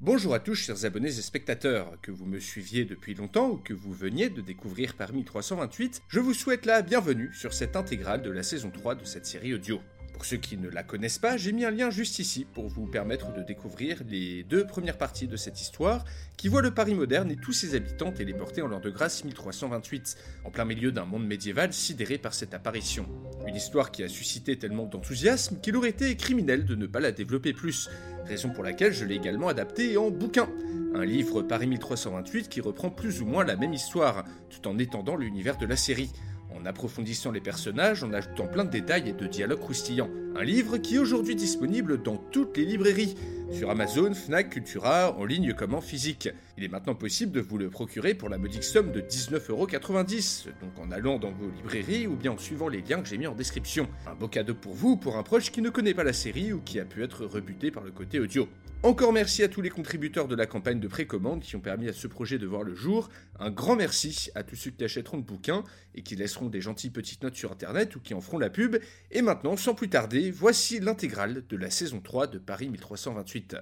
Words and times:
Bonjour 0.00 0.32
à 0.32 0.38
tous 0.38 0.54
chers 0.54 0.84
abonnés 0.84 1.08
et 1.08 1.22
spectateurs, 1.22 2.00
que 2.02 2.12
vous 2.12 2.24
me 2.24 2.38
suiviez 2.38 2.84
depuis 2.84 3.14
longtemps 3.14 3.50
ou 3.50 3.56
que 3.56 3.74
vous 3.74 3.92
veniez 3.92 4.30
de 4.30 4.40
découvrir 4.40 4.94
parmi 4.94 5.24
328, 5.24 6.02
je 6.06 6.20
vous 6.20 6.34
souhaite 6.34 6.66
la 6.66 6.82
bienvenue 6.82 7.34
sur 7.34 7.52
cette 7.52 7.74
intégrale 7.74 8.22
de 8.22 8.30
la 8.30 8.44
saison 8.44 8.70
3 8.70 8.94
de 8.94 9.04
cette 9.04 9.26
série 9.26 9.54
audio. 9.54 9.80
Pour 10.18 10.24
ceux 10.24 10.36
qui 10.36 10.56
ne 10.56 10.68
la 10.68 10.82
connaissent 10.82 11.20
pas, 11.20 11.36
j'ai 11.36 11.52
mis 11.52 11.64
un 11.64 11.70
lien 11.70 11.90
juste 11.90 12.18
ici 12.18 12.44
pour 12.44 12.66
vous 12.66 12.86
permettre 12.86 13.32
de 13.32 13.40
découvrir 13.40 14.02
les 14.08 14.42
deux 14.42 14.66
premières 14.66 14.98
parties 14.98 15.28
de 15.28 15.36
cette 15.36 15.60
histoire 15.60 16.04
qui 16.36 16.48
voit 16.48 16.60
le 16.60 16.72
Paris 16.72 16.96
moderne 16.96 17.30
et 17.30 17.36
tous 17.36 17.52
ses 17.52 17.76
habitants 17.76 18.10
téléportés 18.10 18.60
en 18.60 18.66
l'an 18.66 18.80
de 18.80 18.90
grâce 18.90 19.22
1328, 19.22 20.16
en 20.44 20.50
plein 20.50 20.64
milieu 20.64 20.90
d'un 20.90 21.04
monde 21.04 21.24
médiéval 21.24 21.72
sidéré 21.72 22.18
par 22.18 22.34
cette 22.34 22.52
apparition. 22.52 23.06
Une 23.46 23.54
histoire 23.54 23.92
qui 23.92 24.02
a 24.02 24.08
suscité 24.08 24.58
tellement 24.58 24.86
d'enthousiasme 24.86 25.60
qu'il 25.60 25.76
aurait 25.76 25.90
été 25.90 26.16
criminel 26.16 26.64
de 26.64 26.74
ne 26.74 26.88
pas 26.88 26.98
la 26.98 27.12
développer 27.12 27.52
plus, 27.52 27.88
raison 28.26 28.50
pour 28.50 28.64
laquelle 28.64 28.92
je 28.92 29.04
l'ai 29.04 29.14
également 29.14 29.46
adapté 29.46 29.96
en 29.98 30.10
bouquin. 30.10 30.48
Un 30.96 31.04
livre 31.04 31.42
Paris 31.42 31.68
1328 31.68 32.48
qui 32.48 32.60
reprend 32.60 32.90
plus 32.90 33.22
ou 33.22 33.26
moins 33.26 33.44
la 33.44 33.54
même 33.54 33.72
histoire, 33.72 34.24
tout 34.50 34.66
en 34.66 34.78
étendant 34.78 35.14
l'univers 35.14 35.58
de 35.58 35.66
la 35.66 35.76
série 35.76 36.10
en 36.58 36.66
approfondissant 36.66 37.30
les 37.30 37.40
personnages, 37.40 38.02
en 38.02 38.12
ajoutant 38.12 38.46
plein 38.46 38.64
de 38.64 38.70
détails 38.70 39.08
et 39.08 39.12
de 39.12 39.26
dialogues 39.26 39.60
croustillants. 39.60 40.10
Un 40.36 40.44
livre 40.44 40.78
qui 40.78 40.96
est 40.96 40.98
aujourd'hui 40.98 41.34
disponible 41.34 42.02
dans 42.02 42.16
toutes 42.16 42.56
les 42.56 42.64
librairies, 42.64 43.14
sur 43.50 43.70
Amazon, 43.70 44.12
Fnac, 44.12 44.50
Cultura, 44.50 45.16
en 45.16 45.24
ligne 45.24 45.54
comme 45.54 45.74
en 45.74 45.80
physique. 45.80 46.28
Il 46.56 46.64
est 46.64 46.68
maintenant 46.68 46.94
possible 46.94 47.32
de 47.32 47.40
vous 47.40 47.58
le 47.58 47.70
procurer 47.70 48.14
pour 48.14 48.28
la 48.28 48.38
modique 48.38 48.64
somme 48.64 48.92
de 48.92 49.00
19,90€, 49.00 50.46
donc 50.60 50.78
en 50.78 50.90
allant 50.90 51.18
dans 51.18 51.30
vos 51.30 51.50
librairies 51.56 52.06
ou 52.06 52.14
bien 52.14 52.32
en 52.32 52.38
suivant 52.38 52.68
les 52.68 52.82
liens 52.82 53.00
que 53.00 53.08
j'ai 53.08 53.18
mis 53.18 53.26
en 53.26 53.34
description. 53.34 53.88
Un 54.06 54.14
beau 54.14 54.28
cadeau 54.28 54.54
pour 54.54 54.74
vous 54.74 54.90
ou 54.90 54.96
pour 54.96 55.16
un 55.16 55.22
proche 55.22 55.50
qui 55.50 55.62
ne 55.62 55.70
connaît 55.70 55.94
pas 55.94 56.04
la 56.04 56.12
série 56.12 56.52
ou 56.52 56.60
qui 56.60 56.78
a 56.78 56.84
pu 56.84 57.02
être 57.02 57.24
rebuté 57.24 57.70
par 57.70 57.84
le 57.84 57.90
côté 57.90 58.20
audio. 58.20 58.48
Encore 58.84 59.12
merci 59.12 59.42
à 59.42 59.48
tous 59.48 59.60
les 59.60 59.70
contributeurs 59.70 60.28
de 60.28 60.36
la 60.36 60.46
campagne 60.46 60.78
de 60.78 60.86
précommande 60.86 61.42
qui 61.42 61.56
ont 61.56 61.60
permis 61.60 61.88
à 61.88 61.92
ce 61.92 62.06
projet 62.06 62.38
de 62.38 62.46
voir 62.46 62.62
le 62.62 62.76
jour. 62.76 63.08
Un 63.40 63.50
grand 63.50 63.74
merci 63.74 64.30
à 64.36 64.44
tous 64.44 64.54
ceux 64.54 64.70
qui 64.70 64.84
achèteront 64.84 65.16
le 65.16 65.24
bouquin 65.24 65.64
et 65.96 66.02
qui 66.02 66.14
laisseront 66.14 66.46
des 66.46 66.60
gentilles 66.60 66.90
petites 66.90 67.24
notes 67.24 67.34
sur 67.34 67.50
internet 67.50 67.96
ou 67.96 68.00
qui 68.00 68.14
en 68.14 68.20
feront 68.20 68.38
la 68.38 68.50
pub. 68.50 68.76
Et 69.10 69.20
maintenant, 69.20 69.56
sans 69.56 69.74
plus 69.74 69.88
tarder, 69.88 70.30
voici 70.30 70.78
l'intégrale 70.78 71.44
de 71.48 71.56
la 71.56 71.70
saison 71.70 72.00
3 72.00 72.28
de 72.28 72.38
Paris 72.38 72.68
1328. 72.68 73.56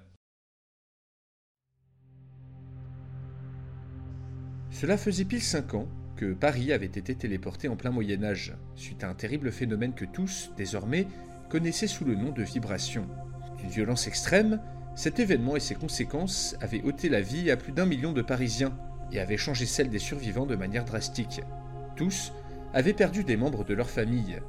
Cela 4.70 4.98
faisait 4.98 5.24
pile 5.24 5.42
5 5.42 5.72
ans 5.72 5.88
que 6.16 6.34
Paris 6.34 6.72
avait 6.72 6.84
été 6.84 7.14
téléporté 7.14 7.68
en 7.68 7.76
plein 7.76 7.90
Moyen 7.90 8.22
Âge, 8.22 8.54
suite 8.74 9.02
à 9.02 9.08
un 9.08 9.14
terrible 9.14 9.50
phénomène 9.50 9.94
que 9.94 10.04
tous, 10.04 10.50
désormais, 10.58 11.06
connaissaient 11.48 11.86
sous 11.86 12.04
le 12.04 12.14
nom 12.14 12.32
de 12.32 12.42
vibration. 12.42 13.08
D'une 13.58 13.70
violence 13.70 14.06
extrême, 14.06 14.60
cet 14.96 15.20
événement 15.20 15.56
et 15.56 15.60
ses 15.60 15.74
conséquences 15.74 16.56
avaient 16.62 16.82
ôté 16.82 17.10
la 17.10 17.20
vie 17.20 17.50
à 17.50 17.58
plus 17.58 17.72
d'un 17.72 17.84
million 17.84 18.12
de 18.12 18.22
Parisiens 18.22 18.72
et 19.12 19.20
avaient 19.20 19.36
changé 19.36 19.66
celle 19.66 19.90
des 19.90 19.98
survivants 19.98 20.46
de 20.46 20.56
manière 20.56 20.86
drastique. 20.86 21.42
Tous 21.96 22.32
avaient 22.72 22.94
perdu 22.94 23.22
des 23.22 23.36
membres 23.36 23.62
de 23.62 23.74
leur 23.74 23.90
famille. 23.90 24.40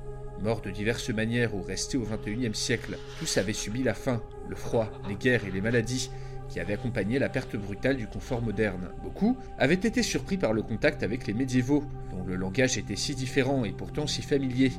Morts 0.42 0.62
de 0.62 0.72
diverses 0.72 1.10
manières 1.10 1.54
ou 1.54 1.62
restés 1.62 1.98
au 1.98 2.06
XXIe 2.06 2.56
siècle, 2.56 2.98
tous 3.20 3.38
avaient 3.38 3.52
subi 3.52 3.84
la 3.84 3.94
faim, 3.94 4.24
le 4.48 4.56
froid, 4.56 4.90
les 5.10 5.16
guerres 5.16 5.46
et 5.46 5.52
les 5.52 5.62
maladies 5.62 6.10
qui 6.48 6.62
avaient 6.62 6.76
accompagné 6.76 7.20
la 7.20 7.28
perte 7.28 7.58
brutale 7.58 7.98
du 7.98 8.08
confort 8.08 8.42
moderne. 8.42 8.90
Beaucoup 9.04 9.36
avaient 9.58 9.74
été 9.74 10.02
surpris 10.02 10.38
par 10.38 10.54
le 10.54 10.62
contact 10.62 11.04
avec 11.04 11.28
les 11.28 11.34
médiévaux, 11.34 11.84
dont 12.12 12.24
le 12.24 12.36
langage 12.36 12.78
était 12.78 12.96
si 12.96 13.16
différent 13.16 13.66
et 13.66 13.74
pourtant 13.74 14.08
si 14.08 14.22
familier 14.22 14.72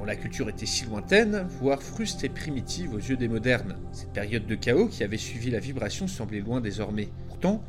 dont 0.00 0.06
la 0.06 0.16
culture 0.16 0.48
était 0.48 0.64
si 0.64 0.86
lointaine, 0.86 1.46
voire 1.60 1.82
fruste 1.82 2.24
et 2.24 2.30
primitive 2.30 2.94
aux 2.94 2.98
yeux 2.98 3.18
des 3.18 3.28
modernes. 3.28 3.76
Cette 3.92 4.14
période 4.14 4.46
de 4.46 4.54
chaos 4.54 4.88
qui 4.88 5.04
avait 5.04 5.18
suivi 5.18 5.50
la 5.50 5.58
vibration 5.58 6.08
semblait 6.08 6.40
loin 6.40 6.62
désormais. 6.62 7.10
Pourtant, 7.28 7.62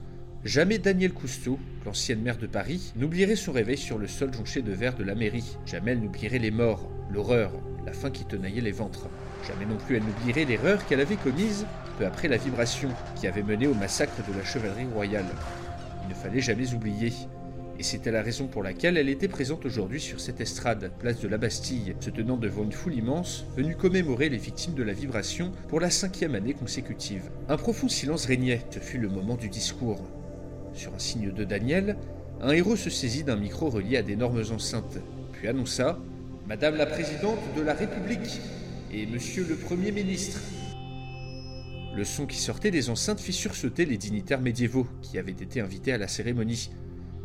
jamais 0.45 0.77
Daniel 0.77 1.11
Cousteau, 1.11 1.59
l'ancienne 1.85 2.21
maire 2.21 2.37
de 2.37 2.47
Paris, 2.47 2.93
n'oublierait 2.95 3.35
son 3.35 3.51
réveil 3.51 3.77
sur 3.77 3.97
le 3.97 4.07
sol 4.07 4.33
jonché 4.33 4.61
de 4.61 4.71
verre 4.71 4.95
de 4.95 5.03
la 5.03 5.13
mairie. 5.13 5.57
Jamais 5.65 5.91
elle 5.91 5.99
n'oublierait 5.99 6.39
les 6.39 6.51
morts, 6.51 6.89
l'horreur, 7.11 7.51
la 7.85 7.91
faim 7.91 8.11
qui 8.11 8.23
tenaillait 8.23 8.61
les 8.61 8.71
ventres. 8.71 9.09
Jamais 9.45 9.65
non 9.65 9.75
plus 9.75 9.97
elle 9.97 10.03
n'oublierait 10.03 10.45
l'erreur 10.45 10.85
qu'elle 10.85 11.01
avait 11.01 11.17
commise 11.17 11.65
peu 11.99 12.05
après 12.05 12.29
la 12.29 12.37
vibration 12.37 12.91
qui 13.17 13.27
avait 13.27 13.43
mené 13.43 13.67
au 13.67 13.73
massacre 13.73 14.25
de 14.25 14.37
la 14.37 14.45
chevalerie 14.45 14.85
royale. 14.93 15.25
Il 16.03 16.09
ne 16.09 16.13
fallait 16.13 16.39
jamais 16.39 16.73
oublier 16.73 17.11
et 17.81 17.83
c'était 17.83 18.11
la 18.11 18.21
raison 18.21 18.45
pour 18.45 18.61
laquelle 18.61 18.95
elle 18.95 19.09
était 19.09 19.27
présente 19.27 19.65
aujourd'hui 19.65 19.99
sur 19.99 20.19
cette 20.19 20.39
estrade, 20.39 20.91
place 20.99 21.19
de 21.19 21.27
la 21.27 21.39
Bastille, 21.39 21.95
se 21.99 22.11
tenant 22.11 22.37
devant 22.37 22.63
une 22.63 22.71
foule 22.71 22.93
immense, 22.93 23.43
venue 23.57 23.75
commémorer 23.75 24.29
les 24.29 24.37
victimes 24.37 24.75
de 24.75 24.83
la 24.83 24.93
vibration 24.93 25.51
pour 25.67 25.79
la 25.79 25.89
cinquième 25.89 26.35
année 26.35 26.53
consécutive. 26.53 27.31
Un 27.49 27.57
profond 27.57 27.89
silence 27.89 28.27
régnait, 28.27 28.61
ce 28.69 28.77
fut 28.77 28.99
le 28.99 29.09
moment 29.09 29.35
du 29.35 29.49
discours. 29.49 29.99
Sur 30.75 30.93
un 30.93 30.99
signe 30.99 31.31
de 31.31 31.43
Daniel, 31.43 31.97
un 32.39 32.51
héros 32.51 32.75
se 32.75 32.91
saisit 32.91 33.23
d'un 33.23 33.35
micro 33.35 33.71
relié 33.71 33.97
à 33.97 34.03
d'énormes 34.03 34.43
enceintes, 34.51 34.99
puis 35.33 35.47
annonça 35.47 35.97
Madame 36.47 36.75
la 36.75 36.85
Présidente 36.85 37.39
de 37.57 37.63
la 37.63 37.73
République 37.73 38.41
et 38.93 39.07
Monsieur 39.07 39.43
le 39.49 39.55
Premier 39.55 39.91
ministre. 39.91 40.39
Le 41.95 42.03
son 42.03 42.27
qui 42.27 42.37
sortait 42.37 42.69
des 42.69 42.91
enceintes 42.91 43.19
fit 43.19 43.33
sursauter 43.33 43.85
les 43.85 43.97
dignitaires 43.97 44.39
médiévaux 44.39 44.85
qui 45.01 45.17
avaient 45.17 45.31
été 45.31 45.61
invités 45.61 45.93
à 45.93 45.97
la 45.97 46.07
cérémonie. 46.07 46.69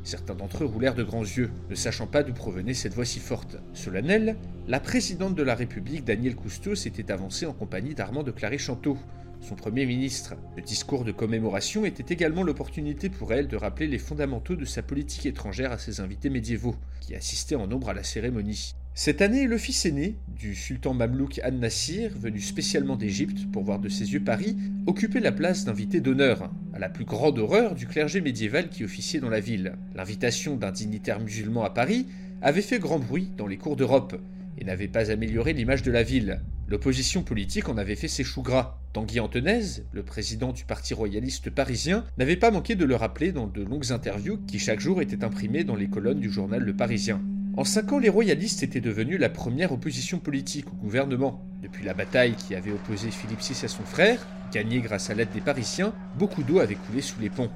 Certains 0.06 0.37
d'entre 0.37 0.62
eux 0.62 0.67
roulèrent 0.69 0.94
de 0.94 1.03
grands 1.03 1.25
yeux, 1.25 1.50
ne 1.69 1.75
sachant 1.75 2.06
pas 2.06 2.22
d'où 2.22 2.33
provenait 2.33 2.75
cette 2.75 2.94
voix 2.94 3.05
si 3.05 3.19
forte. 3.19 3.56
Solennelle, 3.72 4.37
la 4.69 4.78
présidente 4.78 5.34
de 5.34 5.43
la 5.43 5.56
République, 5.56 6.05
Danielle 6.05 6.37
Cousteau, 6.37 6.77
s'était 6.77 7.11
avancée 7.11 7.44
en 7.44 7.53
compagnie 7.53 7.97
d'Armand 7.97 8.22
de 8.22 8.31
Claré-Chanteau, 8.31 8.97
son 9.41 9.56
premier 9.56 9.84
ministre. 9.84 10.37
Le 10.55 10.62
discours 10.62 11.05
de 11.05 11.11
commémoration 11.11 11.84
était 11.84 12.15
également 12.15 12.45
l'opportunité 12.45 13.11
pour 13.11 13.33
elle 13.33 13.49
de 13.49 13.56
rappeler 13.56 13.89
les 13.89 13.99
fondamentaux 13.99 14.55
de 14.55 14.65
sa 14.65 14.81
politique 14.81 15.27
étrangère 15.27 15.72
à 15.72 15.78
ses 15.78 15.99
invités 15.99 16.31
médiévaux, 16.31 16.77
qui 17.00 17.16
assistaient 17.16 17.56
en 17.56 17.66
nombre 17.66 17.89
à 17.89 17.95
la 17.95 18.05
cérémonie. 18.05 18.77
Cette 18.99 19.21
année, 19.21 19.47
le 19.47 19.59
fils 19.59 19.84
aîné 19.84 20.17
du 20.27 20.55
sultan 20.55 20.95
mamelouk 20.95 21.39
An-Nassir, 21.45 22.12
venu 22.19 22.41
spécialement 22.41 22.97
d'Égypte 22.97 23.41
pour 23.53 23.62
voir 23.62 23.79
de 23.79 23.91
ses 23.91 24.15
yeux 24.15 24.25
Paris, 24.25 24.57
occupait 24.87 25.21
la 25.21 25.33
place 25.33 25.67
d'invité 25.67 26.01
d'honneur, 26.01 26.51
à 26.73 26.79
la 26.79 26.89
plus 26.89 27.05
grande 27.05 27.39
horreur 27.39 27.75
du 27.75 27.87
clergé 27.87 28.23
médiéval 28.23 28.71
qui 28.71 28.84
officiait 28.84 29.21
dans 29.21 29.29
la 29.29 29.39
ville. 29.39 29.75
L'invitation 29.95 30.57
d'un 30.57 30.73
dignitaire 30.73 31.21
musulman 31.21 31.62
à 31.62 31.69
Paris 31.69 32.07
avait 32.41 32.62
fait 32.62 32.79
grand 32.79 32.99
bruit 32.99 33.31
dans 33.37 33.47
les 33.47 33.59
cours 33.59 33.77
d'Europe 33.77 34.19
et 34.57 34.65
n'avait 34.65 34.89
pas 34.89 35.11
amélioré 35.11 35.53
l'image 35.53 35.83
de 35.83 35.93
la 35.93 36.03
ville. 36.03 36.41
L'opposition 36.67 37.23
politique 37.23 37.69
en 37.69 37.77
avait 37.77 37.97
fait 37.97 38.09
ses 38.09 38.25
choux 38.25 38.43
gras. 38.43 38.78
Tanguy 38.95 39.21
Antonaise, 39.21 39.84
le 39.93 40.05
président 40.05 40.55
du 40.55 40.65
parti 40.65 40.95
royaliste 40.95 41.51
parisien, 41.51 42.07
n'avait 42.17 42.37
pas 42.37 42.51
manqué 42.51 42.77
de 42.77 42.87
le 42.87 42.97
rappeler 42.97 43.33
dans 43.33 43.47
de 43.47 43.63
longues 43.63 43.93
interviews 43.93 44.39
qui 44.47 44.59
chaque 44.59 44.81
jour 44.81 45.03
étaient 45.03 45.23
imprimées 45.23 45.65
dans 45.65 45.77
les 45.77 45.91
colonnes 45.91 46.21
du 46.21 46.31
journal 46.31 46.63
Le 46.63 46.75
Parisien. 46.75 47.21
En 47.59 47.65
cinq 47.65 47.91
ans, 47.93 47.99
les 47.99 48.11
royalistes 48.11 48.62
étaient 48.62 48.83
devenus 48.83 49.19
la 49.19 49.31
première 49.31 49.72
opposition 49.72 50.19
politique 50.19 50.67
au 50.67 50.77
gouvernement. 50.77 51.43
Depuis 51.62 51.87
la 51.87 51.94
bataille 51.94 52.34
qui 52.34 52.55
avait 52.55 52.71
opposé 52.71 53.11
Philippe 53.11 53.41
VI 53.41 53.65
à 53.65 53.69
son 53.69 53.83
frère, 53.83 54.27
gagnée 54.53 54.81
grâce 54.81 55.09
à 55.09 55.15
l'aide 55.15 55.33
des 55.33 55.41
Parisiens, 55.41 55.95
beaucoup 56.19 56.42
d'eau 56.42 56.59
avait 56.59 56.75
coulé 56.75 57.01
sous 57.01 57.19
les 57.19 57.31
ponts. 57.31 57.48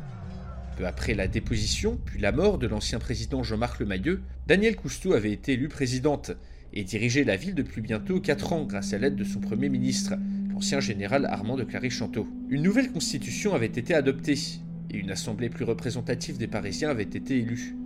Peu 0.79 0.87
après 0.87 1.13
la 1.13 1.29
déposition, 1.29 1.99
puis 2.03 2.19
la 2.19 2.33
mort 2.33 2.57
de 2.57 2.67
l'ancien 2.67 2.99
président 2.99 3.43
Jean-Marc 3.43 3.79
Lemayeux, 3.79 4.23
Danielle 4.47 4.77
Cousteau 4.77 5.13
avait 5.13 5.33
été 5.33 5.53
élue 5.53 5.69
présidente 5.69 6.31
et 6.73 6.83
dirigeait 6.83 7.25
la 7.25 7.37
ville 7.37 7.55
depuis 7.55 7.83
bientôt 7.83 8.21
quatre 8.21 8.55
ans 8.55 8.65
grâce 8.65 8.95
à 8.95 8.99
l'aide 8.99 9.17
de 9.17 9.25
son 9.25 9.41
premier 9.41 9.69
ministre, 9.69 10.15
l'ancien 10.51 10.81
général 10.81 11.27
Armand 11.27 11.59
de 11.59 11.65
Claré-Chanteau. 11.65 12.27
Une 12.49 12.63
nouvelle 12.63 12.91
constitution 12.91 13.55
avait 13.55 13.67
été 13.67 13.93
adoptée 13.93 14.39
et 14.91 14.97
une 14.97 15.11
assemblée 15.11 15.51
plus 15.51 15.67
représentative 15.67 16.39
des 16.39 16.47
Parisiens 16.47 16.89
avait 16.89 17.03
été 17.03 17.37
élue. 17.37 17.77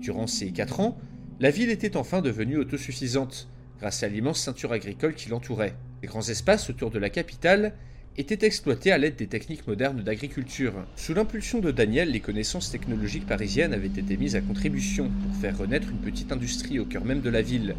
Durant 0.00 0.26
ces 0.26 0.50
quatre 0.50 0.80
ans, 0.80 0.98
la 1.42 1.50
ville 1.50 1.70
était 1.70 1.96
enfin 1.96 2.22
devenue 2.22 2.56
autosuffisante, 2.56 3.48
grâce 3.80 4.04
à 4.04 4.08
l'immense 4.08 4.38
ceinture 4.38 4.70
agricole 4.70 5.16
qui 5.16 5.28
l'entourait. 5.28 5.74
Les 6.00 6.06
grands 6.06 6.28
espaces 6.28 6.70
autour 6.70 6.92
de 6.92 7.00
la 7.00 7.10
capitale 7.10 7.72
étaient 8.16 8.46
exploités 8.46 8.92
à 8.92 8.98
l'aide 8.98 9.16
des 9.16 9.26
techniques 9.26 9.66
modernes 9.66 10.04
d'agriculture. 10.04 10.74
Sous 10.94 11.14
l'impulsion 11.14 11.58
de 11.58 11.72
Daniel, 11.72 12.12
les 12.12 12.20
connaissances 12.20 12.70
technologiques 12.70 13.26
parisiennes 13.26 13.74
avaient 13.74 13.88
été 13.88 14.16
mises 14.16 14.36
à 14.36 14.40
contribution 14.40 15.10
pour 15.10 15.40
faire 15.40 15.58
renaître 15.58 15.88
une 15.90 15.98
petite 15.98 16.30
industrie 16.30 16.78
au 16.78 16.84
cœur 16.84 17.04
même 17.04 17.22
de 17.22 17.30
la 17.30 17.42
ville, 17.42 17.74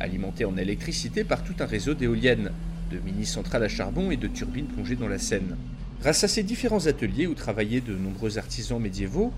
alimentée 0.00 0.44
en 0.44 0.56
électricité 0.56 1.22
par 1.22 1.44
tout 1.44 1.54
un 1.60 1.66
réseau 1.66 1.94
d'éoliennes. 1.94 2.50
de 2.90 2.98
mini-centrales 2.98 3.62
à 3.62 3.68
charbon 3.68 4.10
et 4.10 4.16
de 4.16 4.26
turbines 4.26 4.66
plongées 4.66 4.96
dans 4.96 5.08
la 5.08 5.18
Seine. 5.18 5.56
Grâce 6.00 6.24
à 6.24 6.28
ces 6.28 6.42
différents 6.42 6.88
ateliers 6.88 7.28
où 7.28 7.34
travaillaient 7.34 7.80
de 7.80 7.94
nombreux 7.94 8.38
artisans 8.38 8.80
médiévaux, 8.80 9.32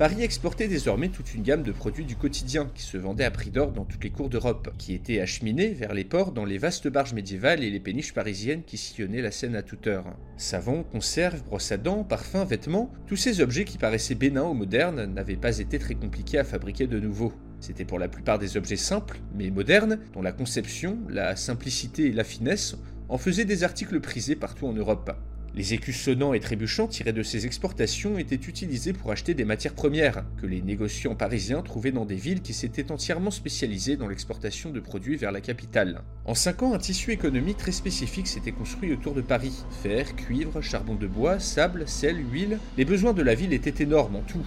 Paris 0.00 0.22
exportait 0.22 0.66
désormais 0.66 1.10
toute 1.10 1.34
une 1.34 1.42
gamme 1.42 1.62
de 1.62 1.72
produits 1.72 2.06
du 2.06 2.16
quotidien 2.16 2.70
qui 2.74 2.80
se 2.80 2.96
vendaient 2.96 3.26
à 3.26 3.30
prix 3.30 3.50
d'or 3.50 3.70
dans 3.70 3.84
toutes 3.84 4.02
les 4.02 4.08
cours 4.08 4.30
d'Europe, 4.30 4.72
qui 4.78 4.94
étaient 4.94 5.20
acheminés 5.20 5.74
vers 5.74 5.92
les 5.92 6.04
ports 6.04 6.32
dans 6.32 6.46
les 6.46 6.56
vastes 6.56 6.88
barges 6.88 7.12
médiévales 7.12 7.62
et 7.62 7.68
les 7.68 7.80
péniches 7.80 8.14
parisiennes 8.14 8.62
qui 8.62 8.78
sillonnaient 8.78 9.20
la 9.20 9.30
Seine 9.30 9.54
à 9.54 9.62
toute 9.62 9.86
heure. 9.86 10.06
Savon, 10.38 10.84
conserves, 10.84 11.44
brosses 11.44 11.72
à 11.72 11.76
dents, 11.76 12.02
parfums, 12.02 12.46
vêtements, 12.48 12.90
tous 13.06 13.16
ces 13.16 13.42
objets 13.42 13.66
qui 13.66 13.76
paraissaient 13.76 14.14
bénins 14.14 14.44
ou 14.44 14.54
modernes 14.54 15.04
n'avaient 15.04 15.36
pas 15.36 15.58
été 15.58 15.78
très 15.78 15.96
compliqués 15.96 16.38
à 16.38 16.44
fabriquer 16.44 16.86
de 16.86 16.98
nouveau. 16.98 17.34
C'était 17.60 17.84
pour 17.84 17.98
la 17.98 18.08
plupart 18.08 18.38
des 18.38 18.56
objets 18.56 18.76
simples, 18.76 19.20
mais 19.34 19.50
modernes, 19.50 19.98
dont 20.14 20.22
la 20.22 20.32
conception, 20.32 20.96
la 21.10 21.36
simplicité 21.36 22.06
et 22.06 22.12
la 22.12 22.24
finesse 22.24 22.74
en 23.10 23.18
faisaient 23.18 23.44
des 23.44 23.64
articles 23.64 24.00
prisés 24.00 24.34
partout 24.34 24.66
en 24.66 24.72
Europe. 24.72 25.14
Les 25.52 25.74
écus 25.74 26.00
sonnants 26.00 26.32
et 26.32 26.38
trébuchants 26.38 26.86
tirés 26.86 27.12
de 27.12 27.24
ces 27.24 27.44
exportations 27.44 28.18
étaient 28.18 28.36
utilisés 28.36 28.92
pour 28.92 29.10
acheter 29.10 29.34
des 29.34 29.44
matières 29.44 29.74
premières, 29.74 30.24
que 30.40 30.46
les 30.46 30.62
négociants 30.62 31.16
parisiens 31.16 31.60
trouvaient 31.62 31.90
dans 31.90 32.04
des 32.04 32.14
villes 32.14 32.40
qui 32.40 32.54
s'étaient 32.54 32.92
entièrement 32.92 33.32
spécialisées 33.32 33.96
dans 33.96 34.06
l'exportation 34.06 34.70
de 34.70 34.78
produits 34.78 35.16
vers 35.16 35.32
la 35.32 35.40
capitale. 35.40 36.02
En 36.24 36.36
cinq 36.36 36.62
ans, 36.62 36.72
un 36.72 36.78
tissu 36.78 37.10
économique 37.10 37.56
très 37.56 37.72
spécifique 37.72 38.28
s'était 38.28 38.52
construit 38.52 38.92
autour 38.92 39.12
de 39.12 39.22
Paris. 39.22 39.64
Fer, 39.82 40.14
cuivre, 40.14 40.60
charbon 40.60 40.94
de 40.94 41.08
bois, 41.08 41.40
sable, 41.40 41.88
sel, 41.88 42.24
huile, 42.30 42.60
les 42.78 42.84
besoins 42.84 43.12
de 43.12 43.22
la 43.22 43.34
ville 43.34 43.52
étaient 43.52 43.82
énormes 43.82 44.16
en 44.16 44.22
tout, 44.22 44.46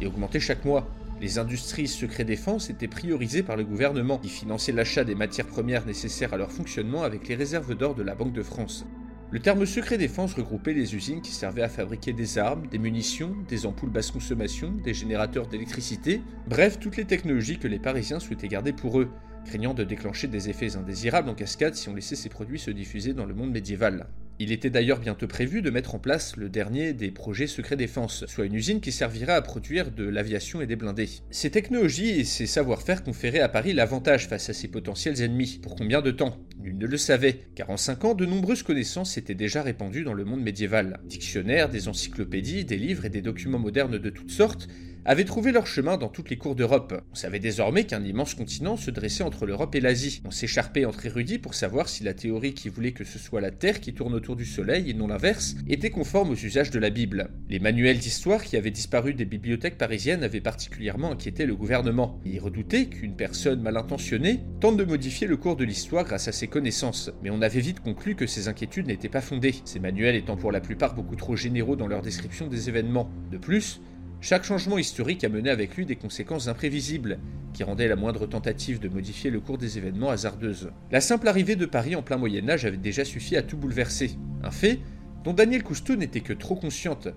et 0.00 0.06
augmentaient 0.06 0.40
chaque 0.40 0.64
mois. 0.64 0.88
Les 1.20 1.38
industries 1.38 1.88
secret 1.88 2.24
défense 2.24 2.70
étaient 2.70 2.88
priorisées 2.88 3.42
par 3.42 3.56
le 3.56 3.64
gouvernement, 3.64 4.16
qui 4.16 4.30
finançait 4.30 4.72
l'achat 4.72 5.04
des 5.04 5.14
matières 5.14 5.46
premières 5.46 5.84
nécessaires 5.84 6.32
à 6.32 6.38
leur 6.38 6.52
fonctionnement 6.52 7.02
avec 7.02 7.28
les 7.28 7.34
réserves 7.34 7.74
d'or 7.74 7.94
de 7.94 8.02
la 8.02 8.14
Banque 8.14 8.32
de 8.32 8.42
France. 8.42 8.86
Le 9.30 9.40
terme 9.40 9.66
secret 9.66 9.98
défense 9.98 10.32
regroupait 10.32 10.72
les 10.72 10.94
usines 10.94 11.20
qui 11.20 11.32
servaient 11.32 11.62
à 11.62 11.68
fabriquer 11.68 12.14
des 12.14 12.38
armes, 12.38 12.66
des 12.66 12.78
munitions, 12.78 13.36
des 13.46 13.66
ampoules 13.66 13.90
basse 13.90 14.10
consommation, 14.10 14.72
des 14.72 14.94
générateurs 14.94 15.46
d'électricité, 15.46 16.22
bref, 16.46 16.78
toutes 16.80 16.96
les 16.96 17.04
technologies 17.04 17.58
que 17.58 17.68
les 17.68 17.78
Parisiens 17.78 18.20
souhaitaient 18.20 18.48
garder 18.48 18.72
pour 18.72 18.98
eux, 18.98 19.10
craignant 19.44 19.74
de 19.74 19.84
déclencher 19.84 20.28
des 20.28 20.48
effets 20.48 20.76
indésirables 20.76 21.28
en 21.28 21.34
cascade 21.34 21.74
si 21.74 21.90
on 21.90 21.94
laissait 21.94 22.16
ces 22.16 22.30
produits 22.30 22.58
se 22.58 22.70
diffuser 22.70 23.12
dans 23.12 23.26
le 23.26 23.34
monde 23.34 23.50
médiéval. 23.50 24.06
Il 24.40 24.52
était 24.52 24.70
d'ailleurs 24.70 25.00
bientôt 25.00 25.26
prévu 25.26 25.62
de 25.62 25.70
mettre 25.70 25.96
en 25.96 25.98
place 25.98 26.36
le 26.36 26.48
dernier 26.48 26.92
des 26.92 27.10
projets 27.10 27.48
secret 27.48 27.74
défense, 27.74 28.24
soit 28.26 28.44
une 28.44 28.54
usine 28.54 28.80
qui 28.80 28.92
servira 28.92 29.32
à 29.32 29.42
produire 29.42 29.90
de 29.90 30.04
l'aviation 30.04 30.60
et 30.60 30.66
des 30.66 30.76
blindés. 30.76 31.08
Ces 31.30 31.50
technologies 31.50 32.20
et 32.20 32.24
ces 32.24 32.46
savoir-faire 32.46 33.02
conféraient 33.02 33.40
à 33.40 33.48
Paris 33.48 33.72
l'avantage 33.72 34.28
face 34.28 34.48
à 34.48 34.52
ses 34.52 34.68
potentiels 34.68 35.20
ennemis. 35.22 35.58
Pour 35.60 35.74
combien 35.74 36.02
de 36.02 36.12
temps? 36.12 36.38
Nul 36.60 36.78
ne 36.78 36.86
le 36.86 36.96
savait, 36.96 37.46
car 37.56 37.70
en 37.70 37.76
5 37.76 38.04
ans, 38.04 38.14
de 38.14 38.26
nombreuses 38.26 38.62
connaissances 38.62 39.14
s'étaient 39.14 39.34
déjà 39.34 39.62
répandues 39.62 40.04
dans 40.04 40.14
le 40.14 40.24
monde 40.24 40.42
médiéval. 40.42 41.00
Dictionnaires, 41.04 41.68
des 41.68 41.88
encyclopédies, 41.88 42.64
des 42.64 42.76
livres 42.76 43.06
et 43.06 43.10
des 43.10 43.22
documents 43.22 43.58
modernes 43.58 43.98
de 43.98 44.10
toutes 44.10 44.30
sortes 44.30 44.68
avaient 45.08 45.24
trouvé 45.24 45.52
leur 45.52 45.66
chemin 45.66 45.96
dans 45.96 46.10
toutes 46.10 46.28
les 46.28 46.36
cours 46.36 46.54
d'Europe. 46.54 47.02
On 47.10 47.14
savait 47.14 47.38
désormais 47.38 47.84
qu'un 47.84 48.04
immense 48.04 48.34
continent 48.34 48.76
se 48.76 48.90
dressait 48.90 49.22
entre 49.22 49.46
l'Europe 49.46 49.74
et 49.74 49.80
l'Asie. 49.80 50.20
On 50.26 50.30
s'écharpait 50.30 50.84
entre 50.84 51.06
érudits 51.06 51.38
pour 51.38 51.54
savoir 51.54 51.88
si 51.88 52.04
la 52.04 52.12
théorie 52.12 52.52
qui 52.52 52.68
voulait 52.68 52.92
que 52.92 53.04
ce 53.04 53.18
soit 53.18 53.40
la 53.40 53.50
Terre 53.50 53.80
qui 53.80 53.94
tourne 53.94 54.12
autour 54.12 54.36
du 54.36 54.44
Soleil 54.44 54.90
et 54.90 54.92
non 54.92 55.06
l'inverse 55.06 55.54
était 55.66 55.88
conforme 55.88 56.28
aux 56.28 56.34
usages 56.34 56.70
de 56.70 56.78
la 56.78 56.90
Bible. 56.90 57.30
Les 57.48 57.58
manuels 57.58 57.98
d'histoire 57.98 58.44
qui 58.44 58.58
avaient 58.58 58.70
disparu 58.70 59.14
des 59.14 59.24
bibliothèques 59.24 59.78
parisiennes 59.78 60.22
avaient 60.22 60.42
particulièrement 60.42 61.12
inquiété 61.12 61.46
le 61.46 61.56
gouvernement. 61.56 62.20
Il 62.26 62.38
redoutait 62.38 62.84
qu'une 62.84 63.16
personne 63.16 63.62
mal 63.62 63.78
intentionnée 63.78 64.40
tente 64.60 64.76
de 64.76 64.84
modifier 64.84 65.26
le 65.26 65.38
cours 65.38 65.56
de 65.56 65.64
l'histoire 65.64 66.04
grâce 66.04 66.28
à 66.28 66.32
ses 66.32 66.48
connaissances. 66.48 67.10
Mais 67.22 67.30
on 67.30 67.40
avait 67.40 67.60
vite 67.60 67.80
conclu 67.80 68.14
que 68.14 68.26
ces 68.26 68.48
inquiétudes 68.48 68.88
n'étaient 68.88 69.08
pas 69.08 69.22
fondées, 69.22 69.54
ces 69.64 69.80
manuels 69.80 70.16
étant 70.16 70.36
pour 70.36 70.52
la 70.52 70.60
plupart 70.60 70.94
beaucoup 70.94 71.16
trop 71.16 71.34
généraux 71.34 71.76
dans 71.76 71.88
leur 71.88 72.02
description 72.02 72.46
des 72.46 72.68
événements. 72.68 73.10
De 73.32 73.38
plus, 73.38 73.80
chaque 74.20 74.44
changement 74.44 74.78
historique 74.78 75.22
a 75.22 75.28
mené 75.28 75.48
avec 75.48 75.76
lui 75.76 75.86
des 75.86 75.96
conséquences 75.96 76.48
imprévisibles, 76.48 77.20
qui 77.54 77.62
rendaient 77.62 77.86
la 77.86 77.96
moindre 77.96 78.26
tentative 78.26 78.80
de 78.80 78.88
modifier 78.88 79.30
le 79.30 79.40
cours 79.40 79.58
des 79.58 79.78
événements 79.78 80.10
hasardeuse. 80.10 80.70
La 80.90 81.00
simple 81.00 81.28
arrivée 81.28 81.54
de 81.54 81.66
Paris 81.66 81.94
en 81.94 82.02
plein 82.02 82.16
Moyen 82.16 82.48
Âge 82.48 82.64
avait 82.64 82.76
déjà 82.76 83.04
suffi 83.04 83.36
à 83.36 83.42
tout 83.42 83.56
bouleverser, 83.56 84.18
un 84.42 84.50
fait 84.50 84.80
dont 85.22 85.32
Daniel 85.32 85.62
Cousteau 85.62 85.94
n'était 85.94 86.20
que 86.20 86.32
trop 86.32 86.56
consciente, 86.56 87.08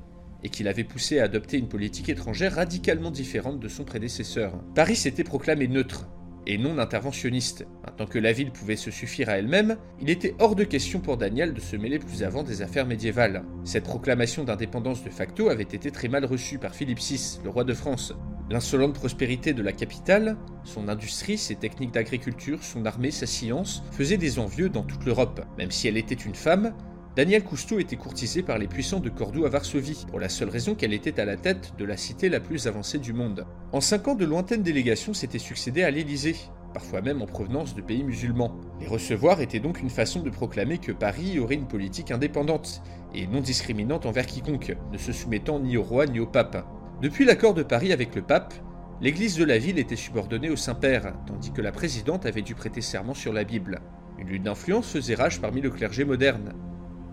et 0.43 0.49
qui 0.49 0.63
l'avait 0.63 0.83
poussé 0.83 1.19
à 1.19 1.23
adopter 1.23 1.57
une 1.57 1.69
politique 1.69 2.09
étrangère 2.09 2.55
radicalement 2.55 3.11
différente 3.11 3.59
de 3.59 3.67
son 3.67 3.83
prédécesseur. 3.83 4.53
Paris 4.75 4.95
s'était 4.95 5.23
proclamé 5.23 5.67
neutre, 5.67 6.07
et 6.47 6.57
non 6.57 6.77
interventionniste. 6.77 7.65
Tant 7.97 8.05
que 8.05 8.19
la 8.19 8.31
ville 8.31 8.51
pouvait 8.51 8.75
se 8.75 8.91
suffire 8.91 9.29
à 9.29 9.37
elle-même, 9.37 9.77
il 10.01 10.09
était 10.09 10.35
hors 10.39 10.55
de 10.55 10.63
question 10.63 10.99
pour 10.99 11.17
Daniel 11.17 11.53
de 11.53 11.59
se 11.59 11.75
mêler 11.75 11.99
plus 11.99 12.23
avant 12.23 12.43
des 12.43 12.61
affaires 12.61 12.85
médiévales. 12.85 13.43
Cette 13.63 13.83
proclamation 13.83 14.43
d'indépendance 14.43 15.03
de 15.03 15.09
facto 15.09 15.49
avait 15.49 15.63
été 15.63 15.91
très 15.91 16.07
mal 16.07 16.25
reçue 16.25 16.57
par 16.57 16.75
Philippe 16.75 16.99
VI, 16.99 17.39
le 17.43 17.49
roi 17.49 17.63
de 17.63 17.73
France. 17.73 18.13
L'insolente 18.49 18.95
prospérité 18.95 19.53
de 19.53 19.61
la 19.61 19.71
capitale, 19.71 20.35
son 20.63 20.89
industrie, 20.89 21.37
ses 21.37 21.55
techniques 21.55 21.93
d'agriculture, 21.93 22.63
son 22.63 22.85
armée, 22.85 23.11
sa 23.11 23.25
science, 23.25 23.83
faisaient 23.91 24.17
des 24.17 24.39
envieux 24.39 24.67
dans 24.67 24.83
toute 24.83 25.05
l'Europe. 25.05 25.41
Même 25.57 25.71
si 25.71 25.87
elle 25.87 25.95
était 25.95 26.15
une 26.15 26.35
femme, 26.35 26.73
Daniel 27.13 27.43
Cousteau 27.43 27.77
était 27.79 27.97
courtisé 27.97 28.41
par 28.41 28.57
les 28.57 28.67
puissants 28.67 29.01
de 29.01 29.09
Cordoue 29.09 29.45
à 29.45 29.49
Varsovie, 29.49 30.05
pour 30.09 30.17
la 30.17 30.29
seule 30.29 30.47
raison 30.47 30.75
qu'elle 30.75 30.93
était 30.93 31.19
à 31.19 31.25
la 31.25 31.35
tête 31.35 31.73
de 31.77 31.83
la 31.83 31.97
cité 31.97 32.29
la 32.29 32.39
plus 32.39 32.67
avancée 32.67 32.99
du 32.99 33.11
monde. 33.11 33.45
En 33.73 33.81
cinq 33.81 34.07
ans, 34.07 34.15
de 34.15 34.23
lointaines 34.23 34.63
délégations 34.63 35.13
s'étaient 35.13 35.37
succédées 35.37 35.83
à 35.83 35.91
l'Élysée, 35.91 36.37
parfois 36.73 37.01
même 37.01 37.21
en 37.21 37.25
provenance 37.25 37.75
de 37.75 37.81
pays 37.81 38.05
musulmans. 38.05 38.55
Les 38.79 38.87
recevoir 38.87 39.41
était 39.41 39.59
donc 39.59 39.81
une 39.81 39.89
façon 39.89 40.21
de 40.21 40.29
proclamer 40.29 40.77
que 40.77 40.93
Paris 40.93 41.37
aurait 41.37 41.55
une 41.55 41.67
politique 41.67 42.11
indépendante, 42.11 42.81
et 43.13 43.27
non 43.27 43.41
discriminante 43.41 44.05
envers 44.05 44.25
quiconque, 44.25 44.77
ne 44.93 44.97
se 44.97 45.11
soumettant 45.11 45.59
ni 45.59 45.75
au 45.75 45.83
roi 45.83 46.05
ni 46.05 46.21
au 46.21 46.27
pape. 46.27 46.65
Depuis 47.01 47.25
l'accord 47.25 47.53
de 47.53 47.63
Paris 47.63 47.91
avec 47.91 48.15
le 48.15 48.21
pape, 48.21 48.53
l'église 49.01 49.35
de 49.35 49.43
la 49.43 49.57
ville 49.57 49.79
était 49.79 49.97
subordonnée 49.97 50.49
au 50.49 50.55
Saint-Père, 50.55 51.13
tandis 51.27 51.51
que 51.51 51.61
la 51.61 51.73
présidente 51.73 52.25
avait 52.25 52.41
dû 52.41 52.55
prêter 52.55 52.79
serment 52.79 53.13
sur 53.13 53.33
la 53.33 53.43
Bible. 53.43 53.81
Une 54.17 54.29
lutte 54.29 54.43
d'influence 54.43 54.93
faisait 54.93 55.15
rage 55.15 55.41
parmi 55.41 55.59
le 55.59 55.71
clergé 55.71 56.05
moderne. 56.05 56.53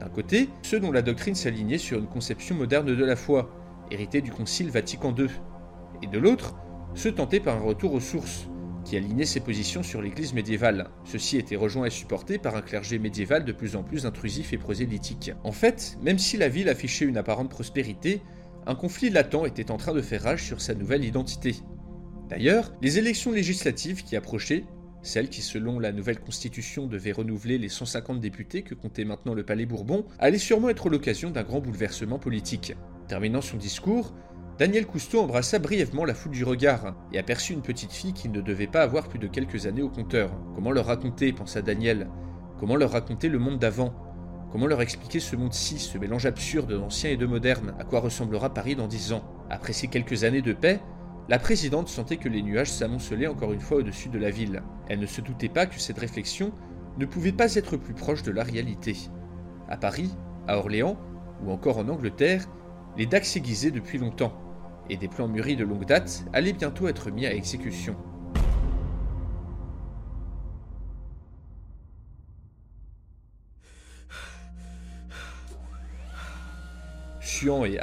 D'un 0.00 0.08
côté, 0.08 0.48
ceux 0.62 0.80
dont 0.80 0.92
la 0.92 1.02
doctrine 1.02 1.34
s'alignait 1.34 1.78
sur 1.78 1.98
une 1.98 2.06
conception 2.06 2.54
moderne 2.54 2.94
de 2.94 3.04
la 3.04 3.16
foi, 3.16 3.50
héritée 3.90 4.20
du 4.20 4.30
Concile 4.30 4.70
Vatican 4.70 5.14
II, 5.16 5.28
et 6.02 6.06
de 6.06 6.18
l'autre, 6.18 6.54
ceux 6.94 7.12
tentés 7.12 7.40
par 7.40 7.56
un 7.56 7.62
retour 7.62 7.92
aux 7.92 8.00
sources, 8.00 8.48
qui 8.84 8.96
alignait 8.96 9.26
ses 9.26 9.40
positions 9.40 9.82
sur 9.82 10.00
l'Église 10.00 10.32
médiévale. 10.32 10.88
Ceci 11.04 11.36
était 11.36 11.56
rejoint 11.56 11.86
et 11.86 11.90
supporté 11.90 12.38
par 12.38 12.56
un 12.56 12.62
clergé 12.62 12.98
médiéval 12.98 13.44
de 13.44 13.52
plus 13.52 13.76
en 13.76 13.82
plus 13.82 14.06
intrusif 14.06 14.52
et 14.52 14.58
prosélytique. 14.58 15.32
En 15.44 15.52
fait, 15.52 15.98
même 16.00 16.18
si 16.18 16.36
la 16.36 16.48
ville 16.48 16.68
affichait 16.68 17.04
une 17.04 17.18
apparente 17.18 17.50
prospérité, 17.50 18.22
un 18.66 18.74
conflit 18.74 19.10
latent 19.10 19.46
était 19.46 19.70
en 19.70 19.76
train 19.76 19.92
de 19.92 20.00
faire 20.00 20.22
rage 20.22 20.44
sur 20.44 20.60
sa 20.60 20.74
nouvelle 20.74 21.04
identité. 21.04 21.56
D'ailleurs, 22.28 22.72
les 22.82 22.98
élections 22.98 23.32
législatives 23.32 24.04
qui 24.04 24.16
approchaient 24.16 24.64
celle 25.08 25.28
qui, 25.30 25.42
selon 25.42 25.78
la 25.78 25.90
nouvelle 25.90 26.20
constitution, 26.20 26.86
devait 26.86 27.12
renouveler 27.12 27.58
les 27.58 27.68
150 27.68 28.20
députés 28.20 28.62
que 28.62 28.74
comptait 28.74 29.04
maintenant 29.04 29.34
le 29.34 29.42
Palais 29.42 29.66
Bourbon, 29.66 30.04
allait 30.18 30.38
sûrement 30.38 30.68
être 30.68 30.90
l'occasion 30.90 31.30
d'un 31.30 31.42
grand 31.42 31.60
bouleversement 31.60 32.18
politique. 32.18 32.74
Terminant 33.08 33.40
son 33.40 33.56
discours, 33.56 34.12
Daniel 34.58 34.86
Cousteau 34.86 35.20
embrassa 35.20 35.58
brièvement 35.58 36.04
la 36.04 36.14
foule 36.14 36.32
du 36.32 36.44
regard 36.44 36.94
et 37.12 37.18
aperçut 37.18 37.54
une 37.54 37.62
petite 37.62 37.92
fille 37.92 38.12
qui 38.12 38.28
ne 38.28 38.40
devait 38.40 38.66
pas 38.66 38.82
avoir 38.82 39.08
plus 39.08 39.18
de 39.18 39.28
quelques 39.28 39.66
années 39.66 39.82
au 39.82 39.88
compteur. 39.88 40.30
Comment 40.54 40.72
leur 40.72 40.86
raconter, 40.86 41.32
pensa 41.32 41.62
Daniel 41.62 42.08
Comment 42.58 42.76
leur 42.76 42.90
raconter 42.90 43.28
le 43.28 43.38
monde 43.38 43.58
d'avant 43.58 43.94
Comment 44.52 44.66
leur 44.66 44.82
expliquer 44.82 45.20
ce 45.20 45.36
monde-ci, 45.36 45.78
ce 45.78 45.96
mélange 45.96 46.26
absurde 46.26 46.72
d'ancien 46.72 47.10
et 47.10 47.16
de 47.16 47.26
moderne 47.26 47.74
À 47.78 47.84
quoi 47.84 48.00
ressemblera 48.00 48.52
Paris 48.52 48.76
dans 48.76 48.88
dix 48.88 49.12
ans? 49.12 49.24
Après 49.48 49.72
ces 49.72 49.88
quelques 49.88 50.24
années 50.24 50.42
de 50.42 50.52
paix, 50.52 50.80
la 51.28 51.38
présidente 51.38 51.88
sentait 51.88 52.16
que 52.16 52.28
les 52.28 52.42
nuages 52.42 52.70
s'amoncelaient 52.70 53.26
encore 53.26 53.52
une 53.52 53.60
fois 53.60 53.78
au-dessus 53.78 54.08
de 54.08 54.18
la 54.18 54.30
ville. 54.30 54.62
Elle 54.88 55.00
ne 55.00 55.06
se 55.06 55.20
doutait 55.20 55.50
pas 55.50 55.66
que 55.66 55.78
cette 55.78 55.98
réflexion 55.98 56.52
ne 56.96 57.04
pouvait 57.04 57.32
pas 57.32 57.54
être 57.54 57.76
plus 57.76 57.94
proche 57.94 58.22
de 58.22 58.32
la 58.32 58.42
réalité. 58.42 58.96
À 59.68 59.76
Paris, 59.76 60.10
à 60.46 60.56
Orléans 60.56 60.98
ou 61.44 61.50
encore 61.52 61.78
en 61.78 61.88
Angleterre, 61.88 62.46
les 62.96 63.06
dacs 63.06 63.26
s'aiguisaient 63.26 63.70
depuis 63.70 63.98
longtemps, 63.98 64.32
et 64.88 64.96
des 64.96 65.08
plans 65.08 65.28
mûris 65.28 65.56
de 65.56 65.64
longue 65.64 65.84
date 65.84 66.24
allaient 66.32 66.54
bientôt 66.54 66.88
être 66.88 67.10
mis 67.10 67.26
à 67.26 67.34
exécution. 67.34 67.94
Et 77.66 77.78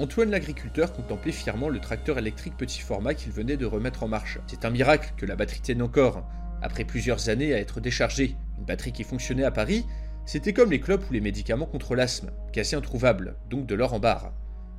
Antoine 0.00 0.30
l'agriculteur 0.30 0.94
contemplait 0.94 1.30
fièrement 1.30 1.68
le 1.68 1.78
tracteur 1.78 2.16
électrique 2.16 2.56
petit 2.56 2.80
format 2.80 3.12
qu'il 3.12 3.32
venait 3.32 3.58
de 3.58 3.66
remettre 3.66 4.02
en 4.02 4.08
marche. 4.08 4.38
C'est 4.46 4.64
un 4.64 4.70
miracle 4.70 5.12
que 5.18 5.26
la 5.26 5.36
batterie 5.36 5.60
tienne 5.60 5.82
encore, 5.82 6.26
après 6.62 6.86
plusieurs 6.86 7.28
années 7.28 7.52
à 7.52 7.58
être 7.58 7.80
déchargée. 7.80 8.34
Une 8.58 8.64
batterie 8.64 8.92
qui 8.92 9.04
fonctionnait 9.04 9.44
à 9.44 9.50
Paris, 9.50 9.84
c'était 10.24 10.54
comme 10.54 10.70
les 10.70 10.80
clopes 10.80 11.04
ou 11.10 11.12
les 11.12 11.20
médicaments 11.20 11.66
contre 11.66 11.94
l'asthme, 11.94 12.30
quasi 12.50 12.76
introuvables, 12.76 13.36
donc 13.50 13.66
de 13.66 13.74
l'or 13.74 13.92
en 13.92 14.00
barre. 14.00 14.32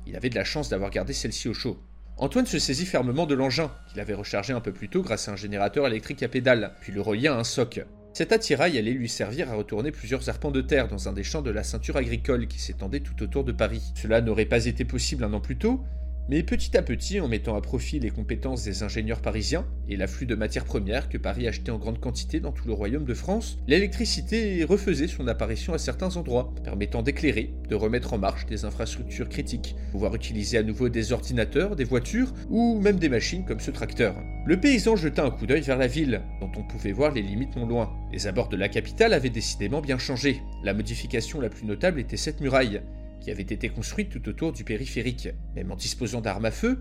Il 0.08 0.16
avait 0.16 0.28
de 0.28 0.34
la 0.34 0.42
chance 0.42 0.68
d'avoir 0.68 0.90
gardé 0.90 1.12
celle-ci 1.12 1.48
au 1.48 1.54
chaud. 1.54 1.80
Antoine 2.16 2.46
se 2.46 2.58
saisit 2.58 2.84
fermement 2.84 3.26
de 3.26 3.36
l'engin, 3.36 3.70
qu'il 3.92 4.00
avait 4.00 4.14
rechargé 4.14 4.52
un 4.52 4.60
peu 4.60 4.72
plus 4.72 4.88
tôt 4.88 5.02
grâce 5.02 5.28
à 5.28 5.32
un 5.34 5.36
générateur 5.36 5.86
électrique 5.86 6.24
à 6.24 6.28
pédale, 6.28 6.74
puis 6.80 6.90
le 6.90 7.00
relia 7.00 7.32
à 7.32 7.38
un 7.38 7.44
soc. 7.44 7.80
Cet 8.14 8.30
attirail 8.30 8.76
allait 8.76 8.92
lui 8.92 9.08
servir 9.08 9.50
à 9.50 9.54
retourner 9.54 9.90
plusieurs 9.90 10.28
arpents 10.28 10.50
de 10.50 10.60
terre 10.60 10.86
dans 10.86 11.08
un 11.08 11.14
des 11.14 11.24
champs 11.24 11.40
de 11.40 11.50
la 11.50 11.62
ceinture 11.64 11.96
agricole 11.96 12.46
qui 12.46 12.58
s'étendait 12.58 13.00
tout 13.00 13.22
autour 13.22 13.42
de 13.42 13.52
Paris. 13.52 13.92
Cela 13.94 14.20
n'aurait 14.20 14.44
pas 14.44 14.66
été 14.66 14.84
possible 14.84 15.24
un 15.24 15.32
an 15.32 15.40
plus 15.40 15.56
tôt, 15.56 15.80
mais 16.28 16.42
petit 16.42 16.76
à 16.76 16.82
petit, 16.82 17.20
en 17.20 17.28
mettant 17.28 17.56
à 17.56 17.60
profit 17.60 17.98
les 17.98 18.10
compétences 18.10 18.64
des 18.64 18.82
ingénieurs 18.82 19.20
parisiens 19.20 19.66
et 19.88 19.96
l'afflux 19.96 20.26
de 20.26 20.34
matières 20.34 20.64
premières 20.64 21.08
que 21.08 21.18
Paris 21.18 21.48
achetait 21.48 21.70
en 21.70 21.78
grande 21.78 22.00
quantité 22.00 22.40
dans 22.40 22.52
tout 22.52 22.66
le 22.66 22.72
royaume 22.72 23.04
de 23.04 23.14
France, 23.14 23.58
l'électricité 23.66 24.64
refaisait 24.64 25.08
son 25.08 25.26
apparition 25.28 25.74
à 25.74 25.78
certains 25.78 26.16
endroits, 26.16 26.52
permettant 26.64 27.02
d'éclairer, 27.02 27.52
de 27.68 27.74
remettre 27.74 28.12
en 28.12 28.18
marche 28.18 28.46
des 28.46 28.64
infrastructures 28.64 29.28
critiques, 29.28 29.74
pouvoir 29.90 30.14
utiliser 30.14 30.58
à 30.58 30.62
nouveau 30.62 30.88
des 30.88 31.12
ordinateurs, 31.12 31.76
des 31.76 31.84
voitures 31.84 32.32
ou 32.50 32.80
même 32.80 32.98
des 32.98 33.08
machines 33.08 33.44
comme 33.44 33.60
ce 33.60 33.70
tracteur. 33.70 34.14
Le 34.46 34.58
paysan 34.58 34.96
jeta 34.96 35.24
un 35.24 35.30
coup 35.30 35.46
d'œil 35.46 35.60
vers 35.60 35.78
la 35.78 35.86
ville, 35.86 36.22
dont 36.40 36.50
on 36.56 36.62
pouvait 36.62 36.92
voir 36.92 37.12
les 37.12 37.22
limites 37.22 37.56
non 37.56 37.66
loin. 37.66 37.92
Les 38.12 38.26
abords 38.26 38.48
de 38.48 38.56
la 38.56 38.68
capitale 38.68 39.12
avaient 39.12 39.30
décidément 39.30 39.80
bien 39.80 39.98
changé. 39.98 40.42
La 40.64 40.74
modification 40.74 41.40
la 41.40 41.48
plus 41.48 41.64
notable 41.64 42.00
était 42.00 42.16
cette 42.16 42.40
muraille, 42.40 42.82
qui 43.22 43.30
avait 43.30 43.42
été 43.42 43.68
construite 43.68 44.10
tout 44.10 44.28
autour 44.28 44.52
du 44.52 44.64
périphérique. 44.64 45.28
Même 45.54 45.70
en 45.70 45.76
disposant 45.76 46.20
d'armes 46.20 46.44
à 46.44 46.50
feu, 46.50 46.78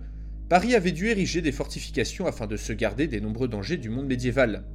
Paris 0.50 0.76
avait 0.76 0.92
dû 0.92 1.08
ériger 1.08 1.42
des 1.42 1.52
fortifications 1.52 2.26
afin 2.26 2.48
de 2.48 2.58
se 2.58 2.74
garder 2.74 3.08
des 3.08 3.22
nombreux 3.22 3.48
dangers 3.48 3.78
du 3.78 3.90
monde 3.90 4.08
médiéval. 4.08 4.66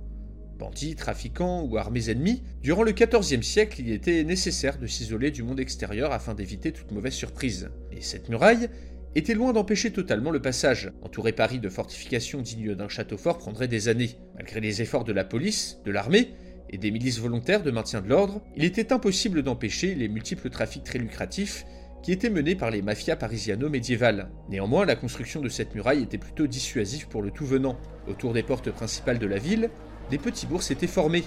Bandits, 0.58 0.94
trafiquants 0.94 1.64
ou 1.64 1.76
armées 1.76 2.08
ennemies, 2.08 2.42
durant 2.62 2.82
le 2.82 2.92
XIVe 2.92 3.42
siècle, 3.42 3.80
il 3.80 3.90
était 3.90 4.24
nécessaire 4.24 4.78
de 4.78 4.86
s'isoler 4.86 5.30
du 5.30 5.42
monde 5.42 5.60
extérieur 5.60 6.12
afin 6.12 6.34
d'éviter 6.34 6.72
toute 6.72 6.92
mauvaise 6.92 7.12
surprise. 7.12 7.68
Et 7.92 8.00
cette 8.00 8.30
muraille 8.30 8.70
était 9.14 9.34
loin 9.34 9.52
d'empêcher 9.52 9.90
totalement 9.90 10.30
le 10.30 10.40
passage. 10.40 10.92
Entourer 11.02 11.32
Paris 11.32 11.58
de 11.58 11.68
fortifications 11.68 12.40
dignes 12.40 12.74
d'un 12.74 12.88
château 12.88 13.18
fort 13.18 13.38
prendrait 13.38 13.68
des 13.68 13.88
années. 13.88 14.16
Malgré 14.36 14.60
les 14.60 14.82
efforts 14.82 15.04
de 15.04 15.12
la 15.12 15.24
police, 15.24 15.78
de 15.84 15.90
l'armée 15.90 16.30
et 16.70 16.78
des 16.78 16.90
milices 16.90 17.20
volontaires 17.20 17.62
de 17.62 17.70
maintien 17.70 18.00
de 18.00 18.08
l'ordre, 18.08 18.40
il 18.56 18.64
était 18.64 18.92
impossible 18.92 19.42
d'empêcher 19.42 19.94
les 19.94 20.08
multiples 20.08 20.50
trafics 20.50 20.84
très 20.84 20.98
lucratifs 20.98 21.64
qui 22.02 22.12
étaient 22.12 22.30
menés 22.30 22.54
par 22.54 22.70
les 22.70 22.82
mafias 22.82 23.16
parisiano-médiévales. 23.16 24.30
Néanmoins, 24.48 24.84
la 24.84 24.94
construction 24.94 25.40
de 25.40 25.48
cette 25.48 25.74
muraille 25.74 26.02
était 26.02 26.18
plutôt 26.18 26.46
dissuasive 26.46 27.08
pour 27.08 27.22
le 27.22 27.30
tout 27.30 27.46
venant. 27.46 27.76
Autour 28.08 28.32
des 28.32 28.44
portes 28.44 28.70
principales 28.70 29.18
de 29.18 29.26
la 29.26 29.38
ville, 29.38 29.70
des 30.10 30.18
petits 30.18 30.46
bourgs 30.46 30.62
s'étaient 30.62 30.86
formés, 30.86 31.24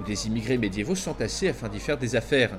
où 0.00 0.04
des 0.04 0.26
immigrés 0.26 0.58
médiévaux 0.58 0.96
s'entassaient 0.96 1.48
afin 1.48 1.68
d'y 1.68 1.78
faire 1.78 1.98
des 1.98 2.16
affaires, 2.16 2.58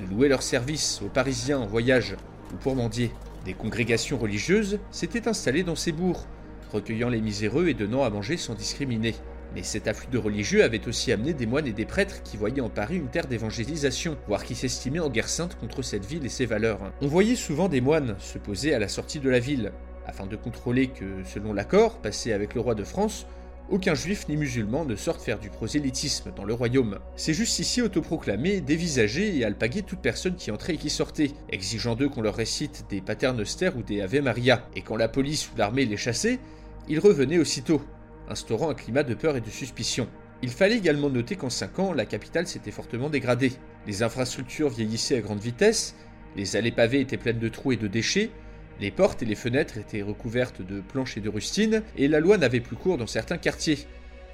de 0.00 0.06
louer 0.06 0.28
leurs 0.28 0.42
services 0.42 1.02
aux 1.02 1.08
Parisiens 1.08 1.58
en 1.58 1.66
voyage 1.66 2.16
ou 2.52 2.56
pour 2.56 2.76
mendier. 2.76 3.10
Des 3.44 3.54
congrégations 3.54 4.18
religieuses 4.18 4.78
s'étaient 4.90 5.26
installées 5.28 5.64
dans 5.64 5.74
ces 5.74 5.92
bourgs, 5.92 6.26
recueillant 6.72 7.08
les 7.08 7.20
miséreux 7.20 7.68
et 7.68 7.74
donnant 7.74 8.04
à 8.04 8.10
manger 8.10 8.36
sans 8.36 8.54
discriminer. 8.54 9.14
Mais 9.54 9.62
cet 9.62 9.88
afflux 9.88 10.10
de 10.10 10.18
religieux 10.18 10.62
avait 10.62 10.86
aussi 10.86 11.10
amené 11.12 11.32
des 11.32 11.46
moines 11.46 11.66
et 11.66 11.72
des 11.72 11.86
prêtres 11.86 12.22
qui 12.22 12.36
voyaient 12.36 12.60
en 12.60 12.68
Paris 12.68 12.96
une 12.96 13.08
terre 13.08 13.26
d'évangélisation, 13.26 14.16
voire 14.26 14.44
qui 14.44 14.54
s'estimaient 14.54 14.98
en 15.00 15.10
guerre 15.10 15.28
sainte 15.28 15.56
contre 15.58 15.82
cette 15.82 16.04
ville 16.04 16.26
et 16.26 16.30
ses 16.30 16.46
valeurs. 16.46 16.92
On 17.00 17.06
voyait 17.06 17.36
souvent 17.36 17.68
des 17.68 17.80
moines 17.80 18.16
se 18.18 18.38
poser 18.38 18.74
à 18.74 18.78
la 18.78 18.88
sortie 18.88 19.20
de 19.20 19.30
la 19.30 19.38
ville, 19.38 19.72
afin 20.06 20.26
de 20.26 20.36
contrôler 20.36 20.88
que, 20.88 21.22
selon 21.24 21.52
l'accord 21.52 21.98
passé 21.98 22.32
avec 22.32 22.54
le 22.54 22.60
roi 22.60 22.74
de 22.74 22.84
France, 22.84 23.26
aucun 23.70 23.94
juif 23.94 24.26
ni 24.28 24.36
musulman 24.38 24.86
ne 24.86 24.96
sorte 24.96 25.20
faire 25.20 25.38
du 25.38 25.50
prosélytisme 25.50 26.32
dans 26.34 26.44
le 26.44 26.54
royaume. 26.54 26.98
Ces 27.16 27.34
justiciers 27.34 27.82
autoproclamés 27.82 28.62
dévisageaient 28.62 29.36
et 29.36 29.44
alpaguaient 29.44 29.82
toute 29.82 30.00
personne 30.00 30.36
qui 30.36 30.50
entrait 30.50 30.74
et 30.74 30.78
qui 30.78 30.88
sortait, 30.88 31.32
exigeant 31.50 31.94
d'eux 31.94 32.08
qu'on 32.08 32.22
leur 32.22 32.36
récite 32.36 32.86
des 32.88 33.02
paternosters 33.02 33.76
ou 33.76 33.82
des 33.82 34.00
Ave 34.00 34.22
Maria, 34.22 34.66
et 34.74 34.80
quand 34.80 34.96
la 34.96 35.08
police 35.08 35.50
ou 35.52 35.58
l'armée 35.58 35.84
les 35.84 35.98
chassait, 35.98 36.38
ils 36.88 36.98
revenaient 36.98 37.38
aussitôt, 37.38 37.82
instaurant 38.28 38.70
un 38.70 38.74
climat 38.74 39.02
de 39.02 39.14
peur 39.14 39.36
et 39.36 39.40
de 39.40 39.50
suspicion. 39.50 40.08
Il 40.42 40.50
fallait 40.50 40.76
également 40.76 41.10
noter 41.10 41.36
qu'en 41.36 41.50
5 41.50 41.78
ans, 41.78 41.92
la 41.92 42.06
capitale 42.06 42.46
s'était 42.46 42.70
fortement 42.70 43.10
dégradée. 43.10 43.52
Les 43.86 44.02
infrastructures 44.02 44.68
vieillissaient 44.68 45.18
à 45.18 45.20
grande 45.20 45.40
vitesse, 45.40 45.96
les 46.36 46.56
allées 46.56 46.70
pavées 46.70 47.00
étaient 47.00 47.16
pleines 47.16 47.38
de 47.38 47.48
trous 47.48 47.72
et 47.72 47.76
de 47.76 47.88
déchets, 47.88 48.30
les 48.80 48.92
portes 48.92 49.22
et 49.22 49.26
les 49.26 49.34
fenêtres 49.34 49.78
étaient 49.78 50.02
recouvertes 50.02 50.62
de 50.62 50.80
planches 50.80 51.16
et 51.16 51.20
de 51.20 51.28
rustines, 51.28 51.82
et 51.96 52.06
la 52.06 52.20
loi 52.20 52.38
n'avait 52.38 52.60
plus 52.60 52.76
cours 52.76 52.98
dans 52.98 53.08
certains 53.08 53.38
quartiers. 53.38 53.78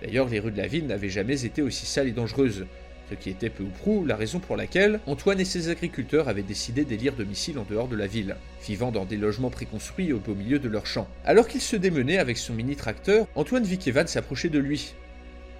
D'ailleurs, 0.03 0.29
les 0.29 0.41
rues 0.41 0.51
de 0.51 0.59
la 0.59 0.67
ville 0.67 0.87
n'avaient 0.87 1.09
jamais 1.09 1.47
été 1.47 1.63
aussi 1.63 1.87
sales 1.87 2.09
et 2.09 2.13
dangereuses, 2.13 2.67
ce 3.11 3.15
qui 3.15 3.31
était 3.31 3.51
peu 3.51 3.65
ou 3.65 3.69
prou 3.69 4.05
la 4.05 4.17
raison 4.17 4.39
pour 4.39 4.57
laquelle 4.57 5.01
Antoine 5.07 5.41
et 5.41 5.45
ses 5.45 5.69
agriculteurs 5.69 6.29
avaient 6.29 6.43
décidé 6.43 6.85
d'élire 6.85 7.15
domicile 7.15 7.59
en 7.59 7.67
dehors 7.69 7.89
de 7.89 7.97
la 7.97 8.07
ville, 8.07 8.37
vivant 8.67 8.93
dans 8.93 9.05
des 9.05 9.17
logements 9.17 9.51
préconstruits 9.51 10.13
au 10.13 10.19
beau 10.19 10.35
milieu 10.35 10.59
de 10.59 10.69
leurs 10.69 10.87
champs. 10.87 11.09
Alors 11.25 11.49
qu'il 11.49 11.61
se 11.61 11.77
démenait 11.77 12.19
avec 12.19 12.39
son 12.39 12.55
mini-tracteur, 12.55 13.27
Antoine 13.35 13.65
vit 13.65 13.79
qu'Evan 13.79 14.07
s'approchait 14.07 14.49
de 14.49 14.59
lui. 14.59 14.95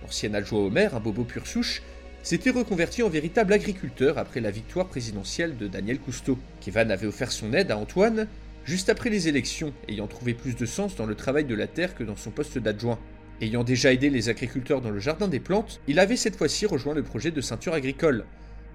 L'ancien 0.03 0.35
adjoint 0.35 0.61
au 0.61 0.71
maire, 0.71 0.95
un 0.95 1.01
bobo 1.01 1.25
pur 1.25 1.47
souche, 1.47 1.83
s'était 2.23 2.51
reconverti 2.51 3.03
en 3.03 3.11
véritable 3.11 3.53
agriculteur 3.53 4.17
après 4.19 4.41
la 4.41 4.51
victoire 4.51 4.87
présidentielle 4.87 5.57
de 5.57 5.69
Daniel 5.69 5.99
Cousteau. 5.99 6.39
Kevan 6.61 6.91
avait 6.91 7.07
offert 7.07 7.33
son 7.33 7.53
aide 7.53 7.71
à 7.71 7.77
Antoine 7.77 8.27
juste 8.65 8.89
après 8.89 9.11
les 9.11 9.29
élections, 9.29 9.75
ayant 9.89 10.07
trouvé 10.07 10.33
plus 10.33 10.57
de 10.57 10.67
sens 10.67 10.97
dans 10.97 11.07
le 11.07 11.15
travail 11.15 11.45
de 11.45 11.55
la 11.55 11.67
terre 11.67 11.95
que 11.95 12.03
dans 12.03 12.17
son 12.17 12.31
poste 12.31 12.59
d'adjoint. 12.59 12.99
Ayant 13.41 13.65
déjà 13.65 13.93
aidé 13.93 14.11
les 14.11 14.29
agriculteurs 14.29 14.81
dans 14.81 14.91
le 14.91 15.01
jardin 15.01 15.27
des 15.27 15.41
plantes, 15.41 15.81
il 15.89 15.99
avait 15.99 16.17
cette 16.17 16.37
fois-ci 16.37 16.67
rejoint 16.67 16.95
le 16.95 17.03
projet 17.03 17.33
de 17.33 17.41
ceinture 17.41 17.75
agricole, 17.75 18.25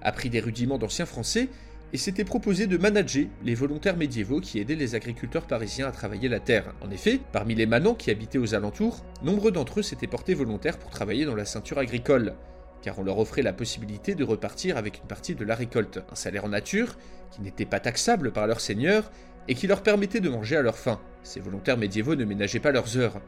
appris 0.02 0.28
des 0.28 0.40
rudiments 0.40 0.78
d'anciens 0.78 1.06
français 1.06 1.48
et 1.92 1.96
s'était 1.96 2.24
proposé 2.24 2.66
de 2.66 2.76
manager 2.76 3.26
les 3.42 3.54
volontaires 3.54 3.96
médiévaux 3.96 4.40
qui 4.40 4.58
aidaient 4.60 4.76
les 4.76 4.94
agriculteurs 4.94 5.46
parisiens 5.46 5.88
à 5.88 5.92
travailler 5.92 6.28
la 6.28 6.40
terre. 6.40 6.74
En 6.82 6.90
effet, 6.90 7.20
parmi 7.32 7.54
les 7.54 7.66
manants 7.66 7.94
qui 7.94 8.10
habitaient 8.10 8.38
aux 8.38 8.54
alentours, 8.54 9.04
nombreux 9.22 9.50
d'entre 9.50 9.80
eux 9.80 9.82
s'étaient 9.82 10.06
portés 10.06 10.34
volontaires 10.34 10.78
pour 10.78 10.90
travailler 10.90 11.24
dans 11.24 11.34
la 11.34 11.46
ceinture 11.46 11.78
agricole, 11.78 12.34
car 12.82 12.98
on 12.98 13.02
leur 13.02 13.18
offrait 13.18 13.42
la 13.42 13.52
possibilité 13.52 14.14
de 14.14 14.24
repartir 14.24 14.76
avec 14.76 14.98
une 14.98 15.08
partie 15.08 15.34
de 15.34 15.44
la 15.44 15.54
récolte, 15.54 16.00
un 16.10 16.14
salaire 16.14 16.44
en 16.44 16.50
nature 16.50 16.96
qui 17.30 17.42
n'était 17.42 17.66
pas 17.66 17.80
taxable 17.80 18.30
par 18.30 18.46
leur 18.46 18.60
seigneur 18.60 19.10
et 19.48 19.54
qui 19.54 19.66
leur 19.66 19.82
permettait 19.82 20.20
de 20.20 20.28
manger 20.28 20.56
à 20.56 20.62
leur 20.62 20.76
faim. 20.76 21.00
Ces 21.22 21.40
volontaires 21.40 21.78
médiévaux 21.78 22.14
ne 22.14 22.24
ménageaient 22.24 22.60
pas 22.60 22.72
leurs 22.72 22.96
heures 22.96 23.20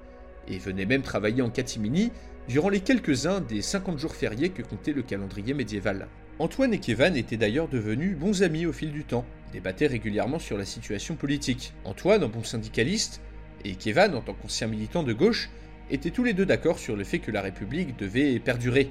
et 0.48 0.58
venaient 0.58 0.86
même 0.86 1.02
travailler 1.02 1.42
en 1.42 1.50
catimini 1.50 2.10
durant 2.48 2.68
les 2.68 2.80
quelques-uns 2.80 3.40
des 3.40 3.62
50 3.62 3.98
jours 3.98 4.14
fériés 4.14 4.50
que 4.50 4.62
comptait 4.62 4.92
le 4.92 5.02
calendrier 5.02 5.54
médiéval. 5.54 6.08
Antoine 6.38 6.74
et 6.74 6.80
Kevan 6.80 7.14
étaient 7.16 7.36
d'ailleurs 7.36 7.68
devenus 7.68 8.16
bons 8.16 8.42
amis 8.42 8.66
au 8.66 8.72
fil 8.72 8.90
du 8.90 9.04
temps, 9.04 9.24
débattaient 9.52 9.86
régulièrement 9.86 10.38
sur 10.38 10.58
la 10.58 10.64
situation 10.64 11.14
politique. 11.14 11.72
Antoine, 11.84 12.24
en 12.24 12.28
bon 12.28 12.42
syndicaliste, 12.42 13.20
et 13.64 13.74
Kevan, 13.74 14.14
en 14.14 14.22
tant 14.22 14.34
qu'ancien 14.34 14.66
militant 14.66 15.02
de 15.02 15.12
gauche, 15.12 15.50
étaient 15.90 16.10
tous 16.10 16.24
les 16.24 16.32
deux 16.32 16.46
d'accord 16.46 16.78
sur 16.78 16.96
le 16.96 17.04
fait 17.04 17.18
que 17.18 17.30
la 17.30 17.42
République 17.42 17.96
devait 17.96 18.38
perdurer, 18.40 18.90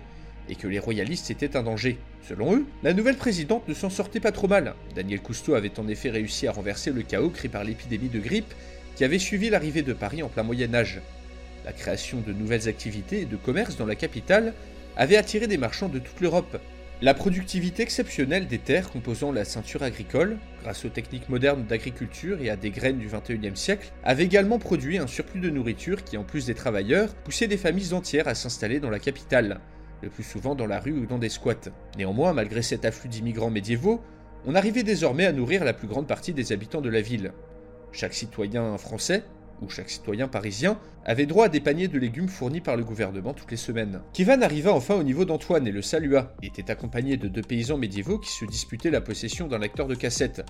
et 0.50 0.55
que 0.55 0.67
les 0.67 0.79
royalistes 0.79 1.31
étaient 1.31 1.58
un 1.58 1.63
danger. 1.63 1.98
Selon 2.27 2.55
eux, 2.55 2.65
la 2.84 2.93
nouvelle 2.93 3.17
présidente 3.17 3.67
ne 3.67 3.74
s'en 3.74 3.89
sortait 3.89 4.20
pas 4.20 4.31
trop 4.31 4.48
mal. 4.48 4.75
Daniel 4.96 5.22
Cousteau 5.22 5.55
avait 5.55 5.79
en 5.79 5.88
effet 5.88 6.10
réussi 6.10 6.48
à 6.48 6.51
renverser 6.51 6.91
le 6.91 7.01
chaos 7.01 7.29
créé 7.29 7.50
par 7.50 7.63
l'épidémie 7.63 8.10
de 8.10 8.20
grippe 8.20 8.53
qui 8.96 9.03
avait 9.03 9.20
suivi 9.20 9.50
l'arrivée 9.50 9.81
de 9.81 9.93
Paris 9.93 10.24
en 10.24 10.29
plein 10.29 10.43
Moyen 10.43 10.74
Âge. 10.74 11.01
La 11.65 11.73
création 11.73 12.21
de 12.25 12.33
nouvelles 12.33 12.67
activités 12.67 13.21
et 13.21 13.25
de 13.25 13.35
commerce 13.35 13.77
dans 13.77 13.85
la 13.85 13.95
capitale 13.95 14.53
avait 14.97 15.17
attiré 15.17 15.47
des 15.47 15.57
marchands 15.57 15.89
de 15.89 15.99
toute 15.99 16.19
l'Europe. 16.21 16.59
La 17.03 17.15
productivité 17.15 17.81
exceptionnelle 17.81 18.47
des 18.47 18.59
terres 18.59 18.91
composant 18.91 19.31
la 19.31 19.43
ceinture 19.43 19.81
agricole, 19.81 20.37
grâce 20.61 20.85
aux 20.85 20.89
techniques 20.89 21.29
modernes 21.29 21.65
d'agriculture 21.65 22.39
et 22.41 22.51
à 22.51 22.55
des 22.55 22.69
graines 22.69 22.99
du 22.99 23.07
XXIe 23.07 23.55
siècle, 23.57 23.91
avait 24.03 24.25
également 24.25 24.59
produit 24.59 24.99
un 24.99 25.07
surplus 25.07 25.39
de 25.39 25.49
nourriture 25.49 26.03
qui, 26.03 26.17
en 26.17 26.23
plus 26.23 26.45
des 26.45 26.53
travailleurs, 26.53 27.15
poussait 27.15 27.47
des 27.47 27.57
familles 27.57 27.93
entières 27.93 28.27
à 28.27 28.35
s'installer 28.35 28.79
dans 28.79 28.91
la 28.91 28.99
capitale, 28.99 29.59
le 30.03 30.09
plus 30.09 30.23
souvent 30.23 30.53
dans 30.53 30.67
la 30.67 30.79
rue 30.79 30.93
ou 30.93 31.07
dans 31.07 31.17
des 31.17 31.29
squats. 31.29 31.71
Néanmoins, 31.97 32.33
malgré 32.33 32.61
cet 32.61 32.85
afflux 32.85 33.09
d'immigrants 33.09 33.49
médiévaux, 33.49 34.01
on 34.45 34.53
arrivait 34.53 34.83
désormais 34.83 35.25
à 35.25 35.33
nourrir 35.33 35.63
la 35.63 35.73
plus 35.73 35.87
grande 35.87 36.07
partie 36.07 36.33
des 36.33 36.51
habitants 36.51 36.81
de 36.81 36.89
la 36.89 37.01
ville. 37.01 37.33
Chaque 37.91 38.13
citoyen 38.13 38.77
français, 38.77 39.23
où 39.61 39.69
chaque 39.69 39.89
citoyen 39.89 40.27
parisien 40.27 40.79
avait 41.05 41.25
droit 41.25 41.45
à 41.45 41.49
des 41.49 41.59
paniers 41.59 41.87
de 41.87 41.99
légumes 41.99 42.27
fournis 42.27 42.61
par 42.61 42.75
le 42.75 42.83
gouvernement 42.83 43.33
toutes 43.33 43.51
les 43.51 43.57
semaines. 43.57 44.01
Kivan 44.13 44.41
arriva 44.41 44.73
enfin 44.73 44.95
au 44.95 45.03
niveau 45.03 45.25
d'Antoine 45.25 45.67
et 45.67 45.71
le 45.71 45.81
salua. 45.81 46.35
Il 46.41 46.49
était 46.49 46.71
accompagné 46.71 47.17
de 47.17 47.27
deux 47.27 47.41
paysans 47.41 47.77
médiévaux 47.77 48.19
qui 48.19 48.31
se 48.31 48.45
disputaient 48.45 48.91
la 48.91 49.01
possession 49.01 49.47
d'un 49.47 49.59
lecteur 49.59 49.87
de 49.87 49.95
cassette. 49.95 50.43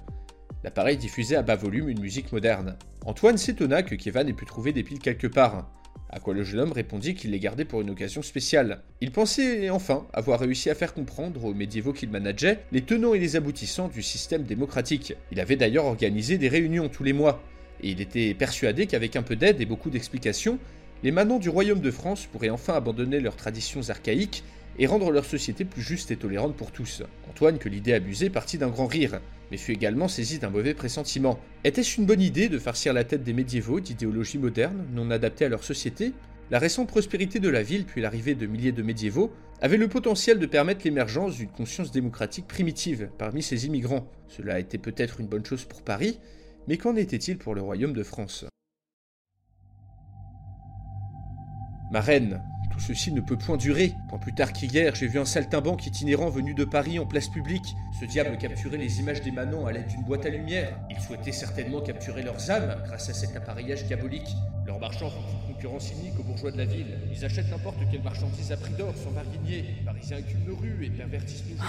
L'appareil 0.64 0.98
diffusait 0.98 1.36
à 1.36 1.42
bas 1.42 1.56
volume 1.56 1.90
une 1.90 2.02
musique 2.02 2.32
moderne. 2.32 2.78
Antoine 3.06 3.38
s'étonna 3.38 3.82
que 3.84 3.96
Kevan 3.96 4.28
ait 4.28 4.34
pu 4.34 4.46
trouver 4.46 4.74
des 4.74 4.84
piles 4.84 5.00
quelque 5.00 5.28
part. 5.28 5.72
À 6.14 6.20
quoi 6.20 6.34
le 6.34 6.44
jeune 6.44 6.60
homme 6.60 6.74
répondit 6.74 7.16
qu'il 7.16 7.32
les 7.32 7.40
gardait 7.40 7.64
pour 7.64 7.80
une 7.80 7.90
occasion 7.90 8.22
spéciale. 8.22 8.82
Il 9.00 9.12
pensait 9.12 9.70
enfin 9.70 10.06
avoir 10.12 10.42
réussi 10.42 10.70
à 10.70 10.76
faire 10.76 10.94
comprendre 10.94 11.46
aux 11.46 11.54
médiévaux 11.54 11.94
qu'il 11.94 12.10
manageait 12.10 12.60
les 12.74 12.82
tenants 12.82 13.14
et 13.14 13.20
les 13.20 13.38
aboutissants 13.38 13.88
du 13.88 14.02
système 14.04 14.44
démocratique. 14.44 15.14
Il 15.32 15.40
avait 15.40 15.56
d'ailleurs 15.56 15.86
organisé 15.86 16.38
des 16.38 16.50
réunions 16.50 16.90
tous 16.90 17.06
les 17.06 17.14
mois, 17.14 17.42
et 17.82 17.90
il 17.90 18.02
était 18.02 18.34
persuadé 18.34 18.88
qu'avec 18.88 19.16
un 19.16 19.24
peu 19.24 19.36
d'aide 19.36 19.62
et 19.62 19.66
beaucoup 19.66 19.90
d'explications, 19.90 20.60
les 21.04 21.12
manants 21.12 21.40
du 21.40 21.50
royaume 21.50 21.82
de 21.82 21.92
France 21.92 22.28
pourraient 22.28 22.50
enfin 22.50 22.74
abandonner 22.74 23.20
leurs 23.20 23.36
traditions 23.36 23.90
archaïques 23.90 24.44
et 24.78 24.86
rendre 24.86 25.12
leur 25.12 25.26
société 25.26 25.66
plus 25.66 25.82
juste 25.82 26.12
et 26.12 26.16
tolérante 26.16 26.56
pour 26.56 26.72
tous. 26.72 27.04
Antoine, 27.30 27.58
que 27.58 27.70
l'idée 27.70 27.94
abusée, 27.94 28.30
partit 28.30 28.58
d'un 28.58 28.70
grand 28.70 28.88
rire, 28.88 29.20
mais 29.50 29.58
fut 29.58 29.74
également 29.74 30.08
saisi 30.08 30.40
d'un 30.40 30.50
mauvais 30.50 30.74
pressentiment. 30.74 31.40
Était-ce 31.64 32.00
une 32.00 32.06
bonne 32.06 32.22
idée 32.22 32.50
de 32.50 32.60
farcir 32.60 32.94
la 32.94 33.04
tête 33.04 33.24
des 33.24 33.34
médiévaux 33.34 33.80
d'idéologie 33.80 34.38
moderne, 34.38 34.86
non 34.94 35.12
adaptée 35.12 35.46
à 35.46 35.50
leur 35.50 35.64
société? 35.64 36.14
La 36.52 36.60
récente 36.60 36.88
prospérité 36.88 37.40
de 37.40 37.50
la 37.50 37.64
ville, 37.64 37.86
puis 37.86 38.02
l'arrivée 38.02 38.36
de 38.36 38.46
milliers 38.46 38.72
de 38.72 38.84
médiévaux, 38.84 39.32
avait 39.62 39.78
le 39.78 39.88
potentiel 39.88 40.40
de 40.40 40.46
permettre 40.46 40.82
l'émergence 40.84 41.38
d'une 41.38 41.50
conscience 41.50 41.92
démocratique 41.92 42.48
primitive 42.48 43.10
parmi 43.18 43.42
ces 43.42 43.66
immigrants. 43.66 44.08
Cela 44.28 44.60
était 44.60 44.78
peut-être 44.78 45.20
une 45.20 45.28
bonne 45.28 45.46
chose 45.46 45.66
pour 45.66 45.82
Paris, 45.82 46.20
mais 46.68 46.78
qu'en 46.78 46.96
était-il 46.96 47.38
pour 47.38 47.56
le 47.56 47.62
royaume 47.62 47.94
de 47.94 48.04
France? 48.04 48.46
Ma 51.92 52.00
reine, 52.00 52.42
tout 52.72 52.80
ceci 52.80 53.12
ne 53.12 53.20
peut 53.20 53.38
point 53.38 53.58
durer. 53.58 53.94
Point 54.08 54.20
plus 54.20 54.34
tard 54.34 54.54
qu'hier, 54.54 54.96
j'ai 54.96 55.08
vu 55.08 55.20
un 55.20 55.26
saltimbanque 55.26 55.86
itinérant 55.86 56.30
venu 56.30 56.54
de 56.54 56.64
Paris 56.64 57.00
en 57.00 57.06
place 57.06 57.28
publique. 57.28 57.76
Ce 58.00 58.06
diable 58.06 58.38
capturait 58.38 58.78
les 58.78 59.00
images 59.00 59.22
des 59.22 59.32
manants 59.32 59.66
à 59.66 59.74
l'aide 59.74 59.88
d'une 59.88 60.04
boîte 60.04 60.26
à 60.26 60.30
lumière. 60.30 60.80
Il 60.90 61.00
souhaitait 61.02 61.34
certainement 61.34 61.82
capturer 61.82 62.24
leurs 62.24 62.50
âmes 62.50 62.82
grâce 62.86 63.10
à 63.10 63.14
cet 63.14 63.36
appareillage 63.36 63.86
diabolique. 63.86 64.30
Leurs 64.66 64.80
marchands 64.80 65.10
font 65.10 65.20
une 65.20 65.54
concurrence 65.54 65.92
inique 65.92 66.18
aux 66.18 66.24
bourgeois 66.24 66.52
de 66.52 66.58
la 66.58 66.66
ville. 66.66 66.98
Ils 67.12 67.26
achètent 67.26 67.52
n'importe 67.52 67.80
quelle 67.92 68.04
marchandise 68.04 68.52
à 68.54 68.58
prix 68.58 68.74
d'or 68.74 68.96
sans 68.96 69.12
barguigner. 69.12 69.64
Les 69.64 69.86
Parisiens 69.86 70.18
écument 70.18 70.46
nos 70.48 70.82
et 70.82 70.90
pervertissent 70.90 71.44
nos 71.50 71.58
jours 71.58 71.66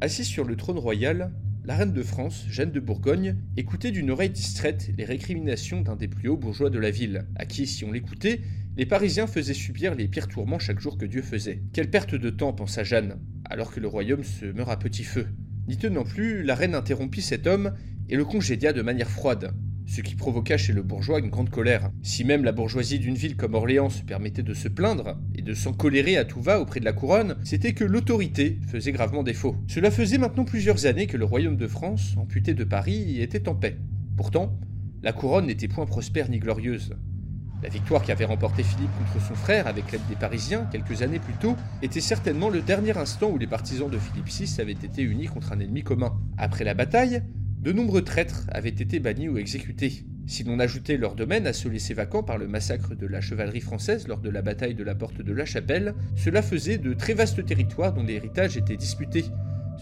Assise 0.00 0.26
sur 0.26 0.44
le 0.44 0.56
trône 0.56 0.78
royal, 0.78 1.32
la 1.66 1.74
reine 1.74 1.92
de 1.92 2.02
France, 2.04 2.46
Jeanne 2.48 2.70
de 2.70 2.78
Bourgogne, 2.78 3.34
écoutait 3.56 3.90
d'une 3.90 4.12
oreille 4.12 4.30
distraite 4.30 4.92
les 4.96 5.04
récriminations 5.04 5.80
d'un 5.80 5.96
des 5.96 6.06
plus 6.06 6.28
hauts 6.28 6.36
bourgeois 6.36 6.70
de 6.70 6.78
la 6.78 6.92
ville, 6.92 7.26
à 7.34 7.44
qui, 7.44 7.66
si 7.66 7.84
on 7.84 7.90
l'écoutait, 7.90 8.40
les 8.76 8.86
Parisiens 8.86 9.26
faisaient 9.26 9.52
subir 9.52 9.96
les 9.96 10.06
pires 10.06 10.28
tourments 10.28 10.60
chaque 10.60 10.78
jour 10.78 10.96
que 10.96 11.06
Dieu 11.06 11.22
faisait. 11.22 11.62
Quelle 11.72 11.90
perte 11.90 12.14
de 12.14 12.30
temps, 12.30 12.52
pensa 12.52 12.84
Jeanne, 12.84 13.18
alors 13.44 13.72
que 13.72 13.80
le 13.80 13.88
royaume 13.88 14.22
se 14.22 14.46
meurt 14.46 14.70
à 14.70 14.76
petit 14.76 15.02
feu. 15.02 15.26
N'y 15.66 15.76
tenant 15.76 16.04
plus, 16.04 16.44
la 16.44 16.54
reine 16.54 16.76
interrompit 16.76 17.22
cet 17.22 17.48
homme 17.48 17.72
et 18.08 18.14
le 18.14 18.24
congédia 18.24 18.72
de 18.72 18.82
manière 18.82 19.10
froide, 19.10 19.52
ce 19.86 20.00
qui 20.00 20.14
provoqua 20.14 20.56
chez 20.56 20.72
le 20.72 20.82
bourgeois 20.82 21.20
une 21.20 21.30
grande 21.30 21.50
colère. 21.50 21.90
Si 22.02 22.24
même 22.24 22.44
la 22.44 22.52
bourgeoisie 22.52 22.98
d'une 22.98 23.14
ville 23.14 23.36
comme 23.36 23.54
Orléans 23.54 23.88
se 23.88 24.02
permettait 24.02 24.42
de 24.42 24.54
se 24.54 24.68
plaindre 24.68 25.18
et 25.34 25.42
de 25.42 25.54
s'en 25.54 25.72
colérer 25.72 26.16
à 26.16 26.24
tout 26.24 26.40
va 26.40 26.60
auprès 26.60 26.80
de 26.80 26.84
la 26.84 26.92
couronne, 26.92 27.36
c'était 27.44 27.72
que 27.72 27.84
l'autorité 27.84 28.58
faisait 28.68 28.92
gravement 28.92 29.22
défaut. 29.22 29.56
Cela 29.68 29.90
faisait 29.90 30.18
maintenant 30.18 30.44
plusieurs 30.44 30.86
années 30.86 31.06
que 31.06 31.16
le 31.16 31.24
royaume 31.24 31.56
de 31.56 31.66
France, 31.66 32.14
amputé 32.16 32.54
de 32.54 32.64
Paris, 32.64 33.20
était 33.20 33.48
en 33.48 33.54
paix. 33.54 33.78
Pourtant, 34.16 34.58
la 35.02 35.12
couronne 35.12 35.46
n'était 35.46 35.68
point 35.68 35.86
prospère 35.86 36.28
ni 36.30 36.38
glorieuse. 36.38 36.90
La 37.62 37.68
victoire 37.70 38.02
qu'avait 38.02 38.26
remporté 38.26 38.62
Philippe 38.62 38.90
contre 38.98 39.26
son 39.26 39.34
frère 39.34 39.66
avec 39.66 39.90
l'aide 39.90 40.06
des 40.08 40.14
Parisiens 40.14 40.68
quelques 40.70 41.02
années 41.02 41.18
plus 41.18 41.34
tôt 41.34 41.56
était 41.80 42.00
certainement 42.02 42.50
le 42.50 42.60
dernier 42.60 42.96
instant 42.98 43.30
où 43.30 43.38
les 43.38 43.46
partisans 43.46 43.88
de 43.88 43.98
Philippe 43.98 44.28
VI 44.28 44.60
avaient 44.60 44.72
été 44.72 45.02
unis 45.02 45.26
contre 45.26 45.52
un 45.52 45.60
ennemi 45.60 45.82
commun. 45.82 46.12
Après 46.36 46.64
la 46.64 46.74
bataille, 46.74 47.22
de 47.66 47.72
nombreux 47.72 48.02
traîtres 48.02 48.44
avaient 48.52 48.68
été 48.68 49.00
bannis 49.00 49.28
ou 49.28 49.38
exécutés. 49.38 50.04
Si 50.28 50.44
l'on 50.44 50.60
ajoutait 50.60 50.96
leur 50.96 51.16
domaine 51.16 51.48
à 51.48 51.52
ceux 51.52 51.68
laissés 51.68 51.94
vacants 51.94 52.22
par 52.22 52.38
le 52.38 52.46
massacre 52.46 52.94
de 52.94 53.08
la 53.08 53.20
chevalerie 53.20 53.60
française 53.60 54.06
lors 54.06 54.20
de 54.20 54.30
la 54.30 54.40
bataille 54.40 54.76
de 54.76 54.84
la 54.84 54.94
porte 54.94 55.20
de 55.20 55.32
la 55.32 55.44
Chapelle, 55.44 55.92
cela 56.14 56.42
faisait 56.42 56.78
de 56.78 56.94
très 56.94 57.14
vastes 57.14 57.44
territoires 57.44 57.92
dont 57.92 58.04
l'héritage 58.04 58.56
était 58.56 58.76
disputé, 58.76 59.24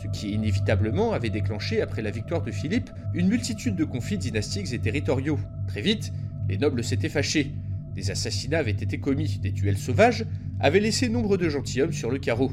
ce 0.02 0.08
qui 0.08 0.30
inévitablement 0.30 1.12
avait 1.12 1.28
déclenché, 1.28 1.82
après 1.82 2.00
la 2.00 2.10
victoire 2.10 2.42
de 2.42 2.50
Philippe, 2.50 2.88
une 3.12 3.28
multitude 3.28 3.76
de 3.76 3.84
conflits 3.84 4.16
dynastiques 4.16 4.72
et 4.72 4.78
territoriaux. 4.78 5.38
Très 5.68 5.82
vite, 5.82 6.10
les 6.48 6.56
nobles 6.56 6.84
s'étaient 6.84 7.10
fâchés, 7.10 7.52
des 7.94 8.10
assassinats 8.10 8.60
avaient 8.60 8.70
été 8.70 8.96
commis, 8.96 9.40
des 9.42 9.52
duels 9.52 9.76
sauvages 9.76 10.24
avaient 10.58 10.80
laissé 10.80 11.10
nombre 11.10 11.36
de 11.36 11.50
gentilshommes 11.50 11.92
sur 11.92 12.10
le 12.10 12.18
carreau. 12.18 12.50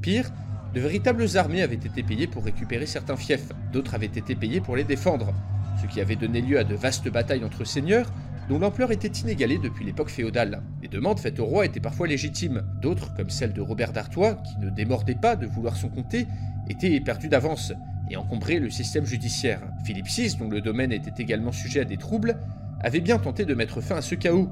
Pire, 0.00 0.30
de 0.74 0.80
véritables 0.80 1.26
armées 1.36 1.62
avaient 1.62 1.74
été 1.74 2.02
payées 2.02 2.26
pour 2.26 2.44
récupérer 2.44 2.86
certains 2.86 3.16
fiefs, 3.16 3.52
d'autres 3.72 3.94
avaient 3.94 4.06
été 4.06 4.34
payés 4.34 4.60
pour 4.60 4.76
les 4.76 4.84
défendre, 4.84 5.32
ce 5.80 5.86
qui 5.86 6.00
avait 6.00 6.16
donné 6.16 6.40
lieu 6.40 6.58
à 6.58 6.64
de 6.64 6.74
vastes 6.74 7.08
batailles 7.08 7.44
entre 7.44 7.64
seigneurs 7.64 8.10
dont 8.48 8.58
l'ampleur 8.58 8.90
était 8.90 9.08
inégalée 9.08 9.58
depuis 9.58 9.84
l'époque 9.84 10.10
féodale. 10.10 10.62
Les 10.82 10.88
demandes 10.88 11.20
faites 11.20 11.38
au 11.38 11.44
roi 11.44 11.66
étaient 11.66 11.78
parfois 11.78 12.08
légitimes, 12.08 12.62
d'autres, 12.82 13.14
comme 13.14 13.30
celle 13.30 13.52
de 13.52 13.60
Robert 13.60 13.92
d'Artois, 13.92 14.34
qui 14.34 14.58
ne 14.58 14.70
démordait 14.70 15.14
pas 15.14 15.36
de 15.36 15.46
vouloir 15.46 15.76
son 15.76 15.88
comté, 15.88 16.26
étaient 16.68 16.98
perdues 17.00 17.28
d'avance 17.28 17.72
et 18.10 18.16
encombraient 18.16 18.58
le 18.58 18.70
système 18.70 19.06
judiciaire. 19.06 19.60
Philippe 19.84 20.08
VI, 20.08 20.36
dont 20.36 20.48
le 20.48 20.60
domaine 20.60 20.90
était 20.90 21.22
également 21.22 21.52
sujet 21.52 21.80
à 21.80 21.84
des 21.84 21.96
troubles, 21.96 22.36
avait 22.80 23.00
bien 23.00 23.18
tenté 23.18 23.44
de 23.44 23.54
mettre 23.54 23.80
fin 23.80 23.96
à 23.96 24.02
ce 24.02 24.16
chaos, 24.16 24.50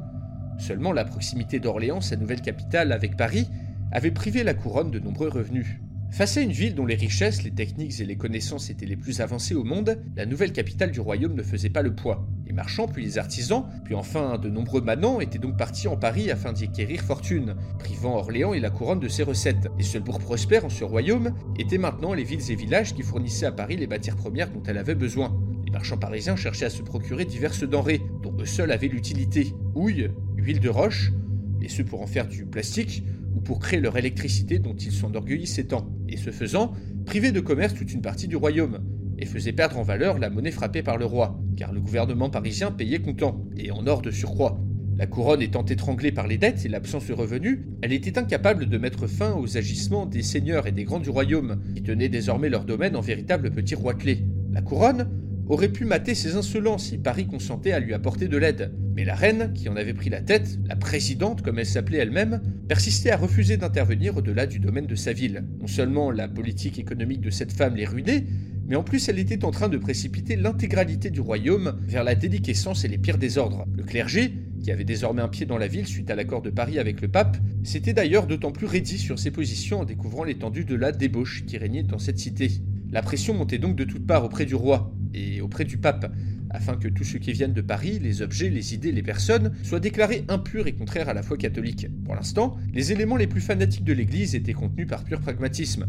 Seulement 0.58 0.92
la 0.92 1.04
proximité 1.04 1.60
d'Orléans, 1.60 2.00
sa 2.00 2.16
nouvelle 2.16 2.42
capitale 2.42 2.92
avec 2.92 3.16
Paris, 3.16 3.48
avait 3.92 4.10
privé 4.10 4.42
la 4.42 4.54
couronne 4.54 4.90
de 4.90 4.98
nombreux 4.98 5.28
revenus. 5.28 5.78
Face 6.10 6.38
à 6.38 6.40
une 6.40 6.52
ville 6.52 6.74
dont 6.74 6.86
les 6.86 6.94
richesses, 6.94 7.42
les 7.42 7.50
techniques 7.50 8.00
et 8.00 8.04
les 8.04 8.16
connaissances 8.16 8.70
étaient 8.70 8.86
les 8.86 8.96
plus 8.96 9.20
avancées 9.20 9.54
au 9.54 9.62
monde, 9.62 10.02
la 10.16 10.26
nouvelle 10.26 10.52
capitale 10.52 10.90
du 10.90 11.00
royaume 11.00 11.34
ne 11.34 11.42
faisait 11.42 11.68
pas 11.68 11.82
le 11.82 11.94
poids. 11.94 12.26
Les 12.46 12.52
marchands, 12.52 12.88
puis 12.88 13.04
les 13.04 13.18
artisans, 13.18 13.66
puis 13.84 13.94
enfin 13.94 14.38
de 14.38 14.48
nombreux 14.48 14.80
manants 14.80 15.20
étaient 15.20 15.38
donc 15.38 15.58
partis 15.58 15.86
en 15.86 15.96
Paris 15.96 16.30
afin 16.30 16.52
d'y 16.52 16.64
acquérir 16.64 17.02
fortune, 17.02 17.54
privant 17.78 18.16
Orléans 18.16 18.54
et 18.54 18.60
la 18.60 18.70
couronne 18.70 19.00
de 19.00 19.06
ses 19.06 19.22
recettes. 19.22 19.68
Les 19.76 19.84
seuls 19.84 20.02
bourgs 20.02 20.18
prospères 20.18 20.64
en 20.64 20.70
ce 20.70 20.82
royaume 20.82 21.34
étaient 21.58 21.78
maintenant 21.78 22.14
les 22.14 22.24
villes 22.24 22.50
et 22.50 22.56
villages 22.56 22.94
qui 22.94 23.02
fournissaient 23.02 23.46
à 23.46 23.52
Paris 23.52 23.76
les 23.76 23.86
matières 23.86 24.16
premières 24.16 24.50
dont 24.50 24.62
elle 24.66 24.78
avait 24.78 24.94
besoin. 24.94 25.38
Les 25.66 25.70
marchands 25.70 25.98
parisiens 25.98 26.36
cherchaient 26.36 26.64
à 26.64 26.70
se 26.70 26.82
procurer 26.82 27.26
diverses 27.26 27.64
denrées, 27.64 28.00
dont 28.22 28.34
eux 28.40 28.46
seuls 28.46 28.72
avaient 28.72 28.88
l'utilité. 28.88 29.52
Houille, 29.74 30.10
huile 30.36 30.60
de 30.60 30.70
roche, 30.70 31.12
et 31.60 31.68
ce 31.68 31.82
pour 31.82 32.00
en 32.00 32.06
faire 32.06 32.26
du 32.26 32.46
plastique, 32.46 33.02
ou 33.38 33.40
pour 33.40 33.60
créer 33.60 33.78
leur 33.78 33.96
électricité 33.96 34.58
dont 34.58 34.74
ils 34.74 34.90
s'enorgueillissaient 34.90 35.68
tant, 35.68 35.88
et 36.08 36.16
ce 36.16 36.30
faisant, 36.30 36.72
privaient 37.06 37.30
de 37.30 37.38
commerce 37.38 37.72
toute 37.72 37.92
une 37.92 38.02
partie 38.02 38.26
du 38.26 38.34
royaume, 38.34 38.80
et 39.16 39.26
faisaient 39.26 39.52
perdre 39.52 39.78
en 39.78 39.84
valeur 39.84 40.18
la 40.18 40.28
monnaie 40.28 40.50
frappée 40.50 40.82
par 40.82 40.98
le 40.98 41.04
roi, 41.04 41.40
car 41.56 41.72
le 41.72 41.80
gouvernement 41.80 42.30
parisien 42.30 42.72
payait 42.72 42.98
comptant, 42.98 43.44
et 43.56 43.70
en 43.70 43.86
or 43.86 44.02
de 44.02 44.10
surcroît. 44.10 44.58
La 44.96 45.06
couronne 45.06 45.40
étant 45.40 45.64
étranglée 45.64 46.10
par 46.10 46.26
les 46.26 46.36
dettes 46.36 46.66
et 46.66 46.68
l'absence 46.68 47.06
de 47.06 47.12
revenus, 47.12 47.60
elle 47.80 47.92
était 47.92 48.18
incapable 48.18 48.66
de 48.66 48.78
mettre 48.78 49.06
fin 49.06 49.32
aux 49.36 49.56
agissements 49.56 50.06
des 50.06 50.22
seigneurs 50.22 50.66
et 50.66 50.72
des 50.72 50.82
grands 50.82 50.98
du 50.98 51.10
royaume, 51.10 51.62
qui 51.76 51.84
tenaient 51.84 52.08
désormais 52.08 52.48
leur 52.48 52.64
domaine 52.64 52.96
en 52.96 53.00
véritable 53.00 53.52
petit 53.52 53.76
roitelet. 53.76 54.24
La 54.50 54.62
couronne, 54.62 55.08
aurait 55.48 55.70
pu 55.70 55.84
mater 55.84 56.14
ses 56.14 56.36
insolences 56.36 56.86
si 56.86 56.98
Paris 56.98 57.26
consentait 57.26 57.72
à 57.72 57.80
lui 57.80 57.94
apporter 57.94 58.28
de 58.28 58.36
l'aide. 58.36 58.72
Mais 58.94 59.04
la 59.04 59.14
reine, 59.14 59.52
qui 59.54 59.68
en 59.68 59.76
avait 59.76 59.94
pris 59.94 60.10
la 60.10 60.20
tête, 60.20 60.58
la 60.66 60.76
présidente 60.76 61.42
comme 61.42 61.58
elle 61.58 61.66
s'appelait 61.66 61.98
elle-même, 61.98 62.42
persistait 62.68 63.10
à 63.10 63.16
refuser 63.16 63.56
d'intervenir 63.56 64.16
au-delà 64.16 64.46
du 64.46 64.58
domaine 64.58 64.86
de 64.86 64.94
sa 64.94 65.12
ville. 65.12 65.44
Non 65.60 65.66
seulement 65.66 66.10
la 66.10 66.28
politique 66.28 66.78
économique 66.78 67.20
de 67.20 67.30
cette 67.30 67.52
femme 67.52 67.76
les 67.76 67.86
ruinait, 67.86 68.26
mais 68.66 68.76
en 68.76 68.82
plus 68.82 69.08
elle 69.08 69.18
était 69.18 69.44
en 69.44 69.50
train 69.50 69.68
de 69.68 69.78
précipiter 69.78 70.36
l'intégralité 70.36 71.10
du 71.10 71.20
royaume 71.20 71.78
vers 71.82 72.04
la 72.04 72.14
déliquescence 72.14 72.84
et 72.84 72.88
les 72.88 72.98
pires 72.98 73.18
désordres. 73.18 73.64
Le 73.74 73.82
clergé, 73.82 74.34
qui 74.62 74.70
avait 74.70 74.84
désormais 74.84 75.22
un 75.22 75.28
pied 75.28 75.46
dans 75.46 75.58
la 75.58 75.68
ville 75.68 75.86
suite 75.86 76.10
à 76.10 76.16
l'accord 76.16 76.42
de 76.42 76.50
Paris 76.50 76.78
avec 76.78 77.00
le 77.00 77.08
pape, 77.08 77.38
s'était 77.62 77.94
d'ailleurs 77.94 78.26
d'autant 78.26 78.52
plus 78.52 78.66
raidi 78.66 78.98
sur 78.98 79.18
ses 79.18 79.30
positions 79.30 79.80
en 79.80 79.84
découvrant 79.84 80.24
l'étendue 80.24 80.64
de 80.64 80.74
la 80.74 80.92
débauche 80.92 81.46
qui 81.46 81.56
régnait 81.56 81.84
dans 81.84 81.98
cette 81.98 82.18
cité. 82.18 82.50
La 82.90 83.02
pression 83.02 83.34
montait 83.34 83.58
donc 83.58 83.76
de 83.76 83.84
toutes 83.84 84.06
parts 84.06 84.24
auprès 84.24 84.46
du 84.46 84.54
roi, 84.54 84.92
et 85.14 85.40
auprès 85.40 85.64
du 85.64 85.78
pape, 85.78 86.12
afin 86.50 86.76
que 86.76 86.88
tous 86.88 87.04
ceux 87.04 87.18
qui 87.18 87.32
viennent 87.32 87.52
de 87.52 87.60
Paris, 87.60 87.98
les 87.98 88.22
objets, 88.22 88.48
les 88.48 88.74
idées, 88.74 88.92
les 88.92 89.02
personnes, 89.02 89.52
soient 89.62 89.80
déclarés 89.80 90.24
impurs 90.28 90.66
et 90.66 90.72
contraires 90.72 91.08
à 91.08 91.14
la 91.14 91.22
foi 91.22 91.36
catholique. 91.36 91.86
Pour 92.04 92.14
l'instant, 92.14 92.56
les 92.72 92.92
éléments 92.92 93.16
les 93.16 93.26
plus 93.26 93.40
fanatiques 93.40 93.84
de 93.84 93.92
l'Église 93.92 94.34
étaient 94.34 94.52
contenus 94.52 94.86
par 94.86 95.04
pur 95.04 95.20
pragmatisme. 95.20 95.86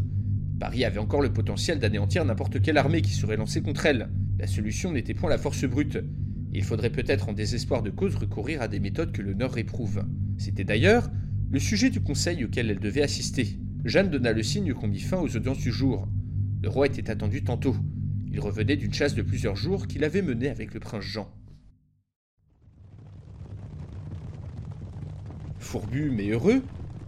Paris 0.58 0.84
avait 0.84 0.98
encore 0.98 1.22
le 1.22 1.32
potentiel 1.32 1.78
d'anéantir 1.78 2.24
n'importe 2.24 2.60
quelle 2.60 2.76
armée 2.76 3.00
qui 3.00 3.12
serait 3.12 3.38
lancée 3.38 3.62
contre 3.62 3.86
elle. 3.86 4.10
La 4.38 4.46
solution 4.46 4.92
n'était 4.92 5.14
point 5.14 5.30
la 5.30 5.38
force 5.38 5.64
brute. 5.64 5.98
Il 6.52 6.64
faudrait 6.64 6.90
peut-être 6.90 7.28
en 7.28 7.32
désespoir 7.32 7.82
de 7.82 7.90
cause 7.90 8.16
recourir 8.16 8.60
à 8.60 8.68
des 8.68 8.80
méthodes 8.80 9.12
que 9.12 9.22
le 9.22 9.32
Nord 9.34 9.52
réprouve. 9.52 10.04
C'était 10.36 10.64
d'ailleurs 10.64 11.10
le 11.50 11.58
sujet 11.58 11.90
du 11.90 12.00
conseil 12.00 12.44
auquel 12.44 12.70
elle 12.70 12.78
devait 12.78 13.02
assister. 13.02 13.58
Jeanne 13.84 14.10
donna 14.10 14.32
le 14.32 14.42
signe 14.42 14.74
qu'on 14.74 14.88
mit 14.88 15.00
fin 15.00 15.18
aux 15.18 15.34
audiences 15.34 15.60
du 15.60 15.72
jour. 15.72 16.06
Le 16.62 16.68
roi 16.68 16.86
était 16.86 17.10
attendu 17.10 17.42
tantôt. 17.42 17.74
Il 18.32 18.40
revenait 18.40 18.76
d'une 18.76 18.94
chasse 18.94 19.14
de 19.14 19.22
plusieurs 19.22 19.56
jours 19.56 19.86
qu'il 19.86 20.04
avait 20.04 20.22
menée 20.22 20.48
avec 20.48 20.72
le 20.72 20.80
prince 20.80 21.04
Jean. 21.04 21.28
Fourbu 25.58 26.10
mais 26.10 26.28
heureux, 26.28 26.62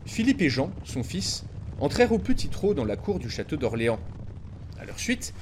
Philippe 0.04 0.42
et 0.42 0.50
Jean, 0.50 0.72
son 0.84 1.02
fils, 1.02 1.44
entrèrent 1.80 2.12
au 2.12 2.18
petit 2.18 2.48
trot 2.48 2.74
dans 2.74 2.84
la 2.84 2.96
cour 2.96 3.18
du 3.18 3.30
château 3.30 3.56
d'Orléans. 3.56 4.00
À 4.78 4.84
leur 4.84 4.98
suite, 4.98 5.32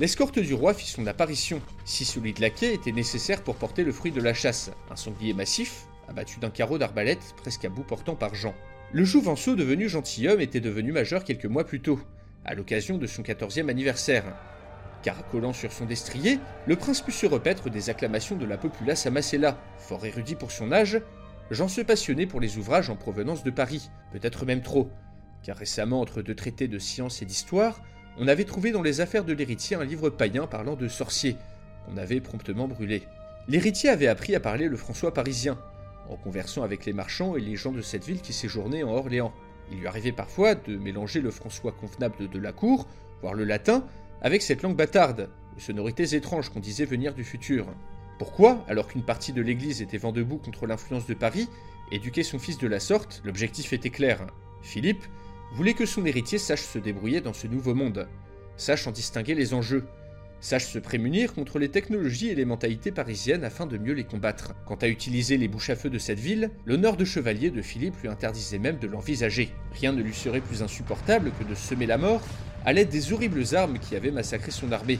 l'escorte 0.00 0.38
du 0.38 0.54
roi 0.54 0.72
fit 0.72 0.86
son 0.86 1.06
apparition. 1.06 1.60
Six 1.84 2.04
solides 2.04 2.38
laquais 2.38 2.74
étaient 2.74 2.92
nécessaires 2.92 3.42
pour 3.42 3.56
porter 3.56 3.84
le 3.84 3.92
fruit 3.92 4.12
de 4.12 4.20
la 4.20 4.34
chasse, 4.34 4.70
un 4.90 4.96
sanglier 4.96 5.34
massif, 5.34 5.86
abattu 6.08 6.38
d'un 6.38 6.50
carreau 6.50 6.78
d'arbalète 6.78 7.34
presque 7.36 7.64
à 7.64 7.68
bout 7.68 7.82
portant 7.82 8.14
par 8.14 8.34
Jean. 8.34 8.54
Le 8.92 9.04
Jouvenceau, 9.04 9.56
devenu 9.56 9.88
gentilhomme, 9.88 10.40
était 10.40 10.60
devenu 10.60 10.92
majeur 10.92 11.24
quelques 11.24 11.46
mois 11.46 11.64
plus 11.64 11.80
tôt, 11.80 12.00
à 12.44 12.54
l'occasion 12.54 12.98
de 12.98 13.06
son 13.06 13.22
quatorzième 13.22 13.68
anniversaire. 13.68 14.24
Caracolant 15.04 15.52
sur 15.52 15.70
son 15.70 15.84
destrier, 15.84 16.40
le 16.66 16.76
prince 16.76 17.02
put 17.02 17.12
se 17.12 17.26
repaître 17.26 17.68
des 17.68 17.90
acclamations 17.90 18.36
de 18.36 18.46
la 18.46 18.56
populace 18.56 19.04
à 19.04 19.10
Masséla. 19.10 19.58
Fort 19.78 20.06
érudit 20.06 20.34
pour 20.34 20.50
son 20.50 20.72
âge, 20.72 20.98
Jean 21.50 21.68
se 21.68 21.82
passionnait 21.82 22.26
pour 22.26 22.40
les 22.40 22.56
ouvrages 22.56 22.88
en 22.88 22.96
provenance 22.96 23.44
de 23.44 23.50
Paris, 23.50 23.90
peut-être 24.12 24.46
même 24.46 24.62
trop, 24.62 24.90
car 25.42 25.58
récemment, 25.58 26.00
entre 26.00 26.22
deux 26.22 26.34
traités 26.34 26.68
de 26.68 26.78
science 26.78 27.20
et 27.20 27.26
d'histoire, 27.26 27.82
on 28.16 28.28
avait 28.28 28.44
trouvé 28.44 28.72
dans 28.72 28.80
les 28.80 29.02
affaires 29.02 29.26
de 29.26 29.34
l'héritier 29.34 29.76
un 29.76 29.84
livre 29.84 30.08
païen 30.08 30.46
parlant 30.46 30.74
de 30.74 30.88
sorciers, 30.88 31.36
qu'on 31.84 31.98
avait 31.98 32.22
promptement 32.22 32.66
brûlé. 32.66 33.02
L'héritier 33.46 33.90
avait 33.90 34.06
appris 34.06 34.34
à 34.34 34.40
parler 34.40 34.68
le 34.68 34.76
François 34.78 35.12
parisien, 35.12 35.58
en 36.08 36.16
conversant 36.16 36.62
avec 36.62 36.86
les 36.86 36.94
marchands 36.94 37.36
et 37.36 37.42
les 37.42 37.56
gens 37.56 37.72
de 37.72 37.82
cette 37.82 38.06
ville 38.06 38.22
qui 38.22 38.32
séjournaient 38.32 38.84
en 38.84 38.92
Orléans. 38.92 39.34
Il 39.70 39.80
lui 39.80 39.86
arrivait 39.86 40.12
parfois 40.12 40.54
de 40.54 40.78
mélanger 40.78 41.20
le 41.20 41.30
François 41.30 41.72
convenable 41.72 42.30
de 42.30 42.38
la 42.38 42.52
cour, 42.52 42.88
voire 43.20 43.34
le 43.34 43.44
latin, 43.44 43.84
avec 44.24 44.40
cette 44.40 44.62
langue 44.62 44.74
bâtarde, 44.74 45.28
aux 45.54 45.60
sonorités 45.60 46.14
étranges 46.14 46.48
qu'on 46.48 46.58
disait 46.58 46.86
venir 46.86 47.12
du 47.12 47.24
futur. 47.24 47.66
Pourquoi, 48.18 48.64
alors 48.68 48.88
qu'une 48.88 49.04
partie 49.04 49.34
de 49.34 49.42
l'Église 49.42 49.82
était 49.82 49.98
vent 49.98 50.12
debout 50.12 50.38
contre 50.38 50.66
l'influence 50.66 51.06
de 51.06 51.12
Paris, 51.12 51.46
éduquer 51.92 52.22
son 52.22 52.38
fils 52.38 52.56
de 52.56 52.66
la 52.66 52.80
sorte, 52.80 53.20
l'objectif 53.22 53.74
était 53.74 53.90
clair. 53.90 54.26
Philippe 54.62 55.04
voulait 55.52 55.74
que 55.74 55.84
son 55.84 56.06
héritier 56.06 56.38
sache 56.38 56.62
se 56.62 56.78
débrouiller 56.78 57.20
dans 57.20 57.34
ce 57.34 57.46
nouveau 57.46 57.74
monde, 57.74 58.08
sache 58.56 58.86
en 58.86 58.92
distinguer 58.92 59.34
les 59.34 59.52
enjeux, 59.52 59.84
sache 60.40 60.68
se 60.68 60.78
prémunir 60.78 61.34
contre 61.34 61.58
les 61.58 61.68
technologies 61.68 62.28
et 62.28 62.34
les 62.34 62.46
mentalités 62.46 62.92
parisiennes 62.92 63.44
afin 63.44 63.66
de 63.66 63.76
mieux 63.76 63.92
les 63.92 64.04
combattre. 64.04 64.54
Quant 64.64 64.76
à 64.76 64.88
utiliser 64.88 65.36
les 65.36 65.48
bouches 65.48 65.68
à 65.68 65.76
feu 65.76 65.90
de 65.90 65.98
cette 65.98 66.18
ville, 66.18 66.50
l'honneur 66.64 66.96
de 66.96 67.04
chevalier 67.04 67.50
de 67.50 67.60
Philippe 67.60 68.00
lui 68.00 68.08
interdisait 68.08 68.58
même 68.58 68.78
de 68.78 68.86
l'envisager. 68.86 69.50
Rien 69.72 69.92
ne 69.92 70.02
lui 70.02 70.14
serait 70.14 70.40
plus 70.40 70.62
insupportable 70.62 71.30
que 71.38 71.44
de 71.44 71.54
semer 71.54 71.84
la 71.84 71.98
mort 71.98 72.22
à 72.64 72.72
l'aide 72.72 72.88
des 72.88 73.12
horribles 73.12 73.54
armes 73.54 73.78
qui 73.78 73.94
avaient 73.94 74.10
massacré 74.10 74.50
son 74.50 74.72
armée. 74.72 74.98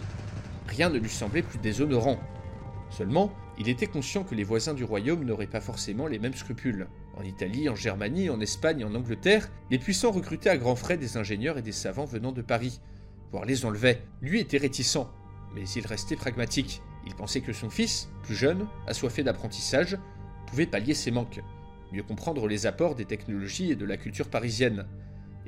Rien 0.68 0.90
ne 0.90 0.98
lui 0.98 1.08
semblait 1.08 1.42
plus 1.42 1.58
déshonorant. 1.58 2.18
Seulement, 2.90 3.32
il 3.58 3.68
était 3.68 3.86
conscient 3.86 4.24
que 4.24 4.34
les 4.34 4.44
voisins 4.44 4.74
du 4.74 4.84
royaume 4.84 5.24
n'auraient 5.24 5.46
pas 5.46 5.60
forcément 5.60 6.06
les 6.06 6.18
mêmes 6.18 6.34
scrupules. 6.34 6.88
En 7.16 7.22
Italie, 7.22 7.68
en 7.68 7.76
Germanie, 7.76 8.28
en 8.28 8.40
Espagne, 8.40 8.84
en 8.84 8.94
Angleterre, 8.94 9.48
les 9.70 9.78
puissants 9.78 10.10
recrutaient 10.10 10.50
à 10.50 10.56
grands 10.56 10.76
frais 10.76 10.96
des 10.96 11.16
ingénieurs 11.16 11.58
et 11.58 11.62
des 11.62 11.72
savants 11.72 12.04
venant 12.04 12.32
de 12.32 12.42
Paris, 12.42 12.80
voire 13.30 13.44
les 13.44 13.64
enlevaient. 13.64 14.02
Lui 14.20 14.40
était 14.40 14.58
réticent, 14.58 15.06
mais 15.54 15.68
il 15.70 15.86
restait 15.86 16.16
pragmatique. 16.16 16.82
Il 17.06 17.14
pensait 17.14 17.40
que 17.40 17.52
son 17.52 17.70
fils, 17.70 18.08
plus 18.22 18.34
jeune, 18.34 18.66
assoiffé 18.86 19.22
d'apprentissage, 19.22 19.96
pouvait 20.46 20.66
pallier 20.66 20.94
ses 20.94 21.10
manques, 21.10 21.40
mieux 21.92 22.02
comprendre 22.02 22.46
les 22.48 22.66
apports 22.66 22.94
des 22.94 23.04
technologies 23.04 23.70
et 23.70 23.76
de 23.76 23.84
la 23.84 23.96
culture 23.96 24.28
parisienne, 24.28 24.86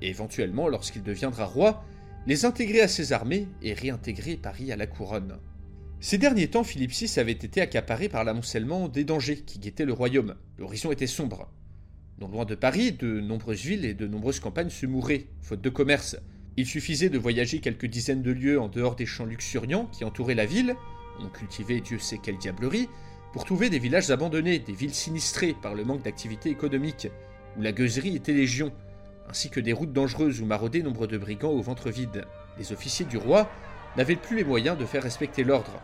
et 0.00 0.08
éventuellement, 0.08 0.68
lorsqu'il 0.68 1.02
deviendra 1.02 1.46
roi, 1.46 1.84
les 2.26 2.44
intégrer 2.44 2.80
à 2.80 2.88
ses 2.88 3.12
armées 3.12 3.48
et 3.62 3.72
réintégrer 3.72 4.36
Paris 4.36 4.72
à 4.72 4.76
la 4.76 4.86
couronne. 4.86 5.38
Ces 6.00 6.18
derniers 6.18 6.48
temps, 6.48 6.64
Philippe 6.64 6.92
VI 6.92 7.20
avait 7.20 7.32
été 7.32 7.60
accaparé 7.60 8.08
par 8.08 8.24
l'amoncellement 8.24 8.88
des 8.88 9.04
dangers 9.04 9.38
qui 9.38 9.58
guettaient 9.58 9.84
le 9.84 9.92
royaume. 9.92 10.34
L'horizon 10.58 10.92
était 10.92 11.06
sombre. 11.06 11.48
Non 12.20 12.28
loin 12.28 12.44
de 12.44 12.54
Paris, 12.54 12.92
de 12.92 13.20
nombreuses 13.20 13.62
villes 13.62 13.84
et 13.84 13.94
de 13.94 14.06
nombreuses 14.06 14.40
campagnes 14.40 14.70
se 14.70 14.86
mouraient, 14.86 15.26
faute 15.40 15.60
de 15.60 15.70
commerce, 15.70 16.16
il 16.56 16.66
suffisait 16.66 17.10
de 17.10 17.18
voyager 17.18 17.60
quelques 17.60 17.86
dizaines 17.86 18.22
de 18.22 18.32
lieues 18.32 18.60
en 18.60 18.68
dehors 18.68 18.96
des 18.96 19.06
champs 19.06 19.26
luxuriants 19.26 19.86
qui 19.92 20.04
entouraient 20.04 20.34
la 20.34 20.46
ville, 20.46 20.74
on 21.20 21.28
cultivait 21.28 21.80
Dieu 21.80 21.98
sait 21.98 22.18
quelle 22.22 22.38
diablerie, 22.38 22.88
pour 23.32 23.44
trouver 23.44 23.68
des 23.68 23.78
villages 23.78 24.10
abandonnés, 24.10 24.58
des 24.58 24.72
villes 24.72 24.94
sinistrées 24.94 25.54
par 25.60 25.74
le 25.74 25.84
manque 25.84 26.02
d'activité 26.02 26.48
économique, 26.48 27.08
où 27.58 27.62
la 27.62 27.72
gueuserie 27.72 28.16
était 28.16 28.32
légion, 28.32 28.72
ainsi 29.30 29.50
que 29.50 29.60
des 29.60 29.72
routes 29.72 29.92
dangereuses 29.92 30.40
où 30.40 30.46
maraudaient 30.46 30.82
nombre 30.82 31.06
de 31.06 31.18
brigands 31.18 31.50
au 31.50 31.62
ventre 31.62 31.90
vide. 31.90 32.24
Les 32.58 32.72
officiers 32.72 33.06
du 33.06 33.16
roi 33.16 33.50
n'avaient 33.96 34.16
plus 34.16 34.36
les 34.36 34.44
moyens 34.44 34.78
de 34.78 34.84
faire 34.84 35.02
respecter 35.02 35.44
l'ordre. 35.44 35.80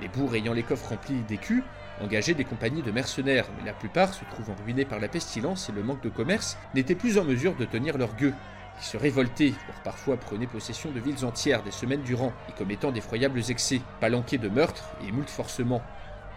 Les 0.00 0.08
bourgs 0.08 0.34
ayant 0.34 0.52
les 0.52 0.62
coffres 0.62 0.90
remplis 0.90 1.22
d'écus 1.28 1.62
engageaient 2.00 2.34
des 2.34 2.44
compagnies 2.44 2.82
de 2.82 2.90
mercenaires, 2.90 3.46
mais 3.56 3.66
la 3.66 3.72
plupart, 3.72 4.12
se 4.12 4.24
trouvant 4.24 4.56
ruinés 4.64 4.84
par 4.84 4.98
la 4.98 5.08
pestilence 5.08 5.68
et 5.68 5.72
le 5.72 5.82
manque 5.82 6.02
de 6.02 6.08
commerce, 6.08 6.58
n'étaient 6.74 6.94
plus 6.94 7.18
en 7.18 7.24
mesure 7.24 7.54
de 7.54 7.64
tenir 7.64 7.96
leur 7.96 8.16
gueux 8.16 8.34
qui 8.80 8.86
se 8.86 8.96
révoltaient, 8.96 9.54
voire 9.66 9.82
parfois 9.84 10.16
prenaient 10.16 10.48
possession 10.48 10.90
de 10.90 10.98
villes 10.98 11.24
entières 11.24 11.62
des 11.62 11.70
semaines 11.70 12.02
durant, 12.02 12.32
y 12.48 12.52
commettant 12.52 12.90
d'effroyables 12.90 13.40
excès, 13.48 13.80
palanqués 14.00 14.38
de 14.38 14.48
meurtres 14.48 14.90
et 15.06 15.12
moult 15.12 15.30
forcements, 15.30 15.82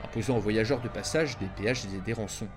imposant 0.03 0.37
aux 0.37 0.41
voyageurs 0.41 0.81
de 0.81 0.87
passage 0.87 1.37
des 1.39 1.47
péages 1.57 1.85
et 1.85 2.01
des 2.01 2.13
rançons. 2.13 2.47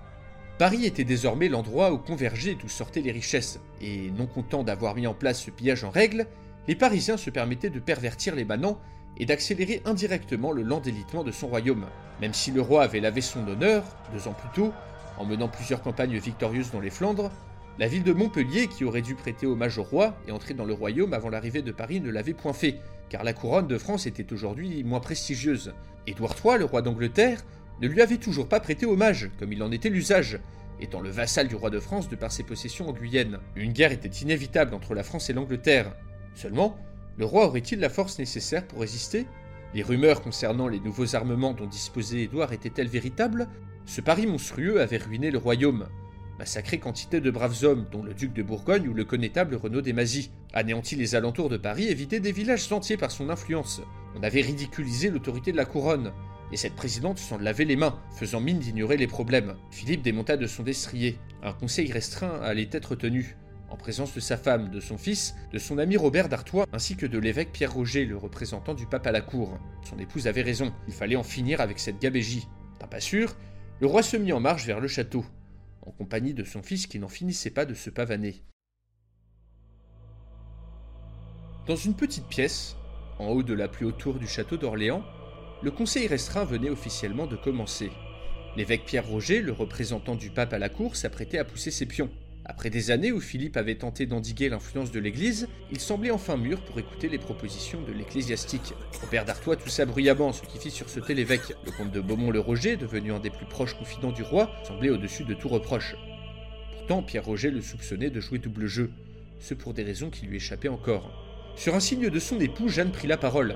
Paris 0.61 0.85
était 0.85 1.03
désormais 1.03 1.49
l'endroit 1.49 1.91
où 1.91 1.97
convergeaient 1.97 2.53
d'où 2.53 2.69
sortaient 2.69 3.01
les 3.01 3.11
richesses, 3.11 3.59
et 3.81 4.11
non 4.11 4.27
content 4.27 4.61
d'avoir 4.61 4.93
mis 4.93 5.07
en 5.07 5.15
place 5.15 5.41
ce 5.41 5.49
pillage 5.49 5.83
en 5.83 5.89
règle, 5.89 6.27
les 6.67 6.75
Parisiens 6.75 7.17
se 7.17 7.31
permettaient 7.31 7.71
de 7.71 7.79
pervertir 7.79 8.35
les 8.35 8.45
manants 8.45 8.79
et 9.17 9.25
d'accélérer 9.25 9.81
indirectement 9.85 10.51
le 10.51 10.61
lent 10.61 10.79
délitement 10.79 11.23
de 11.23 11.31
son 11.31 11.47
royaume. 11.47 11.87
Même 12.21 12.35
si 12.35 12.51
le 12.51 12.61
roi 12.61 12.83
avait 12.83 12.99
lavé 12.99 13.21
son 13.21 13.47
honneur, 13.47 13.83
deux 14.13 14.27
ans 14.27 14.35
plus 14.35 14.49
tôt, 14.53 14.71
en 15.17 15.25
menant 15.25 15.47
plusieurs 15.47 15.81
campagnes 15.81 16.19
victorieuses 16.19 16.69
dans 16.69 16.79
les 16.79 16.91
Flandres, 16.91 17.31
la 17.79 17.87
ville 17.87 18.03
de 18.03 18.13
Montpellier, 18.13 18.67
qui 18.67 18.85
aurait 18.85 19.01
dû 19.01 19.15
prêter 19.15 19.47
hommage 19.47 19.79
au 19.79 19.83
roi 19.83 20.15
et 20.27 20.31
entrer 20.31 20.53
dans 20.53 20.65
le 20.65 20.73
royaume 20.73 21.15
avant 21.15 21.29
l'arrivée 21.31 21.63
de 21.63 21.71
Paris, 21.71 22.01
ne 22.01 22.11
l'avait 22.11 22.35
point 22.35 22.53
fait, 22.53 22.77
car 23.09 23.23
la 23.23 23.33
couronne 23.33 23.65
de 23.65 23.79
France 23.79 24.05
était 24.05 24.31
aujourd'hui 24.31 24.83
moins 24.83 24.99
prestigieuse. 24.99 25.73
Édouard 26.05 26.35
III, 26.45 26.59
le 26.59 26.65
roi 26.65 26.83
d'Angleterre, 26.83 27.43
ne 27.81 27.87
lui 27.87 28.01
avait 28.01 28.17
toujours 28.17 28.47
pas 28.47 28.59
prêté 28.59 28.85
hommage, 28.85 29.29
comme 29.39 29.51
il 29.51 29.63
en 29.63 29.71
était 29.71 29.89
l'usage, 29.89 30.39
étant 30.79 31.01
le 31.01 31.09
vassal 31.09 31.47
du 31.47 31.55
roi 31.55 31.69
de 31.69 31.79
France 31.79 32.09
de 32.09 32.15
par 32.15 32.31
ses 32.31 32.43
possessions 32.43 32.89
en 32.89 32.93
Guyenne. 32.93 33.39
Une 33.55 33.73
guerre 33.73 33.91
était 33.91 34.07
inévitable 34.07 34.73
entre 34.73 34.93
la 34.93 35.03
France 35.03 35.29
et 35.29 35.33
l'Angleterre. 35.33 35.95
Seulement, 36.35 36.77
le 37.17 37.25
roi 37.25 37.47
aurait-il 37.47 37.79
la 37.79 37.89
force 37.89 38.19
nécessaire 38.19 38.67
pour 38.67 38.81
résister? 38.81 39.25
Les 39.73 39.83
rumeurs 39.83 40.21
concernant 40.21 40.67
les 40.67 40.79
nouveaux 40.79 41.15
armements 41.15 41.53
dont 41.53 41.65
disposait 41.65 42.23
Édouard 42.23 42.53
étaient-elles 42.53 42.87
véritables? 42.87 43.47
Ce 43.85 44.01
pari 44.01 44.27
monstrueux 44.27 44.79
avait 44.79 44.97
ruiné 44.97 45.31
le 45.31 45.37
royaume, 45.37 45.87
la 46.39 46.45
sacrée 46.45 46.79
quantité 46.79 47.19
de 47.19 47.31
braves 47.31 47.63
hommes, 47.63 47.87
dont 47.91 48.03
le 48.03 48.13
duc 48.13 48.33
de 48.33 48.43
Bourgogne 48.43 48.87
ou 48.87 48.93
le 48.93 49.05
connétable 49.05 49.55
Renaud 49.55 49.81
des 49.81 49.93
Mazis, 49.93 50.31
anéantit 50.53 50.95
les 50.95 51.15
alentours 51.15 51.49
de 51.49 51.57
Paris 51.57 51.87
et 51.87 51.95
des 51.95 52.31
villages 52.31 52.71
entiers 52.71 52.97
par 52.97 53.11
son 53.11 53.29
influence. 53.29 53.81
On 54.15 54.23
avait 54.23 54.41
ridiculisé 54.41 55.09
l'autorité 55.09 55.51
de 55.51 55.57
la 55.57 55.65
couronne, 55.65 56.11
et 56.51 56.57
cette 56.57 56.75
présidente 56.75 57.17
s'en 57.17 57.37
lavait 57.37 57.65
les 57.65 57.75
mains, 57.75 57.99
faisant 58.15 58.41
mine 58.41 58.59
d'ignorer 58.59 58.97
les 58.97 59.07
problèmes. 59.07 59.55
Philippe 59.71 60.01
démonta 60.01 60.37
de 60.37 60.47
son 60.47 60.63
destrier. 60.63 61.17
Un 61.43 61.53
conseil 61.53 61.91
restreint 61.91 62.41
allait 62.41 62.69
être 62.71 62.95
tenu, 62.95 63.37
en 63.69 63.77
présence 63.77 64.13
de 64.13 64.19
sa 64.19 64.37
femme, 64.37 64.69
de 64.69 64.79
son 64.79 64.97
fils, 64.97 65.35
de 65.53 65.59
son 65.59 65.77
ami 65.77 65.97
Robert 65.97 66.29
d'Artois, 66.29 66.65
ainsi 66.73 66.95
que 66.95 67.05
de 67.05 67.19
l'évêque 67.19 67.51
Pierre 67.53 67.73
Roger, 67.73 68.05
le 68.05 68.17
représentant 68.17 68.73
du 68.73 68.85
pape 68.85 69.07
à 69.07 69.11
la 69.11 69.21
cour. 69.21 69.57
Son 69.89 69.97
épouse 69.99 70.27
avait 70.27 70.41
raison, 70.41 70.73
il 70.87 70.93
fallait 70.93 71.15
en 71.15 71.23
finir 71.23 71.61
avec 71.61 71.79
cette 71.79 72.01
gabégie. 72.01 72.47
D'un 72.79 72.87
pas 72.87 72.99
sûr, 72.99 73.35
le 73.79 73.87
roi 73.87 74.03
se 74.03 74.17
mit 74.17 74.33
en 74.33 74.39
marche 74.39 74.65
vers 74.65 74.79
le 74.79 74.87
château 74.87 75.25
en 75.85 75.91
compagnie 75.91 76.33
de 76.33 76.43
son 76.43 76.61
fils 76.61 76.87
qui 76.87 76.99
n'en 76.99 77.09
finissait 77.09 77.49
pas 77.49 77.65
de 77.65 77.73
se 77.73 77.89
pavaner. 77.89 78.43
Dans 81.67 81.75
une 81.75 81.95
petite 81.95 82.27
pièce, 82.27 82.75
en 83.19 83.27
haut 83.27 83.43
de 83.43 83.53
la 83.53 83.67
plus 83.67 83.85
haute 83.85 83.97
tour 83.97 84.19
du 84.19 84.27
château 84.27 84.57
d'Orléans, 84.57 85.03
le 85.63 85.71
conseil 85.71 86.07
restreint 86.07 86.43
venait 86.43 86.69
officiellement 86.69 87.27
de 87.27 87.35
commencer. 87.35 87.91
L'évêque 88.57 88.85
Pierre 88.85 89.07
Roger, 89.07 89.41
le 89.41 89.51
représentant 89.51 90.15
du 90.15 90.29
pape 90.29 90.53
à 90.53 90.59
la 90.59 90.69
cour, 90.69 90.95
s'apprêtait 90.95 91.37
à 91.37 91.45
pousser 91.45 91.71
ses 91.71 91.85
pions. 91.85 92.09
Après 92.43 92.71
des 92.71 92.89
années 92.89 93.11
où 93.11 93.21
Philippe 93.21 93.55
avait 93.55 93.75
tenté 93.75 94.07
d'endiguer 94.07 94.49
l'influence 94.49 94.91
de 94.91 94.99
l'Église, 94.99 95.47
il 95.71 95.79
semblait 95.79 96.09
enfin 96.09 96.35
mûr 96.35 96.59
pour 96.61 96.79
écouter 96.79 97.07
les 97.07 97.19
propositions 97.19 97.81
de 97.81 97.93
l'ecclésiastique. 97.93 98.73
Robert 99.01 99.25
d'Artois 99.25 99.55
toussa 99.55 99.85
bruyamment, 99.85 100.33
ce 100.33 100.41
qui 100.41 100.57
fit 100.57 100.71
sursauter 100.71 101.13
l'évêque. 101.13 101.53
Le 101.65 101.71
comte 101.71 101.91
de 101.91 102.01
Beaumont-le-Roger, 102.01 102.77
devenu 102.77 103.13
un 103.13 103.19
des 103.19 103.29
plus 103.29 103.45
proches 103.45 103.75
confidents 103.75 104.11
du 104.11 104.23
roi, 104.23 104.51
semblait 104.67 104.89
au-dessus 104.89 105.23
de 105.23 105.35
tout 105.35 105.49
reproche. 105.49 105.95
Pourtant, 106.77 107.03
Pierre 107.03 107.25
Roger 107.25 107.51
le 107.51 107.61
soupçonnait 107.61 108.09
de 108.09 108.19
jouer 108.19 108.39
double 108.39 108.65
jeu, 108.65 108.89
ce 109.39 109.53
pour 109.53 109.75
des 109.75 109.83
raisons 109.83 110.09
qui 110.09 110.25
lui 110.25 110.37
échappaient 110.37 110.67
encore. 110.67 111.11
Sur 111.55 111.75
un 111.75 111.79
signe 111.79 112.09
de 112.09 112.19
son 112.19 112.39
époux, 112.39 112.67
Jeanne 112.67 112.91
prit 112.91 113.07
la 113.07 113.17
parole. 113.17 113.55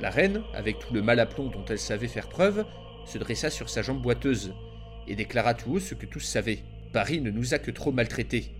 La 0.00 0.10
reine, 0.10 0.42
avec 0.52 0.78
tout 0.78 0.92
le 0.92 1.00
mal 1.00 1.20
aplomb 1.20 1.48
dont 1.48 1.64
elle 1.68 1.78
savait 1.78 2.08
faire 2.08 2.28
preuve, 2.28 2.66
se 3.06 3.18
dressa 3.18 3.50
sur 3.50 3.70
sa 3.70 3.82
jambe 3.82 4.02
boiteuse 4.02 4.52
et 5.08 5.16
déclara 5.16 5.54
tout 5.54 5.72
haut 5.72 5.80
ce 5.80 5.94
que 5.94 6.06
tous 6.06 6.20
savaient. 6.20 6.62
Paris 6.92 7.20
ne 7.20 7.30
nous 7.30 7.54
a 7.54 7.58
que 7.58 7.70
trop 7.70 7.92
maltraités. 7.92 8.50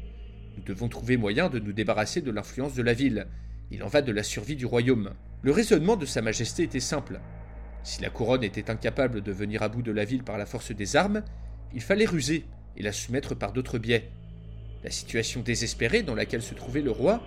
Nous 0.57 0.63
devons 0.63 0.89
trouver 0.89 1.17
moyen 1.17 1.49
de 1.49 1.59
nous 1.59 1.73
débarrasser 1.73 2.23
de 2.23 2.31
l'influence 2.31 2.75
de 2.75 2.83
la 2.83 2.95
ville. 2.95 3.27
Il 3.71 3.83
en 3.83 3.89
va 3.89 4.01
de 4.01 4.13
la 4.13 4.23
survie 4.23 4.57
du 4.57 4.65
royaume. 4.65 5.13
Le 5.43 5.53
raisonnement 5.53 5.97
de 5.97 6.07
Sa 6.07 6.23
Majesté 6.23 6.63
était 6.63 6.81
simple. 6.81 7.21
Si 7.83 8.01
la 8.01 8.11
couronne 8.11 8.43
était 8.43 8.71
incapable 8.71 9.21
de 9.21 9.33
venir 9.33 9.63
à 9.63 9.69
bout 9.69 9.83
de 9.83 9.93
la 9.93 10.05
ville 10.05 10.25
par 10.25 10.39
la 10.39 10.47
force 10.47 10.73
des 10.73 10.97
armes, 10.97 11.23
il 11.75 11.83
fallait 11.83 12.07
ruser 12.07 12.47
et 12.77 12.83
la 12.83 12.93
soumettre 12.93 13.35
par 13.35 13.53
d'autres 13.53 13.79
biais. 13.79 14.11
La 14.85 14.91
situation 14.91 15.43
désespérée 15.43 16.03
dans 16.03 16.15
laquelle 16.15 16.43
se 16.43 16.55
trouvait 16.55 16.83
le 16.83 16.91
roi 16.91 17.23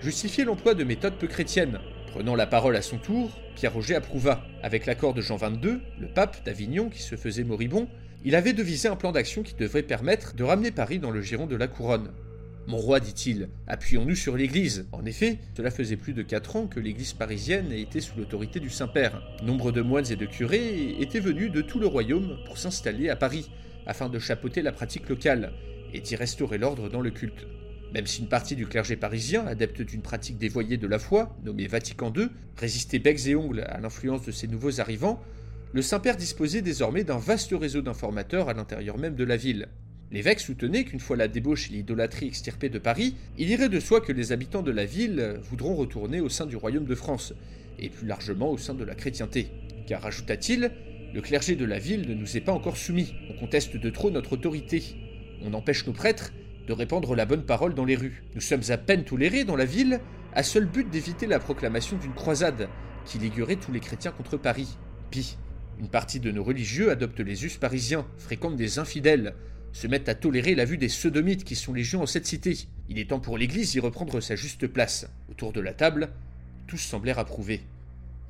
justifiait 0.00 0.44
l'emploi 0.44 0.74
de 0.74 0.84
méthodes 0.84 1.18
peu 1.18 1.26
chrétiennes. 1.26 1.78
Prenant 2.14 2.36
la 2.36 2.46
parole 2.46 2.76
à 2.76 2.82
son 2.82 2.98
tour, 2.98 3.36
Pierre 3.56 3.72
Roger 3.72 3.96
approuva. 3.96 4.46
Avec 4.62 4.86
l'accord 4.86 5.14
de 5.14 5.20
Jean 5.20 5.34
XXII, 5.34 5.80
le 5.98 6.06
pape 6.06 6.44
d'Avignon, 6.44 6.88
qui 6.88 7.02
se 7.02 7.16
faisait 7.16 7.42
moribond, 7.42 7.88
il 8.24 8.36
avait 8.36 8.52
devisé 8.52 8.86
un 8.86 8.94
plan 8.94 9.10
d'action 9.10 9.42
qui 9.42 9.54
devrait 9.54 9.82
permettre 9.82 10.36
de 10.36 10.44
ramener 10.44 10.70
Paris 10.70 11.00
dans 11.00 11.10
le 11.10 11.22
giron 11.22 11.48
de 11.48 11.56
la 11.56 11.66
couronne. 11.66 12.12
Mon 12.68 12.76
roi, 12.76 13.00
dit-il, 13.00 13.48
appuyons-nous 13.66 14.14
sur 14.14 14.36
l'Église. 14.36 14.86
En 14.92 15.04
effet, 15.04 15.40
cela 15.56 15.72
faisait 15.72 15.96
plus 15.96 16.12
de 16.12 16.22
quatre 16.22 16.54
ans 16.54 16.68
que 16.68 16.78
l'Église 16.78 17.14
parisienne 17.14 17.72
était 17.72 18.00
sous 18.00 18.16
l'autorité 18.16 18.60
du 18.60 18.70
Saint-Père. 18.70 19.20
Nombre 19.42 19.72
de 19.72 19.82
moines 19.82 20.12
et 20.12 20.14
de 20.14 20.26
curés 20.26 20.94
étaient 21.00 21.18
venus 21.18 21.50
de 21.50 21.62
tout 21.62 21.80
le 21.80 21.88
royaume 21.88 22.38
pour 22.46 22.58
s'installer 22.58 23.08
à 23.08 23.16
Paris, 23.16 23.50
afin 23.88 24.08
de 24.08 24.20
chapeauter 24.20 24.62
la 24.62 24.70
pratique 24.70 25.08
locale 25.08 25.52
et 25.92 25.98
d'y 25.98 26.14
restaurer 26.14 26.58
l'ordre 26.58 26.88
dans 26.88 27.00
le 27.00 27.10
culte. 27.10 27.44
Même 27.94 28.08
si 28.08 28.22
une 28.22 28.28
partie 28.28 28.56
du 28.56 28.66
clergé 28.66 28.96
parisien, 28.96 29.46
adepte 29.46 29.80
d'une 29.80 30.02
pratique 30.02 30.36
dévoyée 30.36 30.76
de 30.76 30.88
la 30.88 30.98
foi, 30.98 31.36
nommée 31.44 31.68
Vatican 31.68 32.12
II, 32.14 32.26
résistait 32.56 32.98
becs 32.98 33.28
et 33.28 33.36
ongles 33.36 33.60
à 33.60 33.78
l'influence 33.78 34.26
de 34.26 34.32
ces 34.32 34.48
nouveaux 34.48 34.80
arrivants, 34.80 35.22
le 35.72 35.80
Saint-Père 35.80 36.16
disposait 36.16 36.60
désormais 36.60 37.04
d'un 37.04 37.18
vaste 37.18 37.52
réseau 37.52 37.82
d'informateurs 37.82 38.48
à 38.48 38.52
l'intérieur 38.52 38.98
même 38.98 39.14
de 39.14 39.22
la 39.22 39.36
ville. 39.36 39.68
L'évêque 40.10 40.40
soutenait 40.40 40.82
qu'une 40.82 40.98
fois 40.98 41.16
la 41.16 41.28
débauche 41.28 41.70
et 41.70 41.74
l'idolâtrie 41.74 42.26
extirpées 42.26 42.68
de 42.68 42.80
Paris, 42.80 43.14
il 43.38 43.48
irait 43.48 43.68
de 43.68 43.78
soi 43.78 44.00
que 44.00 44.12
les 44.12 44.32
habitants 44.32 44.62
de 44.62 44.72
la 44.72 44.86
ville 44.86 45.38
voudront 45.42 45.76
retourner 45.76 46.20
au 46.20 46.28
sein 46.28 46.46
du 46.46 46.56
royaume 46.56 46.86
de 46.86 46.94
France, 46.96 47.32
et 47.78 47.90
plus 47.90 48.08
largement 48.08 48.50
au 48.50 48.58
sein 48.58 48.74
de 48.74 48.84
la 48.84 48.96
chrétienté. 48.96 49.52
Car, 49.86 50.04
ajouta-t-il, 50.04 50.72
le 51.14 51.20
clergé 51.20 51.54
de 51.54 51.64
la 51.64 51.78
ville 51.78 52.08
ne 52.08 52.14
nous 52.14 52.36
est 52.36 52.40
pas 52.40 52.52
encore 52.52 52.76
soumis, 52.76 53.14
on 53.30 53.38
conteste 53.38 53.76
de 53.76 53.90
trop 53.90 54.10
notre 54.10 54.32
autorité, 54.32 54.82
on 55.42 55.54
empêche 55.54 55.86
nos 55.86 55.92
prêtres 55.92 56.32
de 56.66 56.72
répandre 56.72 57.14
la 57.14 57.26
bonne 57.26 57.44
parole 57.44 57.74
dans 57.74 57.84
les 57.84 57.96
rues. 57.96 58.22
Nous 58.34 58.40
sommes 58.40 58.62
à 58.68 58.78
peine 58.78 59.04
tolérés 59.04 59.44
dans 59.44 59.56
la 59.56 59.64
ville, 59.64 60.00
à 60.32 60.42
seul 60.42 60.66
but 60.66 60.88
d'éviter 60.88 61.26
la 61.26 61.38
proclamation 61.38 61.96
d'une 61.96 62.14
croisade 62.14 62.68
qui 63.04 63.18
liguerait 63.18 63.56
tous 63.56 63.72
les 63.72 63.80
chrétiens 63.80 64.12
contre 64.12 64.36
Paris. 64.36 64.76
Pis, 65.10 65.36
une 65.78 65.88
partie 65.88 66.20
de 66.20 66.30
nos 66.30 66.42
religieux 66.42 66.90
adoptent 66.90 67.20
les 67.20 67.44
us 67.44 67.56
parisiens, 67.56 68.06
fréquentent 68.16 68.56
des 68.56 68.78
infidèles, 68.78 69.34
se 69.72 69.86
mettent 69.86 70.08
à 70.08 70.14
tolérer 70.14 70.54
la 70.54 70.64
vue 70.64 70.78
des 70.78 70.88
sodomites 70.88 71.44
qui 71.44 71.56
sont 71.56 71.74
légions 71.74 72.02
en 72.02 72.06
cette 72.06 72.26
cité. 72.26 72.56
Il 72.88 72.98
est 72.98 73.10
temps 73.10 73.20
pour 73.20 73.36
l'Église 73.36 73.72
d'y 73.72 73.80
reprendre 73.80 74.20
sa 74.20 74.36
juste 74.36 74.66
place. 74.68 75.08
Autour 75.30 75.52
de 75.52 75.60
la 75.60 75.74
table, 75.74 76.10
tous 76.66 76.78
semblèrent 76.78 77.18
approuver. 77.18 77.60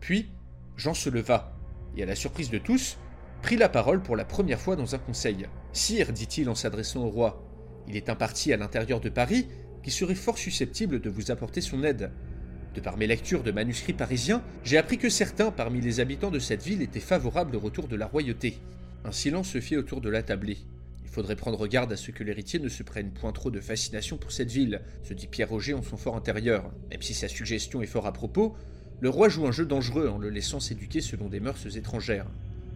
Puis, 0.00 0.28
Jean 0.76 0.94
se 0.94 1.10
leva, 1.10 1.56
et 1.96 2.02
à 2.02 2.06
la 2.06 2.16
surprise 2.16 2.50
de 2.50 2.58
tous, 2.58 2.96
prit 3.42 3.56
la 3.56 3.68
parole 3.68 4.02
pour 4.02 4.16
la 4.16 4.24
première 4.24 4.60
fois 4.60 4.74
dans 4.74 4.94
un 4.94 4.98
conseil. 4.98 5.46
Sire, 5.72 6.12
dit-il 6.12 6.48
en 6.48 6.54
s'adressant 6.54 7.04
au 7.04 7.10
roi, 7.10 7.44
il 7.88 7.96
est 7.96 8.08
un 8.08 8.14
parti 8.14 8.52
à 8.52 8.56
l'intérieur 8.56 9.00
de 9.00 9.08
Paris 9.08 9.46
qui 9.82 9.90
serait 9.90 10.14
fort 10.14 10.38
susceptible 10.38 11.00
de 11.00 11.10
vous 11.10 11.30
apporter 11.30 11.60
son 11.60 11.84
aide. 11.84 12.10
De 12.74 12.80
par 12.80 12.96
mes 12.96 13.06
lectures 13.06 13.42
de 13.42 13.52
manuscrits 13.52 13.92
parisiens, 13.92 14.42
j'ai 14.64 14.78
appris 14.78 14.98
que 14.98 15.08
certains 15.08 15.50
parmi 15.50 15.80
les 15.80 16.00
habitants 16.00 16.30
de 16.30 16.38
cette 16.38 16.62
ville 16.62 16.82
étaient 16.82 17.00
favorables 17.00 17.56
au 17.56 17.60
retour 17.60 17.86
de 17.86 17.96
la 17.96 18.06
royauté. 18.06 18.58
Un 19.04 19.12
silence 19.12 19.50
se 19.50 19.60
fit 19.60 19.76
autour 19.76 20.00
de 20.00 20.08
la 20.08 20.22
tablée 20.22 20.58
faudrait 21.14 21.36
prendre 21.36 21.68
garde 21.68 21.92
à 21.92 21.96
ce 21.96 22.10
que 22.10 22.24
l'héritier 22.24 22.58
ne 22.58 22.68
se 22.68 22.82
prenne 22.82 23.12
point 23.12 23.30
trop 23.30 23.52
de 23.52 23.60
fascination 23.60 24.16
pour 24.16 24.32
cette 24.32 24.50
ville, 24.50 24.80
se 25.04 25.14
dit 25.14 25.28
Pierre 25.28 25.48
Roger 25.48 25.72
en 25.72 25.82
son 25.82 25.96
fort 25.96 26.16
intérieur. 26.16 26.72
Même 26.90 27.02
si 27.02 27.14
sa 27.14 27.28
suggestion 27.28 27.82
est 27.82 27.86
fort 27.86 28.06
à 28.06 28.12
propos, 28.12 28.56
le 29.00 29.10
roi 29.10 29.28
joue 29.28 29.46
un 29.46 29.52
jeu 29.52 29.64
dangereux 29.64 30.08
en 30.08 30.18
le 30.18 30.28
laissant 30.28 30.58
s'éduquer 30.58 31.00
selon 31.00 31.28
des 31.28 31.38
mœurs 31.38 31.76
étrangères. 31.76 32.26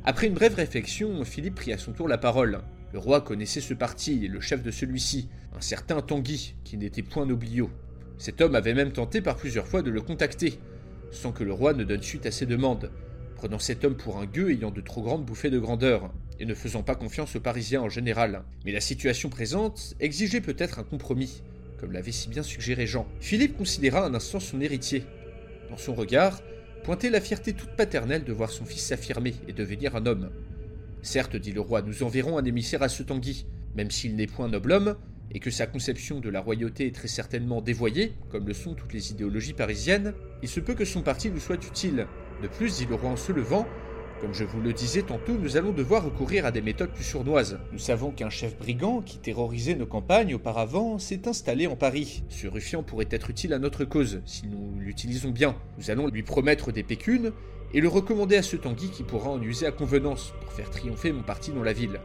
Après 0.05 0.29
une 0.29 0.35
brève 0.35 0.55
réflexion, 0.55 1.25
Philippe 1.25 1.57
prit 1.57 1.73
à 1.73 1.79
son 1.79 1.93
tour 1.93 2.07
la 2.07 2.17
parole. 2.17 2.61
Le 2.93 2.99
roi 2.99 3.21
connaissait 3.21 3.61
ce 3.61 3.75
parti 3.75 4.25
et 4.25 4.29
le 4.29 4.41
chef 4.41 4.63
de 4.63 4.71
celui-ci, 4.71 5.29
un 5.55 5.61
certain 5.61 6.01
Tanguy, 6.01 6.55
qui 6.65 6.79
n'était 6.79 7.03
point 7.03 7.27
Noblio. 7.27 7.71
Cet 8.17 8.41
homme 8.41 8.55
avait 8.55 8.75
même 8.75 8.93
tenté 8.93 9.21
par 9.21 9.37
plusieurs 9.37 9.67
fois 9.67 9.83
de 9.83 9.91
le 9.91 10.01
contacter, 10.01 10.59
sans 11.11 11.33
que 11.33 11.45
le 11.45 11.53
roi 11.53 11.75
ne 11.75 11.85
donne 11.85 12.03
suite 12.03 12.25
à 12.25 12.31
ses 12.31 12.47
demandes, 12.47 12.91
prenant 13.37 13.59
cet 13.59 13.85
homme 13.85 13.97
pour 13.97 14.19
un 14.19 14.27
gueux 14.27 14.51
ayant 14.51 14.71
de 14.71 14.81
trop 14.81 15.03
grandes 15.03 15.25
bouffées 15.25 15.51
de 15.51 15.59
grandeur 15.59 16.11
et 16.41 16.47
ne 16.47 16.55
faisant 16.55 16.83
pas 16.83 16.95
confiance 16.95 17.37
aux 17.37 17.41
Parisiens 17.41 17.83
en 17.83 17.89
général. 17.89 18.43
Mais 18.65 18.73
la 18.73 18.81
situation 18.81 19.29
présente 19.29 19.95
exigeait 20.01 20.41
peut-être 20.41 20.79
un 20.79 20.85
compromis, 20.85 21.43
comme 21.79 21.93
l'avait 21.93 22.13
si 22.13 22.29
bien 22.29 22.43
suggéré 22.43 22.87
Jean. 22.87 23.07
Philippe 23.21 23.57
considéra 23.57 24.07
un 24.07 24.15
instant 24.15 24.41
son 24.41 24.61
héritier. 24.61 25.05
Dans 25.69 25.77
son 25.77 25.95
regard, 25.95 26.41
pointait 26.85 27.11
la 27.11 27.21
fierté 27.21 27.53
toute 27.53 27.77
paternelle 27.77 28.25
de 28.25 28.33
voir 28.33 28.51
son 28.51 28.65
fils 28.65 28.87
s'affirmer 28.87 29.35
et 29.47 29.53
devenir 29.53 29.95
un 29.95 30.07
homme. 30.07 30.31
Certes, 31.03 31.37
dit 31.37 31.53
le 31.53 31.61
roi, 31.61 31.83
nous 31.83 32.03
enverrons 32.03 32.39
un 32.39 32.45
émissaire 32.45 32.83
à 32.83 32.89
ce 32.89 33.03
Tanguy, 33.03 33.47
même 33.75 33.91
s'il 33.91 34.17
n'est 34.17 34.27
point 34.27 34.49
noble 34.49 34.73
homme, 34.73 34.97
et 35.31 35.41
que 35.41 35.51
sa 35.51 35.67
conception 35.67 36.21
de 36.21 36.29
la 36.29 36.41
royauté 36.41 36.87
est 36.87 36.95
très 36.95 37.09
certainement 37.09 37.61
dévoyée, 37.61 38.15
comme 38.31 38.47
le 38.47 38.55
sont 38.55 38.75
toutes 38.75 38.93
les 38.93 39.11
idéologies 39.13 39.53
parisiennes, 39.53 40.15
il 40.43 40.49
se 40.49 40.61
peut 40.61 40.75
que 40.75 40.85
son 40.85 41.03
parti 41.03 41.31
nous 41.31 41.41
soit 41.41 41.65
utile. 41.65 42.07
De 42.43 42.49
plus, 42.49 42.79
dit 42.79 42.87
le 42.87 42.95
roi 42.95 43.11
en 43.11 43.17
se 43.17 43.33
levant, 43.33 43.67
comme 44.21 44.35
je 44.35 44.43
vous 44.43 44.61
le 44.61 44.73
disais 44.73 45.03
tantôt, 45.03 45.39
nous 45.39 45.57
allons 45.57 45.71
devoir 45.71 46.05
recourir 46.05 46.45
à 46.45 46.51
des 46.51 46.61
méthodes 46.61 46.91
plus 46.91 47.05
sournoises. 47.05 47.61
Nous 47.73 47.79
savons 47.79 48.11
qu'un 48.11 48.31
chef 48.31 48.59
brigand 48.59 49.01
qui 49.01 49.19
terrorisait 49.19 49.77
nos 49.77 49.87
campagnes 49.87 50.35
auparavant 50.35 50.99
s'est 50.99 51.29
installé 51.29 51.69
en 51.69 51.77
Paris. 51.77 52.25
Ce 52.29 52.49
ruffian 52.49 52.83
pourrait 52.83 53.07
être 53.11 53.31
utile 53.31 53.53
à 53.53 53.61
notre 53.61 53.85
cause, 53.85 54.21
si 54.25 54.49
nous 54.49 54.75
l'utilisons 54.81 55.31
bien. 55.31 55.55
Nous 55.79 55.93
allons 55.93 56.09
lui 56.09 56.25
promettre 56.25 56.73
des 56.73 56.83
pécunes 56.83 57.31
et 57.75 57.81
le 57.81 57.89
recommander 57.89 58.37
à 58.37 58.43
ce 58.43 58.57
Tanguy 58.57 58.91
qui 58.91 59.03
pourra 59.03 59.31
en 59.31 59.43
user 59.43 59.67
à 59.67 59.73
convenance 59.73 60.33
pour 60.41 60.53
faire 60.53 60.71
triompher 60.71 61.13
mon 61.13 61.23
parti 61.23 61.53
dans 61.53 61.63
la 61.63 61.73
ville. 61.73 62.01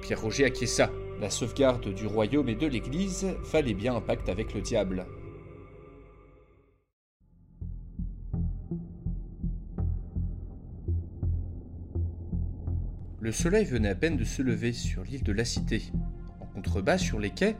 Pierre 0.00 0.20
Roger 0.20 0.44
acquiesça. 0.44 0.90
La 1.20 1.30
sauvegarde 1.30 1.92
du 1.92 2.06
royaume 2.06 2.48
et 2.48 2.54
de 2.54 2.66
l'Église 2.66 3.26
fallait 3.42 3.74
bien 3.74 3.96
un 3.96 4.00
pacte 4.00 4.28
avec 4.28 4.54
le 4.54 4.60
diable. 4.60 5.04
Le 13.20 13.32
soleil 13.32 13.64
venait 13.64 13.88
à 13.88 13.94
peine 13.96 14.16
de 14.16 14.24
se 14.24 14.42
lever 14.42 14.72
sur 14.72 15.02
l'île 15.02 15.24
de 15.24 15.32
la 15.32 15.44
Cité. 15.44 15.82
En 16.40 16.46
contrebas, 16.46 16.98
sur 16.98 17.18
les 17.18 17.30
quais, 17.30 17.56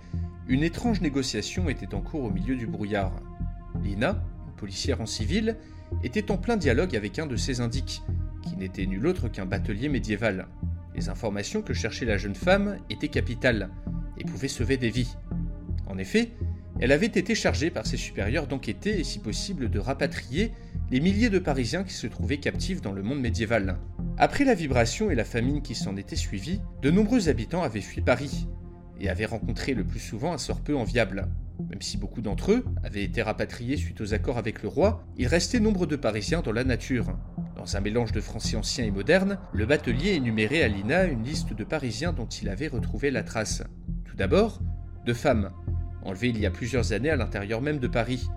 une 0.46 0.62
étrange 0.62 1.00
négociation 1.00 1.68
était 1.68 1.94
en 1.94 2.00
cours 2.00 2.22
au 2.22 2.30
milieu 2.30 2.54
du 2.56 2.68
brouillard. 2.68 3.12
Lina, 3.82 4.22
une 4.46 4.54
policière 4.54 5.00
en 5.00 5.06
civil, 5.06 5.56
était 6.02 6.30
en 6.30 6.36
plein 6.36 6.56
dialogue 6.56 6.96
avec 6.96 7.18
un 7.18 7.26
de 7.26 7.36
ses 7.36 7.60
indiques, 7.60 8.02
qui 8.42 8.56
n'était 8.56 8.86
nul 8.86 9.06
autre 9.06 9.28
qu'un 9.28 9.46
batelier 9.46 9.88
médiéval. 9.88 10.46
Les 10.94 11.08
informations 11.08 11.62
que 11.62 11.74
cherchait 11.74 12.04
la 12.04 12.18
jeune 12.18 12.34
femme 12.34 12.78
étaient 12.90 13.08
capitales 13.08 13.70
et 14.16 14.24
pouvaient 14.24 14.48
sauver 14.48 14.76
des 14.76 14.90
vies. 14.90 15.16
En 15.86 15.98
effet, 15.98 16.32
elle 16.80 16.92
avait 16.92 17.06
été 17.06 17.34
chargée 17.34 17.70
par 17.70 17.86
ses 17.86 17.96
supérieurs 17.96 18.46
d'enquêter 18.46 19.00
et 19.00 19.04
si 19.04 19.18
possible 19.18 19.68
de 19.68 19.78
rapatrier 19.78 20.52
les 20.90 21.00
milliers 21.00 21.30
de 21.30 21.38
Parisiens 21.38 21.84
qui 21.84 21.92
se 21.92 22.06
trouvaient 22.06 22.38
captifs 22.38 22.80
dans 22.80 22.92
le 22.92 23.02
monde 23.02 23.20
médiéval. 23.20 23.78
Après 24.16 24.44
la 24.44 24.54
vibration 24.54 25.10
et 25.10 25.14
la 25.14 25.24
famine 25.24 25.60
qui 25.60 25.74
s'en 25.74 25.96
étaient 25.96 26.16
suivies, 26.16 26.60
de 26.82 26.90
nombreux 26.90 27.28
habitants 27.28 27.62
avaient 27.62 27.80
fui 27.80 28.00
Paris 28.00 28.46
et 29.00 29.08
avaient 29.08 29.26
rencontré 29.26 29.74
le 29.74 29.84
plus 29.84 30.00
souvent 30.00 30.32
un 30.32 30.38
sort 30.38 30.60
peu 30.60 30.76
enviable. 30.76 31.28
Même 31.70 31.82
si 31.82 31.98
beaucoup 31.98 32.20
d'entre 32.20 32.52
eux 32.52 32.64
avaient 32.84 33.02
été 33.02 33.22
rapatriés 33.22 33.76
suite 33.76 34.00
aux 34.00 34.14
accords 34.14 34.38
avec 34.38 34.62
le 34.62 34.68
roi, 34.68 35.04
il 35.16 35.26
restait 35.26 35.60
nombre 35.60 35.86
de 35.86 35.96
Parisiens 35.96 36.40
dans 36.40 36.52
la 36.52 36.64
nature. 36.64 37.18
Dans 37.56 37.76
un 37.76 37.80
mélange 37.80 38.12
de 38.12 38.20
français 38.20 38.56
ancien 38.56 38.84
et 38.84 38.90
moderne, 38.90 39.38
le 39.52 39.66
batelier 39.66 40.12
énumérait 40.12 40.62
à 40.62 40.68
Lina 40.68 41.04
une 41.04 41.24
liste 41.24 41.52
de 41.54 41.64
Parisiens 41.64 42.12
dont 42.12 42.26
il 42.26 42.48
avait 42.48 42.68
retrouvé 42.68 43.10
la 43.10 43.24
trace. 43.24 43.62
Tout 44.04 44.16
d'abord, 44.16 44.60
de 45.04 45.12
femmes, 45.12 45.50
enlevées 46.04 46.28
il 46.28 46.38
y 46.38 46.46
a 46.46 46.50
plusieurs 46.50 46.92
années 46.92 47.10
à 47.10 47.16
l'intérieur 47.16 47.60
même 47.60 47.78
de 47.78 47.88
Paris, 47.88 48.28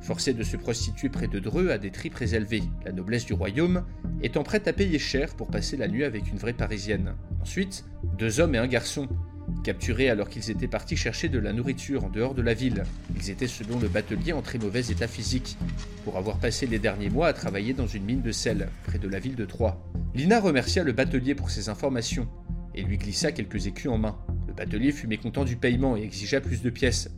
forcé 0.00 0.34
de 0.34 0.42
se 0.42 0.56
prostituer 0.56 1.08
près 1.08 1.28
de 1.28 1.38
Dreux 1.38 1.70
à 1.70 1.78
des 1.78 1.90
tris 1.90 2.10
élevés, 2.20 2.64
la 2.84 2.92
noblesse 2.92 3.26
du 3.26 3.34
royaume 3.34 3.84
étant 4.22 4.42
prête 4.42 4.66
à 4.68 4.72
payer 4.72 4.98
cher 4.98 5.34
pour 5.36 5.48
passer 5.48 5.76
la 5.76 5.88
nuit 5.88 6.04
avec 6.04 6.30
une 6.30 6.38
vraie 6.38 6.52
parisienne. 6.52 7.14
Ensuite, 7.40 7.84
deux 8.18 8.40
hommes 8.40 8.54
et 8.54 8.58
un 8.58 8.66
garçon, 8.66 9.08
capturés 9.62 10.10
alors 10.10 10.28
qu'ils 10.28 10.50
étaient 10.50 10.68
partis 10.68 10.96
chercher 10.96 11.28
de 11.28 11.38
la 11.38 11.52
nourriture 11.52 12.04
en 12.04 12.08
dehors 12.08 12.34
de 12.34 12.42
la 12.42 12.54
ville. 12.54 12.84
Ils 13.16 13.30
étaient 13.30 13.46
selon 13.46 13.78
le 13.78 13.88
batelier 13.88 14.32
en 14.32 14.42
très 14.42 14.58
mauvais 14.58 14.86
état 14.86 15.06
physique, 15.06 15.56
pour 16.04 16.16
avoir 16.16 16.38
passé 16.38 16.66
les 16.66 16.78
derniers 16.78 17.10
mois 17.10 17.28
à 17.28 17.32
travailler 17.32 17.72
dans 17.72 17.86
une 17.86 18.04
mine 18.04 18.22
de 18.22 18.32
sel, 18.32 18.68
près 18.84 18.98
de 18.98 19.08
la 19.08 19.18
ville 19.18 19.36
de 19.36 19.44
Troyes. 19.44 19.80
Lina 20.14 20.40
remercia 20.40 20.84
le 20.84 20.92
batelier 20.92 21.34
pour 21.34 21.50
ses 21.50 21.68
informations, 21.68 22.28
et 22.74 22.82
lui 22.82 22.98
glissa 22.98 23.32
quelques 23.32 23.66
écus 23.66 23.90
en 23.90 23.98
main. 23.98 24.18
Le 24.48 24.54
batelier 24.54 24.92
fut 24.92 25.06
mécontent 25.06 25.44
du 25.44 25.56
paiement 25.56 25.96
et 25.96 26.02
exigea 26.02 26.40
plus 26.40 26.62
de 26.62 26.70
pièces, 26.70 27.10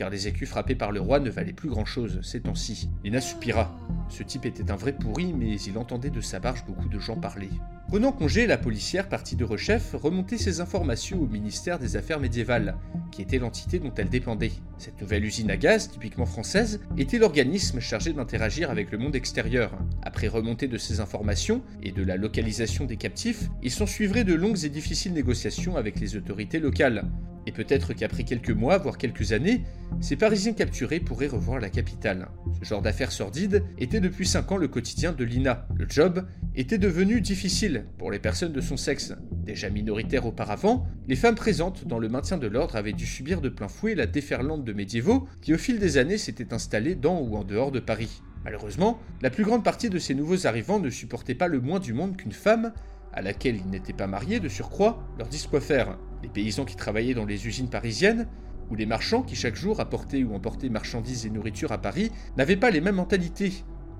car 0.00 0.08
les 0.08 0.28
écus 0.28 0.48
frappés 0.48 0.74
par 0.74 0.92
le 0.92 1.00
roi 1.02 1.20
ne 1.20 1.28
valaient 1.28 1.52
plus 1.52 1.68
grand-chose 1.68 2.20
ces 2.22 2.40
temps-ci. 2.40 2.88
Lina 3.04 3.20
soupira. 3.20 3.78
Ce 4.08 4.22
type 4.22 4.46
était 4.46 4.70
un 4.70 4.76
vrai 4.76 4.94
pourri, 4.94 5.34
mais 5.34 5.60
il 5.60 5.76
entendait 5.76 6.08
de 6.08 6.22
sa 6.22 6.38
barge 6.38 6.64
beaucoup 6.66 6.88
de 6.88 6.98
gens 6.98 7.16
parler. 7.16 7.50
Prenant 7.86 8.10
congé, 8.10 8.46
la 8.46 8.56
policière, 8.56 9.10
partie 9.10 9.36
de 9.36 9.44
rechef, 9.44 9.94
remontait 9.94 10.38
ses 10.38 10.62
informations 10.62 11.20
au 11.20 11.26
ministère 11.26 11.78
des 11.78 11.98
Affaires 11.98 12.18
médiévales, 12.18 12.78
qui 13.12 13.20
était 13.20 13.38
l'entité 13.38 13.78
dont 13.78 13.92
elle 13.94 14.08
dépendait. 14.08 14.52
Cette 14.78 14.98
nouvelle 15.02 15.26
usine 15.26 15.50
à 15.50 15.58
gaz, 15.58 15.90
typiquement 15.90 16.24
française, 16.24 16.80
était 16.96 17.18
l'organisme 17.18 17.78
chargé 17.78 18.14
d'interagir 18.14 18.70
avec 18.70 18.92
le 18.92 18.96
monde 18.96 19.16
extérieur. 19.16 19.76
Après 20.00 20.28
remontée 20.28 20.66
de 20.66 20.78
ces 20.78 21.00
informations 21.00 21.60
et 21.82 21.92
de 21.92 22.02
la 22.02 22.16
localisation 22.16 22.86
des 22.86 22.96
captifs, 22.96 23.50
il 23.62 23.70
s'en 23.70 23.86
suivrait 23.86 24.24
de 24.24 24.32
longues 24.32 24.64
et 24.64 24.70
difficiles 24.70 25.12
négociations 25.12 25.76
avec 25.76 26.00
les 26.00 26.16
autorités 26.16 26.58
locales. 26.58 27.04
Et 27.46 27.52
peut-être 27.52 27.94
qu'après 27.94 28.24
quelques 28.24 28.50
mois, 28.50 28.78
voire 28.78 28.98
quelques 28.98 29.32
années, 29.32 29.62
ces 30.00 30.16
Parisiens 30.16 30.52
capturés 30.52 31.00
pourraient 31.00 31.26
revoir 31.26 31.58
la 31.58 31.70
capitale. 31.70 32.28
Ce 32.60 32.68
genre 32.68 32.82
d'affaires 32.82 33.12
sordides 33.12 33.64
était 33.78 34.00
depuis 34.00 34.26
5 34.26 34.52
ans 34.52 34.56
le 34.56 34.68
quotidien 34.68 35.12
de 35.12 35.24
Lina. 35.24 35.66
Le 35.74 35.86
job 35.88 36.26
était 36.54 36.78
devenu 36.78 37.20
difficile 37.20 37.86
pour 37.98 38.10
les 38.10 38.18
personnes 38.18 38.52
de 38.52 38.60
son 38.60 38.76
sexe. 38.76 39.14
Déjà 39.44 39.70
minoritaires 39.70 40.26
auparavant, 40.26 40.86
les 41.08 41.16
femmes 41.16 41.34
présentes 41.34 41.86
dans 41.86 41.98
le 41.98 42.08
maintien 42.08 42.36
de 42.36 42.46
l'ordre 42.46 42.76
avaient 42.76 42.92
dû 42.92 43.06
subir 43.06 43.40
de 43.40 43.48
plein 43.48 43.68
fouet 43.68 43.94
la 43.94 44.06
déferlante 44.06 44.64
de 44.64 44.72
médiévaux 44.72 45.26
qui 45.40 45.54
au 45.54 45.58
fil 45.58 45.78
des 45.78 45.96
années 45.96 46.18
s'étaient 46.18 46.52
installés 46.52 46.94
dans 46.94 47.20
ou 47.20 47.36
en 47.36 47.44
dehors 47.44 47.72
de 47.72 47.80
Paris. 47.80 48.22
Malheureusement, 48.44 49.00
la 49.22 49.30
plus 49.30 49.44
grande 49.44 49.64
partie 49.64 49.90
de 49.90 49.98
ces 49.98 50.14
nouveaux 50.14 50.46
arrivants 50.46 50.78
ne 50.78 50.90
supportait 50.90 51.34
pas 51.34 51.48
le 51.48 51.60
moins 51.60 51.80
du 51.80 51.92
monde 51.92 52.16
qu'une 52.16 52.32
femme, 52.32 52.72
à 53.12 53.22
laquelle 53.22 53.56
ils 53.56 53.70
n'étaient 53.70 53.92
pas 53.92 54.06
mariés 54.06 54.40
de 54.40 54.48
surcroît, 54.48 55.02
leur 55.18 55.28
dise 55.28 55.46
quoi 55.46 55.60
faire. 55.60 55.98
Les 56.22 56.28
paysans 56.28 56.64
qui 56.64 56.76
travaillaient 56.76 57.14
dans 57.14 57.24
les 57.24 57.46
usines 57.46 57.70
parisiennes, 57.70 58.26
ou 58.70 58.74
les 58.74 58.86
marchands 58.86 59.22
qui 59.22 59.34
chaque 59.34 59.56
jour 59.56 59.80
apportaient 59.80 60.22
ou 60.22 60.34
emportaient 60.34 60.68
marchandises 60.68 61.26
et 61.26 61.30
nourriture 61.30 61.72
à 61.72 61.78
Paris, 61.78 62.12
n'avaient 62.36 62.56
pas 62.56 62.70
les 62.70 62.80
mêmes 62.80 62.96
mentalités, 62.96 63.52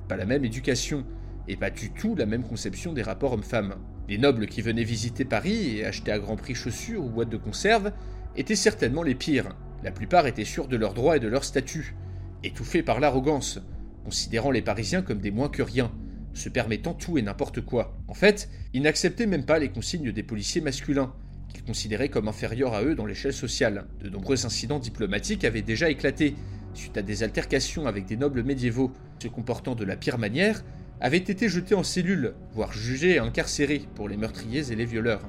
pas 0.08 0.16
la 0.16 0.26
même 0.26 0.44
éducation, 0.44 1.04
et 1.48 1.56
pas 1.56 1.70
du 1.70 1.90
tout 1.90 2.14
la 2.14 2.26
même 2.26 2.44
conception 2.44 2.92
des 2.92 3.02
rapports 3.02 3.32
hommes-femmes. 3.32 3.76
Les 4.08 4.18
nobles 4.18 4.46
qui 4.46 4.62
venaient 4.62 4.84
visiter 4.84 5.24
Paris 5.24 5.78
et 5.78 5.84
acheter 5.84 6.12
à 6.12 6.18
grand 6.18 6.36
prix 6.36 6.54
chaussures 6.54 7.04
ou 7.04 7.08
boîtes 7.08 7.30
de 7.30 7.36
conserve 7.36 7.92
étaient 8.36 8.56
certainement 8.56 9.02
les 9.02 9.14
pires. 9.14 9.56
La 9.82 9.90
plupart 9.90 10.26
étaient 10.26 10.44
sûrs 10.44 10.68
de 10.68 10.76
leurs 10.76 10.94
droits 10.94 11.16
et 11.16 11.20
de 11.20 11.28
leur 11.28 11.44
statut, 11.44 11.96
étouffés 12.44 12.82
par 12.82 13.00
l'arrogance, 13.00 13.60
considérant 14.04 14.50
les 14.50 14.62
Parisiens 14.62 15.02
comme 15.02 15.20
des 15.20 15.30
moins 15.30 15.48
que 15.48 15.62
rien, 15.62 15.90
se 16.34 16.48
permettant 16.48 16.94
tout 16.94 17.18
et 17.18 17.22
n'importe 17.22 17.60
quoi. 17.60 17.98
En 18.08 18.14
fait, 18.14 18.48
ils 18.72 18.82
n'acceptaient 18.82 19.26
même 19.26 19.44
pas 19.44 19.58
les 19.58 19.70
consignes 19.70 20.12
des 20.12 20.22
policiers 20.22 20.60
masculins, 20.60 21.12
qu'ils 21.52 21.64
considéraient 21.64 22.08
comme 22.08 22.28
inférieurs 22.28 22.74
à 22.74 22.82
eux 22.82 22.94
dans 22.94 23.06
l'échelle 23.06 23.32
sociale. 23.32 23.86
De 24.00 24.08
nombreux 24.08 24.46
incidents 24.46 24.78
diplomatiques 24.78 25.44
avaient 25.44 25.62
déjà 25.62 25.90
éclaté, 25.90 26.34
suite 26.74 26.96
à 26.96 27.02
des 27.02 27.22
altercations 27.22 27.86
avec 27.86 28.06
des 28.06 28.16
nobles 28.16 28.42
médiévaux, 28.42 28.92
se 29.22 29.28
comportant 29.28 29.74
de 29.74 29.84
la 29.84 29.96
pire 29.96 30.18
manière, 30.18 30.64
avaient 31.00 31.18
été 31.18 31.48
jetés 31.48 31.74
en 31.74 31.82
cellule, 31.82 32.34
voire 32.52 32.72
jugés 32.72 33.14
et 33.14 33.18
incarcérés 33.18 33.82
pour 33.94 34.08
les 34.08 34.16
meurtriers 34.16 34.70
et 34.70 34.76
les 34.76 34.84
violeurs. 34.84 35.22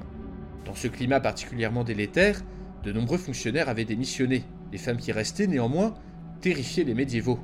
Dans 0.64 0.74
ce 0.74 0.88
climat 0.88 1.20
particulièrement 1.20 1.84
délétère, 1.84 2.42
de 2.84 2.92
nombreux 2.92 3.18
fonctionnaires 3.18 3.68
avaient 3.68 3.84
démissionné. 3.84 4.44
Les 4.70 4.78
femmes 4.78 4.96
qui 4.96 5.12
restaient, 5.12 5.46
néanmoins, 5.46 5.94
terrifiaient 6.40 6.84
les 6.84 6.94
médiévaux. 6.94 7.40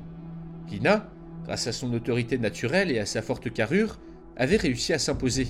Lina, 0.69 1.09
grâce 1.45 1.67
à 1.67 1.71
son 1.71 1.93
autorité 1.93 2.37
naturelle 2.37 2.91
et 2.91 2.99
à 2.99 3.05
sa 3.05 3.21
forte 3.21 3.51
carrure, 3.51 3.99
avait 4.37 4.57
réussi 4.57 4.93
à 4.93 4.99
s'imposer. 4.99 5.47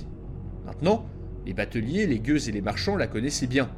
Maintenant, 0.64 1.06
les 1.46 1.54
bateliers, 1.54 2.06
les 2.06 2.20
gueuses 2.20 2.48
et 2.48 2.52
les 2.52 2.60
marchands 2.60 2.96
la 2.96 3.06
connaissaient 3.06 3.46
bien, 3.46 3.70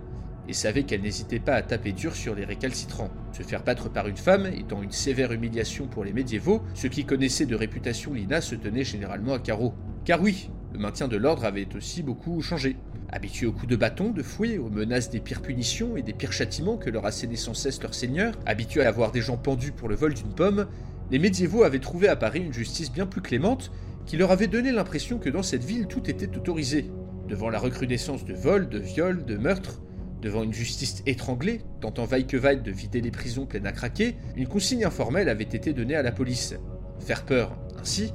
et 0.48 0.52
savaient 0.52 0.82
qu'elle 0.82 1.02
n'hésitait 1.02 1.38
pas 1.38 1.54
à 1.54 1.62
taper 1.62 1.92
dur 1.92 2.14
sur 2.14 2.34
les 2.34 2.44
récalcitrants. 2.44 3.10
Se 3.32 3.42
faire 3.42 3.62
battre 3.62 3.90
par 3.90 4.08
une 4.08 4.16
femme 4.16 4.46
étant 4.46 4.82
une 4.82 4.90
sévère 4.90 5.32
humiliation 5.32 5.86
pour 5.86 6.04
les 6.04 6.12
médiévaux, 6.12 6.62
ceux 6.74 6.88
qui 6.88 7.04
connaissaient 7.04 7.46
de 7.46 7.54
réputation 7.54 8.12
Lina 8.12 8.40
se 8.40 8.54
tenaient 8.54 8.84
généralement 8.84 9.34
à 9.34 9.38
carreau. 9.38 9.74
Car 10.04 10.20
oui, 10.20 10.50
le 10.72 10.78
maintien 10.78 11.06
de 11.06 11.16
l'ordre 11.16 11.44
avait 11.44 11.68
aussi 11.76 12.02
beaucoup 12.02 12.40
changé. 12.42 12.76
Habitués 13.10 13.46
aux 13.46 13.52
coups 13.52 13.68
de 13.68 13.76
bâton, 13.76 14.10
de 14.10 14.22
fouet, 14.22 14.58
aux 14.58 14.70
menaces 14.70 15.10
des 15.10 15.20
pires 15.20 15.42
punitions 15.42 15.96
et 15.96 16.02
des 16.02 16.14
pires 16.14 16.32
châtiments 16.32 16.78
que 16.78 16.90
leur 16.90 17.04
assénaient 17.04 17.36
sans 17.36 17.54
cesse 17.54 17.82
leurs 17.82 17.94
seigneurs, 17.94 18.34
habitués 18.46 18.84
à 18.84 18.88
avoir 18.88 19.12
des 19.12 19.20
gens 19.20 19.36
pendus 19.36 19.72
pour 19.72 19.88
le 19.88 19.94
vol 19.94 20.14
d'une 20.14 20.34
pomme, 20.34 20.66
les 21.10 21.18
médiévaux 21.18 21.62
avaient 21.62 21.78
trouvé 21.78 22.08
à 22.08 22.16
Paris 22.16 22.40
une 22.40 22.54
justice 22.54 22.90
bien 22.90 23.06
plus 23.06 23.20
clémente 23.20 23.70
qui 24.06 24.16
leur 24.16 24.30
avait 24.30 24.46
donné 24.46 24.72
l'impression 24.72 25.18
que 25.18 25.28
dans 25.28 25.42
cette 25.42 25.62
ville 25.62 25.86
tout 25.86 26.08
était 26.10 26.36
autorisé. 26.36 26.90
Devant 27.28 27.50
la 27.50 27.58
recrudescence 27.58 28.24
de 28.24 28.34
vols, 28.34 28.68
de 28.68 28.78
viols, 28.78 29.24
de 29.24 29.36
meurtres, 29.36 29.80
devant 30.20 30.42
une 30.42 30.52
justice 30.52 31.02
étranglée, 31.06 31.60
tentant 31.80 32.04
vaille 32.04 32.26
que 32.26 32.36
vaille 32.36 32.62
de 32.62 32.70
vider 32.70 33.00
les 33.00 33.10
prisons 33.10 33.46
pleines 33.46 33.66
à 33.66 33.72
craquer, 33.72 34.16
une 34.36 34.46
consigne 34.46 34.84
informelle 34.84 35.28
avait 35.28 35.42
été 35.44 35.72
donnée 35.72 35.96
à 35.96 36.02
la 36.02 36.12
police. 36.12 36.54
Faire 37.00 37.24
peur. 37.24 37.56
Ainsi, 37.80 38.12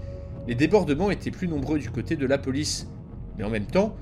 les 0.48 0.56
débordements 0.56 1.12
étaient 1.12 1.32
plus 1.32 1.48
nombreux 1.48 1.80
du 1.80 1.90
côté 1.90 2.16
de 2.16 2.26
la 2.26 2.38
police. 2.38 2.88
Mais 3.38 3.44
en 3.44 3.50
même 3.50 3.66
temps, 3.66 3.96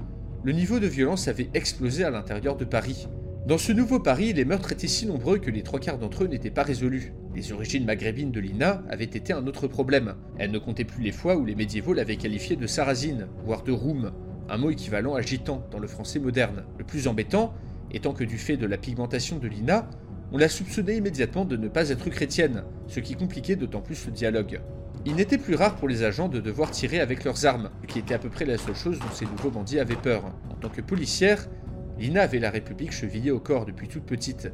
le 0.44 0.52
niveau 0.52 0.80
de 0.80 0.88
violence 0.88 1.28
avait 1.28 1.50
explosé 1.56 2.04
à 2.04 2.12
l'intérieur 2.12 2.56
de 2.56 2.66
Paris. 2.66 3.08
Dans 3.48 3.58
ce 3.58 3.72
nouveau 3.72 4.00
Paris, 4.00 4.34
les 4.34 4.46
meurtres 4.46 4.72
étaient 4.72 4.88
si 4.88 5.06
nombreux 5.06 5.38
que 5.38 5.52
les 5.52 5.64
trois 5.64 5.80
quarts 5.80 5.98
d'entre 5.98 6.24
eux 6.24 6.28
n'étaient 6.28 6.52
pas 6.52 6.64
résolus. 6.64 7.14
Les 7.36 7.52
origines 7.52 7.86
maghrébines 7.86 8.32
de 8.32 8.40
Lina 8.40 8.84
avaient 8.90 9.04
été 9.06 9.34
un 9.34 9.46
autre 9.48 9.68
problème. 9.68 10.16
Elle 10.38 10.52
ne 10.52 10.60
comptait 10.60 10.84
plus 10.84 11.04
les 11.04 11.12
fois 11.12 11.36
où 11.36 11.46
les 11.46 11.56
médiévaux 11.56 11.94
l'avaient 11.94 12.16
qualifiée 12.16 12.56
de 12.56 12.68
sarrasine, 12.68 13.28
voire 13.44 13.64
de 13.64 13.72
roum, 13.72 14.12
un 14.50 14.58
mot 14.58 14.70
équivalent 14.70 15.16
à 15.16 15.22
gitan 15.22 15.66
dans 15.72 15.80
le 15.80 15.88
français 15.88 16.20
moderne. 16.20 16.64
Le 16.78 16.84
plus 16.84 17.08
embêtant 17.08 17.54
étant 17.92 18.14
que 18.14 18.24
du 18.24 18.38
fait 18.38 18.58
de 18.58 18.66
la 18.66 18.78
pigmentation 18.78 19.38
de 19.38 19.48
Lina, 19.48 19.90
on 20.32 20.38
la 20.38 20.50
soupçonnait 20.50 20.98
immédiatement 20.98 21.46
de 21.46 21.56
ne 21.56 21.68
pas 21.68 21.90
être 21.90 22.10
chrétienne, 22.10 22.64
ce 22.88 23.00
qui 23.00 23.16
compliquait 23.16 23.56
d'autant 23.56 23.82
plus 23.82 24.06
le 24.06 24.12
dialogue. 24.12 24.60
Il 25.06 25.16
n'était 25.16 25.38
plus 25.38 25.56
rare 25.56 25.76
pour 25.76 25.88
les 25.88 26.04
agents 26.04 26.30
de 26.30 26.40
devoir 26.40 26.72
tirer 26.72 27.00
avec 27.00 27.24
leurs 27.24 27.46
armes, 27.46 27.70
ce 27.84 27.88
qui 27.88 28.00
était 28.00 28.16
à 28.16 28.20
peu 28.20 28.30
près 28.30 28.46
la 28.46 28.58
seule 28.58 28.76
chose 28.76 29.00
dont 29.00 29.14
ces 29.14 29.26
nouveaux 29.26 29.52
bandits 29.52 29.80
avaient 29.80 29.96
peur. 29.96 30.26
En 30.50 30.56
tant 30.56 30.70
que 30.70 30.82
policière, 30.82 31.48
Lina 32.00 32.24
avait 32.24 32.40
la 32.40 32.50
République 32.50 32.92
chevillée 32.92 33.32
au 33.32 33.40
corps 33.40 33.66
depuis 33.66 33.88
toute 33.88 34.04
petite, 34.04 34.52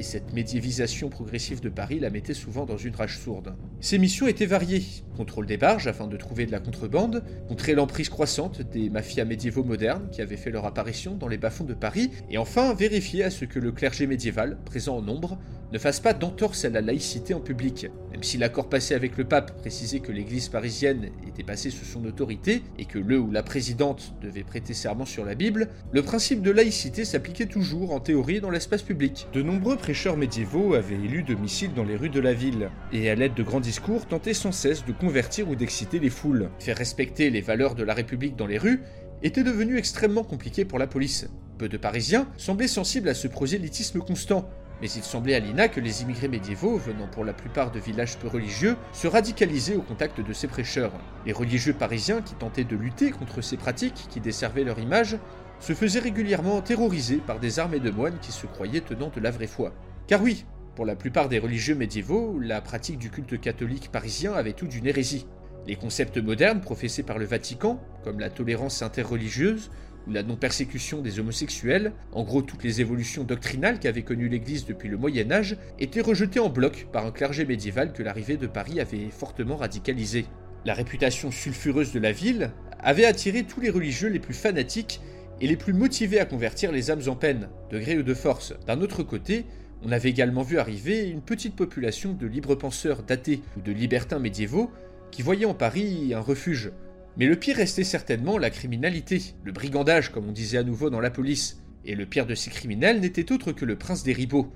et 0.00 0.02
cette 0.02 0.32
médiévisation 0.32 1.10
progressive 1.10 1.60
de 1.60 1.68
Paris 1.68 2.00
la 2.00 2.08
mettait 2.08 2.32
souvent 2.32 2.64
dans 2.64 2.78
une 2.78 2.96
rage 2.96 3.18
sourde. 3.18 3.54
Ses 3.80 3.98
missions 3.98 4.26
étaient 4.26 4.46
variées 4.46 4.82
contrôle 5.14 5.44
des 5.44 5.58
barges 5.58 5.88
afin 5.88 6.06
de 6.06 6.16
trouver 6.16 6.46
de 6.46 6.52
la 6.52 6.58
contrebande, 6.58 7.22
contrer 7.48 7.74
l'emprise 7.74 8.08
croissante 8.08 8.62
des 8.62 8.88
mafias 8.88 9.26
médiévaux 9.26 9.62
modernes 9.62 10.08
qui 10.10 10.22
avaient 10.22 10.38
fait 10.38 10.50
leur 10.50 10.64
apparition 10.64 11.16
dans 11.16 11.28
les 11.28 11.36
bas-fonds 11.36 11.64
de 11.64 11.74
Paris, 11.74 12.10
et 12.30 12.38
enfin 12.38 12.72
vérifier 12.72 13.24
à 13.24 13.30
ce 13.30 13.44
que 13.44 13.58
le 13.58 13.72
clergé 13.72 14.06
médiéval, 14.06 14.56
présent 14.64 14.96
en 14.96 15.02
nombre, 15.02 15.38
ne 15.72 15.78
fasse 15.78 16.00
pas 16.00 16.12
d'entorse 16.12 16.64
à 16.64 16.70
la 16.70 16.80
laïcité 16.80 17.34
en 17.34 17.40
public. 17.40 17.86
Même 18.12 18.22
si 18.22 18.38
l'accord 18.38 18.68
passé 18.68 18.94
avec 18.94 19.16
le 19.16 19.24
pape 19.24 19.56
précisait 19.58 20.00
que 20.00 20.12
l'église 20.12 20.48
parisienne 20.48 21.10
était 21.26 21.42
passée 21.42 21.70
sous 21.70 21.84
son 21.84 22.04
autorité 22.04 22.62
et 22.78 22.84
que 22.84 22.98
le 22.98 23.18
ou 23.18 23.30
la 23.30 23.42
présidente 23.42 24.14
devait 24.20 24.42
prêter 24.42 24.74
serment 24.74 25.04
sur 25.04 25.24
la 25.24 25.34
Bible, 25.34 25.68
le 25.92 26.02
principe 26.02 26.42
de 26.42 26.50
laïcité 26.50 27.04
s'appliquait 27.04 27.46
toujours 27.46 27.92
en 27.92 28.00
théorie 28.00 28.40
dans 28.40 28.50
l'espace 28.50 28.82
public. 28.82 29.28
De 29.32 29.42
nombreux 29.42 29.76
prêcheurs 29.76 30.16
médiévaux 30.16 30.74
avaient 30.74 30.94
élu 30.96 31.22
domicile 31.22 31.72
dans 31.74 31.84
les 31.84 31.96
rues 31.96 32.10
de 32.10 32.20
la 32.20 32.34
ville, 32.34 32.70
et 32.92 33.08
à 33.10 33.14
l'aide 33.14 33.34
de 33.34 33.42
grands 33.42 33.60
discours 33.60 34.06
tentaient 34.06 34.34
sans 34.34 34.52
cesse 34.52 34.84
de 34.84 34.92
convertir 34.92 35.48
ou 35.48 35.56
d'exciter 35.56 35.98
les 35.98 36.10
foules. 36.10 36.50
Faire 36.58 36.76
respecter 36.76 37.30
les 37.30 37.40
valeurs 37.40 37.74
de 37.74 37.84
la 37.84 37.94
République 37.94 38.36
dans 38.36 38.46
les 38.46 38.58
rues 38.58 38.82
était 39.22 39.44
devenu 39.44 39.76
extrêmement 39.76 40.24
compliqué 40.24 40.64
pour 40.64 40.78
la 40.78 40.86
police. 40.86 41.28
Peu 41.58 41.68
de 41.68 41.76
Parisiens 41.76 42.26
semblaient 42.38 42.68
sensibles 42.68 43.10
à 43.10 43.14
ce 43.14 43.28
prosélytisme 43.28 43.98
constant, 43.98 44.48
mais 44.80 44.90
il 44.90 45.02
semblait 45.02 45.34
à 45.34 45.40
Lina 45.40 45.68
que 45.68 45.80
les 45.80 46.02
immigrés 46.02 46.28
médiévaux, 46.28 46.78
venant 46.78 47.06
pour 47.06 47.24
la 47.24 47.32
plupart 47.32 47.70
de 47.70 47.78
villages 47.78 48.18
peu 48.18 48.28
religieux, 48.28 48.76
se 48.92 49.06
radicalisaient 49.06 49.76
au 49.76 49.82
contact 49.82 50.20
de 50.20 50.32
ces 50.32 50.46
prêcheurs. 50.46 50.92
Les 51.26 51.32
religieux 51.32 51.74
parisiens 51.74 52.22
qui 52.22 52.34
tentaient 52.34 52.64
de 52.64 52.76
lutter 52.76 53.10
contre 53.10 53.42
ces 53.42 53.56
pratiques 53.56 54.06
qui 54.08 54.20
desservaient 54.20 54.64
leur 54.64 54.78
image 54.78 55.18
se 55.60 55.74
faisaient 55.74 56.00
régulièrement 56.00 56.62
terroriser 56.62 57.16
par 57.16 57.38
des 57.38 57.58
armées 57.58 57.80
de 57.80 57.90
moines 57.90 58.18
qui 58.20 58.32
se 58.32 58.46
croyaient 58.46 58.80
tenant 58.80 59.10
de 59.14 59.20
la 59.20 59.30
vraie 59.30 59.46
foi. 59.46 59.72
Car 60.06 60.22
oui, 60.22 60.46
pour 60.74 60.86
la 60.86 60.96
plupart 60.96 61.28
des 61.28 61.38
religieux 61.38 61.74
médiévaux, 61.74 62.38
la 62.40 62.62
pratique 62.62 62.98
du 62.98 63.10
culte 63.10 63.38
catholique 63.38 63.90
parisien 63.92 64.32
avait 64.32 64.54
tout 64.54 64.66
d'une 64.66 64.86
hérésie. 64.86 65.26
Les 65.66 65.76
concepts 65.76 66.16
modernes 66.16 66.62
professés 66.62 67.02
par 67.02 67.18
le 67.18 67.26
Vatican, 67.26 67.78
comme 68.02 68.18
la 68.18 68.30
tolérance 68.30 68.80
interreligieuse, 68.80 69.70
la 70.08 70.22
non-persécution 70.22 71.02
des 71.02 71.20
homosexuels, 71.20 71.92
en 72.12 72.22
gros 72.22 72.42
toutes 72.42 72.64
les 72.64 72.80
évolutions 72.80 73.24
doctrinales 73.24 73.78
qu'avait 73.78 74.02
connues 74.02 74.28
l'Église 74.28 74.66
depuis 74.66 74.88
le 74.88 74.96
Moyen 74.96 75.30
Âge, 75.30 75.56
étaient 75.78 76.00
rejetées 76.00 76.40
en 76.40 76.48
bloc 76.48 76.88
par 76.92 77.06
un 77.06 77.10
clergé 77.10 77.44
médiéval 77.44 77.92
que 77.92 78.02
l'arrivée 78.02 78.36
de 78.36 78.46
Paris 78.46 78.80
avait 78.80 79.10
fortement 79.10 79.56
radicalisé. 79.56 80.26
La 80.64 80.74
réputation 80.74 81.30
sulfureuse 81.30 81.92
de 81.92 82.00
la 82.00 82.12
ville 82.12 82.50
avait 82.78 83.04
attiré 83.04 83.44
tous 83.44 83.60
les 83.60 83.70
religieux 83.70 84.08
les 84.08 84.18
plus 84.18 84.34
fanatiques 84.34 85.00
et 85.40 85.46
les 85.46 85.56
plus 85.56 85.72
motivés 85.72 86.20
à 86.20 86.26
convertir 86.26 86.72
les 86.72 86.90
âmes 86.90 87.08
en 87.08 87.16
peine, 87.16 87.48
de 87.70 87.78
gré 87.78 87.98
ou 87.98 88.02
de 88.02 88.14
force. 88.14 88.54
D'un 88.66 88.80
autre 88.80 89.02
côté, 89.02 89.46
on 89.82 89.92
avait 89.92 90.10
également 90.10 90.42
vu 90.42 90.58
arriver 90.58 91.08
une 91.08 91.22
petite 91.22 91.56
population 91.56 92.12
de 92.12 92.26
libres 92.26 92.54
penseurs 92.54 93.02
datés 93.02 93.40
ou 93.56 93.60
de 93.62 93.72
libertins 93.72 94.18
médiévaux 94.18 94.70
qui 95.10 95.22
voyaient 95.22 95.46
en 95.46 95.54
Paris 95.54 96.12
un 96.14 96.20
refuge, 96.20 96.72
mais 97.16 97.26
le 97.26 97.36
pire 97.36 97.56
restait 97.56 97.84
certainement 97.84 98.38
la 98.38 98.50
criminalité, 98.50 99.34
le 99.44 99.52
brigandage 99.52 100.10
comme 100.10 100.28
on 100.28 100.32
disait 100.32 100.58
à 100.58 100.62
nouveau 100.62 100.90
dans 100.90 101.00
la 101.00 101.10
police. 101.10 101.60
Et 101.84 101.94
le 101.94 102.06
pire 102.06 102.26
de 102.26 102.34
ces 102.34 102.50
criminels 102.50 103.00
n'était 103.00 103.32
autre 103.32 103.52
que 103.52 103.64
le 103.64 103.76
prince 103.76 104.02
des 104.02 104.12
ribots, 104.12 104.52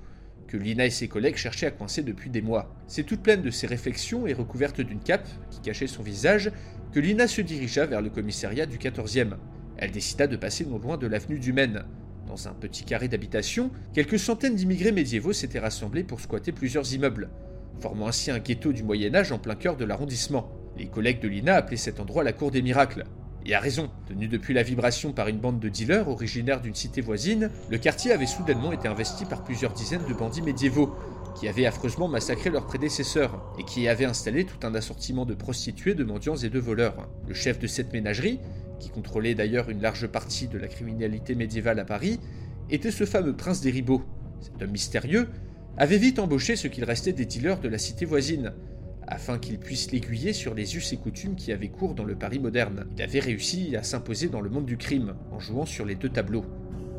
que 0.47 0.57
Lina 0.57 0.85
et 0.85 0.91
ses 0.91 1.07
collègues 1.07 1.37
cherchaient 1.37 1.65
à 1.65 1.71
coincer 1.71 2.03
depuis 2.03 2.29
des 2.29 2.41
mois. 2.41 2.75
C'est 2.87 3.03
toute 3.03 3.21
pleine 3.21 3.41
de 3.41 3.49
ces 3.49 3.67
réflexions 3.67 4.27
et 4.27 4.33
recouverte 4.33 4.81
d'une 4.81 4.99
cape 4.99 5.27
qui 5.49 5.59
cachait 5.59 5.87
son 5.87 6.03
visage 6.03 6.51
que 6.93 6.99
Lina 6.99 7.27
se 7.27 7.41
dirigea 7.41 7.85
vers 7.85 8.01
le 8.01 8.09
commissariat 8.09 8.65
du 8.65 8.77
14e. 8.77 9.37
Elle 9.77 9.91
décida 9.91 10.27
de 10.27 10.37
passer 10.37 10.65
non 10.65 10.77
loin 10.77 10.97
de 10.97 11.07
l'avenue 11.07 11.39
du 11.39 11.51
Maine. 11.51 11.83
Dans 12.27 12.47
un 12.47 12.53
petit 12.53 12.83
carré 12.83 13.07
d'habitation, 13.07 13.71
quelques 13.93 14.19
centaines 14.19 14.55
d'immigrés 14.55 14.91
médiévaux 14.91 15.33
s'étaient 15.33 15.59
rassemblés 15.59 16.03
pour 16.03 16.21
squatter 16.21 16.51
plusieurs 16.51 16.93
immeubles, 16.93 17.29
formant 17.79 18.07
ainsi 18.07 18.31
un 18.31 18.39
ghetto 18.39 18.71
du 18.71 18.83
Moyen 18.83 19.13
Âge 19.13 19.31
en 19.31 19.39
plein 19.39 19.55
cœur 19.55 19.77
de 19.77 19.85
l'arrondissement. 19.85 20.49
Les 20.77 20.87
collègues 20.87 21.21
de 21.21 21.27
Lina 21.27 21.55
appelaient 21.55 21.77
cet 21.77 21.99
endroit 21.99 22.23
la 22.23 22.33
cour 22.33 22.51
des 22.51 22.61
miracles. 22.61 23.05
Et 23.45 23.53
à 23.53 23.59
raison, 23.59 23.89
tenu 24.07 24.27
depuis 24.27 24.53
la 24.53 24.63
vibration 24.63 25.13
par 25.13 25.27
une 25.27 25.37
bande 25.37 25.59
de 25.59 25.69
dealers 25.69 26.09
originaires 26.09 26.61
d'une 26.61 26.73
cité 26.73 26.99
voisine, 26.99 27.51
le 27.69 27.77
quartier 27.77 28.11
avait 28.11 28.25
soudainement 28.25 28.71
été 28.71 28.87
investi 28.87 29.23
par 29.25 29.43
plusieurs 29.43 29.71
dizaines 29.71 30.05
de 30.09 30.13
bandits 30.13 30.41
médiévaux, 30.41 30.95
qui 31.39 31.47
avaient 31.47 31.65
affreusement 31.65 32.07
massacré 32.07 32.49
leurs 32.49 32.65
prédécesseurs, 32.65 33.53
et 33.59 33.63
qui 33.63 33.87
avaient 33.87 34.05
installé 34.05 34.45
tout 34.45 34.65
un 34.65 34.73
assortiment 34.73 35.25
de 35.25 35.35
prostituées, 35.35 35.93
de 35.93 36.03
mendiants 36.03 36.35
et 36.35 36.49
de 36.49 36.59
voleurs. 36.59 37.07
Le 37.27 37.33
chef 37.33 37.59
de 37.59 37.67
cette 37.67 37.93
ménagerie, 37.93 38.39
qui 38.79 38.89
contrôlait 38.89 39.35
d'ailleurs 39.35 39.69
une 39.69 39.81
large 39.81 40.07
partie 40.07 40.47
de 40.47 40.57
la 40.57 40.67
criminalité 40.67 41.35
médiévale 41.35 41.79
à 41.79 41.85
Paris, 41.85 42.19
était 42.69 42.91
ce 42.91 43.05
fameux 43.05 43.35
prince 43.35 43.61
des 43.61 43.71
ribots. 43.71 44.01
Cet 44.41 44.61
homme 44.61 44.71
mystérieux 44.71 45.29
avait 45.77 45.97
vite 45.97 46.19
embauché 46.19 46.55
ce 46.55 46.67
qu'il 46.67 46.83
restait 46.83 47.13
des 47.13 47.25
dealers 47.25 47.59
de 47.59 47.69
la 47.69 47.77
cité 47.77 48.05
voisine, 48.05 48.53
afin 49.07 49.37
qu'il 49.37 49.59
puisse 49.59 49.91
l'aiguiller 49.91 50.33
sur 50.33 50.53
les 50.53 50.75
us 50.75 50.93
et 50.93 50.97
coutumes 50.97 51.35
qui 51.35 51.51
avaient 51.51 51.69
cours 51.69 51.95
dans 51.95 52.03
le 52.03 52.15
Paris 52.15 52.39
moderne. 52.39 52.85
Il 52.95 53.01
avait 53.01 53.19
réussi 53.19 53.75
à 53.75 53.83
s'imposer 53.83 54.29
dans 54.29 54.41
le 54.41 54.49
monde 54.49 54.65
du 54.65 54.77
crime, 54.77 55.15
en 55.31 55.39
jouant 55.39 55.65
sur 55.65 55.85
les 55.85 55.95
deux 55.95 56.09
tableaux. 56.09 56.45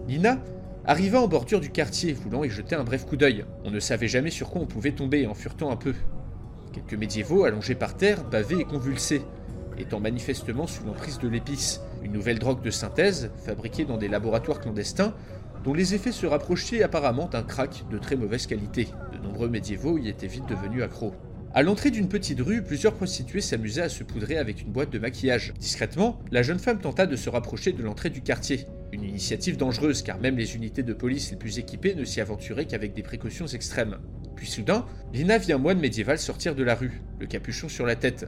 Nina 0.09 0.43
arriva 0.85 1.21
en 1.21 1.29
bordure 1.29 1.61
du 1.61 1.71
quartier, 1.71 2.13
voulant 2.13 2.45
y 2.45 2.51
jeter 2.51 2.77
un 2.77 2.85
bref 2.85 3.07
coup 3.07 3.17
d'œil. 3.17 3.45
On 3.65 3.71
ne 3.71 3.81
savait 3.81 4.09
jamais 4.09 4.31
sur 4.31 4.51
quoi 4.51 4.63
on 4.63 4.67
pouvait 4.67 4.93
tomber 4.93 5.27
en 5.27 5.35
furetant 5.35 5.71
un 5.71 5.77
peu. 5.77 5.95
Quelques 6.73 6.95
médiévaux 6.95 7.45
allongés 7.45 7.75
par 7.75 7.97
terre, 7.97 8.25
bavés 8.25 8.61
et 8.61 8.65
convulsés. 8.65 9.23
étant 9.79 10.01
manifestement 10.01 10.67
sous 10.67 10.85
l'emprise 10.85 11.19
de 11.19 11.29
l'épice, 11.29 11.81
une 12.03 12.13
nouvelle 12.13 12.39
drogue 12.39 12.63
de 12.63 12.71
synthèse 12.71 13.31
fabriquée 13.45 13.85
dans 13.85 13.99
des 13.99 14.09
laboratoires 14.09 14.61
clandestins 14.61 15.15
dont 15.65 15.75
les 15.75 15.95
effets 15.95 16.13
se 16.13 16.27
rapprochaient 16.27 16.83
apparemment 16.83 17.27
d'un 17.27 17.43
crack 17.43 17.85
de 17.91 17.99
très 17.99 18.15
mauvaise 18.15 18.47
qualité. 18.47 18.89
De 19.13 19.19
nombreux 19.19 19.49
médiévaux 19.49 19.99
y 19.99 20.09
étaient 20.09 20.29
vite 20.29 20.47
devenus 20.49 20.83
accros. 20.83 21.13
À 21.57 21.63
l'entrée 21.63 21.91
d'une 21.91 22.11
petite 22.11 22.43
rue, 22.43 22.61
plusieurs 22.61 22.93
prostituées 22.93 23.41
s'amusaient 23.41 23.81
à 23.81 23.89
se 23.89 24.05
poudrer 24.05 24.37
avec 24.37 24.61
une 24.61 24.73
boîte 24.73 24.91
de 24.91 24.99
maquillage. 24.99 25.55
Discrètement, 25.59 26.21
la 26.31 26.43
jeune 26.43 26.59
femme 26.59 26.81
tenta 26.81 27.07
de 27.07 27.17
se 27.17 27.31
rapprocher 27.31 27.73
de 27.73 27.83
l'entrée 27.83 28.11
du 28.11 28.21
quartier. 28.21 28.67
Une 28.93 29.03
initiative 29.03 29.57
dangereuse 29.57 30.03
car 30.03 30.21
même 30.21 30.37
les 30.37 30.55
unités 30.55 30.83
de 30.83 30.93
police 30.93 31.31
les 31.31 31.39
plus 31.39 31.59
équipées 31.59 31.95
ne 31.95 32.05
s'y 32.05 32.21
aventuraient 32.21 32.67
qu'avec 32.67 32.93
des 32.93 33.03
précautions 33.03 33.47
extrêmes. 33.47 33.97
Puis 34.35 34.47
soudain, 34.47 34.85
Lina 35.15 35.39
vit 35.39 35.55
un 35.55 35.57
moine 35.57 35.81
médiéval 35.81 36.19
sortir 36.19 36.55
de 36.55 36.63
la 36.63 36.75
rue, 36.75 37.01
le 37.21 37.27
capuchon 37.27 37.71
sur 37.71 37.87
la 37.87 37.97
tête. 37.97 38.27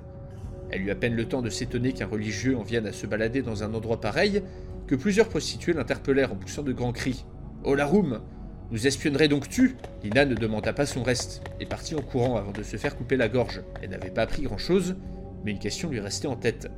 Elle 0.71 0.87
eut 0.87 0.91
à 0.91 0.95
peine 0.95 1.15
le 1.15 1.29
temps 1.29 1.43
de 1.43 1.51
s'étonner 1.51 1.93
qu'un 1.93 2.07
religieux 2.07 2.57
en 2.57 2.63
vienne 2.63 2.87
à 2.87 2.93
se 2.95 3.07
balader 3.07 3.43
dans 3.43 3.63
un 3.63 3.75
endroit 3.75 4.01
pareil, 4.01 4.43
que 4.87 4.95
plusieurs 4.95 5.29
prostituées 5.29 5.75
l'interpellèrent 5.75 6.33
en 6.33 6.37
poussant 6.37 6.63
de 6.63 6.73
grands 6.73 6.93
cris. 6.93 7.27
Oh 7.63 7.75
la 7.75 7.85
roum 7.85 8.23
Nous 8.71 8.87
espionnerais 8.87 9.29
donc 9.29 9.49
tu? 9.49 9.77
Lina 10.03 10.27
ne 10.27 10.35
demanda 10.35 10.75
pas 10.75 10.85
son 10.85 11.03
reste, 11.03 11.43
et 11.59 11.65
partit 11.65 11.95
en 11.95 12.03
courant 12.03 12.37
avant 12.37 12.53
de 12.53 12.63
se 12.63 12.77
faire 12.77 12.97
couper 12.97 13.17
la 13.17 13.31
gorge. 13.31 13.63
Elle 13.81 13.91
n'avait 13.91 14.11
pas 14.11 14.23
appris 14.23 14.43
grand-chose, 14.43 14.95
mais 15.43 15.53
une 15.53 15.59
question 15.59 15.89
lui 15.89 16.01
restait 16.01 16.29
en 16.29 16.37
tête. 16.37 16.71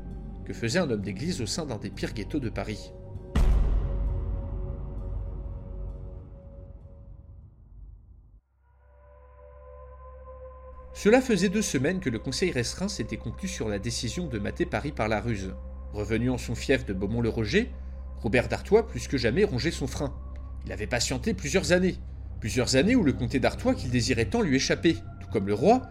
Que 0.45 0.53
faisait 0.53 0.79
un 0.79 0.89
homme 0.89 1.03
d'église 1.03 1.41
au 1.41 1.47
sein 1.47 1.67
d'un 1.67 1.79
des 1.79 1.91
pires 1.91 2.15
ghettos 2.15 2.39
de 2.39 2.49
Paris? 2.49 2.93
Cela 10.95 11.21
faisait 11.21 11.49
deux 11.49 11.63
semaines 11.63 11.99
que 11.99 12.11
le 12.11 12.19
conseil 12.21 12.53
restreint 12.53 12.89
s'était 12.89 13.17
conclu 13.17 13.49
sur 13.49 13.69
la 13.69 13.81
décision 13.81 14.29
de 14.29 14.39
mater 14.39 14.67
Paris 14.67 14.93
par 14.93 15.09
la 15.09 15.21
ruse. 15.21 15.55
Revenu 15.93 16.31
en 16.31 16.39
son 16.39 16.55
fief 16.55 16.85
de 16.85 16.93
Beaumont-le-Roger, 16.93 17.73
Robert 18.21 18.49
d'Artois 18.49 18.87
plus 18.87 19.09
que 19.09 19.19
jamais 19.19 19.43
rongeait 19.43 19.71
son 19.73 19.89
frein. 19.89 20.15
Il 20.67 20.73
avait 20.73 20.87
patienté 20.87 21.35
plusieurs 21.35 21.73
années. 21.73 21.97
Plusieurs 22.41 22.77
années 22.77 22.97
où 22.97 23.03
le 23.03 23.13
comté 23.13 23.39
d'Artois 23.39 23.75
qu'il 23.75 23.91
désirait 23.91 24.27
tant 24.27 24.43
lui 24.43 24.57
échappait. 24.57 24.97
Tout 25.21 25.29
comme 25.31 25.47
le 25.47 25.55
roi, 25.55 25.83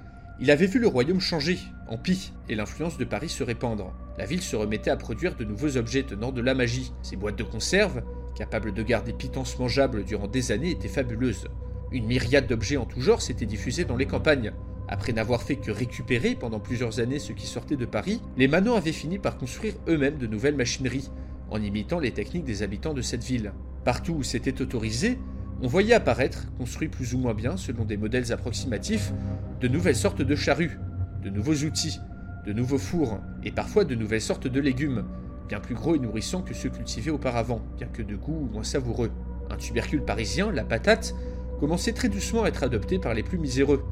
il 0.41 0.51
avait 0.51 0.67
vu 0.67 0.80
le 0.80 0.88
royaume 0.88 1.20
changer, 1.20 1.59
en 1.89 1.97
pis, 1.97 2.32
et 2.47 2.55
l'influence 2.55 2.97
de 2.97 3.03
Paris 3.03 3.30
se 3.30 3.43
répandre. 3.43 3.93
La 4.17 4.26
ville 4.26 4.41
se 4.41 4.55
remettait 4.55 4.89
à 4.89 4.95
produire 4.95 5.36
de 5.36 5.43
nouveaux 5.43 5.76
objets 5.76 6.03
tenant 6.03 6.32
de 6.32 6.41
la 6.41 6.53
magie. 6.53 6.93
Ses 7.01 7.17
boîtes 7.17 7.38
de 7.38 7.43
conserve, 7.43 8.01
capables 8.36 8.74
de 8.74 8.84
garder 8.84 9.11
pitances 9.11 9.59
mangeables 9.59 10.05
durant 10.05 10.28
des 10.28 10.51
années, 10.51 10.72
étaient 10.72 10.88
fabuleuses. 10.88 11.47
Une 11.91 12.05
myriade 12.05 12.47
d'objets 12.47 12.78
en 12.78 12.86
tout 12.86 13.01
genre 13.01 13.22
s'étaient 13.22 13.45
diffusés 13.45 13.84
dans 13.84 13.97
les 13.97 14.05
campagnes. 14.05 14.53
Après 14.88 15.11
n'avoir 15.11 15.43
fait 15.43 15.57
que 15.57 15.72
récupérer 15.72 16.36
pendant 16.36 16.59
plusieurs 16.59 16.99
années 16.99 17.20
ce 17.20 17.34
qui 17.34 17.45
sortait 17.45 17.76
de 17.76 17.86
Paris, 17.86 18.22
les 18.38 18.47
manants 18.47 18.76
avaient 18.76 18.91
fini 18.91 19.20
par 19.20 19.38
construire 19.38 19.76
eux-mêmes 19.88 20.17
de 20.17 20.28
nouvelles 20.28 20.55
machineries, 20.55 21.09
en 21.51 21.61
imitant 21.61 21.99
les 21.99 22.11
techniques 22.11 22.45
des 22.45 22.63
habitants 22.63 22.93
de 22.93 23.01
cette 23.01 23.24
ville. 23.24 23.51
Partout 23.84 24.13
où 24.13 24.23
c'était 24.23 24.61
autorisé, 24.61 25.19
on 25.61 25.67
voyait 25.67 25.93
apparaître, 25.93 26.47
construits 26.57 26.88
plus 26.88 27.13
ou 27.13 27.17
moins 27.17 27.34
bien 27.34 27.57
selon 27.57 27.86
des 27.86 27.97
modèles 27.97 28.32
approximatifs, 28.32 29.11
de 29.59 29.67
nouvelles 29.67 29.95
sortes 29.95 30.21
de 30.21 30.36
charrues, 30.36 30.80
de 31.23 31.30
nouveaux 31.30 31.55
outils, 31.65 31.99
de 32.45 32.53
nouveaux 32.53 32.77
fours, 32.77 33.19
et 33.43 33.51
parfois 33.51 33.84
de 33.84 33.95
nouvelles 33.95 34.21
sortes 34.21 34.47
de 34.47 34.59
légumes, 34.59 35.05
bien 35.47 35.59
plus 35.59 35.75
gros 35.75 35.95
et 35.95 35.99
nourrissants 35.99 36.41
que 36.41 36.53
ceux 36.53 36.69
cultivés 36.69 37.11
auparavant, 37.11 37.61
bien 37.77 37.88
que 37.88 38.01
de 38.01 38.15
goût 38.15 38.49
moins 38.51 38.63
savoureux. 38.63 39.11
Un 39.49 39.57
tubercule 39.57 40.03
parisien, 40.03 40.51
la 40.51 40.63
patate, 40.63 41.15
commençait 41.59 41.93
très 41.93 42.07
doucement 42.07 42.43
à 42.43 42.47
être 42.47 42.63
adopté 42.63 42.99
par 42.99 43.13
les 43.13 43.23
plus 43.23 43.38
miséreux, 43.38 43.84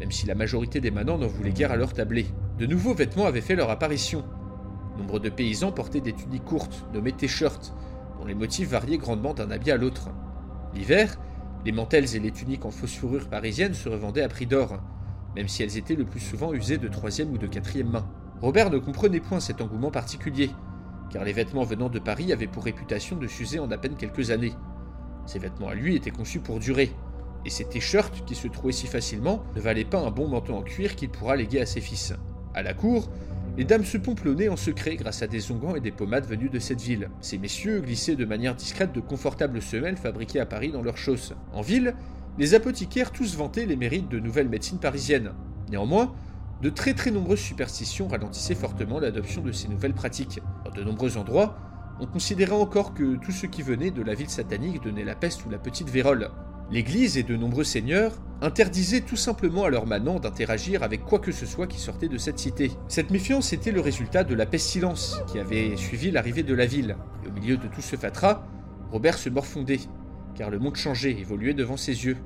même 0.00 0.10
si 0.10 0.26
la 0.26 0.34
majorité 0.34 0.80
des 0.80 0.90
manants 0.90 1.18
n'en 1.18 1.26
voulaient 1.26 1.52
guère 1.52 1.72
à 1.72 1.76
leur 1.76 1.92
tablé. 1.92 2.26
De 2.58 2.66
nouveaux 2.66 2.94
vêtements 2.94 3.26
avaient 3.26 3.40
fait 3.40 3.56
leur 3.56 3.70
apparition. 3.70 4.24
Nombre 4.98 5.18
de 5.18 5.30
paysans 5.30 5.72
portaient 5.72 6.00
des 6.00 6.12
tuniques 6.12 6.44
courtes, 6.44 6.84
nommées 6.92 7.12
t-shirts, 7.12 7.74
les 8.26 8.34
motifs 8.34 8.68
variaient 8.68 8.98
grandement 8.98 9.34
d'un 9.34 9.50
habit 9.50 9.70
à 9.70 9.76
l'autre. 9.76 10.10
L'hiver, 10.74 11.18
les 11.64 11.72
mantelles 11.72 12.14
et 12.16 12.20
les 12.20 12.30
tuniques 12.30 12.64
en 12.64 12.70
fausse 12.70 12.96
fourrure 12.96 13.28
parisienne 13.28 13.74
se 13.74 13.88
revendaient 13.88 14.22
à 14.22 14.28
prix 14.28 14.46
d'or, 14.46 14.78
même 15.34 15.48
si 15.48 15.62
elles 15.62 15.76
étaient 15.76 15.94
le 15.94 16.04
plus 16.04 16.20
souvent 16.20 16.52
usées 16.52 16.78
de 16.78 16.88
troisième 16.88 17.32
ou 17.32 17.38
de 17.38 17.46
quatrième 17.46 17.90
main. 17.90 18.08
Robert 18.40 18.70
ne 18.70 18.78
comprenait 18.78 19.20
point 19.20 19.40
cet 19.40 19.60
engouement 19.60 19.90
particulier, 19.90 20.50
car 21.10 21.24
les 21.24 21.32
vêtements 21.32 21.64
venant 21.64 21.88
de 21.88 21.98
Paris 21.98 22.32
avaient 22.32 22.46
pour 22.46 22.64
réputation 22.64 23.16
de 23.16 23.26
s'user 23.26 23.58
en 23.58 23.70
à 23.70 23.78
peine 23.78 23.96
quelques 23.96 24.30
années. 24.30 24.52
Ces 25.26 25.38
vêtements 25.38 25.68
à 25.68 25.74
lui 25.74 25.96
étaient 25.96 26.10
conçus 26.10 26.40
pour 26.40 26.58
durer, 26.58 26.92
et 27.44 27.50
ces 27.50 27.64
t-shirts 27.64 28.24
qui 28.24 28.34
se 28.34 28.48
trouvaient 28.48 28.72
si 28.72 28.86
facilement 28.86 29.42
ne 29.54 29.60
valaient 29.60 29.84
pas 29.84 30.00
un 30.00 30.10
bon 30.10 30.28
manteau 30.28 30.54
en 30.54 30.62
cuir 30.62 30.96
qu'il 30.96 31.10
pourra 31.10 31.36
léguer 31.36 31.60
à 31.60 31.66
ses 31.66 31.80
fils. 31.80 32.14
À 32.54 32.62
la 32.62 32.74
cour, 32.74 33.10
les 33.56 33.64
dames 33.64 33.84
se 33.84 33.98
pomplonnaient 33.98 34.48
en 34.48 34.56
secret 34.56 34.96
grâce 34.96 35.22
à 35.22 35.28
des 35.28 35.52
onguents 35.52 35.76
et 35.76 35.80
des 35.80 35.92
pommades 35.92 36.26
venus 36.26 36.50
de 36.50 36.58
cette 36.58 36.80
ville. 36.80 37.10
Ces 37.20 37.38
messieurs 37.38 37.80
glissaient 37.80 38.16
de 38.16 38.24
manière 38.24 38.56
discrète 38.56 38.92
de 38.92 39.00
confortables 39.00 39.62
semelles 39.62 39.96
fabriquées 39.96 40.40
à 40.40 40.46
Paris 40.46 40.72
dans 40.72 40.82
leurs 40.82 40.96
chausses. 40.96 41.34
En 41.52 41.62
ville, 41.62 41.94
les 42.36 42.54
apothicaires 42.54 43.12
tous 43.12 43.36
vantaient 43.36 43.66
les 43.66 43.76
mérites 43.76 44.08
de 44.08 44.18
nouvelles 44.18 44.48
médecines 44.48 44.80
parisiennes. 44.80 45.34
Néanmoins, 45.70 46.12
de 46.62 46.70
très 46.70 46.94
très 46.94 47.12
nombreuses 47.12 47.40
superstitions 47.40 48.08
ralentissaient 48.08 48.56
fortement 48.56 48.98
l'adoption 48.98 49.40
de 49.40 49.52
ces 49.52 49.68
nouvelles 49.68 49.94
pratiques. 49.94 50.40
Dans 50.64 50.72
de 50.72 50.82
nombreux 50.82 51.16
endroits, 51.16 51.56
on 52.00 52.06
considérait 52.06 52.52
encore 52.52 52.92
que 52.92 53.14
tout 53.16 53.30
ce 53.30 53.46
qui 53.46 53.62
venait 53.62 53.92
de 53.92 54.02
la 54.02 54.14
ville 54.14 54.30
satanique 54.30 54.82
donnait 54.82 55.04
la 55.04 55.14
peste 55.14 55.46
ou 55.46 55.50
la 55.50 55.58
petite 55.58 55.90
vérole. 55.90 56.30
L'Église 56.70 57.18
et 57.18 57.22
de 57.22 57.36
nombreux 57.36 57.64
seigneurs 57.64 58.12
interdisaient 58.40 59.02
tout 59.02 59.16
simplement 59.16 59.64
à 59.64 59.70
leurs 59.70 59.86
manants 59.86 60.18
d'interagir 60.18 60.82
avec 60.82 61.04
quoi 61.04 61.18
que 61.18 61.32
ce 61.32 61.46
soit 61.46 61.66
qui 61.66 61.78
sortait 61.78 62.08
de 62.08 62.18
cette 62.18 62.38
cité. 62.38 62.72
Cette 62.88 63.10
méfiance 63.10 63.52
était 63.52 63.70
le 63.70 63.80
résultat 63.80 64.24
de 64.24 64.34
la 64.34 64.46
pestilence 64.46 65.18
qui 65.26 65.38
avait 65.38 65.76
suivi 65.76 66.10
l'arrivée 66.10 66.42
de 66.42 66.54
la 66.54 66.66
ville. 66.66 66.96
Et 67.24 67.28
au 67.28 67.32
milieu 67.32 67.56
de 67.56 67.68
tout 67.68 67.80
ce 67.82 67.96
fatras, 67.96 68.46
Robert 68.90 69.18
se 69.18 69.28
morfondait, 69.28 69.80
car 70.34 70.50
le 70.50 70.58
monde 70.58 70.76
changeait, 70.76 71.12
évoluait 71.18 71.54
devant 71.54 71.76
ses 71.76 72.06
yeux, 72.06 72.16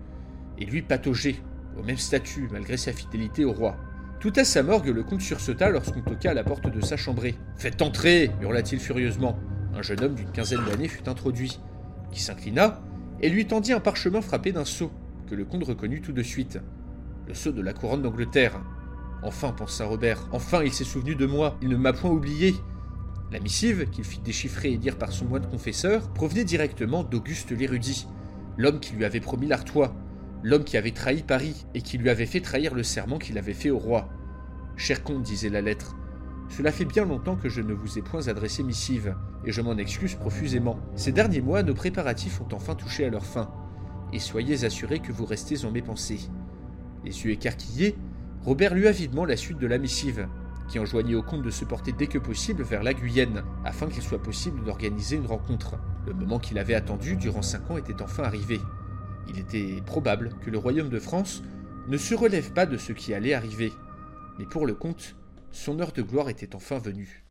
et 0.58 0.64
lui 0.64 0.82
pataugeait, 0.82 1.36
au 1.78 1.82
même 1.82 1.98
statut, 1.98 2.48
malgré 2.50 2.76
sa 2.76 2.92
fidélité 2.92 3.44
au 3.44 3.52
roi. 3.52 3.76
Tout 4.20 4.32
à 4.36 4.44
sa 4.44 4.62
morgue, 4.62 4.88
le 4.88 5.04
comte 5.04 5.20
sursauta 5.20 5.70
lorsqu'on 5.70 6.00
toqua 6.00 6.30
à 6.30 6.34
la 6.34 6.42
porte 6.42 6.68
de 6.68 6.80
sa 6.80 6.96
chambrée. 6.96 7.36
Faites 7.56 7.82
entrer 7.82 8.30
hurla-t-il 8.40 8.80
furieusement. 8.80 9.38
Un 9.74 9.82
jeune 9.82 10.02
homme 10.02 10.14
d'une 10.14 10.32
quinzaine 10.32 10.64
d'années 10.64 10.88
fut 10.88 11.08
introduit, 11.08 11.60
qui 12.10 12.20
s'inclina 12.20 12.80
et 13.20 13.28
lui 13.28 13.46
tendit 13.46 13.72
un 13.72 13.80
parchemin 13.80 14.20
frappé 14.20 14.52
d'un 14.52 14.64
sceau, 14.64 14.90
que 15.28 15.34
le 15.34 15.44
comte 15.44 15.64
reconnut 15.64 16.00
tout 16.00 16.12
de 16.12 16.22
suite. 16.22 16.58
Le 17.26 17.34
sceau 17.34 17.52
de 17.52 17.62
la 17.62 17.72
couronne 17.72 18.02
d'Angleterre. 18.02 18.60
Enfin, 19.22 19.52
pensa 19.52 19.84
Robert, 19.84 20.28
enfin 20.32 20.62
il 20.62 20.72
s'est 20.72 20.84
souvenu 20.84 21.14
de 21.14 21.26
moi, 21.26 21.56
il 21.60 21.68
ne 21.68 21.76
m'a 21.76 21.92
point 21.92 22.10
oublié. 22.10 22.54
La 23.30 23.40
missive, 23.40 23.90
qu'il 23.90 24.04
fit 24.04 24.20
déchiffrer 24.20 24.72
et 24.72 24.76
lire 24.78 24.96
par 24.96 25.12
son 25.12 25.26
moine 25.26 25.46
confesseur, 25.46 26.08
provenait 26.14 26.44
directement 26.44 27.04
d'Auguste 27.04 27.50
l'érudit, 27.50 28.06
l'homme 28.56 28.80
qui 28.80 28.94
lui 28.94 29.04
avait 29.04 29.20
promis 29.20 29.46
l'Artois, 29.46 29.94
l'homme 30.42 30.64
qui 30.64 30.76
avait 30.76 30.92
trahi 30.92 31.22
Paris 31.22 31.66
et 31.74 31.82
qui 31.82 31.98
lui 31.98 32.10
avait 32.10 32.26
fait 32.26 32.40
trahir 32.40 32.74
le 32.74 32.82
serment 32.82 33.18
qu'il 33.18 33.36
avait 33.36 33.52
fait 33.52 33.70
au 33.70 33.78
roi. 33.78 34.08
Cher 34.76 35.02
comte, 35.02 35.22
disait 35.22 35.50
la 35.50 35.60
lettre, 35.60 35.96
cela 36.48 36.72
fait 36.72 36.84
bien 36.84 37.04
longtemps 37.04 37.36
que 37.36 37.48
je 37.48 37.60
ne 37.60 37.74
vous 37.74 37.98
ai 37.98 38.02
point 38.02 38.26
adressé 38.28 38.62
missive, 38.62 39.14
et 39.44 39.52
je 39.52 39.60
m'en 39.60 39.76
excuse 39.76 40.14
profusément. 40.14 40.78
Ces 40.94 41.12
derniers 41.12 41.40
mois, 41.40 41.62
nos 41.62 41.74
préparatifs 41.74 42.40
ont 42.40 42.54
enfin 42.54 42.74
touché 42.74 43.04
à 43.04 43.10
leur 43.10 43.24
fin, 43.24 43.50
et 44.12 44.18
soyez 44.18 44.64
assurés 44.64 45.00
que 45.00 45.12
vous 45.12 45.26
restez 45.26 45.64
en 45.64 45.70
mes 45.70 45.82
pensées. 45.82 46.30
Les 47.04 47.24
yeux 47.24 47.32
écarquillés, 47.32 47.96
Robert 48.42 48.74
lut 48.74 48.86
avidement 48.86 49.24
la 49.24 49.36
suite 49.36 49.58
de 49.58 49.66
la 49.66 49.78
missive, 49.78 50.26
qui 50.68 50.78
enjoignait 50.78 51.14
au 51.14 51.22
comte 51.22 51.42
de 51.42 51.50
se 51.50 51.64
porter 51.64 51.92
dès 51.92 52.06
que 52.06 52.18
possible 52.18 52.62
vers 52.62 52.82
la 52.82 52.94
Guyenne, 52.94 53.42
afin 53.64 53.88
qu'il 53.88 54.02
soit 54.02 54.22
possible 54.22 54.62
d'organiser 54.64 55.16
une 55.16 55.26
rencontre. 55.26 55.76
Le 56.06 56.14
moment 56.14 56.38
qu'il 56.38 56.58
avait 56.58 56.74
attendu 56.74 57.16
durant 57.16 57.42
cinq 57.42 57.70
ans 57.70 57.76
était 57.76 58.02
enfin 58.02 58.22
arrivé. 58.22 58.60
Il 59.28 59.38
était 59.38 59.82
probable 59.84 60.30
que 60.42 60.50
le 60.50 60.58
royaume 60.58 60.88
de 60.88 60.98
France 60.98 61.42
ne 61.88 61.96
se 61.96 62.14
relève 62.14 62.52
pas 62.52 62.66
de 62.66 62.76
ce 62.76 62.92
qui 62.92 63.14
allait 63.14 63.34
arriver. 63.34 63.72
Mais 64.38 64.46
pour 64.46 64.66
le 64.66 64.74
comte, 64.74 65.16
son 65.52 65.80
heure 65.80 65.92
de 65.92 66.02
gloire 66.02 66.28
était 66.28 66.54
enfin 66.54 66.78
venue. 66.78 67.24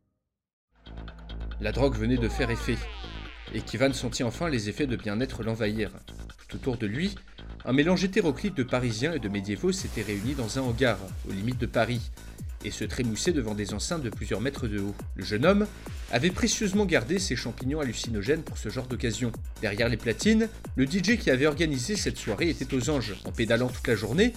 La 1.60 1.72
drogue 1.72 1.96
venait 1.96 2.18
de 2.18 2.28
faire 2.28 2.50
effet, 2.50 2.76
et 3.54 3.60
Kivan 3.60 3.92
sentit 3.92 4.22
enfin 4.22 4.48
les 4.48 4.68
effets 4.68 4.86
de 4.86 4.96
bien-être 4.96 5.42
l'envahir. 5.42 5.90
Tout 6.48 6.56
autour 6.56 6.76
de 6.76 6.86
lui, 6.86 7.14
un 7.64 7.72
mélange 7.72 8.04
hétéroclite 8.04 8.56
de 8.56 8.62
Parisiens 8.62 9.12
et 9.12 9.18
de 9.18 9.28
médiévaux 9.28 9.72
s'était 9.72 10.02
réuni 10.02 10.34
dans 10.34 10.58
un 10.58 10.62
hangar, 10.62 10.98
aux 11.28 11.32
limites 11.32 11.58
de 11.58 11.66
Paris, 11.66 12.10
et 12.64 12.70
se 12.70 12.84
trémoussait 12.84 13.32
devant 13.32 13.54
des 13.54 13.74
enceintes 13.74 14.02
de 14.02 14.10
plusieurs 14.10 14.40
mètres 14.40 14.66
de 14.66 14.80
haut. 14.80 14.94
Le 15.14 15.24
jeune 15.24 15.46
homme 15.46 15.66
avait 16.10 16.30
précieusement 16.30 16.86
gardé 16.86 17.18
ses 17.18 17.36
champignons 17.36 17.80
hallucinogènes 17.80 18.42
pour 18.42 18.58
ce 18.58 18.68
genre 18.68 18.86
d'occasion. 18.86 19.32
Derrière 19.60 19.88
les 19.88 19.96
platines, 19.96 20.48
le 20.76 20.86
DJ 20.86 21.18
qui 21.18 21.30
avait 21.30 21.46
organisé 21.46 21.96
cette 21.96 22.18
soirée 22.18 22.48
était 22.48 22.74
aux 22.74 22.90
anges. 22.90 23.16
En 23.24 23.32
pédalant 23.32 23.68
toute 23.68 23.86
la 23.86 23.94
journée, 23.94 24.32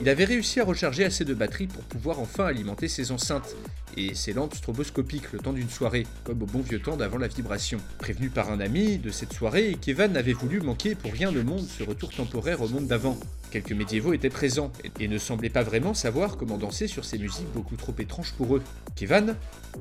il 0.00 0.08
avait 0.08 0.24
réussi 0.24 0.60
à 0.60 0.64
recharger 0.64 1.04
assez 1.04 1.24
de 1.24 1.34
batterie 1.34 1.66
pour 1.66 1.82
pouvoir 1.84 2.20
enfin 2.20 2.46
alimenter 2.46 2.88
ses 2.88 3.12
enceintes 3.12 3.56
et 3.96 4.14
ses 4.14 4.34
lampes 4.34 4.54
stroboscopiques 4.54 5.32
le 5.32 5.38
temps 5.38 5.54
d'une 5.54 5.70
soirée, 5.70 6.06
comme 6.24 6.42
au 6.42 6.46
bon 6.46 6.60
vieux 6.60 6.80
temps 6.80 6.96
d'avant 6.96 7.16
la 7.16 7.28
vibration. 7.28 7.78
Prévenu 7.98 8.28
par 8.28 8.50
un 8.50 8.60
ami 8.60 8.98
de 8.98 9.10
cette 9.10 9.32
soirée, 9.32 9.76
Kevin 9.80 10.12
n'avait 10.12 10.34
voulu 10.34 10.60
manquer 10.60 10.94
pour 10.94 11.12
rien 11.12 11.32
le 11.32 11.42
monde 11.42 11.66
ce 11.66 11.82
retour 11.82 12.10
temporaire 12.10 12.60
au 12.60 12.68
monde 12.68 12.86
d'avant. 12.86 13.18
Quelques 13.50 13.72
médiévaux 13.72 14.12
étaient 14.12 14.28
présents 14.28 14.70
et 15.00 15.08
ne 15.08 15.18
semblaient 15.18 15.48
pas 15.48 15.62
vraiment 15.62 15.94
savoir 15.94 16.36
comment 16.36 16.58
danser 16.58 16.88
sur 16.88 17.04
ces 17.04 17.16
musiques 17.16 17.50
beaucoup 17.54 17.76
trop 17.76 17.94
étranges 17.98 18.32
pour 18.32 18.56
eux. 18.56 18.62
Kevan 18.96 19.34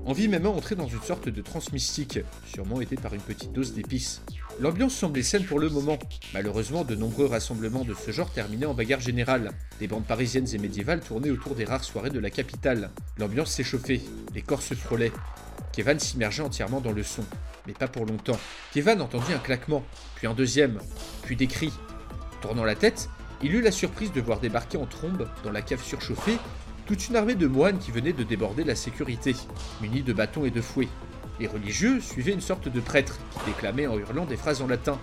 en 0.05 0.13
vit 0.13 0.30
même 0.30 0.45
entrer 0.45 0.76
dans 0.76 0.88
une 0.88 1.01
sorte 1.01 1.28
de 1.28 1.41
transe 1.41 1.74
mystique, 1.74 2.20
sûrement 2.45 2.80
aidé 2.80 2.95
par 2.95 3.13
une 3.13 3.22
petite 3.22 3.51
dose 3.51 3.74
d'épices. 3.74 4.22
L'ambiance 4.62 4.95
semblait 4.95 5.22
saine 5.22 5.43
pour 5.43 5.60
le 5.60 5.70
moment. 5.70 5.99
Malheureusement, 6.34 6.86
de 6.86 6.95
nombreux 6.95 7.26
rassemblements 7.26 7.84
de 7.84 7.93
ce 7.93 8.12
genre 8.12 8.32
terminaient 8.32 8.66
en 8.66 8.74
bagarre 8.74 9.01
générale. 9.01 9.51
Des 9.80 9.88
bandes 9.88 10.06
parisiennes 10.06 10.47
et 10.53 10.58
médiévales 10.58 11.01
tournaient 11.01 11.30
autour 11.30 11.56
des 11.56 11.66
rares 11.66 11.84
soirées 11.84 12.10
de 12.10 12.20
la 12.20 12.30
capitale. 12.30 12.91
L'ambiance 13.18 13.51
s'échauffait, 13.51 14.01
les 14.34 14.41
corps 14.41 14.62
se 14.62 14.74
frôlaient. 14.74 15.12
Kevan 15.74 15.99
s'immergeait 15.99 16.43
entièrement 16.43 16.80
dans 16.80 16.93
le 16.93 17.03
son, 17.03 17.26
mais 17.68 17.74
pas 17.74 17.89
pour 17.89 18.06
longtemps. 18.06 18.39
Kevan 18.74 19.01
entendit 19.01 19.34
un 19.34 19.39
claquement, 19.39 19.84
puis 20.16 20.26
un 20.26 20.34
deuxième, 20.34 20.80
puis 21.24 21.36
des 21.36 21.47
cris. 21.47 21.74
Tournant 22.41 22.64
la 22.64 22.76
tête, 22.76 23.10
il 23.43 23.53
eut 23.53 23.62
la 23.62 23.72
surprise 23.72 24.14
de 24.14 24.22
voir 24.22 24.39
débarquer 24.39 24.78
en 24.78 24.86
trombe, 24.86 25.28
dans 25.43 25.51
la 25.51 25.62
cave 25.62 25.84
surchauffée, 25.84 26.38
toute 26.86 27.10
une 27.10 27.18
armée 27.18 27.36
de 27.36 27.47
moines 27.47 27.80
qui 27.80 27.91
venaient 27.91 28.14
de 28.14 28.24
déborder 28.24 28.64
la 28.64 28.76
sécurité, 28.76 29.36
munis 29.82 30.03
de 30.03 30.14
bâtons 30.14 30.45
et 30.45 30.51
de 30.51 30.62
fouets. 30.62 30.88
Les 31.39 31.47
religieux 31.47 31.99
suivaient 31.99 32.33
une 32.33 32.41
sorte 32.41 32.69
de 32.69 32.79
prêtre 32.79 33.17
qui 33.31 33.51
déclamait 33.51 33.88
en 33.88 33.97
hurlant 33.97 34.25
des 34.25 34.38
phrases 34.38 34.61
en 34.61 34.67
latin, 34.67 34.97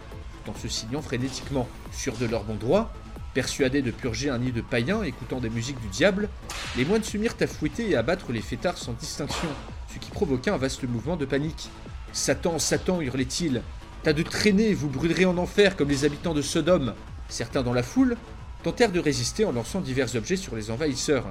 tout 0.44 0.50
en 0.50 0.54
se 0.54 0.68
signant 0.68 1.02
frénétiquement. 1.02 1.68
Sûrs 1.92 2.16
de 2.16 2.26
leur 2.26 2.44
bon 2.44 2.54
droit, 2.54 2.92
persuadés 3.34 3.82
de 3.82 3.90
purger 3.90 4.30
un 4.30 4.38
nid 4.38 4.52
de 4.52 4.60
païens 4.60 5.02
écoutant 5.02 5.40
des 5.40 5.50
musiques 5.50 5.80
du 5.80 5.88
diable, 5.88 6.28
les 6.76 6.84
moines 6.84 7.04
se 7.04 7.18
mirent 7.18 7.36
à 7.40 7.46
fouetter 7.46 7.90
et 7.90 7.96
à 7.96 8.02
battre 8.02 8.32
les 8.32 8.40
fêtards 8.40 8.78
sans 8.78 8.92
distinction, 8.92 9.48
ce 9.92 9.98
qui 9.98 10.10
provoqua 10.10 10.54
un 10.54 10.58
vaste 10.58 10.84
mouvement 10.84 11.16
de 11.16 11.26
panique. 11.26 11.68
Satan, 12.12 12.58
Satan, 12.58 13.00
hurlait-il, 13.00 13.62
tas 14.02 14.12
de 14.12 14.22
traînées, 14.22 14.74
vous 14.74 14.88
brûlerez 14.88 15.26
en 15.26 15.38
enfer 15.38 15.76
comme 15.76 15.88
les 15.88 16.04
habitants 16.04 16.34
de 16.34 16.42
Sodome. 16.42 16.94
Certains 17.28 17.62
dans 17.62 17.72
la 17.72 17.82
foule 17.82 18.16
tentèrent 18.62 18.92
de 18.92 19.00
résister 19.00 19.44
en 19.44 19.52
lançant 19.52 19.80
divers 19.80 20.14
objets 20.14 20.36
sur 20.36 20.56
les 20.56 20.70
envahisseurs. 20.70 21.26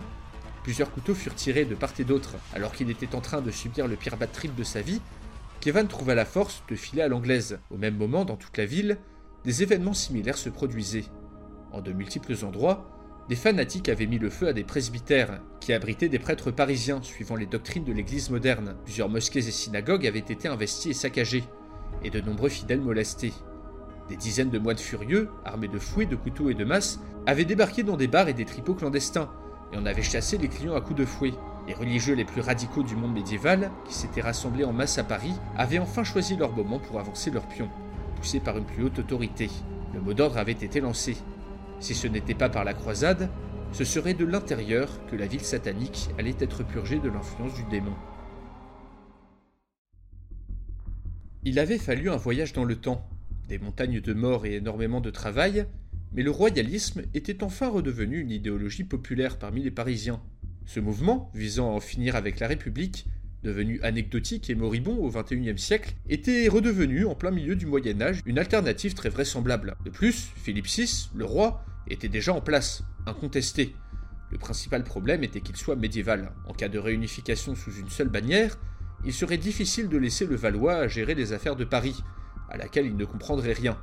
Plusieurs 0.64 0.92
couteaux 0.92 1.16
furent 1.16 1.36
tirés 1.36 1.66
de 1.66 1.76
part 1.76 1.94
et 1.98 2.04
d'autre. 2.04 2.36
Alors 2.54 2.74
qu'il 2.74 2.90
était 2.90 3.16
en 3.16 3.22
train 3.22 3.42
de 3.42 3.52
subir 3.52 3.88
le 3.88 3.96
pire 3.96 4.18
bad 4.18 4.32
trip 4.32 4.56
de 4.56 4.64
sa 4.64 4.82
vie, 4.82 5.02
Kevin 5.60 5.88
trouva 5.88 6.16
la 6.16 6.26
force 6.26 6.64
de 6.70 6.76
filer 6.76 7.02
à 7.02 7.08
l'anglaise. 7.08 7.60
Au 7.72 7.78
même 7.78 7.96
moment, 7.96 8.26
dans 8.26 8.36
toute 8.36 8.58
la 8.58 8.66
ville, 8.66 8.98
des 9.44 9.64
événements 9.64 9.94
similaires 9.94 10.38
se 10.38 10.50
produisaient. 10.50 11.06
En 11.72 11.82
de 11.82 11.92
multiples 11.94 12.36
endroits, 12.44 12.88
des 13.30 13.36
fanatiques 13.36 13.90
avaient 13.90 14.08
mis 14.08 14.20
le 14.20 14.30
feu 14.30 14.48
à 14.50 14.54
des 14.54 14.64
presbytères, 14.64 15.42
qui 15.60 15.74
abritaient 15.74 16.10
des 16.10 16.20
prêtres 16.20 16.52
parisiens 16.52 17.02
suivant 17.02 17.36
les 17.36 17.46
doctrines 17.46 17.84
de 17.84 17.94
l'Église 17.94 18.30
moderne. 18.30 18.76
Plusieurs 18.84 19.10
mosquées 19.10 19.48
et 19.48 19.52
synagogues 19.52 20.06
avaient 20.06 20.20
été 20.20 20.48
investies 20.48 20.90
et 20.90 20.94
saccagées, 20.94 21.44
et 22.04 22.10
de 22.10 22.22
nombreux 22.22 22.50
fidèles 22.50 22.82
molestés. 22.82 23.34
Des 24.10 24.18
dizaines 24.18 24.50
de 24.50 24.60
moines 24.60 24.78
furieux, 24.78 25.30
armés 25.46 25.70
de 25.70 25.80
fouets, 25.80 26.06
de 26.06 26.16
couteaux 26.16 26.50
et 26.50 26.56
de 26.56 26.66
masses, 26.66 27.00
avaient 27.26 27.46
débarqué 27.46 27.84
dans 27.84 27.98
des 27.98 28.08
bars 28.08 28.28
et 28.28 28.34
des 28.34 28.46
tripots 28.46 28.76
clandestins, 28.76 29.32
et 29.72 29.78
on 29.78 29.86
avait 29.86 30.02
chassé 30.02 30.38
les 30.38 30.48
clients 30.48 30.76
à 30.76 30.82
coups 30.82 31.00
de 31.00 31.06
fouet. 31.06 31.34
Les 31.68 31.74
religieux 31.74 32.16
les 32.16 32.26
plus 32.26 32.42
radicaux 32.42 32.84
du 32.84 32.96
monde 32.96 33.14
médiéval, 33.14 33.72
qui 33.86 33.94
s'étaient 33.94 34.22
rassemblés 34.22 34.66
en 34.66 34.74
masse 34.74 34.98
à 34.98 35.04
Paris, 35.04 35.34
avaient 35.58 35.80
enfin 35.80 36.04
choisi 36.04 36.36
leur 36.36 36.56
moment 36.56 36.80
pour 36.80 37.00
avancer 37.00 37.32
leur 37.32 37.48
pion, 37.48 37.70
poussés 38.16 38.40
par 38.40 38.58
une 38.58 38.66
plus 38.66 38.84
haute 38.84 39.00
autorité. 39.00 39.50
Le 39.94 40.02
mot 40.02 40.14
d'ordre 40.14 40.38
avait 40.38 40.52
été 40.52 40.82
lancé. 40.82 41.18
Si 41.80 41.94
ce 41.94 42.08
n'était 42.08 42.34
pas 42.34 42.50
par 42.50 42.64
la 42.64 42.74
croisade, 42.74 43.30
ce 43.72 43.84
serait 43.84 44.14
de 44.14 44.26
l'intérieur 44.26 44.90
que 45.08 45.16
la 45.16 45.28
ville 45.28 45.42
satanique 45.42 46.10
allait 46.18 46.36
être 46.40 46.64
purgée 46.64 47.00
de 47.00 47.10
l'influence 47.10 47.54
du 47.54 47.64
démon. 47.64 47.94
Il 51.44 51.58
avait 51.58 51.78
fallu 51.78 52.10
un 52.10 52.18
voyage 52.18 52.54
dans 52.54 52.66
le 52.66 52.76
temps, 52.76 53.08
des 53.48 53.58
montagnes 53.58 54.02
de 54.02 54.14
mort 54.14 54.46
et 54.46 54.56
énormément 54.56 55.02
de 55.02 55.10
travail, 55.10 55.66
mais 56.14 56.24
le 56.24 56.32
royalisme 56.32 57.04
était 57.14 57.44
enfin 57.44 57.70
redevenu 57.70 58.20
une 58.20 58.32
idéologie 58.32 58.84
populaire 58.84 59.38
parmi 59.38 59.64
les 59.64 59.72
Parisiens. 59.72 60.22
Ce 60.66 60.80
mouvement, 60.80 61.32
visant 61.34 61.72
à 61.72 61.76
en 61.76 61.80
finir 61.80 62.16
avec 62.16 62.40
la 62.40 62.48
République, 62.48 63.08
devenu 63.44 63.82
anecdotique 63.82 64.50
et 64.50 64.56
moribond 64.56 64.98
au 64.98 65.10
XXIe 65.10 65.58
siècle, 65.58 65.96
était 66.10 66.48
redevenu, 66.48 67.06
en 67.06 67.16
plein 67.16 67.32
milieu 67.32 67.56
du 67.56 67.66
Moyen 67.66 68.00
Âge, 68.02 68.22
une 68.26 68.40
alternative 68.40 68.94
très 68.94 69.10
vraisemblable. 69.10 69.76
De 69.84 69.90
plus, 69.90 70.32
Philippe 70.36 70.68
VI, 70.68 71.10
le 71.16 71.26
roi, 71.26 71.66
était 71.88 72.10
déjà 72.10 72.34
en 72.34 72.42
place, 72.42 72.84
incontesté. 73.06 73.76
Le 74.32 74.38
principal 74.38 74.84
problème 74.84 75.24
était 75.24 75.42
qu'il 75.42 75.58
soit 75.58 75.76
médiéval. 75.76 76.32
En 76.48 76.54
cas 76.54 76.70
de 76.70 76.80
réunification 76.80 77.56
sous 77.56 77.74
une 77.74 77.90
seule 77.90 78.10
bannière, 78.10 78.58
il 79.04 79.14
serait 79.14 79.38
difficile 79.38 79.90
de 79.90 79.98
laisser 79.98 80.26
le 80.26 80.36
Valois 80.36 80.88
gérer 80.88 81.16
les 81.16 81.34
affaires 81.34 81.56
de 81.56 81.66
Paris, 81.66 81.96
à 82.50 82.58
laquelle 82.58 82.86
il 82.86 82.96
ne 82.96 83.06
comprendrait 83.06 83.54
rien. 83.54 83.78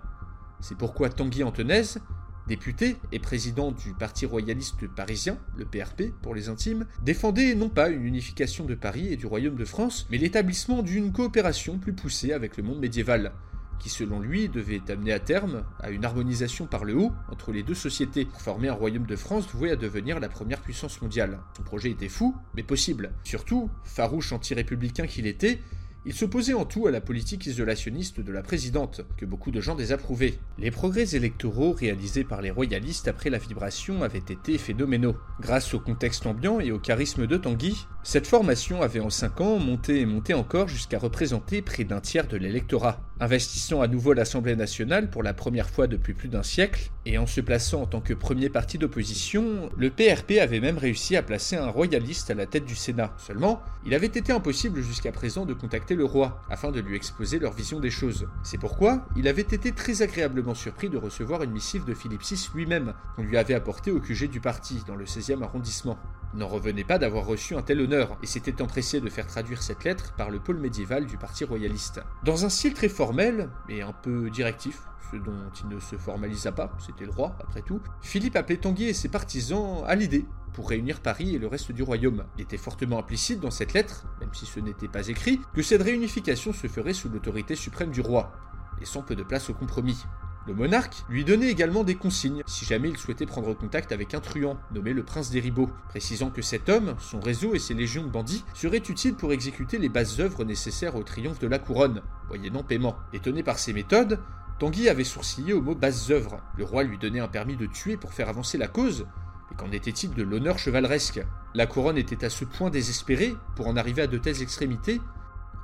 C'est 0.61 0.77
pourquoi 0.77 1.09
Tanguy 1.09 1.43
Antonaise, 1.43 2.01
député 2.49 2.97
et 3.13 3.21
président 3.21 3.71
du 3.71 3.93
Parti 3.93 4.27
royaliste 4.27 4.89
parisien, 4.89 5.39
le 5.57 5.67
PRP 5.67 6.11
pour 6.23 6.35
les 6.35 6.49
intimes, 6.49 6.87
défendait 7.05 7.55
non 7.55 7.69
pas 7.69 7.91
une 7.91 8.05
unification 8.05 8.65
de 8.65 8.75
Paris 8.75 9.13
et 9.13 9.17
du 9.17 9.27
Royaume 9.27 9.55
de 9.55 9.65
France, 9.65 10.09
mais 10.11 10.19
l'établissement 10.19 10.83
d'une 10.83 11.13
coopération 11.13 11.79
plus 11.79 11.93
poussée 11.93 12.33
avec 12.33 12.57
le 12.57 12.63
monde 12.65 12.81
médiéval, 12.81 13.33
qui 13.79 13.91
selon 13.91 14.19
lui 14.19 14.49
devait 14.49 14.83
amener 14.89 15.13
à 15.13 15.21
terme 15.21 15.65
à 15.79 15.91
une 15.91 16.05
harmonisation 16.05 16.67
par 16.67 16.85
le 16.85 16.97
haut 16.97 17.13
entre 17.31 17.53
les 17.53 17.63
deux 17.63 17.75
sociétés 17.75 18.25
pour 18.25 18.41
former 18.41 18.69
un 18.69 18.75
royaume 18.75 19.07
de 19.07 19.17
France 19.17 19.47
voué 19.53 19.71
à 19.71 19.77
devenir 19.77 20.19
la 20.19 20.29
première 20.29 20.61
puissance 20.61 21.01
mondiale. 21.01 21.39
Son 21.57 21.63
projet 21.63 21.91
était 21.91 22.09
fou, 22.09 22.35
mais 22.55 22.63
possible. 22.63 23.13
Surtout, 23.25 23.71
farouche 23.85 24.33
anti-républicain 24.33 25.07
qu'il 25.07 25.27
était, 25.27 25.61
il 26.07 26.15
s'opposait 26.15 26.55
en 26.55 26.65
tout 26.65 26.87
à 26.87 26.91
la 26.91 27.01
politique 27.01 27.47
isolationniste 27.47 28.21
de 28.21 28.33
la 28.33 28.43
présidente, 28.43 29.03
que 29.17 29.27
beaucoup 29.27 29.51
de 29.51 29.61
gens 29.61 29.75
désapprouvaient. 29.75 30.39
Les 30.59 30.71
progrès 30.71 31.15
électoraux 31.15 31.73
réalisés 31.73 32.25
par 32.25 32.41
les 32.41 32.51
royalistes 32.51 33.09
après 33.09 33.31
la 33.31 33.39
vibration 33.39 34.03
avaient 34.03 34.19
été 34.19 34.59
phénoménaux. 34.59 35.17
Grâce 35.41 35.75
au 35.75 35.81
contexte 35.81 36.27
ambiant 36.27 36.61
et 36.61 36.73
au 36.73 36.79
charisme 36.79 37.27
de 37.27 37.37
Tanguy, 37.37 37.87
cette 38.05 38.27
formation 38.27 38.81
avait 38.81 39.01
en 39.01 39.11
5 39.11 39.41
ans 39.41 39.59
monté 39.59 40.01
et 40.01 40.07
monté 40.07 40.35
encore 40.35 40.69
jusqu'à 40.69 40.99
représenter 40.99 41.63
près 41.63 41.85
d'un 41.85 42.01
tiers 42.01 42.27
de 42.27 42.37
l'électorat. 42.37 43.03
Investissant 43.21 43.83
à 43.83 43.89
nouveau 43.89 44.13
l'Assemblée 44.13 44.55
nationale 44.55 45.11
pour 45.11 45.23
la 45.23 45.35
première 45.35 45.69
fois 45.69 45.89
depuis 45.89 46.15
plus 46.15 46.29
d'un 46.29 46.45
siècle, 46.45 46.91
et 47.05 47.19
en 47.19 47.27
se 47.27 47.41
plaçant 47.41 47.83
en 47.83 47.87
tant 47.87 48.01
que 48.01 48.15
premier 48.15 48.49
parti 48.49 48.79
d'opposition, 48.79 49.71
le 49.77 49.91
PRP 49.91 50.39
avait 50.41 50.61
même 50.61 50.79
réussi 50.79 51.17
à 51.17 51.23
placer 51.23 51.57
un 51.57 51.69
royaliste 51.69 52.31
à 52.31 52.35
la 52.35 52.47
tête 52.47 52.65
du 52.65 52.77
Sénat. 52.77 53.15
Seulement, 53.19 53.61
il 53.85 53.95
avait 53.95 54.07
été 54.07 54.33
impossible 54.33 54.83
jusqu'à 54.83 55.11
présent 55.11 55.45
de 55.45 55.55
contacter 55.55 55.88
le 55.95 56.05
roi, 56.05 56.41
afin 56.51 56.71
de 56.71 56.81
lui 56.81 56.97
exposer 56.97 57.39
leur 57.39 57.53
vision 57.53 57.81
des 57.81 57.91
choses. 57.91 58.29
C'est 58.43 58.59
pourquoi 58.59 59.07
il 59.17 59.29
avait 59.29 59.43
été 59.43 59.73
très 59.73 60.03
agréablement 60.03 60.55
surpris 60.55 60.89
de 60.89 60.97
recevoir 60.97 61.43
une 61.43 61.53
missive 61.53 61.85
de 61.85 61.95
Philippe 61.95 62.23
VI 62.23 62.49
lui-même, 62.55 62.95
qu'on 63.17 63.23
lui 63.23 63.37
avait 63.37 63.55
apportée 63.55 63.91
au 63.91 64.01
QG 64.01 64.29
du 64.31 64.41
parti, 64.41 64.83
dans 64.87 64.97
le 64.97 65.05
16e 65.05 65.43
arrondissement. 65.43 65.99
Il 66.35 66.41
n'en 66.41 66.49
revenait 66.49 66.85
pas 66.85 66.99
d'avoir 66.99 67.27
reçu 67.27 67.55
un 67.55 67.63
tel 67.63 67.81
honneur, 67.81 68.19
et 68.23 68.27
s'était 68.27 68.63
empressé 68.63 69.01
de 69.01 69.09
faire 69.09 69.27
traduire 69.27 69.63
cette 69.63 69.85
lettre 69.85 70.15
par 70.17 70.31
le 70.31 70.41
pôle 70.41 70.59
médiéval 70.59 71.07
du 71.07 71.17
parti 71.17 71.45
royaliste. 71.45 72.01
Dans 72.25 72.45
un 72.45 72.49
style 72.49 72.75
très 72.75 72.89
formel, 72.89 73.49
et 73.69 73.83
un 73.83 73.93
peu 73.93 74.31
directif, 74.31 74.83
ce 75.11 75.17
dont 75.17 75.51
il 75.63 75.69
ne 75.75 75.81
se 75.81 75.97
formalisa 75.97 76.53
pas, 76.53 76.71
c'était 76.79 77.07
le 77.07 77.13
roi 77.13 77.35
après 77.41 77.63
tout, 77.63 77.81
Philippe 78.03 78.37
appelait 78.37 78.59
Tanguy 78.59 78.85
et 78.85 78.95
ses 78.95 79.09
partisans 79.09 79.83
à 79.87 79.95
l'idée 79.95 80.27
pour 80.53 80.69
réunir 80.69 81.01
Paris 81.01 81.35
et 81.35 81.39
le 81.39 81.47
reste 81.47 81.73
du 81.73 81.83
royaume. 81.83 82.25
Il 82.37 82.43
était 82.43 82.57
fortement 82.57 82.99
implicite 82.99 83.41
dans 83.41 83.51
cette 83.51 83.73
lettre, 83.73 84.07
même 84.21 84.33
si 84.33 84.47
ce 84.47 84.61
n'était 84.61 84.89
pas 84.89 85.09
écrit, 85.09 85.41
que 85.55 85.63
cette 85.63 85.83
réunification 85.83 86.53
se 86.53 86.67
ferait 86.67 86.95
sous 86.95 87.09
l'autorité 87.09 87.55
suprême 87.55 87.91
du 87.91 88.01
roi, 88.01 88.33
laissant 88.81 89.03
peu 89.03 89.17
de 89.17 89.23
place 89.23 89.51
au 89.51 89.55
compromis. 89.55 90.05
Le 90.49 90.55
monarque 90.55 91.05
lui 91.11 91.27
donnait 91.27 91.51
également 91.51 91.85
des 91.85 91.97
consignes 91.97 92.43
si 92.47 92.65
jamais 92.65 92.89
il 92.89 92.97
souhaitait 92.97 93.27
prendre 93.27 93.53
contact 93.53 93.93
avec 93.93 94.15
un 94.15 94.21
truand 94.21 94.57
nommé 94.75 94.95
le 94.95 95.05
prince 95.05 95.31
des 95.31 95.41
Ribauds, 95.41 95.71
précisant 95.91 96.31
que 96.31 96.41
cet 96.41 96.71
homme, 96.71 96.95
son 96.99 97.21
réseau 97.21 97.55
et 97.55 97.59
ses 97.59 97.75
légions 97.75 98.05
de 98.05 98.09
bandits 98.09 98.47
seraient 98.55 98.79
utiles 98.79 99.15
pour 99.15 99.33
exécuter 99.35 99.77
les 99.77 99.91
bases 99.91 100.21
œuvres 100.21 100.45
nécessaires 100.45 100.97
au 100.97 101.03
triomphe 101.03 101.39
de 101.39 101.49
la 101.49 101.59
couronne, 101.59 102.01
moyennant 102.29 102.63
paiement. 102.63 102.97
Étonné 103.13 103.43
par 103.43 103.59
ces 103.59 103.75
méthodes, 103.75 104.21
Tanguy 104.59 104.89
avait 104.89 105.05
sourcillé 105.05 105.53
au 105.53 105.61
mot 105.61 105.75
bases 105.75 106.11
œuvres. 106.11 106.41
Le 106.57 106.65
roi 106.65 106.83
lui 106.83 106.97
donnait 106.97 107.21
un 107.21 107.29
permis 107.29 107.57
de 107.57 107.67
tuer 107.67 107.99
pour 107.99 108.15
faire 108.15 108.31
avancer 108.31 108.57
la 108.57 108.69
cause, 108.69 109.07
mais 109.51 109.57
qu'en 109.57 109.71
était-il 109.73 110.15
de 110.15 110.23
l'honneur 110.23 110.59
chevaleresque? 110.59 111.21
La 111.55 111.67
couronne 111.67 111.99
était 111.99 112.25
à 112.25 112.31
ce 112.31 112.45
point 112.45 112.71
désespérée 112.71 113.35
pour 113.57 113.67
en 113.69 113.77
arriver 113.77 114.03
à 114.03 114.07
de 114.07 114.19
telles 114.19 114.43
extrémités 114.43 115.01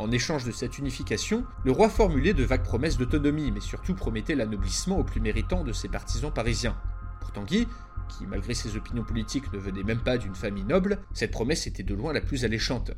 en 0.01 0.11
échange 0.11 0.45
de 0.45 0.51
cette 0.51 0.79
unification, 0.79 1.45
le 1.65 1.71
roi 1.71 1.89
formulait 1.89 2.35
de 2.35 2.43
vagues 2.43 2.65
promesses 2.65 2.97
d'autonomie, 2.97 3.53
mais 3.53 3.61
surtout 3.61 3.95
promettait 3.95 4.35
l'anoblissement 4.35 4.99
aux 4.99 5.05
plus 5.05 5.21
méritants 5.21 5.63
de 5.63 5.73
ses 5.73 5.89
partisans 5.89 6.33
parisiens. 6.33 6.77
Pour 7.21 7.31
Tanguy, 7.31 7.69
qui 8.09 8.27
malgré 8.27 8.55
ses 8.55 8.77
opinions 8.77 9.05
politiques 9.05 9.53
ne 9.53 9.59
venait 9.59 9.85
même 9.85 10.03
pas 10.03 10.19
d'une 10.19 10.35
famille 10.35 10.65
noble, 10.65 10.99
cette 11.13 11.31
promesse 11.31 11.69
était 11.69 11.85
de 11.85 11.95
loin 11.95 12.13
la 12.13 12.21
plus 12.21 12.45
alléchante. 12.45 12.91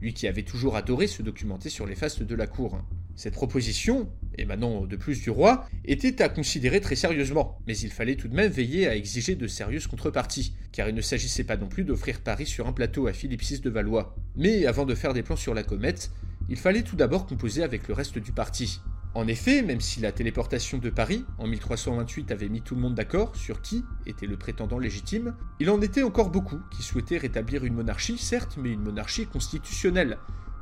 Lui 0.00 0.12
qui 0.12 0.26
avait 0.26 0.42
toujours 0.42 0.74
adoré 0.74 1.06
se 1.06 1.22
documenter 1.22 1.68
sur 1.68 1.86
les 1.86 1.94
fastes 1.94 2.24
de 2.24 2.34
la 2.34 2.48
cour. 2.48 2.82
Cette 3.20 3.34
proposition, 3.34 4.08
émanant 4.38 4.86
de 4.86 4.96
plus 4.96 5.20
du 5.20 5.28
roi, 5.28 5.68
était 5.84 6.22
à 6.22 6.30
considérer 6.30 6.80
très 6.80 6.96
sérieusement, 6.96 7.58
mais 7.66 7.76
il 7.76 7.90
fallait 7.90 8.16
tout 8.16 8.28
de 8.28 8.34
même 8.34 8.50
veiller 8.50 8.88
à 8.88 8.96
exiger 8.96 9.34
de 9.34 9.46
sérieuses 9.46 9.88
contreparties, 9.88 10.54
car 10.72 10.88
il 10.88 10.94
ne 10.94 11.02
s'agissait 11.02 11.44
pas 11.44 11.58
non 11.58 11.68
plus 11.68 11.84
d'offrir 11.84 12.22
Paris 12.22 12.46
sur 12.46 12.66
un 12.66 12.72
plateau 12.72 13.08
à 13.08 13.12
Philippe 13.12 13.42
VI 13.42 13.60
de 13.60 13.68
Valois. 13.68 14.16
Mais 14.36 14.64
avant 14.64 14.86
de 14.86 14.94
faire 14.94 15.12
des 15.12 15.22
plans 15.22 15.36
sur 15.36 15.52
la 15.52 15.64
comète, 15.64 16.10
il 16.48 16.56
fallait 16.56 16.80
tout 16.80 16.96
d'abord 16.96 17.26
composer 17.26 17.62
avec 17.62 17.88
le 17.88 17.92
reste 17.92 18.18
du 18.18 18.32
parti. 18.32 18.80
En 19.12 19.28
effet, 19.28 19.60
même 19.60 19.82
si 19.82 20.00
la 20.00 20.12
téléportation 20.12 20.78
de 20.78 20.88
Paris 20.88 21.26
en 21.36 21.46
1328 21.46 22.30
avait 22.30 22.48
mis 22.48 22.62
tout 22.62 22.74
le 22.74 22.80
monde 22.80 22.94
d'accord 22.94 23.36
sur 23.36 23.60
qui 23.60 23.84
était 24.06 24.26
le 24.26 24.38
prétendant 24.38 24.78
légitime, 24.78 25.34
il 25.58 25.68
en 25.68 25.82
était 25.82 26.04
encore 26.04 26.30
beaucoup 26.30 26.60
qui 26.70 26.82
souhaitaient 26.82 27.18
rétablir 27.18 27.66
une 27.66 27.74
monarchie, 27.74 28.16
certes, 28.16 28.56
mais 28.56 28.72
une 28.72 28.82
monarchie 28.82 29.26
constitutionnelle, 29.26 30.16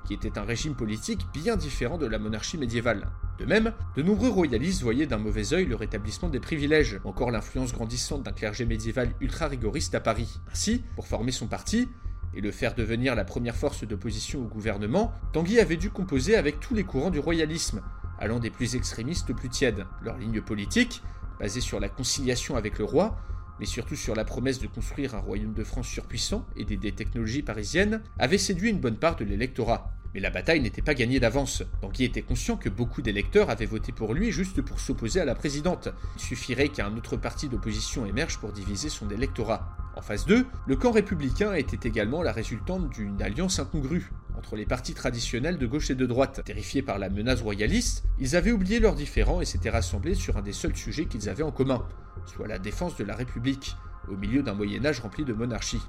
qui 0.08 0.14
était 0.14 0.38
un 0.38 0.44
régime 0.44 0.74
politique 0.74 1.26
bien 1.34 1.54
différent 1.54 1.98
de 1.98 2.06
la 2.06 2.18
monarchie 2.18 2.56
médiévale. 2.56 3.10
De 3.38 3.44
même, 3.44 3.74
de 3.94 4.02
nombreux 4.02 4.30
royalistes 4.30 4.80
voyaient 4.80 5.06
d'un 5.06 5.18
mauvais 5.18 5.52
œil 5.52 5.66
le 5.66 5.76
rétablissement 5.76 6.30
des 6.30 6.40
privilèges, 6.40 6.98
encore 7.04 7.30
l'influence 7.30 7.74
grandissante 7.74 8.22
d'un 8.22 8.32
clergé 8.32 8.64
médiéval 8.64 9.12
ultra 9.20 9.48
rigoriste 9.48 9.94
à 9.94 10.00
Paris. 10.00 10.40
Ainsi, 10.50 10.82
pour 10.96 11.06
former 11.06 11.30
son 11.30 11.46
parti, 11.46 11.88
et 12.32 12.40
le 12.40 12.50
faire 12.52 12.74
devenir 12.74 13.14
la 13.14 13.24
première 13.24 13.54
force 13.54 13.84
d'opposition 13.84 14.40
au 14.40 14.48
gouvernement, 14.48 15.12
Tanguy 15.34 15.60
avait 15.60 15.76
dû 15.76 15.90
composer 15.90 16.36
avec 16.36 16.58
tous 16.58 16.74
les 16.74 16.84
courants 16.84 17.10
du 17.10 17.18
royalisme, 17.18 17.82
allant 18.18 18.38
des 18.38 18.50
plus 18.50 18.76
extrémistes 18.76 19.28
aux 19.28 19.34
plus 19.34 19.50
tièdes. 19.50 19.84
Leur 20.02 20.16
ligne 20.16 20.40
politique, 20.40 21.02
basée 21.38 21.60
sur 21.60 21.80
la 21.80 21.90
conciliation 21.90 22.56
avec 22.56 22.78
le 22.78 22.86
roi, 22.86 23.18
mais 23.60 23.66
surtout 23.66 23.96
sur 23.96 24.14
la 24.14 24.24
promesse 24.24 24.58
de 24.58 24.68
construire 24.68 25.14
un 25.14 25.20
royaume 25.20 25.52
de 25.52 25.64
France 25.64 25.88
surpuissant 25.88 26.46
et 26.56 26.64
des 26.64 26.92
technologies 26.92 27.42
parisiennes, 27.42 28.02
avait 28.18 28.38
séduit 28.38 28.70
une 28.70 28.80
bonne 28.80 28.96
part 28.96 29.16
de 29.16 29.24
l'électorat. 29.24 29.92
Mais 30.14 30.20
la 30.20 30.30
bataille 30.30 30.60
n'était 30.60 30.82
pas 30.82 30.94
gagnée 30.94 31.20
d'avance. 31.20 31.62
Tanguy 31.80 32.04
était 32.04 32.22
conscient 32.22 32.56
que 32.56 32.68
beaucoup 32.68 33.02
d'électeurs 33.02 33.50
avaient 33.50 33.66
voté 33.66 33.92
pour 33.92 34.14
lui 34.14 34.32
juste 34.32 34.62
pour 34.62 34.80
s'opposer 34.80 35.20
à 35.20 35.24
la 35.24 35.34
présidente. 35.34 35.88
Il 36.16 36.22
suffirait 36.22 36.68
qu'un 36.68 36.96
autre 36.96 37.16
parti 37.16 37.48
d'opposition 37.48 38.06
émerge 38.06 38.38
pour 38.38 38.52
diviser 38.52 38.88
son 38.88 39.10
électorat. 39.10 39.76
En 39.96 40.00
phase 40.00 40.26
2, 40.26 40.46
le 40.66 40.76
camp 40.76 40.92
républicain 40.92 41.54
était 41.54 41.88
également 41.88 42.22
la 42.22 42.32
résultante 42.32 42.88
d'une 42.90 43.20
alliance 43.20 43.58
incongrue 43.58 44.10
entre 44.38 44.54
les 44.54 44.64
partis 44.64 44.94
traditionnels 44.94 45.58
de 45.58 45.66
gauche 45.66 45.90
et 45.90 45.96
de 45.96 46.06
droite. 46.06 46.42
Terrifiés 46.44 46.82
par 46.82 46.98
la 46.98 47.10
menace 47.10 47.42
royaliste, 47.42 48.04
ils 48.20 48.36
avaient 48.36 48.52
oublié 48.52 48.78
leurs 48.78 48.94
différends 48.94 49.40
et 49.40 49.44
s'étaient 49.44 49.70
rassemblés 49.70 50.14
sur 50.14 50.36
un 50.36 50.42
des 50.42 50.52
seuls 50.52 50.76
sujets 50.76 51.06
qu'ils 51.06 51.28
avaient 51.28 51.42
en 51.42 51.50
commun, 51.50 51.84
soit 52.26 52.46
la 52.46 52.60
défense 52.60 52.96
de 52.96 53.04
la 53.04 53.16
République, 53.16 53.76
au 54.08 54.16
milieu 54.16 54.42
d'un 54.42 54.54
Moyen 54.54 54.86
Âge 54.86 55.00
rempli 55.00 55.24
de 55.24 55.32
monarchies. 55.32 55.82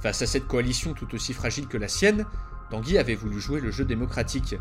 Face 0.00 0.22
à 0.22 0.26
cette 0.26 0.46
coalition 0.46 0.94
tout 0.94 1.12
aussi 1.16 1.32
fragile 1.32 1.66
que 1.66 1.76
la 1.76 1.88
sienne, 1.88 2.24
Tanguy 2.70 2.98
avait 2.98 3.14
voulu 3.14 3.40
jouer 3.40 3.60
le 3.60 3.70
jeu 3.70 3.84
démocratique. 3.84 4.56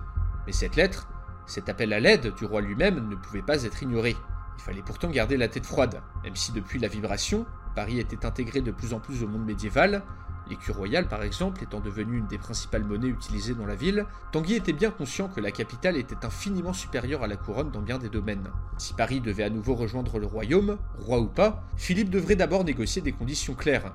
Mais 0.46 0.54
cette 0.54 0.76
lettre, 0.76 1.08
cet 1.46 1.70
appel 1.70 1.94
à 1.94 2.00
l'aide 2.00 2.34
du 2.36 2.46
roi 2.46 2.62
lui-même 2.62 3.08
ne 3.10 3.16
pouvait 3.16 3.42
pas 3.42 3.64
être 3.64 3.84
ignoré. 3.84 4.16
Il 4.58 4.64
fallait 4.64 4.82
pourtant 4.82 5.10
garder 5.10 5.38
la 5.38 5.48
tête 5.48 5.66
froide, 5.66 6.02
même 6.24 6.36
si 6.36 6.52
depuis 6.52 6.80
la 6.80 6.88
vibration, 6.88 7.46
Paris 7.76 8.00
était 8.00 8.26
intégré 8.26 8.62
de 8.62 8.72
plus 8.72 8.94
en 8.94 9.00
plus 9.00 9.24
au 9.24 9.28
monde 9.28 9.46
médiéval, 9.46 10.04
l'écu 10.50 10.72
royal 10.72 11.08
par 11.08 11.24
exemple 11.24 11.64
étant 11.64 11.80
devenue 11.80 12.18
une 12.18 12.28
des 12.28 12.38
principales 12.38 12.84
monnaies 12.84 13.08
utilisées 13.08 13.54
dans 13.54 13.66
la 13.66 13.76
ville, 13.76 14.06
Tanguy 14.32 14.56
était 14.56 14.74
bien 14.74 14.92
conscient 14.92 15.28
que 15.28 15.42
la 15.42 15.52
capitale 15.52 15.98
était 15.98 16.26
infiniment 16.26 16.74
supérieure 16.74 17.24
à 17.24 17.28
la 17.28 17.38
couronne 17.38 17.72
dans 17.72 17.82
bien 17.82 17.98
des 17.98 18.10
domaines. 18.10 18.50
Si 18.78 18.94
Paris 18.94 19.22
devait 19.22 19.44
à 19.44 19.50
nouveau 19.50 19.76
rejoindre 19.76 20.20
le 20.20 20.26
royaume, 20.26 20.78
roi 20.98 21.20
ou 21.20 21.28
pas, 21.28 21.64
Philippe 21.76 22.10
devrait 22.10 22.36
d'abord 22.36 22.64
négocier 22.64 23.02
des 23.02 23.12
conditions 23.12 23.56
claires. 23.56 23.94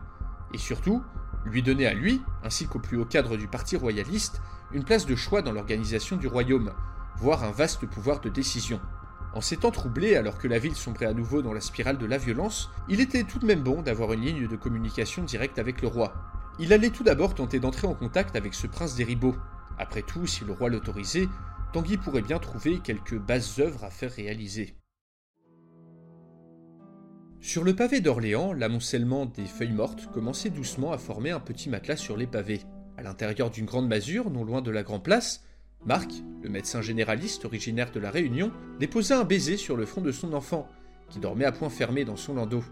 Et 0.55 0.59
surtout, 0.59 1.03
lui 1.45 1.63
donner 1.63 1.87
à 1.87 1.95
lui, 1.95 2.23
ainsi 2.43 2.67
qu'au 2.67 2.79
plus 2.79 2.97
haut 2.97 3.05
cadre 3.05 3.37
du 3.37 3.49
parti 3.49 3.77
royaliste, 3.77 4.41
une 4.73 4.85
place 4.85 5.07
de 5.07 5.17
choix 5.17 5.43
dans 5.43 5.53
l'organisation 5.53 6.17
du 6.17 6.27
royaume, 6.27 6.73
voire 7.17 7.45
un 7.45 7.51
vaste 7.51 7.87
pouvoir 7.87 8.21
de 8.21 8.29
décision. 8.29 8.81
En 9.35 9.41
ces 9.41 9.57
temps 9.57 9.71
troublés, 9.71 10.17
alors 10.17 10.39
que 10.39 10.49
la 10.49 10.59
ville 10.59 10.75
sombrait 10.75 11.07
à 11.07 11.15
nouveau 11.15 11.41
dans 11.41 11.55
la 11.55 11.61
spirale 11.61 11.99
de 11.99 12.07
la 12.07 12.19
violence, 12.19 12.71
il 12.89 13.01
était 13.01 13.25
tout 13.25 13.39
de 13.39 13.47
même 13.47 13.63
bon 13.63 13.83
d'avoir 13.83 14.13
une 14.13 14.21
ligne 14.21 14.47
de 14.47 14.57
communication 14.57 15.25
directe 15.25 15.59
avec 15.59 15.81
le 15.81 15.89
roi. 15.89 16.13
Il 16.59 16.73
allait 16.73 16.91
tout 16.91 17.03
d'abord 17.03 17.35
tenter 17.35 17.59
d'entrer 17.59 17.87
en 17.87 17.95
contact 17.95 18.37
avec 18.37 18.53
ce 18.53 18.67
prince 18.67 18.95
des 18.95 19.05
Ribauds. 19.05 19.37
Après 19.79 20.03
tout, 20.03 20.27
si 20.27 20.45
le 20.45 20.53
roi 20.53 20.69
l'autorisait, 20.69 21.29
Tanguy 21.73 21.97
pourrait 21.97 22.21
bien 22.21 22.39
trouver 22.39 22.81
quelques 22.81 23.19
basses 23.19 23.59
œuvres 23.59 23.85
à 23.85 23.91
faire 23.91 24.13
réaliser. 24.13 24.77
Sur 27.43 27.65
le 27.65 27.75
pavé 27.75 28.01
d'Orléans, 28.01 28.53
l'amoncellement 28.53 29.27
des 29.27 29.47
feuilles 29.47 29.73
mortes 29.73 30.07
commençait 30.15 30.49
doucement 30.49 30.93
à 30.93 30.97
former 30.97 31.33
un 31.33 31.41
petit 31.41 31.69
matelas 31.69 31.97
sur 31.97 32.17
les 32.17 32.29
pavés. 32.29 32.61
À 32.97 33.03
l'intérieur 33.03 33.51
d'une 33.51 33.67
grande 33.67 33.89
masure, 33.89 34.31
non 34.31 34.45
loin 34.45 34.63
de 34.63 34.71
la 34.71 34.85
Grand 34.85 35.01
Place, 35.01 35.43
Marc, 35.85 36.09
le 36.41 36.49
médecin 36.49 36.83
généraliste 36.83 37.45
originaire 37.45 37.91
de 37.91 37.99
la 37.99 38.13
Réunion, 38.13 38.53
déposa 38.79 39.19
un 39.19 39.25
baiser 39.25 39.57
sur 39.57 39.77
le 39.77 39.87
front 39.87 40.01
de 40.01 40.13
son 40.13 40.35
enfant, 40.35 40.69
qui 41.11 41.19
dormait 41.19 41.45
à 41.45 41.51
point 41.51 41.69
fermé 41.69 42.05
dans 42.05 42.17
son 42.17 42.35
landau. 42.35 42.63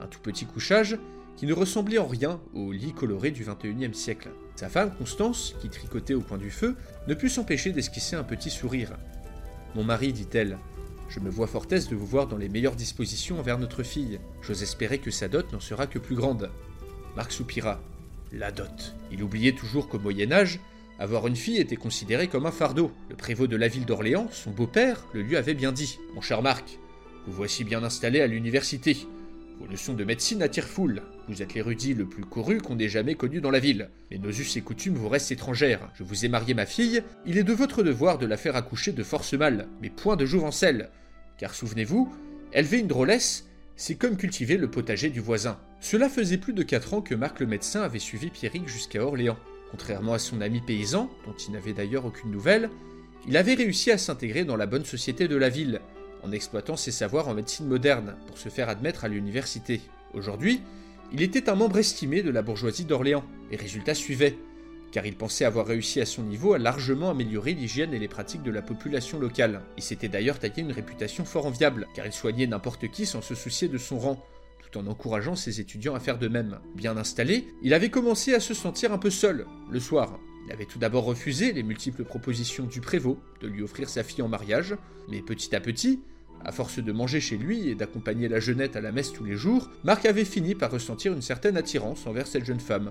Un 0.00 0.06
tout 0.06 0.20
petit 0.20 0.46
couchage 0.46 0.98
qui 1.36 1.44
ne 1.44 1.52
ressemblait 1.52 1.98
en 1.98 2.06
rien 2.06 2.40
au 2.54 2.72
lit 2.72 2.94
coloré 2.94 3.30
du 3.32 3.44
XXIe 3.44 3.92
siècle. 3.92 4.30
Sa 4.56 4.70
femme, 4.70 4.94
Constance, 4.96 5.54
qui 5.60 5.68
tricotait 5.68 6.14
au 6.14 6.22
coin 6.22 6.38
du 6.38 6.50
feu, 6.50 6.74
ne 7.06 7.12
put 7.12 7.28
s'empêcher 7.28 7.70
d'esquisser 7.70 8.16
un 8.16 8.24
petit 8.24 8.50
sourire. 8.50 8.96
Mon 9.74 9.84
mari, 9.84 10.14
dit-elle, 10.14 10.58
je 11.10 11.18
me 11.18 11.28
vois 11.28 11.48
fort 11.48 11.66
aise 11.72 11.88
de 11.88 11.96
vous 11.96 12.06
voir 12.06 12.28
dans 12.28 12.36
les 12.36 12.48
meilleures 12.48 12.76
dispositions 12.76 13.40
envers 13.40 13.58
notre 13.58 13.82
fille. 13.82 14.20
J'ose 14.42 14.62
espérer 14.62 14.98
que 14.98 15.10
sa 15.10 15.26
dot 15.28 15.52
n'en 15.52 15.60
sera 15.60 15.88
que 15.88 15.98
plus 15.98 16.14
grande. 16.14 16.50
Marc 17.16 17.32
soupira. 17.32 17.80
La 18.32 18.52
dot. 18.52 18.94
Il 19.10 19.24
oubliait 19.24 19.52
toujours 19.52 19.88
qu'au 19.88 19.98
Moyen 19.98 20.30
Âge, 20.30 20.60
avoir 21.00 21.26
une 21.26 21.34
fille 21.34 21.58
était 21.58 21.74
considéré 21.74 22.28
comme 22.28 22.46
un 22.46 22.52
fardeau. 22.52 22.92
Le 23.08 23.16
prévôt 23.16 23.48
de 23.48 23.56
la 23.56 23.66
ville 23.66 23.86
d'Orléans, 23.86 24.28
son 24.30 24.52
beau-père, 24.52 25.04
le 25.12 25.22
lui 25.22 25.36
avait 25.36 25.54
bien 25.54 25.72
dit. 25.72 25.98
Mon 26.14 26.20
cher 26.20 26.42
Marc, 26.42 26.78
vous 27.26 27.32
voici 27.32 27.64
bien 27.64 27.82
installé 27.82 28.20
à 28.20 28.28
l'université. 28.28 28.96
Vos 29.58 29.66
leçons 29.66 29.94
de 29.94 30.04
médecine 30.04 30.42
attirent 30.42 30.68
foule. 30.68 31.02
Vous 31.28 31.42
êtes 31.42 31.54
l'érudit 31.54 31.92
le 31.92 32.06
plus 32.06 32.24
couru 32.24 32.58
qu'on 32.58 32.78
ait 32.78 32.88
jamais 32.88 33.16
connu 33.16 33.40
dans 33.40 33.50
la 33.50 33.58
ville. 33.58 33.90
Mais 34.10 34.18
nos 34.18 34.30
us 34.30 34.56
et 34.56 34.60
coutumes 34.60 34.94
vous 34.94 35.08
restent 35.08 35.32
étrangères. 35.32 35.90
Je 35.94 36.04
vous 36.04 36.24
ai 36.24 36.28
marié 36.28 36.54
ma 36.54 36.66
fille, 36.66 37.02
il 37.26 37.36
est 37.36 37.42
de 37.42 37.52
votre 37.52 37.82
devoir 37.82 38.18
de 38.18 38.26
la 38.26 38.36
faire 38.36 38.54
accoucher 38.54 38.92
de 38.92 39.02
force 39.02 39.34
mâle, 39.34 39.66
mais 39.82 39.90
point 39.90 40.16
de 40.16 40.24
jouvencelle. 40.24 40.90
Car 41.40 41.54
souvenez-vous, 41.54 42.12
élever 42.52 42.80
une 42.80 42.86
drôlesse, 42.86 43.46
c'est 43.74 43.94
comme 43.94 44.18
cultiver 44.18 44.58
le 44.58 44.70
potager 44.70 45.08
du 45.08 45.20
voisin. 45.20 45.58
Cela 45.80 46.10
faisait 46.10 46.36
plus 46.36 46.52
de 46.52 46.62
4 46.62 46.92
ans 46.92 47.00
que 47.00 47.14
Marc 47.14 47.40
le 47.40 47.46
médecin 47.46 47.80
avait 47.80 47.98
suivi 47.98 48.28
Pierrick 48.28 48.68
jusqu'à 48.68 49.02
Orléans. 49.02 49.38
Contrairement 49.70 50.12
à 50.12 50.18
son 50.18 50.42
ami 50.42 50.60
paysan, 50.60 51.08
dont 51.24 51.32
il 51.32 51.52
n'avait 51.52 51.72
d'ailleurs 51.72 52.04
aucune 52.04 52.30
nouvelle, 52.30 52.68
il 53.26 53.38
avait 53.38 53.54
réussi 53.54 53.90
à 53.90 53.96
s'intégrer 53.96 54.44
dans 54.44 54.56
la 54.56 54.66
bonne 54.66 54.84
société 54.84 55.28
de 55.28 55.36
la 55.36 55.48
ville, 55.48 55.80
en 56.22 56.30
exploitant 56.30 56.76
ses 56.76 56.90
savoirs 56.90 57.28
en 57.28 57.34
médecine 57.34 57.66
moderne 57.66 58.16
pour 58.26 58.36
se 58.36 58.50
faire 58.50 58.68
admettre 58.68 59.06
à 59.06 59.08
l'université. 59.08 59.80
Aujourd'hui, 60.12 60.60
il 61.10 61.22
était 61.22 61.48
un 61.48 61.54
membre 61.54 61.78
estimé 61.78 62.22
de 62.22 62.30
la 62.30 62.42
bourgeoisie 62.42 62.84
d'Orléans. 62.84 63.24
Les 63.50 63.56
résultats 63.56 63.94
suivaient, 63.94 64.36
car 64.92 65.06
il 65.06 65.16
pensait 65.16 65.44
avoir 65.44 65.66
réussi 65.66 66.00
à 66.00 66.06
son 66.06 66.22
niveau 66.22 66.54
à 66.54 66.58
largement 66.58 67.10
améliorer 67.10 67.54
l'hygiène 67.54 67.94
et 67.94 67.98
les 67.98 68.08
pratiques 68.08 68.42
de 68.42 68.50
la 68.50 68.62
population 68.62 69.18
locale. 69.18 69.62
Il 69.76 69.82
s'était 69.82 70.08
d'ailleurs 70.08 70.38
taillé 70.38 70.62
une 70.62 70.72
réputation 70.72 71.24
fort 71.24 71.46
enviable, 71.46 71.86
car 71.94 72.06
il 72.06 72.12
soignait 72.12 72.46
n'importe 72.46 72.88
qui 72.90 73.06
sans 73.06 73.22
se 73.22 73.34
soucier 73.34 73.68
de 73.68 73.78
son 73.78 73.98
rang, 73.98 74.24
tout 74.62 74.78
en 74.78 74.86
encourageant 74.86 75.36
ses 75.36 75.60
étudiants 75.60 75.94
à 75.94 76.00
faire 76.00 76.18
de 76.18 76.28
même. 76.28 76.58
Bien 76.74 76.96
installé, 76.96 77.46
il 77.62 77.74
avait 77.74 77.90
commencé 77.90 78.34
à 78.34 78.40
se 78.40 78.54
sentir 78.54 78.92
un 78.92 78.98
peu 78.98 79.10
seul, 79.10 79.46
le 79.70 79.80
soir, 79.80 80.18
il 80.46 80.52
avait 80.52 80.66
tout 80.66 80.78
d'abord 80.78 81.04
refusé 81.04 81.52
les 81.52 81.62
multiples 81.62 82.04
propositions 82.04 82.64
du 82.64 82.80
prévôt 82.80 83.18
de 83.40 83.46
lui 83.46 83.62
offrir 83.62 83.88
sa 83.88 84.02
fille 84.02 84.22
en 84.22 84.28
mariage, 84.28 84.74
mais 85.08 85.22
petit 85.22 85.54
à 85.54 85.60
petit, 85.60 86.00
à 86.44 86.52
force 86.52 86.78
de 86.78 86.92
manger 86.92 87.20
chez 87.20 87.36
lui 87.36 87.68
et 87.68 87.74
d'accompagner 87.74 88.28
la 88.28 88.40
jeunette 88.40 88.76
à 88.76 88.80
la 88.80 88.92
messe 88.92 89.12
tous 89.12 89.24
les 89.24 89.36
jours, 89.36 89.70
Marc 89.84 90.06
avait 90.06 90.24
fini 90.24 90.54
par 90.54 90.70
ressentir 90.70 91.12
une 91.12 91.22
certaine 91.22 91.56
attirance 91.56 92.06
envers 92.06 92.26
cette 92.26 92.46
jeune 92.46 92.60
femme. 92.60 92.90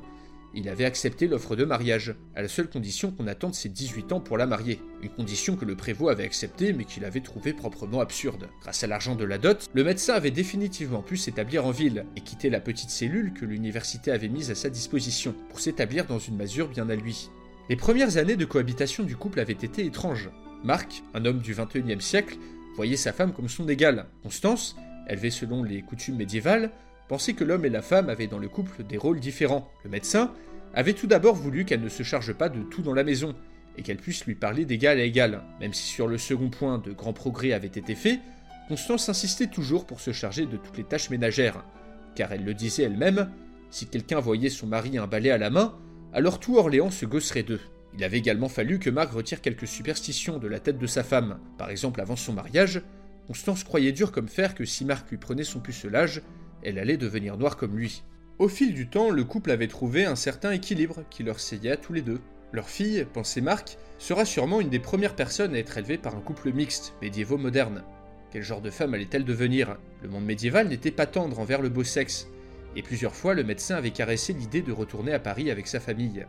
Il 0.55 0.67
avait 0.67 0.85
accepté 0.85 1.27
l'offre 1.27 1.55
de 1.55 1.63
mariage, 1.63 2.15
à 2.35 2.41
la 2.41 2.47
seule 2.47 2.69
condition 2.69 3.11
qu'on 3.11 3.27
attende 3.27 3.53
ses 3.53 3.69
18 3.69 4.13
ans 4.13 4.19
pour 4.19 4.37
la 4.37 4.47
marier. 4.47 4.81
Une 5.03 5.09
condition 5.09 5.55
que 5.55 5.65
le 5.65 5.75
prévôt 5.75 6.09
avait 6.09 6.23
acceptée 6.23 6.73
mais 6.73 6.85
qu'il 6.85 7.05
avait 7.05 7.21
trouvée 7.21 7.53
proprement 7.53 7.99
absurde. 7.99 8.49
Grâce 8.61 8.83
à 8.83 8.87
l'argent 8.87 9.15
de 9.15 9.25
la 9.25 9.37
dot, 9.37 9.69
le 9.73 9.83
médecin 9.83 10.13
avait 10.13 10.31
définitivement 10.31 11.03
pu 11.03 11.17
s'établir 11.17 11.65
en 11.65 11.71
ville 11.71 12.05
et 12.15 12.21
quitter 12.21 12.49
la 12.49 12.59
petite 12.59 12.89
cellule 12.89 13.33
que 13.33 13.45
l'université 13.45 14.11
avait 14.11 14.27
mise 14.27 14.49
à 14.49 14.55
sa 14.55 14.69
disposition 14.69 15.35
pour 15.49 15.59
s'établir 15.59 16.05
dans 16.05 16.19
une 16.19 16.37
masure 16.37 16.69
bien 16.69 16.89
à 16.89 16.95
lui. 16.95 17.29
Les 17.69 17.75
premières 17.75 18.17
années 18.17 18.35
de 18.35 18.45
cohabitation 18.45 19.03
du 19.03 19.15
couple 19.15 19.39
avaient 19.39 19.53
été 19.53 19.85
étranges. 19.85 20.31
Marc, 20.63 21.03
un 21.13 21.25
homme 21.25 21.39
du 21.39 21.53
21e 21.53 22.01
siècle, 22.01 22.37
voyait 22.75 22.97
sa 22.97 23.13
femme 23.13 23.33
comme 23.33 23.49
son 23.49 23.69
égale. 23.69 24.07
Constance, 24.23 24.75
élevée 25.07 25.29
selon 25.29 25.63
les 25.63 25.83
coutumes 25.83 26.17
médiévales, 26.17 26.71
pensait 27.09 27.33
que 27.33 27.43
l'homme 27.43 27.65
et 27.65 27.69
la 27.69 27.81
femme 27.81 28.07
avaient 28.07 28.27
dans 28.27 28.37
le 28.37 28.47
couple 28.47 28.83
des 28.83 28.97
rôles 28.97 29.19
différents. 29.19 29.67
Le 29.83 29.89
médecin 29.89 30.31
avait 30.73 30.93
tout 30.93 31.07
d'abord 31.07 31.35
voulu 31.35 31.65
qu'elle 31.65 31.81
ne 31.81 31.89
se 31.89 32.03
charge 32.03 32.33
pas 32.33 32.47
de 32.47 32.61
tout 32.61 32.83
dans 32.83 32.93
la 32.93 33.03
maison, 33.03 33.35
et 33.77 33.81
qu'elle 33.81 33.97
puisse 33.97 34.25
lui 34.25 34.35
parler 34.35 34.63
d'égal 34.63 34.99
à 34.99 35.03
égal. 35.03 35.41
Même 35.59 35.73
si 35.73 35.87
sur 35.87 36.07
le 36.07 36.17
second 36.17 36.49
point 36.49 36.77
de 36.77 36.91
grands 36.91 37.13
progrès 37.13 37.51
avaient 37.51 37.67
été 37.67 37.95
faits, 37.95 38.19
Constance 38.67 39.09
insistait 39.09 39.47
toujours 39.47 39.85
pour 39.85 39.99
se 39.99 40.11
charger 40.11 40.45
de 40.45 40.57
toutes 40.57 40.77
les 40.77 40.83
tâches 40.83 41.09
ménagères, 41.09 41.65
car 42.13 42.31
elle 42.31 42.43
le 42.43 42.53
disait 42.53 42.83
elle-même, 42.83 43.31
si 43.71 43.87
quelqu'un 43.87 44.19
voyait 44.19 44.49
son 44.49 44.67
mari 44.67 44.97
un 44.99 45.07
balai 45.07 45.31
à 45.31 45.39
la 45.39 45.49
main, 45.49 45.75
alors 46.13 46.39
tout 46.39 46.57
Orléans 46.57 46.91
se 46.91 47.05
gosserait 47.05 47.43
d'eux. 47.43 47.61
Il 47.97 48.03
avait 48.03 48.19
également 48.19 48.49
fallu 48.49 48.77
que 48.77 48.91
Marc 48.91 49.11
retire 49.11 49.41
quelques 49.41 49.67
superstitions 49.67 50.37
de 50.37 50.47
la 50.47 50.59
tête 50.59 50.77
de 50.77 50.87
sa 50.87 51.03
femme. 51.03 51.39
Par 51.57 51.71
exemple, 51.71 52.01
avant 52.01 52.15
son 52.15 52.33
mariage, 52.33 52.83
Constance 53.25 53.63
croyait 53.63 53.91
dur 53.91 54.11
comme 54.11 54.27
fer 54.27 54.53
que 54.53 54.65
si 54.65 54.85
Marc 54.85 55.09
lui 55.09 55.17
prenait 55.17 55.43
son 55.43 55.59
pucelage, 55.59 56.21
elle 56.63 56.79
allait 56.79 56.97
devenir 56.97 57.37
noire 57.37 57.57
comme 57.57 57.77
lui. 57.77 58.03
Au 58.37 58.47
fil 58.47 58.73
du 58.73 58.87
temps, 58.87 59.09
le 59.09 59.23
couple 59.23 59.51
avait 59.51 59.67
trouvé 59.67 60.05
un 60.05 60.15
certain 60.15 60.51
équilibre 60.51 61.03
qui 61.09 61.23
leur 61.23 61.39
seyait 61.39 61.77
tous 61.77 61.93
les 61.93 62.01
deux. 62.01 62.21
Leur 62.51 62.69
fille, 62.69 63.05
pensait 63.13 63.41
Marc, 63.41 63.77
sera 63.97 64.25
sûrement 64.25 64.61
une 64.61 64.69
des 64.69 64.79
premières 64.79 65.15
personnes 65.15 65.53
à 65.55 65.59
être 65.59 65.77
élevée 65.77 65.97
par 65.97 66.15
un 66.15 66.21
couple 66.21 66.51
mixte, 66.51 66.93
médiévaux 67.01 67.37
moderne. 67.37 67.83
Quel 68.31 68.43
genre 68.43 68.61
de 68.61 68.69
femme 68.69 68.93
allait-elle 68.93 69.25
devenir? 69.25 69.77
Le 70.01 70.09
monde 70.09 70.25
médiéval 70.25 70.67
n'était 70.67 70.91
pas 70.91 71.05
tendre 71.05 71.39
envers 71.39 71.61
le 71.61 71.69
beau 71.69 71.83
sexe, 71.83 72.27
et 72.75 72.81
plusieurs 72.81 73.15
fois 73.15 73.33
le 73.33 73.43
médecin 73.43 73.75
avait 73.75 73.91
caressé 73.91 74.33
l'idée 74.33 74.61
de 74.61 74.71
retourner 74.71 75.13
à 75.13 75.19
Paris 75.19 75.51
avec 75.51 75.67
sa 75.67 75.79
famille. 75.79 76.25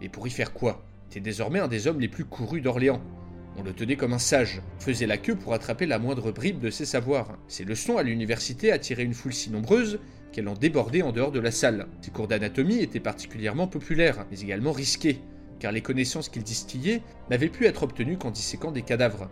Mais 0.00 0.08
pour 0.08 0.26
y 0.26 0.30
faire 0.30 0.52
quoi? 0.52 0.84
Il 1.06 1.12
était 1.12 1.20
désormais 1.20 1.58
un 1.58 1.68
des 1.68 1.86
hommes 1.86 2.00
les 2.00 2.08
plus 2.08 2.24
courus 2.24 2.62
d'Orléans. 2.62 3.02
On 3.58 3.64
le 3.64 3.72
tenait 3.72 3.96
comme 3.96 4.12
un 4.12 4.20
sage, 4.20 4.62
faisait 4.78 5.08
la 5.08 5.18
queue 5.18 5.34
pour 5.34 5.52
attraper 5.52 5.84
la 5.84 5.98
moindre 5.98 6.30
bribe 6.30 6.60
de 6.60 6.70
ses 6.70 6.84
savoirs. 6.84 7.36
Ses 7.48 7.64
leçons 7.64 7.96
à 7.96 8.04
l'université 8.04 8.70
attiraient 8.70 9.02
une 9.02 9.14
foule 9.14 9.32
si 9.32 9.50
nombreuse 9.50 9.98
qu'elle 10.30 10.46
en 10.46 10.54
débordait 10.54 11.02
en 11.02 11.10
dehors 11.10 11.32
de 11.32 11.40
la 11.40 11.50
salle. 11.50 11.88
Ses 12.00 12.12
cours 12.12 12.28
d'anatomie 12.28 12.78
étaient 12.78 13.00
particulièrement 13.00 13.66
populaires, 13.66 14.26
mais 14.30 14.38
également 14.38 14.70
risqués, 14.70 15.18
car 15.58 15.72
les 15.72 15.80
connaissances 15.80 16.28
qu'il 16.28 16.44
distillait 16.44 17.02
n'avaient 17.30 17.48
pu 17.48 17.66
être 17.66 17.82
obtenues 17.82 18.16
qu'en 18.16 18.30
disséquant 18.30 18.70
des 18.70 18.82
cadavres. 18.82 19.28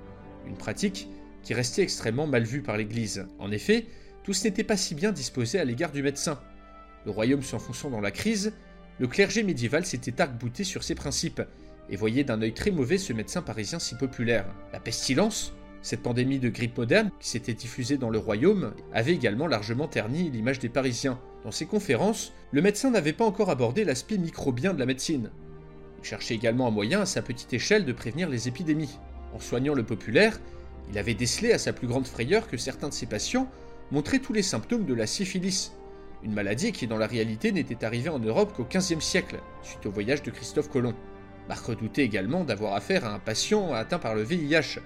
Une 0.48 0.56
pratique 0.56 1.08
qui 1.44 1.54
restait 1.54 1.82
extrêmement 1.82 2.26
mal 2.26 2.42
vue 2.42 2.62
par 2.62 2.76
l'Église. 2.76 3.28
En 3.38 3.52
effet, 3.52 3.86
tous 4.24 4.42
n'étaient 4.42 4.64
pas 4.64 4.76
si 4.76 4.96
bien 4.96 5.12
disposés 5.12 5.60
à 5.60 5.64
l'égard 5.64 5.92
du 5.92 6.02
médecin. 6.02 6.40
Le 7.04 7.12
royaume 7.12 7.42
s'enfonçant 7.42 7.90
dans 7.90 8.00
la 8.00 8.10
crise, 8.10 8.52
le 8.98 9.06
clergé 9.06 9.44
médiéval 9.44 9.86
s'était 9.86 10.20
arc-bouté 10.20 10.64
sur 10.64 10.82
ses 10.82 10.96
principes 10.96 11.42
et 11.90 11.96
voyait 11.96 12.24
d'un 12.24 12.42
œil 12.42 12.52
très 12.52 12.70
mauvais 12.70 12.98
ce 12.98 13.12
médecin 13.12 13.42
parisien 13.42 13.78
si 13.78 13.94
populaire. 13.94 14.46
La 14.72 14.80
pestilence, 14.80 15.54
cette 15.82 16.02
pandémie 16.02 16.38
de 16.38 16.48
grippe 16.48 16.78
moderne 16.78 17.10
qui 17.20 17.28
s'était 17.28 17.54
diffusée 17.54 17.96
dans 17.96 18.10
le 18.10 18.18
royaume, 18.18 18.74
avait 18.92 19.14
également 19.14 19.46
largement 19.46 19.88
terni 19.88 20.30
l'image 20.30 20.58
des 20.58 20.68
Parisiens. 20.68 21.20
Dans 21.44 21.52
ses 21.52 21.66
conférences, 21.66 22.32
le 22.50 22.62
médecin 22.62 22.90
n'avait 22.90 23.12
pas 23.12 23.24
encore 23.24 23.50
abordé 23.50 23.84
l'aspect 23.84 24.18
microbien 24.18 24.74
de 24.74 24.80
la 24.80 24.86
médecine. 24.86 25.30
Il 25.98 26.04
cherchait 26.04 26.34
également 26.34 26.66
un 26.66 26.72
moyen 26.72 27.02
à 27.02 27.06
sa 27.06 27.22
petite 27.22 27.52
échelle 27.52 27.84
de 27.84 27.92
prévenir 27.92 28.28
les 28.28 28.48
épidémies. 28.48 28.98
En 29.34 29.38
soignant 29.38 29.74
le 29.74 29.84
populaire, 29.84 30.40
il 30.90 30.98
avait 30.98 31.14
décelé 31.14 31.52
à 31.52 31.58
sa 31.58 31.72
plus 31.72 31.86
grande 31.86 32.06
frayeur 32.06 32.48
que 32.48 32.56
certains 32.56 32.88
de 32.88 32.94
ses 32.94 33.06
patients 33.06 33.48
montraient 33.90 34.18
tous 34.18 34.32
les 34.32 34.42
symptômes 34.42 34.86
de 34.86 34.94
la 34.94 35.06
syphilis, 35.06 35.72
une 36.22 36.32
maladie 36.32 36.72
qui 36.72 36.86
dans 36.86 36.98
la 36.98 37.06
réalité 37.06 37.52
n'était 37.52 37.84
arrivée 37.84 38.08
en 38.08 38.18
Europe 38.18 38.52
qu'au 38.56 38.64
XVe 38.64 39.00
siècle, 39.00 39.40
suite 39.62 39.86
au 39.86 39.90
voyage 39.90 40.22
de 40.22 40.30
Christophe 40.30 40.68
Colomb. 40.68 40.94
Marc 41.48 41.66
redoutait 41.66 42.04
également 42.04 42.44
d'avoir 42.44 42.74
affaire 42.74 43.04
à 43.04 43.14
un 43.14 43.18
patient 43.18 43.72
atteint 43.72 43.98
par 43.98 44.14
le 44.14 44.22
VIH, 44.22 44.80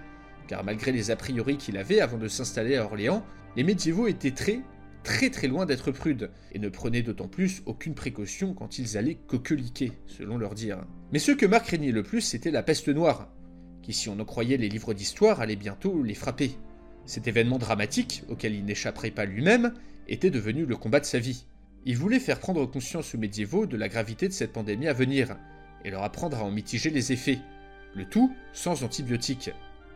car 0.46 0.64
malgré 0.64 0.92
les 0.92 1.10
a 1.10 1.16
priori 1.16 1.56
qu'il 1.56 1.76
avait 1.76 2.00
avant 2.00 2.18
de 2.18 2.28
s'installer 2.28 2.76
à 2.76 2.84
Orléans, 2.84 3.24
les 3.56 3.64
médiévaux 3.64 4.08
étaient 4.08 4.32
très, 4.32 4.60
très 5.02 5.30
très 5.30 5.48
loin 5.48 5.64
d'être 5.64 5.90
prudes, 5.90 6.30
et 6.52 6.58
ne 6.58 6.68
prenaient 6.68 7.02
d'autant 7.02 7.28
plus 7.28 7.62
aucune 7.66 7.94
précaution 7.94 8.52
quand 8.52 8.78
ils 8.78 8.98
allaient 8.98 9.18
coqueliquer, 9.26 9.92
selon 10.06 10.36
leur 10.36 10.54
dire. 10.54 10.84
Mais 11.12 11.18
ce 11.18 11.32
que 11.32 11.46
Marc 11.46 11.66
craignait 11.66 11.92
le 11.92 12.02
plus, 12.02 12.20
c'était 12.20 12.50
la 12.50 12.62
peste 12.62 12.88
noire, 12.88 13.32
qui, 13.82 13.92
si 13.92 14.08
on 14.08 14.20
en 14.20 14.24
croyait 14.24 14.58
les 14.58 14.68
livres 14.68 14.92
d'histoire, 14.92 15.40
allait 15.40 15.56
bientôt 15.56 16.02
les 16.02 16.14
frapper. 16.14 16.52
Cet 17.06 17.26
événement 17.26 17.58
dramatique, 17.58 18.24
auquel 18.28 18.54
il 18.54 18.64
n'échapperait 18.64 19.10
pas 19.10 19.24
lui-même, 19.24 19.72
était 20.08 20.30
devenu 20.30 20.66
le 20.66 20.76
combat 20.76 21.00
de 21.00 21.06
sa 21.06 21.18
vie. 21.18 21.46
Il 21.86 21.96
voulait 21.96 22.20
faire 22.20 22.40
prendre 22.40 22.66
conscience 22.66 23.14
aux 23.14 23.18
médiévaux 23.18 23.66
de 23.66 23.76
la 23.76 23.88
gravité 23.88 24.28
de 24.28 24.32
cette 24.32 24.52
pandémie 24.52 24.88
à 24.88 24.92
venir, 24.92 25.36
et 25.84 25.90
leur 25.90 26.02
apprendre 26.02 26.38
à 26.38 26.44
en 26.44 26.50
mitiger 26.50 26.90
les 26.90 27.12
effets, 27.12 27.38
le 27.94 28.04
tout 28.04 28.34
sans 28.52 28.84
antibiotiques. 28.84 29.50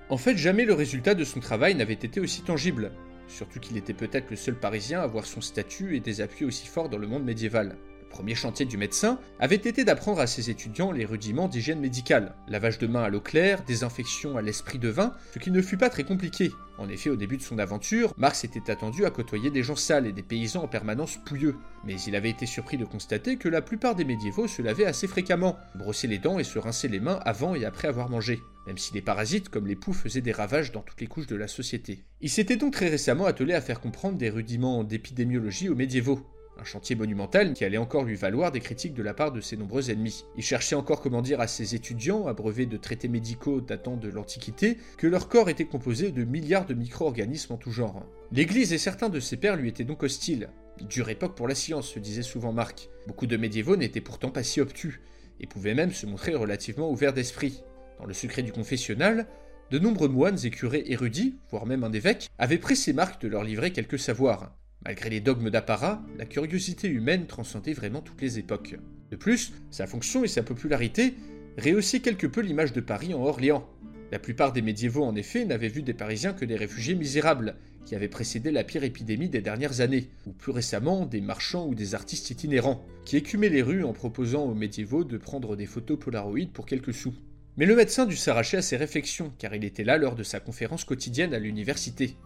En 0.08 0.16
fait, 0.16 0.36
jamais 0.36 0.64
le 0.64 0.74
résultat 0.74 1.14
de 1.14 1.24
son 1.24 1.40
travail 1.40 1.74
n'avait 1.74 1.94
été 1.94 2.20
aussi 2.20 2.42
tangible, 2.42 2.92
surtout 3.26 3.60
qu'il 3.60 3.76
était 3.76 3.94
peut-être 3.94 4.30
le 4.30 4.36
seul 4.36 4.54
Parisien 4.54 5.00
à 5.00 5.04
avoir 5.04 5.26
son 5.26 5.40
statut 5.40 5.96
et 5.96 6.00
des 6.00 6.20
appuis 6.20 6.44
aussi 6.44 6.66
forts 6.66 6.88
dans 6.88 6.98
le 6.98 7.06
monde 7.06 7.24
médiéval. 7.24 7.76
Premier 8.14 8.36
chantier 8.36 8.64
du 8.64 8.76
médecin 8.76 9.18
avait 9.40 9.56
été 9.56 9.82
d'apprendre 9.82 10.20
à 10.20 10.28
ses 10.28 10.48
étudiants 10.48 10.92
les 10.92 11.04
rudiments 11.04 11.48
d'hygiène 11.48 11.80
médicale, 11.80 12.36
lavage 12.46 12.78
de 12.78 12.86
mains 12.86 13.02
à 13.02 13.08
l'eau 13.08 13.20
claire, 13.20 13.64
désinfection 13.64 14.36
à 14.36 14.40
l'esprit 14.40 14.78
de 14.78 14.88
vin, 14.88 15.14
ce 15.34 15.40
qui 15.40 15.50
ne 15.50 15.60
fut 15.60 15.76
pas 15.76 15.90
très 15.90 16.04
compliqué. 16.04 16.52
En 16.78 16.88
effet, 16.88 17.10
au 17.10 17.16
début 17.16 17.38
de 17.38 17.42
son 17.42 17.58
aventure, 17.58 18.14
Marx 18.16 18.44
était 18.44 18.70
attendu 18.70 19.04
à 19.04 19.10
côtoyer 19.10 19.50
des 19.50 19.64
gens 19.64 19.74
sales 19.74 20.06
et 20.06 20.12
des 20.12 20.22
paysans 20.22 20.62
en 20.62 20.68
permanence 20.68 21.18
pouilleux, 21.24 21.56
mais 21.84 22.00
il 22.02 22.14
avait 22.14 22.30
été 22.30 22.46
surpris 22.46 22.78
de 22.78 22.84
constater 22.84 23.36
que 23.36 23.48
la 23.48 23.62
plupart 23.62 23.96
des 23.96 24.04
médiévaux 24.04 24.46
se 24.46 24.62
lavaient 24.62 24.86
assez 24.86 25.08
fréquemment, 25.08 25.58
brossaient 25.74 26.06
les 26.06 26.18
dents 26.18 26.38
et 26.38 26.44
se 26.44 26.60
rinçaient 26.60 26.86
les 26.86 27.00
mains 27.00 27.18
avant 27.24 27.56
et 27.56 27.64
après 27.64 27.88
avoir 27.88 28.10
mangé 28.10 28.40
même 28.66 28.78
si 28.78 28.94
les 28.94 29.02
parasites 29.02 29.48
comme 29.48 29.66
les 29.66 29.76
poux 29.76 29.92
faisaient 29.92 30.20
des 30.20 30.32
ravages 30.32 30.72
dans 30.72 30.80
toutes 30.80 31.00
les 31.00 31.06
couches 31.06 31.26
de 31.26 31.36
la 31.36 31.48
société. 31.48 32.02
Il 32.20 32.30
s'était 32.30 32.56
donc 32.56 32.72
très 32.72 32.88
récemment 32.88 33.26
attelé 33.26 33.54
à 33.54 33.60
faire 33.60 33.80
comprendre 33.80 34.16
des 34.16 34.30
rudiments 34.30 34.84
d'épidémiologie 34.84 35.68
aux 35.68 35.74
médiévaux, 35.74 36.26
un 36.58 36.64
chantier 36.64 36.96
monumental 36.96 37.52
qui 37.52 37.64
allait 37.64 37.78
encore 37.78 38.04
lui 38.04 38.14
valoir 38.14 38.52
des 38.52 38.60
critiques 38.60 38.94
de 38.94 39.02
la 39.02 39.14
part 39.14 39.32
de 39.32 39.40
ses 39.40 39.56
nombreux 39.56 39.90
ennemis. 39.90 40.24
Il 40.36 40.42
cherchait 40.42 40.76
encore 40.76 41.00
comment 41.00 41.22
dire 41.22 41.40
à 41.40 41.46
ses 41.46 41.74
étudiants, 41.74 42.26
abreuvés 42.26 42.66
de 42.66 42.76
traités 42.76 43.08
médicaux 43.08 43.60
datant 43.60 43.96
de 43.96 44.08
l'Antiquité, 44.08 44.78
que 44.98 45.06
leur 45.06 45.28
corps 45.28 45.48
était 45.48 45.64
composé 45.64 46.12
de 46.12 46.24
milliards 46.24 46.66
de 46.66 46.74
micro-organismes 46.74 47.54
en 47.54 47.56
tout 47.56 47.72
genre. 47.72 48.04
L'Église 48.32 48.72
et 48.72 48.78
certains 48.78 49.08
de 49.08 49.20
ses 49.20 49.36
pères 49.36 49.56
lui 49.56 49.68
étaient 49.68 49.84
donc 49.84 50.02
hostiles. 50.02 50.48
Dure 50.88 51.08
époque 51.08 51.36
pour 51.36 51.48
la 51.48 51.54
science, 51.54 51.88
se 51.88 51.98
disait 51.98 52.22
souvent 52.22 52.52
Marc. 52.52 52.88
Beaucoup 53.06 53.26
de 53.26 53.36
médiévaux 53.36 53.76
n'étaient 53.76 54.00
pourtant 54.00 54.30
pas 54.30 54.42
si 54.42 54.60
obtus, 54.60 55.00
et 55.40 55.46
pouvaient 55.46 55.74
même 55.74 55.92
se 55.92 56.06
montrer 56.06 56.34
relativement 56.34 56.90
ouverts 56.90 57.12
d'esprit. 57.12 57.62
Dans 57.98 58.06
le 58.06 58.14
secret 58.14 58.42
du 58.42 58.52
confessionnal, 58.52 59.26
de 59.70 59.78
nombreux 59.78 60.08
moines 60.08 60.38
et 60.44 60.50
curés 60.50 60.84
érudits, 60.86 61.36
voire 61.50 61.66
même 61.66 61.84
un 61.84 61.92
évêque, 61.92 62.28
avaient 62.38 62.58
pressé 62.58 62.92
Marc 62.92 63.20
de 63.22 63.28
leur 63.28 63.44
livrer 63.44 63.72
quelques 63.72 63.98
savoirs. 63.98 64.52
Malgré 64.84 65.08
les 65.08 65.20
dogmes 65.20 65.48
d'apparat, 65.48 66.02
la 66.18 66.26
curiosité 66.26 66.88
humaine 66.88 67.26
transcendait 67.26 67.72
vraiment 67.72 68.02
toutes 68.02 68.20
les 68.20 68.38
époques. 68.38 68.76
De 69.10 69.16
plus, 69.16 69.52
sa 69.70 69.86
fonction 69.86 70.24
et 70.24 70.28
sa 70.28 70.42
popularité 70.42 71.14
rehaussaient 71.58 72.00
quelque 72.00 72.26
peu 72.26 72.42
l'image 72.42 72.72
de 72.72 72.80
Paris 72.80 73.14
en 73.14 73.22
Orléans. 73.22 73.66
La 74.12 74.18
plupart 74.18 74.52
des 74.52 74.60
médiévaux, 74.60 75.04
en 75.04 75.14
effet, 75.14 75.46
n'avaient 75.46 75.68
vu 75.68 75.82
des 75.82 75.94
Parisiens 75.94 76.34
que 76.34 76.44
des 76.44 76.56
réfugiés 76.56 76.94
misérables, 76.94 77.56
qui 77.86 77.94
avaient 77.94 78.08
précédé 78.08 78.50
la 78.50 78.64
pire 78.64 78.84
épidémie 78.84 79.28
des 79.28 79.40
dernières 79.40 79.80
années, 79.80 80.10
ou 80.26 80.32
plus 80.32 80.52
récemment 80.52 81.06
des 81.06 81.20
marchands 81.20 81.66
ou 81.66 81.74
des 81.74 81.94
artistes 81.94 82.30
itinérants, 82.30 82.84
qui 83.04 83.16
écumaient 83.16 83.48
les 83.48 83.62
rues 83.62 83.84
en 83.84 83.92
proposant 83.92 84.44
aux 84.44 84.54
médiévaux 84.54 85.04
de 85.04 85.16
prendre 85.16 85.56
des 85.56 85.66
photos 85.66 85.98
polaroïdes 85.98 86.52
pour 86.52 86.66
quelques 86.66 86.94
sous. 86.94 87.14
Mais 87.56 87.66
le 87.66 87.76
médecin 87.76 88.04
dut 88.04 88.16
s'arracher 88.16 88.58
à 88.58 88.62
ses 88.62 88.76
réflexions, 88.76 89.32
car 89.38 89.54
il 89.54 89.64
était 89.64 89.84
là 89.84 89.96
lors 89.96 90.16
de 90.16 90.22
sa 90.22 90.40
conférence 90.40 90.84
quotidienne 90.84 91.32
à 91.32 91.38
l'université. 91.38 92.16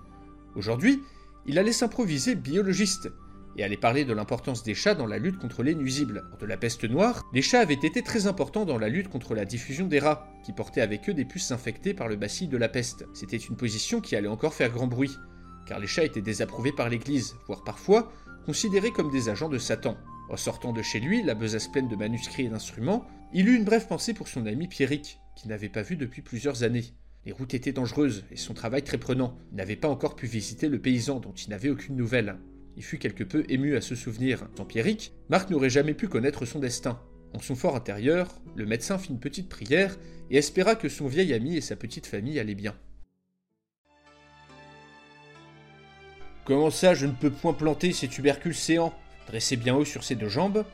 Aujourd'hui, 0.57 1.01
il 1.49 1.59
allait 1.59 1.73
s'improviser 1.73 2.35
biologiste 2.35 3.11
et 3.57 3.65
allait 3.65 3.79
parler 3.79 4.05
de 4.05 4.13
l'importance 4.13 4.63
des 4.63 4.75
chats 4.75 4.95
dans 4.95 5.07
la 5.07 5.19
lutte 5.19 5.39
contre 5.39 5.63
les 5.63 5.75
nuisibles. 5.75 6.25
de 6.39 6.47
la 6.47 6.59
peste 6.59 6.85
noire, 6.85 7.25
les 7.33 7.43
chats 7.43 7.61
avaient 7.61 7.73
été 7.73 8.03
très 8.03 8.27
importants 8.27 8.67
dans 8.67 8.79
la 8.79 8.91
lutte 8.91 9.09
contre 9.09 9.35
la 9.35 9.47
diffusion 9.47 9.87
des 9.87 9.99
rats, 9.99 10.31
qui 10.45 10.53
portaient 10.53 10.83
avec 10.83 11.09
eux 11.09 11.15
des 11.15 11.25
puces 11.25 11.51
infectées 11.51 11.95
par 11.95 12.07
le 12.07 12.17
bacille 12.17 12.49
de 12.49 12.59
la 12.59 12.69
peste. 12.69 13.07
C'était 13.15 13.39
une 13.39 13.57
position 13.57 14.03
qui 14.03 14.15
allait 14.15 14.29
encore 14.29 14.53
faire 14.53 14.71
grand 14.71 14.87
bruit, 14.87 15.17
car 15.67 15.81
les 15.81 15.87
chats 15.87 16.05
étaient 16.05 16.21
désapprouvés 16.21 16.73
par 16.73 16.91
l'Église, 16.91 17.35
voire 17.47 17.65
parfois 17.65 18.13
considérés 18.45 18.93
comme 18.93 19.11
des 19.11 19.31
agents 19.31 19.49
de 19.49 19.59
Satan. 19.59 19.97
En 20.31 20.37
sortant 20.37 20.75
de 20.75 20.83
chez 20.83 21.01
lui, 21.01 21.23
la 21.23 21.35
besace 21.35 21.69
pleine 21.69 21.89
de 21.89 21.97
manuscrits 21.97 22.45
et 22.45 22.51
d'instruments, 22.51 23.07
il 23.33 23.49
eut 23.49 23.57
une 23.57 23.65
brève 23.65 23.89
pensée 23.89 24.13
pour 24.13 24.29
son 24.29 24.45
ami 24.45 24.69
Pierrick, 24.69 25.19
qu'il 25.35 25.49
n'avait 25.49 25.71
pas 25.71 25.83
vu 25.83 25.97
depuis 25.97 26.21
plusieurs 26.21 26.63
années. 26.63 26.93
Les 27.25 27.33
routes 27.33 27.55
étaient 27.55 27.73
dangereuses 27.73 28.25
et 28.31 28.37
son 28.37 28.55
travail 28.55 28.83
très 28.83 28.99
prenant. 28.99 29.37
Il 29.51 29.57
n'avait 29.57 29.77
pas 29.77 29.89
encore 29.89 30.17
pu 30.17 30.27
visiter 30.27 30.69
le 30.69 30.79
paysan 30.79 31.21
dont 31.21 31.33
il 31.33 31.51
n'avait 31.51 31.69
aucune 31.69 31.97
nouvelle. 31.97 32.37
Il 32.77 32.85
fut 32.85 32.99
quelque 32.99 33.25
peu 33.25 33.45
ému 33.49 33.77
à 33.77 33.81
ce 33.81 33.95
souvenir. 33.95 34.49
Sans 34.57 34.65
Pierrick, 34.65 35.13
Marc 35.29 35.51
n'aurait 35.51 35.69
jamais 35.69 35.95
pu 35.95 36.09
connaître 36.09 36.47
son 36.47 36.61
destin. 36.61 37.01
En 37.35 37.41
son 37.41 37.55
fort 37.55 37.77
intérieur, 37.77 38.41
le 38.55 38.65
médecin 38.65 38.99
fit 38.99 39.13
une 39.13 39.21
petite 39.21 39.49
prière 39.49 39.99
et 40.31 40.39
espéra 40.39 40.77
que 40.77 40.89
son 40.89 41.07
vieil 41.07 41.35
ami 41.35 41.57
et 41.57 41.61
sa 41.61 41.77
petite 41.77 42.07
famille 42.07 42.39
allaient 42.39 42.55
bien. 42.55 42.75
Comment 46.45 46.71
ça, 46.71 46.95
je 46.95 47.05
ne 47.05 47.13
peux 47.13 47.31
point 47.31 47.53
planter 47.53 47.93
ces 47.93 48.09
tubercules 48.09 48.55
séants? 48.55 48.95
Dressé 49.27 49.57
bien 49.57 49.75
haut 49.75 49.85
sur 49.85 50.03
ses 50.03 50.15
deux 50.15 50.31
jambes, 50.31 50.65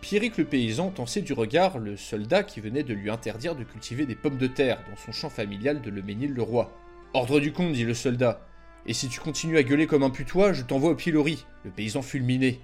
Pierrick 0.00 0.38
le 0.38 0.44
paysan 0.44 0.90
tensait 0.90 1.20
du 1.20 1.34
regard 1.34 1.78
le 1.78 1.94
soldat 1.96 2.42
qui 2.42 2.60
venait 2.60 2.82
de 2.82 2.94
lui 2.94 3.10
interdire 3.10 3.54
de 3.54 3.64
cultiver 3.64 4.06
des 4.06 4.14
pommes 4.14 4.38
de 4.38 4.46
terre 4.46 4.82
dans 4.88 4.96
son 4.96 5.12
champ 5.12 5.28
familial 5.28 5.82
de 5.82 5.90
Leménil-le-Roi. 5.90 6.72
Ordre 7.12 7.38
du 7.38 7.52
comte, 7.52 7.72
dit 7.72 7.84
le 7.84 7.92
soldat. 7.92 8.46
Et 8.86 8.94
si 8.94 9.08
tu 9.08 9.20
continues 9.20 9.58
à 9.58 9.62
gueuler 9.62 9.86
comme 9.86 10.02
un 10.02 10.10
putois, 10.10 10.54
je 10.54 10.62
t'envoie 10.62 10.92
au 10.92 10.94
pilori. 10.94 11.44
Le 11.64 11.70
paysan 11.70 12.00
fulminé. 12.00 12.60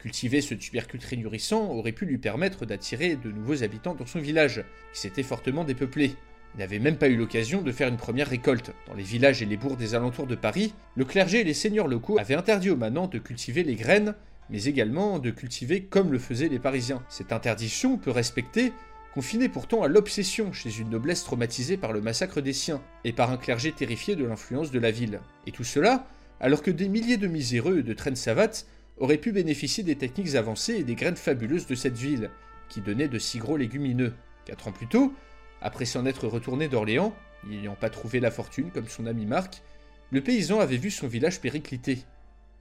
Cultiver 0.00 0.40
ce 0.40 0.54
tubercule 0.54 0.98
très 0.98 1.16
nourrissant 1.16 1.70
aurait 1.70 1.92
pu 1.92 2.04
lui 2.04 2.18
permettre 2.18 2.66
d'attirer 2.66 3.14
de 3.14 3.30
nouveaux 3.30 3.62
habitants 3.62 3.94
dans 3.94 4.06
son 4.06 4.18
village, 4.18 4.64
qui 4.92 5.00
s'était 5.00 5.22
fortement 5.22 5.62
dépeuplé. 5.62 6.16
Il 6.54 6.58
n'avait 6.58 6.80
même 6.80 6.96
pas 6.96 7.08
eu 7.08 7.16
l'occasion 7.16 7.62
de 7.62 7.70
faire 7.70 7.88
une 7.88 7.96
première 7.96 8.28
récolte. 8.28 8.72
Dans 8.88 8.94
les 8.94 9.04
villages 9.04 9.40
et 9.40 9.46
les 9.46 9.56
bourgs 9.56 9.76
des 9.76 9.94
alentours 9.94 10.26
de 10.26 10.34
Paris, 10.34 10.74
le 10.96 11.04
clergé 11.04 11.40
et 11.40 11.44
les 11.44 11.54
seigneurs 11.54 11.86
locaux 11.86 12.18
avaient 12.18 12.34
interdit 12.34 12.70
aux 12.70 12.76
manants 12.76 13.06
de 13.06 13.18
cultiver 13.18 13.62
les 13.62 13.76
graines 13.76 14.16
mais 14.50 14.64
également 14.64 15.18
de 15.18 15.30
cultiver 15.30 15.84
comme 15.84 16.12
le 16.12 16.18
faisaient 16.18 16.48
les 16.48 16.58
Parisiens. 16.58 17.02
Cette 17.08 17.32
interdiction, 17.32 17.96
peu 17.96 18.10
respectée, 18.10 18.72
confinait 19.14 19.48
pourtant 19.48 19.82
à 19.82 19.88
l'obsession 19.88 20.52
chez 20.52 20.78
une 20.78 20.90
noblesse 20.90 21.24
traumatisée 21.24 21.76
par 21.76 21.92
le 21.92 22.00
massacre 22.00 22.40
des 22.40 22.52
siens, 22.52 22.82
et 23.04 23.12
par 23.12 23.30
un 23.30 23.36
clergé 23.36 23.72
terrifié 23.72 24.16
de 24.16 24.24
l'influence 24.24 24.70
de 24.70 24.78
la 24.78 24.90
ville. 24.90 25.20
Et 25.46 25.52
tout 25.52 25.64
cela, 25.64 26.06
alors 26.40 26.62
que 26.62 26.70
des 26.70 26.88
milliers 26.88 27.18
de 27.18 27.26
miséreux 27.26 27.78
et 27.78 27.82
de 27.82 27.92
traînes 27.92 28.16
savates 28.16 28.66
auraient 28.98 29.18
pu 29.18 29.32
bénéficier 29.32 29.84
des 29.84 29.96
techniques 29.96 30.34
avancées 30.34 30.74
et 30.74 30.84
des 30.84 30.94
graines 30.94 31.16
fabuleuses 31.16 31.66
de 31.66 31.74
cette 31.74 31.96
ville, 31.96 32.30
qui 32.68 32.80
donnait 32.80 33.08
de 33.08 33.18
si 33.18 33.38
gros 33.38 33.56
légumineux. 33.56 34.14
Quatre 34.44 34.68
ans 34.68 34.72
plus 34.72 34.88
tôt, 34.88 35.12
après 35.60 35.84
s'en 35.84 36.06
être 36.06 36.26
retourné 36.26 36.68
d'Orléans, 36.68 37.14
n'ayant 37.46 37.74
pas 37.74 37.90
trouvé 37.90 38.20
la 38.20 38.30
fortune 38.30 38.70
comme 38.70 38.88
son 38.88 39.06
ami 39.06 39.26
Marc, 39.26 39.62
le 40.10 40.20
paysan 40.20 40.60
avait 40.60 40.76
vu 40.76 40.90
son 40.90 41.06
village 41.06 41.40
péricliter. 41.40 42.04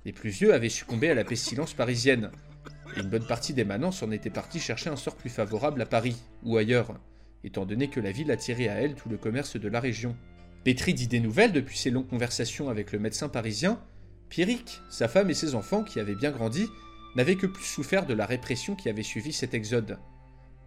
Les 0.03 0.13
plus 0.13 0.31
vieux 0.31 0.53
avaient 0.53 0.69
succombé 0.69 1.09
à 1.09 1.13
la 1.13 1.23
pestilence 1.23 1.73
parisienne, 1.73 2.31
et 2.95 3.01
une 3.01 3.09
bonne 3.09 3.25
partie 3.25 3.53
des 3.53 3.63
manants 3.63 3.91
s'en 3.91 4.11
étaient 4.11 4.29
partis 4.29 4.59
chercher 4.59 4.89
un 4.89 4.95
sort 4.95 5.15
plus 5.15 5.29
favorable 5.29 5.81
à 5.81 5.85
Paris 5.85 6.17
ou 6.43 6.57
ailleurs, 6.57 6.99
étant 7.43 7.65
donné 7.65 7.87
que 7.87 7.99
la 7.99 8.11
ville 8.11 8.31
attirait 8.31 8.67
à 8.67 8.75
elle 8.75 8.95
tout 8.95 9.09
le 9.09 9.17
commerce 9.17 9.57
de 9.57 9.67
la 9.67 9.79
région. 9.79 10.15
Pétri 10.63 10.93
d'idées 10.93 11.19
nouvelles 11.19 11.53
depuis 11.53 11.77
ses 11.77 11.91
longues 11.91 12.07
conversations 12.07 12.69
avec 12.69 12.91
le 12.91 12.99
médecin 12.99 13.29
parisien, 13.29 13.79
Pierrick, 14.29 14.81
sa 14.89 15.07
femme 15.07 15.29
et 15.29 15.35
ses 15.35 15.55
enfants, 15.55 15.83
qui 15.83 15.99
avaient 15.99 16.15
bien 16.15 16.31
grandi, 16.31 16.67
n'avaient 17.15 17.35
que 17.35 17.47
plus 17.47 17.65
souffert 17.65 18.05
de 18.05 18.13
la 18.13 18.25
répression 18.25 18.75
qui 18.75 18.89
avait 18.89 19.03
suivi 19.03 19.33
cet 19.33 19.53
exode. 19.53 19.99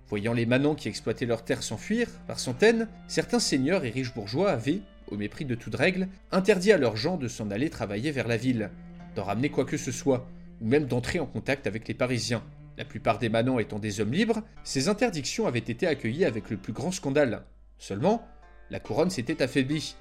Voyant 0.08 0.34
les 0.34 0.46
manants 0.46 0.74
qui 0.74 0.88
exploitaient 0.88 1.26
leurs 1.26 1.44
terres 1.44 1.62
s'enfuir, 1.62 2.08
par 2.26 2.38
centaines, 2.38 2.88
certains 3.08 3.38
seigneurs 3.38 3.84
et 3.84 3.90
riches 3.90 4.14
bourgeois 4.14 4.50
avaient, 4.50 4.82
au 5.08 5.16
mépris 5.16 5.44
de 5.44 5.54
toute 5.54 5.74
règle, 5.74 6.08
interdit 6.30 6.72
à 6.72 6.78
leurs 6.78 6.96
gens 6.96 7.16
de 7.16 7.26
s'en 7.28 7.50
aller 7.50 7.70
travailler 7.70 8.10
vers 8.10 8.28
la 8.28 8.36
ville, 8.36 8.70
d'en 9.14 9.24
ramener 9.24 9.50
quoi 9.50 9.64
que 9.64 9.76
ce 9.76 9.92
soit, 9.92 10.26
ou 10.60 10.66
même 10.66 10.86
d'entrer 10.86 11.18
en 11.20 11.26
contact 11.26 11.66
avec 11.66 11.88
les 11.88 11.94
Parisiens. 11.94 12.42
La 12.76 12.84
plupart 12.84 13.18
des 13.18 13.28
manants 13.28 13.58
étant 13.58 13.78
des 13.78 14.00
hommes 14.00 14.12
libres, 14.12 14.42
ces 14.64 14.88
interdictions 14.88 15.46
avaient 15.46 15.58
été 15.58 15.86
accueillies 15.86 16.24
avec 16.24 16.50
le 16.50 16.56
plus 16.56 16.72
grand 16.72 16.90
scandale. 16.90 17.44
Seulement, 17.78 18.26
la 18.70 18.80
couronne 18.80 19.10
s'était 19.10 19.42
affaiblie, 19.42 19.96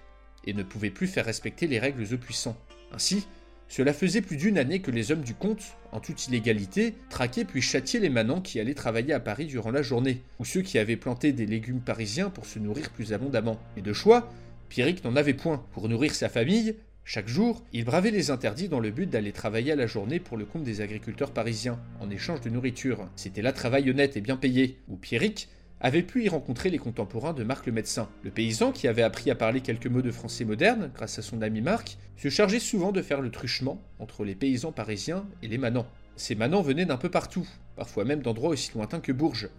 et 0.45 0.53
ne 0.53 0.64
pouvait 0.64 0.89
plus 0.89 1.07
faire 1.07 1.26
respecter 1.26 1.68
les 1.68 1.80
règles 1.80 2.03
aux 2.14 2.18
puissants. 2.18 2.57
Ainsi, 2.91 3.28
cela 3.68 3.93
faisait 3.93 4.22
plus 4.22 4.38
d'une 4.38 4.57
année 4.57 4.82
que 4.82 4.91
les 4.91 5.11
hommes 5.11 5.24
du 5.24 5.34
comte, 5.34 5.64
en 5.91 5.99
toute 5.99 6.28
illégalité, 6.28 6.95
traquaient 7.09 7.45
puis 7.45 7.61
châtiaient 7.61 7.99
les 7.99 8.09
manants 8.09 8.41
qui 8.41 8.59
allaient 8.59 8.74
travailler 8.74 9.14
à 9.14 9.20
Paris 9.20 9.45
durant 9.45 9.72
la 9.72 9.82
journée, 9.82 10.22
ou 10.39 10.45
ceux 10.45 10.61
qui 10.61 10.78
avaient 10.78 10.97
planté 10.97 11.32
des 11.32 11.45
légumes 11.45 11.80
parisiens 11.80 12.30
pour 12.30 12.45
se 12.45 12.59
nourrir 12.59 12.91
plus 12.91 13.14
abondamment. 13.14 13.59
Et 13.78 13.82
de 13.82 13.93
choix, 13.93 14.30
Pierrick 14.70 15.03
n'en 15.03 15.16
avait 15.16 15.34
point. 15.34 15.66
Pour 15.72 15.89
nourrir 15.89 16.14
sa 16.14 16.30
famille, 16.30 16.76
chaque 17.06 17.28
jour, 17.28 17.64
il 17.74 17.84
bravait 17.84 18.12
les 18.12 18.32
interdits 18.32 18.70
dans 18.70 18.80
le 18.80 18.89
but 18.89 19.10
d'aller 19.10 19.34
travailler 19.34 19.74
à 19.74 19.76
la 19.76 19.88
journée 19.88 20.22
pour 20.22 20.38
le 20.38 20.45
compte 20.45 20.64
des 20.64 20.80
agriculteurs 20.80 21.32
parisiens, 21.32 21.80
en 21.99 22.10
échange 22.10 22.39
de 22.39 22.49
nourriture. 22.49 23.10
C'était 23.18 23.41
là 23.41 23.51
travail 23.51 23.89
honnête 23.89 24.16
et 24.16 24.22
bien 24.22 24.38
payé, 24.38 24.80
où 24.88 24.95
Pierrick 24.95 25.49
avait 25.82 26.01
pu 26.01 26.24
y 26.24 26.30
rencontrer 26.30 26.70
les 26.70 26.78
contemporains 26.78 27.34
de 27.34 27.43
Marc 27.43 27.66
le 27.66 27.74
médecin. 27.74 28.08
Le 28.24 28.32
paysan, 28.32 28.72
qui 28.72 28.88
avait 28.88 29.04
appris 29.04 29.30
à 29.30 29.36
parler 29.36 29.60
quelques 29.60 29.88
mots 29.88 30.01
de 30.01 30.12
français 30.12 30.45
moderne 30.45 30.91
grâce 30.95 31.20
à 31.20 31.22
son 31.22 31.41
ami 31.41 31.60
Marc, 31.60 31.97
se 32.16 32.30
chargeait 32.30 32.60
souvent 32.60 32.93
de 32.93 33.01
faire 33.01 33.20
le 33.20 33.32
truchement 33.32 33.82
entre 33.99 34.24
les 34.24 34.34
paysans 34.34 34.72
parisiens 34.72 35.26
et 35.41 35.49
les 35.49 35.58
manants. 35.58 35.88
Ces 36.16 36.36
manants 36.36 36.62
venaient 36.62 36.86
d'un 36.86 36.95
peu 36.95 37.10
partout, 37.10 37.47
parfois 37.76 38.06
même 38.06 38.22
d'endroits 38.22 38.51
aussi 38.51 38.72
lointains 38.74 39.01
que 39.01 39.12
Bourges. 39.12 39.49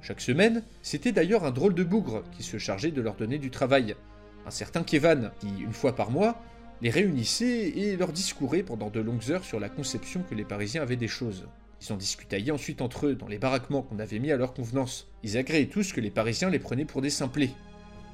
Chaque 0.00 0.20
semaine, 0.20 0.62
c'était 0.80 1.12
d'ailleurs 1.12 1.44
un 1.44 1.50
drôle 1.50 1.74
de 1.74 1.82
bougre 1.82 2.22
qui 2.36 2.44
se 2.44 2.58
chargeait 2.58 2.92
de 2.92 3.02
leur 3.02 3.16
donner 3.16 3.38
du 3.38 3.50
travail. 3.50 3.96
Un 4.46 4.50
certain 4.50 4.84
Kévan, 4.84 5.30
qui, 5.40 5.48
une 5.60 5.72
fois 5.72 5.96
par 5.96 6.12
mois, 6.12 6.40
les 6.82 6.90
réunissait 6.90 7.68
et 7.68 7.96
leur 7.96 8.12
discourait 8.12 8.62
pendant 8.62 8.90
de 8.90 9.00
longues 9.00 9.30
heures 9.30 9.44
sur 9.44 9.60
la 9.60 9.68
conception 9.68 10.22
que 10.28 10.34
les 10.34 10.44
Parisiens 10.44 10.82
avaient 10.82 10.96
des 10.96 11.08
choses. 11.08 11.46
Ils 11.80 11.92
en 11.92 11.96
discutaillaient 11.96 12.50
ensuite 12.50 12.82
entre 12.82 13.06
eux 13.06 13.14
dans 13.14 13.28
les 13.28 13.38
baraquements 13.38 13.82
qu'on 13.82 13.98
avait 13.98 14.18
mis 14.18 14.32
à 14.32 14.36
leur 14.36 14.54
convenance. 14.54 15.08
Ils 15.22 15.36
agréaient 15.36 15.66
tous 15.66 15.92
que 15.92 16.00
les 16.00 16.10
Parisiens 16.10 16.50
les 16.50 16.58
prenaient 16.58 16.84
pour 16.84 17.02
des 17.02 17.10
simplés. 17.10 17.50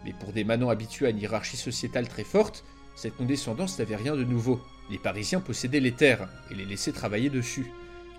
Mais 0.05 0.13
pour 0.13 0.33
des 0.33 0.45
manants 0.45 0.71
habitués 0.71 1.07
à 1.07 1.11
une 1.11 1.19
hiérarchie 1.19 1.57
sociétale 1.57 2.09
très 2.09 2.25
forte, 2.25 2.65
cette 2.97 3.17
condescendance 3.17 3.79
n'avait 3.79 3.97
rien 3.97 4.17
de 4.17 4.25
nouveau. 4.25 4.61
Les 4.91 4.99
Parisiens 4.99 5.41
possédaient 5.41 5.81
les 5.81 5.93
terres 5.93 6.29
et 6.51 6.55
les 6.55 6.65
laissaient 6.65 6.93
travailler 6.93 7.31
dessus. 7.31 7.71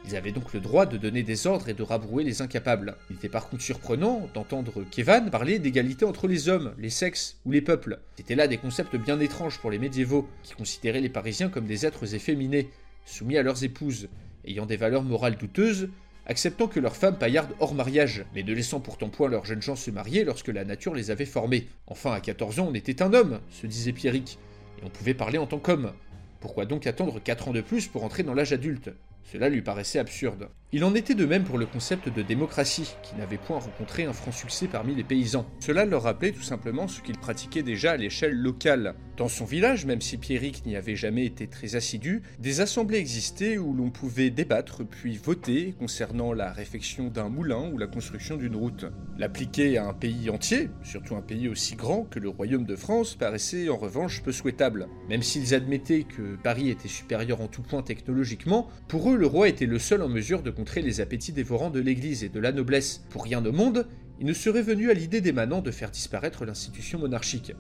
Ils 0.06 0.16
avaient 0.16 0.32
donc 0.32 0.54
le 0.54 0.60
droit 0.60 0.86
de 0.86 0.98
donner 0.98 1.24
des 1.24 1.46
ordres 1.48 1.70
et 1.70 1.74
de 1.74 1.84
rabrouer 1.84 2.24
les 2.24 2.42
incapables. 2.42 2.96
Il 3.10 3.18
était 3.18 3.30
par 3.30 3.50
contre 3.50 3.62
surprenant 3.62 4.28
d'entendre 4.34 4.84
Kevan 4.90 5.30
parler 5.30 5.60
d'égalité 5.60 6.06
entre 6.06 6.28
les 6.28 6.50
hommes, 6.50 6.74
les 6.78 6.90
sexes 6.90 7.38
ou 7.46 7.52
les 7.52 7.62
peuples. 7.62 8.00
C'était 8.18 8.36
là 8.36 8.48
des 8.48 8.58
concepts 8.58 8.96
bien 8.96 9.20
étranges 9.20 9.60
pour 9.60 9.70
les 9.70 9.80
médiévaux, 9.80 10.28
qui 10.44 10.54
considéraient 10.54 11.02
les 11.02 11.10
Parisiens 11.10 11.50
comme 11.50 11.66
des 11.66 11.86
êtres 11.86 12.16
efféminés, 12.16 12.70
soumis 13.06 13.38
à 13.38 13.44
leurs 13.44 13.64
épouses, 13.64 14.10
ayant 14.46 14.66
des 14.66 14.78
valeurs 14.78 15.04
morales 15.04 15.38
douteuses, 15.38 15.90
acceptant 16.26 16.68
que 16.68 16.80
leurs 16.80 16.96
femmes 16.96 17.18
paillardent 17.18 17.56
hors 17.60 17.76
mariage, 17.76 18.26
mais 18.34 18.44
ne 18.44 18.54
laissant 18.54 18.80
pourtant 18.80 19.10
point 19.10 19.30
leurs 19.30 19.46
jeunes 19.46 19.62
gens 19.62 19.76
se 19.76 19.92
marier 19.92 20.24
lorsque 20.24 20.48
la 20.48 20.66
nature 20.66 20.96
les 20.96 21.12
avait 21.12 21.26
formés. 21.26 21.68
Enfin, 21.88 22.12
à 22.12 22.22
14 22.22 22.60
ans, 22.60 22.68
on 22.70 22.74
était 22.74 23.02
un 23.02 23.14
homme, 23.14 23.40
se 23.50 23.68
disait 23.68 23.94
Pierrick, 23.94 24.40
et 24.80 24.86
on 24.86 24.90
pouvait 24.90 25.14
parler 25.14 25.38
en 25.38 25.48
tant 25.48 25.60
qu'homme. 25.60 25.94
Pourquoi 26.40 26.66
donc 26.66 26.88
attendre 26.88 27.22
4 27.22 27.50
ans 27.50 27.54
de 27.54 27.62
plus 27.62 27.88
pour 27.88 28.04
entrer 28.04 28.24
dans 28.24 28.34
l'âge 28.34 28.54
adulte? 28.54 28.90
Cela 29.24 29.50
lui 29.50 29.62
paraissait 29.62 30.00
absurde. 30.00 30.50
Il 30.74 30.86
en 30.86 30.96
était 30.96 31.16
de 31.16 31.26
même 31.26 31.44
pour 31.44 31.58
le 31.58 31.66
concept 31.66 32.08
de 32.08 32.22
démocratie, 32.22 32.96
qui 33.04 33.18
n'avait 33.18 33.38
point 33.38 33.60
rencontré 33.60 34.06
un 34.06 34.14
franc 34.14 34.32
succès 34.32 34.68
parmi 34.68 34.96
les 34.96 35.04
paysans. 35.04 35.46
Cela 35.60 35.84
leur 35.84 36.04
rappelait 36.04 36.32
tout 36.32 36.42
simplement 36.44 36.88
ce 36.88 37.02
qu'ils 37.02 37.18
pratiquaient 37.18 37.62
déjà 37.62 37.92
à 37.92 37.98
l'échelle 37.98 38.38
locale. 38.38 38.96
Dans 39.18 39.28
son 39.28 39.44
village, 39.44 39.86
même 39.86 40.00
si 40.00 40.18
Pierrick 40.18 40.66
n'y 40.66 40.78
avait 40.78 40.96
jamais 40.96 41.26
été 41.26 41.48
très 41.48 41.76
assidu, 41.76 42.22
des 42.40 42.62
assemblées 42.62 43.00
existaient 43.00 43.58
où 43.58 43.74
l'on 43.74 43.90
pouvait 43.90 44.30
débattre 44.30 44.86
puis 44.86 45.18
voter 45.18 45.76
concernant 45.78 46.32
la 46.32 46.54
réfection 46.54 47.10
d'un 47.10 47.28
moulin 47.28 47.70
ou 47.74 47.78
la 47.78 47.88
construction 47.88 48.38
d'une 48.38 48.56
route. 48.56 48.86
L'appliquer 49.18 49.78
à 49.78 49.88
un 49.88 49.94
pays 49.94 50.30
entier, 50.30 50.70
surtout 50.84 51.16
un 51.18 51.22
pays 51.22 51.50
aussi 51.50 51.76
grand 51.76 52.04
que 52.06 52.20
le 52.20 52.30
royaume 52.30 52.66
de 52.66 52.78
France, 52.78 53.16
paraissait 53.16 53.68
en 53.68 53.76
revanche 53.78 54.24
peu 54.24 54.32
souhaitable. 54.32 54.88
Même 55.10 55.22
s'ils 55.22 55.54
admettaient 55.54 56.04
que 56.04 56.38
Paris 56.38 56.70
était 56.70 56.88
supérieur 56.88 57.42
en 57.42 57.48
tout 57.48 57.62
point 57.62 57.84
technologiquement, 57.84 58.70
pour 58.88 59.12
eux 59.12 59.18
le 59.18 59.28
roi 59.28 59.50
était 59.50 59.66
le 59.66 59.78
seul 59.78 60.02
en 60.02 60.10
mesure 60.10 60.42
de 60.42 60.50
les 60.76 61.02
appétits 61.02 61.34
dévorants 61.34 61.70
de 61.70 61.80
l'Église 61.80 62.24
et 62.24 62.30
de 62.30 62.40
la 62.40 62.52
noblesse. 62.52 63.04
Pour 63.10 63.24
rien 63.24 63.46
au 63.46 63.52
monde, 63.52 63.88
il 64.20 64.26
ne 64.26 64.34
serait 64.34 64.62
venu 64.62 64.90
à 64.90 64.94
l'idée 64.94 65.22
des 65.22 65.32
manants 65.32 65.62
de 65.62 65.72
faire 65.72 65.92
disparaître 65.92 66.46
l'institution 66.46 67.00
monarchique. 67.00 67.54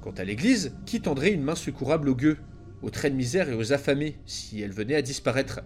Quant 0.00 0.12
à 0.12 0.24
l'Église, 0.24 0.74
qui 0.86 1.00
tendrait 1.00 1.32
une 1.32 1.42
main 1.42 1.54
secourable 1.54 2.08
aux 2.08 2.14
gueux, 2.14 2.38
aux 2.82 2.90
traits 2.90 3.12
de 3.12 3.18
misère 3.18 3.48
et 3.48 3.54
aux 3.54 3.72
affamés, 3.72 4.16
si 4.26 4.60
elle 4.60 4.72
venait 4.72 4.96
à 4.96 5.02
disparaître 5.02 5.60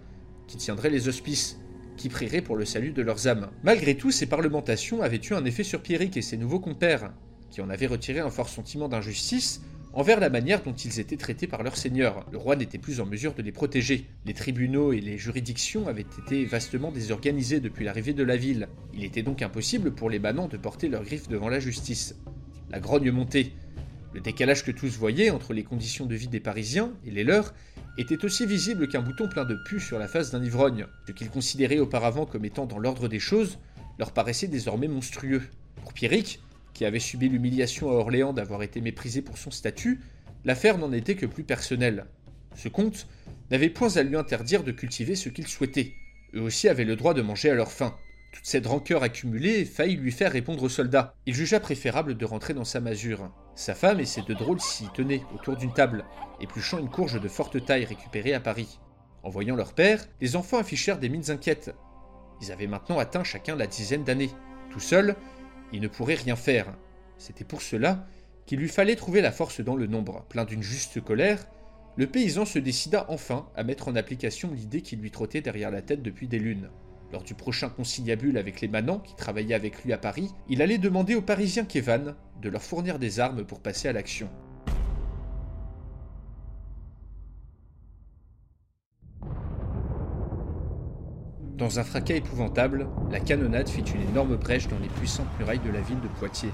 Qui 0.47 0.57
tiendrait 0.57 0.89
les 0.89 1.07
hospices 1.07 1.59
Qui 1.97 2.09
prierait 2.09 2.41
pour 2.41 2.55
le 2.55 2.65
salut 2.65 2.91
de 2.91 3.01
leurs 3.01 3.27
âmes 3.27 3.49
Malgré 3.63 3.95
tout, 3.95 4.11
ces 4.11 4.25
parlementations 4.25 5.01
avaient 5.01 5.21
eu 5.29 5.33
un 5.33 5.45
effet 5.45 5.63
sur 5.63 5.81
Pierrick 5.81 6.17
et 6.17 6.21
ses 6.21 6.37
nouveaux 6.37 6.59
compères, 6.59 7.13
qui 7.49 7.61
en 7.61 7.69
avaient 7.69 7.87
retiré 7.87 8.19
un 8.19 8.29
fort 8.29 8.49
sentiment 8.49 8.89
d'injustice 8.89 9.61
envers 9.93 10.19
la 10.19 10.29
manière 10.29 10.63
dont 10.63 10.73
ils 10.73 10.99
étaient 10.99 11.17
traités 11.17 11.47
par 11.47 11.63
leur 11.63 11.75
seigneur. 11.77 12.25
Le 12.31 12.37
roi 12.37 12.55
n'était 12.55 12.77
plus 12.77 13.01
en 13.01 13.05
mesure 13.05 13.33
de 13.33 13.41
les 13.41 13.51
protéger. 13.51 14.07
Les 14.25 14.33
tribunaux 14.33 14.93
et 14.93 15.01
les 15.01 15.17
juridictions 15.17 15.87
avaient 15.87 16.01
été 16.01 16.45
vastement 16.45 16.91
désorganisés 16.91 17.59
depuis 17.59 17.85
l'arrivée 17.85 18.13
de 18.13 18.23
la 18.23 18.37
ville. 18.37 18.69
Il 18.93 19.03
était 19.03 19.23
donc 19.23 19.41
impossible 19.41 19.91
pour 19.91 20.09
les 20.09 20.19
manants 20.19 20.47
de 20.47 20.57
porter 20.57 20.87
leurs 20.87 21.03
griffes 21.03 21.27
devant 21.27 21.49
la 21.49 21.59
justice. 21.59 22.15
La 22.69 22.79
grogne 22.79 23.11
montait. 23.11 23.51
Le 24.13 24.19
décalage 24.19 24.65
que 24.65 24.71
tous 24.71 24.97
voyaient 24.97 25.29
entre 25.29 25.53
les 25.53 25.63
conditions 25.63 26.05
de 26.05 26.15
vie 26.15 26.27
des 26.27 26.41
Parisiens 26.41 26.91
et 27.05 27.11
les 27.11 27.23
leurs 27.23 27.53
était 27.97 28.23
aussi 28.25 28.45
visible 28.45 28.87
qu'un 28.87 29.01
bouton 29.01 29.27
plein 29.29 29.45
de 29.45 29.55
pu 29.65 29.79
sur 29.79 29.99
la 29.99 30.07
face 30.07 30.31
d'un 30.31 30.43
ivrogne. 30.43 30.85
Ce 31.07 31.11
qu'ils 31.11 31.29
considéraient 31.29 31.79
auparavant 31.79 32.25
comme 32.25 32.45
étant 32.45 32.65
dans 32.65 32.79
l'ordre 32.79 33.07
des 33.07 33.19
choses 33.19 33.57
leur 33.99 34.11
paraissait 34.11 34.47
désormais 34.47 34.87
monstrueux. 34.87 35.43
Pour 35.81 35.93
Pierrick, 35.93 36.39
qui 36.73 36.85
avait 36.85 36.99
subi 36.99 37.29
l'humiliation 37.29 37.89
à 37.89 37.93
Orléans 37.93 38.33
d'avoir 38.33 38.63
été 38.63 38.81
méprisé 38.81 39.21
pour 39.21 39.37
son 39.37 39.51
statut, 39.51 40.01
l'affaire 40.45 40.77
n'en 40.77 40.91
était 40.91 41.15
que 41.15 41.25
plus 41.25 41.43
personnelle. 41.43 42.05
Ce 42.55 42.67
comte 42.67 43.07
n'avait 43.49 43.69
point 43.69 43.95
à 43.97 44.03
lui 44.03 44.15
interdire 44.15 44.63
de 44.63 44.71
cultiver 44.71 45.15
ce 45.15 45.29
qu'il 45.29 45.47
souhaitait. 45.47 45.93
Eux 46.33 46.41
aussi 46.41 46.69
avaient 46.69 46.85
le 46.85 46.95
droit 46.95 47.13
de 47.13 47.21
manger 47.21 47.49
à 47.49 47.55
leur 47.55 47.71
faim. 47.71 47.95
Toute 48.31 48.45
cette 48.45 48.67
rancœur 48.67 49.03
accumulée 49.03 49.65
faillit 49.65 49.97
lui 49.97 50.11
faire 50.11 50.31
répondre 50.31 50.63
aux 50.63 50.69
soldats. 50.69 51.15
Il 51.25 51.33
jugea 51.33 51.59
préférable 51.59 52.15
de 52.15 52.25
rentrer 52.25 52.53
dans 52.53 52.63
sa 52.63 52.79
masure. 52.79 53.29
Sa 53.55 53.75
femme 53.75 53.99
et 53.99 54.05
ses 54.05 54.21
deux 54.21 54.35
drôles 54.35 54.61
s'y 54.61 54.87
tenaient 54.93 55.23
autour 55.35 55.57
d'une 55.57 55.73
table, 55.73 56.05
épluchant 56.39 56.79
une 56.79 56.89
courge 56.89 57.19
de 57.19 57.27
forte 57.27 57.65
taille 57.65 57.83
récupérée 57.83 58.33
à 58.33 58.39
Paris. 58.39 58.79
En 59.23 59.29
voyant 59.29 59.57
leur 59.57 59.73
père, 59.73 60.07
les 60.21 60.37
enfants 60.37 60.57
affichèrent 60.57 60.97
des 60.97 61.09
mines 61.09 61.29
inquiètes. 61.29 61.75
Ils 62.41 62.51
avaient 62.51 62.67
maintenant 62.67 62.99
atteint 62.99 63.25
chacun 63.25 63.55
la 63.55 63.67
dizaine 63.67 64.05
d'années. 64.05 64.31
Tout 64.71 64.79
seuls, 64.79 65.15
il 65.71 65.81
ne 65.81 65.87
pourrait 65.87 66.15
rien 66.15 66.35
faire. 66.35 66.73
C'était 67.17 67.43
pour 67.43 67.61
cela 67.61 68.07
qu'il 68.45 68.59
lui 68.59 68.67
fallait 68.67 68.95
trouver 68.95 69.21
la 69.21 69.31
force 69.31 69.61
dans 69.61 69.75
le 69.75 69.87
nombre. 69.87 70.25
Plein 70.29 70.45
d'une 70.45 70.63
juste 70.63 71.01
colère, 71.01 71.47
le 71.97 72.07
paysan 72.07 72.45
se 72.45 72.59
décida 72.59 73.05
enfin 73.09 73.49
à 73.55 73.63
mettre 73.63 73.87
en 73.87 73.95
application 73.95 74.51
l'idée 74.51 74.81
qui 74.81 74.95
lui 74.95 75.11
trottait 75.11 75.41
derrière 75.41 75.71
la 75.71 75.81
tête 75.81 76.01
depuis 76.01 76.27
des 76.27 76.39
lunes. 76.39 76.69
Lors 77.11 77.23
du 77.23 77.33
prochain 77.33 77.69
conciliabule 77.69 78.37
avec 78.37 78.61
les 78.61 78.69
manants 78.69 78.99
qui 78.99 79.15
travaillaient 79.15 79.55
avec 79.55 79.83
lui 79.83 79.91
à 79.91 79.97
Paris, 79.97 80.29
il 80.47 80.61
allait 80.61 80.77
demander 80.77 81.15
aux 81.15 81.21
Parisiens 81.21 81.65
Kévan 81.65 82.15
de 82.41 82.49
leur 82.49 82.63
fournir 82.63 82.99
des 82.99 83.19
armes 83.19 83.45
pour 83.45 83.59
passer 83.59 83.89
à 83.89 83.93
l'action. 83.93 84.29
Dans 91.57 91.79
un 91.79 91.83
fracas 91.83 92.15
épouvantable, 92.15 92.87
la 93.11 93.19
canonnade 93.19 93.69
fit 93.69 93.81
une 93.81 94.09
énorme 94.09 94.35
brèche 94.35 94.67
dans 94.67 94.79
les 94.79 94.87
puissantes 94.87 95.27
murailles 95.39 95.59
de 95.59 95.71
la 95.71 95.81
ville 95.81 95.99
de 96.01 96.07
Poitiers. 96.07 96.51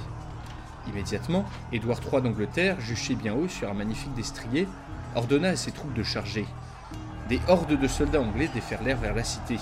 Immédiatement, 0.88 1.46
Édouard 1.72 2.02
III 2.02 2.22
d'Angleterre, 2.22 2.80
juché 2.80 3.16
bien 3.16 3.34
haut 3.34 3.48
sur 3.48 3.70
un 3.70 3.74
magnifique 3.74 4.14
destrier, 4.16 4.68
ordonna 5.16 5.50
à 5.50 5.56
ses 5.56 5.72
troupes 5.72 5.94
de 5.94 6.04
charger. 6.04 6.46
Des 7.30 7.40
hordes 7.48 7.80
de 7.80 7.88
soldats 7.88 8.22
anglais 8.22 8.50
déferlèrent 8.54 8.98
vers 8.98 9.16
la 9.16 9.24
cité. 9.24 9.58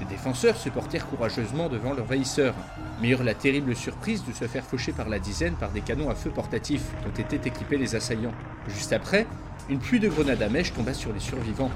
Les 0.00 0.06
défenseurs 0.06 0.56
se 0.56 0.68
portèrent 0.68 1.06
courageusement 1.06 1.68
devant 1.68 1.92
l'envahisseur, 1.92 2.54
mais 3.00 3.08
eurent 3.10 3.22
la 3.22 3.34
terrible 3.34 3.76
surprise 3.76 4.24
de 4.24 4.32
se 4.32 4.46
faire 4.46 4.64
faucher 4.64 4.92
par 4.92 5.08
la 5.08 5.18
dizaine 5.18 5.54
par 5.54 5.70
des 5.70 5.80
canons 5.80 6.10
à 6.10 6.14
feu 6.14 6.30
portatifs 6.30 6.90
dont 7.04 7.22
étaient 7.22 7.48
équipés 7.48 7.78
les 7.78 7.94
assaillants. 7.94 8.34
Juste 8.68 8.92
après, 8.92 9.26
une 9.68 9.78
pluie 9.78 10.00
de 10.00 10.08
grenades 10.08 10.42
à 10.42 10.48
mèche 10.48 10.72
tomba 10.72 10.92
sur 10.92 11.12
les 11.12 11.20
survivants, 11.20 11.70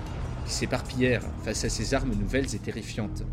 s'éparpillèrent 0.49 1.27
face 1.45 1.65
à 1.65 1.69
ces 1.69 1.95
armes 1.95 2.15
nouvelles 2.15 2.55
et 2.55 2.59
terrifiantes. 2.59 3.25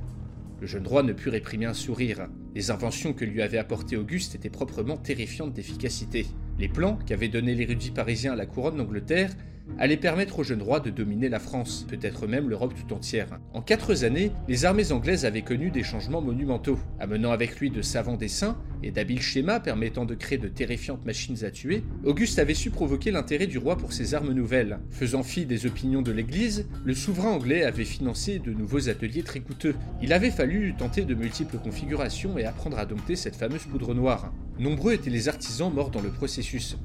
Le 0.61 0.67
jeune 0.67 0.87
roi 0.87 1.03
ne 1.03 1.13
put 1.13 1.29
réprimer 1.29 1.65
un 1.65 1.73
sourire. 1.73 2.27
Les 2.53 2.71
inventions 2.71 3.13
que 3.13 3.25
lui 3.25 3.41
avait 3.41 3.57
apportées 3.57 3.97
Auguste 3.97 4.35
étaient 4.35 4.49
proprement 4.49 4.97
terrifiantes 4.97 5.53
d'efficacité. 5.53 6.27
Les 6.57 6.69
plans 6.69 6.97
qu'avait 7.05 7.27
donnés 7.27 7.55
l'érudit 7.55 7.91
parisien 7.91 8.33
à 8.33 8.35
la 8.35 8.45
couronne 8.45 8.77
d'Angleterre 8.77 9.31
allait 9.77 9.97
permettre 9.97 10.39
au 10.39 10.43
jeune 10.43 10.61
roi 10.61 10.79
de 10.79 10.89
dominer 10.89 11.29
la 11.29 11.39
France, 11.39 11.85
peut-être 11.89 12.27
même 12.27 12.49
l'Europe 12.49 12.73
tout 12.75 12.93
entière. 12.93 13.39
En 13.53 13.61
quatre 13.61 14.03
années, 14.03 14.31
les 14.47 14.65
armées 14.65 14.91
anglaises 14.91 15.25
avaient 15.25 15.41
connu 15.41 15.71
des 15.71 15.83
changements 15.83 16.21
monumentaux, 16.21 16.79
amenant 16.99 17.31
avec 17.31 17.59
lui 17.59 17.69
de 17.69 17.81
savants 17.81 18.17
dessins 18.17 18.57
et 18.83 18.91
d'habiles 18.91 19.21
schémas 19.21 19.59
permettant 19.59 20.05
de 20.05 20.15
créer 20.15 20.37
de 20.37 20.47
terrifiantes 20.47 21.05
machines 21.05 21.43
à 21.43 21.51
tuer. 21.51 21.83
Auguste 22.03 22.39
avait 22.39 22.53
su 22.53 22.69
provoquer 22.69 23.11
l'intérêt 23.11 23.47
du 23.47 23.57
roi 23.57 23.77
pour 23.77 23.93
ses 23.93 24.13
armes 24.13 24.31
nouvelles. 24.31 24.79
Faisant 24.91 25.23
fi 25.23 25.45
des 25.45 25.65
opinions 25.65 26.01
de 26.01 26.11
l'Église, 26.11 26.67
le 26.83 26.93
souverain 26.93 27.31
anglais 27.31 27.63
avait 27.63 27.85
financé 27.85 28.39
de 28.39 28.51
nouveaux 28.51 28.89
ateliers 28.89 29.23
très 29.23 29.39
coûteux. 29.39 29.75
Il 30.01 30.13
avait 30.13 30.31
fallu 30.31 30.75
tenter 30.77 31.03
de 31.03 31.15
multiples 31.15 31.57
configurations 31.57 32.37
et 32.37 32.45
apprendre 32.45 32.77
à 32.77 32.85
dompter 32.85 33.15
cette 33.15 33.35
fameuse 33.35 33.65
poudre 33.65 33.93
noire. 33.93 34.31
Nombreux 34.59 34.93
étaient 34.93 35.09
les 35.09 35.27
artisans 35.27 35.73
morts 35.73 35.91
dans 35.91 36.01
le 36.01 36.09
processus. 36.09 36.77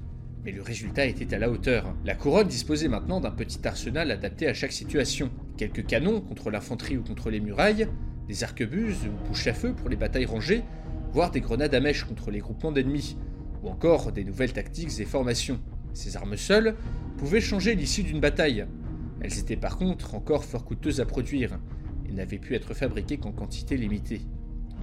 Mais 0.45 0.53
le 0.53 0.63
résultat 0.63 1.05
était 1.05 1.35
à 1.35 1.39
la 1.39 1.51
hauteur. 1.51 1.95
La 2.05 2.15
couronne 2.15 2.49
disposait 2.49 2.89
maintenant 2.89 3.21
d'un 3.21 3.31
petit 3.31 3.67
arsenal 3.67 4.11
adapté 4.11 4.49
à 4.49 4.55
chaque 4.55 4.73
situation. 4.73 5.31
Quelques 5.59 5.85
canons 5.85 6.23
contre 6.23 6.51
l'infanterie 6.51 6.97
ou 6.97 7.03
contre 7.03 7.29
les 7.29 7.41
murailles, 7.41 7.89
des 8.27 8.43
arquebuses 8.43 9.07
ou 9.07 9.29
bouches 9.29 9.49
à 9.49 9.53
feu 9.53 9.75
pour 9.75 9.91
les 9.91 9.97
batailles 9.97 10.25
rangées, 10.25 10.63
voire 11.13 11.31
des 11.31 11.41
grenades 11.41 11.75
à 11.75 11.81
mèche 11.81 12.05
contre 12.05 12.31
les 12.31 12.39
groupements 12.39 12.73
d'ennemis, 12.73 13.17
ou 13.63 13.69
encore 13.69 14.13
des 14.13 14.25
nouvelles 14.25 14.55
tactiques 14.55 14.99
et 14.99 15.05
formations. 15.05 15.61
Ces 15.93 16.17
armes 16.17 16.37
seules 16.37 16.75
pouvaient 17.19 17.41
changer 17.41 17.75
l'issue 17.75 18.03
d'une 18.03 18.21
bataille. 18.21 18.65
Elles 19.21 19.39
étaient 19.39 19.57
par 19.57 19.77
contre 19.77 20.15
encore 20.15 20.45
fort 20.45 20.65
coûteuses 20.65 21.01
à 21.01 21.05
produire, 21.05 21.59
et 22.09 22.13
n'avaient 22.13 22.39
pu 22.39 22.55
être 22.55 22.73
fabriquées 22.73 23.19
qu'en 23.19 23.33
quantité 23.33 23.77
limitée. 23.77 24.23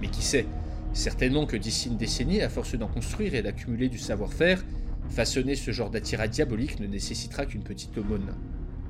Mais 0.00 0.08
qui 0.08 0.22
sait, 0.22 0.46
certainement 0.92 1.46
que 1.46 1.56
d'ici 1.56 1.88
une 1.88 1.96
décennie, 1.96 2.42
à 2.42 2.48
force 2.48 2.76
d'en 2.76 2.86
construire 2.86 3.34
et 3.34 3.42
d'accumuler 3.42 3.88
du 3.88 3.98
savoir-faire, 3.98 4.64
Façonner 5.08 5.54
ce 5.54 5.70
genre 5.70 5.90
d'attirail 5.90 6.28
diabolique 6.28 6.80
ne 6.80 6.86
nécessitera 6.86 7.46
qu'une 7.46 7.62
petite 7.62 7.96
aumône. 7.98 8.34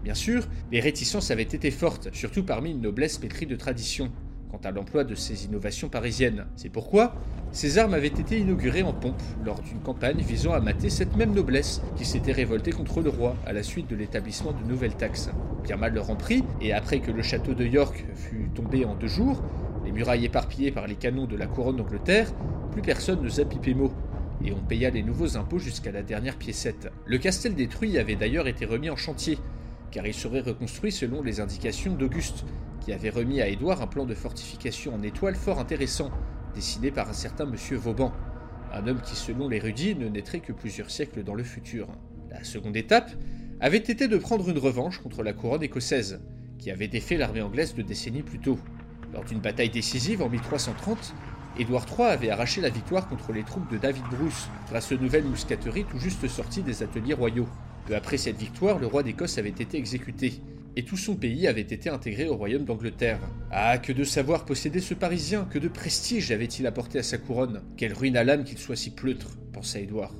Bien 0.05 0.14
sûr, 0.14 0.47
les 0.71 0.81
réticences 0.81 1.31
avaient 1.31 1.43
été 1.43 1.71
fortes, 1.71 2.09
surtout 2.12 2.43
parmi 2.43 2.71
une 2.71 2.81
noblesse 2.81 3.19
pétrie 3.19 3.47
de 3.47 3.57
tradition, 3.57 4.11
quant 4.51 4.61
à 4.64 4.71
l'emploi 4.71 5.05
de 5.05 5.14
ces 5.14 5.45
innovations 5.45 5.89
parisiennes. 5.89 6.47
C'est 6.57 6.71
pourquoi 6.71 7.14
ces 7.51 7.79
armes 7.79 7.95
avaient 7.95 8.09
été 8.09 8.39
inaugurées 8.39 8.83
en 8.83 8.93
pompe 8.93 9.23
lors 9.45 9.61
d'une 9.62 9.81
campagne 9.81 10.21
visant 10.21 10.53
à 10.53 10.61
mater 10.61 10.91
cette 10.91 11.16
même 11.16 11.33
noblesse 11.33 11.81
qui 11.97 12.05
s'était 12.05 12.33
révoltée 12.33 12.73
contre 12.73 13.01
le 13.01 13.11
roi 13.11 13.37
à 13.47 13.53
la 13.53 13.62
suite 13.62 13.89
de 13.89 13.97
l'établissement 13.97 14.53
de 14.53 14.69
nouvelles 14.69 14.97
taxes. 14.97 15.31
Bien 15.64 15.77
mal 15.77 15.95
leur 15.95 16.11
en 16.11 16.16
pris, 16.16 16.45
et 16.61 16.73
après 16.73 17.01
que 17.01 17.11
le 17.11 17.23
château 17.23 17.55
de 17.55 17.64
York 17.64 18.05
fut 18.14 18.51
tombé 18.55 18.85
en 18.85 18.95
deux 18.95 19.09
jours, 19.09 19.43
les 19.85 19.93
murailles 19.93 20.27
éparpillées 20.27 20.73
par 20.73 20.87
les 20.87 20.97
canons 20.97 21.27
de 21.27 21.37
la 21.37 21.47
couronne 21.47 21.77
d'Angleterre, 21.77 22.33
plus 22.73 22.83
personne 22.83 23.23
ne 23.23 23.29
zappit 23.29 23.75
mot 23.75 23.93
et 24.45 24.53
on 24.53 24.61
paya 24.61 24.91
les 24.91 25.03
nouveaux 25.03 25.36
impôts 25.36 25.59
jusqu'à 25.59 25.93
la 25.93 26.03
dernière 26.03 26.36
piécette. 26.36 26.91
Le 27.07 27.18
castel 27.18 27.55
détruit 27.55 27.99
avait 27.99 28.16
d'ailleurs 28.16 28.47
été 28.47 28.64
remis 28.64 28.91
en 28.91 28.97
chantier, 28.97 29.39
car 29.91 30.07
il 30.07 30.14
serait 30.14 30.41
reconstruit 30.41 30.93
selon 30.93 31.22
les 31.22 31.41
indications 31.41 31.95
d'Auguste, 31.95 32.45
qui 32.80 32.93
avait 32.93 33.11
remis 33.11 33.41
à 33.41 33.49
Édouard 33.49 33.82
un 33.82 33.86
plan 33.86 34.07
de 34.07 34.14
fortification 34.14 34.95
en 34.95 35.03
étoile 35.03 35.34
fort 35.34 35.59
intéressant, 35.59 36.11
dessiné 36.55 36.91
par 36.91 37.09
un 37.09 37.14
certain 37.14 37.47
monsieur 37.47 37.76
Vauban, 37.76 38.12
un 38.72 38.86
homme 38.86 39.01
qui, 39.01 39.16
selon 39.16 39.49
l'érudit, 39.49 39.95
ne 39.95 40.09
naîtrait 40.09 40.41
que 40.41 40.53
plusieurs 40.53 40.91
siècles 40.91 41.24
dans 41.24 41.34
le 41.34 41.43
futur. 41.43 41.89
La 42.30 42.45
seconde 42.45 42.76
étape 42.76 43.11
avait 43.61 43.78
été 43.78 44.09
de 44.09 44.16
prendre 44.18 44.49
une 44.49 44.59
revanche 44.59 44.99
contre 44.99 45.22
la 45.22 45.32
couronne 45.32 45.62
écossaise, 45.62 46.20
qui 46.59 46.70
avait 46.70 46.89
défait 46.89 47.16
l'armée 47.16 47.43
anglaise 47.43 47.74
de 47.74 47.82
décennies 47.82 48.22
plus 48.22 48.39
tôt. 48.39 48.59
Lors 49.12 49.24
d'une 49.24 49.41
bataille 49.41 49.70
décisive 49.70 50.22
en 50.22 50.28
1330, 50.28 51.14
Édouard 51.59 51.87
III 51.91 52.07
avait 52.07 52.31
arraché 52.31 52.61
la 52.61 52.69
victoire 52.69 53.09
contre 53.09 53.33
les 53.33 53.43
troupes 53.43 53.69
de 53.69 53.79
David 53.79 54.05
Bruce, 54.13 54.49
grâce 54.69 54.93
aux 54.93 54.97
nouvelles 54.97 55.25
mousqueteries 55.25 55.85
tout 55.91 55.99
juste 55.99 56.29
sorties 56.29 56.63
des 56.63 56.85
ateliers 56.85 57.15
royaux. 57.15 57.49
Peu 57.87 57.97
après 57.97 58.17
cette 58.17 58.37
victoire, 58.37 58.79
le 58.79 58.87
roi 58.87 59.03
d'Écosse 59.03 59.39
avait 59.39 59.49
été 59.49 59.77
exécuté, 59.77 60.41
et 60.77 60.85
tout 60.85 60.97
son 60.97 61.17
pays 61.17 61.49
avait 61.49 61.63
été 61.63 61.91
intégré 61.91 62.29
au 62.29 62.37
royaume 62.37 62.65
d'Angleterre. 62.65 63.19
Ah, 63.51 63.79
que 63.79 63.93
de 63.93 64.05
savoir 64.05 64.45
posséder 64.45 64.79
ce 64.79 64.95
Parisien, 64.95 65.49
que 65.51 65.59
de 65.59 65.67
prestige 65.67 66.31
avait-il 66.31 66.65
apporté 66.69 67.01
à 67.01 67.03
sa 67.03 67.19
couronne 67.19 67.63
Quelle 67.77 67.93
ruine 67.93 68.17
à 68.17 68.23
l'âme 68.23 68.45
qu'il 68.45 68.59
soit 68.59 68.77
si 68.77 68.91
pleutre, 68.91 69.37
pensa 69.53 69.81
Édouard. 69.81 70.15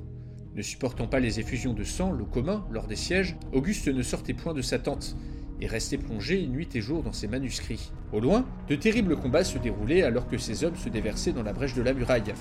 Ne 0.55 0.61
supportant 0.61 1.07
pas 1.07 1.21
les 1.21 1.39
effusions 1.39 1.73
de 1.73 1.85
sang, 1.85 2.11
le 2.11 2.25
commun, 2.25 2.65
lors 2.69 2.87
des 2.87 2.97
sièges, 2.97 3.37
Auguste 3.53 3.87
ne 3.87 4.03
sortait 4.03 4.33
point 4.33 4.53
de 4.53 4.61
sa 4.61 4.77
tente, 4.77 5.15
et 5.61 5.67
restait 5.67 5.97
plongé 5.97 6.45
nuit 6.47 6.69
et 6.73 6.81
jour 6.81 7.03
dans 7.03 7.13
ses 7.13 7.27
manuscrits. 7.27 7.91
Au 8.11 8.19
loin, 8.19 8.45
de 8.67 8.75
terribles 8.75 9.15
combats 9.15 9.43
se 9.43 9.57
déroulaient 9.57 10.03
alors 10.03 10.27
que 10.27 10.37
ces 10.37 10.63
hommes 10.63 10.75
se 10.75 10.89
déversaient 10.89 11.31
dans 11.31 11.43
la 11.43 11.53
brèche 11.53 11.73
de 11.75 11.81
la 11.81 11.93
muraille. 11.93 12.33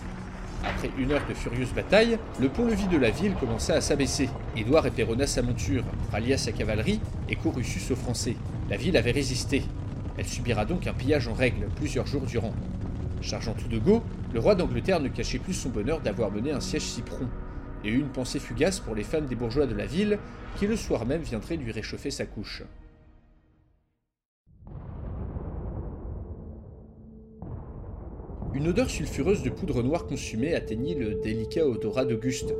Après 0.64 0.90
une 0.98 1.12
heure 1.12 1.26
de 1.28 1.34
furieuse 1.34 1.72
bataille, 1.72 2.18
le 2.40 2.48
pont-levis 2.48 2.88
de 2.88 2.98
la 2.98 3.10
ville 3.10 3.34
commença 3.34 3.74
à 3.74 3.80
s'abaisser. 3.80 4.28
Édouard 4.56 4.86
épéronna 4.86 5.26
sa 5.26 5.42
monture, 5.42 5.84
rallia 6.10 6.36
sa 6.36 6.52
cavalerie 6.52 7.00
et 7.28 7.36
courut 7.36 7.64
sus 7.64 7.92
aux 7.92 7.96
Français. 7.96 8.36
La 8.68 8.76
ville 8.76 8.96
avait 8.96 9.12
résisté. 9.12 9.62
Elle 10.16 10.26
subira 10.26 10.64
donc 10.64 10.86
un 10.86 10.94
pillage 10.94 11.28
en 11.28 11.34
règle 11.34 11.68
plusieurs 11.76 12.06
jours 12.06 12.22
durant. 12.22 12.52
Chargeant 13.20 13.54
tout 13.54 13.68
de 13.68 13.78
go, 13.78 14.02
le 14.32 14.40
roi 14.40 14.54
d'Angleterre 14.54 15.00
ne 15.00 15.08
cachait 15.08 15.38
plus 15.38 15.54
son 15.54 15.70
bonheur 15.70 16.00
d'avoir 16.00 16.30
mené 16.30 16.50
un 16.50 16.60
siège 16.60 16.82
si 16.82 17.02
prompt, 17.02 17.28
et 17.84 17.88
une 17.88 18.08
pensée 18.08 18.40
fugace 18.40 18.80
pour 18.80 18.94
les 18.94 19.04
femmes 19.04 19.26
des 19.26 19.36
bourgeois 19.36 19.66
de 19.66 19.74
la 19.74 19.86
ville, 19.86 20.18
qui 20.56 20.66
le 20.66 20.76
soir 20.76 21.06
même 21.06 21.22
viendraient 21.22 21.56
lui 21.56 21.70
réchauffer 21.70 22.10
sa 22.10 22.26
couche. 22.26 22.62
Une 28.54 28.68
odeur 28.68 28.88
sulfureuse 28.88 29.42
de 29.42 29.50
poudre 29.50 29.82
noire 29.82 30.06
consumée 30.06 30.54
atteignit 30.54 30.94
le 30.94 31.14
délicat 31.14 31.66
odorat 31.66 32.06
d'Auguste, 32.06 32.54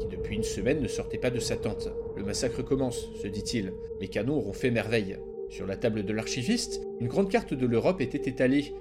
qui 0.00 0.06
depuis 0.06 0.36
une 0.36 0.42
semaine 0.42 0.80
ne 0.80 0.88
sortait 0.88 1.18
pas 1.18 1.30
de 1.30 1.38
sa 1.38 1.56
tente. 1.56 1.90
Le 2.16 2.24
massacre 2.24 2.62
commence, 2.62 3.10
se 3.14 3.28
dit-il. 3.28 3.74
Mes 4.00 4.08
canons 4.08 4.38
auront 4.38 4.54
fait 4.54 4.70
merveille. 4.70 5.18
Sur 5.50 5.66
la 5.66 5.76
table 5.76 6.04
de 6.04 6.12
l'archiviste, 6.12 6.80
une 6.98 7.08
grande 7.08 7.30
carte 7.30 7.52
de 7.52 7.66
l'Europe 7.66 8.00
était 8.00 8.28
étalée, 8.28 8.74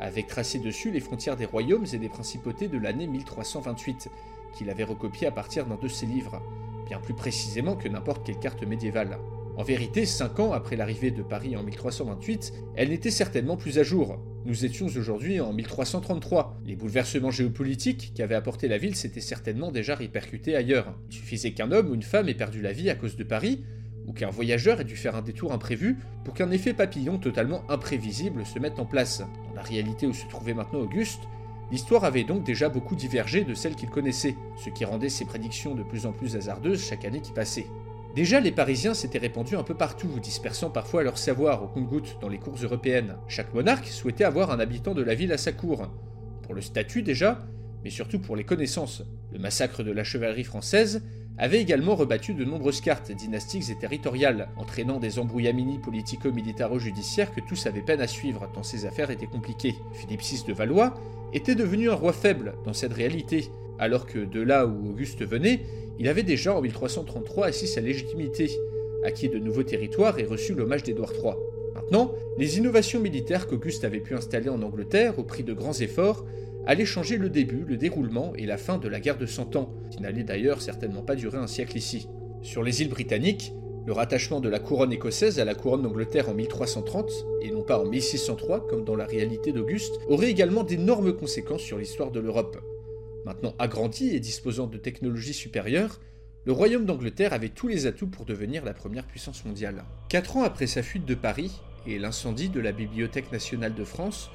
avec 0.00 0.26
tracé 0.26 0.58
dessus 0.58 0.90
les 0.90 1.00
frontières 1.00 1.36
des 1.36 1.44
royaumes 1.44 1.86
et 1.92 1.98
des 1.98 2.08
principautés 2.08 2.68
de 2.68 2.78
l'année 2.78 3.06
1328, 3.06 4.08
qu'il 4.56 4.70
avait 4.70 4.84
recopié 4.84 5.26
à 5.26 5.32
partir 5.32 5.66
d'un 5.66 5.76
de 5.76 5.88
ses 5.88 6.06
livres, 6.06 6.42
bien 6.86 6.98
plus 6.98 7.14
précisément 7.14 7.76
que 7.76 7.88
n'importe 7.88 8.24
quelle 8.24 8.38
carte 8.38 8.66
médiévale. 8.66 9.18
En 9.56 9.62
vérité, 9.62 10.04
cinq 10.04 10.38
ans 10.38 10.52
après 10.52 10.76
l'arrivée 10.76 11.10
de 11.10 11.22
Paris 11.22 11.56
en 11.56 11.62
1328, 11.62 12.52
elle 12.76 12.90
n'était 12.90 13.10
certainement 13.10 13.56
plus 13.56 13.78
à 13.78 13.82
jour. 13.82 14.18
Nous 14.44 14.66
étions 14.66 14.84
aujourd'hui 14.84 15.40
en 15.40 15.54
1333. 15.54 16.60
Les 16.66 16.76
bouleversements 16.76 17.30
géopolitiques 17.30 18.12
qu'avait 18.14 18.34
apporté 18.34 18.68
la 18.68 18.76
ville 18.76 18.94
s'étaient 18.94 19.22
certainement 19.22 19.72
déjà 19.72 19.94
répercutés 19.94 20.56
ailleurs. 20.56 20.94
Il 21.08 21.14
suffisait 21.14 21.52
qu'un 21.52 21.72
homme 21.72 21.88
ou 21.88 21.94
une 21.94 22.02
femme 22.02 22.28
ait 22.28 22.34
perdu 22.34 22.60
la 22.60 22.72
vie 22.72 22.90
à 22.90 22.94
cause 22.94 23.16
de 23.16 23.24
Paris, 23.24 23.64
ou 24.06 24.12
qu'un 24.12 24.28
voyageur 24.28 24.82
ait 24.82 24.84
dû 24.84 24.94
faire 24.94 25.16
un 25.16 25.22
détour 25.22 25.54
imprévu 25.54 25.96
pour 26.22 26.34
qu'un 26.34 26.50
effet 26.50 26.74
papillon 26.74 27.16
totalement 27.16 27.62
imprévisible 27.70 28.44
se 28.44 28.58
mette 28.58 28.78
en 28.78 28.84
place. 28.84 29.20
Dans 29.48 29.54
la 29.54 29.62
réalité 29.62 30.06
où 30.06 30.12
se 30.12 30.28
trouvait 30.28 30.52
maintenant 30.52 30.80
Auguste, 30.80 31.22
l'histoire 31.72 32.04
avait 32.04 32.24
donc 32.24 32.44
déjà 32.44 32.68
beaucoup 32.68 32.94
divergé 32.94 33.42
de 33.42 33.54
celle 33.54 33.74
qu'il 33.74 33.88
connaissait, 33.88 34.36
ce 34.62 34.68
qui 34.68 34.84
rendait 34.84 35.08
ses 35.08 35.24
prédictions 35.24 35.74
de 35.74 35.82
plus 35.82 36.04
en 36.04 36.12
plus 36.12 36.36
hasardeuses 36.36 36.84
chaque 36.84 37.06
année 37.06 37.22
qui 37.22 37.32
passait. 37.32 37.66
Déjà, 38.16 38.40
les 38.40 38.50
Parisiens 38.50 38.94
s'étaient 38.94 39.18
répandus 39.18 39.56
un 39.56 39.62
peu 39.62 39.74
partout, 39.74 40.08
dispersant 40.20 40.70
parfois 40.70 41.02
leur 41.02 41.18
savoir 41.18 41.62
au 41.62 41.66
compte-gouttes 41.66 42.16
dans 42.22 42.30
les 42.30 42.38
cours 42.38 42.56
européennes. 42.62 43.16
Chaque 43.28 43.52
monarque 43.52 43.88
souhaitait 43.88 44.24
avoir 44.24 44.50
un 44.50 44.58
habitant 44.58 44.94
de 44.94 45.02
la 45.02 45.14
ville 45.14 45.34
à 45.34 45.36
sa 45.36 45.52
cour. 45.52 45.86
Pour 46.42 46.54
le 46.54 46.62
statut 46.62 47.02
déjà, 47.02 47.46
mais 47.84 47.90
surtout 47.90 48.18
pour 48.18 48.34
les 48.34 48.44
connaissances. 48.44 49.02
Le 49.34 49.38
massacre 49.38 49.82
de 49.82 49.92
la 49.92 50.02
chevalerie 50.02 50.44
française 50.44 51.02
avait 51.36 51.60
également 51.60 51.94
rebattu 51.94 52.32
de 52.32 52.46
nombreuses 52.46 52.80
cartes 52.80 53.12
dynastiques 53.12 53.68
et 53.68 53.78
territoriales, 53.78 54.48
entraînant 54.56 54.98
des 54.98 55.18
embrouillamini 55.18 55.78
politico-militaro-judiciaires 55.78 57.34
que 57.34 57.42
tous 57.46 57.66
avaient 57.66 57.82
peine 57.82 58.00
à 58.00 58.06
suivre, 58.06 58.50
tant 58.54 58.62
ces 58.62 58.86
affaires 58.86 59.10
étaient 59.10 59.26
compliquées. 59.26 59.74
Philippe 59.92 60.22
VI 60.22 60.42
de 60.48 60.54
Valois 60.54 60.94
était 61.34 61.54
devenu 61.54 61.90
un 61.90 61.94
roi 61.94 62.14
faible 62.14 62.54
dans 62.64 62.72
cette 62.72 62.94
réalité, 62.94 63.50
alors 63.78 64.06
que 64.06 64.18
de 64.18 64.40
là 64.40 64.66
où 64.66 64.90
Auguste 64.90 65.24
venait, 65.24 65.60
il 65.98 66.08
avait 66.08 66.22
déjà 66.22 66.54
en 66.54 66.60
1333 66.60 67.46
assis 67.46 67.66
sa 67.66 67.80
légitimité, 67.80 68.50
acquis 69.04 69.28
de 69.28 69.38
nouveaux 69.38 69.62
territoires 69.62 70.18
et 70.18 70.24
reçu 70.24 70.54
l'hommage 70.54 70.82
d'Édouard 70.82 71.12
III. 71.12 71.34
Maintenant, 71.74 72.12
les 72.38 72.58
innovations 72.58 73.00
militaires 73.00 73.46
qu'Auguste 73.46 73.84
avait 73.84 74.00
pu 74.00 74.14
installer 74.14 74.48
en 74.48 74.62
Angleterre 74.62 75.18
au 75.18 75.24
prix 75.24 75.44
de 75.44 75.52
grands 75.52 75.74
efforts 75.74 76.24
allaient 76.66 76.84
changer 76.84 77.16
le 77.16 77.30
début, 77.30 77.64
le 77.66 77.76
déroulement 77.76 78.32
et 78.36 78.44
la 78.44 78.58
fin 78.58 78.78
de 78.78 78.88
la 78.88 78.98
guerre 78.98 79.18
de 79.18 79.26
Cent 79.26 79.54
Ans, 79.56 79.72
qui 79.90 80.02
n'allait 80.02 80.24
d'ailleurs 80.24 80.62
certainement 80.62 81.02
pas 81.02 81.14
durer 81.14 81.38
un 81.38 81.46
siècle 81.46 81.76
ici. 81.76 82.08
Sur 82.42 82.62
les 82.62 82.82
îles 82.82 82.88
britanniques, 82.88 83.52
Le 83.86 83.92
rattachement 83.92 84.40
de 84.40 84.48
la 84.48 84.58
couronne 84.58 84.92
écossaise 84.92 85.38
à 85.38 85.44
la 85.44 85.54
couronne 85.54 85.82
d'Angleterre 85.82 86.28
en 86.28 86.34
1330, 86.34 87.24
et 87.40 87.52
non 87.52 87.62
pas 87.62 87.78
en 87.78 87.84
1603 87.84 88.66
comme 88.66 88.84
dans 88.84 88.96
la 88.96 89.06
réalité 89.06 89.52
d'Auguste, 89.52 90.00
aurait 90.08 90.28
également 90.28 90.64
d'énormes 90.64 91.12
conséquences 91.12 91.62
sur 91.62 91.78
l'histoire 91.78 92.10
de 92.10 92.18
l'Europe. 92.18 92.58
Maintenant 93.26 93.54
agrandi 93.58 94.08
et 94.14 94.20
disposant 94.20 94.66
de 94.66 94.78
technologies 94.78 95.34
supérieures, 95.34 96.00
le 96.44 96.52
royaume 96.52 96.86
d'Angleterre 96.86 97.32
avait 97.32 97.48
tous 97.48 97.68
les 97.68 97.86
atouts 97.86 98.06
pour 98.06 98.24
devenir 98.24 98.64
la 98.64 98.72
première 98.72 99.06
puissance 99.06 99.44
mondiale. 99.44 99.84
Quatre 100.08 100.36
ans 100.36 100.44
après 100.44 100.68
sa 100.68 100.82
fuite 100.82 101.04
de 101.04 101.14
Paris 101.14 101.60
et 101.86 101.98
l'incendie 101.98 102.48
de 102.48 102.60
la 102.60 102.72
Bibliothèque 102.72 103.32
nationale 103.32 103.74
de 103.74 103.84
France, 103.84 104.30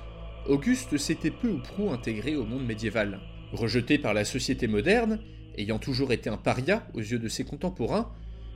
Auguste 0.48 0.98
s'était 0.98 1.32
peu 1.32 1.48
ou 1.48 1.62
prou 1.62 1.90
intégré 1.92 2.36
au 2.36 2.46
monde 2.46 2.66
médiéval. 2.66 3.22
Rejeté 3.54 3.98
par 3.98 4.14
la 4.14 4.26
société 4.26 4.68
moderne, 4.68 5.20
ayant 5.58 5.80
toujours 5.80 6.12
été 6.12 6.30
un 6.30 6.38
paria 6.38 6.86
aux 6.94 7.00
yeux 7.00 7.20
de 7.20 7.30
ses 7.30 7.46
contemporains, 7.46 8.12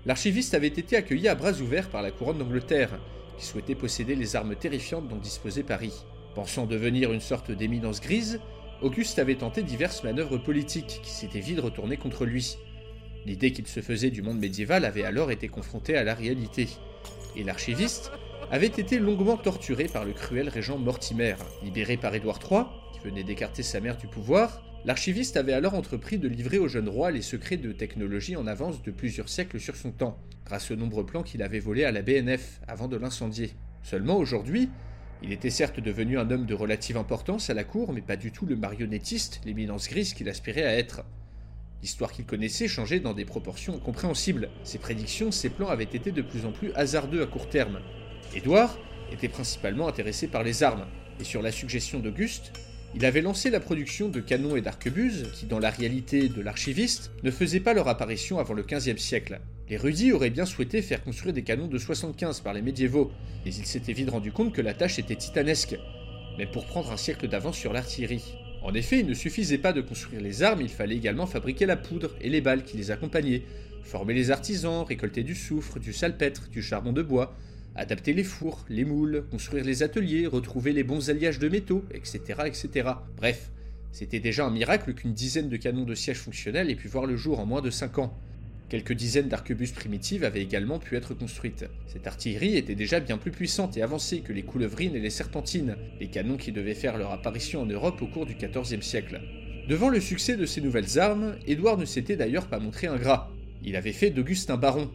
L'archiviste 0.06 0.54
avait 0.54 0.68
été 0.68 0.96
accueilli 0.98 1.28
à 1.28 1.34
bras 1.34 1.54
ouverts 1.54 1.90
par 1.90 2.04
la 2.04 2.12
couronne 2.12 2.38
d'Angleterre, 2.38 3.00
qui 3.40 3.46
souhaitait 3.46 3.74
posséder 3.74 4.16
les 4.16 4.36
armes 4.36 4.56
terrifiantes 4.56 5.08
dont 5.08 5.18
disposait 5.18 5.64
Paris. 5.64 6.06
Pensant 6.36 6.68
devenir 6.68 7.12
une 7.12 7.22
sorte 7.22 7.50
d'éminence 7.50 8.02
grise, 8.02 8.40
Auguste 8.82 9.20
avait 9.20 9.36
tenté 9.36 9.64
diverses 9.64 10.04
manœuvres 10.04 10.38
politiques 10.38 11.00
qui 11.02 11.12
s'étaient 11.12 11.40
vite 11.40 11.60
retournées 11.60 11.98
contre 11.98 12.26
lui. 12.26 12.58
L'idée 13.26 13.52
qu'il 13.52 13.68
se 13.68 13.82
faisait 13.82 14.12
du 14.12 14.22
monde 14.22 14.40
médiéval 14.40 14.86
avait 14.86 15.06
alors 15.06 15.32
été 15.32 15.48
confrontée 15.48 15.98
à 15.98 16.04
la 16.04 16.14
réalité, 16.14 16.68
et 17.36 17.44
l'archiviste 17.44 18.12
avait 18.52 18.68
été 18.68 19.00
longuement 19.00 19.38
torturé 19.38 19.86
par 19.86 20.06
le 20.06 20.14
cruel 20.14 20.50
régent 20.50 20.78
Mortimer. 20.78 21.36
Libéré 21.64 21.98
par 21.98 22.14
Édouard 22.14 22.40
III, 22.40 22.64
qui 22.94 23.00
venait 23.00 23.24
d'écarter 23.24 23.64
sa 23.64 23.80
mère 23.80 23.98
du 23.98 24.08
pouvoir, 24.08 24.62
L'archiviste 24.86 25.36
avait 25.36 25.54
alors 25.54 25.74
entrepris 25.74 26.20
de 26.20 26.28
livrer 26.28 26.60
au 26.60 26.68
jeune 26.68 26.90
roi 26.90 27.10
les 27.10 27.24
secrets 27.24 27.58
de 27.58 27.72
technologie 27.72 28.36
en 28.36 28.46
avance 28.46 28.84
de 28.84 28.92
plusieurs 28.92 29.30
siècles 29.30 29.60
sur 29.60 29.76
son 29.76 29.92
temps, 29.92 30.20
grâce 30.46 30.70
aux 30.70 30.76
nombreux 30.76 31.08
plans 31.08 31.24
qu'il 31.24 31.42
avait 31.42 31.58
volés 31.58 31.86
à 31.86 31.92
la 31.92 32.04
BNF 32.04 32.62
avant 32.68 32.88
de 32.88 32.96
l'incendier. 32.96 33.56
Seulement 33.82 34.16
aujourd'hui, 34.16 34.70
il 35.24 35.32
était 35.32 35.50
certes 35.50 35.80
devenu 35.80 36.20
un 36.20 36.30
homme 36.30 36.46
de 36.46 36.54
relative 36.54 36.98
importance 36.98 37.50
à 37.50 37.54
la 37.54 37.64
cour, 37.64 37.94
mais 37.94 38.02
pas 38.02 38.18
du 38.18 38.32
tout 38.32 38.46
le 38.46 38.56
marionnettiste, 38.56 39.42
l'éminence 39.46 39.88
grise 39.90 40.14
qu'il 40.14 40.30
aspirait 40.30 40.66
à 40.66 40.78
être. 40.78 41.04
L'histoire 41.82 42.12
qu'il 42.12 42.26
connaissait 42.26 42.68
changeait 42.68 43.00
dans 43.00 43.14
des 43.14 43.26
proportions 43.26 43.76
incompréhensibles. 43.76 44.50
Ses 44.64 44.80
prédictions, 44.80 45.32
ses 45.32 45.50
plans 45.50 45.70
avaient 45.70 45.84
été 45.84 46.12
de 46.12 46.22
plus 46.22 46.46
en 46.46 46.52
plus 46.52 46.74
hasardeux 46.74 47.22
à 47.22 47.28
court 47.28 47.50
terme. 47.50 47.80
Édouard 48.36 48.78
était 49.12 49.30
principalement 49.30 49.88
intéressé 49.88 50.28
par 50.28 50.44
les 50.44 50.64
armes, 50.64 50.86
et 51.20 51.24
sur 51.24 51.42
la 51.42 51.52
suggestion 51.52 52.00
d'Auguste, 52.00 52.52
il 52.96 53.06
avait 53.06 53.22
lancé 53.22 53.50
la 53.50 53.60
production 53.60 54.10
de 54.10 54.20
canons 54.20 54.56
et 54.56 54.62
d'arquebuses, 54.62 55.30
qui 55.34 55.46
dans 55.46 55.60
la 55.60 55.70
réalité 55.70 56.30
de 56.30 56.42
l'archiviste, 56.42 57.12
ne 57.24 57.32
faisaient 57.32 57.60
pas 57.60 57.74
leur 57.74 57.88
apparition 57.88 58.40
avant 58.40 58.54
le 58.54 58.64
XVe 58.64 58.98
siècle. 58.98 59.42
Les 59.68 59.78
rudis 59.78 60.12
auraient 60.12 60.30
bien 60.30 60.46
souhaité 60.46 60.84
faire 60.84 61.04
construire 61.04 61.34
des 61.34 61.42
canons 61.42 61.68
de 61.68 61.80
75 61.80 62.42
par 62.42 62.54
les 62.54 62.62
médiévaux, 62.62 63.12
mais 63.44 63.54
ils 63.54 63.66
s'étaient 63.66 63.94
vite 63.94 64.12
rendu 64.12 64.32
compte 64.32 64.54
que 64.54 64.62
la 64.62 64.76
tâche 64.76 65.00
était 65.00 65.16
titanesque, 65.16 65.76
même 66.38 66.52
pour 66.52 66.68
prendre 66.68 66.92
un 66.92 66.98
siècle 66.98 67.28
d'avance 67.28 67.58
sur 67.58 67.74
l'artillerie. 67.74 68.36
En 68.62 68.76
effet, 68.76 69.00
il 69.00 69.08
ne 69.08 69.16
suffisait 69.16 69.58
pas 69.58 69.74
de 69.74 69.82
construire 69.82 70.22
les 70.22 70.44
armes, 70.44 70.62
il 70.62 70.70
fallait 70.70 70.96
également 70.96 71.26
fabriquer 71.26 71.66
la 71.66 71.78
poudre 71.78 72.16
et 72.22 72.30
les 72.30 72.42
balles 72.42 72.64
qui 72.64 72.78
les 72.78 72.92
accompagnaient, 72.92 73.42
former 73.82 74.14
les 74.14 74.30
artisans, 74.30 74.84
récolter 74.84 75.24
du 75.24 75.34
soufre, 75.34 75.80
du 75.80 75.94
salpêtre, 75.94 76.48
du 76.50 76.62
charbon 76.62 76.94
de 76.94 77.02
bois, 77.02 77.36
adapter 77.76 78.14
les 78.14 78.24
fours, 78.24 78.66
les 78.70 78.86
moules, 78.86 79.26
construire 79.32 79.66
les 79.66 79.82
ateliers, 79.82 80.28
retrouver 80.28 80.74
les 80.74 80.84
bons 80.84 81.10
alliages 81.10 81.40
de 81.40 81.50
métaux, 81.50 81.84
etc. 81.92 82.20
etc. 82.46 82.90
Bref, 83.18 83.50
c'était 83.92 84.20
déjà 84.20 84.46
un 84.46 84.52
miracle 84.52 84.94
qu'une 84.94 85.14
dizaine 85.14 85.50
de 85.50 85.58
canons 85.58 85.86
de 85.86 85.96
siège 85.96 86.18
fonctionnels 86.18 86.70
aient 86.70 86.76
pu 86.76 86.88
voir 86.88 87.08
le 87.08 87.18
jour 87.18 87.40
en 87.40 87.48
moins 87.48 87.62
de 87.62 87.72
5 87.72 87.98
ans. 87.98 88.18
Quelques 88.68 88.94
dizaines 88.94 89.30
d'arquebuses 89.30 89.74
primitives 89.74 90.24
avaient 90.24 90.42
également 90.42 90.80
pu 90.80 90.96
être 90.96 91.14
construites. 91.14 91.66
Cette 91.86 92.08
artillerie 92.08 92.58
était 92.58 92.74
déjà 92.74 93.00
bien 93.00 93.20
plus 93.20 93.30
puissante 93.30 93.78
et 93.78 93.84
avancée 93.84 94.22
que 94.22 94.34
les 94.34 94.42
coulevrines 94.42 94.96
et 94.96 95.00
les 95.00 95.12
serpentines, 95.12 95.78
les 96.00 96.08
canons 96.08 96.38
qui 96.38 96.52
devaient 96.52 96.74
faire 96.74 96.98
leur 96.98 97.12
apparition 97.12 97.62
en 97.62 97.68
Europe 97.68 98.02
au 98.02 98.08
cours 98.08 98.26
du 98.26 98.34
XIVe 98.34 98.82
siècle. 98.82 99.22
Devant 99.70 99.90
le 99.90 100.00
succès 100.00 100.36
de 100.36 100.48
ces 100.48 100.62
nouvelles 100.62 100.98
armes, 100.98 101.36
Édouard 101.46 101.78
ne 101.78 101.86
s'était 101.86 102.16
d'ailleurs 102.16 102.48
pas 102.48 102.60
montré 102.60 102.88
ingrat. 102.88 103.32
Il 103.64 103.76
avait 103.76 103.92
fait 103.92 104.10
d'Auguste 104.10 104.50
un 104.50 104.58
baron, 104.58 104.90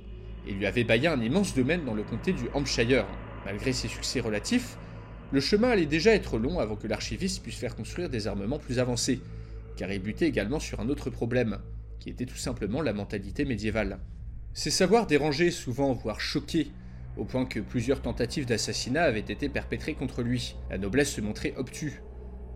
et 0.49 0.53
lui 0.53 0.67
avait 0.67 0.85
baillé 0.85 1.07
un 1.07 1.21
immense 1.21 1.55
domaine 1.55 1.85
dans 1.85 1.95
le 1.95 2.03
comté 2.03 2.33
du 2.33 2.49
Hampshire. 2.55 3.07
Malgré 3.45 3.73
ses 3.73 3.89
succès 3.89 4.19
relatifs, 4.19 4.79
le 5.31 5.41
chemin 5.41 5.71
allait 5.71 5.87
déjà 5.87 6.13
être 6.13 6.39
long 6.39 6.59
avant 6.59 6.75
que 6.75 6.89
l'archiviste 6.89 7.41
puisse 7.43 7.57
faire 7.57 7.77
construire 7.77 8.09
des 8.09 8.27
armements 8.27 8.59
plus 8.59 8.81
avancés, 8.81 9.21
car 9.77 9.93
il 9.93 10.01
butait 10.01 10.27
également 10.27 10.59
sur 10.59 10.81
un 10.81 10.89
autre 10.89 11.09
problème, 11.09 11.59
qui 12.01 12.11
était 12.11 12.27
tout 12.27 12.37
simplement 12.37 12.83
la 12.83 12.93
mentalité 12.93 13.45
médiévale. 13.45 13.99
Ses 14.53 14.71
savoirs 14.71 15.07
dérangeaient 15.07 15.53
souvent, 15.53 15.93
voire 15.93 16.21
choquaient, 16.21 16.69
au 17.17 17.25
point 17.25 17.45
que 17.45 17.61
plusieurs 17.61 18.03
tentatives 18.03 18.47
d'assassinat 18.47 19.03
avaient 19.03 19.21
été 19.21 19.49
perpétrées 19.49 19.95
contre 19.95 20.23
lui. 20.23 20.57
La 20.71 20.79
noblesse 20.79 21.13
se 21.13 21.21
montrait 21.21 21.55
obtue. 21.57 22.03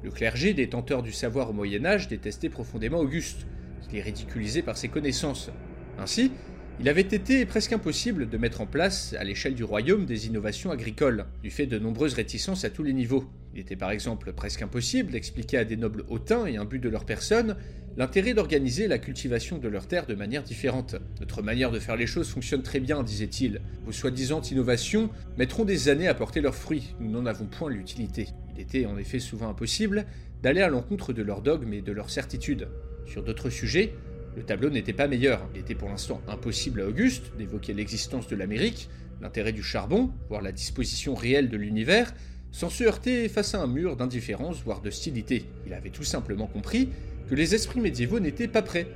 Le 0.03 0.11
clergé, 0.11 0.55
détenteur 0.55 1.03
du 1.03 1.13
savoir 1.13 1.51
au 1.51 1.53
Moyen 1.53 1.85
Âge, 1.85 2.09
détestait 2.09 2.49
profondément 2.49 2.99
Auguste, 2.99 3.47
qui 3.89 3.97
les 3.97 4.03
ridiculisait 4.03 4.63
par 4.63 4.77
ses 4.77 4.89
connaissances. 4.89 5.51
Ainsi, 5.99 6.33
il 6.81 6.89
avait 6.89 7.03
été 7.03 7.47
presque 7.47 7.73
impossible 7.73 8.29
de 8.29 8.37
mettre 8.37 8.61
en 8.61 8.67
place, 8.67 9.15
à 9.19 9.23
l'échelle 9.23 9.55
du 9.55 9.63
royaume, 9.63 10.07
des 10.07 10.27
innovations 10.27 10.73
agricoles, 10.73 11.27
du 11.43 11.51
fait 11.51 11.67
de 11.67 11.79
nombreuses 11.79 12.15
réticences 12.15 12.65
à 12.65 12.71
tous 12.71 12.83
les 12.83 12.93
niveaux. 12.93 13.25
Il 13.55 13.61
était 13.61 13.77
par 13.77 13.93
exemple 13.93 14.33
presque 14.33 14.63
impossible 14.63 15.13
d'expliquer 15.13 15.59
à 15.59 15.65
des 15.65 15.77
nobles 15.77 16.05
hautains 16.09 16.47
et 16.47 16.57
imbus 16.57 16.81
de 16.81 16.89
leur 16.89 17.05
personne 17.05 17.57
l'intérêt 17.97 18.35
d'organiser 18.35 18.89
la 18.89 18.99
cultivation 18.99 19.59
de 19.59 19.69
leurs 19.69 19.87
terres 19.87 20.07
de 20.07 20.15
manière 20.15 20.43
différente. 20.43 20.97
Notre 21.21 21.43
manière 21.43 21.71
de 21.71 21.79
faire 21.79 21.97
les 21.97 22.07
choses 22.07 22.29
fonctionne 22.29 22.63
très 22.63 22.81
bien, 22.81 23.03
disait-il. 23.03 23.61
Vos 23.85 23.93
soi-disant 23.93 24.41
innovations 24.43 25.11
mettront 25.39 25.65
des 25.65 25.89
années 25.89 26.09
à 26.09 26.15
porter 26.15 26.41
leurs 26.41 26.55
fruits, 26.55 26.95
nous 27.01 27.11
n'en 27.11 27.27
avons 27.27 27.47
point 27.47 27.71
l'utilité. 27.71 28.29
Il 28.55 28.61
était 28.61 28.87
en 28.87 28.99
effet 28.99 29.21
souvent 29.21 29.49
impossible 29.49 30.07
d'aller 30.43 30.61
à 30.61 30.69
l'encontre 30.69 31.13
de 31.13 31.23
leurs 31.23 31.43
dogmes 31.43 31.73
et 31.73 31.83
de 31.83 31.93
leurs 31.93 32.11
certitudes. 32.11 32.69
Sur 33.07 33.23
d'autres 33.23 33.51
sujets, 33.51 33.95
le 34.37 34.43
tableau 34.43 34.71
n'était 34.71 34.93
pas 34.93 35.07
meilleur. 35.07 35.49
Il 35.55 35.61
était 35.61 35.75
pour 35.75 35.89
l'instant 35.89 36.21
impossible 36.27 36.81
à 36.81 36.89
Auguste 36.89 37.33
d'évoquer 37.39 37.73
l'existence 37.73 38.27
de 38.27 38.37
l'Amérique, 38.37 38.89
l'intérêt 39.21 39.53
du 39.53 39.63
charbon, 39.63 40.11
voire 40.29 40.43
la 40.43 40.53
disposition 40.53 41.15
réelle 41.15 41.49
de 41.49 41.57
l'univers, 41.57 42.13
sans 42.51 42.71
se 42.71 42.85
heurter 42.85 43.29
face 43.29 43.55
à 43.55 43.63
un 43.63 43.67
mur 43.67 43.97
d'indifférence, 43.97 44.63
voire 44.63 44.81
d'hostilité. 44.81 45.47
Il 45.67 45.73
avait 45.73 45.91
tout 45.91 46.05
simplement 46.05 46.47
compris 46.47 46.89
que 47.29 47.35
les 47.35 47.55
esprits 47.55 47.81
médiévaux 47.81 48.21
n'étaient 48.21 48.49
pas 48.49 48.63
prêts, 48.63 48.87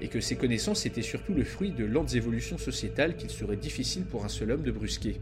et 0.00 0.08
que 0.08 0.20
ces 0.20 0.36
connaissances 0.36 0.86
étaient 0.86 1.02
surtout 1.02 1.34
le 1.34 1.44
fruit 1.44 1.70
de 1.70 1.84
lentes 1.84 2.14
évolutions 2.14 2.58
sociétales 2.58 3.16
qu'il 3.16 3.30
serait 3.30 3.56
difficile 3.56 4.04
pour 4.04 4.24
un 4.24 4.28
seul 4.28 4.50
homme 4.50 4.62
de 4.62 4.72
brusquer. 4.72 5.20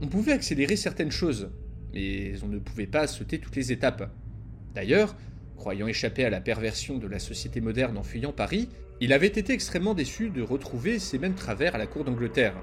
On 0.00 0.06
pouvait 0.06 0.32
accélérer 0.32 0.76
certaines 0.76 1.10
choses, 1.10 1.50
mais 1.92 2.32
on 2.42 2.48
ne 2.48 2.58
pouvait 2.58 2.86
pas 2.86 3.06
sauter 3.06 3.38
toutes 3.38 3.56
les 3.56 3.72
étapes. 3.72 4.10
D'ailleurs, 4.74 5.16
croyant 5.56 5.86
échapper 5.86 6.24
à 6.24 6.30
la 6.30 6.40
perversion 6.40 6.98
de 6.98 7.06
la 7.06 7.18
société 7.18 7.60
moderne 7.60 7.96
en 7.96 8.02
fuyant 8.02 8.32
Paris, 8.32 8.68
il 9.00 9.12
avait 9.12 9.26
été 9.26 9.52
extrêmement 9.52 9.94
déçu 9.94 10.30
de 10.30 10.42
retrouver 10.42 10.98
ces 10.98 11.18
mêmes 11.18 11.34
travers 11.34 11.74
à 11.74 11.78
la 11.78 11.86
cour 11.86 12.04
d'Angleterre. 12.04 12.54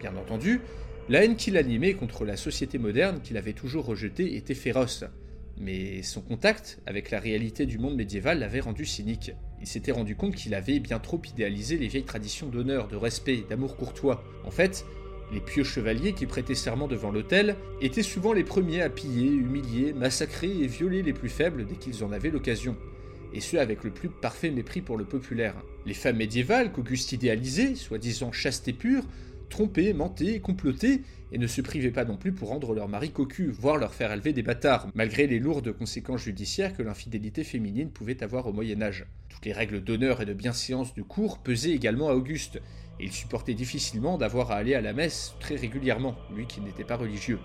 Bien 0.00 0.16
entendu, 0.16 0.60
la 1.08 1.24
haine 1.24 1.36
qu'il 1.36 1.56
animait 1.56 1.94
contre 1.94 2.24
la 2.24 2.36
société 2.36 2.78
moderne 2.78 3.20
qu'il 3.22 3.36
avait 3.36 3.52
toujours 3.52 3.84
rejetée 3.84 4.36
était 4.36 4.54
féroce, 4.54 5.04
mais 5.60 6.02
son 6.02 6.20
contact 6.22 6.80
avec 6.86 7.10
la 7.10 7.20
réalité 7.20 7.66
du 7.66 7.78
monde 7.78 7.94
médiéval 7.94 8.40
l'avait 8.40 8.60
rendu 8.60 8.84
cynique. 8.84 9.32
Il 9.60 9.66
s'était 9.66 9.92
rendu 9.92 10.16
compte 10.16 10.34
qu'il 10.34 10.54
avait 10.54 10.80
bien 10.80 10.98
trop 10.98 11.20
idéalisé 11.30 11.76
les 11.76 11.88
vieilles 11.88 12.04
traditions 12.04 12.48
d'honneur, 12.48 12.88
de 12.88 12.96
respect, 12.96 13.44
d'amour 13.48 13.76
courtois. 13.76 14.24
En 14.44 14.50
fait, 14.50 14.84
les 15.32 15.40
pieux 15.40 15.64
chevaliers 15.64 16.14
qui 16.14 16.26
prêtaient 16.26 16.54
serment 16.54 16.88
devant 16.88 17.10
l'autel 17.10 17.56
étaient 17.80 18.02
souvent 18.02 18.32
les 18.32 18.42
premiers 18.42 18.82
à 18.82 18.90
piller, 18.90 19.28
humilier, 19.28 19.92
massacrer 19.92 20.50
et 20.50 20.66
violer 20.66 21.02
les 21.02 21.12
plus 21.12 21.28
faibles 21.28 21.66
dès 21.66 21.76
qu'ils 21.76 22.02
en 22.02 22.10
avaient 22.10 22.30
l'occasion 22.30 22.76
et 23.32 23.40
ce 23.40 23.56
avec 23.56 23.84
le 23.84 23.90
plus 23.90 24.08
parfait 24.08 24.50
mépris 24.50 24.80
pour 24.80 24.96
le 24.96 25.04
populaire. 25.04 25.54
Les 25.86 25.94
femmes 25.94 26.16
médiévales 26.16 26.72
qu'Auguste 26.72 27.12
idéalisait, 27.12 27.74
soi-disant 27.74 28.32
chastes 28.32 28.68
et 28.68 28.72
pures, 28.72 29.04
trompaient, 29.48 29.92
mentaient, 29.92 30.40
complotaient, 30.40 31.00
et 31.32 31.38
ne 31.38 31.46
se 31.46 31.60
privaient 31.60 31.90
pas 31.90 32.04
non 32.04 32.16
plus 32.16 32.32
pour 32.32 32.48
rendre 32.48 32.74
leur 32.74 32.88
mari 32.88 33.10
cocu, 33.10 33.50
voire 33.50 33.76
leur 33.76 33.94
faire 33.94 34.12
élever 34.12 34.32
des 34.32 34.42
bâtards, 34.42 34.88
malgré 34.94 35.26
les 35.26 35.38
lourdes 35.38 35.72
conséquences 35.72 36.22
judiciaires 36.22 36.76
que 36.76 36.82
l'infidélité 36.82 37.44
féminine 37.44 37.90
pouvait 37.90 38.22
avoir 38.22 38.46
au 38.46 38.52
Moyen 38.52 38.82
Âge. 38.82 39.06
Toutes 39.28 39.44
les 39.46 39.52
règles 39.52 39.82
d'honneur 39.82 40.20
et 40.20 40.26
de 40.26 40.34
bienséance 40.34 40.94
du 40.94 41.04
cours 41.04 41.38
pesaient 41.38 41.70
également 41.70 42.08
à 42.08 42.14
Auguste, 42.14 42.60
et 42.98 43.04
il 43.04 43.12
supportait 43.12 43.54
difficilement 43.54 44.18
d'avoir 44.18 44.50
à 44.50 44.56
aller 44.56 44.74
à 44.74 44.80
la 44.80 44.92
messe 44.92 45.34
très 45.40 45.56
régulièrement, 45.56 46.16
lui 46.34 46.46
qui 46.46 46.60
n'était 46.60 46.84
pas 46.84 46.96
religieux. 46.96 47.38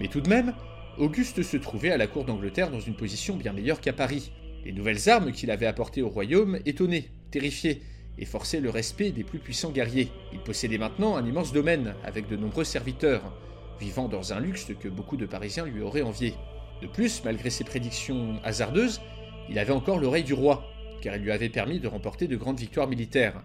Mais 0.00 0.08
tout 0.08 0.20
de 0.20 0.28
même, 0.28 0.54
Auguste 0.98 1.42
se 1.42 1.56
trouvait 1.56 1.90
à 1.90 1.96
la 1.96 2.06
cour 2.06 2.24
d'Angleterre 2.24 2.70
dans 2.70 2.80
une 2.80 2.96
position 2.96 3.36
bien 3.36 3.52
meilleure 3.52 3.80
qu'à 3.80 3.92
Paris, 3.92 4.32
les 4.64 4.72
nouvelles 4.72 5.08
armes 5.08 5.32
qu'il 5.32 5.50
avait 5.50 5.66
apportées 5.66 6.02
au 6.02 6.08
royaume 6.08 6.58
étonnaient, 6.64 7.08
terrifiaient 7.30 7.80
et 8.18 8.24
forçaient 8.24 8.60
le 8.60 8.70
respect 8.70 9.10
des 9.10 9.24
plus 9.24 9.38
puissants 9.38 9.70
guerriers. 9.70 10.10
Il 10.32 10.40
possédait 10.40 10.78
maintenant 10.78 11.16
un 11.16 11.26
immense 11.26 11.52
domaine 11.52 11.94
avec 12.04 12.28
de 12.28 12.36
nombreux 12.36 12.64
serviteurs, 12.64 13.32
vivant 13.80 14.08
dans 14.08 14.32
un 14.32 14.40
luxe 14.40 14.68
que 14.78 14.88
beaucoup 14.88 15.16
de 15.16 15.26
Parisiens 15.26 15.66
lui 15.66 15.82
auraient 15.82 16.02
envié. 16.02 16.34
De 16.82 16.86
plus, 16.86 17.22
malgré 17.24 17.50
ses 17.50 17.64
prédictions 17.64 18.40
hasardeuses, 18.44 19.00
il 19.48 19.58
avait 19.58 19.72
encore 19.72 19.98
l'oreille 19.98 20.24
du 20.24 20.34
roi, 20.34 20.64
car 21.00 21.16
il 21.16 21.22
lui 21.22 21.32
avait 21.32 21.48
permis 21.48 21.80
de 21.80 21.88
remporter 21.88 22.28
de 22.28 22.36
grandes 22.36 22.60
victoires 22.60 22.88
militaires. 22.88 23.42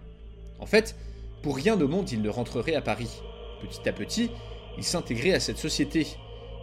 En 0.58 0.66
fait, 0.66 0.96
pour 1.42 1.56
rien 1.56 1.80
au 1.80 1.88
monde 1.88 2.10
il 2.10 2.22
ne 2.22 2.28
rentrerait 2.28 2.74
à 2.74 2.82
Paris. 2.82 3.20
Petit 3.60 3.88
à 3.88 3.92
petit, 3.92 4.30
il 4.76 4.84
s'intégrait 4.84 5.34
à 5.34 5.40
cette 5.40 5.58
société. 5.58 6.06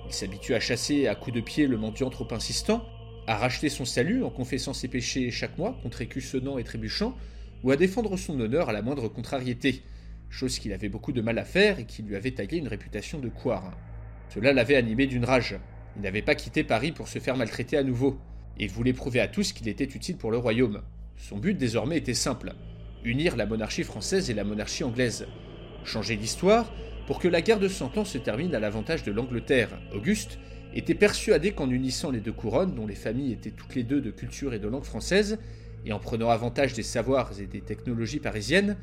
Il 0.07 0.13
s'habitue 0.13 0.53
à 0.53 0.59
chasser 0.59 1.07
à 1.07 1.15
coups 1.15 1.35
de 1.35 1.41
pied 1.41 1.67
le 1.67 1.77
mendiant 1.77 2.09
trop 2.09 2.27
insistant, 2.31 2.85
à 3.27 3.37
racheter 3.37 3.69
son 3.69 3.85
salut 3.85 4.23
en 4.23 4.29
confessant 4.29 4.73
ses 4.73 4.87
péchés 4.87 5.31
chaque 5.31 5.57
mois 5.57 5.77
contre 5.81 6.01
écus 6.01 6.29
sonnants 6.29 6.57
et 6.57 6.63
trébuchants, 6.63 7.15
ou 7.63 7.71
à 7.71 7.77
défendre 7.77 8.17
son 8.17 8.39
honneur 8.39 8.69
à 8.69 8.73
la 8.73 8.81
moindre 8.81 9.07
contrariété, 9.07 9.83
chose 10.29 10.59
qu'il 10.59 10.73
avait 10.73 10.89
beaucoup 10.89 11.11
de 11.11 11.21
mal 11.21 11.37
à 11.37 11.45
faire 11.45 11.79
et 11.79 11.85
qui 11.85 12.03
lui 12.03 12.15
avait 12.15 12.31
taillé 12.31 12.57
une 12.57 12.67
réputation 12.67 13.19
de 13.19 13.29
couard. 13.29 13.71
Cela 14.29 14.53
l'avait 14.53 14.75
animé 14.75 15.07
d'une 15.07 15.25
rage. 15.25 15.57
Il 15.95 16.01
n'avait 16.01 16.21
pas 16.21 16.35
quitté 16.35 16.63
Paris 16.63 16.91
pour 16.91 17.07
se 17.07 17.19
faire 17.19 17.37
maltraiter 17.37 17.77
à 17.77 17.83
nouveau, 17.83 18.19
et 18.57 18.67
voulait 18.67 18.93
prouver 18.93 19.19
à 19.19 19.27
tous 19.27 19.53
qu'il 19.53 19.67
était 19.67 19.83
utile 19.83 20.17
pour 20.17 20.31
le 20.31 20.37
royaume. 20.37 20.81
Son 21.17 21.37
but 21.37 21.57
désormais 21.57 21.97
était 21.97 22.13
simple 22.13 22.53
unir 23.05 23.35
la 23.35 23.45
monarchie 23.45 23.83
française 23.83 24.29
et 24.29 24.33
la 24.33 24.43
monarchie 24.43 24.83
anglaise. 24.83 25.27
Changer 25.83 26.15
l'histoire 26.15 26.73
pour 27.07 27.19
que 27.19 27.27
la 27.27 27.41
guerre 27.41 27.59
de 27.59 27.67
Cent 27.67 27.97
Ans 27.97 28.05
se 28.05 28.17
termine 28.17 28.55
à 28.55 28.59
l'avantage 28.59 29.03
de 29.03 29.11
l'Angleterre. 29.11 29.79
Auguste 29.93 30.39
était 30.73 30.95
persuadé 30.95 31.51
qu'en 31.51 31.69
unissant 31.69 32.09
les 32.09 32.19
deux 32.19 32.31
couronnes, 32.31 32.73
dont 32.73 32.87
les 32.87 32.95
familles 32.95 33.31
étaient 33.31 33.51
toutes 33.51 33.75
les 33.75 33.83
deux 33.83 34.01
de 34.01 34.11
culture 34.11 34.53
et 34.53 34.59
de 34.59 34.67
langue 34.67 34.83
française, 34.83 35.37
et 35.85 35.93
en 35.93 35.99
prenant 35.99 36.29
avantage 36.29 36.73
des 36.73 36.83
savoirs 36.83 37.31
et 37.39 37.45
des 37.45 37.61
technologies 37.61 38.19
parisiennes, 38.19 38.77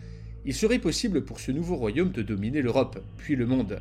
il 0.44 0.54
serait 0.54 0.78
possible 0.78 1.24
pour 1.24 1.40
ce 1.40 1.52
nouveau 1.52 1.76
royaume 1.76 2.12
de 2.12 2.22
dominer 2.22 2.62
l'Europe, 2.62 3.02
puis 3.16 3.36
le 3.36 3.46
monde. 3.46 3.80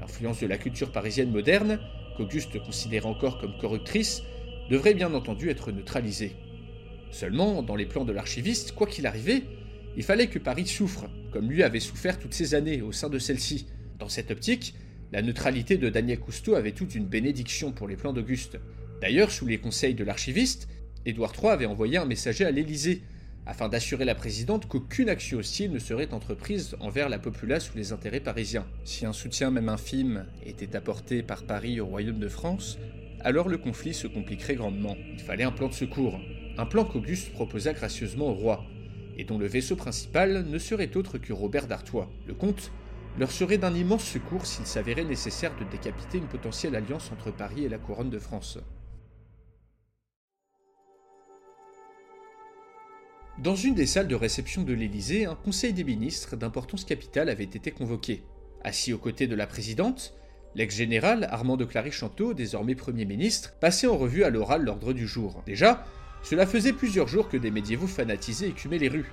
L'influence 0.00 0.40
de 0.40 0.46
la 0.46 0.58
culture 0.58 0.92
parisienne 0.92 1.30
moderne, 1.30 1.78
qu'Auguste 2.16 2.58
considérait 2.62 3.06
encore 3.06 3.38
comme 3.38 3.56
corruptrice, 3.58 4.22
devrait 4.70 4.94
bien 4.94 5.12
entendu 5.14 5.48
être 5.48 5.70
neutralisée. 5.70 6.32
Seulement, 7.10 7.62
dans 7.62 7.76
les 7.76 7.86
plans 7.86 8.04
de 8.04 8.12
l'archiviste, 8.12 8.72
quoi 8.72 8.86
qu'il 8.86 9.06
arrivait, 9.06 9.42
il 9.96 10.02
fallait 10.02 10.26
que 10.26 10.38
Paris 10.38 10.66
souffre, 10.66 11.08
comme 11.32 11.50
lui 11.50 11.62
avait 11.62 11.80
souffert 11.80 12.18
toutes 12.18 12.34
ces 12.34 12.54
années 12.54 12.82
au 12.82 12.92
sein 12.92 13.08
de 13.08 13.18
celle-ci. 13.18 13.66
Dans 13.98 14.08
cette 14.08 14.30
optique, 14.30 14.74
la 15.12 15.22
neutralité 15.22 15.78
de 15.78 15.88
Daniel 15.88 16.18
Cousteau 16.18 16.54
avait 16.54 16.72
toute 16.72 16.94
une 16.94 17.06
bénédiction 17.06 17.72
pour 17.72 17.88
les 17.88 17.96
plans 17.96 18.12
d'Auguste. 18.12 18.58
D'ailleurs, 19.00 19.30
sous 19.30 19.46
les 19.46 19.58
conseils 19.58 19.94
de 19.94 20.04
l'archiviste, 20.04 20.68
Édouard 21.06 21.32
III 21.40 21.50
avait 21.50 21.66
envoyé 21.66 21.98
un 21.98 22.04
messager 22.04 22.44
à 22.44 22.50
l'Élysée, 22.50 23.00
afin 23.46 23.68
d'assurer 23.68 24.04
la 24.04 24.16
présidente 24.16 24.66
qu'aucune 24.66 25.08
action 25.08 25.38
hostile 25.38 25.70
ne 25.70 25.78
serait 25.78 26.12
entreprise 26.12 26.76
envers 26.80 27.08
la 27.08 27.20
populace 27.20 27.72
ou 27.72 27.78
les 27.78 27.92
intérêts 27.92 28.18
parisiens. 28.18 28.66
Si 28.82 29.06
un 29.06 29.12
soutien 29.12 29.52
même 29.52 29.68
infime 29.68 30.26
était 30.44 30.74
apporté 30.74 31.22
par 31.22 31.44
Paris 31.44 31.80
au 31.80 31.86
royaume 31.86 32.18
de 32.18 32.28
France, 32.28 32.76
alors 33.20 33.48
le 33.48 33.56
conflit 33.56 33.94
se 33.94 34.08
compliquerait 34.08 34.56
grandement. 34.56 34.96
Il 35.12 35.20
fallait 35.20 35.44
un 35.44 35.52
plan 35.52 35.68
de 35.68 35.74
secours, 35.74 36.18
un 36.58 36.66
plan 36.66 36.84
qu'Auguste 36.84 37.32
proposa 37.32 37.72
gracieusement 37.72 38.30
au 38.30 38.34
roi, 38.34 38.64
et 39.16 39.22
dont 39.22 39.38
le 39.38 39.46
vaisseau 39.46 39.76
principal 39.76 40.44
ne 40.44 40.58
serait 40.58 40.96
autre 40.96 41.18
que 41.18 41.32
Robert 41.32 41.68
d'Artois. 41.68 42.10
Le 42.26 42.34
comte 42.34 42.72
leur 43.16 43.30
serait 43.30 43.58
d'un 43.58 43.74
immense 43.74 44.04
secours 44.04 44.44
s'il 44.44 44.66
s'avérait 44.66 45.04
nécessaire 45.04 45.56
de 45.56 45.64
décapiter 45.70 46.18
une 46.18 46.26
potentielle 46.26 46.74
alliance 46.74 47.12
entre 47.12 47.30
Paris 47.30 47.64
et 47.64 47.68
la 47.68 47.78
couronne 47.78 48.10
de 48.10 48.18
France. 48.18 48.58
Dans 53.38 53.54
une 53.54 53.74
des 53.74 53.84
salles 53.84 54.08
de 54.08 54.14
réception 54.14 54.62
de 54.62 54.72
l'Élysée, 54.72 55.26
un 55.26 55.34
conseil 55.34 55.74
des 55.74 55.84
ministres 55.84 56.36
d'importance 56.36 56.86
capitale 56.86 57.28
avait 57.28 57.44
été 57.44 57.70
convoqué. 57.70 58.22
Assis 58.64 58.94
aux 58.94 58.98
côtés 58.98 59.26
de 59.26 59.34
la 59.34 59.46
présidente, 59.46 60.14
l'ex-général 60.54 61.28
Armand 61.30 61.58
de 61.58 61.66
Clary-Chanteau, 61.66 62.32
désormais 62.32 62.74
Premier 62.74 63.04
ministre, 63.04 63.52
passait 63.60 63.88
en 63.88 63.98
revue 63.98 64.24
à 64.24 64.30
l'oral 64.30 64.64
l'ordre 64.64 64.94
du 64.94 65.06
jour. 65.06 65.42
Déjà, 65.44 65.84
cela 66.22 66.46
faisait 66.46 66.72
plusieurs 66.72 67.08
jours 67.08 67.28
que 67.28 67.36
des 67.36 67.50
médiévaux 67.50 67.86
fanatisés 67.86 68.48
écumaient 68.48 68.78
les 68.78 68.88
rues, 68.88 69.12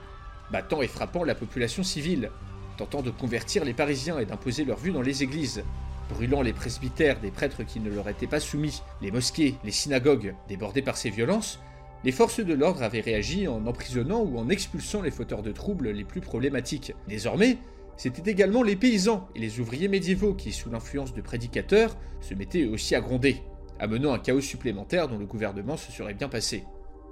battant 0.54 0.82
et 0.82 0.88
frappant 0.88 1.26
la 1.26 1.36
population 1.36 1.84
civile, 1.84 2.32
tentant 2.78 3.02
de 3.02 3.12
convertir 3.12 3.66
les 3.66 3.74
Parisiens 3.74 4.20
et 4.20 4.26
d'imposer 4.26 4.64
leur 4.64 4.80
vue 4.80 4.94
dans 4.94 5.02
les 5.02 5.24
églises, 5.24 5.66
brûlant 6.10 6.42
les 6.42 6.54
presbytères 6.54 7.20
des 7.20 7.30
prêtres 7.30 7.64
qui 7.64 7.82
ne 7.82 7.90
leur 7.90 8.08
étaient 8.08 8.26
pas 8.26 8.40
soumis, 8.40 8.84
les 9.02 9.12
mosquées, 9.12 9.56
les 9.66 9.72
synagogues. 9.72 10.34
Débordées 10.48 10.82
par 10.82 10.96
ces 10.96 11.10
violences, 11.10 11.60
les 12.04 12.12
forces 12.12 12.42
de 12.42 12.54
l'ordre 12.54 12.84
avaient 12.84 13.00
réagi 13.00 13.48
en 13.48 13.66
emprisonnant 13.66 14.22
ou 14.22 14.38
en 14.38 14.50
expulsant 14.50 15.02
les 15.02 15.12
fauteurs 15.12 15.42
de 15.42 15.52
troubles 15.52 15.90
les 15.90 16.04
plus 16.04 16.22
problématiques. 16.22 16.94
Désormais, 17.08 17.58
c'était 17.96 18.30
également 18.30 18.64
les 18.64 18.76
paysans 18.76 19.28
et 19.36 19.40
les 19.40 19.60
ouvriers 19.60 19.88
médiévaux 19.88 20.34
qui, 20.34 20.52
sous 20.52 20.70
l'influence 20.70 21.14
de 21.14 21.22
prédicateurs, 21.22 21.96
se 22.22 22.34
mettaient 22.34 22.66
aussi 22.66 22.96
à 22.96 23.02
gronder, 23.02 23.42
amenant 23.80 24.14
un 24.14 24.20
chaos 24.20 24.42
supplémentaire 24.42 25.08
dont 25.08 25.18
le 25.18 25.26
gouvernement 25.26 25.78
se 25.78 25.92
serait 25.92 26.14
bien 26.14 26.28
passé. 26.28 26.64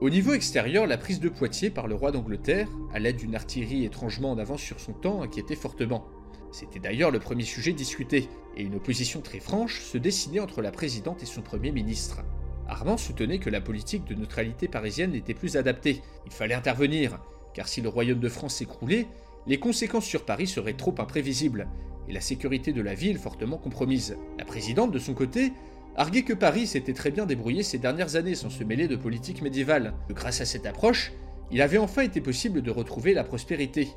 Au 0.02 0.10
niveau 0.10 0.34
extérieur, 0.34 0.88
la 0.88 0.98
prise 0.98 1.20
de 1.20 1.30
Poitiers 1.30 1.70
par 1.70 1.88
le 1.88 1.96
roi 1.96 2.12
d'Angleterre, 2.12 2.68
à 2.94 3.00
l'aide 3.00 3.18
d'une 3.18 3.36
artillerie 3.36 3.86
étrangement 3.86 4.32
en 4.32 4.40
avance 4.40 4.62
sur 4.62 4.80
son 4.80 4.94
temps, 4.94 5.22
inquiétait 5.22 5.56
fortement. 5.56 6.08
C'était 6.52 6.80
d'ailleurs 6.80 7.12
le 7.12 7.20
premier 7.20 7.44
sujet 7.44 7.72
discuté, 7.72 8.28
et 8.58 8.64
une 8.64 8.76
opposition 8.76 9.22
très 9.22 9.40
franche 9.40 9.82
se 9.82 9.98
dessinait 9.98 10.40
entre 10.40 10.62
la 10.62 10.72
présidente 10.72 11.22
et 11.24 11.28
son 11.28 11.42
premier 11.42 11.72
ministre. 11.72 12.24
Armand 12.72 12.96
soutenait 12.96 13.40
que 13.40 13.50
la 13.50 13.60
politique 13.60 14.06
de 14.06 14.16
neutralité 14.16 14.70
parisienne 14.70 15.12
n'était 15.12 15.34
plus 15.34 15.58
adaptée. 15.58 16.02
Il 16.26 16.32
fallait 16.32 16.56
intervenir, 16.56 17.20
car 17.54 17.68
si 17.68 17.82
le 17.82 17.90
royaume 17.90 18.22
de 18.22 18.30
France 18.30 18.56
s'écroulait, 18.56 19.08
les 19.46 19.60
conséquences 19.60 20.06
sur 20.06 20.24
Paris 20.24 20.48
seraient 20.48 20.74
trop 20.74 20.96
imprévisibles, 20.98 21.68
et 22.08 22.14
la 22.14 22.22
sécurité 22.22 22.72
de 22.72 22.82
la 22.82 22.94
ville 22.94 23.18
fortement 23.18 23.58
compromise. 23.58 24.18
La 24.40 24.46
présidente, 24.46 24.92
de 24.92 25.00
son 25.00 25.14
côté, 25.14 25.52
arguait 25.98 26.24
que 26.24 26.34
Paris 26.34 26.66
s'était 26.66 26.94
très 26.94 27.12
bien 27.12 27.26
débrouillé 27.26 27.62
ces 27.62 27.78
dernières 27.78 28.16
années 28.16 28.36
sans 28.36 28.50
se 28.50 28.64
mêler 28.64 28.88
de 28.88 28.96
politique 28.96 29.42
médiévale, 29.42 29.94
que 30.08 30.14
grâce 30.14 30.40
à 30.40 30.46
cette 30.46 30.66
approche, 30.66 31.12
il 31.52 31.62
avait 31.62 31.78
enfin 31.78 32.04
été 32.04 32.22
possible 32.22 32.62
de 32.62 32.72
retrouver 32.72 33.14
la 33.14 33.26
prospérité. 33.26 33.90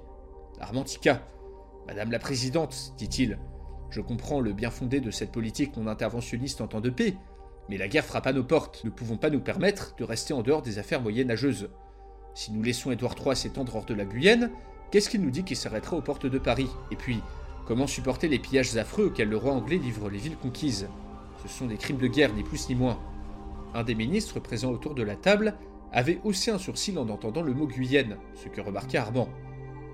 Armantica. 0.58 1.22
Madame 1.86 2.10
la 2.10 2.18
Présidente, 2.18 2.92
dit-il, 2.98 3.38
je 3.90 4.00
comprends 4.00 4.40
le 4.40 4.52
bien 4.52 4.70
fondé 4.70 5.00
de 5.00 5.12
cette 5.12 5.30
politique 5.30 5.76
non 5.76 5.86
interventionniste 5.86 6.60
en 6.60 6.66
temps 6.66 6.80
de 6.80 6.90
paix, 6.90 7.14
mais 7.68 7.78
la 7.78 7.88
guerre 7.88 8.04
frappe 8.04 8.26
à 8.26 8.32
nos 8.32 8.44
portes, 8.44 8.84
ne 8.84 8.90
pouvons 8.90 9.16
pas 9.16 9.30
nous 9.30 9.40
permettre 9.40 9.94
de 9.96 10.04
rester 10.04 10.34
en 10.34 10.42
dehors 10.42 10.62
des 10.62 10.78
affaires 10.78 11.00
moyenâgeuses. 11.00 11.70
Si 12.34 12.52
nous 12.52 12.62
laissons 12.62 12.90
Édouard 12.90 13.14
III 13.24 13.36
s'étendre 13.36 13.76
hors 13.76 13.84
de 13.84 13.94
la 13.94 14.04
Guyenne, 14.04 14.50
qu'est-ce 14.90 15.08
qu'il 15.08 15.22
nous 15.22 15.30
dit 15.30 15.44
qu'il 15.44 15.56
s'arrêtera 15.56 15.96
aux 15.96 16.02
portes 16.02 16.26
de 16.26 16.38
Paris? 16.38 16.68
Et 16.90 16.96
puis, 16.96 17.20
comment 17.66 17.86
supporter 17.86 18.28
les 18.28 18.38
pillages 18.38 18.76
affreux 18.76 19.06
auxquels 19.06 19.28
le 19.28 19.36
roi 19.36 19.52
anglais 19.52 19.78
livre 19.78 20.10
les 20.10 20.18
villes 20.18 20.36
conquises? 20.36 20.88
Ce 21.42 21.48
sont 21.48 21.66
des 21.66 21.76
crimes 21.76 21.98
de 21.98 22.06
guerre, 22.06 22.34
ni 22.34 22.42
plus 22.42 22.68
ni 22.68 22.74
moins. 22.74 22.98
Un 23.74 23.84
des 23.84 23.94
ministres 23.94 24.40
présents 24.40 24.70
autour 24.70 24.94
de 24.94 25.02
la 25.02 25.16
table 25.16 25.54
avait 25.92 26.20
haussé 26.24 26.50
un 26.50 26.58
sourcil 26.58 26.98
en 26.98 27.08
entendant 27.08 27.42
le 27.42 27.54
mot 27.54 27.66
Guyenne, 27.66 28.16
ce 28.34 28.48
que 28.48 28.60
remarqua 28.60 29.02
Armand. 29.02 29.28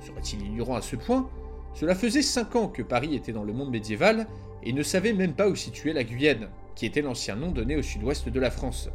Serait-il 0.01 0.43
ignorant 0.43 0.77
à 0.77 0.83
ce 0.83 0.97
point? 0.97 1.29
Cela 1.75 1.95
faisait 1.95 2.23
cinq 2.23 2.57
ans 2.57 2.69
que 2.69 2.83
Paris 2.83 3.15
était 3.15 3.33
dans 3.33 3.45
le 3.45 3.53
monde 3.53 3.71
médiéval 3.71 4.27
et 4.63 4.73
ne 4.73 4.83
savait 4.83 5.13
même 5.13 5.35
pas 5.35 5.49
où 5.49 5.55
situer 5.55 5.93
la 5.93 6.05
Guyenne, 6.05 6.49
qui 6.81 6.87
était 6.87 7.03
l'ancien 7.03 7.37
nom 7.37 7.51
donné 7.51 7.77
au 7.77 7.83
sud-ouest 7.83 8.31
de 8.31 8.41
la 8.41 8.51
France. 8.51 8.89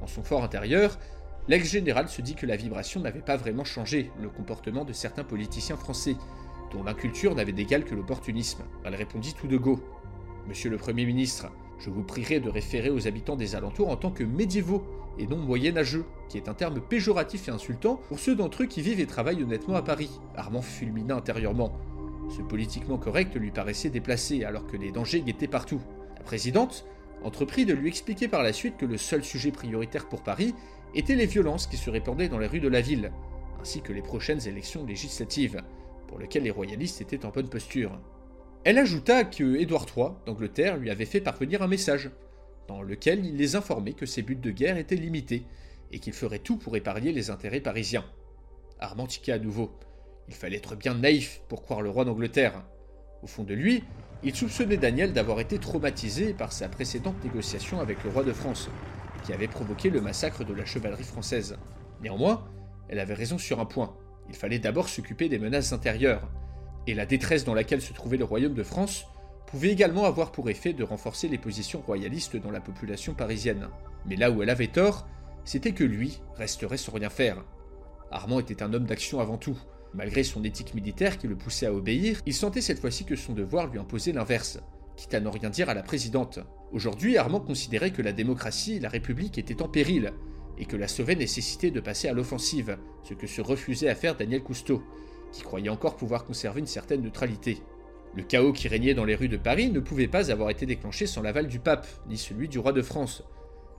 En 0.00 0.06
son 0.06 0.22
fort 0.22 0.42
intérieur, 0.42 0.98
l'ex-général 1.46 2.08
se 2.08 2.22
dit 2.22 2.34
que 2.34 2.46
la 2.46 2.56
vibration 2.56 3.00
n'avait 3.00 3.20
pas 3.20 3.36
vraiment 3.36 3.64
changé 3.64 4.10
le 4.18 4.30
comportement 4.30 4.86
de 4.86 4.94
certains 4.94 5.24
politiciens 5.24 5.76
français, 5.76 6.16
dont 6.72 6.82
l'inculture 6.82 7.34
n'avait 7.34 7.52
d'égal 7.52 7.84
que 7.84 7.94
l'opportunisme. 7.94 8.62
Elle 8.82 8.94
répondit 8.94 9.34
tout 9.34 9.46
de 9.46 9.58
go. 9.58 9.78
Monsieur 10.48 10.70
le 10.70 10.78
Premier 10.78 11.04
ministre, 11.04 11.52
je 11.78 11.90
vous 11.90 12.02
prierai 12.02 12.40
de 12.40 12.48
référer 12.48 12.88
aux 12.88 13.06
habitants 13.06 13.36
des 13.36 13.54
alentours 13.54 13.90
en 13.90 13.96
tant 13.96 14.10
que 14.10 14.24
médiévaux 14.24 14.82
et 15.18 15.26
non 15.26 15.36
moyenâgeux, 15.36 16.06
qui 16.30 16.38
est 16.38 16.48
un 16.48 16.54
terme 16.54 16.80
péjoratif 16.80 17.46
et 17.48 17.50
insultant 17.50 18.00
pour 18.08 18.20
ceux 18.20 18.36
d'entre 18.36 18.62
eux 18.62 18.66
qui 18.66 18.80
vivent 18.80 19.00
et 19.00 19.06
travaillent 19.06 19.42
honnêtement 19.42 19.76
à 19.76 19.82
Paris. 19.82 20.18
Armand 20.34 20.62
fulmina 20.62 21.16
intérieurement. 21.16 21.78
Ce 22.34 22.40
politiquement 22.40 22.96
correct 22.96 23.36
lui 23.36 23.50
paraissait 23.50 23.90
déplacé 23.90 24.44
alors 24.44 24.66
que 24.66 24.78
les 24.78 24.92
dangers 24.92 25.20
guettaient 25.20 25.46
partout. 25.46 25.82
La 26.16 26.22
présidente 26.22 26.86
entreprit 27.24 27.66
de 27.66 27.74
lui 27.74 27.88
expliquer 27.88 28.28
par 28.28 28.42
la 28.42 28.52
suite 28.52 28.76
que 28.76 28.86
le 28.86 28.96
seul 28.96 29.24
sujet 29.24 29.50
prioritaire 29.50 30.08
pour 30.08 30.22
Paris 30.22 30.54
était 30.94 31.14
les 31.14 31.26
violences 31.26 31.66
qui 31.66 31.76
se 31.76 31.90
répandaient 31.90 32.28
dans 32.28 32.38
les 32.38 32.46
rues 32.46 32.60
de 32.60 32.68
la 32.68 32.80
ville, 32.80 33.12
ainsi 33.60 33.80
que 33.80 33.92
les 33.92 34.02
prochaines 34.02 34.46
élections 34.46 34.86
législatives, 34.86 35.62
pour 36.06 36.18
lesquelles 36.18 36.44
les 36.44 36.50
royalistes 36.50 37.00
étaient 37.00 37.26
en 37.26 37.30
bonne 37.30 37.48
posture. 37.48 37.98
Elle 38.64 38.78
ajouta 38.78 39.24
que 39.24 39.56
Édouard 39.56 39.86
III 39.96 40.08
d'Angleterre 40.26 40.76
lui 40.76 40.90
avait 40.90 41.04
fait 41.04 41.20
parvenir 41.20 41.62
un 41.62 41.68
message, 41.68 42.10
dans 42.66 42.82
lequel 42.82 43.24
il 43.24 43.36
les 43.36 43.56
informait 43.56 43.94
que 43.94 44.06
ses 44.06 44.22
buts 44.22 44.36
de 44.36 44.50
guerre 44.50 44.76
étaient 44.76 44.96
limités, 44.96 45.44
et 45.90 45.98
qu'il 45.98 46.12
ferait 46.12 46.38
tout 46.38 46.56
pour 46.56 46.76
épargner 46.76 47.12
les 47.12 47.30
intérêts 47.30 47.60
parisiens. 47.60 48.04
Armand 48.80 49.08
à 49.28 49.38
nouveau. 49.38 49.70
Il 50.28 50.34
fallait 50.34 50.58
être 50.58 50.76
bien 50.76 50.94
naïf 50.94 51.40
pour 51.48 51.62
croire 51.62 51.82
le 51.82 51.90
roi 51.90 52.04
d'Angleterre. 52.04 52.62
Au 53.22 53.26
fond 53.26 53.42
de 53.42 53.54
lui, 53.54 53.82
il 54.22 54.34
soupçonnait 54.34 54.76
Daniel 54.76 55.12
d'avoir 55.12 55.40
été 55.40 55.58
traumatisé 55.58 56.34
par 56.34 56.52
sa 56.52 56.68
précédente 56.68 57.22
négociation 57.22 57.80
avec 57.80 58.02
le 58.02 58.10
roi 58.10 58.24
de 58.24 58.32
France, 58.32 58.68
qui 59.24 59.32
avait 59.32 59.48
provoqué 59.48 59.90
le 59.90 60.00
massacre 60.00 60.44
de 60.44 60.54
la 60.54 60.64
chevalerie 60.64 61.04
française. 61.04 61.56
Néanmoins, 62.02 62.48
elle 62.88 62.98
avait 62.98 63.14
raison 63.14 63.38
sur 63.38 63.60
un 63.60 63.64
point. 63.64 63.96
Il 64.28 64.34
fallait 64.34 64.58
d'abord 64.58 64.88
s'occuper 64.88 65.28
des 65.28 65.38
menaces 65.38 65.72
intérieures, 65.72 66.28
et 66.86 66.94
la 66.94 67.06
détresse 67.06 67.44
dans 67.44 67.54
laquelle 67.54 67.82
se 67.82 67.92
trouvait 67.92 68.16
le 68.16 68.24
royaume 68.24 68.54
de 68.54 68.62
France 68.62 69.06
pouvait 69.46 69.70
également 69.70 70.04
avoir 70.04 70.32
pour 70.32 70.50
effet 70.50 70.72
de 70.72 70.84
renforcer 70.84 71.28
les 71.28 71.38
positions 71.38 71.80
royalistes 71.80 72.36
dans 72.36 72.50
la 72.50 72.60
population 72.60 73.14
parisienne. 73.14 73.68
Mais 74.04 74.16
là 74.16 74.30
où 74.30 74.42
elle 74.42 74.50
avait 74.50 74.66
tort, 74.66 75.06
c'était 75.44 75.72
que 75.72 75.84
lui 75.84 76.20
resterait 76.36 76.76
sans 76.76 76.92
rien 76.92 77.08
faire. 77.08 77.44
Armand 78.10 78.40
était 78.40 78.62
un 78.62 78.72
homme 78.74 78.84
d'action 78.84 79.20
avant 79.20 79.38
tout. 79.38 79.58
Malgré 79.98 80.22
son 80.22 80.44
éthique 80.44 80.74
militaire 80.74 81.18
qui 81.18 81.26
le 81.26 81.34
poussait 81.34 81.66
à 81.66 81.74
obéir, 81.74 82.22
il 82.24 82.32
sentait 82.32 82.60
cette 82.60 82.78
fois-ci 82.78 83.04
que 83.04 83.16
son 83.16 83.32
devoir 83.32 83.66
lui 83.66 83.80
imposait 83.80 84.12
l'inverse, 84.12 84.60
quitte 84.94 85.12
à 85.12 85.18
ne 85.18 85.26
rien 85.26 85.50
dire 85.50 85.70
à 85.70 85.74
la 85.74 85.82
présidente. 85.82 86.38
Aujourd'hui, 86.70 87.16
Armand 87.16 87.40
considérait 87.40 87.90
que 87.90 88.00
la 88.00 88.12
démocratie 88.12 88.74
et 88.74 88.80
la 88.80 88.90
République 88.90 89.38
étaient 89.38 89.60
en 89.60 89.68
péril, 89.68 90.12
et 90.56 90.66
que 90.66 90.76
la 90.76 90.86
sauver 90.86 91.16
nécessitait 91.16 91.72
de 91.72 91.80
passer 91.80 92.06
à 92.06 92.12
l'offensive, 92.12 92.78
ce 93.02 93.12
que 93.12 93.26
se 93.26 93.40
refusait 93.40 93.88
à 93.88 93.96
faire 93.96 94.16
Daniel 94.16 94.44
Cousteau, 94.44 94.84
qui 95.32 95.42
croyait 95.42 95.68
encore 95.68 95.96
pouvoir 95.96 96.24
conserver 96.24 96.60
une 96.60 96.68
certaine 96.68 97.02
neutralité. 97.02 97.58
Le 98.14 98.22
chaos 98.22 98.52
qui 98.52 98.68
régnait 98.68 98.94
dans 98.94 99.04
les 99.04 99.16
rues 99.16 99.28
de 99.28 99.36
Paris 99.36 99.68
ne 99.68 99.80
pouvait 99.80 100.06
pas 100.06 100.30
avoir 100.30 100.50
été 100.50 100.64
déclenché 100.64 101.08
sans 101.08 101.22
l'aval 101.22 101.48
du 101.48 101.58
pape, 101.58 101.88
ni 102.08 102.16
celui 102.16 102.48
du 102.48 102.60
roi 102.60 102.70
de 102.70 102.82
France. 102.82 103.24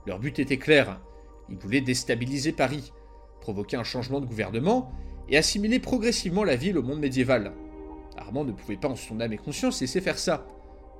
Leur 0.06 0.18
but 0.18 0.38
était 0.38 0.58
clair, 0.58 1.00
ils 1.48 1.56
voulaient 1.56 1.80
déstabiliser 1.80 2.52
Paris, 2.52 2.92
provoquer 3.40 3.78
un 3.78 3.84
changement 3.84 4.20
de 4.20 4.26
gouvernement 4.26 4.92
et 5.30 5.36
assimiler 5.36 5.78
progressivement 5.78 6.44
la 6.44 6.56
ville 6.56 6.76
au 6.76 6.82
monde 6.82 7.00
médiéval. 7.00 7.52
Armand 8.16 8.44
ne 8.44 8.52
pouvait 8.52 8.76
pas 8.76 8.88
en 8.88 8.96
son 8.96 9.20
âme 9.20 9.32
et 9.32 9.38
conscience 9.38 9.80
laisser 9.80 10.00
faire 10.00 10.18
ça. 10.18 10.46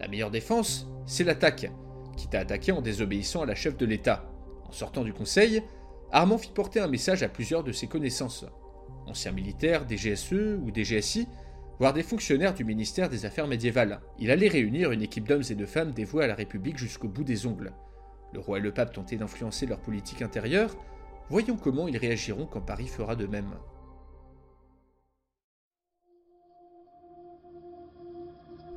La 0.00 0.08
meilleure 0.08 0.30
défense, 0.30 0.88
c'est 1.04 1.24
l'attaque, 1.24 1.70
quitte 2.16 2.34
à 2.34 2.40
attaquer 2.40 2.72
en 2.72 2.80
désobéissant 2.80 3.42
à 3.42 3.46
la 3.46 3.54
chef 3.54 3.76
de 3.76 3.86
l'État. 3.86 4.30
En 4.68 4.72
sortant 4.72 5.04
du 5.04 5.12
conseil, 5.12 5.62
Armand 6.12 6.38
fit 6.38 6.52
porter 6.52 6.80
un 6.80 6.88
message 6.88 7.22
à 7.22 7.28
plusieurs 7.28 7.64
de 7.64 7.72
ses 7.72 7.86
connaissances. 7.86 8.46
Anciens 9.06 9.32
militaires, 9.32 9.84
des 9.84 9.96
GSE 9.96 10.58
ou 10.62 10.70
des 10.70 10.84
GSI, 10.84 11.26
voire 11.78 11.92
des 11.92 12.02
fonctionnaires 12.02 12.54
du 12.54 12.64
ministère 12.64 13.08
des 13.08 13.26
Affaires 13.26 13.48
médiévales. 13.48 14.00
Il 14.18 14.30
allait 14.30 14.48
réunir 14.48 14.92
une 14.92 15.02
équipe 15.02 15.26
d'hommes 15.26 15.42
et 15.50 15.54
de 15.54 15.66
femmes 15.66 15.92
dévoués 15.92 16.24
à 16.24 16.28
la 16.28 16.34
République 16.34 16.78
jusqu'au 16.78 17.08
bout 17.08 17.24
des 17.24 17.46
ongles. 17.46 17.72
Le 18.32 18.40
roi 18.40 18.58
et 18.58 18.62
le 18.62 18.72
pape 18.72 18.92
tentaient 18.92 19.16
d'influencer 19.16 19.66
leur 19.66 19.80
politique 19.80 20.22
intérieure. 20.22 20.76
Voyons 21.28 21.56
comment 21.56 21.88
ils 21.88 21.96
réagiront 21.96 22.46
quand 22.46 22.60
Paris 22.60 22.86
fera 22.86 23.16
de 23.16 23.26
même. 23.26 23.54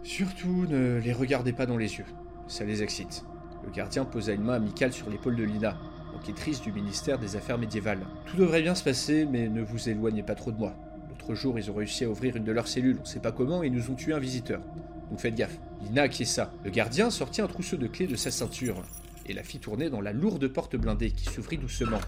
Surtout, 0.03 0.65
ne 0.67 0.99
les 0.99 1.13
regardez 1.13 1.53
pas 1.53 1.65
dans 1.65 1.77
les 1.77 1.97
yeux. 1.97 2.05
Ça 2.47 2.65
les 2.65 2.84
excite. 2.84 3.23
Le 3.63 3.71
gardien 3.71 4.03
posa 4.03 4.34
une 4.34 4.43
main 4.43 4.55
amicale 4.55 4.91
sur 4.91 5.09
l'épaule 5.09 5.38
de 5.38 5.43
Lina, 5.43 5.80
enquêtrice 6.13 6.61
du 6.61 6.73
ministère 6.73 7.19
des 7.19 7.38
Affaires 7.38 7.57
médiévales. 7.57 8.05
Tout 8.25 8.35
devrait 8.35 8.61
bien 8.61 8.75
se 8.75 8.84
passer, 8.84 9.25
mais 9.25 9.47
ne 9.47 9.61
vous 9.61 9.88
éloignez 9.88 10.23
pas 10.23 10.35
trop 10.35 10.51
de 10.51 10.57
moi. 10.57 10.75
L'autre 11.09 11.35
jour, 11.35 11.57
ils 11.57 11.71
ont 11.71 11.75
réussi 11.75 12.03
à 12.03 12.09
ouvrir 12.09 12.35
une 12.35 12.43
de 12.43 12.51
leurs 12.51 12.67
cellules, 12.67 12.97
on 13.01 13.05
sait 13.05 13.21
pas 13.21 13.31
comment, 13.31 13.63
et 13.63 13.69
nous 13.69 13.91
ont 13.91 13.95
tué 13.95 14.13
un 14.13 14.19
visiteur. 14.19 14.61
Donc 15.09 15.21
faites 15.21 15.35
gaffe. 15.35 15.57
Lina 15.81 16.11
ça. 16.11 16.51
Le 16.65 16.69
gardien 16.69 17.09
sortit 17.09 17.41
un 17.41 17.47
trousseau 17.47 17.77
de 17.77 17.88
clés 17.88 18.07
de 18.07 18.17
sa 18.17 18.30
ceinture 18.30 18.81
et 19.25 19.34
la 19.34 19.43
fit 19.43 19.59
tourner 19.59 19.89
dans 19.89 20.01
la 20.01 20.11
lourde 20.11 20.47
porte 20.49 20.75
blindée 20.75 21.11
qui 21.11 21.25
s'ouvrit 21.25 21.57
doucement. 21.57 22.01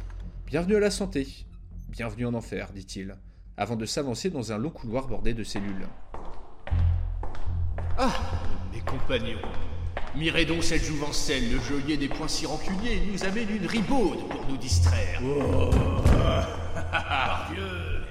Bienvenue 0.47 0.75
à 0.75 0.79
la 0.81 0.91
santé. 0.91 1.27
Bienvenue 1.89 2.25
en 2.25 2.33
enfer, 2.33 2.71
dit-il, 2.73 3.15
avant 3.55 3.77
de 3.77 3.85
s'avancer 3.85 4.29
dans 4.29 4.51
un 4.51 4.57
long 4.57 4.69
couloir 4.69 5.07
bordé 5.07 5.33
de 5.33 5.45
cellules. 5.45 5.87
Ah, 7.97 8.11
mes 8.73 8.81
compagnons, 8.81 9.39
mirez 10.15 10.43
donc 10.43 10.65
cette 10.65 10.83
jouvencelle, 10.83 11.49
le 11.49 11.61
geôlier 11.61 11.95
des 11.95 12.09
points 12.09 12.27
si 12.27 12.45
rancuniers, 12.45 13.01
il 13.05 13.13
nous 13.13 13.23
amène 13.23 13.49
une 13.49 13.65
ribaude 13.65 14.27
pour 14.27 14.45
nous 14.49 14.57
distraire. 14.57 15.21
Oh. 15.23 15.69
Dieu, 17.53 17.63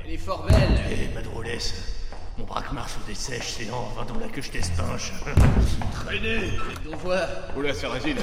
elle 0.06 0.12
est 0.14 0.16
fort 0.16 0.46
belle. 0.46 0.80
Eh, 0.90 1.14
ma 1.14 1.20
drôlesse, 1.20 2.06
mon 2.38 2.44
braquemar 2.44 2.88
se 2.88 2.96
dessèche, 3.06 3.56
c'est 3.58 3.70
en 3.70 3.92
va 3.94 4.04
dans 4.04 4.18
la 4.18 4.28
queue 4.28 4.40
je 4.40 4.52
t'espinche. 4.52 5.12
Traînez 5.92 6.52
On 6.90 6.96
voit. 6.96 7.26
Oh 7.54 7.60
là, 7.60 7.74
Sarrazine, 7.74 8.16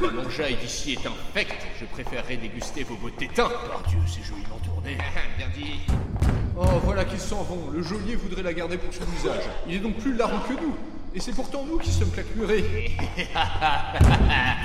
mon 0.00 0.30
jaille 0.30 0.58
d'ici 0.62 0.92
est 0.92 1.06
infect. 1.06 1.66
Je 1.80 1.86
préférerais 1.86 2.36
déguster 2.36 2.84
vos 2.84 2.94
beaux 2.94 3.10
tétins. 3.10 3.50
Par 3.68 3.82
Dieu, 3.88 3.98
c'est 4.06 4.22
joliment 4.22 4.60
tourné. 4.64 4.96
Bien 5.36 5.48
dit. 5.56 5.80
Oh, 6.56 6.78
voilà 6.84 7.04
qu'ils 7.04 7.18
s'en 7.18 7.42
vont. 7.42 7.70
Le 7.72 7.82
geôlier 7.82 8.14
voudrait 8.14 8.42
la 8.42 8.52
garder 8.52 8.78
pour 8.78 8.92
son 8.92 9.04
usage. 9.16 9.44
Il 9.66 9.74
est 9.74 9.78
donc 9.80 9.96
plus 9.96 10.14
larron 10.14 10.38
que 10.40 10.52
nous. 10.52 10.76
Et 11.12 11.18
c'est 11.18 11.32
pourtant 11.32 11.64
nous 11.66 11.78
qui 11.78 11.90
sommes 11.90 12.12
claquemurés. 12.12 12.62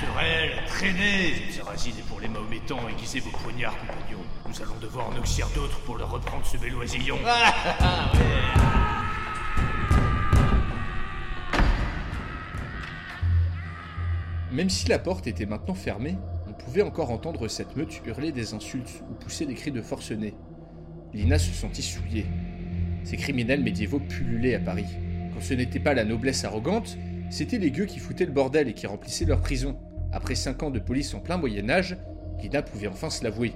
Querelle, 0.00 0.62
traînez 0.68 1.50
Sarrazine 1.50 1.98
est 1.98 2.06
pour 2.06 2.20
les 2.20 2.28
mahométans, 2.28 2.88
aiguisez 2.88 3.18
vos 3.18 3.30
poignards, 3.30 3.76
compagnons. 3.80 4.22
Nous 4.48 4.62
allons 4.62 4.78
devoir 4.80 5.08
en 5.08 5.16
oxyre 5.16 5.48
d'autres 5.56 5.80
pour 5.80 5.96
leur 5.96 6.08
reprendre 6.08 6.46
ce 6.46 6.56
bel 6.56 6.76
oisillon. 6.76 7.18
Même 14.52 14.70
si 14.70 14.86
la 14.88 15.00
porte 15.00 15.26
était 15.26 15.46
maintenant 15.46 15.74
fermée, 15.74 16.16
on 16.46 16.52
pouvait 16.52 16.82
encore 16.82 17.10
entendre 17.10 17.48
cette 17.48 17.74
meute 17.76 18.00
hurler 18.06 18.30
des 18.30 18.54
insultes 18.54 19.02
ou 19.10 19.14
pousser 19.14 19.46
des 19.46 19.54
cris 19.54 19.72
de 19.72 19.82
forcenés. 19.82 20.36
Lina 21.12 21.40
se 21.40 21.52
sentit 21.52 21.82
souillée. 21.82 22.26
Ces 23.02 23.16
criminels 23.16 23.64
médiévaux 23.64 23.98
pullulaient 23.98 24.54
à 24.54 24.60
Paris. 24.60 24.86
Ce 25.40 25.54
n'était 25.54 25.80
pas 25.80 25.94
la 25.94 26.04
noblesse 26.04 26.44
arrogante, 26.44 26.96
c'étaient 27.30 27.58
les 27.58 27.70
gueux 27.70 27.86
qui 27.86 27.98
foutaient 27.98 28.26
le 28.26 28.32
bordel 28.32 28.68
et 28.68 28.74
qui 28.74 28.86
remplissaient 28.86 29.24
leurs 29.24 29.40
prisons. 29.40 29.78
Après 30.12 30.34
cinq 30.34 30.62
ans 30.62 30.70
de 30.70 30.78
police 30.78 31.14
en 31.14 31.20
plein 31.20 31.36
Moyen-Âge, 31.36 31.96
Lina 32.40 32.62
pouvait 32.62 32.86
enfin 32.86 33.10
se 33.10 33.24
l'avouer. 33.24 33.52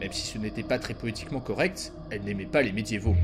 Même 0.00 0.12
si 0.12 0.26
ce 0.26 0.38
n'était 0.38 0.62
pas 0.62 0.78
très 0.78 0.94
poétiquement 0.94 1.40
correct, 1.40 1.92
elle 2.10 2.22
n'aimait 2.22 2.46
pas 2.46 2.62
les 2.62 2.72
médiévaux. 2.72 3.16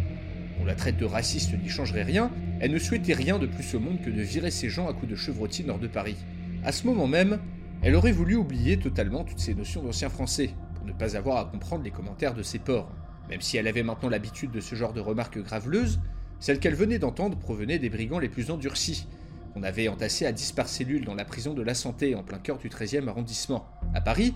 On 0.61 0.65
la 0.65 0.75
traite 0.75 0.99
de 0.99 1.05
raciste 1.05 1.55
n'y 1.59 1.69
changerait 1.69 2.03
rien, 2.03 2.31
elle 2.61 2.71
ne 2.71 2.79
souhaitait 2.79 3.15
rien 3.15 3.39
de 3.39 3.47
plus 3.47 3.75
au 3.75 3.81
monde 3.81 4.01
que 4.03 4.11
de 4.11 4.21
virer 4.21 4.51
ces 4.51 4.69
gens 4.69 4.89
à 4.89 4.93
coups 4.93 5.11
de 5.11 5.17
chevrotine 5.17 5.71
hors 5.71 5.79
de 5.79 5.87
Paris. 5.87 6.17
À 6.65 6.73
ce 6.73 6.87
moment 6.87 7.07
même, 7.07 7.39
elle 7.83 7.95
aurait 7.95 8.13
voulu 8.13 8.37
oublier 8.37 8.79
totalement 8.79 9.25
toutes 9.25 9.39
ces 9.39 9.55
notions 9.55 9.83
d'ancien 9.83 10.09
français, 10.09 10.51
pour 10.75 10.87
ne 10.87 10.93
pas 10.93 11.17
avoir 11.17 11.39
à 11.39 11.45
comprendre 11.45 11.85
les 11.85 11.91
commentaires 11.91 12.35
de 12.35 12.43
ses 12.43 12.59
porcs. 12.59 12.91
Même 13.29 13.41
si 13.41 13.57
elle 13.57 13.69
avait 13.69 13.83
maintenant 13.83 14.09
l'habitude 14.09 14.51
de 14.51 14.61
ce 14.61 14.75
genre 14.75 14.93
de 14.93 15.01
remarques 15.01 15.39
graveleuses, 15.39 16.01
celles 16.41 16.61
qu'elle 16.61 16.75
venait 16.75 16.99
d'entendre 16.99 17.39
provenaient 17.39 17.79
des 17.79 17.91
brigands 17.91 18.19
les 18.19 18.29
plus 18.29 18.51
endurcis, 18.51 19.07
qu'on 19.55 19.63
avait 19.63 19.89
entassés 19.89 20.27
à 20.27 20.33
10 20.33 20.53
par 20.53 20.69
cellule 20.69 21.05
dans 21.05 21.15
la 21.15 21.25
prison 21.25 21.55
de 21.55 21.63
la 21.63 21.75
Santé 21.75 22.15
en 22.15 22.23
plein 22.23 22.39
cœur 22.39 22.59
du 22.59 22.69
13e 22.69 23.09
arrondissement. 23.09 23.67
À 23.95 24.01
Paris, 24.01 24.35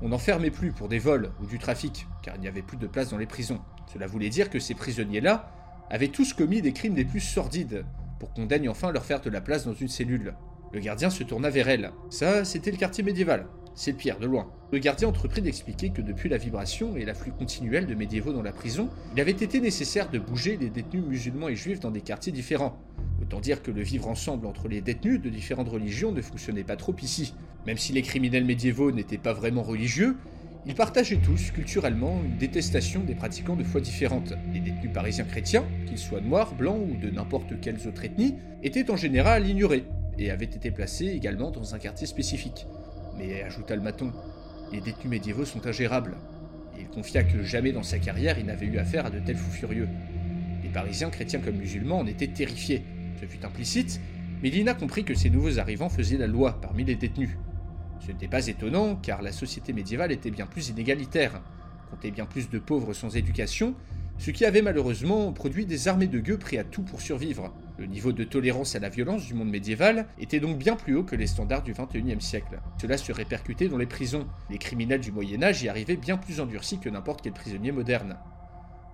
on 0.00 0.08
n'enfermait 0.08 0.50
plus 0.50 0.72
pour 0.72 0.88
des 0.88 0.98
vols 0.98 1.30
ou 1.42 1.46
du 1.46 1.58
trafic, 1.58 2.06
car 2.22 2.36
il 2.36 2.40
n'y 2.40 2.48
avait 2.48 2.62
plus 2.62 2.76
de 2.76 2.86
place 2.86 3.10
dans 3.10 3.18
les 3.18 3.26
prisons. 3.26 3.60
Cela 3.92 4.06
voulait 4.06 4.30
dire 4.30 4.50
que 4.50 4.58
ces 4.58 4.74
prisonniers-là 4.74 5.52
avaient 5.90 6.08
tous 6.08 6.32
commis 6.32 6.62
des 6.62 6.72
crimes 6.72 6.94
des 6.94 7.04
plus 7.04 7.20
sordides, 7.20 7.84
pour 8.18 8.32
qu'on 8.32 8.46
daigne 8.46 8.68
enfin 8.68 8.92
leur 8.92 9.04
faire 9.04 9.20
de 9.20 9.30
la 9.30 9.40
place 9.40 9.64
dans 9.66 9.74
une 9.74 9.88
cellule. 9.88 10.34
Le 10.72 10.80
gardien 10.80 11.10
se 11.10 11.22
tourna 11.22 11.50
vers 11.50 11.68
elle. 11.68 11.90
Ça, 12.08 12.44
c'était 12.44 12.70
le 12.70 12.78
quartier 12.78 13.04
médiéval. 13.04 13.46
C'est 13.74 13.94
pire, 13.94 14.18
de 14.18 14.26
loin. 14.26 14.50
Le 14.70 14.78
gardien 14.78 15.08
entreprit 15.08 15.40
d'expliquer 15.40 15.90
que 15.90 16.02
depuis 16.02 16.28
la 16.28 16.36
vibration 16.36 16.96
et 16.96 17.04
l'afflux 17.04 17.32
continuel 17.32 17.86
de 17.86 17.94
médiévaux 17.94 18.32
dans 18.32 18.42
la 18.42 18.52
prison, 18.52 18.90
il 19.14 19.20
avait 19.20 19.30
été 19.30 19.60
nécessaire 19.60 20.10
de 20.10 20.18
bouger 20.18 20.58
les 20.58 20.68
détenus 20.68 21.04
musulmans 21.04 21.48
et 21.48 21.56
juifs 21.56 21.80
dans 21.80 21.90
des 21.90 22.02
quartiers 22.02 22.32
différents. 22.32 22.78
Autant 23.22 23.40
dire 23.40 23.62
que 23.62 23.70
le 23.70 23.82
vivre 23.82 24.08
ensemble 24.08 24.46
entre 24.46 24.68
les 24.68 24.82
détenus 24.82 25.22
de 25.22 25.30
différentes 25.30 25.68
religions 25.68 26.12
ne 26.12 26.20
fonctionnait 26.20 26.64
pas 26.64 26.76
trop 26.76 26.94
ici. 27.02 27.34
Même 27.66 27.78
si 27.78 27.92
les 27.92 28.02
criminels 28.02 28.44
médiévaux 28.44 28.92
n'étaient 28.92 29.18
pas 29.18 29.32
vraiment 29.32 29.62
religieux, 29.62 30.16
ils 30.66 30.74
partageaient 30.74 31.16
tous, 31.16 31.50
culturellement, 31.50 32.20
une 32.24 32.36
détestation 32.36 33.02
des 33.02 33.14
pratiquants 33.14 33.56
de 33.56 33.64
foi 33.64 33.80
différentes. 33.80 34.34
Les 34.52 34.60
détenus 34.60 34.92
parisiens 34.92 35.24
chrétiens, 35.24 35.64
qu'ils 35.86 35.98
soient 35.98 36.20
noirs, 36.20 36.54
blancs 36.54 36.80
ou 36.88 36.96
de 36.96 37.10
n'importe 37.10 37.58
quelles 37.60 37.88
autres 37.88 38.04
ethnies, 38.04 38.34
étaient 38.62 38.90
en 38.90 38.96
général 38.96 39.48
ignorés, 39.48 39.84
et 40.18 40.30
avait 40.30 40.44
été 40.44 40.70
placé 40.70 41.06
également 41.06 41.50
dans 41.50 41.74
un 41.74 41.78
quartier 41.78 42.06
spécifique. 42.06 42.66
Mais, 43.18 43.42
ajouta 43.42 43.76
le 43.76 43.82
maton, 43.82 44.12
les 44.72 44.80
détenus 44.80 45.10
médiévaux 45.10 45.44
sont 45.44 45.66
ingérables. 45.66 46.16
Et 46.76 46.82
il 46.82 46.88
confia 46.88 47.22
que 47.22 47.42
jamais 47.42 47.72
dans 47.72 47.82
sa 47.82 47.98
carrière 47.98 48.38
il 48.38 48.46
n'avait 48.46 48.66
eu 48.66 48.78
affaire 48.78 49.06
à 49.06 49.10
de 49.10 49.18
tels 49.20 49.36
fous 49.36 49.50
furieux. 49.50 49.88
Les 50.62 50.70
Parisiens, 50.70 51.10
chrétiens 51.10 51.40
comme 51.40 51.56
musulmans, 51.56 52.00
en 52.00 52.06
étaient 52.06 52.28
terrifiés. 52.28 52.82
Ce 53.20 53.26
fut 53.26 53.44
implicite, 53.44 54.00
mais 54.42 54.50
Lina 54.50 54.74
comprit 54.74 55.04
que 55.04 55.14
ces 55.14 55.30
nouveaux 55.30 55.58
arrivants 55.58 55.88
faisaient 55.88 56.16
la 56.16 56.26
loi 56.26 56.60
parmi 56.60 56.84
les 56.84 56.96
détenus. 56.96 57.36
Ce 58.00 58.08
n'était 58.08 58.28
pas 58.28 58.46
étonnant, 58.48 58.96
car 58.96 59.22
la 59.22 59.30
société 59.30 59.72
médiévale 59.72 60.10
était 60.10 60.30
bien 60.30 60.46
plus 60.46 60.70
inégalitaire, 60.70 61.40
comptait 61.90 62.10
bien 62.10 62.26
plus 62.26 62.50
de 62.50 62.58
pauvres 62.58 62.94
sans 62.94 63.16
éducation, 63.16 63.74
ce 64.22 64.30
qui 64.30 64.44
avait 64.44 64.62
malheureusement 64.62 65.32
produit 65.32 65.66
des 65.66 65.88
armées 65.88 66.06
de 66.06 66.20
gueux 66.20 66.38
prêts 66.38 66.56
à 66.56 66.62
tout 66.62 66.82
pour 66.82 67.00
survivre. 67.00 67.52
Le 67.76 67.86
niveau 67.86 68.12
de 68.12 68.22
tolérance 68.22 68.76
à 68.76 68.78
la 68.78 68.88
violence 68.88 69.26
du 69.26 69.34
monde 69.34 69.50
médiéval 69.50 70.06
était 70.20 70.38
donc 70.38 70.58
bien 70.58 70.76
plus 70.76 70.94
haut 70.94 71.02
que 71.02 71.16
les 71.16 71.26
standards 71.26 71.64
du 71.64 71.72
XXIe 71.72 72.20
siècle. 72.20 72.60
Cela 72.80 72.98
se 72.98 73.10
répercutait 73.10 73.66
dans 73.66 73.78
les 73.78 73.86
prisons. 73.86 74.28
Les 74.48 74.58
criminels 74.58 75.00
du 75.00 75.10
Moyen 75.10 75.42
Âge 75.42 75.64
y 75.64 75.68
arrivaient 75.68 75.96
bien 75.96 76.18
plus 76.18 76.38
endurcis 76.38 76.78
que 76.78 76.88
n'importe 76.88 77.22
quel 77.22 77.32
prisonnier 77.32 77.72
moderne. 77.72 78.16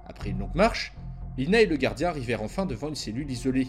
Après 0.06 0.30
une 0.30 0.38
longue 0.38 0.54
marche, 0.54 0.94
Lina 1.36 1.60
et 1.60 1.66
le 1.66 1.76
gardien 1.76 2.08
arrivèrent 2.08 2.42
enfin 2.42 2.64
devant 2.64 2.88
une 2.88 2.94
cellule 2.94 3.30
isolée, 3.30 3.68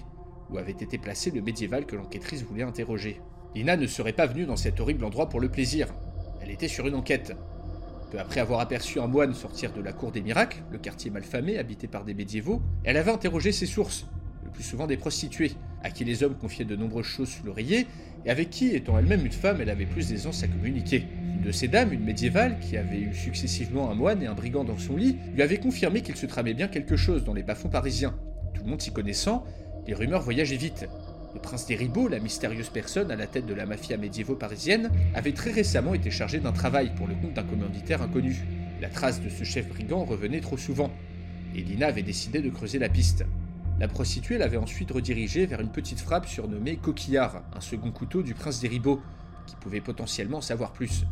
où 0.50 0.58
avait 0.58 0.72
été 0.72 0.98
placé 0.98 1.30
le 1.30 1.42
médiéval 1.42 1.86
que 1.86 1.98
l'enquêtrice 1.98 2.44
voulait 2.44 2.64
interroger. 2.64 3.20
Lina 3.54 3.76
ne 3.76 3.86
serait 3.86 4.14
pas 4.14 4.28
venue 4.28 4.46
dans 4.46 4.56
cet 4.56 4.80
horrible 4.80 5.04
endroit 5.04 5.28
pour 5.28 5.42
le 5.42 5.52
plaisir. 5.52 5.94
Elle 6.42 6.52
était 6.52 6.70
sur 6.70 6.88
une 6.88 6.96
enquête. 6.96 7.36
Peu 8.12 8.20
après 8.20 8.40
avoir 8.40 8.60
aperçu 8.60 9.00
un 9.00 9.06
moine 9.06 9.36
sortir 9.36 9.72
de 9.72 9.82
la 9.82 9.94
cour 9.94 10.12
des 10.12 10.22
miracles, 10.22 10.64
le 10.72 10.80
quartier 10.80 11.12
malfamé 11.12 11.60
habité 11.60 11.88
par 11.88 12.06
des 12.06 12.16
médiévaux, 12.16 12.62
elle 12.84 12.98
avait 12.98 13.12
interrogé 13.12 13.52
ses 13.52 13.68
sources, 13.68 14.08
le 14.44 14.50
plus 14.50 14.64
souvent 14.64 14.88
des 14.88 14.98
prostituées, 14.98 15.52
à 15.84 15.92
qui 15.92 16.06
les 16.06 16.24
hommes 16.24 16.36
confiaient 16.36 16.66
de 16.66 16.76
nombreuses 16.76 17.06
choses 17.06 17.30
sous 17.30 17.46
l'oreiller, 17.46 17.86
et 18.26 18.32
avec 18.32 18.50
qui, 18.50 18.76
étant 18.76 18.98
elle-même 18.98 19.26
une 19.26 19.32
femme, 19.32 19.62
elle 19.62 19.70
avait 19.70 19.86
plus 19.86 20.10
d'aisance 20.10 20.42
à 20.42 20.48
communiquer. 20.48 21.06
Une 21.36 21.42
de 21.42 21.52
ces 21.52 21.68
dames, 21.68 21.94
une 21.94 22.04
médiévale, 22.04 22.58
qui 22.60 22.78
avait 22.78 23.00
eu 23.00 23.14
successivement 23.14 23.92
un 23.92 23.96
moine 23.96 24.24
et 24.24 24.28
un 24.28 24.34
brigand 24.34 24.64
dans 24.64 24.80
son 24.80 24.98
lit, 24.98 25.18
lui 25.36 25.44
avait 25.44 25.60
confirmé 25.60 26.02
qu'il 26.02 26.16
se 26.16 26.26
tramait 26.26 26.56
bien 26.56 26.68
quelque 26.68 26.98
chose 26.98 27.24
dans 27.24 27.36
les 27.36 27.44
bas-fonds 27.44 27.70
parisiens. 27.70 28.18
Tout 28.56 28.64
le 28.64 28.72
monde 28.72 28.82
s'y 28.82 28.92
connaissant, 28.92 29.44
les 29.86 29.94
rumeurs 29.94 30.24
voyageaient 30.24 30.58
vite. 30.58 30.88
Le 31.34 31.40
prince 31.40 31.68
des 31.68 31.76
Ribauds, 31.76 32.08
la 32.08 32.20
mystérieuse 32.20 32.70
personne 32.70 33.12
à 33.12 33.16
la 33.16 33.28
tête 33.28 33.46
de 33.46 33.54
la 33.54 33.68
mafia 33.68 33.98
médiévo-parisienne, 33.98 34.90
avait 35.14 35.34
très 35.34 35.52
récemment 35.52 35.94
été 35.94 36.10
chargé 36.10 36.40
d'un 36.40 36.52
travail 36.52 36.92
pour 36.96 37.08
le 37.08 37.14
compte 37.14 37.34
d'un 37.34 37.44
commanditaire 37.44 38.02
inconnu. 38.02 38.44
La 38.82 38.90
trace 38.90 39.22
de 39.22 39.30
ce 39.30 39.44
chef 39.44 39.68
brigand 39.68 40.06
revenait 40.06 40.42
trop 40.42 40.58
souvent, 40.58 40.92
et 41.54 41.62
Lina 41.62 41.88
avait 41.88 42.02
décidé 42.02 42.42
de 42.42 42.50
creuser 42.50 42.80
la 42.80 42.90
piste. 42.90 43.26
La 43.80 43.88
prostituée 43.88 44.40
l'avait 44.40 44.58
ensuite 44.58 44.90
redirigée 44.90 45.46
vers 45.46 45.62
une 45.62 45.72
petite 45.72 46.00
frappe 46.00 46.28
surnommée 46.28 46.78
Coquillard, 46.78 47.44
un 47.54 47.62
second 47.62 47.92
couteau 47.92 48.24
du 48.24 48.34
prince 48.34 48.60
des 48.60 48.68
Ribauds, 48.68 49.02
qui 49.46 49.56
pouvait 49.56 49.82
potentiellement 49.82 50.42
savoir 50.42 50.74
plus. 50.74 51.06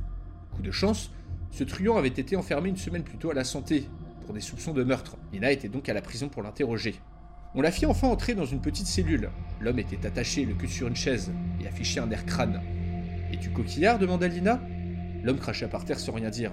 Coup 0.55 0.63
de 0.63 0.71
chance, 0.71 1.11
ce 1.51 1.63
truand 1.63 1.97
avait 1.97 2.07
été 2.07 2.35
enfermé 2.35 2.69
une 2.69 2.77
semaine 2.77 3.03
plus 3.03 3.17
tôt 3.17 3.29
à 3.29 3.35
la 3.35 3.43
santé, 3.43 3.87
pour 4.25 4.33
des 4.33 4.41
soupçons 4.41 4.73
de 4.73 4.83
meurtre. 4.83 5.15
Lina 5.31 5.51
était 5.51 5.69
donc 5.69 5.89
à 5.89 5.93
la 5.93 6.01
prison 6.01 6.27
pour 6.27 6.41
l'interroger. 6.41 6.95
On 7.55 7.61
la 7.61 7.71
fit 7.71 7.85
enfin 7.85 8.07
entrer 8.07 8.35
dans 8.35 8.45
une 8.45 8.61
petite 8.61 8.87
cellule. 8.87 9.29
L'homme 9.59 9.79
était 9.79 10.05
attaché, 10.05 10.45
le 10.45 10.53
cul 10.53 10.67
sur 10.67 10.87
une 10.87 10.95
chaise, 10.95 11.31
et 11.61 11.67
affichait 11.67 11.99
un 11.99 12.09
air 12.11 12.25
crâne. 12.25 12.61
Es-tu 13.31 13.49
coquillard? 13.49 13.99
demanda 13.99 14.27
Lina. 14.27 14.61
L'homme 15.23 15.39
cracha 15.39 15.67
par 15.67 15.85
terre 15.85 15.99
sans 15.99 16.13
rien 16.13 16.29
dire. 16.29 16.51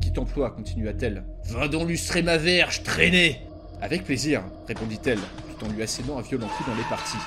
Qui 0.00 0.12
t'emploie? 0.12 0.50
continua-t-elle. 0.50 1.24
Va 1.46 1.68
donc 1.68 1.88
lustrer 1.88 2.22
ma 2.22 2.36
verge, 2.36 2.82
traînée 2.82 3.40
Avec 3.80 4.04
plaisir, 4.04 4.42
répondit-elle, 4.68 5.18
tout 5.18 5.64
en 5.64 5.68
lui 5.72 5.82
assénant 5.82 6.18
un 6.18 6.22
violent 6.22 6.48
coup 6.48 6.64
dans 6.68 6.76
les 6.76 6.88
parties. 6.88 7.18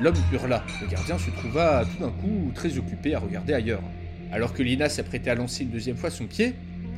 L'homme 0.00 0.16
hurla. 0.32 0.64
Le 0.80 0.88
gardien 0.88 1.18
se 1.18 1.30
trouva 1.30 1.84
tout 1.84 2.02
d'un 2.02 2.10
coup 2.10 2.50
très 2.54 2.76
occupé 2.78 3.14
à 3.14 3.20
regarder 3.20 3.54
ailleurs. 3.54 3.82
Alors 4.32 4.52
que 4.52 4.62
Lina 4.62 4.88
s'apprêtait 4.88 5.30
à 5.30 5.36
lancer 5.36 5.62
une 5.62 5.70
deuxième 5.70 5.96
fois 5.96 6.10
son 6.10 6.26
pied, 6.26 6.54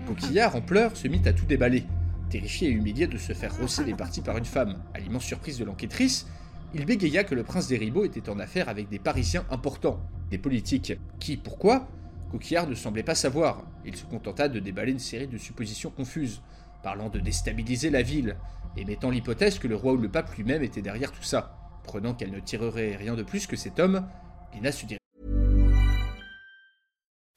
Coquillard, 0.07 0.55
en 0.57 0.61
pleurs, 0.61 0.97
se 0.97 1.09
mit 1.09 1.21
à 1.27 1.33
tout 1.33 1.45
déballer. 1.45 1.85
Terrifié 2.31 2.69
et 2.69 2.73
humilié 2.73 3.07
de 3.07 3.19
se 3.19 3.33
faire 3.33 3.57
rosser 3.57 3.85
les 3.85 3.95
parties 3.95 4.21
par 4.21 4.37
une 4.37 4.45
femme, 4.45 4.83
à 4.95 4.99
l'immense 4.99 5.25
surprise 5.25 5.59
de 5.59 5.65
l'enquêtrice, 5.65 6.27
il 6.75 6.85
bégaya 6.85 7.25
que 7.25 7.35
le 7.35 7.45
prince 7.45 7.69
des 7.69 7.77
Ribauds 7.77 8.05
était 8.05 8.29
en 8.29 8.39
affaire 8.39 8.69
avec 8.69 8.89
des 8.89 8.99
Parisiens 8.99 9.47
importants, 9.51 10.01
des 10.31 10.39
politiques, 10.39 10.95
qui, 11.21 11.37
pourquoi? 11.37 11.89
Coquillard 12.31 12.69
ne 12.69 12.75
semblait 12.75 13.05
pas 13.05 13.15
savoir. 13.15 13.65
Il 13.85 13.97
se 13.97 14.05
contenta 14.05 14.49
de 14.49 14.59
déballer 14.59 14.93
une 14.93 14.99
série 14.99 15.29
de 15.29 15.39
suppositions 15.39 15.91
confuses, 15.91 16.43
parlant 16.83 17.09
de 17.09 17.21
déstabiliser 17.21 17.91
la 17.91 18.03
ville, 18.03 18.37
et 18.77 18.85
mettant 18.85 19.11
l'hypothèse 19.11 19.59
que 19.59 19.69
le 19.69 19.77
roi 19.77 19.93
ou 19.93 19.97
le 19.97 20.11
pape 20.11 20.35
lui-même 20.35 20.63
était 20.63 20.83
derrière 20.83 21.13
tout 21.13 21.23
ça. 21.23 21.57
Prenant 21.85 22.15
qu'elle 22.15 22.33
ne 22.33 22.41
tirerait 22.41 22.97
rien 22.97 23.15
de 23.15 23.23
plus 23.23 23.47
que 23.47 23.57
cet 23.57 23.79
homme, 23.79 24.05
Lina 24.53 24.73
se 24.73 24.85
dirait 24.85 24.99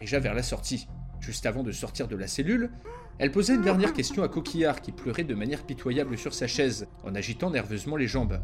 Déjà 0.00 0.20
vers 0.20 0.34
la 0.34 0.42
sortie, 0.42 0.88
juste 1.20 1.46
avant 1.46 1.62
de 1.62 1.72
sortir 1.72 2.06
de 2.06 2.16
la 2.16 2.28
cellule, 2.28 2.70
elle 3.18 3.32
posait 3.32 3.56
une 3.56 3.62
dernière 3.62 3.92
question 3.92 4.22
à 4.22 4.28
Coquillard 4.28 4.80
qui 4.80 4.92
pleurait 4.92 5.24
de 5.24 5.34
manière 5.34 5.64
pitoyable 5.64 6.16
sur 6.16 6.34
sa 6.34 6.46
chaise, 6.46 6.86
en 7.02 7.16
agitant 7.16 7.50
nerveusement 7.50 7.96
les 7.96 8.06
jambes. 8.06 8.40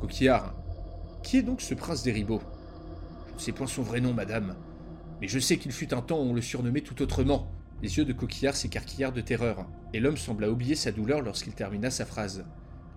Coquillard, 0.00 0.54
qui 1.22 1.36
est 1.36 1.42
donc 1.42 1.60
ce 1.60 1.74
prince 1.74 2.02
des 2.02 2.12
Ribauds 2.12 2.42
Je 3.28 3.34
ne 3.34 3.38
sais 3.38 3.52
point 3.52 3.66
son 3.66 3.82
vrai 3.82 4.00
nom, 4.00 4.14
madame, 4.14 4.56
mais 5.20 5.28
je 5.28 5.38
sais 5.38 5.58
qu'il 5.58 5.72
fut 5.72 5.92
un 5.92 6.00
temps 6.00 6.20
où 6.20 6.30
on 6.30 6.34
le 6.34 6.40
surnommait 6.40 6.80
tout 6.80 7.02
autrement. 7.02 7.52
Les 7.82 7.98
yeux 7.98 8.06
de 8.06 8.14
Coquillard 8.14 8.56
s'écarquillèrent 8.56 9.12
de 9.12 9.20
terreur, 9.20 9.66
et 9.92 10.00
l'homme 10.00 10.16
sembla 10.16 10.50
oublier 10.50 10.74
sa 10.74 10.90
douleur 10.90 11.20
lorsqu'il 11.20 11.52
termina 11.52 11.90
sa 11.90 12.06
phrase. 12.06 12.46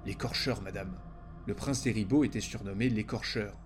L'écorcheur, 0.06 0.62
madame. 0.62 0.98
Le 1.46 1.54
prince 1.54 1.84
des 1.84 1.92
Ribauds 1.92 2.24
était 2.24 2.40
surnommé 2.40 2.90
l'écorcheur. 2.90 3.58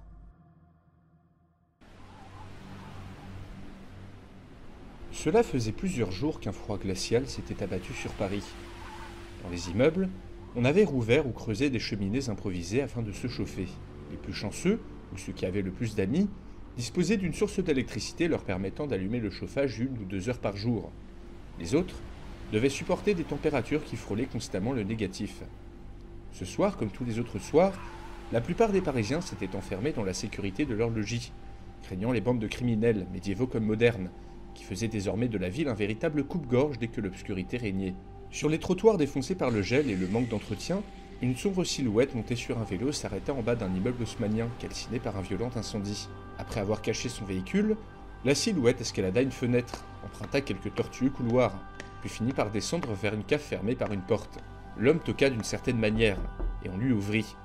Cela 5.16 5.44
faisait 5.44 5.72
plusieurs 5.72 6.12
jours 6.12 6.42
qu'un 6.42 6.52
froid 6.52 6.78
glacial 6.78 7.26
s'était 7.28 7.64
abattu 7.64 7.94
sur 7.94 8.12
Paris. 8.12 8.44
Dans 9.44 9.50
les 9.50 9.70
immeubles, 9.70 10.10
on 10.58 10.66
avait 10.66 10.84
rouvert 10.84 11.26
ou 11.26 11.32
creusé 11.32 11.70
des 11.70 11.80
cheminées 11.80 12.30
improvisées 12.30 12.82
afin 12.82 13.02
de 13.02 13.14
se 13.14 13.28
chauffer. 13.28 13.68
Les 14.12 14.18
plus 14.18 14.34
chanceux, 14.34 14.80
ou 15.14 15.18
ceux 15.18 15.32
qui 15.32 15.46
avaient 15.46 15.62
le 15.62 15.72
plus 15.72 15.96
d'amis, 15.96 16.30
disposaient 16.76 17.16
d'une 17.16 17.34
source 17.34 17.62
d'électricité 17.62 18.28
leur 18.28 18.44
permettant 18.44 18.88
d'allumer 18.88 19.22
le 19.22 19.32
chauffage 19.32 19.80
une 19.80 19.98
ou 19.98 20.04
deux 20.04 20.28
heures 20.28 20.38
par 20.38 20.58
jour. 20.58 20.92
Les 21.60 21.76
autres 21.76 21.96
devaient 22.52 22.70
supporter 22.70 23.14
des 23.14 23.24
températures 23.24 23.86
qui 23.86 23.96
frôlaient 23.96 24.26
constamment 24.26 24.74
le 24.74 24.84
négatif. 24.84 25.44
Ce 26.34 26.44
soir, 26.44 26.76
comme 26.76 26.92
tous 26.92 27.06
les 27.06 27.20
autres 27.20 27.40
soirs, 27.40 27.74
la 28.34 28.42
plupart 28.42 28.74
des 28.74 28.82
Parisiens 28.82 29.22
s'étaient 29.22 29.56
enfermés 29.56 29.94
dans 29.94 30.04
la 30.04 30.14
sécurité 30.14 30.66
de 30.66 30.76
leur 30.76 30.90
logis, 30.90 31.32
craignant 31.84 32.12
les 32.12 32.22
bandes 32.22 32.40
de 32.40 32.48
criminels, 32.48 33.08
médiévaux 33.14 33.48
comme 33.48 33.66
modernes, 33.66 34.10
qui 34.56 34.64
faisaient 34.64 34.88
désormais 34.88 35.28
de 35.28 35.38
la 35.38 35.50
ville 35.50 35.68
un 35.68 35.76
véritable 35.76 36.24
coupe-gorge 36.24 36.80
dès 36.80 36.88
que 36.88 37.02
l'obscurité 37.02 37.58
régnait. 37.58 37.94
Sur 38.32 38.50
les 38.50 38.60
trottoirs 38.60 38.98
défoncés 38.98 39.36
par 39.36 39.52
le 39.52 39.62
gel 39.62 39.90
et 39.90 39.96
le 39.96 40.08
manque 40.08 40.30
d'entretien, 40.30 40.82
une 41.22 41.36
sombre 41.36 41.64
silhouette 41.64 42.16
montée 42.16 42.36
sur 42.36 42.58
un 42.58 42.64
vélo 42.64 42.92
s'arrêta 42.92 43.34
en 43.34 43.42
bas 43.42 43.56
d'un 43.56 43.74
immeuble 43.74 44.04
haussmanien 44.04 44.50
calciné 44.60 45.00
par 45.00 45.16
un 45.16 45.22
violent 45.22 45.52
incendie. 45.56 46.10
Après 46.38 46.60
avoir 46.60 46.82
caché 46.82 47.08
son 47.08 47.24
véhicule, 47.24 47.78
la 48.26 48.36
silhouette 48.36 48.82
escalada 48.82 49.22
une 49.22 49.32
fenêtre, 49.32 49.86
emprunta 50.04 50.42
quelques 50.42 50.74
tortueux 50.74 51.10
couloirs, 51.10 51.58
puis 52.02 52.10
finit 52.10 52.34
par 52.34 52.52
descendre 52.52 52.92
vers 52.94 53.14
une 53.14 53.24
cave 53.24 53.40
fermée 53.40 53.76
par 53.76 53.94
une 53.94 54.02
porte. 54.02 54.40
L'homme 54.78 55.00
toqua 55.00 55.30
d'une 55.30 55.44
certaine 55.44 55.80
manière, 55.80 56.18
et 56.64 56.70
on 56.70 56.78
lui 56.78 56.92
ouvrit. 56.92 57.36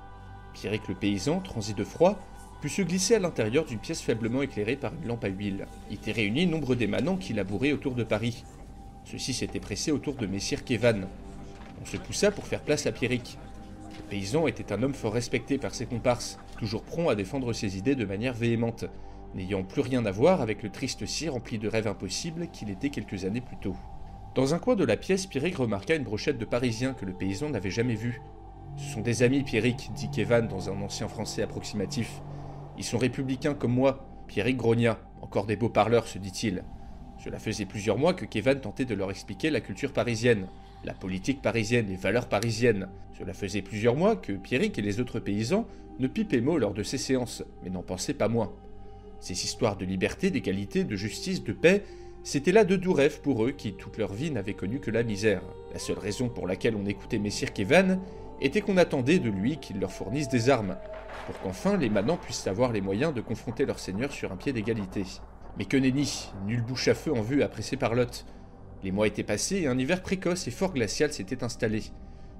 Pierrick 0.53 0.87
le 0.89 0.95
paysan, 0.95 1.39
transi 1.39 1.73
de 1.73 1.83
froid, 1.83 2.19
put 2.61 2.69
se 2.69 2.83
glisser 2.83 3.15
à 3.15 3.19
l'intérieur 3.19 3.65
d'une 3.65 3.79
pièce 3.79 4.01
faiblement 4.01 4.43
éclairée 4.43 4.75
par 4.75 4.93
une 4.93 5.07
lampe 5.07 5.23
à 5.23 5.29
huile. 5.29 5.65
Il 5.89 5.95
était 5.95 6.11
réuni 6.11 6.45
nombre 6.45 6.75
d'émanants 6.75 7.17
qui 7.17 7.33
labouraient 7.33 7.71
autour 7.71 7.95
de 7.95 8.03
Paris. 8.03 8.43
Ceux-ci 9.03 9.33
s'étaient 9.33 9.59
pressés 9.59 9.91
autour 9.91 10.13
de 10.13 10.27
Messire 10.27 10.63
Kévan. 10.63 11.01
On 11.81 11.85
se 11.85 11.97
poussa 11.97 12.29
pour 12.29 12.45
faire 12.45 12.61
place 12.61 12.85
à 12.85 12.91
Pierrick. 12.91 13.39
Le 13.97 14.03
paysan 14.03 14.45
était 14.45 14.71
un 14.71 14.83
homme 14.83 14.93
fort 14.93 15.13
respecté 15.13 15.57
par 15.57 15.73
ses 15.73 15.87
comparses, 15.87 16.37
toujours 16.59 16.83
prompt 16.83 17.09
à 17.09 17.15
défendre 17.15 17.51
ses 17.51 17.79
idées 17.79 17.95
de 17.95 18.05
manière 18.05 18.35
véhémente, 18.35 18.85
n'ayant 19.33 19.63
plus 19.63 19.81
rien 19.81 20.05
à 20.05 20.11
voir 20.11 20.41
avec 20.41 20.61
le 20.61 20.69
triste 20.69 21.07
cire 21.07 21.33
rempli 21.33 21.57
de 21.57 21.67
rêves 21.67 21.87
impossibles 21.87 22.47
qu'il 22.53 22.69
était 22.69 22.91
quelques 22.91 23.25
années 23.25 23.41
plus 23.41 23.57
tôt. 23.57 23.75
Dans 24.35 24.53
un 24.53 24.59
coin 24.59 24.75
de 24.75 24.85
la 24.85 24.97
pièce, 24.97 25.25
Pierrick 25.25 25.57
remarqua 25.57 25.95
une 25.95 26.03
brochette 26.03 26.37
de 26.37 26.45
Parisiens 26.45 26.93
que 26.93 27.05
le 27.05 27.13
paysan 27.13 27.49
n'avait 27.49 27.71
jamais 27.71 27.95
vue. 27.95 28.21
Ce 28.77 28.93
sont 28.93 29.01
des 29.01 29.23
amis, 29.23 29.41
Pierrick, 29.41 29.89
dit 29.95 30.11
Kévan 30.11 30.43
dans 30.43 30.69
un 30.69 30.79
ancien 30.81 31.07
français 31.07 31.41
approximatif. 31.41 32.21
Ils 32.81 32.83
sont 32.83 32.97
républicains 32.97 33.53
comme 33.53 33.75
moi. 33.75 34.07
Pierrick 34.25 34.57
grogna. 34.57 34.97
Encore 35.21 35.45
des 35.45 35.55
beaux 35.55 35.69
parleurs, 35.69 36.07
se 36.07 36.17
dit-il. 36.17 36.63
Cela 37.23 37.37
faisait 37.37 37.67
plusieurs 37.67 37.99
mois 37.99 38.15
que 38.15 38.25
Kévan 38.25 38.55
tentait 38.55 38.85
de 38.85 38.95
leur 38.95 39.11
expliquer 39.11 39.51
la 39.51 39.61
culture 39.61 39.93
parisienne, 39.93 40.47
la 40.83 40.95
politique 40.95 41.43
parisienne, 41.43 41.85
les 41.89 41.95
valeurs 41.95 42.27
parisiennes. 42.27 42.89
Cela 43.19 43.33
faisait 43.33 43.61
plusieurs 43.61 43.95
mois 43.95 44.15
que 44.15 44.31
Pierrick 44.31 44.79
et 44.79 44.81
les 44.81 44.99
autres 44.99 45.19
paysans 45.19 45.67
ne 45.99 46.07
pipaient 46.07 46.41
mot 46.41 46.57
lors 46.57 46.73
de 46.73 46.81
ces 46.81 46.97
séances, 46.97 47.43
mais 47.63 47.69
n'en 47.69 47.83
pensaient 47.83 48.15
pas 48.15 48.29
moins. 48.29 48.51
Ces 49.19 49.45
histoires 49.45 49.77
de 49.77 49.85
liberté, 49.85 50.31
d'égalité, 50.31 50.83
de 50.83 50.95
justice, 50.95 51.43
de 51.43 51.53
paix, 51.53 51.83
c'était 52.23 52.51
là 52.51 52.63
de 52.63 52.77
doux 52.77 52.93
rêves 52.93 53.21
pour 53.21 53.45
eux 53.45 53.51
qui, 53.51 53.73
toute 53.73 53.99
leur 53.99 54.11
vie, 54.11 54.31
n'avaient 54.31 54.55
connu 54.55 54.79
que 54.79 54.89
la 54.89 55.03
misère. 55.03 55.43
La 55.71 55.77
seule 55.77 55.99
raison 55.99 56.29
pour 56.29 56.47
laquelle 56.47 56.75
on 56.75 56.87
écoutait 56.87 57.19
Messire 57.19 57.53
Kévan 57.53 57.99
était 58.41 58.61
qu'on 58.61 58.77
attendait 58.77 59.19
de 59.19 59.29
lui 59.29 59.57
qu'il 59.57 59.79
leur 59.79 59.91
fournisse 59.91 60.29
des 60.29 60.49
armes, 60.49 60.77
pour 61.25 61.39
qu'enfin 61.39 61.77
les 61.77 61.89
manants 61.89 62.17
puissent 62.17 62.47
avoir 62.47 62.71
les 62.71 62.81
moyens 62.81 63.13
de 63.13 63.21
confronter 63.21 63.65
leur 63.65 63.79
seigneur 63.79 64.11
sur 64.11 64.31
un 64.31 64.37
pied 64.37 64.53
d'égalité. 64.53 65.05
Mais 65.57 65.65
que 65.65 65.77
nenni, 65.77 66.31
nulle 66.45 66.63
bouche 66.63 66.87
à 66.87 66.93
feu 66.93 67.13
en 67.13 67.21
vue 67.21 67.43
appréciée 67.43 67.77
par 67.77 67.95
Lot. 67.95 68.25
Les 68.83 68.91
mois 68.91 69.07
étaient 69.07 69.23
passés 69.23 69.57
et 69.57 69.67
un 69.67 69.77
hiver 69.77 70.01
précoce 70.01 70.47
et 70.47 70.51
fort 70.51 70.73
glacial 70.73 71.11
s'était 71.13 71.43
installé. 71.43 71.83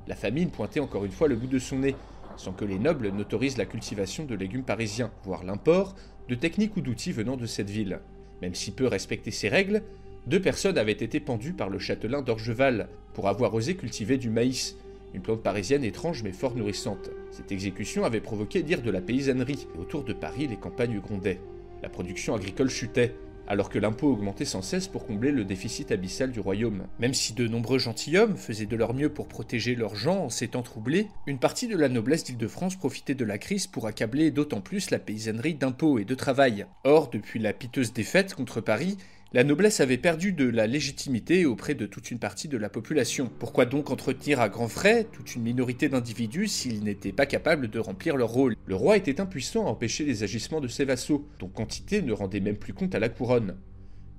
La 0.08 0.16
famine 0.16 0.50
pointait 0.50 0.80
encore 0.80 1.06
une 1.06 1.12
fois 1.12 1.28
le 1.28 1.36
bout 1.36 1.48
de 1.48 1.60
son 1.60 1.80
nez, 1.80 1.96
sans 2.38 2.54
que 2.54 2.66
les 2.66 2.80
nobles 2.80 3.10
n'autorisent 3.10 3.58
la 3.58 3.66
cultivation 3.66 4.26
de 4.26 4.36
légumes 4.36 4.64
parisiens, 4.64 5.12
voire 5.24 5.44
l'import 5.44 5.96
de 6.28 6.36
techniques 6.36 6.76
ou 6.78 6.82
d'outils 6.82 7.12
venant 7.12 7.38
de 7.38 7.46
cette 7.46 7.70
ville. 7.70 8.00
Même 8.42 8.56
si 8.56 8.72
peu 8.72 8.88
respectaient 8.88 9.32
ces 9.32 9.50
règles, 9.50 9.84
deux 10.28 10.42
personnes 10.42 10.78
avaient 10.78 10.92
été 10.92 11.20
pendues 11.20 11.54
par 11.54 11.70
le 11.70 11.80
châtelain 11.80 12.22
d'Orgeval 12.22 12.90
pour 13.14 13.28
avoir 13.28 13.54
osé 13.54 13.76
cultiver 13.76 14.18
du 14.18 14.30
maïs, 14.30 14.78
une 15.14 15.22
plante 15.22 15.44
parisienne 15.44 15.84
étrange 15.84 16.24
mais 16.24 16.32
fort 16.32 16.56
nourrissante. 16.56 17.10
Cette 17.32 17.52
exécution 17.52 18.06
avait 18.06 18.22
provoqué 18.22 18.64
dire 18.64 18.82
de 18.82 18.92
la 18.92 19.02
paysannerie, 19.02 19.68
et 19.76 19.80
autour 19.80 20.04
de 20.04 20.14
Paris 20.14 20.48
les 20.48 20.58
campagnes 20.58 21.00
grondaient. 21.00 21.40
La 21.82 21.90
production 21.90 22.36
agricole 22.36 22.70
chutait, 22.70 23.16
alors 23.48 23.70
que 23.70 23.80
l'impôt 23.80 24.08
augmentait 24.08 24.46
sans 24.46 24.62
cesse 24.62 24.88
pour 24.88 25.06
combler 25.06 25.32
le 25.32 25.44
déficit 25.44 25.92
abyssal 25.92 26.32
du 26.32 26.40
royaume. 26.40 26.88
Même 27.00 27.14
si 27.14 27.34
de 27.34 27.48
nombreux 27.48 27.80
gentilshommes 27.80 28.38
faisaient 28.38 28.66
de 28.66 28.76
leur 28.76 28.94
mieux 28.94 29.10
pour 29.10 29.28
protéger 29.28 29.76
leurs 29.76 29.96
gens 29.96 30.26
en 30.26 30.48
temps 30.48 30.62
troublés, 30.62 31.08
une 31.28 31.40
partie 31.40 31.68
de 31.68 31.76
la 31.76 31.90
noblesse 31.90 32.24
d'Île-de-France 32.24 32.78
profitait 32.78 33.16
de 33.16 33.26
la 33.26 33.38
crise 33.38 33.68
pour 33.68 33.88
accabler 33.88 34.32
d'autant 34.32 34.62
plus 34.62 34.90
la 34.90 35.00
paysannerie 35.00 35.56
d'impôts 35.56 36.00
et 36.00 36.06
de 36.06 36.16
travail. 36.16 36.66
Or, 36.84 37.10
depuis 37.10 37.40
la 37.40 37.52
piteuse 37.52 37.94
défaite 37.94 38.36
contre 38.36 38.62
Paris, 38.62 38.98
la 39.34 39.46
noblesse 39.46 39.80
avait 39.80 39.98
perdu 39.98 40.34
de 40.34 40.50
la 40.50 40.68
légitimité 40.68 41.46
auprès 41.46 41.74
de 41.74 41.86
toute 41.86 42.12
une 42.12 42.20
partie 42.20 42.50
de 42.50 42.58
la 42.58 42.68
population. 42.68 43.32
Pourquoi 43.40 43.66
donc 43.66 43.90
entretenir 43.90 44.42
à 44.42 44.50
grands 44.50 44.68
frais 44.68 45.06
toute 45.10 45.36
une 45.36 45.44
minorité 45.44 45.88
d'individus 45.88 46.48
s'ils 46.48 46.84
n'étaient 46.84 47.14
pas 47.14 47.26
capables 47.26 47.70
de 47.70 47.80
remplir 47.80 48.18
leur 48.18 48.30
rôle? 48.30 48.58
Le 48.66 48.76
roi 48.76 48.98
était 48.98 49.22
impuissant 49.22 49.68
à 49.68 49.70
empêcher 49.70 50.04
les 50.04 50.24
agissements 50.24 50.60
de 50.60 50.68
ses 50.68 50.84
vassaux, 50.84 51.30
dont 51.40 51.48
quantité 51.48 52.02
ne 52.02 52.12
rendait 52.12 52.42
même 52.42 52.58
plus 52.58 52.74
compte 52.74 52.94
à 52.94 53.00
la 53.00 53.08
couronne. 53.08 53.56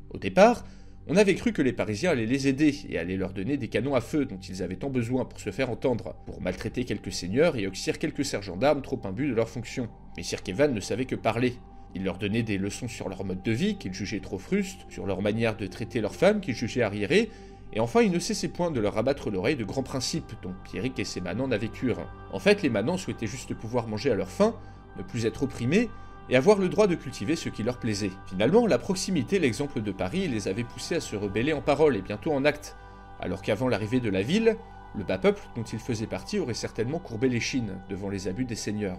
Au 0.09 0.19
départ, 0.19 0.65
on 1.07 1.17
avait 1.17 1.35
cru 1.35 1.53
que 1.53 1.61
les 1.61 1.75
Parisiens 1.75 2.13
allaient 2.13 2.25
les 2.25 2.49
aider 2.49 2.75
et 2.89 2.97
allaient 2.97 3.19
leur 3.19 3.35
donner 3.35 3.59
des 3.59 3.69
canons 3.69 3.95
à 3.95 4.01
feu 4.01 4.25
dont 4.25 4.39
ils 4.39 4.63
avaient 4.63 4.77
tant 4.77 4.89
besoin 4.89 5.27
pour 5.27 5.41
se 5.41 5.51
faire 5.51 5.69
entendre, 5.69 6.15
pour 6.25 6.41
maltraiter 6.41 6.87
quelques 6.87 7.13
seigneurs 7.13 7.57
et 7.57 7.67
oxyre 7.67 7.99
quelques 7.99 8.25
sergents 8.25 8.57
d'armes 8.57 8.81
trop 8.81 9.01
imbus 9.05 9.29
de 9.29 9.35
leur 9.35 9.51
fonction. 9.51 9.91
Mais 10.17 10.23
Sir 10.23 10.43
Kevin 10.43 10.73
ne 10.73 10.81
savait 10.81 11.05
que 11.05 11.17
parler, 11.17 11.55
il 11.95 12.05
leur 12.05 12.19
donnait 12.19 12.43
des 12.43 12.59
leçons 12.59 12.89
sur 12.89 13.09
leur 13.09 13.25
mode 13.25 13.43
de 13.43 13.53
vie, 13.53 13.77
qu'ils 13.77 13.95
jugeaient 13.95 14.21
trop 14.21 14.39
frustes, 14.39 14.87
sur 14.89 15.07
leur 15.07 15.23
manière 15.23 15.57
de 15.57 15.67
traiter 15.67 16.01
leurs 16.01 16.15
femmes, 16.15 16.41
qu'ils 16.41 16.55
jugeaient 16.55 16.83
arriérées, 16.83 17.31
et 17.73 17.81
enfin 17.81 18.03
il 18.03 18.11
ne 18.11 18.19
cessait 18.19 18.49
point 18.49 18.71
de 18.71 18.81
leur 18.81 18.99
abattre 18.99 19.31
l'oreille 19.31 19.57
de 19.57 19.65
grands 19.65 19.83
principes, 19.83 20.33
dont 20.43 20.55
Pierrick 20.65 20.99
et 20.99 21.05
ses 21.05 21.21
manants 21.21 21.49
n'avaient 21.49 21.69
cure. 21.69 22.07
En 22.33 22.39
fait, 22.39 22.63
les 22.63 22.71
manants 22.71 22.99
souhaitaient 22.99 23.27
juste 23.27 23.55
pouvoir 23.55 23.89
manger 23.89 24.11
à 24.11 24.15
leur 24.15 24.31
faim, 24.31 24.55
ne 24.97 25.03
plus 25.03 25.27
être 25.27 25.43
opprimés, 25.43 25.89
et 26.29 26.37
avoir 26.37 26.59
le 26.59 26.69
droit 26.69 26.87
de 26.87 26.95
cultiver 26.95 27.37
ce 27.37 27.49
qui 27.49 27.63
leur 27.63 27.79
plaisait. 27.79 28.13
Finalement, 28.27 28.67
la 28.67 28.79
proximité, 28.79 29.39
l'exemple 29.39 29.83
de 29.83 29.93
Paris, 29.93 30.29
les 30.29 30.49
avait 30.49 30.65
poussés 30.65 30.97
à 30.97 31.01
se 31.01 31.17
rebeller 31.17 31.53
en 31.53 31.61
parole 31.61 31.97
et 31.97 32.03
bientôt 32.03 32.33
en 32.33 32.45
acte, 32.45 32.77
alors 33.21 33.43
qu'avant 33.43 33.69
l'arrivée 33.69 34.01
de 34.01 34.11
la 34.11 34.23
ville, 34.23 34.57
le 34.97 35.05
bas 35.05 35.19
peuple 35.19 35.43
dont 35.57 35.63
ils 35.63 35.79
faisaient 35.79 36.07
partie 36.07 36.39
aurait 36.39 36.55
certainement 36.55 36.99
courbé 36.99 37.29
les 37.29 37.41
chines 37.41 37.79
devant 37.89 38.11
les 38.11 38.29
abus 38.29 38.45
des 38.45 38.57
seigneurs. 38.57 38.99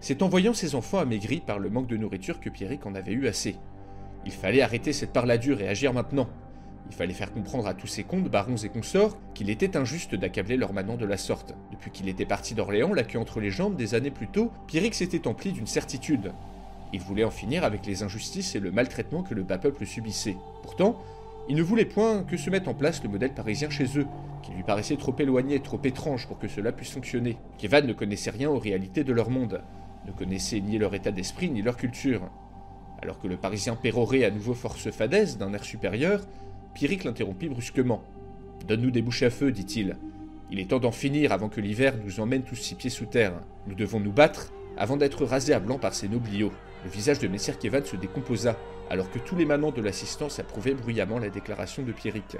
C'est 0.00 0.22
en 0.22 0.28
voyant 0.28 0.54
ses 0.54 0.74
enfants 0.76 0.98
amaigris 0.98 1.40
par 1.40 1.58
le 1.58 1.70
manque 1.70 1.88
de 1.88 1.96
nourriture 1.96 2.38
que 2.38 2.50
Pierrick 2.50 2.86
en 2.86 2.94
avait 2.94 3.12
eu 3.12 3.26
assez. 3.26 3.56
Il 4.24 4.32
fallait 4.32 4.62
arrêter 4.62 4.92
cette 4.92 5.12
parladure 5.12 5.60
et 5.60 5.68
agir 5.68 5.92
maintenant. 5.92 6.28
Il 6.90 6.96
fallait 6.96 7.14
faire 7.14 7.32
comprendre 7.32 7.66
à 7.66 7.74
tous 7.74 7.88
ses 7.88 8.04
comtes, 8.04 8.30
barons 8.30 8.56
et 8.56 8.68
consorts 8.68 9.18
qu'il 9.34 9.50
était 9.50 9.76
injuste 9.76 10.14
d'accabler 10.14 10.56
leur 10.56 10.72
manant 10.72 10.96
de 10.96 11.04
la 11.04 11.16
sorte. 11.16 11.54
Depuis 11.72 11.90
qu'il 11.90 12.08
était 12.08 12.24
parti 12.24 12.54
d'Orléans, 12.54 12.94
la 12.94 13.02
queue 13.02 13.18
entre 13.18 13.40
les 13.40 13.50
jambes, 13.50 13.76
des 13.76 13.94
années 13.94 14.10
plus 14.10 14.28
tôt, 14.28 14.52
Pierrick 14.68 14.94
s'était 14.94 15.26
empli 15.26 15.52
d'une 15.52 15.66
certitude. 15.66 16.32
Il 16.92 17.00
voulait 17.00 17.24
en 17.24 17.30
finir 17.30 17.64
avec 17.64 17.84
les 17.84 18.02
injustices 18.02 18.54
et 18.54 18.60
le 18.60 18.70
maltraitement 18.70 19.22
que 19.22 19.34
le 19.34 19.42
bas 19.42 19.58
peuple 19.58 19.84
subissait. 19.84 20.36
Pourtant, 20.62 21.02
il 21.48 21.56
ne 21.56 21.62
voulait 21.62 21.84
point 21.84 22.22
que 22.22 22.36
se 22.36 22.50
mette 22.50 22.68
en 22.68 22.74
place 22.74 23.02
le 23.02 23.08
modèle 23.08 23.34
parisien 23.34 23.68
chez 23.68 23.98
eux, 23.98 24.06
qui 24.42 24.52
lui 24.52 24.62
paraissait 24.62 24.96
trop 24.96 25.14
éloigné, 25.18 25.60
trop 25.60 25.80
étrange 25.82 26.26
pour 26.26 26.38
que 26.38 26.48
cela 26.48 26.72
puisse 26.72 26.92
fonctionner. 26.92 27.36
Kevan 27.58 27.86
ne 27.86 27.92
connaissait 27.92 28.30
rien 28.30 28.48
aux 28.48 28.58
réalités 28.58 29.04
de 29.04 29.12
leur 29.12 29.28
monde 29.28 29.60
ne 30.08 30.12
connaissaient 30.12 30.60
ni 30.60 30.78
leur 30.78 30.94
état 30.94 31.12
d'esprit 31.12 31.50
ni 31.50 31.62
leur 31.62 31.76
culture. 31.76 32.22
Alors 33.00 33.20
que 33.20 33.28
le 33.28 33.36
Parisien 33.36 33.76
pérorait 33.76 34.24
à 34.24 34.30
nouveau 34.30 34.54
force 34.54 34.90
fadaise 34.90 35.38
d'un 35.38 35.52
air 35.52 35.64
supérieur, 35.64 36.26
Pierrick 36.74 37.04
l'interrompit 37.04 37.48
brusquement. 37.48 38.02
Donne-nous 38.66 38.90
des 38.90 39.02
bouches 39.02 39.22
à 39.22 39.30
feu, 39.30 39.52
dit-il. 39.52 39.96
Il 40.50 40.58
est 40.58 40.70
temps 40.70 40.80
d'en 40.80 40.92
finir 40.92 41.32
avant 41.32 41.48
que 41.48 41.60
l'hiver 41.60 41.94
nous 42.04 42.20
emmène 42.20 42.42
tous 42.42 42.56
six 42.56 42.74
pieds 42.74 42.90
sous 42.90 43.06
terre. 43.06 43.40
Nous 43.66 43.74
devons 43.74 44.00
nous 44.00 44.12
battre 44.12 44.52
avant 44.76 44.96
d'être 44.96 45.24
rasés 45.24 45.52
à 45.52 45.60
blanc 45.60 45.78
par 45.78 45.94
ces 45.94 46.08
nobliaux. 46.08 46.52
Le 46.84 46.90
visage 46.90 47.18
de 47.18 47.28
Messire 47.28 47.58
Kevan 47.58 47.84
se 47.84 47.96
décomposa, 47.96 48.56
alors 48.90 49.10
que 49.10 49.18
tous 49.18 49.36
les 49.36 49.44
manants 49.44 49.72
de 49.72 49.82
l'assistance 49.82 50.38
approuvaient 50.38 50.74
bruyamment 50.74 51.18
la 51.18 51.28
déclaration 51.28 51.82
de 51.82 51.92
Pierrick. 51.92 52.36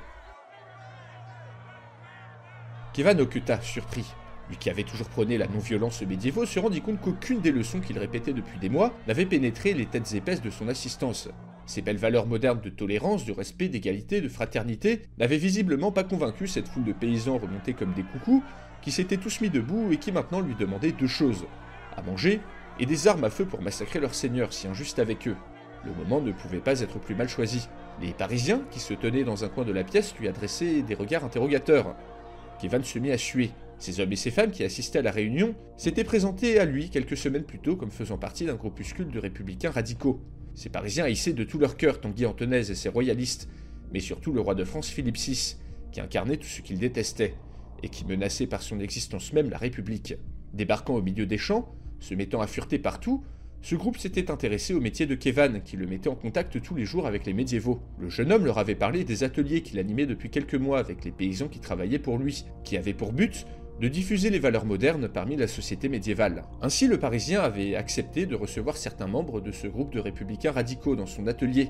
Kevan 2.95 3.21
occulta, 3.21 3.61
surpris. 3.61 4.07
Lui 4.49 4.57
qui 4.57 4.71
avait 4.71 4.83
toujours 4.83 5.09
prôné 5.09 5.37
la 5.37 5.47
non-violence 5.47 6.03
médiévaux 6.03 6.47
se 6.47 6.59
rendit 6.59 6.81
compte 6.81 7.01
qu'aucune 7.01 7.41
des 7.41 7.53
leçons 7.53 7.81
qu'il 7.81 7.99
répétait 7.99 8.33
depuis 8.33 8.59
des 8.59 8.69
mois 8.69 8.95
n'avait 9.07 9.27
pénétré 9.27 9.75
les 9.75 9.87
têtes 9.87 10.15
épaisses 10.15 10.43
de 10.43 10.51
son 10.51 10.69
assistance. 10.69 11.29
Ces 11.67 11.83
belles 11.83 11.99
valeurs 11.99 12.27
modernes 12.27 12.63
de 12.63 12.71
tolérance, 12.71 13.27
de 13.27 13.33
respect, 13.33 13.69
d'égalité, 13.69 14.23
de 14.23 14.29
fraternité 14.29 15.03
n'avaient 15.19 15.37
visiblement 15.37 15.93
pas 15.93 16.05
convaincu 16.05 16.49
cette 16.49 16.67
foule 16.67 16.85
de 16.85 16.95
paysans 16.95 17.37
remontés 17.37 17.75
comme 17.75 17.93
des 17.93 18.05
coucous, 18.05 18.43
qui 18.81 18.91
s'étaient 18.91 19.19
tous 19.19 19.43
mis 19.43 19.51
debout 19.51 19.93
et 19.93 19.99
qui 19.99 20.11
maintenant 20.11 20.41
lui 20.41 20.55
demandaient 20.55 20.93
deux 20.93 21.07
choses 21.07 21.45
à 21.95 22.01
manger 22.01 22.41
et 22.81 22.87
des 22.87 23.07
armes 23.09 23.25
à 23.25 23.31
feu 23.31 23.45
pour 23.45 23.61
massacrer 23.61 24.01
leurs 24.01 24.15
seigneurs 24.15 24.55
si 24.55 24.67
injustes 24.67 24.99
avec 24.99 25.29
eux. 25.29 25.37
Le 25.85 25.93
moment 25.93 26.21
ne 26.21 26.33
pouvait 26.33 26.59
pas 26.59 26.81
être 26.81 26.99
plus 26.99 27.15
mal 27.15 27.29
choisi. 27.29 27.69
Les 28.01 28.13
Parisiens, 28.13 28.63
qui 28.71 28.81
se 28.81 28.95
tenaient 28.95 29.25
dans 29.25 29.45
un 29.45 29.49
coin 29.49 29.65
de 29.65 29.73
la 29.73 29.85
pièce, 29.85 30.15
lui 30.19 30.29
adressaient 30.29 30.83
des 30.83 30.95
regards 30.95 31.25
interrogateurs. 31.25 31.95
Kevan 32.61 32.83
se 32.83 32.99
mit 32.99 33.13
à 33.13 33.19
suer. 33.19 33.51
Ces 33.79 34.01
hommes 34.01 34.13
et 34.13 34.17
ces 34.17 34.31
femmes 34.31 34.51
qui 34.51 34.65
assistaient 34.65 34.99
à 34.99 35.03
la 35.03 35.11
réunion 35.11 35.55
s'étaient 35.77 36.05
présentés 36.05 36.59
à 36.59 36.65
lui 36.65 36.91
quelques 36.91 37.17
semaines 37.17 37.45
plus 37.45 37.61
tôt 37.61 37.77
comme 37.77 37.91
faisant 37.91 38.19
partie 38.19 38.45
d'un 38.45 38.57
groupuscule 38.57 39.11
de 39.11 39.19
républicains 39.19 39.71
radicaux. 39.71 40.21
Ces 40.55 40.69
Parisiens 40.69 41.05
haïssaient 41.05 41.33
de 41.33 41.45
tout 41.45 41.59
leur 41.59 41.77
cœur 41.77 42.01
Tanguy 42.01 42.27
Antonaise 42.27 42.71
et 42.71 42.75
ses 42.75 42.89
royalistes, 42.89 43.49
mais 43.93 44.01
surtout 44.01 44.33
le 44.33 44.41
roi 44.41 44.57
de 44.57 44.65
France 44.65 44.89
Philippe 44.89 45.17
VI, 45.17 45.57
qui 45.93 46.01
incarnait 46.01 46.37
tout 46.37 46.49
ce 46.49 46.61
qu'ils 46.61 46.79
détestaient, 46.79 47.35
et 47.85 47.89
qui 47.89 48.05
menaçait 48.05 48.49
par 48.49 48.63
son 48.63 48.81
existence 48.81 49.33
même 49.33 49.51
la 49.51 49.59
République. 49.59 50.15
Débarquant 50.53 50.97
au 50.97 51.03
milieu 51.03 51.27
des 51.27 51.39
champs, 51.39 51.73
se 52.01 52.15
mettant 52.15 52.41
à 52.41 52.49
fureter 52.49 52.81
partout, 52.81 53.23
ce 53.61 53.75
groupe 53.75 53.99
s'était 53.99 54.31
intéressé 54.31 54.73
au 54.73 54.81
métier 54.81 55.07
de 55.07 55.15
Kevan, 55.15 55.63
qui 55.65 55.77
le 55.77 55.87
mettait 55.87 56.09
en 56.09 56.15
contact 56.15 56.61
tous 56.63 56.75
les 56.75 56.85
jours 56.85 57.07
avec 57.07 57.27
les 57.27 57.33
médiévaux. 57.33 57.81
Le 57.99 58.09
jeune 58.09 58.33
homme 58.33 58.45
leur 58.45 58.59
avait 58.59 58.77
parlé 58.77 59.05
des 59.05 59.25
ateliers 59.25 59.63
qu'il 59.63 59.79
animait 59.79 60.07
depuis 60.07 60.31
quelques 60.31 60.55
mois 60.55 60.79
avec 60.79 61.05
les 61.05 61.11
paysans 61.11 61.49
qui 61.49 61.59
travaillaient 61.59 61.99
pour 61.99 62.19
lui, 62.19 62.45
qui 62.63 62.77
avaient 62.77 62.95
pour 62.95 63.13
but 63.13 63.47
de 63.81 63.89
diffuser 63.89 64.31
les 64.31 64.39
valeurs 64.39 64.65
modernes 64.65 65.09
parmi 65.09 65.37
la 65.37 65.47
société 65.47 65.89
médiévale. 65.89 66.45
Ainsi, 66.63 66.87
le 66.87 66.99
Parisien 66.99 67.41
avait 67.41 67.77
accepté 67.77 68.27
de 68.27 68.35
recevoir 68.35 68.77
certains 68.77 69.07
membres 69.07 69.41
de 69.41 69.53
ce 69.53 69.67
groupe 69.67 69.93
de 69.93 70.01
républicains 70.01 70.53
radicaux 70.53 70.97
dans 70.97 71.07
son 71.07 71.27
atelier, 71.27 71.69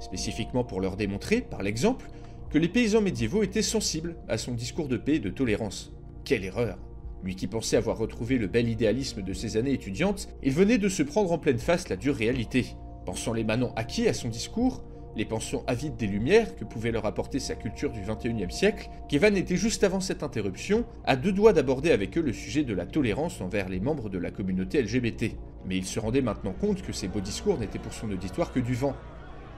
spécifiquement 0.00 0.64
pour 0.64 0.80
leur 0.80 0.96
démontrer, 0.96 1.40
par 1.40 1.62
l'exemple, 1.62 2.06
que 2.50 2.58
les 2.58 2.68
paysans 2.68 3.00
médiévaux 3.00 3.42
étaient 3.42 3.62
sensibles 3.62 4.16
à 4.28 4.38
son 4.38 4.52
discours 4.52 4.88
de 4.88 4.96
paix 4.96 5.16
et 5.16 5.20
de 5.20 5.30
tolérance. 5.30 5.92
Quelle 6.24 6.44
erreur 6.44 6.78
Lui 7.22 7.36
qui 7.36 7.46
pensait 7.46 7.76
avoir 7.76 7.98
retrouvé 7.98 8.38
le 8.38 8.46
bel 8.48 8.68
idéalisme 8.68 9.22
de 9.22 9.32
ses 9.32 9.56
années 9.56 9.72
étudiantes, 9.72 10.28
il 10.42 10.52
venait 10.52 10.78
de 10.78 10.88
se 10.88 11.02
prendre 11.02 11.32
en 11.32 11.38
pleine 11.38 11.58
face 11.58 11.88
la 11.88 11.96
dure 11.96 12.16
réalité. 12.16 12.66
Pensant 13.06 13.32
les 13.32 13.44
manants 13.44 13.74
acquis 13.76 14.08
à 14.08 14.14
son 14.14 14.28
discours, 14.28 14.82
les 15.16 15.24
pensions 15.24 15.62
avides 15.66 15.96
des 15.96 16.08
Lumières 16.08 16.56
que 16.56 16.64
pouvait 16.64 16.90
leur 16.90 17.06
apporter 17.06 17.38
sa 17.38 17.54
culture 17.54 17.92
du 17.92 18.00
XXIe 18.00 18.50
siècle, 18.50 18.90
Kevan 19.08 19.36
était 19.36 19.56
juste 19.56 19.84
avant 19.84 20.00
cette 20.00 20.24
interruption 20.24 20.84
à 21.04 21.14
deux 21.14 21.30
doigts 21.30 21.52
d'aborder 21.52 21.92
avec 21.92 22.18
eux 22.18 22.22
le 22.22 22.32
sujet 22.32 22.64
de 22.64 22.74
la 22.74 22.84
tolérance 22.84 23.40
envers 23.40 23.68
les 23.68 23.78
membres 23.78 24.08
de 24.08 24.18
la 24.18 24.32
communauté 24.32 24.82
LGBT. 24.82 25.36
Mais 25.66 25.76
il 25.76 25.84
se 25.84 26.00
rendait 26.00 26.20
maintenant 26.20 26.52
compte 26.52 26.82
que 26.82 26.92
ces 26.92 27.06
beaux 27.06 27.20
discours 27.20 27.58
n'étaient 27.58 27.78
pour 27.78 27.92
son 27.92 28.10
auditoire 28.10 28.52
que 28.52 28.60
du 28.60 28.74
vent. 28.74 28.96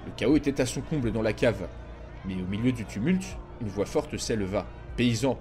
Le 0.05 0.13
chaos 0.17 0.37
était 0.37 0.61
à 0.61 0.67
son 0.67 0.83
comble 0.83 1.11
dans 1.11 1.23
la 1.23 1.33
cave. 1.33 1.67
Mais 2.27 2.35
au 2.35 2.47
milieu 2.47 2.73
du 2.73 2.85
tumulte, 2.85 3.39
une 3.63 3.69
voix 3.69 3.87
forte 3.87 4.19
s'éleva. 4.19 4.67
Paysans, 4.97 5.39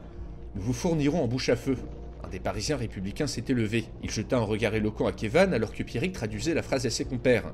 nous 0.56 0.62
vous 0.62 0.74
fournirons 0.74 1.24
en 1.24 1.28
bouche 1.28 1.50
à 1.50 1.58
feu. 1.58 1.76
Un 2.24 2.30
des 2.30 2.40
Parisiens 2.40 2.78
républicains 2.78 3.28
s'était 3.28 3.54
levé. 3.54 3.86
Il 4.02 4.10
jeta 4.10 4.38
un 4.38 4.42
regard 4.42 4.74
éloquent 4.76 5.08
à 5.08 5.12
Kevan 5.12 5.54
alors 5.54 5.74
que 5.74 5.84
Pierrick 5.84 6.14
traduisait 6.14 6.54
la 6.54 6.64
phrase 6.64 6.86
à 6.86 6.90
ses 6.90 7.06
compères. 7.06 7.54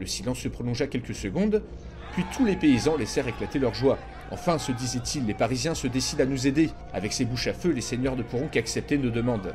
Le 0.00 0.06
silence 0.06 0.38
se 0.38 0.48
prolongea 0.48 0.86
quelques 0.86 1.14
secondes, 1.14 1.62
puis 2.12 2.24
tous 2.32 2.44
les 2.44 2.56
paysans 2.56 2.96
laissèrent 2.96 3.28
éclater 3.28 3.58
leur 3.58 3.74
joie. 3.74 3.98
Enfin, 4.30 4.58
se 4.58 4.72
disait-il, 4.72 5.26
les 5.26 5.34
Parisiens 5.34 5.74
se 5.74 5.86
décident 5.86 6.22
à 6.22 6.26
nous 6.26 6.46
aider. 6.46 6.70
Avec 6.92 7.12
ces 7.12 7.24
bouches 7.24 7.48
à 7.48 7.52
feu, 7.52 7.70
les 7.70 7.80
seigneurs 7.80 8.16
ne 8.16 8.22
pourront 8.22 8.48
qu'accepter 8.48 8.98
nos 8.98 9.10
demandes. 9.10 9.54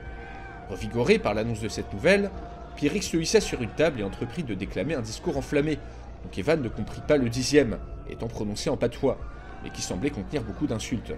Revigoré 0.70 1.20
par 1.20 1.34
l'annonce 1.34 1.62
de 1.62 1.70
cette 1.70 1.94
nouvelle, 1.94 2.32
Pierrick 2.76 3.04
se 3.04 3.18
hissa 3.18 3.40
sur 3.40 3.62
une 3.62 3.70
table 3.70 4.02
et 4.02 4.04
entreprit 4.04 4.44
de 4.44 4.54
déclamer 4.54 4.96
un 4.96 5.02
discours 5.02 5.38
enflammé, 5.38 5.78
dont 6.24 6.32
Evan 6.38 6.62
ne 6.62 6.68
comprit 6.70 7.02
pas 7.08 7.18
le 7.18 7.30
dixième, 7.30 7.78
étant 8.10 8.28
prononcé 8.28 8.70
en 8.70 8.78
patois, 8.78 9.18
mais 9.64 9.70
qui 9.70 9.82
semblait 9.82 10.10
contenir 10.10 10.44
beaucoup 10.44 10.68
d'insultes. 10.68 11.14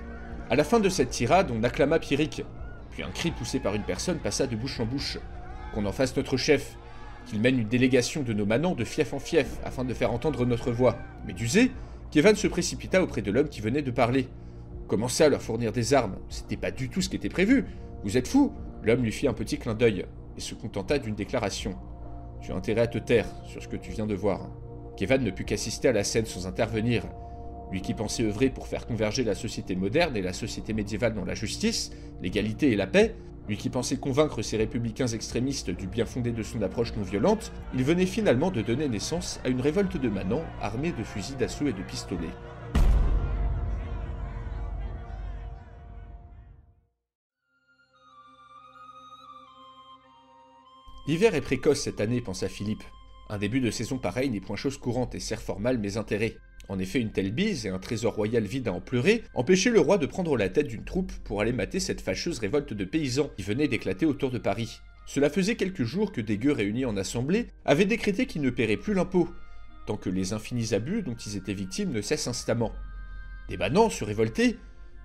À 0.50 0.56
la 0.56 0.64
fin 0.64 0.80
de 0.80 0.90
cette 0.90 1.10
tirade, 1.10 1.52
on 1.52 1.64
acclama 1.64 2.00
Pierrick, 2.00 2.44
puis 2.92 3.04
un 3.04 3.10
cri 3.10 3.32
poussé 3.32 3.60
par 3.60 3.74
une 3.74 3.84
personne 3.84 4.20
passa 4.20 4.48
de 4.48 4.56
bouche 4.56 4.80
en 4.80 4.86
bouche. 4.86 5.18
Qu'on 5.74 5.86
en 5.86 5.92
fasse 5.92 6.16
notre 6.16 6.38
chef, 6.38 6.78
qu'il 7.28 7.42
mène 7.42 7.60
une 7.60 7.68
délégation 7.68 8.24
de 8.24 8.34
nos 8.34 8.46
manants 8.46 8.74
de 8.74 8.84
fief 8.84 9.14
en 9.14 9.20
fief 9.20 9.48
afin 9.64 9.84
de 9.84 9.94
faire 9.94 10.12
entendre 10.12 10.46
notre 10.46 10.72
voix. 10.72 10.98
D'user, 11.28 11.72
Kevin 12.10 12.36
se 12.36 12.48
précipita 12.48 13.04
auprès 13.04 13.22
de 13.22 13.32
l'homme 13.32 13.50
qui 13.50 13.62
venait 13.62 13.82
de 13.82 13.92
parler. 13.92 14.28
Commença 14.88 15.26
à 15.26 15.30
leur 15.30 15.42
fournir 15.42 15.74
des 15.74 15.94
armes. 15.94 16.18
C'était 16.30 16.56
pas 16.56 16.72
du 16.72 16.90
tout 16.90 17.02
ce 17.02 17.10
qui 17.10 17.18
était 17.18 17.30
prévu. 17.30 17.66
Vous 18.04 18.18
êtes 18.18 18.28
fou 18.28 18.54
L'homme 18.84 19.04
lui 19.04 19.12
fit 19.12 19.28
un 19.28 19.34
petit 19.34 19.58
clin 19.58 19.74
d'œil 19.74 20.06
et 20.38 20.42
se 20.42 20.56
contenta 20.56 20.98
d'une 21.00 21.16
déclaration. 21.16 21.76
Tu 22.42 22.52
as 22.52 22.56
intérêt 22.56 22.82
à 22.82 22.88
te 22.88 22.98
taire 22.98 23.28
sur 23.46 23.62
ce 23.62 23.68
que 23.68 23.76
tu 23.76 23.92
viens 23.92 24.06
de 24.06 24.16
voir. 24.16 24.50
Kevin 24.96 25.24
ne 25.24 25.32
put 25.32 25.44
qu'assister 25.44 25.90
à 25.90 25.94
la 25.94 26.06
scène 26.06 26.26
sans 26.26 26.48
intervenir. 26.48 27.04
Lui 27.72 27.82
qui 27.82 27.94
pensait 27.94 28.24
œuvrer 28.24 28.50
pour 28.50 28.68
faire 28.68 28.88
converger 28.88 29.26
la 29.26 29.36
société 29.36 29.76
moderne 29.76 30.16
et 30.16 30.22
la 30.22 30.32
société 30.32 30.74
médiévale 30.74 31.14
dans 31.14 31.26
la 31.26 31.36
justice, 31.36 31.92
l'égalité 32.22 32.72
et 32.72 32.78
la 32.78 32.88
paix, 32.88 33.16
lui 33.48 33.58
qui 33.58 33.70
pensait 33.70 33.98
convaincre 33.98 34.42
ces 34.42 34.58
républicains 34.58 35.08
extrémistes 35.08 35.70
du 35.70 35.88
bien 35.88 36.06
fondé 36.06 36.32
de 36.32 36.44
son 36.44 36.62
approche 36.62 36.96
non 36.96 37.04
violente, 37.04 37.52
il 37.74 37.84
venait 37.84 38.06
finalement 38.06 38.52
de 38.52 38.62
donner 38.62 38.90
naissance 38.90 39.40
à 39.44 39.50
une 39.50 39.62
révolte 39.62 39.98
de 39.98 40.10
manants 40.10 40.46
armés 40.62 40.92
de 40.92 41.04
fusils 41.04 41.38
d'assaut 41.38 41.68
et 41.68 41.74
de 41.74 41.84
pistolets. 41.84 42.28
L'hiver 51.08 51.36
est 51.36 51.42
précoce 51.42 51.80
cette 51.80 52.02
année, 52.02 52.20
pensa 52.20 52.50
Philippe. 52.50 52.84
Un 53.30 53.38
début 53.38 53.62
de 53.62 53.72
saison 53.72 53.98
pareil 53.98 54.30
n'est 54.30 54.42
point 54.42 54.58
chose 54.58 54.78
courante 54.78 55.16
et 55.16 55.22
sert 55.22 55.42
fort 55.42 55.62
mal 55.62 55.78
mes 55.78 55.96
intérêts. 55.96 56.36
En 56.70 56.80
effet, 56.80 57.00
une 57.00 57.12
telle 57.12 57.32
bise 57.32 57.66
et 57.66 57.70
un 57.70 57.80
trésor 57.80 58.16
royal 58.16 58.44
vide 58.44 58.68
à 58.68 58.74
en 58.74 58.82
pleurer 58.82 59.24
empêchaient 59.34 59.70
le 59.70 59.80
roi 59.80 59.98
de 59.98 60.06
prendre 60.06 60.36
la 60.36 60.50
tête 60.50 60.68
d'une 60.68 60.84
troupe 60.84 61.14
pour 61.24 61.40
aller 61.40 61.54
mater 61.54 61.80
cette 61.80 62.02
fâcheuse 62.02 62.40
révolte 62.40 62.74
de 62.74 62.86
paysans 62.86 63.30
qui 63.38 63.44
venait 63.44 63.70
d'éclater 63.70 64.06
autour 64.06 64.32
de 64.32 64.38
Paris. 64.38 64.82
Cela 65.06 65.30
faisait 65.30 65.56
quelques 65.56 65.86
jours 65.86 66.12
que 66.12 66.20
des 66.20 66.38
gueux 66.38 66.52
réunis 66.52 66.84
en 66.86 66.98
assemblée 66.98 67.48
avaient 67.64 67.86
décrété 67.86 68.26
qu'ils 68.26 68.42
ne 68.42 68.50
paieraient 68.50 68.76
plus 68.76 68.94
l'impôt, 68.94 69.30
tant 69.86 69.96
que 69.96 70.10
les 70.10 70.34
infinis 70.34 70.74
abus 70.74 71.02
dont 71.02 71.16
ils 71.16 71.38
étaient 71.38 71.54
victimes 71.54 71.92
ne 71.92 72.02
cessent 72.02 72.28
instamment. 72.28 72.74
Des 73.48 73.56
banans 73.56 73.90
se 73.90 74.04
révoltaient. 74.04 74.58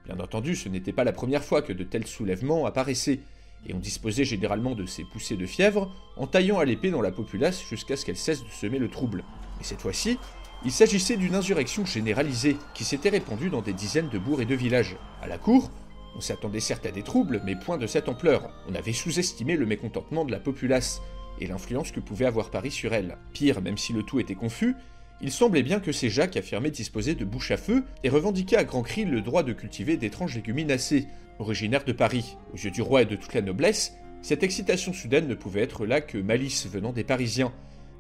Bien 0.07 0.19
entendu, 0.19 0.57
ce 0.57 0.69
n'était 0.69 0.93
pas 0.93 1.05
la 1.05 1.13
première 1.13 1.45
fois 1.45 1.63
que 1.63 1.73
de 1.73 1.85
tels 1.85 2.09
soulèvements 2.09 2.67
apparaissaient, 2.67 3.21
et 3.69 3.75
on 3.75 3.79
disposait 3.79 4.25
généralement 4.25 4.75
de 4.75 4.87
ces 4.87 5.05
poussées 5.05 5.37
de 5.37 5.47
fièvre 5.47 5.95
en 6.17 6.27
taillant 6.27 6.59
à 6.59 6.65
l'épée 6.65 6.91
dans 6.91 7.01
la 7.01 7.13
populace 7.13 7.63
jusqu'à 7.71 7.97
ce 7.97 8.05
qu'elle 8.05 8.17
cesse 8.17 8.43
de 8.43 8.51
semer 8.51 8.81
le 8.81 8.89
trouble. 8.89 9.23
Mais 9.59 9.65
cette 9.65 9.81
fois-ci, 9.81 10.19
il 10.65 10.71
s'agissait 10.71 11.17
d'une 11.17 11.35
insurrection 11.35 11.85
généralisée 11.85 12.57
qui 12.75 12.85
s'était 12.85 13.09
répandue 13.09 13.51
dans 13.51 13.63
des 13.63 13.73
dizaines 13.73 14.09
de 14.09 14.19
bourgs 14.19 14.43
et 14.43 14.47
de 14.47 14.55
villages. 14.55 14.97
À 15.21 15.27
la 15.27 15.39
cour, 15.39 15.71
on 16.17 16.21
s'attendait 16.21 16.61
certes 16.61 16.87
à 16.87 16.91
des 16.91 17.03
troubles, 17.03 17.43
mais 17.45 17.57
point 17.57 17.79
de 17.79 17.87
cette 17.87 18.09
ampleur. 18.09 18.51
On 18.69 18.75
avait 18.75 18.93
sous-estimé 18.93 19.57
le 19.57 19.67
mécontentement 19.67 20.25
de 20.25 20.31
la 20.31 20.39
populace 20.39 21.01
et 21.41 21.47
l'influence 21.47 21.91
que 21.91 22.01
pouvait 22.01 22.27
avoir 22.27 22.51
Paris 22.51 22.71
sur 22.71 22.93
elle. 22.93 23.17
Pire, 23.33 23.61
même 23.61 23.79
si 23.79 23.93
le 23.93 24.03
tout 24.03 24.21
était 24.21 24.35
confus, 24.35 24.77
il 25.21 25.33
semblait 25.33 25.63
bien 25.63 25.81
que 25.81 25.93
ces 25.93 26.11
Jacques 26.11 26.37
affirmaient 26.37 26.71
disposer 26.71 27.15
de 27.15 27.25
bouche 27.25 27.51
à 27.51 27.57
feu 27.57 27.85
et 28.05 28.09
revendiquaient 28.09 28.57
à 28.57 28.65
grands 28.65 28.83
cris 28.83 29.05
le 29.05 29.21
droit 29.21 29.43
de 29.43 29.53
cultiver 29.53 29.97
d'étranges 29.97 30.35
léguminacées, 30.35 31.07
originaires 31.39 31.85
de 31.85 31.93
Paris. 31.93 32.37
Aux 32.53 32.57
yeux 32.57 32.71
du 32.71 32.83
roi 32.83 33.03
et 33.03 33.07
de 33.07 33.17
toute 33.17 33.35
la 33.35 33.41
noblesse, 33.41 33.95
cette 34.21 34.43
excitation 34.43 34.93
soudaine 34.93 35.27
ne 35.27 35.35
pouvait 35.35 35.63
être 35.63 35.87
là 35.87 36.01
que 36.01 36.19
malice 36.19 36.67
venant 36.67 36.93
des 36.93 37.05
Parisiens, 37.05 37.53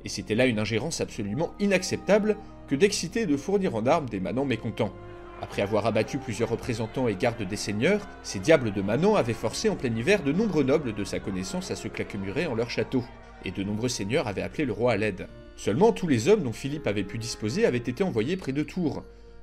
et 0.04 0.08
c'était 0.08 0.34
là 0.34 0.46
une 0.46 0.58
ingérence 0.58 1.00
absolument 1.00 1.52
inacceptable 1.60 2.36
que 2.68 2.74
d'exciter 2.74 3.22
et 3.22 3.26
de 3.26 3.36
fournir 3.36 3.74
en 3.74 3.86
armes 3.86 4.08
des 4.08 4.20
manants 4.20 4.44
mécontents. 4.44 4.92
Après 5.42 5.62
avoir 5.62 5.86
abattu 5.86 6.18
plusieurs 6.18 6.50
représentants 6.50 7.08
et 7.08 7.16
gardes 7.16 7.42
des 7.42 7.56
seigneurs, 7.56 8.06
ces 8.22 8.38
diables 8.38 8.72
de 8.72 8.80
manants 8.80 9.16
avaient 9.16 9.32
forcé 9.32 9.68
en 9.68 9.74
plein 9.74 9.94
hiver 9.94 10.22
de 10.22 10.32
nombreux 10.32 10.62
nobles 10.62 10.94
de 10.94 11.04
sa 11.04 11.18
connaissance 11.18 11.72
à 11.72 11.76
se 11.76 11.88
claquemurer 11.88 12.46
en 12.46 12.54
leur 12.54 12.70
château, 12.70 13.02
et 13.44 13.50
de 13.50 13.64
nombreux 13.64 13.88
seigneurs 13.88 14.28
avaient 14.28 14.42
appelé 14.42 14.64
le 14.64 14.72
roi 14.72 14.92
à 14.92 14.96
l'aide. 14.96 15.26
Seulement 15.56 15.92
tous 15.92 16.06
les 16.06 16.28
hommes 16.28 16.44
dont 16.44 16.52
Philippe 16.52 16.86
avait 16.86 17.02
pu 17.02 17.18
disposer 17.18 17.66
avaient 17.66 17.78
été 17.78 18.04
envoyés 18.04 18.36
près 18.36 18.52
de 18.52 18.62
Tours, 18.62 19.02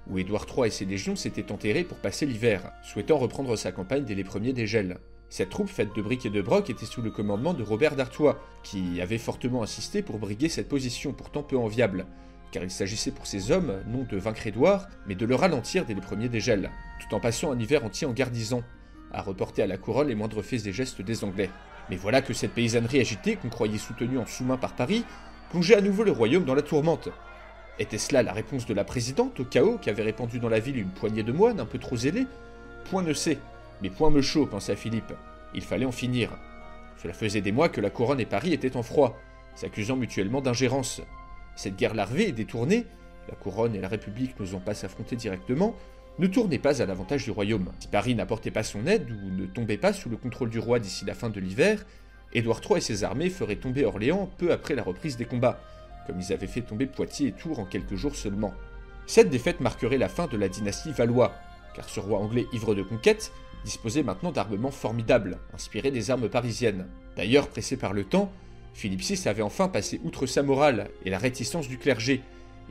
où 0.10 0.18
Édouard 0.18 0.46
III 0.50 0.68
et 0.68 0.72
ses 0.72 0.86
légions 0.86 1.18
s'étaient 1.18 1.52
enterrés 1.52 1.84
pour 1.84 1.98
passer 1.98 2.26
l'hiver, 2.26 2.72
souhaitant 2.82 3.18
reprendre 3.18 3.56
sa 3.58 3.72
campagne 3.72 4.06
dès 4.06 4.16
les 4.16 4.24
premiers 4.24 4.54
dégels. 4.54 4.98
Cette 5.30 5.50
troupe 5.52 5.70
faite 5.70 5.96
de 5.96 6.02
briques 6.02 6.26
et 6.26 6.32
de 6.32 6.42
brocs 6.42 6.72
était 6.72 6.88
sous 6.88 7.04
le 7.04 7.12
commandement 7.12 7.54
de 7.54 7.62
Robert 7.62 7.96
d'Artois, 7.96 8.40
qui 8.64 9.00
avait 9.00 9.20
fortement 9.20 9.62
insisté 9.62 10.02
pour 10.02 10.18
briguer 10.18 10.50
cette 10.50 10.68
position 10.68 11.14
pourtant 11.14 11.44
peu 11.44 11.56
enviable, 11.56 12.08
car 12.52 12.64
il 12.64 12.72
s'agissait 12.72 13.12
pour 13.12 13.28
ces 13.28 13.52
hommes 13.52 13.80
non 13.88 14.08
de 14.10 14.18
vaincre 14.18 14.48
Édouard, 14.48 14.88
mais 15.06 15.14
de 15.14 15.28
le 15.28 15.36
ralentir 15.36 15.86
dès 15.86 15.94
les 15.94 16.02
premiers 16.02 16.30
dégels, 16.30 16.72
tout 17.00 17.16
en 17.16 17.20
passant 17.20 17.52
un 17.52 17.60
hiver 17.60 17.86
entier 17.86 18.08
en 18.08 18.12
gardisant, 18.12 18.64
à 19.12 19.22
reporter 19.22 19.62
à 19.62 19.68
la 19.68 19.78
couronne 19.78 20.08
les 20.08 20.16
moindres 20.16 20.44
faits 20.44 20.66
et 20.66 20.74
gestes 20.74 21.02
des 21.02 21.24
Anglais. 21.24 21.52
Mais 21.92 21.96
voilà 21.96 22.22
que 22.22 22.34
cette 22.34 22.54
paysannerie 22.54 23.00
agitée, 23.00 23.36
qu'on 23.36 23.50
croyait 23.50 23.78
soutenue 23.78 24.18
en 24.18 24.26
sous-main 24.26 24.58
par 24.58 24.76
Paris, 24.76 25.06
plongeait 25.52 25.76
à 25.76 25.82
nouveau 25.82 26.04
le 26.04 26.12
royaume 26.12 26.46
dans 26.46 26.56
la 26.56 26.62
tourmente. 26.64 27.10
Était-ce 27.78 28.14
là 28.14 28.24
la 28.24 28.34
réponse 28.34 28.66
de 28.66 28.74
la 28.74 28.84
présidente 28.84 29.40
au 29.40 29.46
chaos 29.46 29.78
qui 29.80 29.90
avait 29.90 30.04
répandu 30.04 30.40
dans 30.40 30.50
la 30.50 30.60
ville 30.60 30.78
une 30.78 30.90
poignée 30.90 31.24
de 31.24 31.32
moines 31.32 31.60
un 31.60 31.66
peu 31.66 31.78
trop 31.78 31.96
zélés? 31.96 32.28
Point 32.90 33.04
ne 33.04 33.14
sait, 33.14 33.40
mais 33.82 33.90
point 33.90 34.10
me 34.10 34.22
chaud, 34.22 34.46
pensa 34.46 34.76
Philippe. 34.76 35.14
Il 35.54 35.64
fallait 35.64 35.86
en 35.86 35.92
finir. 35.92 36.38
Cela 36.98 37.14
faisait 37.14 37.42
des 37.42 37.52
mois 37.52 37.70
que 37.70 37.82
la 37.82 37.90
couronne 37.90 38.20
et 38.20 38.26
Paris 38.26 38.54
étaient 38.54 38.76
en 38.76 38.84
froid, 38.84 39.18
s'accusant 39.56 39.96
mutuellement 39.96 40.42
d'ingérence. 40.42 41.02
Cette 41.56 41.76
guerre 41.76 41.94
larvée 41.94 42.28
et 42.28 42.32
détournée, 42.32 42.86
la 43.30 43.36
couronne 43.36 43.76
et 43.76 43.82
la 43.82 43.88
République 43.88 44.40
n'osant 44.40 44.60
pas 44.60 44.74
s'affronter 44.74 45.16
directement, 45.16 45.76
ne 46.18 46.28
tournait 46.28 46.60
pas 46.60 46.82
à 46.82 46.86
l'avantage 46.86 47.24
du 47.24 47.32
royaume. 47.32 47.72
Si 47.80 47.88
Paris 47.88 48.16
n'apportait 48.16 48.52
pas 48.52 48.64
son 48.64 48.86
aide 48.86 49.10
ou 49.10 49.32
ne 49.32 49.46
tombait 49.46 49.78
pas 49.78 49.94
sous 49.94 50.10
le 50.10 50.18
contrôle 50.18 50.50
du 50.50 50.60
roi 50.60 50.80
d'ici 50.80 51.06
la 51.06 51.14
fin 51.14 51.30
de 51.30 51.40
l'hiver, 51.40 51.86
Édouard 52.34 52.62
III 52.64 52.78
et 52.78 52.82
ses 52.82 53.04
armées 53.04 53.30
feraient 53.30 53.56
tomber 53.56 53.86
Orléans 53.86 54.30
peu 54.38 54.52
après 54.52 54.76
la 54.76 54.84
reprise 54.84 55.16
des 55.16 55.26
combats, 55.26 55.62
comme 56.06 56.20
ils 56.20 56.34
avaient 56.34 56.48
fait 56.48 56.62
tomber 56.62 56.86
Poitiers 56.86 57.30
et 57.30 57.32
Tours 57.32 57.60
en 57.60 57.66
quelques 57.66 57.96
jours 57.96 58.16
seulement. 58.16 58.54
Cette 59.08 59.30
défaite 59.30 59.62
marquerait 59.62 59.98
la 59.98 60.10
fin 60.10 60.28
de 60.28 60.38
la 60.38 60.50
dynastie 60.50 60.92
Valois, 60.92 61.34
car 61.74 61.88
ce 61.88 62.00
roi 62.00 62.20
anglais 62.20 62.46
ivre 62.52 62.76
de 62.76 62.84
conquête 62.84 63.32
disposait 63.66 64.04
maintenant 64.04 64.32
d'armements 64.32 64.72
formidables, 64.72 65.40
inspirés 65.54 65.92
des 65.92 66.12
armes 66.12 66.30
parisiennes. 66.30 66.88
D'ailleurs, 67.16 67.48
pressé 67.48 67.78
par 67.78 67.94
le 67.94 68.04
temps, 68.04 68.32
Philippe 68.74 69.02
VI 69.02 69.28
avait 69.28 69.42
enfin 69.42 69.68
passé 69.68 70.00
outre 70.04 70.26
sa 70.26 70.44
morale 70.44 70.90
et 71.06 71.10
la 71.10 71.18
réticence 71.18 71.68
du 71.68 71.78
clergé, 71.78 72.22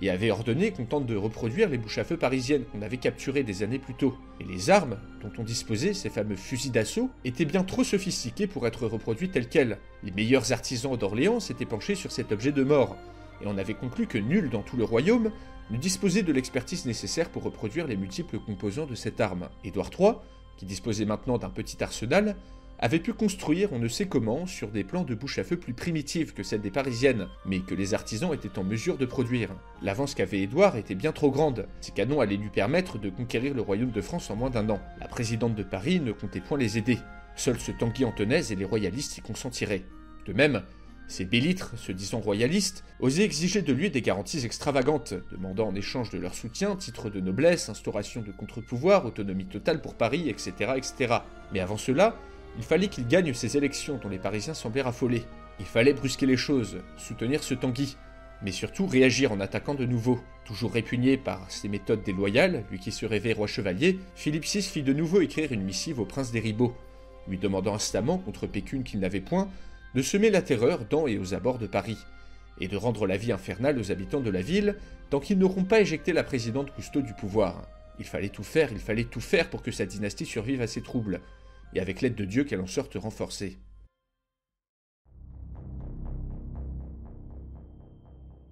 et 0.01 0.11
avait 0.11 0.31
ordonné 0.31 0.71
qu'on 0.71 0.85
tente 0.85 1.07
de 1.07 1.17
reproduire 1.17 1.69
les 1.69 1.79
bouches 1.79 1.99
à 1.99 2.05
feu 2.05 2.17
parisiennes 2.17 2.65
qu'on 2.65 2.83
avait 2.83 2.99
capturées 2.99 3.43
des 3.43 3.63
années 3.63 3.79
plus 3.79 3.95
tôt. 3.95 4.17
Et 4.41 4.45
les 4.45 4.71
armes 4.71 4.99
dont 5.23 5.33
on 5.39 5.43
disposait, 5.43 5.93
ces 5.93 6.11
fameux 6.11 6.37
fusils 6.37 6.71
d'assaut, 6.71 7.11
étaient 7.25 7.45
bien 7.45 7.65
trop 7.65 7.85
sophistiquées 7.85 8.47
pour 8.47 8.67
être 8.67 8.87
reproduites 8.87 9.33
telles 9.33 9.49
quelles. 9.49 9.79
Les 10.05 10.13
meilleurs 10.13 10.53
artisans 10.53 10.97
d'Orléans 10.97 11.41
s'étaient 11.41 11.65
penchés 11.65 11.97
sur 11.97 12.13
cet 12.13 12.33
objet 12.33 12.53
de 12.53 12.63
mort, 12.63 12.97
et 13.43 13.47
on 13.47 13.59
avait 13.59 13.75
conclu 13.75 14.07
que 14.07 14.19
nul 14.19 14.51
dans 14.51 14.63
tout 14.63 14.77
le 14.77 14.85
royaume 14.85 15.31
ne 15.71 15.77
disposait 15.77 16.23
de 16.23 16.33
l'expertise 16.33 16.87
nécessaire 16.87 17.29
pour 17.29 17.43
reproduire 17.43 17.87
les 17.87 17.97
multiples 17.97 18.39
composants 18.39 18.87
de 18.87 18.95
cette 18.95 19.21
arme. 19.21 19.49
Édouard 19.65 19.91
III, 19.99 20.13
qui 20.59 20.67
disposait 20.67 21.07
maintenant 21.07 21.39
d'un 21.39 21.49
petit 21.49 21.83
arsenal, 21.83 22.37
avait 22.81 23.01
pu 23.01 23.13
construire 23.13 23.73
on 23.73 23.79
ne 23.79 23.89
sait 23.89 24.07
comment 24.07 24.47
sur 24.47 24.69
des 24.69 24.85
plans 24.85 25.03
de 25.03 25.15
bouche 25.15 25.39
à 25.39 25.45
feu 25.45 25.57
plus 25.57 25.73
primitifs 25.73 26.33
que 26.33 26.43
celles 26.43 26.61
des 26.61 26.71
parisiennes, 26.71 27.27
mais 27.45 27.61
que 27.61 27.75
les 27.75 27.95
artisans 27.95 28.33
étaient 28.33 28.59
en 28.59 28.65
mesure 28.65 28.99
de 28.99 29.07
produire. 29.07 29.51
L'avance 29.83 30.15
qu'avait 30.15 30.43
Édouard 30.43 30.77
était 30.77 30.95
bien 30.95 31.13
trop 31.13 31.31
grande. 31.31 31.67
Ces 31.81 31.93
canons 31.93 32.21
allaient 32.21 32.37
lui 32.37 32.51
permettre 32.51 32.99
de 32.99 33.11
conquérir 33.11 33.55
le 33.55 33.63
royaume 33.63 33.91
de 33.91 34.01
France 34.01 34.31
en 34.31 34.37
moins 34.37 34.51
d'un 34.51 34.69
an. 34.71 34.81
La 35.01 35.09
présidente 35.09 35.55
de 35.55 35.63
Paris 35.63 36.01
ne 36.01 36.13
comptait 36.13 36.41
point 36.41 36.59
les 36.59 36.79
aider. 36.79 36.99
Seul 37.35 37.59
ce 37.59 37.73
Tanguy 37.73 38.05
Antonaise 38.05 38.53
et 38.53 38.57
les 38.57 38.65
royalistes 38.65 39.19
y 39.19 39.23
consentiraient. 39.23 39.85
De 40.27 40.33
même, 40.33 40.63
ces 41.09 41.25
bélitres, 41.25 41.73
se 41.77 41.91
disant 41.91 42.21
royalistes, 42.21 42.85
osaient 43.01 43.25
exiger 43.25 43.63
de 43.63 43.73
lui 43.73 43.91
des 43.91 44.03
garanties 44.03 44.45
extravagantes, 44.45 45.15
demandant 45.33 45.69
en 45.69 45.75
échange 45.75 46.11
de 46.11 46.19
leur 46.19 46.35
soutien 46.35 46.77
titre 46.77 47.11
de 47.11 47.21
noblesse, 47.21 47.69
instauration 47.69 48.21
de 48.21 48.31
contre-pouvoir, 48.31 49.07
autonomie 49.07 49.47
totale 49.47 49.81
pour 49.81 49.95
Paris, 49.95 50.29
etc., 50.29 50.75
etc. 50.77 51.17
Mais 51.53 51.61
avant 51.61 51.79
cela, 51.79 52.17
il 52.59 52.63
fallait 52.63 52.89
qu'il 52.89 53.09
gagne 53.09 53.33
ces 53.33 53.57
élections 53.57 53.99
dont 54.03 54.11
les 54.11 54.19
Parisiens 54.19 54.55
semblaient 54.55 54.87
affolés. 54.87 55.25
Il 55.61 55.67
fallait 55.67 55.95
brusquer 55.95 56.27
les 56.27 56.37
choses, 56.37 56.79
soutenir 56.99 57.43
ce 57.43 57.55
Tanguy, 57.55 57.97
mais 58.43 58.53
surtout 58.53 58.87
réagir 58.87 59.33
en 59.33 59.41
attaquant 59.41 59.75
de 59.75 59.87
nouveau. 59.87 60.21
Toujours 60.45 60.73
répugné 60.73 61.17
par 61.17 61.51
ses 61.51 61.69
méthodes 61.69 62.03
déloyales, 62.03 62.65
lui 62.71 62.79
qui 62.79 62.93
se 62.93 63.07
rêvait 63.07 63.33
roi 63.33 63.47
chevalier, 63.47 63.99
Philippe 64.15 64.45
VI 64.45 64.63
fit 64.63 64.83
de 64.83 64.93
nouveau 64.93 65.21
écrire 65.21 65.53
une 65.53 65.65
missive 65.65 66.01
au 66.01 66.05
prince 66.05 66.33
des 66.33 66.41
Ribauds, 66.41 66.77
lui 67.29 67.39
demandant 67.39 67.75
instamment, 67.75 68.19
contre 68.19 68.47
pécune 68.47 68.85
qu'il 68.85 69.01
n'avait 69.01 69.21
point, 69.21 69.49
de 69.95 70.03
semer 70.03 70.31
la 70.31 70.43
terreur 70.43 70.85
dans 70.85 71.07
et 71.07 71.19
aux 71.19 71.35
abords 71.35 71.59
de 71.59 71.67
Paris, 71.67 71.99
et 72.61 72.69
de 72.69 72.77
rendre 72.77 73.07
la 73.07 73.17
vie 73.17 73.33
infernale 73.33 73.79
aux 73.79 73.91
habitants 73.91 74.21
de 74.21 74.31
la 74.31 74.43
ville 74.43 74.77
tant 75.11 75.21
qu'ils 75.21 75.39
n'auront 75.39 75.65
pas 75.65 75.81
éjecté 75.81 76.13
la 76.13 76.25
présidente 76.25 76.71
Cousteau 76.73 77.01
du 77.01 77.15
pouvoir. 77.15 77.67
Il 77.99 78.05
fallait 78.05 78.29
tout 78.29 78.43
faire, 78.43 78.71
il 78.73 78.79
fallait 78.79 79.05
tout 79.05 79.21
faire 79.21 79.51
pour 79.51 79.63
que 79.63 79.71
sa 79.71 79.87
dynastie 79.87 80.27
survive 80.27 80.61
à 80.61 80.67
ces 80.67 80.83
troubles, 80.83 81.21
et 81.75 81.81
avec 81.81 82.01
l'aide 82.01 82.15
de 82.15 82.25
Dieu 82.25 82.45
qu'elle 82.45 82.61
en 82.61 82.67
sorte 82.67 82.95
renforcée. 82.95 83.59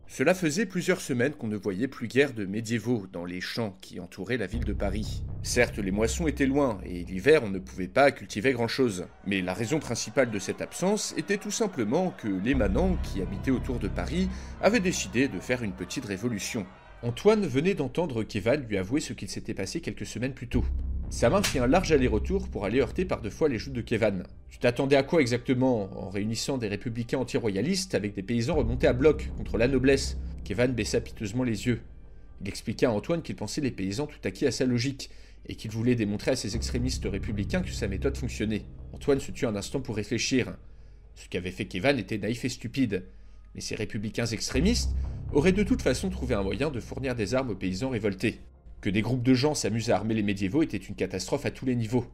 Cela 0.09 0.35
faisait 0.35 0.67
plusieurs 0.67 1.01
semaines 1.01 1.33
qu'on 1.33 1.49
ne 1.49 1.57
voyait 1.57 1.89
plus 1.89 2.07
guère 2.07 2.33
de 2.33 2.47
médiévaux 2.47 3.07
dans 3.13 3.25
les 3.25 3.41
champs 3.41 3.77
qui 3.81 3.99
entouraient 3.99 4.37
la 4.37 4.47
ville 4.47 4.65
de 4.65 4.73
Paris. 4.73 5.23
Certes, 5.43 5.79
les 5.79 5.91
moissons 5.91 6.29
étaient 6.29 6.47
loin, 6.47 6.79
et 6.85 7.05
l'hiver 7.05 7.43
on 7.43 7.51
ne 7.51 7.59
pouvait 7.59 7.89
pas 7.89 8.13
cultiver 8.13 8.53
grand-chose. 8.53 9.07
Mais 9.27 9.43
la 9.43 9.53
raison 9.53 9.81
principale 9.81 10.31
de 10.31 10.39
cette 10.39 10.63
absence 10.63 11.13
était 11.17 11.39
tout 11.39 11.51
simplement 11.51 12.15
que 12.19 12.29
les 12.29 12.55
manants 12.55 12.97
qui 13.03 13.21
habitaient 13.21 13.51
autour 13.51 13.81
de 13.81 13.89
Paris 13.89 14.29
avaient 14.63 14.81
décidé 14.81 15.27
de 15.27 15.41
faire 15.41 15.65
une 15.65 15.73
petite 15.73 16.05
révolution. 16.05 16.67
Antoine 17.03 17.45
venait 17.47 17.75
d'entendre 17.75 18.23
qu'Evan 18.23 18.65
lui 18.67 18.79
avouer 18.79 19.01
ce 19.01 19.13
qu'il 19.13 19.29
s'était 19.29 19.55
passé 19.55 19.81
quelques 19.81 20.07
semaines 20.07 20.35
plus 20.35 20.49
tôt. 20.49 20.65
Sa 21.09 21.31
main 21.31 21.43
fit 21.43 21.61
un 21.61 21.67
large 21.67 21.93
aller-retour 21.93 22.49
pour 22.49 22.65
aller 22.65 22.81
heurter 22.81 23.05
par 23.05 23.23
deux 23.23 23.31
fois 23.31 23.49
les 23.49 23.59
joues 23.59 23.71
de 23.73 23.81
Kevan. 23.81 24.25
Tu 24.51 24.59
t'attendais 24.59 24.97
à 24.97 25.03
quoi 25.03 25.21
exactement 25.21 25.89
en 25.97 26.11
réunissant 26.11 26.59
des 26.59 26.67
républicains 26.67 27.19
anti-royalistes 27.19 27.95
avec 27.95 28.15
des 28.15 28.23
paysans 28.23 28.57
remontés 28.57 28.89
à 28.89 28.93
bloc 28.93 29.31
contre 29.37 29.57
la 29.57 29.69
noblesse? 29.69 30.19
Kevan 30.45 30.73
baissa 30.73 31.01
piteusement 31.01 31.45
les 31.45 31.67
yeux. 31.67 31.81
Il 32.43 32.49
expliqua 32.49 32.89
à 32.89 32.93
Antoine 32.93 33.23
qu'il 33.23 33.37
pensait 33.37 33.61
les 33.61 33.71
paysans 33.71 34.07
tout 34.07 34.19
acquis 34.25 34.47
à 34.47 34.51
sa 34.51 34.67
logique 34.67 35.09
et 35.47 35.55
qu'il 35.55 35.71
voulait 35.71 35.95
démontrer 35.95 36.33
à 36.33 36.37
ses 36.37 36.57
extrémistes 36.57 37.07
républicains 37.07 37.63
que 37.63 37.71
sa 37.71 37.89
méthode 37.89 38.17
fonctionnait. 38.17 38.65
Antoine 38.93 39.21
se 39.21 39.31
tut 39.31 39.47
un 39.47 39.57
instant 39.57 39.81
pour 39.81 39.97
réfléchir. 39.97 40.57
Ce 41.15 41.29
qu'avait 41.29 41.53
fait 41.53 41.67
Kevan 41.67 41.99
était 41.99 42.19
naïf 42.19 42.45
et 42.45 42.51
stupide. 42.51 43.05
Mais 43.55 43.61
ces 43.61 43.77
républicains 43.77 44.27
extrémistes 44.27 44.91
auraient 45.33 45.53
de 45.53 45.63
toute 45.63 45.83
façon 45.83 46.11
trouvé 46.11 46.35
un 46.35 46.43
moyen 46.43 46.71
de 46.71 46.81
fournir 46.81 47.15
des 47.15 47.35
armes 47.35 47.51
aux 47.51 47.55
paysans 47.55 47.91
révoltés. 47.91 48.41
Que 48.81 48.91
des 48.91 49.03
groupes 49.03 49.23
de 49.23 49.35
gens 49.35 49.55
s'amusent 49.55 49.91
à 49.91 49.97
armer 49.97 50.15
les 50.15 50.23
médiévaux 50.23 50.63
était 50.63 50.77
une 50.77 50.95
catastrophe 50.95 51.47
à 51.47 51.51
tous 51.51 51.67
les 51.67 51.75
niveaux. 51.75 52.07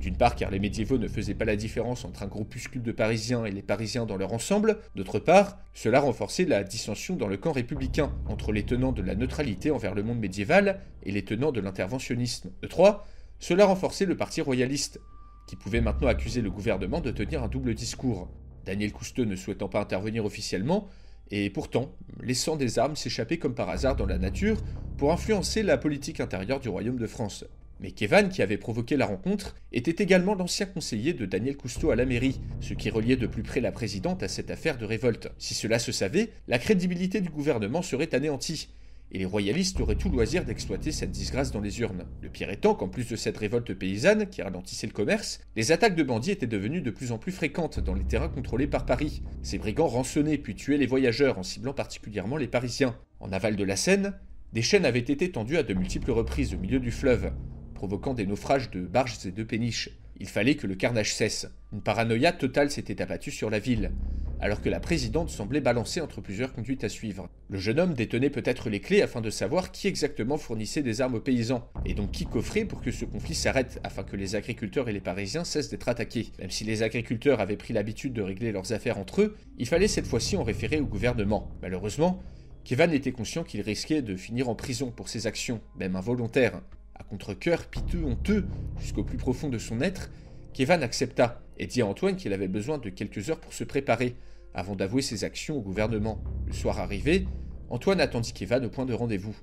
D'une 0.00 0.16
part 0.16 0.36
car 0.36 0.50
les 0.50 0.60
médiévaux 0.60 0.98
ne 0.98 1.08
faisaient 1.08 1.34
pas 1.34 1.44
la 1.44 1.56
différence 1.56 2.04
entre 2.04 2.22
un 2.22 2.28
groupuscule 2.28 2.82
de 2.82 2.92
Parisiens 2.92 3.44
et 3.44 3.50
les 3.50 3.62
Parisiens 3.62 4.06
dans 4.06 4.16
leur 4.16 4.32
ensemble, 4.32 4.78
d'autre 4.94 5.18
part, 5.18 5.58
cela 5.74 6.00
renforçait 6.00 6.44
la 6.44 6.62
dissension 6.62 7.16
dans 7.16 7.26
le 7.26 7.36
camp 7.36 7.52
républicain, 7.52 8.12
entre 8.26 8.52
les 8.52 8.64
tenants 8.64 8.92
de 8.92 9.02
la 9.02 9.16
neutralité 9.16 9.70
envers 9.70 9.94
le 9.94 10.02
monde 10.02 10.20
médiéval 10.20 10.80
et 11.04 11.10
les 11.10 11.24
tenants 11.24 11.52
de 11.52 11.60
l'interventionnisme. 11.60 12.50
De 12.62 12.68
trois, 12.68 13.06
cela 13.40 13.66
renforçait 13.66 14.06
le 14.06 14.16
parti 14.16 14.40
royaliste, 14.40 15.00
qui 15.48 15.56
pouvait 15.56 15.80
maintenant 15.80 16.08
accuser 16.08 16.42
le 16.42 16.50
gouvernement 16.50 17.00
de 17.00 17.10
tenir 17.10 17.42
un 17.42 17.48
double 17.48 17.74
discours. 17.74 18.28
Daniel 18.66 18.92
Cousteau 18.92 19.24
ne 19.24 19.36
souhaitant 19.36 19.68
pas 19.68 19.80
intervenir 19.80 20.24
officiellement, 20.24 20.88
et 21.30 21.50
pourtant 21.50 21.94
laissant 22.22 22.56
des 22.56 22.78
armes 22.78 22.96
s'échapper 22.96 23.38
comme 23.38 23.54
par 23.54 23.68
hasard 23.68 23.96
dans 23.96 24.06
la 24.06 24.18
nature 24.18 24.58
pour 24.96 25.12
influencer 25.12 25.62
la 25.62 25.78
politique 25.78 26.20
intérieure 26.20 26.60
du 26.60 26.68
royaume 26.68 26.98
de 26.98 27.06
France. 27.06 27.44
Mais 27.80 27.92
Kevan, 27.92 28.28
qui 28.28 28.42
avait 28.42 28.58
provoqué 28.58 28.96
la 28.96 29.06
rencontre, 29.06 29.54
était 29.72 30.02
également 30.02 30.34
l'ancien 30.34 30.66
conseiller 30.66 31.12
de 31.12 31.26
Daniel 31.26 31.56
Cousteau 31.56 31.92
à 31.92 31.96
la 31.96 32.06
mairie, 32.06 32.40
ce 32.60 32.74
qui 32.74 32.90
reliait 32.90 33.16
de 33.16 33.28
plus 33.28 33.44
près 33.44 33.60
la 33.60 33.70
présidente 33.70 34.24
à 34.24 34.28
cette 34.28 34.50
affaire 34.50 34.78
de 34.78 34.84
révolte. 34.84 35.30
Si 35.38 35.54
cela 35.54 35.78
se 35.78 35.92
savait, 35.92 36.30
la 36.48 36.58
crédibilité 36.58 37.20
du 37.20 37.28
gouvernement 37.28 37.82
serait 37.82 38.14
anéantie, 38.16 38.68
et 39.12 39.18
les 39.18 39.24
royalistes 39.24 39.80
auraient 39.80 39.96
tout 39.96 40.10
loisir 40.10 40.44
d'exploiter 40.44 40.92
cette 40.92 41.10
disgrâce 41.10 41.50
dans 41.50 41.60
les 41.60 41.80
urnes. 41.80 42.04
Le 42.20 42.28
pire 42.28 42.50
étant 42.50 42.74
qu'en 42.74 42.88
plus 42.88 43.08
de 43.08 43.16
cette 43.16 43.38
révolte 43.38 43.74
paysanne 43.74 44.28
qui 44.28 44.42
ralentissait 44.42 44.86
le 44.86 44.92
commerce, 44.92 45.40
les 45.56 45.72
attaques 45.72 45.96
de 45.96 46.02
bandits 46.02 46.30
étaient 46.30 46.46
devenues 46.46 46.82
de 46.82 46.90
plus 46.90 47.12
en 47.12 47.18
plus 47.18 47.32
fréquentes 47.32 47.80
dans 47.80 47.94
les 47.94 48.04
terrains 48.04 48.28
contrôlés 48.28 48.66
par 48.66 48.86
Paris. 48.86 49.22
Ces 49.42 49.58
brigands 49.58 49.86
rançonnaient 49.86 50.38
puis 50.38 50.54
tuaient 50.54 50.76
les 50.76 50.86
voyageurs 50.86 51.38
en 51.38 51.42
ciblant 51.42 51.72
particulièrement 51.72 52.36
les 52.36 52.48
Parisiens. 52.48 52.96
En 53.20 53.32
aval 53.32 53.56
de 53.56 53.64
la 53.64 53.76
Seine, 53.76 54.14
des 54.52 54.62
chaînes 54.62 54.84
avaient 54.84 54.98
été 54.98 55.30
tendues 55.30 55.56
à 55.56 55.62
de 55.62 55.74
multiples 55.74 56.10
reprises 56.10 56.54
au 56.54 56.58
milieu 56.58 56.80
du 56.80 56.90
fleuve, 56.90 57.32
provoquant 57.74 58.14
des 58.14 58.26
naufrages 58.26 58.70
de 58.70 58.80
barges 58.80 59.26
et 59.26 59.30
de 59.30 59.42
péniches. 59.42 59.90
Il 60.20 60.28
fallait 60.28 60.56
que 60.56 60.66
le 60.66 60.74
carnage 60.74 61.14
cesse. 61.14 61.46
Une 61.72 61.82
paranoïa 61.82 62.32
totale 62.32 62.70
s'était 62.70 63.00
abattue 63.00 63.30
sur 63.30 63.50
la 63.50 63.58
ville, 63.58 63.92
alors 64.40 64.60
que 64.60 64.68
la 64.68 64.80
présidente 64.80 65.30
semblait 65.30 65.60
balancer 65.60 66.00
entre 66.00 66.20
plusieurs 66.20 66.52
conduites 66.52 66.84
à 66.84 66.88
suivre. 66.88 67.28
Le 67.48 67.58
jeune 67.58 67.80
homme 67.80 67.94
détenait 67.94 68.30
peut-être 68.30 68.70
les 68.70 68.80
clés 68.80 69.02
afin 69.02 69.20
de 69.20 69.30
savoir 69.30 69.72
qui 69.72 69.88
exactement 69.88 70.36
fournissait 70.36 70.82
des 70.82 71.00
armes 71.00 71.14
aux 71.14 71.20
paysans, 71.20 71.68
et 71.84 71.94
donc 71.94 72.12
qui 72.12 72.26
coffrait 72.26 72.64
pour 72.64 72.80
que 72.80 72.90
ce 72.90 73.04
conflit 73.04 73.34
s'arrête 73.34 73.80
afin 73.84 74.02
que 74.02 74.16
les 74.16 74.34
agriculteurs 74.34 74.88
et 74.88 74.92
les 74.92 75.00
Parisiens 75.00 75.44
cessent 75.44 75.70
d'être 75.70 75.88
attaqués. 75.88 76.28
Même 76.38 76.50
si 76.50 76.64
les 76.64 76.82
agriculteurs 76.82 77.40
avaient 77.40 77.56
pris 77.56 77.72
l'habitude 77.72 78.12
de 78.12 78.22
régler 78.22 78.52
leurs 78.52 78.72
affaires 78.72 78.98
entre 78.98 79.22
eux, 79.22 79.36
il 79.58 79.66
fallait 79.66 79.88
cette 79.88 80.06
fois-ci 80.06 80.36
en 80.36 80.44
référer 80.44 80.80
au 80.80 80.86
gouvernement. 80.86 81.50
Malheureusement, 81.62 82.22
Kevan 82.64 82.92
était 82.92 83.12
conscient 83.12 83.44
qu'il 83.44 83.62
risquait 83.62 84.02
de 84.02 84.16
finir 84.16 84.48
en 84.48 84.54
prison 84.54 84.90
pour 84.90 85.08
ses 85.08 85.26
actions, 85.26 85.60
même 85.78 85.96
involontaires. 85.96 86.60
À 86.94 87.04
contre-coeur, 87.04 87.66
piteux, 87.66 88.04
honteux, 88.04 88.44
jusqu'au 88.80 89.04
plus 89.04 89.16
profond 89.16 89.48
de 89.48 89.58
son 89.58 89.80
être, 89.80 90.10
Kevan 90.52 90.82
accepta 90.82 91.40
et 91.58 91.66
dit 91.66 91.82
à 91.82 91.86
Antoine 91.86 92.16
qu'il 92.16 92.32
avait 92.32 92.48
besoin 92.48 92.78
de 92.78 92.88
quelques 92.88 93.30
heures 93.30 93.40
pour 93.40 93.52
se 93.52 93.64
préparer, 93.64 94.16
avant 94.54 94.76
d'avouer 94.76 95.02
ses 95.02 95.24
actions 95.24 95.56
au 95.56 95.60
gouvernement. 95.60 96.22
Le 96.46 96.52
soir 96.52 96.78
arrivé, 96.78 97.26
Antoine 97.70 98.00
attendit 98.00 98.32
Kevan 98.32 98.64
au 98.64 98.70
point 98.70 98.86
de 98.86 98.94
rendez-vous. 98.94 99.36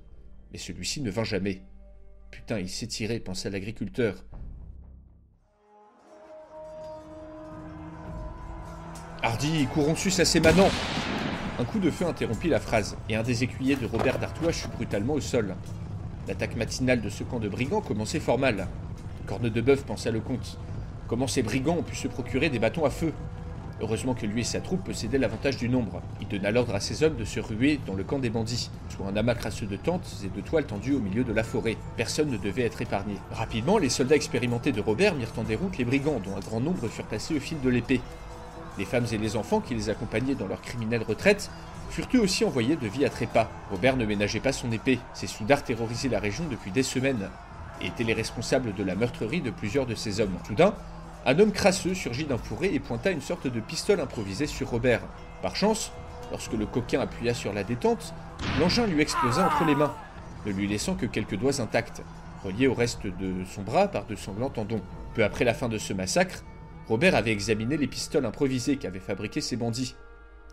Mais 0.51 0.57
celui-ci 0.57 1.01
ne 1.01 1.11
vint 1.11 1.23
jamais. 1.23 1.61
Putain, 2.31 2.59
il 2.59 2.69
s'est 2.69 2.87
tiré, 2.87 3.19
pensa 3.19 3.49
l'agriculteur. 3.49 4.25
Hardy, 9.21 9.65
courons 9.73 9.95
sus 9.95 10.19
à 10.19 10.25
ses 10.25 10.39
manants 10.39 10.69
Un 11.57 11.65
coup 11.65 11.79
de 11.79 11.89
feu 11.89 12.05
interrompit 12.05 12.49
la 12.49 12.59
phrase, 12.59 12.97
et 13.09 13.15
un 13.15 13.23
des 13.23 13.43
écuyers 13.43 13.75
de 13.75 13.85
Robert 13.85 14.19
d'Artois 14.19 14.51
fut 14.51 14.67
brutalement 14.67 15.13
au 15.13 15.21
sol. 15.21 15.55
L'attaque 16.27 16.55
matinale 16.55 17.01
de 17.01 17.09
ce 17.09 17.23
camp 17.23 17.39
de 17.39 17.49
brigands 17.49 17.81
commençait 17.81 18.19
fort 18.19 18.39
mal. 18.39 18.67
Corne 19.25 19.49
de 19.49 19.61
bœuf, 19.61 19.83
pensa 19.83 20.11
le 20.11 20.19
comte. 20.19 20.59
Comment 21.07 21.27
ces 21.27 21.43
brigands 21.43 21.77
ont 21.77 21.83
pu 21.83 21.95
se 21.95 22.07
procurer 22.07 22.49
des 22.49 22.59
bâtons 22.59 22.85
à 22.85 22.89
feu 22.89 23.13
Heureusement 23.81 24.13
que 24.13 24.25
lui 24.25 24.41
et 24.41 24.45
sa 24.45 24.61
troupe 24.61 24.85
possédaient 24.85 25.17
l'avantage 25.17 25.57
du 25.57 25.67
nombre. 25.67 26.01
Il 26.21 26.27
donna 26.29 26.49
l'ordre 26.49 26.73
à 26.73 26.79
ses 26.79 27.03
hommes 27.03 27.17
de 27.17 27.25
se 27.25 27.39
ruer 27.39 27.79
dans 27.85 27.93
le 27.93 28.03
camp 28.03 28.19
des 28.19 28.29
bandits, 28.29 28.71
soit 28.89 29.05
un 29.05 29.15
amas 29.17 29.35
crasseux 29.35 29.65
de 29.65 29.75
tentes 29.75 30.23
et 30.23 30.29
de 30.29 30.41
toiles 30.41 30.65
tendues 30.65 30.95
au 30.95 30.99
milieu 30.99 31.23
de 31.25 31.33
la 31.33 31.43
forêt. 31.43 31.75
Personne 31.97 32.29
ne 32.29 32.37
devait 32.37 32.63
être 32.63 32.81
épargné. 32.81 33.15
Rapidement, 33.31 33.77
les 33.77 33.89
soldats 33.89 34.15
expérimentés 34.15 34.71
de 34.71 34.79
Robert 34.79 35.13
mirent 35.13 35.33
en 35.37 35.43
déroute 35.43 35.77
les 35.77 35.83
brigands, 35.83 36.21
dont 36.23 36.37
un 36.37 36.39
grand 36.39 36.61
nombre 36.61 36.87
furent 36.87 37.05
placés 37.05 37.35
au 37.35 37.39
fil 37.39 37.59
de 37.61 37.69
l'épée. 37.69 38.01
Les 38.77 38.85
femmes 38.85 39.05
et 39.11 39.17
les 39.17 39.35
enfants 39.35 39.59
qui 39.59 39.75
les 39.75 39.89
accompagnaient 39.89 40.35
dans 40.35 40.47
leur 40.47 40.61
criminelle 40.61 41.03
retraite 41.03 41.51
furent 41.89 42.07
eux 42.15 42.19
aussi 42.21 42.45
envoyés 42.45 42.77
de 42.77 42.87
vie 42.87 43.05
à 43.05 43.09
trépas. 43.09 43.49
Robert 43.71 43.97
ne 43.97 44.05
ménageait 44.05 44.39
pas 44.39 44.53
son 44.53 44.71
épée. 44.71 44.99
Ses 45.13 45.27
soudards 45.27 45.63
terrorisaient 45.63 46.09
la 46.09 46.19
région 46.19 46.45
depuis 46.49 46.71
des 46.71 46.83
semaines 46.83 47.29
et 47.81 47.87
étaient 47.87 48.03
les 48.03 48.13
responsables 48.13 48.73
de 48.73 48.83
la 48.83 48.95
meurtrerie 48.95 49.41
de 49.41 49.51
plusieurs 49.51 49.85
de 49.85 49.95
ses 49.95 50.21
hommes. 50.21 50.37
Soudain, 50.47 50.73
un 51.25 51.39
homme 51.39 51.51
crasseux 51.51 51.95
surgit 51.95 52.25
d'un 52.25 52.37
fourré 52.37 52.73
et 52.73 52.79
pointa 52.79 53.09
une 53.11 53.21
sorte 53.21 53.47
de 53.47 53.59
pistolet 53.59 54.01
improvisé 54.01 54.45
sur 54.45 54.69
Robert. 54.69 55.01
Par 55.41 55.55
chance, 55.55 55.91
lorsque 56.31 56.53
le 56.53 56.65
coquin 56.65 56.99
appuya 56.99 57.33
sur 57.33 57.53
la 57.53 57.63
détente, 57.63 58.13
l'engin 58.59 58.85
lui 58.85 59.01
explosa 59.01 59.47
entre 59.47 59.65
les 59.65 59.75
mains, 59.75 59.95
ne 60.45 60.51
lui 60.51 60.67
laissant 60.67 60.95
que 60.95 61.07
quelques 61.07 61.37
doigts 61.37 61.61
intacts, 61.61 62.03
reliés 62.43 62.67
au 62.67 62.75
reste 62.75 63.07
de 63.07 63.43
son 63.45 63.63
bras 63.63 63.87
par 63.87 64.05
de 64.05 64.15
sanglants 64.15 64.51
tendons. 64.51 64.81
Peu 65.15 65.23
après 65.23 65.45
la 65.45 65.55
fin 65.55 65.67
de 65.67 65.79
ce 65.79 65.93
massacre, 65.93 66.43
Robert 66.87 67.15
avait 67.15 67.31
examiné 67.31 67.77
les 67.77 67.87
pistoles 67.87 68.25
improvisées 68.25 68.77
qu'avaient 68.77 68.99
fabriquées 68.99 69.41
ses 69.41 69.55
bandits. 69.55 69.95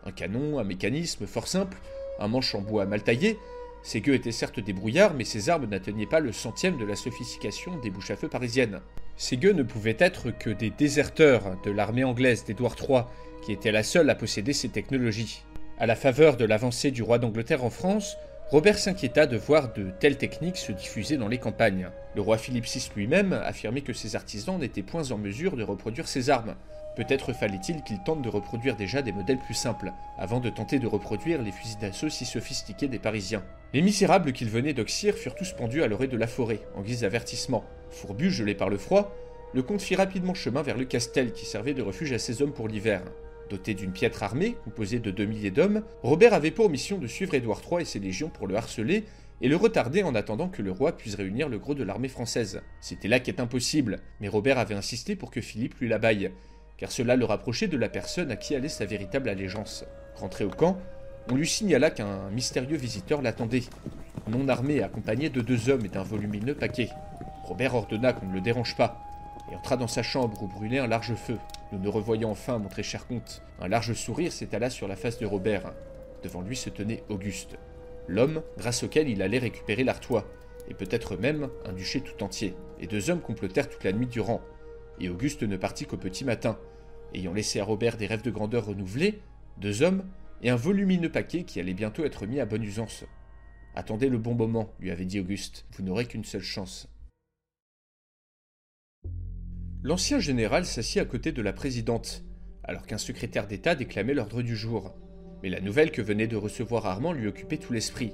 Un 0.07 0.13
canon, 0.13 0.59
un 0.59 0.65
mécanisme 0.65 1.27
fort 1.27 1.49
simple, 1.49 1.77
un 2.19 2.29
manche 2.29 2.55
en 2.55 2.63
bois 2.63 2.87
mal 2.87 3.03
taillé, 3.03 3.39
ces 3.83 4.01
gueux 4.01 4.15
étaient 4.15 4.33
certes 4.33 4.61
des 4.61 4.73
brouillards, 4.73 5.15
mais 5.15 5.25
ces 5.25 5.51
armes 5.51 5.67
n'atteignaient 5.67 6.07
pas 6.07 6.21
le 6.21 6.33
centième 6.33 6.79
de 6.79 6.85
la 6.85 6.97
sophistication 6.97 7.77
des 7.79 7.91
bouches 7.91 8.13
à 8.13 8.17
feu 8.17 8.29
parisiennes. 8.29 8.81
Ces 9.17 9.37
gueux 9.37 9.53
ne 9.53 9.63
pouvaient 9.63 9.97
être 9.99 10.31
que 10.31 10.51
des 10.51 10.71
déserteurs 10.71 11.57
de 11.65 11.71
l'armée 11.71 12.05
anglaise 12.05 12.45
d'Édouard 12.45 12.77
III, 12.79 13.03
qui 13.45 13.53
était 13.53 13.73
la 13.73 13.83
seule 13.83 14.11
à 14.11 14.15
posséder 14.15 14.53
ces 14.53 14.69
technologies. 14.69 15.45
À 15.79 15.87
la 15.87 15.97
faveur 15.97 16.37
de 16.37 16.45
l'avancée 16.45 16.91
du 16.91 17.03
roi 17.03 17.19
d'Angleterre 17.19 17.65
en 17.65 17.71
France, 17.71 18.17
Robert 18.51 18.79
s'inquiéta 18.79 19.27
de 19.27 19.37
voir 19.37 19.73
de 19.73 19.91
telles 19.99 20.19
techniques 20.19 20.59
se 20.59 20.73
diffuser 20.73 21.17
dans 21.17 21.29
les 21.29 21.39
campagnes. 21.39 21.89
Le 22.15 22.21
roi 22.21 22.37
Philippe 22.37 22.67
VI 22.67 22.91
lui-même 22.95 23.33
affirmait 23.33 23.81
que 23.81 23.95
ses 23.95 24.15
artisans 24.15 24.59
n'étaient 24.59 24.83
point 24.83 25.11
en 25.11 25.17
mesure 25.17 25.57
de 25.57 25.63
reproduire 25.63 26.07
ces 26.07 26.29
armes. 26.29 26.55
Peut-être 26.95 27.33
fallait-il 27.33 27.83
qu'il 27.83 28.03
tente 28.03 28.21
de 28.21 28.29
reproduire 28.29 28.77
déjà 28.77 29.01
des 29.01 29.13
modèles 29.13 29.39
plus 29.39 29.55
simples, 29.55 29.93
avant 30.19 30.39
de 30.39 30.51
tenter 30.51 30.79
de 30.79 30.87
reproduire 30.87 31.41
les 31.41 31.53
fusils 31.53 31.79
d'assaut 31.79 32.11
si 32.11 32.27
sophistiqués 32.27 32.89
des 32.89 32.99
Parisiens. 32.99 33.43
Les 33.75 33.81
misérables 33.81 34.33
qu'il 34.33 34.51
venait 34.51 34.75
d'oxyre 34.75 35.15
furent 35.15 35.35
tous 35.35 35.53
pendus 35.53 35.83
à 35.83 35.89
l'orée 35.89 36.07
de 36.07 36.19
la 36.19 36.27
forêt, 36.27 36.61
en 36.77 36.83
guise 36.83 37.01
d'avertissement. 37.01 37.65
Fourbu, 37.91 38.31
gelé 38.31 38.55
par 38.55 38.69
le 38.69 38.77
froid, 38.77 39.17
le 39.55 39.63
comte 39.63 39.81
fit 39.81 39.97
rapidement 39.97 40.35
chemin 40.35 40.61
vers 40.61 40.77
le 40.77 40.85
castel 40.85 41.33
qui 41.33 41.47
servait 41.47 41.73
de 41.73 41.81
refuge 41.81 42.13
à 42.13 42.19
ses 42.19 42.43
hommes 42.43 42.53
pour 42.53 42.69
l'hiver. 42.69 43.03
Doté 43.49 43.73
d'une 43.73 43.93
piètre 43.93 44.23
armée, 44.23 44.57
composée 44.65 44.99
de 44.99 45.11
deux 45.11 45.25
milliers 45.25 45.51
d'hommes, 45.51 45.83
Robert 46.03 46.35
avait 46.35 46.51
pour 46.51 46.69
mission 46.69 46.99
de 46.99 47.07
suivre 47.07 47.33
Édouard 47.33 47.63
III 47.71 47.83
et 47.83 47.87
ses 47.87 47.99
légions 47.99 48.29
pour 48.29 48.47
le 48.47 48.57
harceler 48.57 49.05
et 49.41 49.49
le 49.49 49.57
retarder 49.57 50.03
en 50.03 50.15
attendant 50.15 50.49
que 50.49 50.63
le 50.63 50.71
roi 50.71 50.97
puisse 50.97 51.15
réunir 51.15 51.49
le 51.49 51.59
gros 51.59 51.75
de 51.75 51.83
l'armée 51.83 52.09
française. 52.09 52.61
C'était 52.83 53.09
là 53.09 53.21
qu'est 53.21 53.41
impossible, 53.41 54.01
mais 54.21 54.29
Robert 54.29 54.59
avait 54.59 54.75
insisté 54.75 55.17
pour 55.17 55.31
que 55.31 55.41
Philippe 55.41 55.79
lui 55.81 55.89
l'abaille, 55.89 56.31
car 56.77 56.93
cela 56.93 57.17
le 57.17 57.25
rapprochait 57.25 57.69
de 57.69 57.79
la 57.79 57.89
personne 57.89 58.31
à 58.31 58.37
qui 58.37 58.55
allait 58.55 58.69
sa 58.69 58.85
véritable 58.85 59.31
allégeance. 59.31 59.85
Rentré 60.15 60.45
au 60.45 60.51
camp, 60.51 60.79
on 61.31 61.35
lui 61.35 61.47
signala 61.47 61.91
qu'un 61.91 62.31
mystérieux 62.31 62.77
visiteur 62.77 63.23
l'attendait, 63.23 63.65
non 64.29 64.49
armé, 64.49 64.83
accompagné 64.83 65.31
de 65.31 65.41
deux 65.41 65.69
hommes 65.69 65.85
et 65.85 65.89
d'un 65.89 66.03
volumineux 66.03 66.55
paquet. 66.55 66.91
Robert 67.45 67.75
ordonna 67.75 68.13
qu'on 68.13 68.27
ne 68.27 68.35
le 68.35 68.41
dérange 68.41 68.77
pas, 68.77 69.01
et 69.51 69.57
entra 69.57 69.77
dans 69.77 69.89
sa 69.89 70.03
chambre 70.03 70.43
où 70.43 70.47
brûlait 70.47 70.79
un 70.79 70.87
large 70.87 71.15
feu. 71.15 71.39
Nous 71.73 71.79
nous 71.79 71.91
revoyons 71.91 72.31
enfin, 72.31 72.59
mon 72.59 72.69
très 72.69 72.83
cher 72.83 73.07
comte. 73.07 73.43
Un 73.61 73.69
large 73.69 73.95
sourire 73.95 74.33
s'étala 74.33 74.71
sur 74.71 74.89
la 74.89 74.97
face 74.97 75.19
de 75.19 75.27
Robert. 75.27 75.73
devant 76.23 76.43
lui 76.43 76.57
se 76.57 76.71
tenait 76.71 77.03
Auguste, 77.09 77.57
l'homme 78.07 78.43
grâce 78.57 78.85
auquel 78.85 79.09
il 79.09 79.23
allait 79.23 79.39
récupérer 79.39 79.83
l'Artois, 79.85 80.25
et 80.69 80.75
peut-être 80.75 81.17
même 81.17 81.49
un 81.67 81.73
duché 81.73 82.01
tout 82.01 82.23
entier. 82.23 82.55
Les 82.81 82.87
deux 82.87 83.11
hommes 83.11 83.21
complotèrent 83.21 83.69
toute 83.69 83.85
la 83.85 83.93
nuit 83.93 84.07
durant, 84.07 84.41
et 85.01 85.09
Auguste 85.09 85.43
ne 85.43 85.57
partit 85.57 85.87
qu'au 85.87 85.97
petit 85.97 86.25
matin, 86.25 86.59
ayant 87.15 87.33
laissé 87.33 87.61
à 87.61 87.65
Robert 87.65 87.97
des 87.97 88.07
rêves 88.07 88.23
de 88.23 88.31
grandeur 88.31 88.67
renouvelés, 88.67 89.21
deux 89.59 89.83
hommes 89.83 90.05
et 90.43 90.51
un 90.51 90.57
volumineux 90.57 91.11
paquet 91.11 91.45
qui 91.45 91.61
allait 91.61 91.75
bientôt 91.75 92.05
être 92.05 92.27
mis 92.27 92.41
à 92.41 92.47
bonne 92.47 92.65
usance. 92.65 93.05
Attendez 93.75 94.09
le 94.09 94.19
bon 94.19 94.35
moment, 94.35 94.73
lui 94.81 94.91
avait 94.91 95.07
dit 95.07 95.21
Auguste, 95.21 95.67
vous 95.73 95.83
n'aurez 95.83 96.07
qu'une 96.07 96.25
seule 96.25 96.43
chance. 96.43 96.89
L'ancien 99.83 100.19
général 100.19 100.65
s'assit 100.65 101.01
à 101.01 101.05
côté 101.05 101.33
de 101.33 101.43
la 101.43 101.53
présidente, 101.53 102.25
alors 102.65 102.87
qu'un 102.87 102.99
secrétaire 102.99 103.47
d'État 103.47 103.75
déclamait 103.75 104.15
l'ordre 104.15 104.43
du 104.43 104.57
jour. 104.57 104.95
Mais 105.43 105.49
la 105.49 105.61
nouvelle 105.61 105.91
que 105.91 106.03
venait 106.03 106.29
de 106.29 106.37
recevoir 106.37 106.87
Armand 106.87 107.13
lui 107.13 107.27
occupait 107.27 107.57
tout 107.57 107.73
l'esprit. 107.73 108.13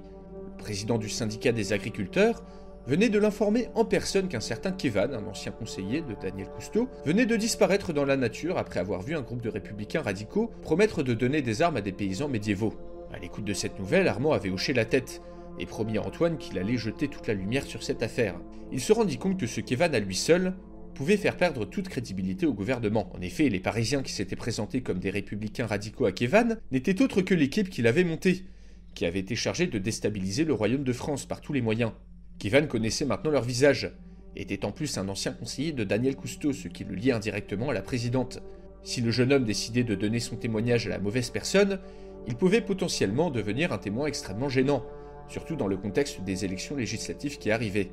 Le 0.53 0.57
président 0.57 0.97
du 0.97 1.09
syndicat 1.09 1.53
des 1.53 1.73
agriculteurs 1.73 2.43
venait 2.87 3.09
de 3.09 3.19
l'informer 3.19 3.69
en 3.75 3.85
personne 3.85 4.29
qu'un 4.29 4.41
certain 4.41 4.73
Kevan, 4.73 5.13
un 5.15 5.27
ancien 5.27 5.53
conseiller 5.53 6.01
de 6.01 6.15
Daniel 6.21 6.49
Cousteau, 6.49 6.89
venait 7.05 7.27
de 7.27 7.37
disparaître 7.37 7.93
dans 7.93 8.05
la 8.05 8.17
nature 8.17 8.59
après 8.59 8.81
avoir 8.81 9.03
vu 9.03 9.17
un 9.17 9.23
groupe 9.23 9.43
de 9.43 9.51
républicains 9.51 10.03
radicaux 10.03 10.51
promettre 10.63 11.03
de 11.03 11.15
donner 11.15 11.43
des 11.43 11.63
armes 11.63 11.77
à 11.77 11.83
des 11.83 11.93
paysans 11.93 12.29
médiévaux. 12.29 12.75
À 13.13 13.19
l'écoute 13.19 13.45
de 13.45 13.55
cette 13.55 13.79
nouvelle, 13.79 14.09
Armand 14.09 14.33
avait 14.33 14.51
hoché 14.51 14.73
la 14.73 14.85
tête 14.85 15.23
et 15.59 15.67
promis 15.67 15.99
à 15.99 16.03
Antoine 16.03 16.39
qu'il 16.39 16.59
allait 16.59 16.77
jeter 16.77 17.09
toute 17.09 17.27
la 17.27 17.35
lumière 17.35 17.65
sur 17.65 17.83
cette 17.83 18.03
affaire. 18.03 18.41
Il 18.73 18.81
se 18.81 18.93
rendit 18.93 19.19
compte 19.19 19.39
que 19.39 19.47
ce 19.47 19.61
Kevan 19.61 19.95
à 19.95 19.99
lui 19.99 20.15
seul 20.15 20.55
pouvait 20.95 21.17
faire 21.17 21.37
perdre 21.37 21.65
toute 21.65 21.89
crédibilité 21.89 22.45
au 22.47 22.53
gouvernement. 22.53 23.11
En 23.15 23.21
effet, 23.21 23.49
les 23.49 23.61
Parisiens 23.61 24.03
qui 24.03 24.13
s'étaient 24.13 24.37
présentés 24.37 24.83
comme 24.83 24.99
des 24.99 25.11
républicains 25.11 25.67
radicaux 25.67 26.07
à 26.07 26.13
Kevan 26.13 26.59
n'étaient 26.73 27.03
autres 27.03 27.23
que 27.23 27.35
l'équipe 27.35 27.71
qu'il 27.71 27.87
avait 27.87 28.05
montée, 28.05 28.45
qui 28.95 29.07
avait 29.07 29.21
été 29.21 29.37
chargée 29.37 29.69
de 29.69 29.79
déstabiliser 29.79 30.45
le 30.45 30.55
royaume 30.55 30.85
de 30.85 30.93
France 30.93 31.25
par 31.25 31.41
tous 31.41 31.53
les 31.53 31.61
moyens. 31.61 31.93
Kevan 32.39 32.69
connaissait 32.69 33.05
maintenant 33.05 33.33
leur 33.33 33.43
visage, 33.43 33.91
était 34.37 34.65
en 34.65 34.71
plus 34.71 34.97
un 34.97 35.09
ancien 35.09 35.33
conseiller 35.33 35.73
de 35.73 35.83
Daniel 35.83 36.15
Cousteau, 36.15 36.53
ce 36.53 36.69
qui 36.69 36.85
le 36.85 36.95
liait 36.95 37.13
indirectement 37.13 37.71
à 37.71 37.75
la 37.75 37.83
présidente. 37.83 38.41
Si 38.85 39.01
le 39.01 39.11
jeune 39.11 39.33
homme 39.33 39.45
décidait 39.45 39.83
de 39.83 39.97
donner 39.97 40.21
son 40.21 40.37
témoignage 40.37 40.87
à 40.87 40.91
la 40.91 41.01
mauvaise 41.01 41.31
personne, 41.31 41.81
il 42.29 42.37
pouvait 42.37 42.61
potentiellement 42.61 43.31
devenir 43.31 43.73
un 43.73 43.79
témoin 43.79 44.07
extrêmement 44.07 44.49
gênant, 44.49 44.85
surtout 45.29 45.57
dans 45.57 45.67
le 45.67 45.77
contexte 45.77 46.21
des 46.23 46.45
élections 46.45 46.77
législatives 46.77 47.39
qui 47.39 47.51
arrivaient. 47.51 47.91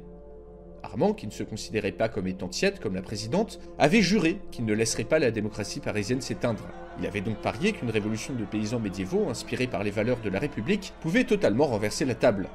Armand, 0.83 1.13
qui 1.13 1.25
ne 1.25 1.31
se 1.31 1.41
considérait 1.41 1.91
pas 1.91 2.09
comme 2.09 2.27
étant 2.27 2.47
tiède 2.47 2.79
comme 2.79 2.93
la 2.93 3.01
présidente, 3.01 3.59
avait 3.79 4.03
juré 4.03 4.37
qu'il 4.51 4.65
ne 4.65 4.73
laisserait 4.73 5.05
pas 5.05 5.17
la 5.17 5.31
démocratie 5.31 5.79
parisienne 5.79 6.21
s'éteindre. 6.21 6.67
Il 6.99 7.07
avait 7.07 7.21
donc 7.21 7.41
parié 7.41 7.71
qu'une 7.71 7.89
révolution 7.89 8.35
de 8.35 8.45
paysans 8.45 8.79
médiévaux, 8.79 9.27
inspirée 9.27 9.65
par 9.65 9.83
les 9.83 9.89
valeurs 9.89 10.21
de 10.21 10.29
la 10.29 10.37
République, 10.37 10.93
pouvait 11.01 11.23
totalement 11.23 11.65
renverser 11.65 12.05
la 12.05 12.13
table. 12.13 12.47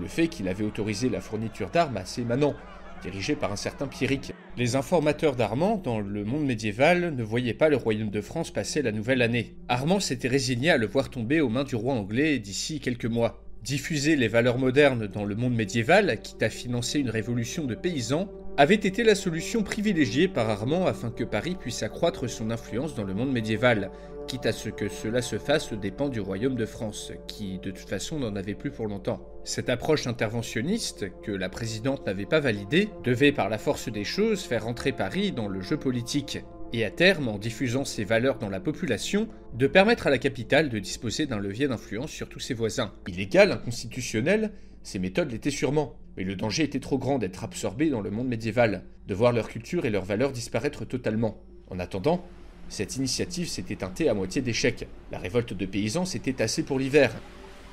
Le 0.00 0.08
fait 0.08 0.28
qu'il 0.28 0.48
avait 0.48 0.64
autorisé 0.64 1.08
la 1.08 1.20
fourniture 1.20 1.70
d'armes 1.70 1.96
à 1.96 2.04
ses 2.04 2.24
manants, 2.24 2.54
dirigés 3.02 3.36
par 3.36 3.52
un 3.52 3.56
certain 3.56 3.86
Pierrick. 3.86 4.32
Les 4.56 4.76
informateurs 4.76 5.36
d'Armand, 5.36 5.76
dans 5.76 6.00
le 6.00 6.24
monde 6.24 6.44
médiéval, 6.44 7.14
ne 7.14 7.22
voyaient 7.22 7.54
pas 7.54 7.68
le 7.68 7.76
royaume 7.76 8.10
de 8.10 8.20
France 8.20 8.50
passer 8.50 8.82
la 8.82 8.92
nouvelle 8.92 9.22
année. 9.22 9.56
Armand 9.68 10.00
s'était 10.00 10.28
résigné 10.28 10.70
à 10.70 10.76
le 10.76 10.86
voir 10.86 11.10
tomber 11.10 11.40
aux 11.40 11.48
mains 11.48 11.64
du 11.64 11.76
roi 11.76 11.94
anglais 11.94 12.38
d'ici 12.38 12.80
quelques 12.80 13.06
mois. 13.06 13.42
Diffuser 13.62 14.16
les 14.16 14.28
valeurs 14.28 14.58
modernes 14.58 15.06
dans 15.06 15.24
le 15.24 15.36
monde 15.36 15.54
médiéval, 15.54 16.20
quitte 16.20 16.42
à 16.42 16.50
financer 16.50 16.98
une 16.98 17.10
révolution 17.10 17.64
de 17.64 17.74
paysans, 17.74 18.28
avait 18.56 18.74
été 18.74 19.02
la 19.04 19.14
solution 19.14 19.62
privilégiée 19.62 20.28
par 20.28 20.50
Armand 20.50 20.86
afin 20.86 21.10
que 21.10 21.24
Paris 21.24 21.56
puisse 21.58 21.82
accroître 21.82 22.28
son 22.28 22.50
influence 22.50 22.94
dans 22.94 23.04
le 23.04 23.14
monde 23.14 23.32
médiéval, 23.32 23.90
quitte 24.26 24.46
à 24.46 24.52
ce 24.52 24.68
que 24.68 24.88
cela 24.88 25.22
se 25.22 25.38
fasse 25.38 25.72
aux 25.72 25.76
dépens 25.76 26.08
du 26.08 26.20
royaume 26.20 26.56
de 26.56 26.66
France, 26.66 27.12
qui 27.26 27.58
de 27.58 27.70
toute 27.70 27.88
façon 27.88 28.18
n'en 28.18 28.36
avait 28.36 28.54
plus 28.54 28.70
pour 28.70 28.86
longtemps. 28.86 29.31
Cette 29.44 29.70
approche 29.70 30.06
interventionniste, 30.06 31.06
que 31.22 31.32
la 31.32 31.48
présidente 31.48 32.06
n'avait 32.06 32.26
pas 32.26 32.38
validée, 32.38 32.90
devait 33.02 33.32
par 33.32 33.48
la 33.48 33.58
force 33.58 33.88
des 33.88 34.04
choses 34.04 34.42
faire 34.42 34.68
entrer 34.68 34.92
Paris 34.92 35.32
dans 35.32 35.48
le 35.48 35.60
jeu 35.60 35.76
politique, 35.76 36.38
et 36.72 36.84
à 36.84 36.90
terme, 36.90 37.26
en 37.26 37.38
diffusant 37.38 37.84
ses 37.84 38.04
valeurs 38.04 38.38
dans 38.38 38.48
la 38.48 38.60
population, 38.60 39.28
de 39.54 39.66
permettre 39.66 40.06
à 40.06 40.10
la 40.10 40.18
capitale 40.18 40.68
de 40.68 40.78
disposer 40.78 41.26
d'un 41.26 41.40
levier 41.40 41.66
d'influence 41.66 42.10
sur 42.10 42.28
tous 42.28 42.38
ses 42.38 42.54
voisins. 42.54 42.92
Illégal, 43.08 43.50
inconstitutionnel, 43.50 44.52
ces 44.84 45.00
méthodes 45.00 45.32
l'étaient 45.32 45.50
sûrement, 45.50 45.96
mais 46.16 46.22
le 46.22 46.36
danger 46.36 46.62
était 46.62 46.80
trop 46.80 46.98
grand 46.98 47.18
d'être 47.18 47.42
absorbé 47.42 47.90
dans 47.90 48.00
le 48.00 48.10
monde 48.10 48.28
médiéval, 48.28 48.84
de 49.08 49.14
voir 49.14 49.32
leur 49.32 49.48
culture 49.48 49.84
et 49.86 49.90
leurs 49.90 50.04
valeurs 50.04 50.32
disparaître 50.32 50.84
totalement. 50.84 51.36
En 51.68 51.80
attendant, 51.80 52.24
cette 52.68 52.94
initiative 52.96 53.48
s'était 53.48 53.76
teintée 53.76 54.08
à 54.08 54.14
moitié 54.14 54.40
d'échec. 54.40 54.86
La 55.10 55.18
révolte 55.18 55.52
de 55.52 55.66
paysans 55.66 56.04
s'était 56.04 56.32
tassée 56.32 56.62
pour 56.62 56.78
l'hiver. 56.78 57.12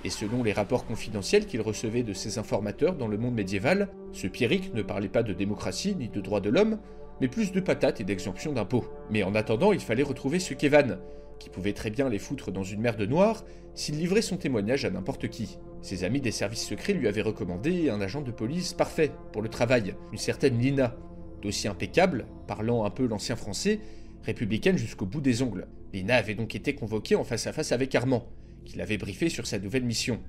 Et 0.06 0.10
selon 0.10 0.44
les 0.44 0.54
rapports 0.54 0.86
confidentiels 0.86 1.46
qu'il 1.46 1.62
recevait 1.62 2.04
de 2.04 2.14
ses 2.14 2.38
informateurs 2.38 2.96
dans 2.96 3.08
le 3.08 3.18
monde 3.18 3.36
médiéval, 3.36 3.90
ce 4.14 4.28
Pierrick 4.28 4.74
ne 4.74 4.82
parlait 4.82 5.10
pas 5.10 5.24
de 5.24 5.34
démocratie 5.34 5.96
ni 5.96 6.08
de 6.08 6.22
droits 6.22 6.40
de 6.40 6.50
l'homme, 6.50 6.80
mais 7.20 7.28
plus 7.28 7.52
de 7.52 7.60
patates 7.60 8.00
et 8.00 8.06
d'exemption 8.06 8.54
d'impôts. 8.54 8.86
Mais 9.10 9.24
en 9.24 9.36
attendant, 9.36 9.74
il 9.74 9.82
fallait 9.82 10.04
retrouver 10.04 10.40
ce 10.40 10.54
Kevan, 10.54 11.00
qui 11.38 11.50
pouvait 11.50 11.74
très 11.74 11.90
bien 11.90 12.08
les 12.08 12.20
foutre 12.20 12.52
dans 12.52 12.64
une 12.64 12.82
mer 12.82 12.96
de 12.96 13.06
noir 13.06 13.44
s'il 13.76 13.98
livrait 13.98 14.22
son 14.22 14.38
témoignage 14.38 14.86
à 14.86 14.90
n'importe 14.90 15.28
qui. 15.28 15.58
Ses 15.82 16.04
amis 16.04 16.22
des 16.22 16.32
services 16.32 16.66
secrets 16.66 16.94
lui 16.94 17.08
avaient 17.08 17.22
recommandé 17.22 17.90
un 17.90 18.02
agent 18.02 18.22
de 18.22 18.32
police 18.32 18.74
parfait 18.74 19.12
pour 19.32 19.42
le 19.42 19.50
travail, 19.50 19.96
une 20.12 20.18
certaine 20.18 20.58
Lina, 20.58 20.96
dossier 21.42 21.70
impeccable, 21.70 22.26
parlant 22.48 22.86
un 22.86 22.90
peu 22.90 23.06
l'ancien 23.06 23.36
français, 23.36 23.80
républicaine 24.24 24.78
jusqu'au 24.78 25.06
bout 25.06 25.22
des 25.22 25.42
ongles. 25.42 25.68
Lina 25.94 26.16
avait 26.16 26.36
donc 26.36 26.56
été 26.56 26.76
convoquée 26.76 27.16
en 27.16 27.24
face 27.24 27.48
à 27.48 27.54
face 27.54 27.72
avec 27.72 27.96
Armand, 27.96 28.28
qui 28.70 28.78
l'avait 28.78 29.00
briefé 29.00 29.30
sur 29.30 29.48
sa 29.48 29.58
nouvelle 29.58 29.84
mission. 29.84 30.22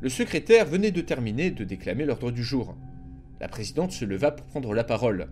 Le 0.00 0.08
secrétaire 0.08 0.66
venait 0.66 0.92
de 0.92 1.00
terminer 1.00 1.50
de 1.50 1.64
déclamer 1.64 2.04
l'ordre 2.04 2.30
du 2.30 2.44
jour. 2.44 2.76
La 3.40 3.48
présidente 3.48 3.90
se 3.90 4.04
leva 4.04 4.30
pour 4.30 4.46
prendre 4.46 4.72
la 4.72 4.84
parole. 4.84 5.28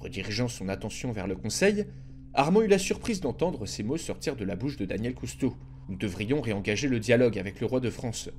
Redirigeant 0.00 0.48
son 0.48 0.68
attention 0.68 1.12
vers 1.12 1.28
le 1.28 1.36
conseil, 1.36 1.86
Armand 2.34 2.62
eut 2.62 2.66
la 2.66 2.80
surprise 2.80 3.20
d'entendre 3.20 3.66
ces 3.66 3.84
mots 3.84 3.96
sortir 3.98 4.34
de 4.34 4.44
la 4.44 4.56
bouche 4.56 4.76
de 4.76 4.84
Daniel 4.84 5.14
Cousteau. 5.14 5.56
Nous 5.88 5.96
devrions 5.96 6.40
réengager 6.40 6.88
le 6.88 6.98
dialogue 6.98 7.38
avec 7.38 7.60
le 7.60 7.66
roi 7.66 7.78
de 7.78 7.88
France. 7.88 8.30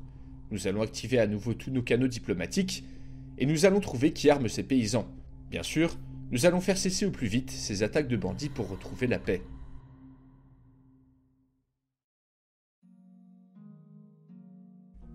Nous 0.51 0.67
allons 0.67 0.81
activer 0.81 1.17
à 1.17 1.25
nouveau 1.25 1.53
tous 1.53 1.71
nos 1.71 1.81
canaux 1.81 2.09
diplomatiques 2.09 2.83
et 3.37 3.45
nous 3.45 3.65
allons 3.65 3.79
trouver 3.79 4.11
qui 4.11 4.29
arme 4.29 4.49
ces 4.49 4.63
paysans. 4.63 5.07
Bien 5.49 5.63
sûr, 5.63 5.97
nous 6.31 6.45
allons 6.45 6.59
faire 6.59 6.77
cesser 6.77 7.05
au 7.05 7.11
plus 7.11 7.27
vite 7.27 7.51
ces 7.51 7.81
attaques 7.81 8.09
de 8.09 8.17
bandits 8.17 8.49
pour 8.49 8.69
retrouver 8.69 9.07
la 9.07 9.19
paix. 9.19 9.41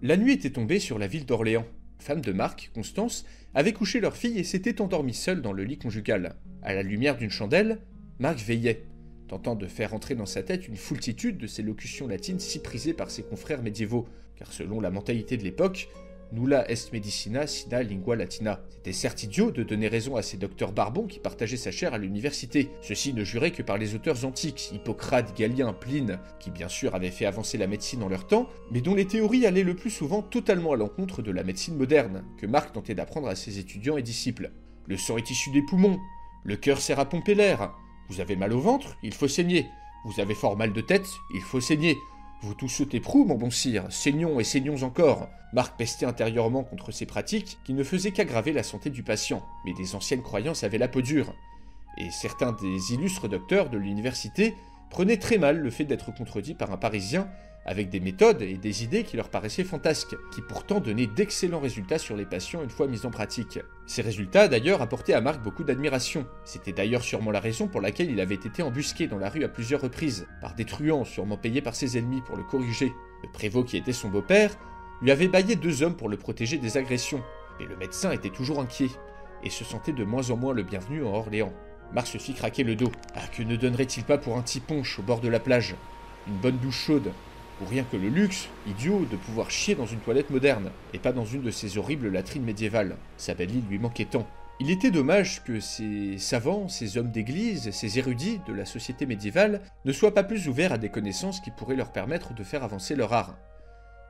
La 0.03 0.17
nuit 0.17 0.33
était 0.33 0.51
tombée 0.51 0.81
sur 0.81 0.99
la 0.99 1.07
ville 1.07 1.27
d'Orléans 1.27 1.65
femme 2.03 2.21
de 2.21 2.33
Marc, 2.33 2.71
Constance, 2.75 3.25
avait 3.55 3.73
couché 3.73 4.01
leur 4.01 4.17
fille 4.17 4.39
et 4.39 4.45
s'était 4.45 4.81
endormie 4.81 5.15
seule 5.15 5.41
dans 5.41 5.53
le 5.53 5.65
lit 5.65 5.79
conjugal. 5.79 6.35
À 6.63 6.75
la 6.75 6.83
lumière 6.83 7.17
d'une 7.17 7.31
chandelle, 7.31 7.79
Marc 8.19 8.41
veillait, 8.41 8.83
tentant 9.29 9.55
de 9.55 9.67
faire 9.67 9.95
entrer 9.95 10.15
dans 10.15 10.27
sa 10.27 10.43
tête 10.43 10.69
une 10.69 10.77
foultitude 10.77 11.39
de 11.39 11.47
ces 11.47 11.63
locutions 11.63 12.09
latines 12.09 12.41
si 12.41 12.61
prisées 12.61 12.93
par 12.93 13.11
ses 13.11 13.23
confrères 13.23 13.63
médiévaux, 13.63 14.09
car 14.37 14.53
selon 14.53 14.81
la 14.81 14.91
mentalité 14.91 15.37
de 15.37 15.45
l'époque, 15.45 15.89
nulla 16.33 16.69
est 16.71 16.93
medicina 16.93 17.47
sina 17.47 17.83
lingua 17.83 18.17
latina. 18.17 18.61
C'était 18.71 18.93
certes 18.93 19.23
idiot 19.23 19.51
de 19.51 19.63
donner 19.63 19.89
raison 19.89 20.17
à 20.17 20.23
ces 20.23 20.37
docteurs 20.37 20.73
barbons 20.73 21.07
qui 21.07 21.19
partageaient 21.19 21.57
sa 21.57 21.71
chair 21.71 21.95
à 21.95 21.99
l'université. 21.99 22.71
Ceux-ci 22.81 23.15
ne 23.15 23.23
juraient 23.23 23.51
que 23.51 23.63
par 23.63 23.79
les 23.79 23.95
auteurs 23.95 24.25
antiques, 24.25 24.71
Hippocrate, 24.73 25.37
Galien, 25.37 25.73
Pline, 25.73 26.19
qui 26.41 26.51
bien 26.51 26.69
sûr 26.69 26.95
avaient 26.95 27.11
fait 27.11 27.27
avancer 27.27 27.59
la 27.59 27.67
médecine 27.67 28.03
en 28.03 28.09
leur 28.09 28.27
temps, 28.27 28.49
mais 28.71 28.81
dont 28.81 28.95
les 28.95 29.07
théories 29.07 29.47
allaient 29.47 29.63
le 29.63 29.77
plus 29.77 29.91
souvent 29.91 30.23
totalement 30.23 30.73
à 30.73 30.77
l'encontre 30.77 31.23
de 31.23 31.31
la 31.31 31.45
médecine 31.45 31.77
moderne, 31.77 32.25
que 32.39 32.47
Marc 32.47 32.73
tentait 32.73 32.95
d'apprendre 32.95 33.29
à 33.29 33.37
ses 33.37 33.59
étudiants 33.59 33.97
et 33.97 34.03
disciples. 34.03 34.51
Le 34.87 34.97
sang 34.97 35.17
est 35.19 35.31
issu 35.31 35.51
des 35.51 35.63
poumons, 35.63 35.99
le 36.45 36.57
cœur 36.57 36.81
sert 36.81 36.99
à 36.99 37.09
pomper 37.09 37.35
l'air. 37.35 37.73
Vous 38.09 38.21
avez 38.21 38.37
mal 38.37 38.53
au 38.53 38.61
ventre, 38.61 38.97
il 39.03 39.15
faut 39.15 39.29
saigner. 39.29 39.67
Vous 40.05 40.21
avez 40.21 40.35
fort 40.35 40.57
mal 40.57 40.73
de 40.73 40.81
tête, 40.81 41.07
il 41.35 41.41
faut 41.41 41.61
saigner. 41.61 41.97
Vous 42.45 42.55
tous 42.55 42.69
sautez 42.69 42.99
prou, 42.99 43.25
mon 43.25 43.37
bon 43.37 43.53
sire, 43.53 43.87
saignons 43.91 44.41
et 44.41 44.45
saignons 44.45 44.83
encore. 44.83 45.29
Marc 45.53 45.77
pestait 45.79 46.07
intérieurement 46.07 46.65
contre 46.65 46.91
ces 46.91 47.07
pratiques 47.07 47.59
qui 47.63 47.73
ne 47.73 47.85
faisaient 47.85 48.11
qu'aggraver 48.11 48.53
la 48.53 48.65
santé 48.65 48.91
du 48.91 49.05
patient, 49.05 49.47
mais 49.65 49.73
des 49.75 49.95
anciennes 49.95 50.23
croyances 50.23 50.65
avaient 50.65 50.77
la 50.77 50.89
peau 50.89 51.03
dure. 51.03 51.33
Et 51.99 52.11
certains 52.11 52.51
des 52.51 52.95
illustres 52.95 53.29
docteurs 53.29 53.71
de 53.71 53.79
l'université 53.79 54.57
prenaient 54.91 55.19
très 55.19 55.39
mal 55.39 55.59
le 55.59 55.71
fait 55.71 55.85
d'être 55.85 56.13
contredits 56.13 56.55
par 56.55 56.73
un 56.73 56.77
Parisien 56.77 57.29
avec 57.65 57.91
des 57.91 58.01
méthodes 58.01 58.43
et 58.43 58.57
des 58.57 58.83
idées 58.83 59.05
qui 59.05 59.17
leur 59.17 59.29
paraissaient 59.29 59.65
fantasques, 59.65 60.17
qui 60.33 60.43
pourtant 60.43 60.81
donnaient 60.81 61.07
d'excellents 61.07 61.61
résultats 61.61 61.99
sur 61.99 62.17
les 62.17 62.27
patients 62.27 62.63
une 62.63 62.71
fois 62.71 62.89
mis 62.89 63.07
en 63.07 63.11
pratique. 63.11 63.61
Ces 63.87 64.03
résultats 64.03 64.49
d'ailleurs 64.49 64.83
apportaient 64.83 65.13
à 65.13 65.21
Marc 65.21 65.43
beaucoup 65.43 65.63
d'admiration. 65.63 66.27
C'était 66.45 66.73
d'ailleurs 66.73 67.05
sûrement 67.05 67.31
la 67.31 67.41
raison 67.41 67.69
pour 67.69 67.81
laquelle 67.81 68.11
il 68.11 68.21
avait 68.21 68.35
été 68.35 68.63
embusqué 68.63 69.07
dans 69.07 69.19
la 69.19 69.29
rue 69.29 69.45
à 69.45 69.49
plusieurs 69.49 69.81
reprises, 69.81 70.27
par 70.41 70.55
des 70.55 70.65
truands 70.65 71.05
sûrement 71.05 71.37
payés 71.37 71.63
par 71.63 71.75
ses 71.75 71.97
ennemis 71.99 72.23
pour 72.23 72.37
le 72.37 72.43
corriger. 72.43 72.93
Le 73.23 73.31
prévôt 73.31 73.63
qui 73.63 73.77
était 73.77 73.93
son 73.93 74.09
beau-père 74.09 74.57
lui 75.01 75.11
avait 75.11 75.29
baillé 75.29 75.57
deux 75.57 75.83
hommes 75.83 75.97
pour 75.97 76.09
le 76.09 76.17
protéger 76.17 76.59
des 76.59 76.77
agressions, 76.77 77.23
mais 77.59 77.67
le 77.67 77.77
médecin 77.77 78.13
était 78.13 78.31
toujours 78.31 78.61
inquiet, 78.61 78.91
et 79.45 79.51
se 79.51 79.65
sentait 79.65 79.93
de 79.93 80.05
moins 80.05 80.31
en 80.31 80.37
moins 80.37 80.55
le 80.55 80.63
bienvenu 80.63 81.05
en 81.05 81.15
Orléans. 81.15 81.53
Marc 81.93 82.07
se 82.07 82.19
fit 82.19 82.35
craquer 82.35 82.63
le 82.63 82.77
dos. 82.77 82.93
Ah, 83.15 83.27
que 83.37 83.43
ne 83.43 83.57
donnerait-il 83.57 84.05
pas 84.05 84.17
pour 84.19 84.37
un 84.37 84.43
petit 84.43 84.61
punch 84.61 84.99
au 84.99 85.03
bord 85.03 85.21
de 85.21 85.29
la 85.29 85.41
plage? 85.41 85.75
Une 86.29 86.37
bonne 86.37 86.59
douche 86.59 86.87
chaude 86.87 87.11
ou 87.63 87.69
rien 87.69 87.85
que 87.85 87.97
le 87.97 88.09
luxe, 88.09 88.49
idiot, 88.67 89.07
de 89.11 89.17
pouvoir 89.17 89.51
chier 89.51 89.75
dans 89.75 89.87
une 89.87 90.01
toilette 90.01 90.31
moderne, 90.31 90.71
et 90.93 90.99
pas 90.99 91.13
dans 91.13 91.25
une 91.25 91.43
de 91.43 91.51
ces 91.51 91.79
horribles 91.79 92.09
latrines 92.09 92.45
médiévales. 92.45 92.97
Sa 93.17 93.35
belle 93.35 93.55
île 93.55 93.65
lui 93.71 93.79
manquait 93.79 94.07
tant. 94.07 94.27
Il 94.61 94.71
était 94.71 94.91
dommage 94.91 95.43
que 95.43 95.61
ces 95.61 96.19
savants, 96.19 96.69
ces 96.69 96.97
hommes 96.97 97.11
d'église, 97.11 97.71
ces 97.71 97.99
érudits 97.99 98.41
de 98.47 98.53
la 98.53 98.65
société 98.65 99.07
médiévale 99.07 99.61
ne 99.85 99.93
soient 99.93 100.15
pas 100.15 100.23
plus 100.23 100.47
ouverts 100.49 100.73
à 100.73 100.79
des 100.79 100.89
connaissances 100.91 101.41
qui 101.41 101.51
pourraient 101.51 101.75
leur 101.75 101.93
permettre 101.93 102.35
de 102.35 102.45
faire 102.45 102.63
avancer 102.63 102.95
leur 102.95 103.13
art. 103.13 103.37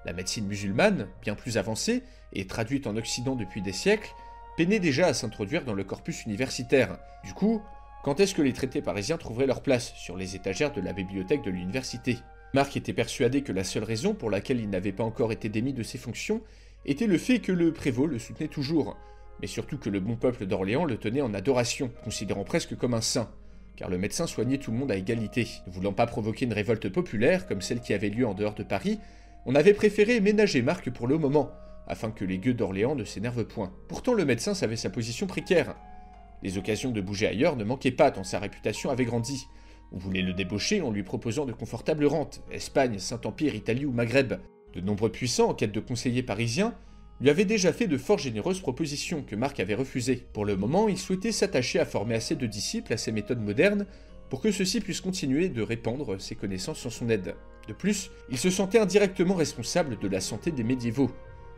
La 0.05 0.13
médecine 0.13 0.47
musulmane, 0.47 1.07
bien 1.23 1.35
plus 1.35 1.59
avancée 1.59 2.03
et 2.33 2.47
traduite 2.47 2.87
en 2.87 2.97
Occident 2.97 3.37
depuis 3.37 3.63
des 3.63 3.73
siècles, 3.73 4.13
peinait 4.57 4.81
déjà 4.81 5.07
à 5.07 5.15
s'introduire 5.15 5.65
dans 5.65 5.75
le 5.75 5.85
corpus 5.85 6.25
universitaire. 6.27 6.99
Du 7.25 7.33
coup, 7.33 7.63
quand 8.03 8.19
est-ce 8.19 8.35
que 8.35 8.43
les 8.43 8.53
traités 8.53 8.83
parisiens 8.83 9.17
trouveraient 9.17 9.47
leur 9.47 9.63
place 9.63 9.95
sur 9.95 10.17
les 10.17 10.35
étagères 10.35 10.73
de 10.73 10.81
la 10.81 10.93
bibliothèque 10.93 11.43
de 11.43 11.51
l'université? 11.51 12.19
Marc 12.55 12.77
était 12.77 12.93
persuadé 12.93 13.43
que 13.43 13.53
la 13.53 13.65
seule 13.65 13.85
raison 13.85 14.13
pour 14.13 14.29
laquelle 14.29 14.61
il 14.61 14.69
n'avait 14.69 14.93
pas 14.93 15.05
encore 15.05 15.33
été 15.33 15.49
démis 15.49 15.73
de 15.73 15.83
ses 15.83 15.97
fonctions 15.97 16.43
était 16.85 17.07
le 17.07 17.17
fait 17.17 17.39
que 17.39 17.53
le 17.53 17.73
prévôt 17.73 18.07
le 18.07 18.19
soutenait 18.19 18.49
toujours, 18.49 18.97
mais 19.41 19.47
surtout 19.47 19.79
que 19.79 19.89
le 19.89 20.01
bon 20.01 20.17
peuple 20.17 20.45
d'Orléans 20.45 20.85
le 20.85 20.99
tenait 20.99 21.23
en 21.23 21.33
adoration, 21.33 21.91
considérant 22.05 22.45
presque 22.45 22.77
comme 22.77 22.93
un 22.93 23.01
saint, 23.01 23.31
car 23.77 23.89
le 23.89 23.97
médecin 23.97 24.27
soignait 24.27 24.59
tout 24.59 24.71
le 24.71 24.77
monde 24.77 24.91
à 24.93 24.97
égalité. 24.97 25.49
Ne 25.67 25.73
voulant 25.73 25.95
pas 25.95 26.07
provoquer 26.07 26.45
une 26.45 26.53
révolte 26.53 26.91
populaire 26.91 27.47
comme 27.47 27.63
celle 27.63 27.81
qui 27.81 27.95
avait 27.95 28.11
lieu 28.11 28.27
en 28.27 28.35
dehors 28.35 28.55
de 28.55 28.65
Paris, 28.65 28.99
on 29.47 29.55
avait 29.55 29.73
préféré 29.73 30.21
ménager 30.21 30.61
Marc 30.61 30.91
pour 30.91 31.07
le 31.07 31.17
moment, 31.17 31.51
afin 31.89 32.11
que 32.11 32.25
les 32.25 32.39
gueux 32.39 32.55
d'Orléans 32.55 32.95
ne 32.95 33.05
s'énervent 33.05 33.47
point. 33.47 33.73
Pourtant 33.89 34.13
le 34.13 34.27
médecin 34.27 34.53
savait 34.53 34.77
sa 34.77 34.91
position 34.91 35.27
précaire. 35.27 35.75
Les 36.43 36.59
occasions 36.59 36.91
de 36.91 37.01
bouger 37.01 37.29
ailleurs 37.29 37.57
ne 37.57 37.65
manquaient 37.65 37.93
pas 37.93 38.11
tant 38.11 38.25
sa 38.25 38.39
réputation 38.39 38.91
avait 38.91 39.05
grandi. 39.05 39.47
On 39.93 39.99
voulait 39.99 40.23
le 40.23 40.33
débaucher 40.33 40.81
en 40.81 40.91
lui 40.91 41.03
proposant 41.03 41.45
de 41.45 41.53
confortables 41.53 42.07
rentes, 42.07 42.43
Espagne, 42.51 42.99
Saint-Empire, 42.99 43.55
Italie 43.55 43.85
ou 43.85 43.93
Maghreb. 43.93 44.35
De 44.73 44.81
nombreux 44.81 45.13
puissants, 45.13 45.51
en 45.51 45.55
quête 45.55 45.73
de 45.73 45.81
conseillers 45.81 46.23
parisiens, 46.23 46.75
lui 47.21 47.29
avaient 47.29 47.45
déjà 47.45 47.73
fait 47.73 47.87
de 47.87 47.99
fort 47.99 48.19
généreuses 48.19 48.61
propositions 48.61 49.23
que 49.23 49.37
Marc 49.37 49.61
avait 49.61 49.75
refusées. 49.75 50.27
Pour 50.33 50.47
le 50.47 50.57
moment, 50.57 50.89
il 50.89 50.99
souhaitait 50.99 51.31
s'attacher 51.31 51.79
à 51.79 51.85
former 51.85 52.15
assez 52.15 52.35
de 52.35 52.47
disciples 52.47 52.93
à 52.93 52.97
ses 52.97 53.13
méthodes 53.13 53.43
modernes 53.43 53.87
pour 54.31 54.41
que 54.41 54.51
ceux-ci 54.51 54.81
puissent 54.81 55.03
continuer 55.03 55.51
de 55.51 55.61
répandre 55.61 56.19
ses 56.19 56.37
connaissances 56.37 56.81
sans 56.81 56.91
son 56.91 57.11
aide. 57.11 57.35
De 57.69 57.75
plus, 57.75 58.11
il 58.31 58.39
se 58.39 58.49
sentait 58.49 58.79
indirectement 58.79 59.35
responsable 59.35 59.99
de 59.99 60.09
la 60.09 60.21
santé 60.21 60.51
des 60.53 60.65
médiévaux, 60.65 61.11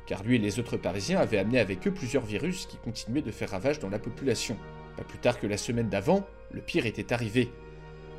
car 0.06 0.24
lui 0.24 0.36
et 0.36 0.40
les 0.40 0.59
autres 0.59 0.77
Parisiens 0.77 1.20
avaient 1.20 1.39
amené 1.39 1.61
avec 1.61 1.86
eux 1.86 1.93
plusieurs 1.93 2.24
virus 2.24 2.66
qui 2.66 2.77
continuaient 2.78 3.23
de 3.23 3.31
faire 3.31 3.51
ravage 3.51 3.78
dans 3.78 3.89
la 3.89 4.01
population. 4.01 4.56
Pas 4.97 5.05
plus 5.05 5.19
tard 5.19 5.39
que 5.39 5.47
la 5.47 5.56
semaine 5.56 5.89
d'avant, 5.89 6.27
le 6.51 6.61
pire 6.61 6.85
était 6.85 7.12
arrivé. 7.12 7.48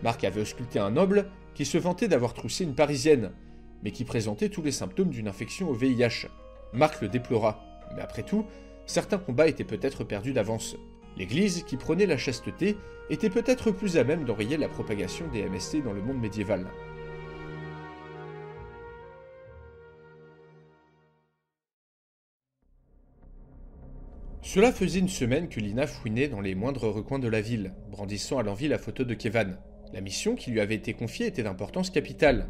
Marc 0.06 0.24
avait 0.24 0.42
ausculté 0.42 0.78
un 0.78 0.92
noble 0.92 1.26
qui 1.56 1.66
se 1.66 1.80
vantait 1.80 2.08
d'avoir 2.08 2.36
troussé 2.36 2.64
une 2.64 2.76
Parisienne, 2.76 3.32
mais 3.82 3.90
qui 3.90 4.06
présentait 4.06 4.50
tous 4.50 4.62
les 4.62 4.72
symptômes 4.72 5.10
d'une 5.10 5.28
infection 5.28 5.68
au 5.68 5.74
VIH. 5.74 6.28
Marc 6.74 7.02
le 7.02 7.08
déplora, 7.08 7.66
mais 7.96 8.04
après 8.04 8.22
tout, 8.22 8.46
certains 8.86 9.18
combats 9.18 9.48
étaient 9.48 9.64
peut-être 9.64 10.04
perdus 10.04 10.32
d'avance. 10.32 10.76
L'Église, 11.18 11.64
qui 11.64 11.76
prenait 11.76 12.06
la 12.06 12.20
chasteté, 12.20 12.78
était 13.10 13.32
peut-être 13.32 13.72
plus 13.72 13.98
à 13.98 14.04
même 14.04 14.26
d'enrayer 14.26 14.58
la 14.58 14.70
propagation 14.70 15.28
des 15.30 15.42
MST 15.50 15.84
dans 15.84 15.94
le 15.94 16.04
monde 16.04 16.22
médiéval. 16.22 16.68
Cela 24.44 24.72
faisait 24.72 25.00
une 25.00 25.10
semaine 25.10 25.50
que 25.50 25.60
Lina 25.60 25.88
fouinait 25.88 26.28
dans 26.28 26.42
les 26.42 26.54
moindres 26.54 26.94
recoins 26.94 27.18
de 27.18 27.28
la 27.28 27.42
ville, 27.42 27.74
brandissant 27.90 28.38
à 28.38 28.44
l'envie 28.44 28.68
la 28.68 28.78
photo 28.78 29.04
de 29.04 29.16
Kevan. 29.16 29.58
La 29.94 30.02
mission 30.02 30.36
qui 30.36 30.52
lui 30.52 30.60
avait 30.60 30.76
été 30.76 30.94
confiée 30.94 31.28
était 31.28 31.44
d'importance 31.44 31.90
capitale. 31.90 32.48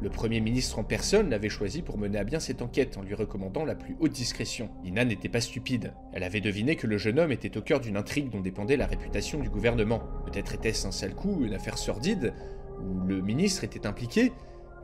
Le 0.00 0.10
Premier 0.10 0.40
ministre 0.40 0.78
en 0.78 0.84
personne 0.84 1.28
l'avait 1.28 1.48
choisi 1.48 1.82
pour 1.82 1.98
mener 1.98 2.18
à 2.18 2.24
bien 2.24 2.38
cette 2.38 2.62
enquête 2.62 2.96
en 2.96 3.02
lui 3.02 3.14
recommandant 3.14 3.64
la 3.64 3.74
plus 3.74 3.96
haute 3.98 4.12
discrétion. 4.12 4.70
Lina 4.84 5.04
n'était 5.04 5.28
pas 5.28 5.40
stupide. 5.40 5.92
Elle 6.12 6.22
avait 6.22 6.40
deviné 6.40 6.76
que 6.76 6.86
le 6.86 6.98
jeune 6.98 7.18
homme 7.18 7.32
était 7.32 7.56
au 7.58 7.62
cœur 7.62 7.80
d'une 7.80 7.96
intrigue 7.96 8.30
dont 8.30 8.40
dépendait 8.40 8.76
la 8.76 8.86
réputation 8.86 9.40
du 9.40 9.50
gouvernement. 9.50 10.02
Peut-être 10.24 10.54
était-ce 10.54 10.86
un 10.86 10.92
sale 10.92 11.14
coup, 11.14 11.44
une 11.44 11.54
affaire 11.54 11.78
sordide, 11.78 12.32
où 12.80 13.00
le 13.06 13.20
ministre 13.20 13.64
était 13.64 13.86
impliqué, 13.86 14.32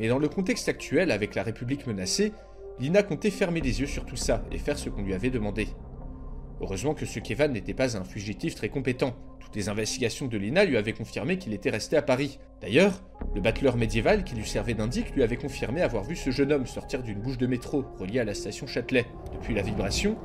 mais 0.00 0.08
dans 0.08 0.18
le 0.18 0.28
contexte 0.28 0.68
actuel, 0.68 1.12
avec 1.12 1.36
la 1.36 1.44
République 1.44 1.86
menacée, 1.86 2.32
Lina 2.80 3.04
comptait 3.04 3.30
fermer 3.30 3.60
les 3.60 3.80
yeux 3.80 3.86
sur 3.86 4.04
tout 4.04 4.16
ça 4.16 4.44
et 4.50 4.58
faire 4.58 4.78
ce 4.78 4.88
qu'on 4.88 5.02
lui 5.02 5.14
avait 5.14 5.30
demandé. 5.30 5.68
Heureusement 6.60 6.94
que 6.94 7.06
ce 7.06 7.20
Kevan 7.20 7.52
n'était 7.52 7.74
pas 7.74 7.96
un 7.96 8.04
fugitif 8.04 8.56
très 8.56 8.68
compétent. 8.68 9.14
Les 9.54 9.68
investigations 9.68 10.26
de 10.26 10.36
Lina 10.36 10.64
lui 10.64 10.76
avaient 10.76 10.92
confirmé 10.92 11.38
qu'il 11.38 11.52
était 11.52 11.70
resté 11.70 11.96
à 11.96 12.02
Paris. 12.02 12.40
D'ailleurs, 12.60 13.02
le 13.36 13.40
battleur 13.40 13.76
médiéval 13.76 14.24
qui 14.24 14.34
lui 14.34 14.46
servait 14.46 14.74
d'indique 14.74 15.14
lui 15.14 15.22
avait 15.22 15.36
confirmé 15.36 15.80
avoir 15.80 16.02
vu 16.02 16.16
ce 16.16 16.30
jeune 16.30 16.52
homme 16.52 16.66
sortir 16.66 17.04
d'une 17.04 17.20
bouche 17.20 17.38
de 17.38 17.46
métro 17.46 17.84
reliée 17.98 18.18
à 18.18 18.24
la 18.24 18.34
station 18.34 18.66
Châtelet. 18.66 19.06
Depuis 19.32 19.54
la 19.54 19.62
vibration, 19.62 20.16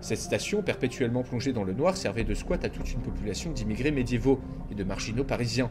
cette 0.00 0.20
station, 0.20 0.62
perpétuellement 0.62 1.22
plongée 1.22 1.52
dans 1.52 1.64
le 1.64 1.74
noir, 1.74 1.98
servait 1.98 2.24
de 2.24 2.32
squat 2.32 2.64
à 2.64 2.70
toute 2.70 2.90
une 2.92 3.02
population 3.02 3.50
d'immigrés 3.50 3.90
médiévaux 3.90 4.40
et 4.70 4.74
de 4.74 4.84
marginaux 4.84 5.24
parisiens. 5.24 5.70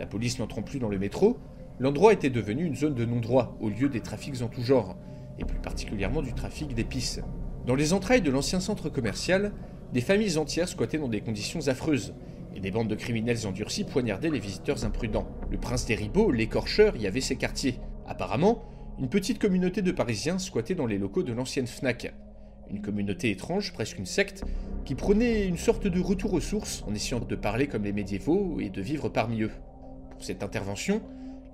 La 0.00 0.06
police 0.06 0.38
n'entrant 0.40 0.62
plus 0.62 0.80
dans 0.80 0.88
le 0.88 0.98
métro, 0.98 1.38
l'endroit 1.78 2.12
était 2.12 2.30
devenu 2.30 2.64
une 2.64 2.74
zone 2.74 2.94
de 2.94 3.04
non-droit, 3.04 3.56
au 3.60 3.68
lieu 3.68 3.88
des 3.88 4.00
trafics 4.00 4.42
en 4.42 4.48
tout 4.48 4.62
genre, 4.62 4.96
et 5.38 5.44
plus 5.44 5.58
particulièrement 5.58 6.22
du 6.22 6.32
trafic 6.32 6.74
d'épices. 6.74 7.20
Dans 7.66 7.76
les 7.76 7.92
entrailles 7.92 8.22
de 8.22 8.30
l'ancien 8.30 8.58
centre 8.58 8.88
commercial, 8.88 9.52
des 9.92 10.00
familles 10.00 10.38
entières 10.38 10.68
squattaient 10.68 10.98
dans 10.98 11.08
des 11.08 11.20
conditions 11.20 11.68
affreuses, 11.68 12.14
et 12.54 12.60
des 12.60 12.70
bandes 12.70 12.88
de 12.88 12.94
criminels 12.94 13.46
endurcis 13.46 13.84
poignardaient 13.84 14.30
les 14.30 14.38
visiteurs 14.38 14.84
imprudents. 14.84 15.28
Le 15.50 15.58
prince 15.58 15.86
des 15.86 15.94
Ribauds, 15.94 16.32
l'écorcheur, 16.32 16.96
y 16.96 17.06
avait 17.06 17.20
ses 17.20 17.36
quartiers. 17.36 17.78
Apparemment, 18.06 18.64
une 18.98 19.08
petite 19.08 19.38
communauté 19.38 19.82
de 19.82 19.92
Parisiens 19.92 20.38
squattait 20.38 20.74
dans 20.74 20.86
les 20.86 20.98
locaux 20.98 21.22
de 21.22 21.32
l'ancienne 21.32 21.66
FNAC. 21.66 22.12
Une 22.70 22.82
communauté 22.82 23.30
étrange, 23.30 23.72
presque 23.72 23.98
une 23.98 24.06
secte, 24.06 24.44
qui 24.84 24.94
prônait 24.94 25.46
une 25.46 25.56
sorte 25.56 25.86
de 25.86 26.00
retour 26.00 26.34
aux 26.34 26.40
sources 26.40 26.84
en 26.86 26.94
essayant 26.94 27.20
de 27.20 27.36
parler 27.36 27.66
comme 27.66 27.84
les 27.84 27.92
médiévaux 27.92 28.58
et 28.60 28.68
de 28.68 28.82
vivre 28.82 29.08
parmi 29.08 29.42
eux. 29.42 29.52
Pour 30.10 30.22
cette 30.22 30.42
intervention, 30.42 31.02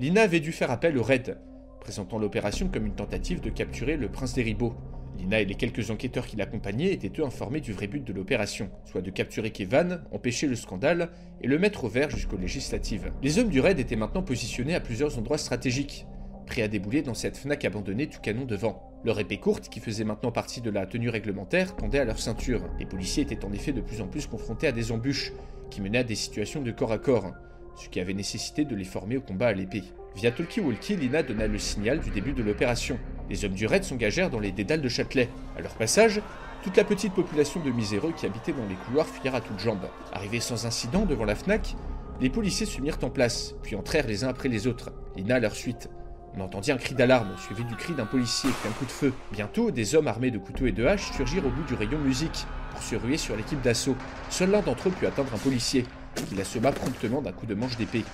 Lina 0.00 0.22
avait 0.22 0.40
dû 0.40 0.52
faire 0.52 0.70
appel 0.70 0.98
au 0.98 1.02
RAID, 1.02 1.38
présentant 1.80 2.18
l'opération 2.18 2.68
comme 2.68 2.86
une 2.86 2.94
tentative 2.94 3.40
de 3.40 3.48
capturer 3.48 3.96
le 3.96 4.08
prince 4.10 4.34
des 4.34 4.42
Ribauds. 4.42 4.74
Lina 5.18 5.40
et 5.40 5.44
les 5.44 5.54
quelques 5.54 5.90
enquêteurs 5.90 6.26
qui 6.26 6.36
l'accompagnaient 6.36 6.92
étaient 6.92 7.20
eux 7.20 7.24
informés 7.24 7.60
du 7.60 7.72
vrai 7.72 7.86
but 7.86 8.04
de 8.04 8.12
l'opération, 8.12 8.70
soit 8.84 9.00
de 9.00 9.10
capturer 9.10 9.50
Kevan, 9.50 10.02
empêcher 10.12 10.46
le 10.46 10.56
scandale 10.56 11.10
et 11.40 11.46
le 11.46 11.58
mettre 11.58 11.84
au 11.84 11.88
vert 11.88 12.10
jusqu'aux 12.10 12.36
législatives. 12.36 13.12
Les 13.22 13.38
hommes 13.38 13.48
du 13.48 13.60
raid 13.60 13.78
étaient 13.78 13.96
maintenant 13.96 14.22
positionnés 14.22 14.74
à 14.74 14.80
plusieurs 14.80 15.18
endroits 15.18 15.38
stratégiques, 15.38 16.06
prêts 16.46 16.62
à 16.62 16.68
débouler 16.68 17.02
dans 17.02 17.14
cette 17.14 17.36
FNAC 17.36 17.64
abandonnée 17.64 18.06
tout 18.06 18.20
canon 18.20 18.44
devant. 18.44 18.82
Leur 19.04 19.20
épée 19.20 19.38
courte, 19.38 19.68
qui 19.68 19.80
faisait 19.80 20.04
maintenant 20.04 20.32
partie 20.32 20.60
de 20.60 20.70
la 20.70 20.86
tenue 20.86 21.10
réglementaire, 21.10 21.76
pendait 21.76 21.98
à 21.98 22.04
leur 22.04 22.18
ceinture. 22.18 22.62
Les 22.78 22.86
policiers 22.86 23.22
étaient 23.24 23.44
en 23.44 23.52
effet 23.52 23.72
de 23.72 23.80
plus 23.80 24.00
en 24.00 24.08
plus 24.08 24.26
confrontés 24.26 24.66
à 24.66 24.72
des 24.72 24.92
embûches, 24.92 25.32
qui 25.70 25.80
menaient 25.80 25.98
à 25.98 26.04
des 26.04 26.14
situations 26.14 26.62
de 26.62 26.70
corps 26.70 26.92
à 26.92 26.98
corps, 26.98 27.32
ce 27.76 27.88
qui 27.88 28.00
avait 28.00 28.14
nécessité 28.14 28.64
de 28.64 28.74
les 28.74 28.84
former 28.84 29.16
au 29.18 29.20
combat 29.20 29.48
à 29.48 29.52
l'épée. 29.52 29.84
Via 30.16 30.30
talkie-walkie, 30.30 30.96
Lina 30.96 31.22
donna 31.22 31.46
le 31.46 31.58
signal 31.58 32.00
du 32.00 32.08
début 32.08 32.32
de 32.32 32.42
l'opération. 32.42 32.98
Les 33.28 33.44
hommes 33.44 33.52
du 33.52 33.66
raid 33.66 33.84
s'engagèrent 33.84 34.30
dans 34.30 34.40
les 34.40 34.50
dédales 34.50 34.80
de 34.80 34.88
Châtelet. 34.88 35.28
À 35.58 35.60
leur 35.60 35.74
passage, 35.74 36.22
toute 36.62 36.74
la 36.78 36.84
petite 36.84 37.12
population 37.12 37.60
de 37.62 37.70
miséreux 37.70 38.14
qui 38.16 38.24
habitait 38.24 38.52
dans 38.52 38.66
les 38.66 38.76
couloirs 38.76 39.06
fuyèrent 39.06 39.34
à 39.34 39.42
toutes 39.42 39.58
jambes. 39.58 39.86
Arrivés 40.14 40.40
sans 40.40 40.64
incident 40.64 41.04
devant 41.04 41.26
la 41.26 41.34
FNAC, 41.34 41.76
les 42.18 42.30
policiers 42.30 42.64
se 42.64 42.80
mirent 42.80 42.96
en 43.02 43.10
place, 43.10 43.54
puis 43.62 43.76
entrèrent 43.76 44.06
les 44.06 44.24
uns 44.24 44.28
après 44.28 44.48
les 44.48 44.66
autres, 44.66 44.90
Lina 45.16 45.34
à 45.34 45.38
leur 45.38 45.54
suite. 45.54 45.90
On 46.34 46.40
entendit 46.40 46.72
un 46.72 46.78
cri 46.78 46.94
d'alarme, 46.94 47.36
suivi 47.36 47.64
du 47.64 47.76
cri 47.76 47.92
d'un 47.92 48.06
policier 48.06 48.48
puis 48.58 48.70
un 48.70 48.72
coup 48.72 48.86
de 48.86 48.90
feu. 48.90 49.12
Bientôt, 49.32 49.70
des 49.70 49.94
hommes 49.94 50.08
armés 50.08 50.30
de 50.30 50.38
couteaux 50.38 50.66
et 50.66 50.72
de 50.72 50.86
haches 50.86 51.12
surgirent 51.12 51.44
au 51.44 51.50
bout 51.50 51.64
du 51.64 51.74
rayon 51.74 51.98
musique, 51.98 52.46
pour 52.70 52.82
se 52.82 52.96
ruer 52.96 53.18
sur 53.18 53.36
l'équipe 53.36 53.60
d'assaut. 53.60 53.96
Seul 54.30 54.50
l'un 54.50 54.62
d'entre 54.62 54.88
eux 54.88 54.92
put 54.92 55.06
atteindre 55.06 55.34
un 55.34 55.38
policier, 55.38 55.84
qui 56.14 56.36
l'assomma 56.36 56.72
promptement 56.72 57.20
d'un 57.20 57.32
coup 57.32 57.44
de 57.44 57.54
manche 57.54 57.76
d'épée. 57.76 58.04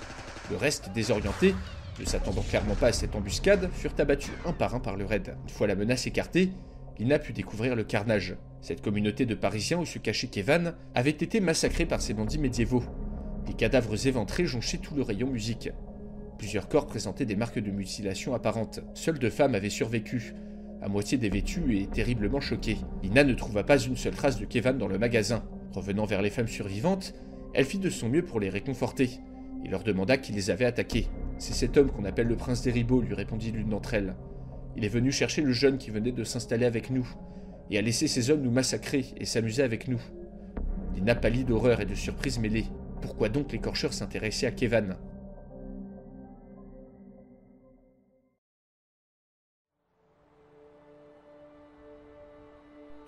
Le 0.51 0.57
reste, 0.57 0.91
désorienté, 0.93 1.55
ne 1.99 2.05
s'attendant 2.05 2.41
clairement 2.41 2.75
pas 2.75 2.87
à 2.87 2.91
cette 2.91 3.15
embuscade, 3.15 3.69
furent 3.73 3.93
abattus 3.97 4.31
un 4.45 4.53
par 4.53 4.75
un 4.75 4.79
par 4.79 4.95
le 4.95 5.05
raid. 5.05 5.35
Une 5.43 5.49
fois 5.49 5.67
la 5.67 5.75
menace 5.75 6.07
écartée, 6.07 6.51
Lina 6.99 7.19
put 7.19 7.33
découvrir 7.33 7.75
le 7.75 7.83
carnage. 7.83 8.35
Cette 8.61 8.81
communauté 8.81 9.25
de 9.25 9.35
Parisiens 9.35 9.79
où 9.79 9.85
se 9.85 9.99
cachait 9.99 10.27
Kevan 10.27 10.73
avait 10.95 11.09
été 11.11 11.39
massacrée 11.39 11.85
par 11.85 12.01
ces 12.01 12.13
bandits 12.13 12.37
médiévaux. 12.37 12.83
Des 13.45 13.53
cadavres 13.53 14.07
éventrés 14.07 14.45
jonchaient 14.45 14.77
tout 14.77 14.95
le 14.95 15.01
rayon 15.01 15.27
musique. 15.27 15.69
Plusieurs 16.37 16.67
corps 16.67 16.87
présentaient 16.87 17.25
des 17.25 17.35
marques 17.35 17.59
de 17.59 17.71
mutilation 17.71 18.33
apparentes. 18.33 18.79
Seules 18.93 19.19
deux 19.19 19.29
femmes 19.29 19.55
avaient 19.55 19.69
survécu, 19.69 20.33
à 20.81 20.87
moitié 20.87 21.17
dévêtues 21.17 21.77
et 21.77 21.87
terriblement 21.87 22.41
choquées. 22.41 22.77
Lina 23.01 23.23
ne 23.23 23.33
trouva 23.33 23.63
pas 23.63 23.77
une 23.77 23.97
seule 23.97 24.15
trace 24.15 24.39
de 24.39 24.45
Kevan 24.45 24.77
dans 24.77 24.87
le 24.87 24.97
magasin. 24.97 25.43
Revenant 25.73 26.05
vers 26.05 26.21
les 26.21 26.29
femmes 26.29 26.47
survivantes, 26.47 27.13
elle 27.53 27.65
fit 27.65 27.79
de 27.79 27.89
son 27.89 28.09
mieux 28.09 28.23
pour 28.23 28.39
les 28.39 28.49
réconforter 28.49 29.19
il 29.63 29.71
leur 29.71 29.83
demanda 29.83 30.17
qui 30.17 30.31
les 30.33 30.49
avait 30.49 30.65
attaqués. 30.65 31.07
C'est 31.37 31.53
cet 31.53 31.77
homme 31.77 31.91
qu'on 31.91 32.05
appelle 32.05 32.27
le 32.27 32.35
prince 32.35 32.61
des 32.61 32.71
ribots, 32.71 33.01
lui 33.01 33.13
répondit 33.13 33.51
l'une 33.51 33.69
d'entre 33.69 33.93
elles. 33.93 34.15
Il 34.75 34.83
est 34.83 34.89
venu 34.89 35.11
chercher 35.11 35.41
le 35.41 35.51
jeune 35.51 35.77
qui 35.77 35.91
venait 35.91 36.11
de 36.11 36.23
s'installer 36.23 36.65
avec 36.65 36.89
nous, 36.89 37.07
et 37.69 37.77
a 37.77 37.81
laissé 37.81 38.07
ses 38.07 38.29
hommes 38.29 38.41
nous 38.41 38.51
massacrer 38.51 39.05
et 39.17 39.25
s'amuser 39.25 39.63
avec 39.63 39.87
nous. 39.87 40.01
Lina 40.95 41.15
pâlit 41.15 41.43
d'horreur 41.43 41.81
et 41.81 41.85
de 41.85 41.95
surprise 41.95 42.39
mêlée. 42.39 42.65
Pourquoi 43.01 43.29
donc 43.29 43.51
l'écorcheur 43.51 43.93
s'intéressait 43.93 44.47
à 44.47 44.51
Kevan 44.51 44.97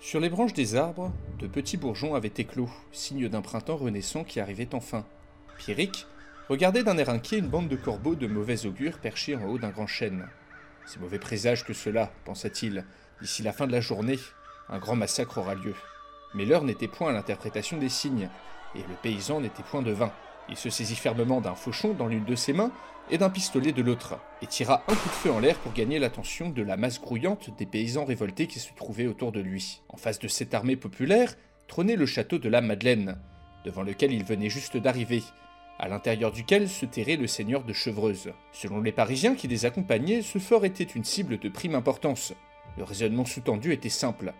Sur 0.06 0.20
les 0.20 0.28
branches 0.28 0.52
des 0.52 0.76
arbres, 0.76 1.12
de 1.40 1.48
petits 1.48 1.76
bourgeons 1.76 2.14
avaient 2.14 2.28
éclos, 2.28 2.70
signe 2.92 3.28
d'un 3.28 3.42
printemps 3.42 3.76
renaissant 3.76 4.22
qui 4.22 4.38
arrivait 4.38 4.72
enfin. 4.72 5.04
Pierrick, 5.58 6.06
regardait 6.48 6.84
d'un 6.84 6.98
air 6.98 7.10
inquiet 7.10 7.38
une 7.38 7.48
bande 7.48 7.68
de 7.68 7.76
corbeaux 7.76 8.14
de 8.14 8.26
mauvais 8.26 8.66
augure 8.66 8.98
perchés 8.98 9.36
en 9.36 9.44
haut 9.44 9.58
d'un 9.58 9.70
grand 9.70 9.86
chêne. 9.86 10.28
C'est 10.86 11.00
mauvais 11.00 11.18
présage 11.18 11.64
que 11.64 11.72
cela, 11.72 12.12
pensa-t-il. 12.24 12.84
D'ici 13.20 13.42
la 13.42 13.52
fin 13.52 13.66
de 13.66 13.72
la 13.72 13.80
journée, 13.80 14.18
un 14.68 14.78
grand 14.78 14.96
massacre 14.96 15.38
aura 15.38 15.54
lieu. 15.54 15.74
Mais 16.34 16.44
l'heure 16.44 16.64
n'était 16.64 16.88
point 16.88 17.10
à 17.10 17.12
l'interprétation 17.12 17.78
des 17.78 17.88
signes, 17.88 18.28
et 18.74 18.78
le 18.80 18.94
paysan 19.02 19.40
n'était 19.40 19.62
point 19.62 19.82
de 19.82 19.90
vin. 19.90 20.12
Il 20.48 20.56
se 20.56 20.70
saisit 20.70 20.94
fermement 20.94 21.40
d'un 21.40 21.54
fauchon 21.54 21.94
dans 21.94 22.06
l'une 22.06 22.24
de 22.24 22.36
ses 22.36 22.52
mains 22.52 22.70
et 23.10 23.18
d'un 23.18 23.30
pistolet 23.30 23.72
de 23.72 23.82
l'autre, 23.82 24.18
et 24.42 24.46
tira 24.46 24.84
un 24.88 24.94
coup 24.94 25.08
de 25.08 25.14
feu 25.14 25.32
en 25.32 25.38
l'air 25.38 25.58
pour 25.58 25.72
gagner 25.72 25.98
l'attention 25.98 26.50
de 26.50 26.62
la 26.62 26.76
masse 26.76 27.00
grouillante 27.00 27.50
des 27.56 27.66
paysans 27.66 28.04
révoltés 28.04 28.46
qui 28.46 28.58
se 28.58 28.72
trouvaient 28.74 29.06
autour 29.06 29.32
de 29.32 29.40
lui. 29.40 29.82
En 29.88 29.96
face 29.96 30.18
de 30.18 30.28
cette 30.28 30.54
armée 30.54 30.76
populaire 30.76 31.34
trônait 31.68 31.96
le 31.96 32.06
château 32.06 32.38
de 32.38 32.48
la 32.48 32.60
Madeleine, 32.60 33.18
devant 33.64 33.82
lequel 33.82 34.12
il 34.12 34.24
venait 34.24 34.50
juste 34.50 34.76
d'arriver, 34.76 35.22
à 35.78 35.88
l'intérieur 35.88 36.32
duquel 36.32 36.68
se 36.68 36.86
terrait 36.86 37.16
le 37.16 37.26
seigneur 37.26 37.62
de 37.62 37.72
Chevreuse. 37.72 38.32
Selon 38.52 38.80
les 38.80 38.92
Parisiens 38.92 39.34
qui 39.34 39.48
les 39.48 39.66
accompagnaient, 39.66 40.22
ce 40.22 40.38
fort 40.38 40.64
était 40.64 40.84
une 40.84 41.04
cible 41.04 41.38
de 41.38 41.48
prime 41.48 41.74
importance. 41.74 42.32
Le 42.78 42.84
raisonnement 42.84 43.24
sous-tendu 43.24 43.72
était 43.72 43.88
simple. 43.88 44.32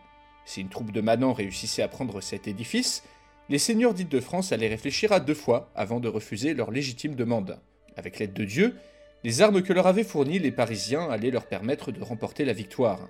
Si 0.44 0.60
une 0.60 0.68
troupe 0.68 0.92
de 0.92 1.00
manants 1.00 1.32
réussissait 1.32 1.82
à 1.82 1.88
prendre 1.88 2.20
cet 2.20 2.48
édifice, 2.48 3.02
les 3.48 3.58
seigneurs 3.58 3.94
d'Île-de-France 3.94 4.52
allaient 4.52 4.68
réfléchir 4.68 5.12
à 5.12 5.20
deux 5.20 5.34
fois 5.34 5.70
avant 5.74 6.00
de 6.00 6.08
refuser 6.08 6.54
leur 6.54 6.70
légitime 6.70 7.14
demande. 7.14 7.58
Avec 7.96 8.18
l'aide 8.18 8.32
de 8.32 8.44
Dieu, 8.44 8.76
les 9.24 9.42
armes 9.42 9.62
que 9.62 9.72
leur 9.72 9.86
avaient 9.86 10.04
fournies 10.04 10.38
les 10.38 10.52
Parisiens 10.52 11.08
allaient 11.10 11.30
leur 11.30 11.46
permettre 11.46 11.92
de 11.92 12.02
remporter 12.02 12.44
la 12.44 12.52
victoire. 12.52 13.08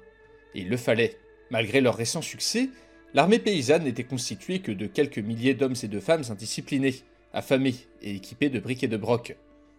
Et 0.54 0.60
il 0.60 0.68
le 0.68 0.76
fallait. 0.76 1.18
Malgré 1.50 1.80
leur 1.80 1.96
récent 1.96 2.22
succès, 2.22 2.70
l'armée 3.14 3.38
paysanne 3.38 3.84
n'était 3.84 4.04
constituée 4.04 4.60
que 4.60 4.72
de 4.72 4.86
quelques 4.86 5.18
milliers 5.18 5.54
d'hommes 5.54 5.76
et 5.82 5.88
de 5.88 6.00
femmes 6.00 6.24
indisciplinés, 6.28 6.96
affamés 7.36 7.76
et 8.02 8.14
équipés 8.16 8.48
de 8.48 8.58
briques 8.58 8.82
et 8.82 8.88
de 8.88 8.96
brocs. 8.96 9.36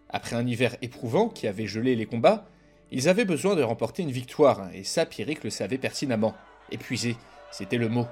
Après 0.08 0.36
un 0.36 0.46
hiver 0.46 0.76
éprouvant 0.80 1.28
qui 1.28 1.46
avait 1.48 1.66
gelé 1.66 1.96
les 1.96 2.06
combats, 2.06 2.48
ils 2.92 3.08
avaient 3.08 3.24
besoin 3.26 3.56
de 3.56 3.62
remporter 3.62 4.02
une 4.02 4.12
victoire, 4.12 4.70
et 4.72 4.84
ça 4.84 5.04
Pierrick 5.04 5.44
le 5.44 5.50
savait 5.50 5.76
pertinemment. 5.76 6.34
Épuisé, 6.70 7.16
c'était 7.50 7.76
le 7.76 7.88
mot. 7.88 8.06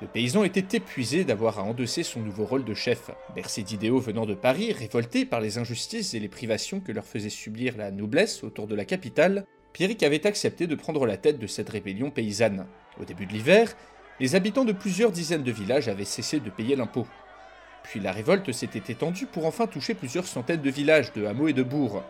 Le 0.00 0.08
paysan 0.08 0.42
était 0.42 0.76
épuisé 0.78 1.24
d'avoir 1.24 1.58
à 1.58 1.64
endosser 1.64 2.02
son 2.02 2.20
nouveau 2.20 2.44
rôle 2.44 2.64
de 2.64 2.74
chef. 2.74 3.10
Bercé 3.34 3.62
d'idéaux 3.62 3.98
venant 3.98 4.26
de 4.26 4.34
Paris, 4.34 4.72
révoltés 4.72 5.26
par 5.26 5.40
les 5.40 5.58
injustices 5.58 6.14
et 6.14 6.20
les 6.20 6.28
privations 6.28 6.80
que 6.80 6.92
leur 6.92 7.04
faisait 7.04 7.28
subir 7.28 7.76
la 7.76 7.90
noblesse 7.90 8.42
autour 8.42 8.66
de 8.66 8.74
la 8.74 8.84
capitale, 8.84 9.44
Pierrick 9.74 10.02
avait 10.02 10.26
accepté 10.26 10.66
de 10.66 10.74
prendre 10.74 11.04
la 11.04 11.18
tête 11.18 11.38
de 11.38 11.46
cette 11.46 11.68
rébellion 11.68 12.10
paysanne. 12.10 12.66
Au 13.00 13.04
début 13.04 13.26
de 13.26 13.32
l'hiver, 13.32 13.76
les 14.18 14.34
habitants 14.34 14.64
de 14.64 14.72
plusieurs 14.72 15.12
dizaines 15.12 15.44
de 15.44 15.52
villages 15.52 15.88
avaient 15.88 16.04
cessé 16.04 16.40
de 16.40 16.50
payer 16.50 16.74
l'impôt. 16.74 17.06
Puis 17.84 18.00
la 18.00 18.12
révolte 18.12 18.52
s'était 18.52 18.92
étendue 18.92 19.26
pour 19.26 19.46
enfin 19.46 19.66
toucher 19.66 19.94
plusieurs 19.94 20.26
centaines 20.26 20.62
de 20.62 20.70
villages, 20.70 21.12
de 21.12 21.24
hameaux 21.24 21.48
et 21.48 21.52
de 21.52 21.62
bourgs. 21.62 22.02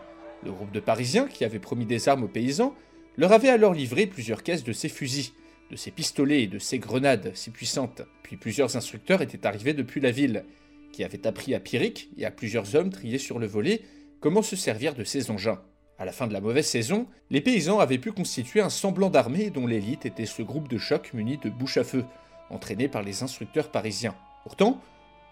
Le 0.43 0.51
groupe 0.51 0.71
de 0.71 0.79
Parisiens, 0.79 1.27
qui 1.27 1.45
avait 1.45 1.59
promis 1.59 1.85
des 1.85 2.09
armes 2.09 2.23
aux 2.23 2.29
paysans, 2.29 2.75
leur 3.17 3.31
avait 3.31 3.49
alors 3.49 3.73
livré 3.73 4.05
plusieurs 4.07 4.43
caisses 4.43 4.63
de 4.63 4.73
ces 4.73 4.89
fusils, 4.89 5.31
de 5.71 5.75
ces 5.75 5.91
pistolets 5.91 6.43
et 6.43 6.47
de 6.47 6.59
ces 6.59 6.79
grenades 6.79 7.31
si 7.35 7.51
puissantes. 7.51 8.01
Puis 8.23 8.37
plusieurs 8.37 8.75
instructeurs 8.75 9.21
étaient 9.21 9.45
arrivés 9.45 9.73
depuis 9.73 10.01
la 10.01 10.11
ville, 10.11 10.45
qui 10.91 11.03
avaient 11.03 11.27
appris 11.27 11.53
à 11.53 11.59
Pierrick 11.59 12.09
et 12.17 12.25
à 12.25 12.31
plusieurs 12.31 12.75
hommes 12.75 12.89
triés 12.89 13.17
sur 13.17 13.39
le 13.39 13.47
volet 13.47 13.81
comment 14.19 14.41
se 14.41 14.55
servir 14.55 14.95
de 14.95 15.03
ces 15.03 15.31
engins. 15.31 15.61
À 15.97 16.05
la 16.05 16.11
fin 16.11 16.27
de 16.27 16.33
la 16.33 16.41
mauvaise 16.41 16.65
saison, 16.65 17.07
les 17.29 17.41
paysans 17.41 17.79
avaient 17.79 17.97
pu 17.97 18.11
constituer 18.11 18.61
un 18.61 18.69
semblant 18.69 19.09
d'armée 19.09 19.49
dont 19.49 19.67
l'élite 19.67 20.05
était 20.05 20.25
ce 20.25 20.41
groupe 20.41 20.69
de 20.69 20.77
choc 20.77 21.13
muni 21.13 21.37
de 21.37 21.49
bouches 21.49 21.77
à 21.77 21.83
feu, 21.83 22.05
entraîné 22.49 22.87
par 22.87 23.03
les 23.03 23.21
instructeurs 23.21 23.69
parisiens. 23.69 24.15
Pourtant, 24.43 24.81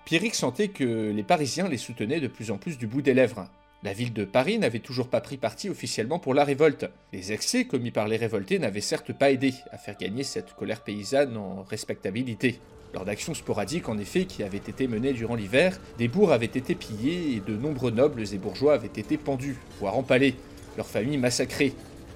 Pierrick 0.07 0.35
sentait 0.35 0.69
que 0.69 1.11
les 1.11 1.21
Parisiens 1.21 1.67
les 1.67 1.75
soutenaient 1.75 2.21
de 2.21 2.29
plus 2.29 2.49
en 2.49 2.57
plus 2.57 2.77
du 2.77 2.88
bout 2.88 3.01
des 3.01 3.13
lèvres, 3.13 3.49
la 3.84 3.91
ville 3.91 4.13
de 4.13 4.23
Paris 4.23 4.57
n'avait 4.57 4.79
toujours 4.79 5.09
pas 5.09 5.19
pris 5.19 5.35
parti 5.35 5.69
officiellement 5.69 6.17
pour 6.17 6.34
la 6.34 6.45
révolte. 6.45 6.85
Les 7.11 7.34
excès 7.34 7.65
commis 7.65 7.91
par 7.91 8.07
les 8.07 8.15
révoltés 8.15 8.57
n'avaient 8.57 8.79
certes 8.79 9.11
pas 9.11 9.31
aidé 9.31 9.53
à 9.69 9.77
faire 9.77 9.97
gagner 9.97 10.23
cette 10.23 10.53
colère 10.53 10.81
paysanne 10.81 11.35
en 11.35 11.63
respectabilité. 11.63 12.61
Lors 12.93 13.03
d'actions 13.03 13.34
sporadiques, 13.34 13.89
en 13.89 13.97
effet, 13.97 14.23
qui 14.23 14.43
avaient 14.43 14.55
été 14.55 14.88
menées 14.88 15.11
durant 15.11 15.35
l'hiver, 15.35 15.77
des 15.97 16.07
bourgs 16.07 16.31
avaient 16.31 16.45
été 16.45 16.73
pillés 16.73 17.35
et 17.35 17.41
de 17.41 17.57
nombreux 17.57 17.91
nobles 17.91 18.34
et 18.34 18.38
bourgeois 18.38 18.75
avaient 18.75 18.88
été 18.88 19.17
pendus, 19.17 19.57
voire 19.81 19.97
empalés, 19.97 20.35
leurs 20.77 20.88
familles 20.88 21.17
massacrées, 21.17 21.73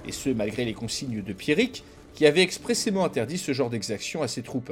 et 0.07 0.13
ce 0.13 0.30
malgré 0.30 0.63
les 0.63 0.73
consignes 0.73 1.22
de 1.22 1.34
Pierrick, 1.34 1.84
qui 2.13 2.26
avait 2.26 2.41
expressément 2.41 3.03
interdit 3.03 3.38
ce 3.38 3.51
genre 3.51 3.69
d'exaction 3.69 4.22
à 4.22 4.30
ses 4.30 4.43
troupes. 4.43 4.72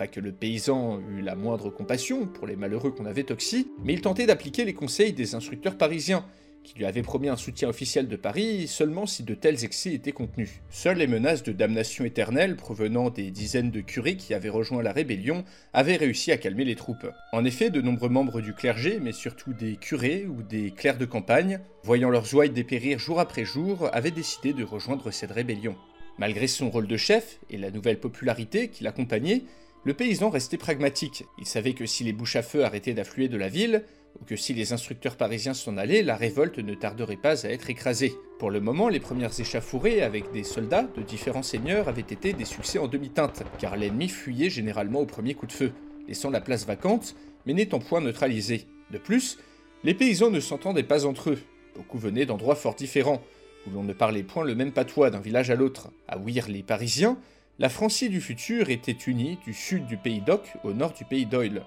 Pas 0.00 0.06
que 0.06 0.18
le 0.18 0.32
paysan 0.32 0.98
eût 1.10 1.20
la 1.20 1.34
moindre 1.34 1.68
compassion 1.68 2.26
pour 2.26 2.46
les 2.46 2.56
malheureux 2.56 2.90
qu'on 2.90 3.04
avait 3.04 3.24
toxis, 3.24 3.68
mais 3.84 3.92
il 3.92 4.00
tentait 4.00 4.24
d'appliquer 4.24 4.64
les 4.64 4.72
conseils 4.72 5.12
des 5.12 5.34
instructeurs 5.34 5.76
parisiens, 5.76 6.24
qui 6.64 6.78
lui 6.78 6.86
avaient 6.86 7.02
promis 7.02 7.28
un 7.28 7.36
soutien 7.36 7.68
officiel 7.68 8.08
de 8.08 8.16
Paris 8.16 8.66
seulement 8.66 9.04
si 9.04 9.24
de 9.24 9.34
tels 9.34 9.62
excès 9.62 9.92
étaient 9.92 10.12
contenus. 10.12 10.62
Seules 10.70 10.96
les 10.96 11.06
menaces 11.06 11.42
de 11.42 11.52
damnation 11.52 12.06
éternelle 12.06 12.56
provenant 12.56 13.10
des 13.10 13.30
dizaines 13.30 13.70
de 13.70 13.82
curés 13.82 14.16
qui 14.16 14.32
avaient 14.32 14.48
rejoint 14.48 14.82
la 14.82 14.92
rébellion 14.92 15.44
avaient 15.74 15.96
réussi 15.96 16.32
à 16.32 16.38
calmer 16.38 16.64
les 16.64 16.76
troupes. 16.76 17.06
En 17.34 17.44
effet, 17.44 17.68
de 17.68 17.82
nombreux 17.82 18.08
membres 18.08 18.40
du 18.40 18.54
clergé, 18.54 19.00
mais 19.02 19.12
surtout 19.12 19.52
des 19.52 19.76
curés 19.76 20.24
ou 20.26 20.42
des 20.42 20.70
clercs 20.70 20.96
de 20.96 21.04
campagne, 21.04 21.60
voyant 21.82 22.08
leurs 22.08 22.34
ouailles 22.34 22.48
dépérir 22.48 22.98
jour 22.98 23.20
après 23.20 23.44
jour, 23.44 23.90
avaient 23.92 24.10
décidé 24.10 24.54
de 24.54 24.64
rejoindre 24.64 25.10
cette 25.10 25.32
rébellion. 25.32 25.76
Malgré 26.16 26.46
son 26.46 26.70
rôle 26.70 26.86
de 26.86 26.96
chef 26.96 27.38
et 27.50 27.58
la 27.58 27.70
nouvelle 27.70 28.00
popularité 28.00 28.68
qui 28.68 28.82
l'accompagnait, 28.82 29.42
le 29.84 29.94
paysan 29.94 30.28
restait 30.28 30.58
pragmatique. 30.58 31.24
Il 31.38 31.46
savait 31.46 31.72
que 31.72 31.86
si 31.86 32.04
les 32.04 32.12
bouches 32.12 32.36
à 32.36 32.42
feu 32.42 32.64
arrêtaient 32.64 32.92
d'affluer 32.92 33.28
de 33.28 33.38
la 33.38 33.48
ville, 33.48 33.84
ou 34.20 34.24
que 34.24 34.36
si 34.36 34.52
les 34.52 34.72
instructeurs 34.72 35.16
parisiens 35.16 35.54
s'en 35.54 35.76
allaient, 35.76 36.02
la 36.02 36.16
révolte 36.16 36.58
ne 36.58 36.74
tarderait 36.74 37.16
pas 37.16 37.46
à 37.46 37.50
être 37.50 37.70
écrasée. 37.70 38.12
Pour 38.38 38.50
le 38.50 38.60
moment, 38.60 38.88
les 38.88 39.00
premières 39.00 39.38
échafourées 39.38 40.02
avec 40.02 40.32
des 40.32 40.44
soldats 40.44 40.88
de 40.96 41.02
différents 41.02 41.42
seigneurs 41.42 41.88
avaient 41.88 42.00
été 42.00 42.32
des 42.32 42.44
succès 42.44 42.78
en 42.78 42.88
demi-teinte, 42.88 43.42
car 43.58 43.76
l'ennemi 43.76 44.08
fuyait 44.08 44.50
généralement 44.50 45.00
au 45.00 45.06
premier 45.06 45.34
coup 45.34 45.46
de 45.46 45.52
feu, 45.52 45.72
laissant 46.08 46.30
la 46.30 46.40
place 46.40 46.66
vacante, 46.66 47.14
mais 47.46 47.54
n'étant 47.54 47.78
point 47.78 48.00
neutralisé. 48.00 48.66
De 48.90 48.98
plus, 48.98 49.38
les 49.84 49.94
paysans 49.94 50.30
ne 50.30 50.40
s'entendaient 50.40 50.82
pas 50.82 51.06
entre 51.06 51.30
eux. 51.30 51.38
Beaucoup 51.74 51.98
venaient 51.98 52.26
d'endroits 52.26 52.56
fort 52.56 52.74
différents, 52.74 53.22
où 53.66 53.70
l'on 53.70 53.84
ne 53.84 53.92
parlait 53.92 54.24
point 54.24 54.44
le 54.44 54.54
même 54.54 54.72
patois 54.72 55.10
d'un 55.10 55.20
village 55.20 55.50
à 55.50 55.54
l'autre. 55.54 55.90
À 56.08 56.18
ouïr 56.18 56.48
les 56.48 56.62
Parisiens, 56.62 57.16
la 57.60 57.68
Francie 57.68 58.08
du 58.08 58.22
futur 58.22 58.70
était 58.70 58.92
unie 58.92 59.38
du 59.44 59.52
sud 59.52 59.84
du 59.84 59.98
pays 59.98 60.22
d'Oc 60.22 60.56
au 60.64 60.72
nord 60.72 60.94
du 60.94 61.04
pays 61.04 61.26
d'Oil. 61.26 61.62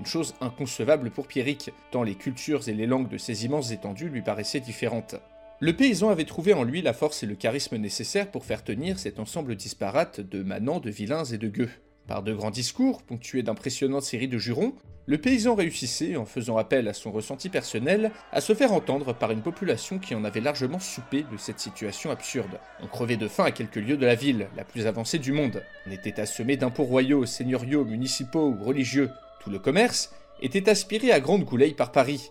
Une 0.00 0.04
chose 0.04 0.34
inconcevable 0.40 1.12
pour 1.12 1.28
Pierrick, 1.28 1.70
tant 1.92 2.02
les 2.02 2.16
cultures 2.16 2.68
et 2.68 2.74
les 2.74 2.88
langues 2.88 3.08
de 3.08 3.16
ces 3.16 3.44
immenses 3.44 3.70
étendues 3.70 4.08
lui 4.08 4.22
paraissaient 4.22 4.58
différentes. 4.58 5.14
Le 5.60 5.76
paysan 5.76 6.10
avait 6.10 6.24
trouvé 6.24 6.52
en 6.52 6.64
lui 6.64 6.82
la 6.82 6.92
force 6.92 7.22
et 7.22 7.26
le 7.26 7.36
charisme 7.36 7.76
nécessaires 7.76 8.32
pour 8.32 8.44
faire 8.44 8.64
tenir 8.64 8.98
cet 8.98 9.20
ensemble 9.20 9.54
disparate 9.54 10.20
de 10.20 10.42
manants, 10.42 10.80
de 10.80 10.90
vilains 10.90 11.24
et 11.24 11.38
de 11.38 11.48
gueux. 11.48 11.70
Par 12.06 12.22
de 12.22 12.32
grands 12.32 12.50
discours, 12.50 13.02
ponctués 13.02 13.42
d'impressionnantes 13.42 14.04
séries 14.04 14.28
de 14.28 14.38
jurons, 14.38 14.74
le 15.06 15.18
paysan 15.18 15.54
réussissait, 15.54 16.16
en 16.16 16.24
faisant 16.24 16.56
appel 16.56 16.88
à 16.88 16.92
son 16.92 17.12
ressenti 17.12 17.48
personnel, 17.48 18.10
à 18.32 18.40
se 18.40 18.54
faire 18.54 18.72
entendre 18.72 19.12
par 19.12 19.30
une 19.30 19.42
population 19.42 19.98
qui 19.98 20.14
en 20.14 20.24
avait 20.24 20.40
largement 20.40 20.80
soupé 20.80 21.22
de 21.22 21.36
cette 21.36 21.60
situation 21.60 22.10
absurde. 22.10 22.58
On 22.82 22.88
crevait 22.88 23.16
de 23.16 23.28
faim 23.28 23.44
à 23.44 23.52
quelques 23.52 23.76
lieues 23.76 23.96
de 23.96 24.06
la 24.06 24.16
ville, 24.16 24.48
la 24.56 24.64
plus 24.64 24.86
avancée 24.86 25.18
du 25.18 25.32
monde. 25.32 25.62
On 25.86 25.92
était 25.92 26.20
assommé 26.20 26.56
d'impôts 26.56 26.84
royaux, 26.84 27.24
seigneuriaux, 27.24 27.84
municipaux 27.84 28.48
ou 28.48 28.64
religieux. 28.64 29.10
Tout 29.42 29.50
le 29.50 29.58
commerce 29.60 30.12
était 30.42 30.68
aspiré 30.68 31.12
à 31.12 31.20
grande 31.20 31.44
gouleille 31.44 31.74
par 31.74 31.92
Paris. 31.92 32.30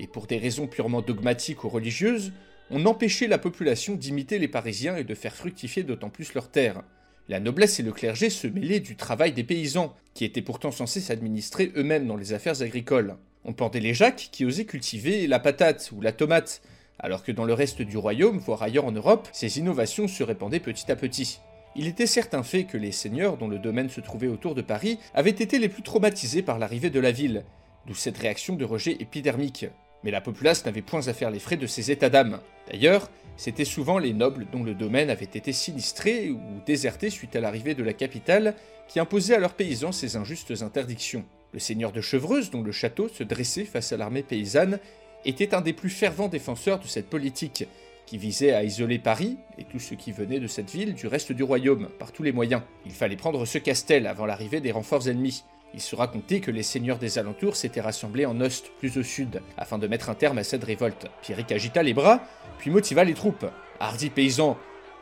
Et 0.00 0.06
pour 0.06 0.26
des 0.26 0.38
raisons 0.38 0.66
purement 0.66 1.02
dogmatiques 1.02 1.64
ou 1.64 1.68
religieuses, 1.68 2.32
on 2.70 2.86
empêchait 2.86 3.28
la 3.28 3.38
population 3.38 3.94
d'imiter 3.94 4.38
les 4.38 4.48
Parisiens 4.48 4.96
et 4.96 5.04
de 5.04 5.14
faire 5.14 5.34
fructifier 5.34 5.84
d'autant 5.84 6.10
plus 6.10 6.34
leurs 6.34 6.50
terres. 6.50 6.82
La 7.28 7.40
noblesse 7.40 7.80
et 7.80 7.82
le 7.82 7.92
clergé 7.92 8.30
se 8.30 8.46
mêlaient 8.46 8.80
du 8.80 8.94
travail 8.94 9.32
des 9.32 9.42
paysans, 9.42 9.94
qui 10.14 10.24
étaient 10.24 10.42
pourtant 10.42 10.70
censés 10.70 11.00
s'administrer 11.00 11.72
eux-mêmes 11.76 12.06
dans 12.06 12.16
les 12.16 12.32
affaires 12.32 12.62
agricoles. 12.62 13.16
On 13.44 13.52
pendait 13.52 13.80
les 13.80 13.94
Jacques 13.94 14.28
qui 14.30 14.44
osaient 14.44 14.64
cultiver 14.64 15.26
la 15.26 15.40
patate 15.40 15.90
ou 15.94 16.00
la 16.00 16.12
tomate, 16.12 16.62
alors 16.98 17.24
que 17.24 17.32
dans 17.32 17.44
le 17.44 17.52
reste 17.52 17.82
du 17.82 17.96
royaume, 17.96 18.38
voire 18.38 18.62
ailleurs 18.62 18.86
en 18.86 18.92
Europe, 18.92 19.28
ces 19.32 19.58
innovations 19.58 20.08
se 20.08 20.22
répandaient 20.22 20.60
petit 20.60 20.90
à 20.90 20.96
petit. 20.96 21.40
Il 21.74 21.88
était 21.88 22.06
certain 22.06 22.42
fait 22.42 22.64
que 22.64 22.78
les 22.78 22.92
seigneurs 22.92 23.36
dont 23.36 23.48
le 23.48 23.58
domaine 23.58 23.90
se 23.90 24.00
trouvait 24.00 24.28
autour 24.28 24.54
de 24.54 24.62
Paris 24.62 24.98
avaient 25.12 25.30
été 25.30 25.58
les 25.58 25.68
plus 25.68 25.82
traumatisés 25.82 26.42
par 26.42 26.58
l'arrivée 26.58 26.90
de 26.90 27.00
la 27.00 27.10
ville, 27.10 27.44
d'où 27.86 27.94
cette 27.94 28.18
réaction 28.18 28.54
de 28.54 28.64
rejet 28.64 28.96
épidermique. 29.00 29.66
Mais 30.02 30.10
la 30.10 30.20
populace 30.20 30.64
n'avait 30.64 30.80
point 30.80 31.06
à 31.06 31.12
faire 31.12 31.30
les 31.30 31.40
frais 31.40 31.56
de 31.56 31.66
ces 31.66 31.90
états 31.90 32.08
d'âme. 32.08 32.40
D'ailleurs, 32.70 33.10
c'étaient 33.36 33.64
souvent 33.64 33.98
les 33.98 34.12
nobles 34.12 34.46
dont 34.52 34.62
le 34.62 34.74
domaine 34.74 35.10
avait 35.10 35.24
été 35.24 35.52
sinistré 35.52 36.30
ou 36.30 36.40
déserté 36.64 37.10
suite 37.10 37.36
à 37.36 37.40
l'arrivée 37.40 37.74
de 37.74 37.82
la 37.82 37.92
capitale 37.92 38.54
qui 38.88 39.00
imposaient 39.00 39.34
à 39.34 39.40
leurs 39.40 39.54
paysans 39.54 39.92
ces 39.92 40.16
injustes 40.16 40.62
interdictions. 40.62 41.24
Le 41.52 41.58
seigneur 41.58 41.92
de 41.92 42.00
Chevreuse, 42.00 42.50
dont 42.50 42.62
le 42.62 42.72
château 42.72 43.08
se 43.08 43.22
dressait 43.22 43.64
face 43.64 43.92
à 43.92 43.96
l'armée 43.96 44.22
paysanne, 44.22 44.78
était 45.24 45.54
un 45.54 45.60
des 45.60 45.72
plus 45.72 45.90
fervents 45.90 46.28
défenseurs 46.28 46.78
de 46.78 46.86
cette 46.86 47.08
politique, 47.08 47.66
qui 48.06 48.18
visait 48.18 48.52
à 48.52 48.62
isoler 48.62 48.98
Paris 48.98 49.36
et 49.58 49.64
tout 49.64 49.80
ce 49.80 49.94
qui 49.94 50.12
venait 50.12 50.38
de 50.38 50.46
cette 50.46 50.70
ville 50.70 50.94
du 50.94 51.08
reste 51.08 51.32
du 51.32 51.42
royaume 51.42 51.88
par 51.98 52.12
tous 52.12 52.22
les 52.22 52.32
moyens. 52.32 52.62
Il 52.86 52.92
fallait 52.92 53.16
prendre 53.16 53.44
ce 53.44 53.58
castel 53.58 54.06
avant 54.06 54.26
l'arrivée 54.26 54.60
des 54.60 54.70
renforts 54.70 55.08
ennemis. 55.08 55.42
Il 55.76 55.82
se 55.82 55.94
racontait 55.94 56.40
que 56.40 56.50
les 56.50 56.62
seigneurs 56.62 56.96
des 56.96 57.18
alentours 57.18 57.54
s'étaient 57.54 57.82
rassemblés 57.82 58.24
en 58.24 58.40
Ost, 58.40 58.72
plus 58.78 58.96
au 58.96 59.02
sud, 59.02 59.42
afin 59.58 59.76
de 59.76 59.86
mettre 59.86 60.08
un 60.08 60.14
terme 60.14 60.38
à 60.38 60.42
cette 60.42 60.64
révolte. 60.64 61.06
Pierrick 61.20 61.52
agita 61.52 61.82
les 61.82 61.92
bras, 61.92 62.22
puis 62.56 62.70
motiva 62.70 63.04
les 63.04 63.12
troupes. 63.12 63.44
Hardi 63.78 64.08
paysans, 64.08 64.56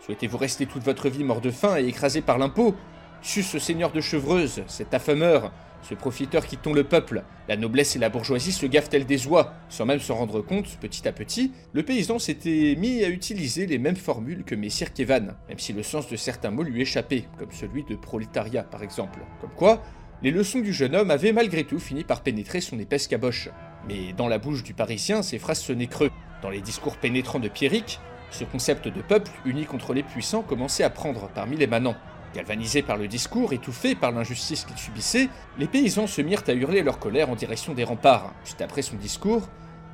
souhaitez-vous 0.05 0.37
rester 0.37 0.67
toute 0.67 0.83
votre 0.83 1.09
vie 1.09 1.23
mort 1.23 1.41
de 1.41 1.53
faim 1.53 1.77
et 1.79 1.87
écrasé 1.87 2.23
par 2.23 2.39
l'impôt? 2.39 2.75
Sus 3.23 3.45
seigneur 3.45 3.93
de 3.93 4.01
Chevreuse, 4.01 4.65
cet 4.67 4.95
affameur, 4.95 5.53
ce 5.83 5.95
profiteur 5.95 6.45
qui 6.45 6.57
tombe 6.57 6.75
le 6.75 6.83
peuple. 6.83 7.23
La 7.47 7.57
noblesse 7.57 7.95
et 7.95 8.01
la 8.01 8.09
bourgeoisie 8.09 8.51
se 8.51 8.67
gavent-elles 8.67 9.07
des 9.07 9.29
oies 9.29 9.55
Sans 9.69 9.87
même 9.87 10.01
s'en 10.01 10.17
rendre 10.17 10.41
compte, 10.41 10.77
petit 10.81 11.07
à 11.07 11.13
petit, 11.13 11.53
le 11.73 11.85
paysan 11.85 12.19
s'était 12.19 12.75
mis 12.77 13.05
à 13.05 13.09
utiliser 13.09 13.67
les 13.67 13.79
mêmes 13.79 13.95
formules 13.95 14.43
que 14.43 14.57
Messire 14.57 14.93
Kevan, 14.93 15.37
même 15.49 15.59
si 15.59 15.73
le 15.73 15.85
sens 15.85 16.09
de 16.09 16.17
certains 16.17 16.51
mots 16.51 16.65
lui 16.65 16.81
échappait, 16.83 17.29
comme 17.39 17.53
celui 17.53 17.85
de 17.85 17.95
prolétariat 17.95 18.65
par 18.65 18.83
exemple. 18.83 19.21
Comme 19.41 19.55
quoi, 19.57 19.81
les 20.25 20.31
leçons 20.31 20.61
du 20.61 20.73
jeune 20.73 20.97
homme 20.97 21.11
avaient 21.11 21.35
malgré 21.35 21.65
tout 21.65 21.79
fini 21.79 22.03
par 22.03 22.23
pénétrer 22.23 22.63
son 22.63 22.79
épaisse 22.79 23.09
caboche. 23.09 23.51
Mais 23.87 24.15
dans 24.15 24.27
la 24.27 24.39
bouche 24.39 24.63
du 24.63 24.73
Parisien, 24.73 25.21
ces 25.21 25.39
phrases 25.39 25.61
sonnaient 25.61 25.87
creux. 25.87 26.11
Dans 26.41 26.49
les 26.49 26.63
discours 26.63 26.97
pénétrants 26.97 27.41
de 27.41 27.49
Pierrick, 27.49 28.01
ce 28.31 28.45
concept 28.45 28.89
de 28.89 29.03
peuple 29.03 29.31
uni 29.45 29.67
contre 29.67 29.93
les 29.93 30.03
puissants 30.03 30.41
commençait 30.41 30.83
à 30.83 30.89
prendre 30.89 31.29
parmi 31.35 31.59
les 31.59 31.67
manants. 31.67 31.95
Galvanisés 32.35 32.81
par 32.81 32.97
le 32.97 33.07
discours, 33.07 33.53
étouffés 33.53 33.95
par 33.95 34.13
l'injustice 34.13 34.65
qu'ils 34.65 34.79
subissaient, 34.79 35.29
les 35.59 35.67
paysans 35.67 36.07
se 36.07 36.23
mirent 36.23 36.43
à 36.47 36.55
hurler 36.55 36.83
leur 36.83 36.99
colère 36.99 37.29
en 37.29 37.37
direction 37.37 37.75
des 37.75 37.85
remparts. 37.85 38.33
Juste 38.47 38.63
après 38.63 38.81
son 38.81 38.97
discours, 38.97 39.51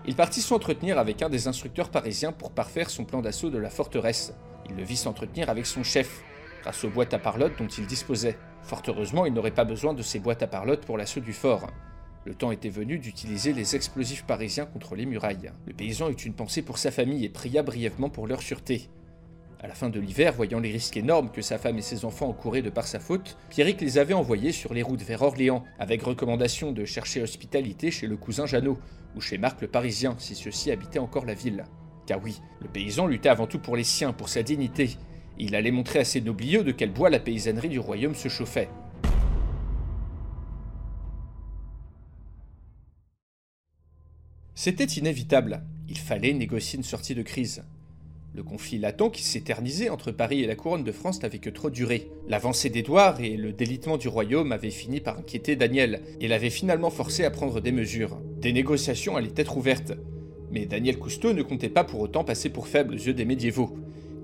il 0.07 0.15
partit 0.15 0.43
s'entretenir 0.43 1.01
avec 1.01 1.23
un 1.23 1.29
des 1.29 1.49
instructeurs 1.49 1.91
parisiens 1.91 2.31
pour 2.31 2.53
parfaire 2.53 2.89
son 2.89 3.05
plan 3.05 3.21
d'assaut 3.21 3.51
de 3.51 3.59
la 3.59 3.69
forteresse. 3.69 4.33
Il 4.69 4.77
le 4.77 4.85
vit 4.85 4.97
s'entretenir 4.97 5.51
avec 5.51 5.67
son 5.67 5.83
chef, 5.83 6.23
grâce 6.63 6.85
aux 6.85 6.91
boîtes 6.91 7.15
à 7.15 7.19
parlotte 7.19 7.59
dont 7.59 7.67
il 7.67 7.87
disposait. 7.87 8.39
Fort 8.63 8.83
heureusement, 8.89 9.27
il 9.27 9.33
n'aurait 9.33 9.51
pas 9.51 9.65
besoin 9.65 9.95
de 9.95 10.03
ces 10.03 10.19
boîtes 10.19 10.43
à 10.43 10.47
parlotte 10.47 10.85
pour 10.85 10.99
l'assaut 10.99 11.21
du 11.21 11.33
fort. 11.33 11.69
Le 12.27 12.35
temps 12.35 12.51
était 12.51 12.69
venu 12.69 12.99
d'utiliser 12.99 13.53
les 13.53 13.77
explosifs 13.77 14.25
parisiens 14.27 14.67
contre 14.67 14.95
les 14.95 15.07
murailles. 15.07 15.53
Le 15.67 15.73
paysan 15.73 16.11
eut 16.11 16.15
une 16.15 16.35
pensée 16.35 16.63
pour 16.63 16.77
sa 16.77 16.91
famille 16.91 17.25
et 17.25 17.31
pria 17.31 17.63
brièvement 17.63 18.11
pour 18.11 18.27
leur 18.27 18.43
sûreté. 18.43 18.91
À 19.63 19.67
la 19.67 19.75
fin 19.75 19.91
de 19.91 20.01
l'hiver, 20.01 20.33
voyant 20.33 20.59
les 20.59 20.73
risques 20.73 20.97
énormes 20.97 21.31
que 21.31 21.43
sa 21.43 21.59
femme 21.59 21.77
et 21.77 21.83
ses 21.83 22.07
enfants 22.07 22.29
encouraient 22.29 22.63
de 22.63 22.71
par 22.71 22.87
sa 22.87 22.99
faute, 22.99 23.37
Pierrick 23.51 23.81
les 23.83 23.99
avait 23.99 24.15
envoyés 24.15 24.53
sur 24.53 24.73
les 24.73 24.83
routes 24.83 25.03
vers 25.03 25.21
Orléans, 25.21 25.65
avec 25.79 26.03
recommandation 26.03 26.73
de 26.73 26.87
chercher 26.87 27.23
hospitalité 27.23 27.91
chez 27.91 28.07
le 28.07 28.17
cousin 28.17 28.47
Jeannot, 28.47 28.79
ou 29.17 29.21
chez 29.21 29.37
Marc 29.37 29.61
le 29.61 29.69
Parisien, 29.69 30.15
si 30.19 30.35
ceux-ci 30.35 30.71
habitaient 30.71 30.99
encore 30.99 31.27
la 31.27 31.35
ville. 31.35 31.65
Car 32.07 32.23
oui, 32.23 32.41
le 32.61 32.69
paysan 32.69 33.07
luttait 33.07 33.29
avant 33.29 33.47
tout 33.47 33.59
pour 33.59 33.77
les 33.77 33.85
siens, 33.85 34.15
pour 34.15 34.31
sa 34.31 34.43
dignité. 34.43 34.97
Il 35.41 35.55
allait 35.55 35.71
montrer 35.71 35.99
à 35.99 36.05
ses 36.05 36.21
nobliaux 36.21 36.63
de 36.63 36.71
quel 36.71 36.93
bois 36.93 37.11
la 37.11 37.19
paysannerie 37.19 37.71
du 37.71 37.79
royaume 37.79 38.15
se 38.15 38.29
chauffait. 38.29 38.69
C'était 44.55 44.85
inévitable. 44.85 45.63
Il 45.89 45.97
fallait 45.97 46.35
négocier 46.35 46.77
une 46.77 46.85
sortie 46.85 47.15
de 47.15 47.23
crise. 47.23 47.65
Le 48.35 48.43
conflit 48.43 48.79
latent 48.79 49.11
qui 49.11 49.25
s'éternisait 49.25 49.89
entre 49.89 50.13
Paris 50.13 50.43
et 50.43 50.47
la 50.47 50.55
couronne 50.55 50.85
de 50.85 50.93
France 50.93 51.23
n'avait 51.23 51.39
que 51.39 51.51
trop 51.51 51.71
duré. 51.71 52.11
L'avancée 52.29 52.69
d'Édouard 52.69 53.21
et 53.21 53.37
le 53.37 53.53
délitement 53.53 53.97
du 53.97 54.07
royaume 54.07 54.53
avaient 54.53 54.71
fini 54.71 55.01
par 55.01 55.19
inquiéter 55.19 55.57
Daniel, 55.57 56.03
et 56.21 56.29
l'avaient 56.29 56.51
finalement 56.51 56.91
forcé 56.91 57.25
à 57.25 57.31
prendre 57.31 57.61
des 57.61 57.73
mesures. 57.73 58.21
Des 58.41 58.53
négociations 58.53 59.17
allaient 59.17 59.33
être 59.35 59.57
ouvertes. 59.57 59.95
Mais 60.53 60.67
Daniel 60.67 60.99
Cousteau 60.99 61.33
ne 61.33 61.43
comptait 61.43 61.69
pas 61.71 61.85
pour 61.85 62.01
autant 62.01 62.23
passer 62.23 62.51
pour 62.51 62.69
faible 62.69 62.95
aux 62.95 62.99
yeux 62.99 63.15
des 63.15 63.25
médiévaux. 63.25 63.77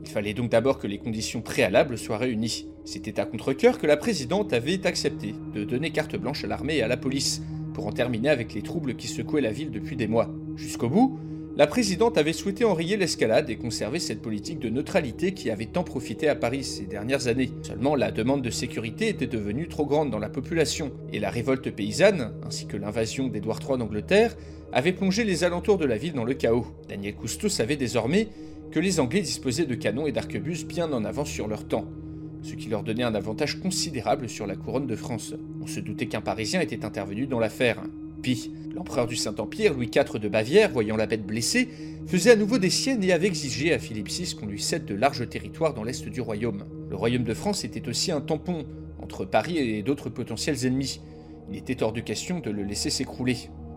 Il 0.07 0.13
fallait 0.13 0.35
donc 0.35 0.51
d'abord 0.51 0.79
que 0.79 0.87
les 0.87 0.99
conditions 0.99 1.43
préalables 1.43 1.99
soient 1.99 2.17
réunies. 2.17 2.69
C'était 2.85 3.19
à 3.19 3.27
contre-coeur 3.27 3.77
que 3.77 3.89
la 3.89 3.97
présidente 3.97 4.53
avait 4.53 4.87
accepté 4.87 5.35
de 5.53 5.65
donner 5.65 5.91
carte 5.91 6.15
blanche 6.15 6.45
à 6.45 6.47
l'armée 6.47 6.77
et 6.77 6.83
à 6.83 6.89
la 6.89 6.97
police, 6.97 7.43
pour 7.75 7.89
en 7.89 7.93
terminer 7.93 8.29
avec 8.29 8.55
les 8.55 8.63
troubles 8.63 8.95
qui 8.95 9.09
secouaient 9.09 9.41
la 9.41 9.51
ville 9.51 9.73
depuis 9.73 9.97
des 9.97 10.07
mois. 10.07 10.31
Jusqu'au 10.55 10.89
bout, 10.89 11.19
la 11.57 11.67
présidente 11.67 12.19
avait 12.19 12.33
souhaité 12.33 12.65
enrayer 12.65 12.97
l'escalade 12.97 13.51
et 13.51 13.57
conserver 13.57 13.99
cette 13.99 14.23
politique 14.23 14.61
de 14.61 14.69
neutralité 14.69 15.33
qui 15.33 15.51
avait 15.51 15.67
tant 15.67 15.83
profité 15.83 16.29
à 16.29 16.37
Paris 16.37 16.63
ces 16.63 16.85
dernières 16.85 17.27
années. 17.27 17.51
Seulement, 17.63 17.97
la 17.97 18.13
demande 18.13 18.43
de 18.43 18.51
sécurité 18.51 19.09
était 19.09 19.27
devenue 19.27 19.67
trop 19.67 19.87
grande 19.87 20.11
dans 20.11 20.21
la 20.21 20.29
population, 20.29 20.93
et 21.13 21.19
la 21.19 21.31
révolte 21.31 21.71
paysanne, 21.73 22.33
ainsi 22.47 22.67
que 22.67 22.77
l'invasion 22.77 23.27
d'Édouard 23.27 23.59
III 23.61 23.79
d'Angleterre, 23.79 24.37
avaient 24.73 24.93
plongé 24.93 25.25
les 25.25 25.43
alentours 25.43 25.79
de 25.79 25.87
la 25.87 25.97
ville 25.97 26.13
dans 26.13 26.25
le 26.25 26.35
chaos. 26.35 26.67
Daniel 26.89 27.15
Cousteau 27.15 27.49
savait 27.49 27.77
désormais 27.77 28.29
que 28.71 28.81
les 28.81 29.01
Anglais 29.01 29.23
disposaient 29.23 29.67
de 29.67 29.75
canons 29.75 30.07
et 30.07 30.13
d'arquebuses 30.13 30.67
bien 30.67 30.93
en 30.93 31.05
avance 31.05 31.31
sur 31.31 31.49
leur 31.49 31.67
temps, 31.67 31.87
ce 32.43 32.55
qui 32.55 32.69
leur 32.69 32.83
donnait 32.83 33.03
un 33.03 33.15
avantage 33.15 33.61
considérable 33.61 34.29
sur 34.29 34.47
la 34.47 34.57
couronne 34.57 34.87
de 34.87 34.97
France. 34.97 35.35
On 35.63 35.67
se 35.67 35.81
doutait 35.81 36.07
qu'un 36.07 36.21
Parisien 36.21 36.61
était 36.61 36.85
intervenu 36.85 37.27
dans 37.27 37.39
l'affaire. 37.39 37.83
Puis, 38.23 38.51
l'empereur 38.75 39.07
du 39.07 39.17
Saint-Empire, 39.17 39.75
Louis 39.75 39.91
IV 39.95 40.19
de 40.19 40.29
Bavière, 40.29 40.71
voyant 40.71 40.97
la 40.97 41.07
bête 41.07 41.27
blessée, 41.27 41.69
faisait 42.07 42.33
à 42.33 42.37
nouveau 42.37 42.59
des 42.59 42.71
siennes 42.71 43.03
et 43.03 43.13
avait 43.13 43.27
exigé 43.27 43.73
à 43.73 43.79
Philippe 43.79 44.09
VI 44.09 44.35
qu'on 44.35 44.47
lui 44.47 44.61
cède 44.61 44.85
de 44.85 44.95
larges 44.95 45.29
territoires 45.29 45.75
dans 45.75 45.85
l'est 45.85 46.09
du 46.09 46.21
royaume. 46.21 46.65
Le 46.91 46.97
royaume 46.97 47.25
de 47.25 47.35
France 47.35 47.65
était 47.65 47.89
aussi 47.89 48.13
un 48.13 48.21
tampon 48.21 48.65
entre 49.01 49.25
Paris 49.25 49.59
et 49.59 49.83
d'autres 49.83 50.11
potentiels 50.11 50.67
ennemis. 50.67 51.01
Il 51.51 51.57
était 51.57 51.83
hors 51.83 51.93
de 51.93 52.01
question 52.01 52.41
de 52.41 52.51
le 52.51 52.63
laisser 52.63 52.91
s'écrouler. 52.91 53.37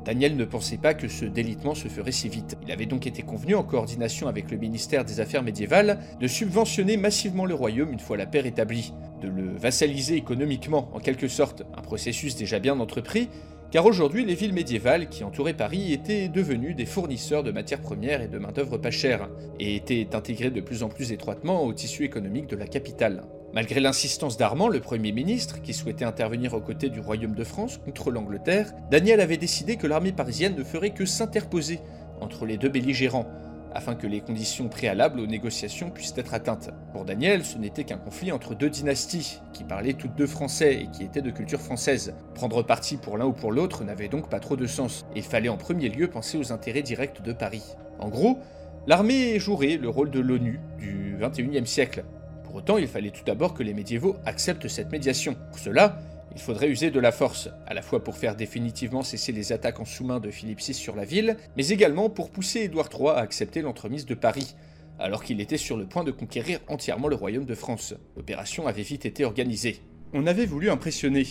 Daniel 0.10 0.36
ne 0.36 0.46
pensait 0.46 0.80
pas 0.80 0.96
que 0.96 1.08
ce 1.08 1.24
délitement 1.24 1.76
se 1.76 1.88
ferait 1.88 2.12
si 2.12 2.30
vite. 2.30 2.58
Il 2.64 2.72
avait 2.72 2.88
donc 2.88 3.06
été 3.06 3.22
convenu, 3.22 3.54
en 3.54 3.62
coordination 3.62 4.28
avec 4.28 4.50
le 4.50 4.58
ministère 4.58 5.06
des 5.06 5.20
Affaires 5.20 5.44
médiévales, 5.44 6.00
de 6.20 6.26
subventionner 6.26 6.98
massivement 6.98 7.46
le 7.46 7.54
royaume 7.54 7.94
une 7.94 8.00
fois 8.00 8.18
la 8.18 8.26
paix 8.26 8.42
établie, 8.44 8.92
de 9.22 9.28
le 9.28 9.56
vassaliser 9.56 10.16
économiquement 10.16 10.90
en 10.96 11.00
quelque 11.00 11.28
sorte, 11.28 11.62
un 11.78 11.84
processus 11.84 12.36
déjà 12.36 12.58
bien 12.58 12.80
entrepris, 12.80 13.30
car 13.70 13.86
aujourd'hui 13.86 14.26
les 14.26 14.34
villes 14.34 14.52
médiévales 14.52 15.10
qui 15.10 15.24
entouraient 15.24 15.54
Paris 15.54 15.94
étaient 15.94 16.28
devenues 16.28 16.74
des 16.74 16.88
fournisseurs 16.88 17.44
de 17.44 17.52
matières 17.52 17.82
premières 17.82 18.24
et 18.24 18.28
de 18.28 18.40
main-d'œuvre 18.40 18.80
pas 18.80 18.90
chères, 18.90 19.30
et 19.60 19.76
étaient 19.76 20.16
intégrées 20.16 20.50
de 20.50 20.62
plus 20.62 20.82
en 20.82 20.90
plus 20.90 21.12
étroitement 21.12 21.64
au 21.64 21.72
tissu 21.72 22.04
économique 22.04 22.48
de 22.48 22.56
la 22.56 22.66
capitale. 22.66 23.26
Malgré 23.52 23.80
l'insistance 23.80 24.38
d'Armand, 24.38 24.68
le 24.68 24.80
Premier 24.80 25.12
ministre, 25.12 25.60
qui 25.64 25.74
souhaitait 25.74 26.06
intervenir 26.06 26.54
aux 26.54 26.62
côtés 26.62 26.90
du 26.90 27.00
Royaume 27.00 27.34
de 27.34 27.44
France 27.44 27.80
contre 27.84 28.12
l'Angleterre, 28.12 28.72
Daniel 28.92 29.20
avait 29.22 29.38
décidé 29.38 29.76
que 29.76 29.88
l'armée 29.88 30.12
parisienne 30.12 30.56
ne 30.56 30.64
ferait 30.64 30.92
que 30.92 31.06
s'interposer 31.06 31.80
entre 32.22 32.46
les 32.46 32.58
deux 32.58 32.70
belligérants, 32.70 33.26
afin 33.74 33.96
que 33.96 34.06
les 34.06 34.22
conditions 34.22 34.70
préalables 34.70 35.20
aux 35.20 35.26
négociations 35.26 35.90
puissent 35.90 36.14
être 36.16 36.36
atteintes. 36.36 36.70
Pour 36.94 37.06
Daniel, 37.06 37.44
ce 37.44 37.58
n'était 37.58 37.86
qu'un 37.86 37.98
conflit 37.98 38.32
entre 38.32 38.54
deux 38.54 38.70
dynasties, 38.70 39.40
qui 39.52 39.64
parlaient 39.64 39.94
toutes 39.94 40.16
deux 40.16 40.28
français 40.28 40.84
et 40.84 40.88
qui 40.92 41.04
étaient 41.04 41.24
de 41.24 41.32
culture 41.32 41.62
française. 41.62 42.14
Prendre 42.36 42.62
parti 42.62 42.98
pour 42.98 43.18
l'un 43.18 43.26
ou 43.26 43.34
pour 43.34 43.52
l'autre 43.52 43.84
n'avait 43.84 44.10
donc 44.10 44.30
pas 44.30 44.40
trop 44.40 44.58
de 44.58 44.68
sens, 44.68 45.08
et 45.16 45.20
il 45.20 45.26
fallait 45.26 45.50
en 45.50 45.58
premier 45.58 45.90
lieu 45.90 46.08
penser 46.08 46.38
aux 46.38 46.52
intérêts 46.52 46.84
directs 46.84 47.24
de 47.24 47.34
Paris. 47.34 47.64
En 47.98 48.10
gros, 48.10 48.38
l'armée 48.86 49.40
jouerait 49.40 49.78
le 49.78 49.90
rôle 49.90 50.12
de 50.12 50.20
l'ONU 50.20 50.60
du 50.78 51.18
XXIe 51.20 51.66
siècle. 51.66 52.04
Pour 52.50 52.56
autant, 52.56 52.80
il 52.80 52.88
fallait 52.88 53.12
tout 53.12 53.24
d'abord 53.24 53.54
que 53.54 53.62
les 53.62 53.76
médiévaux 53.76 54.16
acceptent 54.26 54.68
cette 54.68 54.92
médiation. 54.92 55.36
Pour 55.52 55.60
cela, 55.60 56.02
il 56.34 56.42
faudrait 56.42 56.68
user 56.68 56.90
de 56.90 57.00
la 57.00 57.12
force, 57.12 57.48
à 57.68 57.76
la 57.76 57.84
fois 57.84 58.04
pour 58.04 58.18
faire 58.18 58.36
définitivement 58.36 59.04
cesser 59.04 59.32
les 59.32 59.52
attaques 59.52 59.80
en 59.80 59.86
sous-main 59.86 60.20
de 60.20 60.32
Philippe 60.32 60.60
VI 60.60 60.74
sur 60.74 60.96
la 60.96 61.06
ville, 61.06 61.38
mais 61.58 61.68
également 61.68 62.10
pour 62.10 62.32
pousser 62.32 62.62
Édouard 62.62 62.90
III 62.92 63.10
à 63.10 63.18
accepter 63.18 63.62
l'entremise 63.62 64.08
de 64.08 64.16
Paris, 64.16 64.56
alors 64.98 65.24
qu'il 65.24 65.42
était 65.42 65.58
sur 65.58 65.78
le 65.78 65.86
point 65.86 66.04
de 66.04 66.10
conquérir 66.10 66.60
entièrement 66.70 67.08
le 67.08 67.16
royaume 67.16 67.46
de 67.46 67.54
France. 67.54 67.94
L'opération 68.18 68.66
avait 68.66 68.82
vite 68.82 69.06
été 69.06 69.26
organisée. 69.26 69.84
On 70.14 70.26
avait 70.26 70.48
voulu 70.48 70.72
impressionner. 70.72 71.28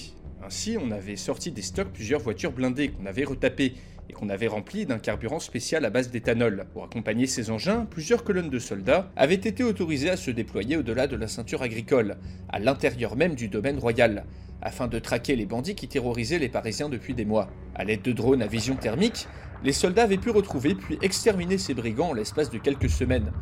Ainsi, 0.47 0.77
on 0.81 0.93
avait 0.93 1.17
sorti 1.17 1.51
des 1.51 1.63
stocks 1.63 1.93
plusieurs 1.93 2.21
voitures 2.21 2.53
blindées 2.53 2.91
qu'on 2.91 3.07
avait 3.07 3.25
retapées 3.25 3.75
et 4.09 4.13
qu'on 4.13 4.29
avait 4.29 4.47
remplies 4.47 4.87
d'un 4.87 4.99
carburant 4.99 5.41
spécial 5.41 5.85
à 5.85 5.91
base 5.91 6.11
d'éthanol. 6.11 6.67
Pour 6.73 6.85
accompagner 6.85 7.27
ces 7.27 7.51
engins, 7.51 7.87
plusieurs 7.91 8.25
colonnes 8.25 8.51
de 8.51 8.59
soldats 8.59 9.11
avaient 9.17 9.35
été 9.35 9.65
autorisées 9.65 10.11
à 10.11 10.17
se 10.17 10.31
déployer 10.31 10.77
au-delà 10.77 11.07
de 11.07 11.17
la 11.17 11.29
ceinture 11.29 11.63
agricole, 11.63 12.17
à 12.49 12.59
l'intérieur 12.59 13.17
même 13.17 13.35
du 13.35 13.49
domaine 13.49 13.79
royal, 13.79 14.25
afin 14.63 14.89
de 14.89 14.99
traquer 14.99 15.37
les 15.37 15.47
bandits 15.47 15.75
qui 15.75 15.89
terrorisaient 15.89 16.39
les 16.39 16.49
Parisiens 16.49 16.89
depuis 16.89 17.15
des 17.15 17.25
mois. 17.25 17.49
À 17.75 17.85
l'aide 17.85 18.03
de 18.03 18.13
drones 18.13 18.43
à 18.43 18.47
vision 18.47 18.77
thermique, 18.77 19.29
les 19.63 19.73
soldats 19.73 20.05
avaient 20.05 20.17
pu 20.17 20.31
retrouver 20.31 20.75
puis 20.75 20.99
exterminer 21.03 21.59
ces 21.59 21.75
brigands 21.75 22.11
en 22.11 22.15
l'espace 22.15 22.51
de 22.51 22.59
quelques 22.59 22.91
semaines, 22.91 23.33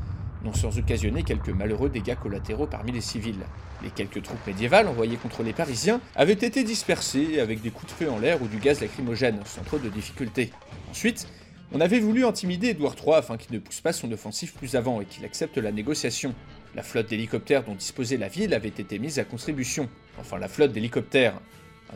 sans 0.53 0.79
occasionner 0.79 1.23
quelques 1.23 1.51
malheureux 1.51 1.89
dégâts 1.89 2.17
collatéraux 2.17 2.67
parmi 2.67 2.93
les 2.93 3.01
civils. 3.01 3.47
Les 3.83 3.91
quelques 3.91 4.23
troupes 4.23 4.47
médiévales 4.47 4.89
envoyées 4.89 5.17
contre 5.17 5.43
les 5.43 5.53
Parisiens 5.53 6.01
avaient 6.15 6.33
été 6.33 6.65
dispersées 6.65 7.41
avec 7.41 7.61
des 7.61 7.71
coups 7.71 7.93
de 7.93 8.05
feu 8.05 8.11
en 8.11 8.19
l'air 8.19 8.43
ou 8.43 8.49
du 8.49 8.59
gaz 8.59 8.81
lacrymogène, 8.81 9.41
sans 9.45 9.63
trop 9.63 9.79
de 9.79 9.89
difficultés. 9.89 10.51
Ensuite, 10.91 11.27
on 11.73 11.81
avait 11.81 11.99
voulu 11.99 12.25
intimider 12.25 12.69
Édouard 12.69 12.95
III 12.95 13.17
afin 13.17 13.37
qu'il 13.37 13.53
ne 13.55 13.59
pousse 13.59 13.81
pas 13.81 13.93
son 13.93 14.11
offensive 14.13 14.53
plus 14.53 14.77
avant 14.77 15.01
et 15.01 15.05
qu'il 15.05 15.25
accepte 15.25 15.59
la 15.59 15.73
négociation. 15.73 16.35
La 16.75 16.83
flotte 16.83 17.09
d'hélicoptères 17.09 17.65
dont 17.65 17.75
disposait 17.75 18.17
la 18.17 18.29
ville 18.29 18.55
avait 18.55 18.69
été 18.69 18.99
mise 18.99 19.19
à 19.19 19.25
contribution. 19.25 19.89
Enfin, 20.19 20.39
la 20.39 20.49
flotte 20.49 20.73
d'hélicoptères. 20.73 21.41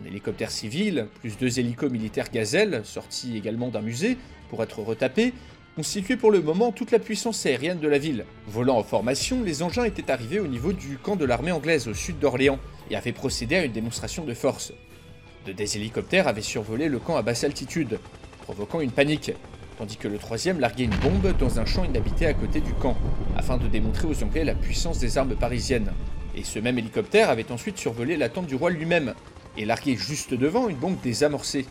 Un 0.00 0.04
hélicoptère 0.04 0.50
civil, 0.50 1.06
plus 1.20 1.36
deux 1.36 1.58
hélicos 1.58 1.90
militaires 1.90 2.30
gazelles, 2.32 2.82
sortis 2.84 3.36
également 3.36 3.68
d'un 3.68 3.82
musée, 3.82 4.18
pour 4.48 4.62
être 4.62 4.80
retapés, 4.80 5.32
constituait 5.76 6.16
pour 6.16 6.30
le 6.30 6.42
moment 6.42 6.72
toute 6.72 6.90
la 6.90 6.98
puissance 6.98 7.46
aérienne 7.46 7.78
de 7.78 7.88
la 7.88 7.98
ville. 7.98 8.24
Volant 8.46 8.78
en 8.78 8.82
formation, 8.82 9.42
les 9.42 9.62
engins 9.62 9.84
étaient 9.84 10.10
arrivés 10.10 10.40
au 10.40 10.46
niveau 10.46 10.72
du 10.72 10.98
camp 10.98 11.16
de 11.16 11.24
l'armée 11.24 11.52
anglaise 11.52 11.88
au 11.88 11.94
sud 11.94 12.18
d'Orléans 12.18 12.58
et 12.90 12.96
avaient 12.96 13.12
procédé 13.12 13.56
à 13.56 13.64
une 13.64 13.72
démonstration 13.72 14.24
de 14.24 14.34
force. 14.34 14.72
De 15.46 15.52
des 15.52 15.76
hélicoptères 15.76 16.28
avaient 16.28 16.42
survolé 16.42 16.88
le 16.88 16.98
camp 16.98 17.16
à 17.16 17.22
basse 17.22 17.44
altitude, 17.44 17.98
provoquant 18.42 18.80
une 18.80 18.90
panique, 18.90 19.32
tandis 19.78 19.96
que 19.96 20.08
le 20.08 20.18
troisième 20.18 20.60
larguait 20.60 20.84
une 20.84 20.96
bombe 20.96 21.34
dans 21.38 21.58
un 21.58 21.64
champ 21.64 21.84
inhabité 21.84 22.26
à 22.26 22.34
côté 22.34 22.60
du 22.60 22.74
camp, 22.74 22.96
afin 23.36 23.56
de 23.56 23.66
démontrer 23.66 24.06
aux 24.06 24.22
Anglais 24.22 24.44
la 24.44 24.54
puissance 24.54 24.98
des 24.98 25.16
armes 25.16 25.36
parisiennes. 25.36 25.92
Et 26.36 26.44
ce 26.44 26.58
même 26.58 26.78
hélicoptère 26.78 27.30
avait 27.30 27.50
ensuite 27.50 27.78
survolé 27.78 28.16
la 28.16 28.28
tente 28.28 28.46
du 28.46 28.54
roi 28.54 28.70
lui-même, 28.70 29.14
et 29.56 29.64
largué 29.64 29.96
juste 29.96 30.34
devant 30.34 30.68
une 30.68 30.76
bombe 30.76 31.00
désamorcée, 31.02 31.66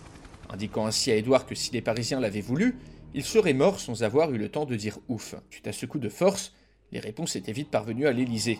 indiquant 0.50 0.88
ainsi 0.88 1.12
à 1.12 1.16
Édouard 1.16 1.46
que 1.46 1.54
si 1.54 1.72
les 1.72 1.82
Parisiens 1.82 2.20
l'avaient 2.20 2.42
voulu, 2.42 2.76
il 3.14 3.24
serait 3.24 3.54
mort 3.54 3.80
sans 3.80 4.04
avoir 4.04 4.32
eu 4.32 4.38
le 4.38 4.50
temps 4.50 4.66
de 4.66 4.76
dire 4.76 5.00
ouf. 5.08 5.36
Suite 5.50 5.68
à 5.68 5.74
ce 5.74 5.86
coup 5.86 6.00
de 6.00 6.10
force, 6.10 6.54
les 6.92 7.00
réponses 7.00 7.36
étaient 7.36 7.52
vite 7.52 7.72
parvenues 7.72 8.08
à 8.08 8.12
l'Élysée. 8.12 8.60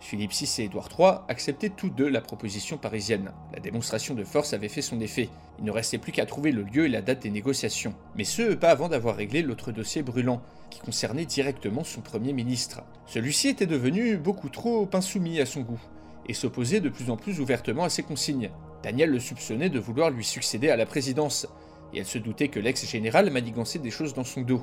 Philippe 0.00 0.32
VI 0.32 0.62
et 0.62 0.64
Édouard 0.64 0.88
III 0.98 1.18
acceptaient 1.28 1.68
tous 1.68 1.90
deux 1.90 2.08
la 2.08 2.22
proposition 2.22 2.78
parisienne. 2.78 3.32
La 3.52 3.60
démonstration 3.60 4.14
de 4.14 4.24
force 4.24 4.54
avait 4.54 4.68
fait 4.68 4.80
son 4.80 5.00
effet. 5.00 5.28
Il 5.58 5.64
ne 5.64 5.70
restait 5.70 5.98
plus 5.98 6.12
qu'à 6.12 6.24
trouver 6.24 6.52
le 6.52 6.62
lieu 6.62 6.86
et 6.86 6.88
la 6.88 7.02
date 7.02 7.22
des 7.22 7.30
négociations. 7.30 7.94
Mais 8.16 8.24
ce, 8.24 8.54
pas 8.54 8.70
avant 8.70 8.88
d'avoir 8.88 9.16
réglé 9.16 9.42
l'autre 9.42 9.72
dossier 9.72 10.02
brûlant, 10.02 10.42
qui 10.70 10.80
concernait 10.80 11.26
directement 11.26 11.84
son 11.84 12.00
Premier 12.00 12.32
ministre. 12.32 12.82
Celui-ci 13.06 13.48
était 13.48 13.66
devenu 13.66 14.16
beaucoup 14.16 14.48
trop 14.48 14.88
insoumis 14.94 15.40
à 15.40 15.46
son 15.46 15.60
goût, 15.60 15.80
et 16.26 16.34
s'opposait 16.34 16.80
de 16.80 16.88
plus 16.88 17.10
en 17.10 17.16
plus 17.16 17.40
ouvertement 17.40 17.84
à 17.84 17.90
ses 17.90 18.02
consignes. 18.02 18.50
Daniel 18.82 19.10
le 19.10 19.20
soupçonnait 19.20 19.68
de 19.68 19.78
vouloir 19.78 20.10
lui 20.10 20.24
succéder 20.24 20.70
à 20.70 20.76
la 20.76 20.86
présidence, 20.86 21.46
et 21.92 21.98
elle 21.98 22.06
se 22.06 22.18
doutait 22.18 22.48
que 22.48 22.60
l'ex-général 22.60 23.30
manigançait 23.30 23.78
des 23.78 23.90
choses 23.90 24.14
dans 24.14 24.24
son 24.24 24.42
dos. 24.42 24.62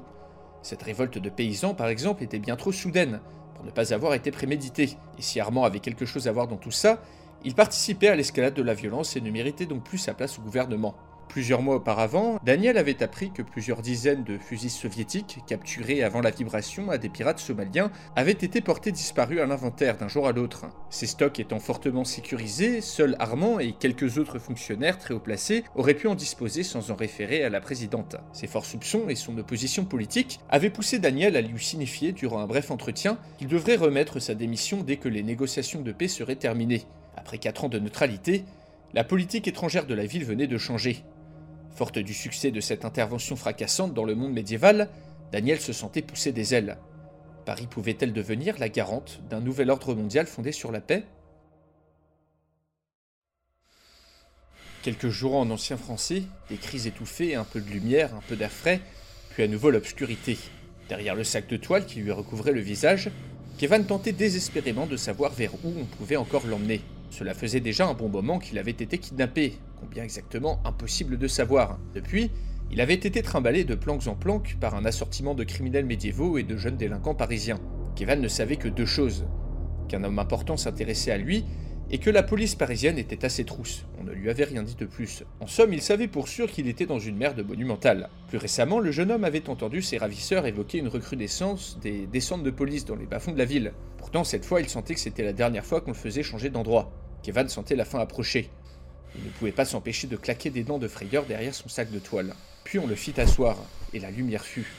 Cette 0.62 0.84
révolte 0.84 1.18
de 1.18 1.30
paysans, 1.30 1.74
par 1.74 1.88
exemple, 1.88 2.24
était 2.24 2.40
bien 2.40 2.56
trop 2.56 2.72
soudaine 2.72 3.20
pour 3.56 3.66
ne 3.66 3.72
pas 3.72 3.94
avoir 3.94 4.14
été 4.14 4.32
préméditée, 4.32 4.98
et 5.18 5.22
si 5.22 5.40
Armand 5.40 5.64
avait 5.64 5.80
quelque 5.80 6.06
chose 6.06 6.28
à 6.28 6.32
voir 6.32 6.48
dans 6.48 6.58
tout 6.58 6.72
ça, 6.72 7.02
il 7.44 7.56
participait 7.56 8.08
à 8.08 8.16
l'escalade 8.16 8.54
de 8.54 8.62
la 8.62 8.74
violence 8.74 9.16
et 9.16 9.22
ne 9.22 9.32
méritait 9.32 9.66
donc 9.66 9.84
plus 9.84 9.98
sa 9.98 10.14
place 10.14 10.38
au 10.38 10.42
gouvernement. 10.42 10.96
Plusieurs 11.30 11.62
mois 11.62 11.76
auparavant, 11.76 12.40
Daniel 12.44 12.78
avait 12.78 13.04
appris 13.04 13.32
que 13.32 13.42
plusieurs 13.42 13.82
dizaines 13.82 14.24
de 14.24 14.38
fusils 14.38 14.72
soviétiques, 14.72 15.40
capturés 15.46 16.02
avant 16.02 16.22
la 16.22 16.32
vibration 16.32 16.90
à 16.90 16.98
des 16.98 17.10
pirates 17.10 17.40
somaliens, 17.40 17.92
avaient 18.16 18.32
été 18.32 18.62
portés 18.62 18.92
disparus 18.92 19.40
à 19.40 19.46
l'inventaire 19.46 19.98
d'un 19.98 20.08
jour 20.08 20.28
à 20.28 20.32
l'autre. 20.32 20.66
Ces 20.90 21.06
stocks 21.06 21.40
étant 21.40 21.60
fortement 21.60 22.06
sécurisés, 22.06 22.82
seul 22.82 23.16
Armand 23.20 23.60
et 23.60 23.74
quelques 23.74 24.18
autres 24.18 24.40
fonctionnaires 24.40 24.98
très 24.98 25.14
haut 25.14 25.20
placés 25.20 25.64
auraient 25.76 25.94
pu 25.94 26.08
en 26.08 26.16
disposer 26.16 26.64
sans 26.64 26.92
en 26.92 26.96
référer 26.96 27.44
à 27.44 27.50
la 27.50 27.62
présidente. 27.62 28.16
Ses 28.32 28.48
forts 28.48 28.66
soupçons 28.66 29.10
et 29.10 29.16
son 29.16 29.38
opposition 29.38 29.86
politique 29.86 30.40
avaient 30.50 30.70
poussé 30.70 30.98
Daniel 30.98 31.36
à 31.36 31.42
lui 31.42 31.64
signifier 31.64 32.14
durant 32.14 32.40
un 32.40 32.48
bref 32.48 32.72
entretien 32.72 33.20
qu'il 33.38 33.48
devrait 33.48 33.76
remettre 33.76 34.20
sa 34.20 34.34
démission 34.34 34.82
dès 34.82 34.98
que 34.98 35.10
les 35.10 35.24
négociations 35.24 35.82
de 35.82 35.92
paix 35.92 36.08
seraient 36.08 36.36
terminées. 36.36 36.86
Après 37.16 37.38
quatre 37.38 37.66
ans 37.66 37.70
de 37.70 37.80
neutralité, 37.80 38.46
la 38.94 39.04
politique 39.04 39.48
étrangère 39.48 39.86
de 39.86 39.94
la 39.94 40.06
ville 40.06 40.26
venait 40.26 40.48
de 40.48 40.58
changer. 40.58 41.04
Forte 41.78 42.00
du 42.00 42.16
succès 42.16 42.50
de 42.50 42.60
cette 42.60 42.86
intervention 42.86 43.36
fracassante 43.36 43.94
dans 43.94 44.04
le 44.04 44.16
monde 44.16 44.34
médiéval, 44.34 44.90
Daniel 45.32 45.60
se 45.60 45.74
sentait 45.74 46.02
pousser 46.02 46.32
des 46.32 46.56
ailes. 46.56 46.80
Paris 47.46 47.68
pouvait-elle 47.68 48.14
devenir 48.14 48.58
la 48.58 48.68
garante 48.68 49.22
d'un 49.30 49.42
nouvel 49.42 49.70
ordre 49.70 49.94
mondial 49.94 50.26
fondé 50.26 50.52
sur 50.52 50.72
la 50.72 50.82
paix? 50.82 51.04
Quelques 54.82 55.10
jours 55.10 55.36
en 55.36 55.52
ancien 55.52 55.78
français, 55.78 56.24
des 56.50 56.58
cris 56.58 56.88
étouffés, 56.88 57.36
un 57.36 57.44
peu 57.44 57.62
de 57.62 57.70
lumière, 57.70 58.16
un 58.16 58.24
peu 58.28 58.36
d'air 58.36 58.50
puis 59.30 59.44
à 59.44 59.48
nouveau 59.48 59.70
l'obscurité. 59.70 60.36
Derrière 60.90 61.14
le 61.14 61.24
sac 61.24 61.48
de 61.48 61.58
toile 61.58 61.86
qui 61.86 62.00
lui 62.00 62.12
recouvrait 62.12 62.54
le 62.54 62.62
visage, 62.62 63.12
Kevin 63.60 63.86
tentait 63.86 64.14
désespérément 64.14 64.88
de 64.88 64.98
savoir 64.98 65.32
vers 65.32 65.54
où 65.64 65.76
on 65.80 65.86
pouvait 65.86 66.16
encore 66.16 66.48
l'emmener. 66.48 66.82
Cela 67.10 67.34
faisait 67.34 67.60
déjà 67.60 67.88
un 67.88 67.94
bon 67.94 68.10
moment 68.10 68.40
qu'il 68.40 68.58
avait 68.58 68.72
été 68.72 68.98
kidnappé, 68.98 69.58
combien 69.80 70.04
exactement 70.04 70.60
impossible 70.66 71.18
de 71.18 71.28
savoir. 71.28 71.80
Depuis, 71.96 72.32
il 72.72 72.82
avait 72.82 72.94
été 72.94 73.22
trimballé 73.22 73.64
de 73.64 73.76
planques 73.76 74.08
en 74.08 74.16
planques 74.16 74.58
par 74.60 74.76
un 74.76 74.86
assortiment 74.86 75.36
de 75.36 75.44
criminels 75.44 75.86
médiévaux 75.86 76.38
et 76.38 76.44
de 76.44 76.58
jeunes 76.58 76.78
délinquants 76.78 77.16
parisiens. 77.16 77.60
Kevin 77.96 78.20
ne 78.20 78.28
savait 78.28 78.58
que 78.58 78.68
deux 78.68 78.86
choses 78.86 79.26
qu'un 79.88 80.04
homme 80.04 80.20
important 80.20 80.58
s'intéressait 80.58 81.12
à 81.12 81.18
lui 81.18 81.46
et 81.90 82.00
que 82.00 82.10
la 82.10 82.24
police 82.24 82.56
parisienne 82.56 82.98
était 82.98 83.24
à 83.24 83.30
ses 83.30 83.46
trousses. 83.46 83.86
On 84.00 84.04
ne 84.04 84.12
lui 84.12 84.30
avait 84.30 84.44
rien 84.44 84.64
dit 84.64 84.76
de 84.76 84.86
plus. 84.86 85.24
En 85.40 85.48
somme, 85.48 85.74
il 85.74 85.82
savait 85.82 86.10
pour 86.10 86.28
sûr 86.28 86.52
qu'il 86.52 86.68
était 86.68 86.86
dans 86.86 87.00
une 87.00 87.16
merde 87.16 87.46
monumentale. 87.48 88.10
Plus 88.28 88.38
récemment, 88.38 88.80
le 88.80 88.92
jeune 88.92 89.12
homme 89.12 89.24
avait 89.24 89.50
entendu 89.50 89.82
ses 89.82 89.98
ravisseurs 89.98 90.46
évoquer 90.46 90.80
une 90.80 90.90
recrudescence 90.90 91.80
des 91.82 92.06
descentes 92.08 92.44
de 92.44 92.52
police 92.52 92.84
dans 92.84 92.98
les 92.98 93.06
bas-fonds 93.06 93.32
de 93.32 93.38
la 93.38 93.46
ville. 93.46 93.72
Pourtant, 94.08 94.24
cette 94.24 94.46
fois, 94.46 94.62
il 94.62 94.70
sentait 94.70 94.94
que 94.94 95.02
c'était 95.02 95.26
la 95.26 95.34
dernière 95.34 95.66
fois 95.66 95.82
qu'on 95.82 95.92
le 95.92 95.98
faisait 95.98 96.24
changer 96.24 96.50
d'endroit. 96.50 96.94
Kevin 97.24 97.50
sentait 97.50 97.76
la 97.76 97.84
fin 97.84 98.00
approcher. 98.00 98.50
Il 99.18 99.26
ne 99.26 99.30
pouvait 99.32 99.52
pas 99.52 99.66
s'empêcher 99.66 100.08
de 100.08 100.16
claquer 100.16 100.50
des 100.50 100.64
dents 100.64 100.78
de 100.78 100.88
frayeur 100.88 101.26
derrière 101.26 101.54
son 101.54 101.68
sac 101.68 101.92
de 101.92 102.00
toile. 102.00 102.34
Puis 102.64 102.80
on 102.80 102.88
le 102.88 102.96
fit 102.96 103.20
asseoir, 103.20 103.58
et 103.92 104.00
la 104.00 104.10
lumière 104.10 104.46
fut. 104.46 104.72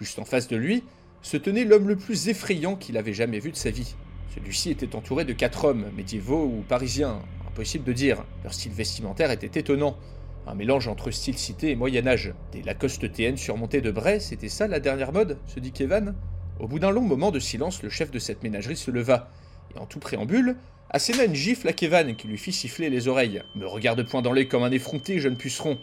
Juste 0.00 0.20
en 0.20 0.24
face 0.24 0.46
de 0.46 0.54
lui, 0.54 0.84
se 1.20 1.36
tenait 1.36 1.64
l'homme 1.64 1.88
le 1.88 1.96
plus 1.96 2.28
effrayant 2.28 2.76
qu'il 2.76 2.96
avait 2.96 3.12
jamais 3.12 3.40
vu 3.40 3.50
de 3.50 3.56
sa 3.56 3.70
vie. 3.70 3.96
Celui-ci 4.36 4.70
était 4.70 4.94
entouré 4.94 5.24
de 5.24 5.32
quatre 5.32 5.64
hommes, 5.64 5.90
médiévaux 5.96 6.44
ou 6.44 6.62
parisiens, 6.68 7.22
impossible 7.48 7.82
de 7.82 7.92
dire. 7.92 8.24
Leur 8.44 8.54
style 8.54 8.70
vestimentaire 8.70 9.32
était 9.32 9.58
étonnant. 9.58 9.98
Un 10.46 10.54
mélange 10.54 10.86
entre 10.86 11.10
style 11.10 11.38
cité 11.38 11.72
et 11.72 11.76
Moyen-Âge. 11.76 12.32
Des 12.52 12.62
Lacoste 12.62 13.10
TN 13.10 13.36
surmontés 13.36 13.80
de 13.80 13.90
brais, 13.90 14.20
c'était 14.20 14.48
ça 14.48 14.68
la 14.68 14.78
dernière 14.78 15.12
mode 15.12 15.38
se 15.48 15.58
dit 15.58 15.72
Kevin. 15.72 16.14
Au 16.60 16.68
bout 16.68 16.78
d'un 16.78 16.90
long 16.90 17.02
moment 17.02 17.32
de 17.32 17.40
silence, 17.40 17.82
le 17.82 17.90
chef 17.90 18.10
de 18.10 18.18
cette 18.18 18.42
ménagerie 18.42 18.76
se 18.76 18.90
leva, 18.90 19.28
et 19.74 19.78
en 19.78 19.86
tout 19.86 19.98
préambule, 19.98 20.56
asséna 20.90 21.24
une 21.24 21.34
gifle 21.34 21.68
à 21.68 21.72
Kevin 21.72 22.14
qui 22.14 22.28
lui 22.28 22.38
fit 22.38 22.52
siffler 22.52 22.90
les 22.90 23.08
oreilles. 23.08 23.42
Me 23.56 23.66
regarde 23.66 24.06
point 24.06 24.22
dans 24.22 24.32
l'œil 24.32 24.48
comme 24.48 24.62
un 24.62 24.70
effronté, 24.70 25.18
jeune 25.18 25.36
puceron. 25.36 25.78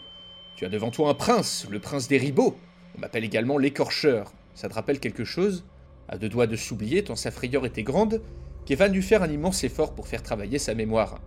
Tu 0.56 0.64
as 0.64 0.70
devant 0.70 0.90
toi 0.90 1.10
un 1.10 1.14
prince, 1.14 1.66
le 1.70 1.78
prince 1.78 2.08
des 2.08 2.16
ribots. 2.16 2.56
On 2.96 3.00
m'appelle 3.00 3.24
également 3.24 3.58
l'écorcheur. 3.58 4.32
Ça 4.54 4.68
te 4.68 4.74
rappelle 4.74 4.98
quelque 4.98 5.24
chose? 5.24 5.64
À 6.08 6.16
deux 6.16 6.28
doigts 6.28 6.46
de 6.46 6.56
s'oublier, 6.56 7.04
tant 7.04 7.16
sa 7.16 7.30
frayeur 7.30 7.66
était 7.66 7.82
grande, 7.82 8.22
Kevin 8.64 8.92
dut 8.92 9.02
faire 9.02 9.22
un 9.22 9.30
immense 9.30 9.64
effort 9.64 9.94
pour 9.94 10.08
faire 10.08 10.22
travailler 10.22 10.58
sa 10.58 10.74
mémoire. 10.74 11.20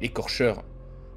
L'écorcheur. 0.00 0.64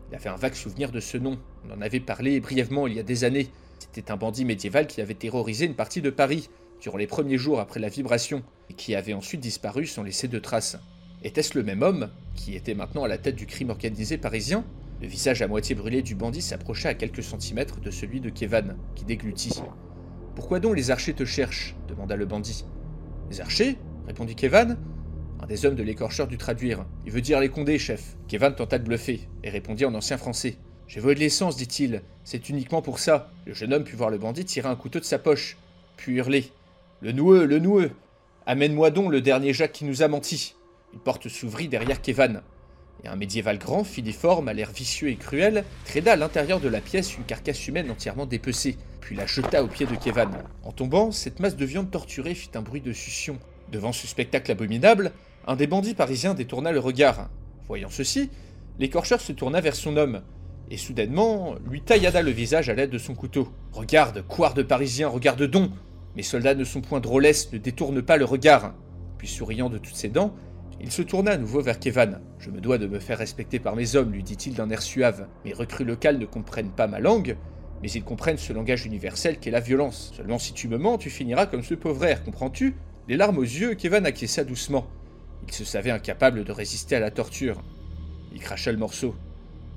Il 0.10 0.16
avait 0.16 0.30
un 0.30 0.36
vague 0.36 0.54
souvenir 0.54 0.92
de 0.92 1.00
ce 1.00 1.18
nom. 1.18 1.40
On 1.68 1.74
en 1.74 1.82
avait 1.82 2.00
parlé 2.00 2.40
brièvement 2.40 2.88
il 2.88 2.94
y 2.94 3.00
a 3.00 3.04
des 3.04 3.24
années. 3.24 3.50
C'était 3.80 4.12
un 4.12 4.18
bandit 4.18 4.46
médiéval 4.46 4.86
qui 4.86 5.02
avait 5.02 5.14
terrorisé 5.14 5.66
une 5.66 5.76
partie 5.76 6.02
de 6.02 6.10
Paris 6.10 6.50
durant 6.82 6.98
les 6.98 7.08
premiers 7.08 7.38
jours 7.38 7.60
après 7.60 7.80
la 7.80 7.90
vibration 7.90 8.44
et 8.70 8.74
qui 8.74 8.96
avait 8.96 9.14
ensuite 9.14 9.40
disparu 9.40 9.86
sans 9.86 10.04
laisser 10.04 10.28
de 10.28 10.40
traces. 10.40 10.78
Était-ce 11.24 11.58
le 11.58 11.64
même 11.64 11.84
homme, 11.84 12.10
qui 12.36 12.56
était 12.56 12.74
maintenant 12.74 13.04
à 13.04 13.08
la 13.08 13.20
tête 13.20 13.36
du 13.36 13.46
crime 13.46 13.70
organisé 13.70 14.18
parisien? 14.18 14.66
Le 15.02 15.08
visage 15.08 15.42
à 15.42 15.48
moitié 15.48 15.76
brûlé 15.76 16.02
du 16.02 16.16
bandit 16.16 16.42
s'approcha 16.42 16.90
à 16.90 16.94
quelques 16.96 17.24
centimètres 17.24 17.80
de 17.80 17.92
celui 17.92 18.20
de 18.20 18.30
Kevin, 18.30 18.76
qui 18.96 19.06
déglutit. 19.06 19.62
Pourquoi 20.36 20.60
donc 20.60 20.76
les 20.76 20.90
archers 20.90 21.14
te 21.14 21.26
cherchent? 21.26 21.76
demanda 21.88 22.16
le 22.16 22.26
bandit. 22.26 22.66
Les 23.30 23.42
archers? 23.42 23.78
répondit 24.08 24.36
Kevin. 24.36 24.78
Un 25.40 25.48
des 25.48 25.66
hommes 25.66 25.76
de 25.76 25.84
l'écorcheur 25.84 26.28
dut 26.28 26.38
traduire. 26.38 26.86
Il 27.06 27.12
veut 27.12 27.22
dire 27.22 27.40
les 27.40 27.50
condés, 27.50 27.80
chef. 27.80 28.16
Kevin 28.28 28.54
tenta 28.54 28.80
de 28.80 28.84
bluffer, 28.84 29.28
et 29.44 29.50
répondit 29.50 29.86
en 29.86 29.94
ancien 29.94 30.18
français. 30.18 30.58
J'ai 30.88 31.00
volé 31.00 31.16
de 31.16 31.20
l'essence, 31.20 31.56
dit-il. 31.56 32.02
C'est 32.24 32.50
uniquement 32.50 32.82
pour 32.82 33.00
ça. 33.00 33.32
Le 33.46 33.54
jeune 33.54 33.74
homme 33.74 33.84
put 33.84 33.96
voir 33.96 34.10
le 34.10 34.18
bandit 34.18 34.46
tirer 34.46 34.70
un 34.70 34.76
couteau 34.76 35.00
de 35.00 35.06
sa 35.06 35.20
poche, 35.20 35.58
puis 35.98 36.16
hurler. 36.16 36.52
Le 37.04 37.12
noueux, 37.14 37.46
le 37.46 37.58
noueux 37.58 37.90
Amène-moi 38.46 38.92
donc 38.92 39.12
le 39.12 39.22
dernier 39.22 39.54
Jacques 39.54 39.72
qui 39.72 39.86
nous 39.86 40.04
a 40.04 40.08
menti. 40.08 40.54
Une 40.94 41.00
porte 41.00 41.30
s'ouvrit 41.30 41.68
derrière 41.68 42.00
Kevin, 42.00 42.42
et 43.04 43.08
un 43.08 43.16
médiéval 43.16 43.58
grand, 43.58 43.84
filiforme, 43.84 44.48
à 44.48 44.54
l'air 44.54 44.72
vicieux 44.72 45.10
et 45.10 45.16
cruel, 45.16 45.64
traida 45.86 46.14
à 46.14 46.16
l'intérieur 46.16 46.60
de 46.60 46.70
la 46.70 46.80
pièce 46.80 47.18
une 47.18 47.24
carcasse 47.24 47.68
humaine 47.68 47.90
entièrement 47.90 48.28
dépecée, 48.28 48.78
puis 49.00 49.16
la 49.16 49.26
jeta 49.26 49.64
aux 49.64 49.68
pieds 49.68 49.88
de 49.88 49.96
Kevin. 49.96 50.30
En 50.64 50.74
tombant, 50.74 51.12
cette 51.12 51.40
masse 51.40 51.56
de 51.56 51.66
viande 51.66 51.90
torturée 51.90 52.36
fit 52.36 52.52
un 52.54 52.62
bruit 52.62 52.82
de 52.82 52.94
succion. 52.94 53.40
Devant 53.72 53.94
ce 53.94 54.06
spectacle 54.06 54.52
abominable, 54.52 55.12
un 55.48 55.56
des 55.56 55.66
bandits 55.66 55.96
parisiens 55.96 56.36
détourna 56.36 56.72
le 56.72 56.80
regard. 56.80 57.32
Voyant 57.68 57.90
ceci, 57.90 58.30
l'écorcheur 58.78 59.22
se 59.22 59.32
tourna 59.32 59.60
vers 59.60 59.76
son 59.76 59.98
homme, 59.98 60.22
et 60.70 60.78
soudainement 60.78 61.56
lui 61.68 61.82
taillada 61.82 62.22
le 62.22 62.30
visage 62.30 62.70
à 62.70 62.76
l'aide 62.76 62.92
de 62.92 63.00
son 63.00 63.16
couteau. 63.16 63.52
Regarde, 63.72 64.22
couard 64.28 64.54
de 64.54 64.62
parisien, 64.62 65.08
regarde 65.08 65.42
donc 65.44 65.72
Mes 66.16 66.24
soldats 66.24 66.56
ne 66.56 66.64
sont 66.64 66.82
point 66.82 67.00
drôlesses, 67.00 67.52
ne 67.54 67.58
détournent 67.58 68.02
pas 68.02 68.18
le 68.18 68.26
regard. 68.26 68.74
Puis 69.18 69.28
souriant 69.28 69.70
de 69.70 69.78
toutes 69.78 69.96
ses 69.96 70.10
dents, 70.10 70.36
il 70.82 70.92
se 70.92 71.02
tourna 71.04 71.32
à 71.32 71.38
nouveau 71.38 71.62
vers 71.62 71.80
Kevin. 71.80 72.20
Je 72.40 72.50
me 72.50 72.60
dois 72.60 72.78
de 72.78 72.88
me 72.88 73.00
faire 73.00 73.20
respecter 73.20 73.60
par 73.60 73.76
mes 73.76 73.96
hommes, 73.96 74.12
lui 74.12 74.24
dit-il 74.24 74.56
d'un 74.56 74.70
air 74.70 74.82
suave. 74.82 75.28
Mes 75.46 75.54
recrues 75.54 75.86
locales 75.86 76.18
ne 76.18 76.26
comprennent 76.26 76.72
pas 76.72 76.88
ma 76.88 77.00
langue, 77.00 77.38
mais 77.82 77.92
ils 77.92 78.04
comprennent 78.04 78.38
ce 78.38 78.52
langage 78.52 78.86
universel 78.86 79.38
qu'est 79.38 79.52
la 79.52 79.60
violence. 79.60 80.12
Seulement 80.18 80.40
si 80.40 80.54
tu 80.54 80.68
me 80.68 80.78
mens, 80.78 80.98
tu 80.98 81.10
finiras 81.10 81.46
comme 81.46 81.64
ce 81.64 81.76
pauvre 81.76 82.06
air, 82.06 82.24
comprends-tu? 82.24 82.76
Les 83.08 83.16
larmes 83.16 83.38
aux 83.38 83.44
yeux, 83.44 83.76
Kevin 83.76 84.06
acquiesça 84.06 84.44
doucement. 84.44 84.88
Il 85.48 85.54
se 85.54 85.66
savait 85.66 85.92
incapable 85.92 86.44
de 86.44 86.52
résister 86.52 86.96
à 86.96 87.00
la 87.00 87.12
torture. 87.12 87.62
Il 88.34 88.40
cracha 88.40 88.72
le 88.72 88.78
morceau. 88.78 89.16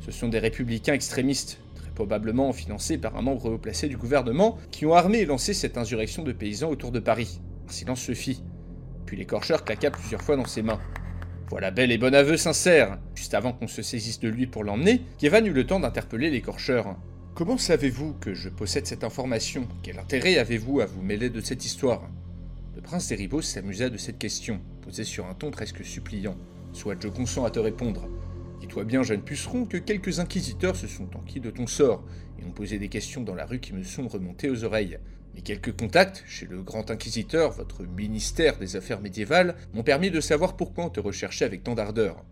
Ce 0.01 0.11
sont 0.11 0.29
des 0.29 0.39
républicains 0.39 0.95
extrémistes, 0.95 1.61
probablement 1.95 2.53
financés 2.53 2.99
par 2.99 3.17
un 3.17 3.23
membre 3.23 3.51
haut 3.51 3.59
placé 3.59 3.89
du 3.89 3.97
gouvernement, 3.97 4.59
qui 4.71 4.87
ont 4.87 4.95
armé 4.95 5.19
et 5.19 5.27
lancé 5.27 5.55
cette 5.55 5.79
insurrection 5.79 6.23
de 6.23 6.33
paysans 6.33 6.71
autour 6.71 6.93
de 6.93 7.01
Paris. 7.01 7.41
Un 7.69 7.73
silence 7.73 8.01
se 8.01 8.15
fit. 8.15 8.43
Puis 9.07 9.17
l'écorcheur 9.17 9.65
claqua 9.65 9.91
plusieurs 9.91 10.23
fois 10.23 10.37
dans 10.37 10.47
ses 10.47 10.63
mains. 10.63 10.81
Voilà 11.51 11.71
bel 11.71 11.93
et 11.93 11.99
bon 11.99 12.15
aveu 12.15 12.37
sincère. 12.37 12.99
Juste 13.15 13.35
avant 13.35 13.53
qu'on 13.53 13.69
se 13.69 13.83
saisisse 13.83 14.21
de 14.21 14.29
lui 14.29 14.47
pour 14.47 14.65
l'emmener, 14.65 15.03
Kevin 15.19 15.47
eut 15.47 15.53
le 15.53 15.67
temps 15.67 15.81
d'interpeller 15.81 16.31
l'écorcheur. 16.31 16.97
Comment 17.35 17.59
savez-vous 17.59 18.15
que 18.15 18.33
je 18.33 18.49
possède 18.49 18.87
cette 18.87 19.05
information? 19.05 19.69
Quel 19.83 19.99
intérêt 19.99 20.39
avez-vous 20.39 20.81
à 20.81 20.87
vous 20.87 21.03
mêler 21.03 21.31
de 21.31 21.41
cette 21.41 21.65
histoire? 21.65 22.09
Le 22.75 22.81
prince 22.81 23.09
des 23.09 23.29
s'amusa 23.43 23.89
de 23.89 23.97
cette 23.97 24.19
question, 24.19 24.61
posée 24.83 25.05
sur 25.05 25.27
un 25.27 25.35
ton 25.35 25.51
presque 25.51 25.85
suppliant. 25.85 26.37
Soit 26.73 27.01
je 27.01 27.09
consens 27.09 27.45
à 27.45 27.51
te 27.51 27.61
répondre. 27.61 28.09
Dis-toi 28.65 28.85
bien, 28.85 29.03
jeune 29.03 29.21
puceron, 29.21 29.67
que 29.67 29.77
quelques 29.77 30.21
inquisiteurs 30.21 30.75
se 30.75 30.87
sont 30.87 31.15
enquis 31.19 31.39
de 31.39 31.51
ton 31.51 31.67
sort 31.67 32.03
et 32.41 32.47
ont 32.47 32.51
posé 32.51 32.79
des 32.79 32.89
questions 32.89 33.23
dans 33.23 33.35
la 33.35 33.45
rue 33.45 33.61
qui 33.61 33.75
me 33.75 33.83
sont 33.83 34.09
remontées 34.09 34.49
aux 34.49 34.65
oreilles. 34.65 34.99
Mais 35.35 35.43
quelques 35.43 35.77
contacts 35.77 36.25
chez 36.27 36.47
le 36.47 36.63
grand 36.63 36.91
inquisiteur, 36.91 37.53
votre 37.53 37.83
ministère 37.83 38.57
des 38.57 38.75
Affaires 38.77 39.03
médiévales, 39.03 39.55
m'ont 39.75 39.83
permis 39.83 40.11
de 40.11 40.19
savoir 40.19 40.57
pourquoi 40.57 40.87
on 40.87 40.89
te 40.89 40.99
recherchait 40.99 41.45
avec 41.45 41.63
tant 41.63 41.75
d'ardeur. 41.75 42.25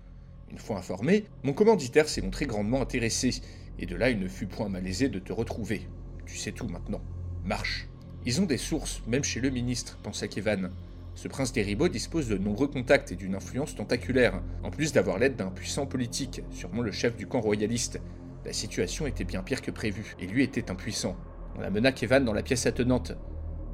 Une 0.51 0.57
fois 0.57 0.79
informé, 0.79 1.27
mon 1.43 1.53
commanditaire 1.53 2.09
s'est 2.09 2.23
montré 2.23 2.47
grandement 2.47 2.81
intéressé, 2.81 3.43
et 3.79 3.85
de 3.85 3.95
là 3.95 4.09
il 4.09 4.19
ne 4.19 4.27
fut 4.27 4.47
point 4.47 4.71
malaisé 4.71 5.11
de 5.11 5.19
te 5.19 5.35
retrouver. 5.35 5.87
Tu 6.25 6.39
sais 6.39 6.53
tout 6.53 6.67
maintenant. 6.67 7.03
Marche. 7.45 7.89
Ils 8.25 8.41
ont 8.41 8.47
des 8.47 8.57
sources, 8.57 9.03
même 9.07 9.23
chez 9.23 9.41
le 9.41 9.51
ministre, 9.51 9.99
pensa 10.03 10.29
Kevan. 10.29 10.71
Ce 11.15 11.29
prince 11.29 11.53
des 11.53 11.63
Ribauds 11.63 11.89
dispose 11.89 12.29
de 12.29 12.39
nombreux 12.39 12.69
contacts 12.69 13.13
et 13.13 13.17
d'une 13.17 13.35
influence 13.35 13.75
tentaculaire, 13.75 14.41
en 14.63 14.71
plus 14.71 14.93
d'avoir 14.93 15.19
l'aide 15.19 15.37
d'un 15.37 15.51
puissant 15.51 15.87
politique, 15.87 16.43
sûrement 16.51 16.83
le 16.83 16.91
chef 16.91 17.17
du 17.17 17.27
camp 17.27 17.41
royaliste. 17.41 18.01
La 18.45 18.53
situation 18.53 19.07
était 19.07 19.25
bien 19.25 19.43
pire 19.43 19.63
que 19.63 19.71
prévu, 19.71 20.17
et 20.21 20.27
lui 20.27 20.43
était 20.43 20.71
impuissant. 20.71 21.17
On 21.57 21.63
amena 21.63 21.93
Kevan 21.93 22.25
dans 22.25 22.33
la 22.33 22.43
pièce 22.43 22.67
attenante. 22.67 23.13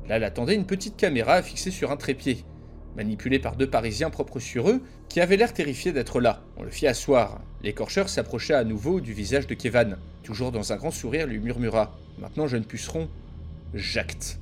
Là 0.09 0.19
l'attendait 0.19 0.55
une 0.55 0.67
petite 0.67 0.97
caméra 0.97 1.43
fixée 1.43 1.71
sur 1.71 1.93
un 1.93 1.97
trépied, 1.97 2.45
manipulée 2.97 3.39
par 3.39 3.57
deux 3.57 3.71
Parisiens 3.71 4.11
propres 4.11 4.41
sur 4.41 4.69
eux, 4.69 4.83
qui 5.09 5.21
avaient 5.21 5.37
l'air 5.37 5.55
terrifiés 5.55 5.93
d'être 5.93 6.21
là. 6.21 6.43
On 6.57 6.65
le 6.65 6.71
fit 6.71 6.87
asseoir. 6.87 7.41
L'écorcheur 7.63 8.09
s'approcha 8.09 8.59
à 8.59 8.65
nouveau 8.65 9.01
du 9.01 9.13
visage 9.13 9.47
de 9.47 9.55
Kevan. 9.55 9.97
Toujours 10.23 10.53
dans 10.53 10.73
un 10.73 10.77
grand 10.77 10.91
sourire, 10.91 11.27
lui 11.27 11.39
murmura 11.39 11.97
Maintenant, 12.19 12.49
jeune 12.49 12.65
puceron, 12.65 13.09
j'acte. 13.75 14.41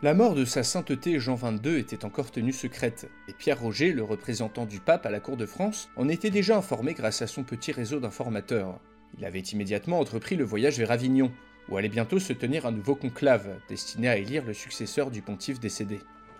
La 0.00 0.14
mort 0.14 0.36
de 0.36 0.44
sa 0.44 0.62
sainteté 0.62 1.18
Jean 1.18 1.34
XXII 1.34 1.76
était 1.76 2.04
encore 2.04 2.30
tenue 2.30 2.52
secrète, 2.52 3.10
et 3.26 3.32
Pierre 3.32 3.60
Roger, 3.60 3.90
le 3.90 4.04
représentant 4.04 4.64
du 4.64 4.78
pape 4.78 5.04
à 5.06 5.10
la 5.10 5.18
cour 5.18 5.36
de 5.36 5.44
France, 5.44 5.88
en 5.96 6.08
était 6.08 6.30
déjà 6.30 6.56
informé 6.56 6.94
grâce 6.94 7.20
à 7.20 7.26
son 7.26 7.42
petit 7.42 7.72
réseau 7.72 7.98
d'informateurs. 7.98 8.78
Il 9.18 9.24
avait 9.24 9.40
immédiatement 9.40 9.98
entrepris 9.98 10.36
le 10.36 10.44
voyage 10.44 10.78
vers 10.78 10.92
Avignon, 10.92 11.32
où 11.68 11.76
allait 11.76 11.88
bientôt 11.88 12.20
se 12.20 12.32
tenir 12.32 12.64
un 12.64 12.70
nouveau 12.70 12.94
conclave, 12.94 13.48
destiné 13.68 14.08
à 14.08 14.16
élire 14.16 14.44
le 14.44 14.54
successeur 14.54 15.10
du 15.10 15.20
pontife 15.20 15.58
décédé. 15.58 15.98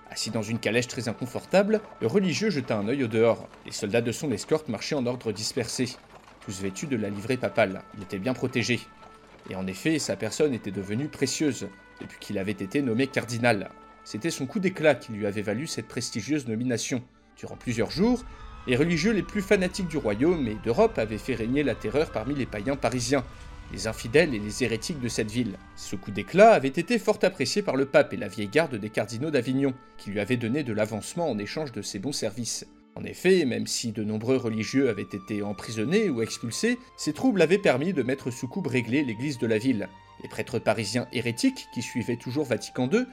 Assis 0.09 0.31
dans 0.31 0.43
une 0.43 0.61
calèche 0.61 0.87
très 0.87 1.09
inconfortable, 1.09 1.81
le 2.01 2.07
religieux 2.07 2.51
jeta 2.51 2.79
un 2.79 2.87
œil 2.87 3.03
au 3.03 3.09
dehors. 3.09 3.49
Les 3.67 3.73
soldats 3.73 4.03
de 4.03 4.13
son 4.13 4.31
escorte 4.31 4.69
marchaient 4.69 4.95
en 4.95 5.05
ordre 5.05 5.33
dispersé, 5.33 5.97
tous 6.43 6.63
vêtus 6.63 6.87
de 6.87 6.97
la 6.97 7.11
livrée 7.11 7.37
papale. 7.37 7.83
Il 7.97 8.05
était 8.05 8.21
bien 8.21 8.35
protégé. 8.35 8.79
Et 9.51 9.57
en 9.57 9.67
effet, 9.67 9.99
sa 9.99 10.15
personne 10.15 10.55
était 10.55 10.71
devenue 10.71 11.09
précieuse, 11.09 11.67
depuis 12.01 12.19
qu'il 12.19 12.39
avait 12.39 12.53
été 12.53 12.83
nommé 12.83 13.07
cardinal. 13.07 13.71
C'était 14.05 14.31
son 14.31 14.47
coup 14.47 14.59
d'éclat 14.59 14.95
qui 14.95 15.13
lui 15.13 15.27
avait 15.27 15.43
valu 15.43 15.67
cette 15.67 15.89
prestigieuse 15.89 16.47
nomination. 16.47 17.03
Durant 17.37 17.57
plusieurs 17.57 17.91
jours, 17.91 18.25
les 18.67 18.77
religieux 18.77 19.13
les 19.13 19.23
plus 19.23 19.43
fanatiques 19.43 19.89
du 19.89 19.97
royaume 19.97 20.49
et 20.49 20.57
d'Europe 20.65 20.99
avaient 20.99 21.19
fait 21.19 21.35
régner 21.35 21.63
la 21.63 21.75
terreur 21.75 22.11
parmi 22.11 22.35
les 22.35 22.47
païens 22.47 22.77
parisiens, 22.77 23.25
les 23.73 23.87
infidèles 23.87 24.35
et 24.35 24.39
les 24.39 24.65
hérétiques 24.65 25.01
de 25.01 25.09
cette 25.09 25.31
ville. 25.31 25.59
Ce 25.77 25.97
coup 25.97 26.11
d'éclat 26.11 26.53
avait 26.53 26.69
été 26.69 26.99
fort 26.99 27.19
apprécié 27.23 27.63
par 27.63 27.77
le 27.77 27.87
pape 27.87 28.13
et 28.13 28.17
la 28.17 28.29
vieille 28.29 28.49
garde 28.49 28.77
des 28.77 28.91
cardinaux 28.91 29.31
d'Avignon, 29.31 29.75
qui 29.97 30.11
lui 30.11 30.21
avaient 30.21 30.37
donné 30.37 30.63
de 30.63 30.73
l'avancement 30.73 31.31
en 31.31 31.39
échange 31.39 31.73
de 31.73 31.83
ses 31.83 31.99
bons 31.99 32.13
services. 32.13 32.67
En 32.95 33.05
effet, 33.05 33.45
même 33.45 33.67
si 33.67 33.93
de 33.93 34.03
nombreux 34.03 34.37
religieux 34.37 34.89
avaient 34.89 35.03
été 35.03 35.43
emprisonnés 35.43 36.11
ou 36.11 36.21
expulsés, 36.21 36.79
ces 36.97 37.13
troubles 37.13 37.43
avaient 37.43 37.59
permis 37.59 37.93
de 37.93 38.03
mettre 38.03 38.31
sous 38.31 38.49
coupe 38.49 38.67
réglée 38.67 39.05
l'église 39.05 39.39
de 39.39 39.47
la 39.47 39.59
ville. 39.59 39.89
Les 40.23 40.29
prêtres 40.29 40.59
parisiens 40.59 41.09
hérétiques, 41.13 41.69
qui 41.73 41.83
suivaient 41.83 42.17
toujours 42.17 42.45
Vatican 42.45 42.89
II, 42.91 43.07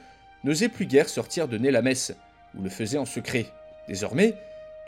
n'osaient 0.44 0.68
plus 0.68 0.86
guère 0.86 1.08
sortir 1.08 1.48
donner 1.48 1.70
la 1.70 1.82
messe, 1.82 2.12
ou 2.56 2.62
le 2.62 2.70
faisaient 2.70 2.98
en 2.98 3.04
secret. 3.04 3.46
Désormais, 3.88 4.34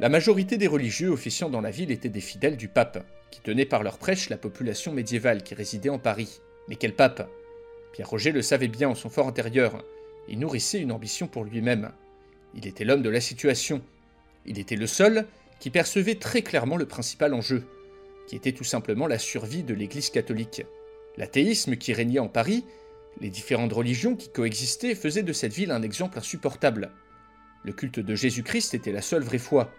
la 0.01 0.09
majorité 0.09 0.57
des 0.57 0.67
religieux 0.67 1.11
officiant 1.11 1.51
dans 1.51 1.61
la 1.61 1.71
ville 1.71 1.91
étaient 1.91 2.09
des 2.09 2.21
fidèles 2.21 2.57
du 2.57 2.69
pape, 2.69 3.05
qui 3.31 3.41
tenaient 3.41 3.65
par 3.65 3.83
leur 3.83 3.99
prêche 3.99 4.31
la 4.31 4.37
population 4.37 4.93
médiévale 4.93 5.43
qui 5.43 5.55
résidait 5.55 5.89
en 5.89 5.99
Paris. 5.99 6.41
Mais 6.69 6.77
quel 6.77 6.95
pape? 6.95 7.29
Pierre 7.93 8.09
Roger 8.09 8.33
le 8.33 8.43
savait 8.43 8.69
bien 8.69 8.89
en 8.89 8.95
son 8.95 9.11
fort 9.11 9.29
intérieur. 9.29 9.85
Il 10.29 10.39
nourrissait 10.39 10.81
une 10.81 10.93
ambition 10.93 11.27
pour 11.27 11.45
lui-même. 11.45 11.91
Il 12.55 12.67
était 12.67 12.85
l'homme 12.85 13.03
de 13.03 13.11
la 13.11 13.21
situation. 13.21 13.83
Il 14.47 14.59
était 14.59 14.77
le 14.77 14.87
seul 14.87 15.27
qui 15.59 15.71
percevait 15.71 16.15
très 16.15 16.43
clairement 16.43 16.77
le 16.77 16.87
principal 16.87 17.35
enjeu, 17.35 17.65
qui 18.29 18.37
était 18.37 18.53
tout 18.53 18.65
simplement 18.65 19.07
la 19.07 19.19
survie 19.19 19.63
de 19.63 19.75
l'Église 19.75 20.11
catholique. 20.11 20.63
L'athéisme 21.19 21.77
qui 21.77 21.93
régnait 21.93 22.21
en 22.21 22.29
Paris, 22.29 22.65
les 23.21 23.29
différentes 23.29 23.73
religions 23.73 24.15
qui 24.15 24.31
coexistaient 24.31 24.95
faisaient 24.95 25.25
de 25.25 25.33
cette 25.33 25.53
ville 25.53 25.73
un 25.73 25.83
exemple 25.83 26.17
insupportable. 26.17 26.93
Le 27.65 27.73
culte 27.73 27.99
de 27.99 28.15
Jésus-Christ 28.15 28.73
était 28.73 28.93
la 28.93 29.03
seule 29.03 29.25
vraie 29.25 29.39
foi, 29.39 29.73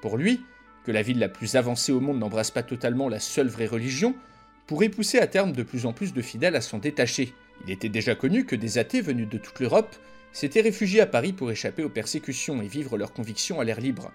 pour 0.00 0.16
lui, 0.16 0.40
que 0.84 0.92
la 0.92 1.02
ville 1.02 1.18
la 1.18 1.28
plus 1.28 1.56
avancée 1.56 1.90
au 1.90 1.98
monde 1.98 2.20
n'embrasse 2.20 2.52
pas 2.52 2.62
totalement 2.62 3.08
la 3.08 3.18
seule 3.18 3.48
vraie 3.48 3.66
religion, 3.66 4.14
pourrait 4.68 4.88
pousser 4.88 5.18
à 5.18 5.26
terme 5.26 5.50
de 5.50 5.64
plus 5.64 5.86
en 5.86 5.92
plus 5.92 6.14
de 6.14 6.22
fidèles 6.22 6.54
à 6.54 6.60
s'en 6.60 6.78
détacher. 6.78 7.34
Il 7.64 7.72
était 7.72 7.88
déjà 7.88 8.14
connu 8.14 8.46
que 8.46 8.54
des 8.54 8.78
athées 8.78 9.00
venus 9.00 9.28
de 9.28 9.38
toute 9.38 9.58
l'Europe 9.58 9.96
s'étaient 10.32 10.60
réfugiés 10.60 11.00
à 11.00 11.06
Paris 11.06 11.32
pour 11.32 11.50
échapper 11.50 11.82
aux 11.82 11.88
persécutions 11.88 12.62
et 12.62 12.68
vivre 12.68 12.96
leurs 12.96 13.12
convictions 13.12 13.58
à 13.58 13.64
l'air 13.64 13.80
libre. 13.80 14.12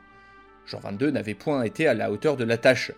Jean 0.65 0.80
XXII 0.80 1.11
n'avait 1.11 1.34
point 1.35 1.64
été 1.64 1.85
à 1.88 1.93
la 1.93 2.11
hauteur 2.14 2.38
de 2.38 2.45
la 2.45 2.57
tâche. 2.57 2.93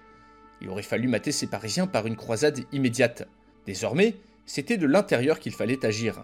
Il 0.61 0.69
aurait 0.69 0.83
fallu 0.83 1.07
mater 1.07 1.31
ces 1.31 1.47
Parisiens 1.47 1.87
par 1.87 2.05
une 2.05 2.15
croisade 2.15 2.59
immédiate. 2.71 3.27
Désormais, 3.65 4.15
c'était 4.45 4.77
de 4.77 4.87
l'intérieur 4.87 5.39
qu'il 5.39 5.53
fallait 5.53 5.85
agir. 5.85 6.23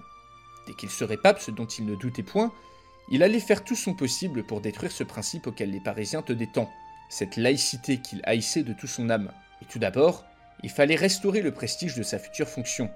Dès 0.68 0.74
qu'il 0.74 0.90
serait 0.90 1.18
pape, 1.18 1.40
ce 1.40 1.52
dont 1.52 1.66
il 1.66 1.86
ne 1.86 1.96
doutait 1.96 2.24
point, 2.24 2.52
il 3.12 3.24
allait 3.24 3.40
faire 3.40 3.64
tout 3.64 3.76
son 3.76 3.94
possible 3.94 4.44
pour 4.44 4.62
détruire 4.62 4.92
ce 4.92 5.04
principe 5.04 5.48
auquel 5.48 5.72
les 5.72 5.80
Parisiens 5.80 6.22
te 6.22 6.34
détendent, 6.34 6.68
cette 7.10 7.38
laïcité 7.38 7.98
qu'il 7.98 8.22
haïssait 8.24 8.64
de 8.64 8.74
tout 8.74 8.88
son 8.88 9.10
âme. 9.10 9.32
Et 9.62 9.66
tout 9.66 9.80
d'abord, 9.80 10.26
il 10.64 10.70
fallait 10.70 10.96
restaurer 10.96 11.42
le 11.42 11.52
prestige 11.52 11.96
de 11.96 12.04
sa 12.04 12.20
future 12.20 12.48
fonction. 12.48 12.92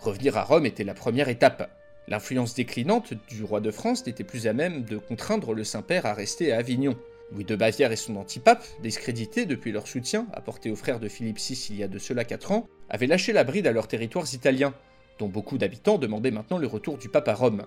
Revenir 0.00 0.36
à 0.36 0.42
Rome 0.42 0.66
était 0.66 0.84
la 0.84 0.94
première 0.94 1.28
étape. 1.28 1.70
L'influence 2.08 2.54
déclinante 2.54 3.14
du 3.28 3.44
roi 3.44 3.60
de 3.60 3.70
France 3.70 4.06
n'était 4.06 4.24
plus 4.24 4.46
à 4.46 4.52
même 4.52 4.82
de 4.82 4.98
contraindre 4.98 5.52
le 5.52 5.64
Saint-Père 5.64 6.06
à 6.06 6.14
rester 6.14 6.52
à 6.52 6.58
Avignon. 6.58 6.96
Louis 7.32 7.44
de 7.44 7.56
Bavière 7.56 7.92
et 7.92 7.96
son 7.96 8.16
antipape, 8.16 8.64
discrédités 8.82 9.46
depuis 9.46 9.72
leur 9.72 9.88
soutien 9.88 10.26
apporté 10.32 10.70
aux 10.70 10.76
frères 10.76 11.00
de 11.00 11.08
Philippe 11.08 11.38
VI 11.38 11.66
il 11.70 11.76
y 11.76 11.82
a 11.82 11.88
de 11.88 11.98
cela 11.98 12.24
quatre 12.24 12.52
ans, 12.52 12.68
avaient 12.88 13.08
lâché 13.08 13.32
la 13.32 13.44
bride 13.44 13.66
à 13.66 13.72
leurs 13.72 13.88
territoires 13.88 14.32
italiens, 14.32 14.74
dont 15.18 15.28
beaucoup 15.28 15.58
d'habitants 15.58 15.98
demandaient 15.98 16.30
maintenant 16.30 16.58
le 16.58 16.66
retour 16.66 16.98
du 16.98 17.08
pape 17.08 17.28
à 17.28 17.34
Rome. 17.34 17.66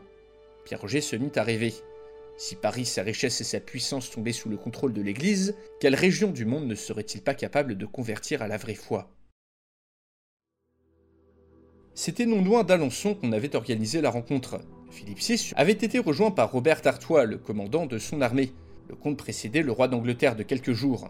Pierre 0.66 0.82
Roger 0.82 1.02
se 1.02 1.16
mit 1.16 1.32
à 1.36 1.44
rêver. 1.44 1.74
Si 2.38 2.56
Paris, 2.56 2.86
sa 2.86 3.04
richesse 3.04 3.42
et 3.42 3.44
sa 3.44 3.60
puissance 3.60 4.12
tombaient 4.12 4.32
sous 4.32 4.48
le 4.48 4.56
contrôle 4.56 4.94
de 4.94 5.02
l'Église, 5.02 5.56
quelle 5.82 5.96
région 5.96 6.32
du 6.32 6.46
monde 6.46 6.68
ne 6.68 6.76
serait-il 6.76 7.22
pas 7.22 7.34
capable 7.34 7.78
de 7.78 7.86
convertir 7.86 8.42
à 8.42 8.48
la 8.48 8.56
vraie 8.56 8.76
foi? 8.76 9.10
C'était 11.96 12.26
non 12.26 12.42
loin 12.42 12.64
d'Alençon 12.64 13.14
qu'on 13.14 13.34
avait 13.34 13.58
organisé 13.58 14.00
la 14.00 14.10
rencontre. 14.10 14.62
Philippe 14.90 15.20
VI 15.20 15.52
avait 15.58 15.74
été 15.74 16.00
rejoint 16.00 16.32
par 16.32 16.50
Robert 16.50 16.80
Artois, 16.86 17.26
le 17.26 17.38
commandant 17.38 17.88
de 17.88 17.98
son 17.98 18.22
armée. 18.22 18.54
Le 18.90 18.96
comte 18.96 19.18
précédait 19.18 19.62
le 19.62 19.72
roi 19.72 19.88
d'Angleterre 19.88 20.36
de 20.36 20.42
quelques 20.42 20.74
jours. 20.74 21.10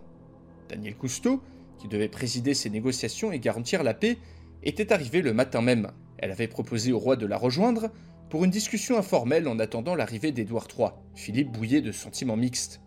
Daniel 0.68 0.96
Cousteau, 0.96 1.42
qui 1.80 1.88
devait 1.88 2.10
présider 2.10 2.54
ces 2.54 2.70
négociations 2.70 3.32
et 3.32 3.40
garantir 3.40 3.84
la 3.84 3.94
paix, 3.94 4.18
était 4.64 4.92
arrivé 4.92 5.22
le 5.22 5.34
matin 5.34 5.62
même. 5.62 5.92
Elle 6.18 6.32
avait 6.32 6.50
proposé 6.50 6.92
au 6.92 7.00
roi 7.00 7.16
de 7.16 7.26
la 7.26 7.38
rejoindre, 7.38 7.90
pour 8.30 8.44
une 8.44 8.52
discussion 8.52 8.98
informelle 8.98 9.48
en 9.48 9.58
attendant 9.60 9.96
l'arrivée 9.96 10.32
d'Édouard 10.34 10.68
III. 10.78 10.90
Philippe 11.16 11.52
bouillait 11.52 11.82
de 11.82 11.94
sentiments 11.94 12.36
mixtes. 12.36 12.82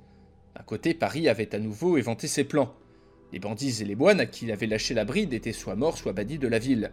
D'un 0.54 0.62
côté, 0.62 0.92
Paris 0.92 1.28
avait 1.28 1.54
à 1.54 1.58
nouveau 1.58 1.96
éventé 1.96 2.28
ses 2.28 2.44
plans. 2.44 2.74
Les 3.32 3.38
bandits 3.38 3.80
et 3.80 3.86
les 3.86 3.96
moines 3.96 4.20
à 4.20 4.26
qui 4.26 4.44
il 4.44 4.52
avait 4.52 4.66
lâché 4.66 4.92
la 4.92 5.06
bride 5.06 5.32
étaient 5.32 5.52
soit 5.52 5.74
morts, 5.74 5.96
soit 5.96 6.12
bannis 6.12 6.38
de 6.38 6.48
la 6.48 6.58
ville. 6.58 6.92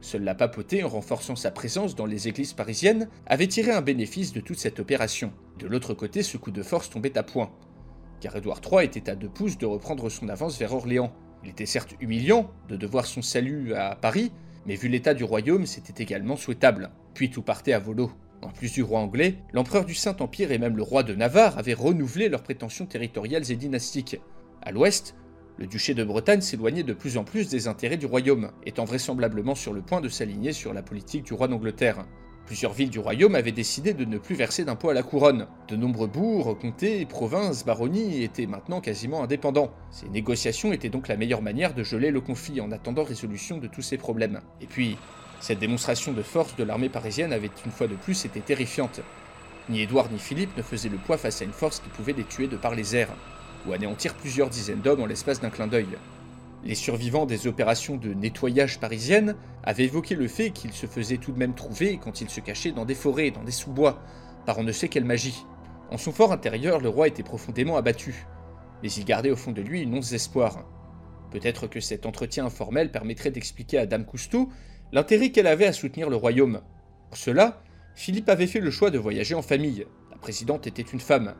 Seule 0.00 0.22
la 0.22 0.36
papauté, 0.36 0.84
en 0.84 0.88
renforçant 0.88 1.34
sa 1.34 1.50
présence 1.50 1.96
dans 1.96 2.06
les 2.06 2.28
églises 2.28 2.52
parisiennes, 2.52 3.08
avait 3.26 3.48
tiré 3.48 3.72
un 3.72 3.82
bénéfice 3.82 4.32
de 4.32 4.40
toute 4.40 4.58
cette 4.58 4.78
opération. 4.78 5.32
De 5.58 5.66
l'autre 5.66 5.94
côté, 5.94 6.22
ce 6.22 6.36
coup 6.36 6.50
de 6.50 6.62
force 6.62 6.90
tombait 6.90 7.16
à 7.16 7.22
point. 7.22 7.50
Car 8.20 8.36
Édouard 8.36 8.60
III 8.64 8.84
était 8.84 9.10
à 9.10 9.14
deux 9.14 9.28
pouces 9.28 9.58
de 9.58 9.66
reprendre 9.66 10.08
son 10.08 10.28
avance 10.28 10.58
vers 10.58 10.74
Orléans. 10.74 11.12
Il 11.44 11.50
était 11.50 11.66
certes 11.66 11.94
humiliant 12.00 12.50
de 12.68 12.76
devoir 12.76 13.06
son 13.06 13.22
salut 13.22 13.74
à 13.74 13.96
Paris, 13.96 14.32
mais 14.66 14.76
vu 14.76 14.88
l'état 14.88 15.14
du 15.14 15.24
royaume, 15.24 15.66
c'était 15.66 16.02
également 16.02 16.36
souhaitable. 16.36 16.90
Puis 17.14 17.30
tout 17.30 17.42
partait 17.42 17.72
à 17.72 17.78
volo. 17.78 18.10
En 18.42 18.50
plus 18.50 18.72
du 18.72 18.82
roi 18.82 19.00
anglais, 19.00 19.36
l'empereur 19.52 19.84
du 19.84 19.94
Saint-Empire 19.94 20.52
et 20.52 20.58
même 20.58 20.76
le 20.76 20.82
roi 20.82 21.02
de 21.02 21.14
Navarre 21.14 21.58
avaient 21.58 21.74
renouvelé 21.74 22.28
leurs 22.28 22.42
prétentions 22.42 22.86
territoriales 22.86 23.50
et 23.50 23.56
dynastiques. 23.56 24.20
À 24.62 24.72
l'ouest, 24.72 25.14
Le 25.56 25.68
duché 25.68 25.94
de 25.94 26.02
Bretagne 26.02 26.40
s'éloignait 26.40 26.82
de 26.82 26.94
plus 26.94 27.16
en 27.16 27.22
plus 27.22 27.48
des 27.48 27.68
intérêts 27.68 27.96
du 27.96 28.06
royaume, 28.06 28.50
étant 28.66 28.84
vraisemblablement 28.84 29.54
sur 29.54 29.72
le 29.72 29.82
point 29.82 30.00
de 30.00 30.08
s'aligner 30.08 30.52
sur 30.52 30.74
la 30.74 30.82
politique 30.82 31.24
du 31.24 31.32
roi 31.32 31.46
d'Angleterre. 31.46 32.06
Plusieurs 32.46 32.74
villes 32.74 32.90
du 32.90 32.98
royaume 32.98 33.36
avaient 33.36 33.52
décidé 33.52 33.94
de 33.94 34.04
ne 34.04 34.18
plus 34.18 34.34
verser 34.34 34.66
d'impôts 34.66 34.90
à 34.90 34.94
la 34.94 35.02
couronne. 35.02 35.46
De 35.68 35.76
nombreux 35.76 36.08
bourgs, 36.08 36.58
comtés, 36.58 37.06
provinces, 37.06 37.64
baronnies 37.64 38.22
étaient 38.22 38.46
maintenant 38.46 38.82
quasiment 38.82 39.22
indépendants. 39.22 39.70
Ces 39.90 40.10
négociations 40.10 40.70
étaient 40.70 40.90
donc 40.90 41.08
la 41.08 41.16
meilleure 41.16 41.40
manière 41.40 41.72
de 41.72 41.82
geler 41.82 42.10
le 42.10 42.20
conflit 42.20 42.60
en 42.60 42.70
attendant 42.70 43.02
résolution 43.02 43.56
de 43.56 43.66
tous 43.66 43.80
ces 43.80 43.96
problèmes. 43.96 44.42
Et 44.60 44.66
puis, 44.66 44.98
cette 45.40 45.58
démonstration 45.58 46.12
de 46.12 46.22
force 46.22 46.54
de 46.56 46.64
l'armée 46.64 46.90
parisienne 46.90 47.32
avait 47.32 47.50
une 47.64 47.72
fois 47.72 47.86
de 47.86 47.94
plus 47.94 48.26
été 48.26 48.40
terrifiante. 48.40 49.00
Ni 49.70 49.80
Édouard 49.80 50.10
ni 50.12 50.18
Philippe 50.18 50.54
ne 50.58 50.62
faisaient 50.62 50.90
le 50.90 50.98
poids 50.98 51.16
face 51.16 51.40
à 51.40 51.46
une 51.46 51.52
force 51.52 51.80
qui 51.80 51.88
pouvait 51.88 52.12
les 52.12 52.24
tuer 52.24 52.46
de 52.46 52.58
par 52.58 52.74
les 52.74 52.94
airs 52.94 53.14
ou 53.66 53.72
anéantir 53.72 54.12
plusieurs 54.12 54.50
dizaines 54.50 54.82
d'hommes 54.82 55.00
en 55.00 55.06
l'espace 55.06 55.40
d'un 55.40 55.48
clin 55.48 55.66
d'œil. 55.66 55.96
Les 56.64 56.74
survivants 56.74 57.26
des 57.26 57.46
opérations 57.46 57.98
de 57.98 58.14
nettoyage 58.14 58.80
parisiennes 58.80 59.36
avaient 59.64 59.84
évoqué 59.84 60.14
le 60.14 60.28
fait 60.28 60.50
qu'ils 60.50 60.72
se 60.72 60.86
faisaient 60.86 61.18
tout 61.18 61.30
de 61.30 61.38
même 61.38 61.54
trouver 61.54 61.98
quand 62.02 62.22
ils 62.22 62.30
se 62.30 62.40
cachaient 62.40 62.72
dans 62.72 62.86
des 62.86 62.94
forêts, 62.94 63.30
dans 63.30 63.44
des 63.44 63.52
sous-bois, 63.52 64.00
par 64.46 64.58
on 64.58 64.62
ne 64.62 64.72
sait 64.72 64.88
quelle 64.88 65.04
magie. 65.04 65.44
En 65.90 65.98
son 65.98 66.10
fort 66.10 66.32
intérieur, 66.32 66.80
le 66.80 66.88
roi 66.88 67.06
était 67.06 67.22
profondément 67.22 67.76
abattu, 67.76 68.26
mais 68.82 68.90
il 68.90 69.04
gardait 69.04 69.30
au 69.30 69.36
fond 69.36 69.52
de 69.52 69.60
lui 69.60 69.82
une 69.82 69.94
once 69.94 70.08
d'espoir. 70.08 70.64
Peut-être 71.30 71.66
que 71.66 71.80
cet 71.80 72.06
entretien 72.06 72.46
informel 72.46 72.90
permettrait 72.90 73.30
d'expliquer 73.30 73.76
à 73.76 73.86
Dame 73.86 74.06
Cousteau 74.06 74.48
l'intérêt 74.90 75.32
qu'elle 75.32 75.46
avait 75.46 75.66
à 75.66 75.72
soutenir 75.74 76.08
le 76.08 76.16
royaume. 76.16 76.62
Pour 77.08 77.18
cela, 77.18 77.62
Philippe 77.94 78.30
avait 78.30 78.46
fait 78.46 78.60
le 78.60 78.70
choix 78.70 78.90
de 78.90 78.98
voyager 78.98 79.34
en 79.34 79.42
famille. 79.42 79.84
La 80.10 80.16
présidente 80.16 80.66
était 80.66 80.80
une 80.80 81.00
femme, 81.00 81.34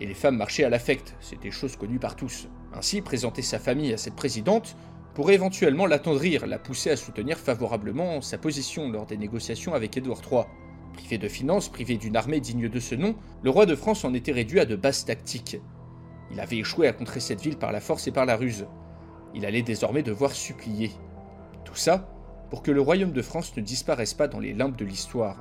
et 0.00 0.06
les 0.06 0.14
femmes 0.14 0.36
marchaient 0.36 0.64
à 0.64 0.70
l'affect, 0.70 1.16
c'était 1.20 1.50
chose 1.50 1.74
connue 1.74 1.98
par 1.98 2.14
tous. 2.14 2.48
Ainsi, 2.74 3.00
présenter 3.00 3.42
sa 3.42 3.58
famille 3.58 3.92
à 3.92 3.96
cette 3.96 4.16
présidente 4.16 4.76
pourrait 5.14 5.34
éventuellement 5.34 5.86
l'attendrir, 5.86 6.46
la 6.46 6.58
pousser 6.58 6.90
à 6.90 6.96
soutenir 6.96 7.38
favorablement 7.38 8.20
sa 8.20 8.38
position 8.38 8.90
lors 8.90 9.06
des 9.06 9.16
négociations 9.16 9.74
avec 9.74 9.96
Édouard 9.96 10.20
III. 10.30 10.44
Privé 10.92 11.18
de 11.18 11.28
finances, 11.28 11.68
privé 11.68 11.96
d'une 11.96 12.16
armée 12.16 12.40
digne 12.40 12.68
de 12.68 12.80
ce 12.80 12.94
nom, 12.94 13.14
le 13.42 13.50
roi 13.50 13.66
de 13.66 13.74
France 13.74 14.04
en 14.04 14.14
était 14.14 14.32
réduit 14.32 14.60
à 14.60 14.64
de 14.64 14.76
basses 14.76 15.04
tactiques. 15.04 15.60
Il 16.30 16.40
avait 16.40 16.58
échoué 16.58 16.86
à 16.86 16.92
contrer 16.92 17.20
cette 17.20 17.40
ville 17.40 17.56
par 17.56 17.72
la 17.72 17.80
force 17.80 18.06
et 18.06 18.12
par 18.12 18.26
la 18.26 18.36
ruse. 18.36 18.66
Il 19.34 19.46
allait 19.46 19.62
désormais 19.62 20.02
devoir 20.02 20.32
supplier. 20.32 20.92
Tout 21.64 21.74
ça 21.74 22.08
pour 22.50 22.62
que 22.62 22.70
le 22.70 22.80
royaume 22.80 23.12
de 23.12 23.22
France 23.22 23.56
ne 23.56 23.62
disparaisse 23.62 24.14
pas 24.14 24.28
dans 24.28 24.40
les 24.40 24.54
limbes 24.54 24.76
de 24.76 24.84
l'histoire. 24.84 25.36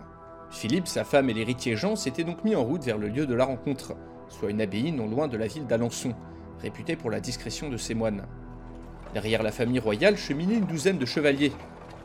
Philippe, 0.49 0.87
sa 0.87 1.03
femme 1.03 1.29
et 1.29 1.33
l'héritier 1.33 1.75
Jean 1.75 1.95
s'étaient 1.95 2.23
donc 2.23 2.43
mis 2.43 2.55
en 2.55 2.63
route 2.63 2.83
vers 2.83 2.97
le 2.97 3.09
lieu 3.09 3.25
de 3.25 3.33
la 3.33 3.45
rencontre, 3.45 3.95
soit 4.29 4.49
une 4.49 4.61
abbaye 4.61 4.91
non 4.91 5.07
loin 5.07 5.27
de 5.27 5.37
la 5.37 5.47
ville 5.47 5.67
d'Alençon, 5.67 6.13
réputée 6.61 6.95
pour 6.95 7.11
la 7.11 7.19
discrétion 7.19 7.69
de 7.69 7.77
ses 7.77 7.93
moines. 7.93 8.23
Derrière 9.13 9.43
la 9.43 9.51
famille 9.51 9.79
royale 9.79 10.17
cheminaient 10.17 10.57
une 10.57 10.65
douzaine 10.65 10.97
de 10.97 11.05
chevaliers, 11.05 11.53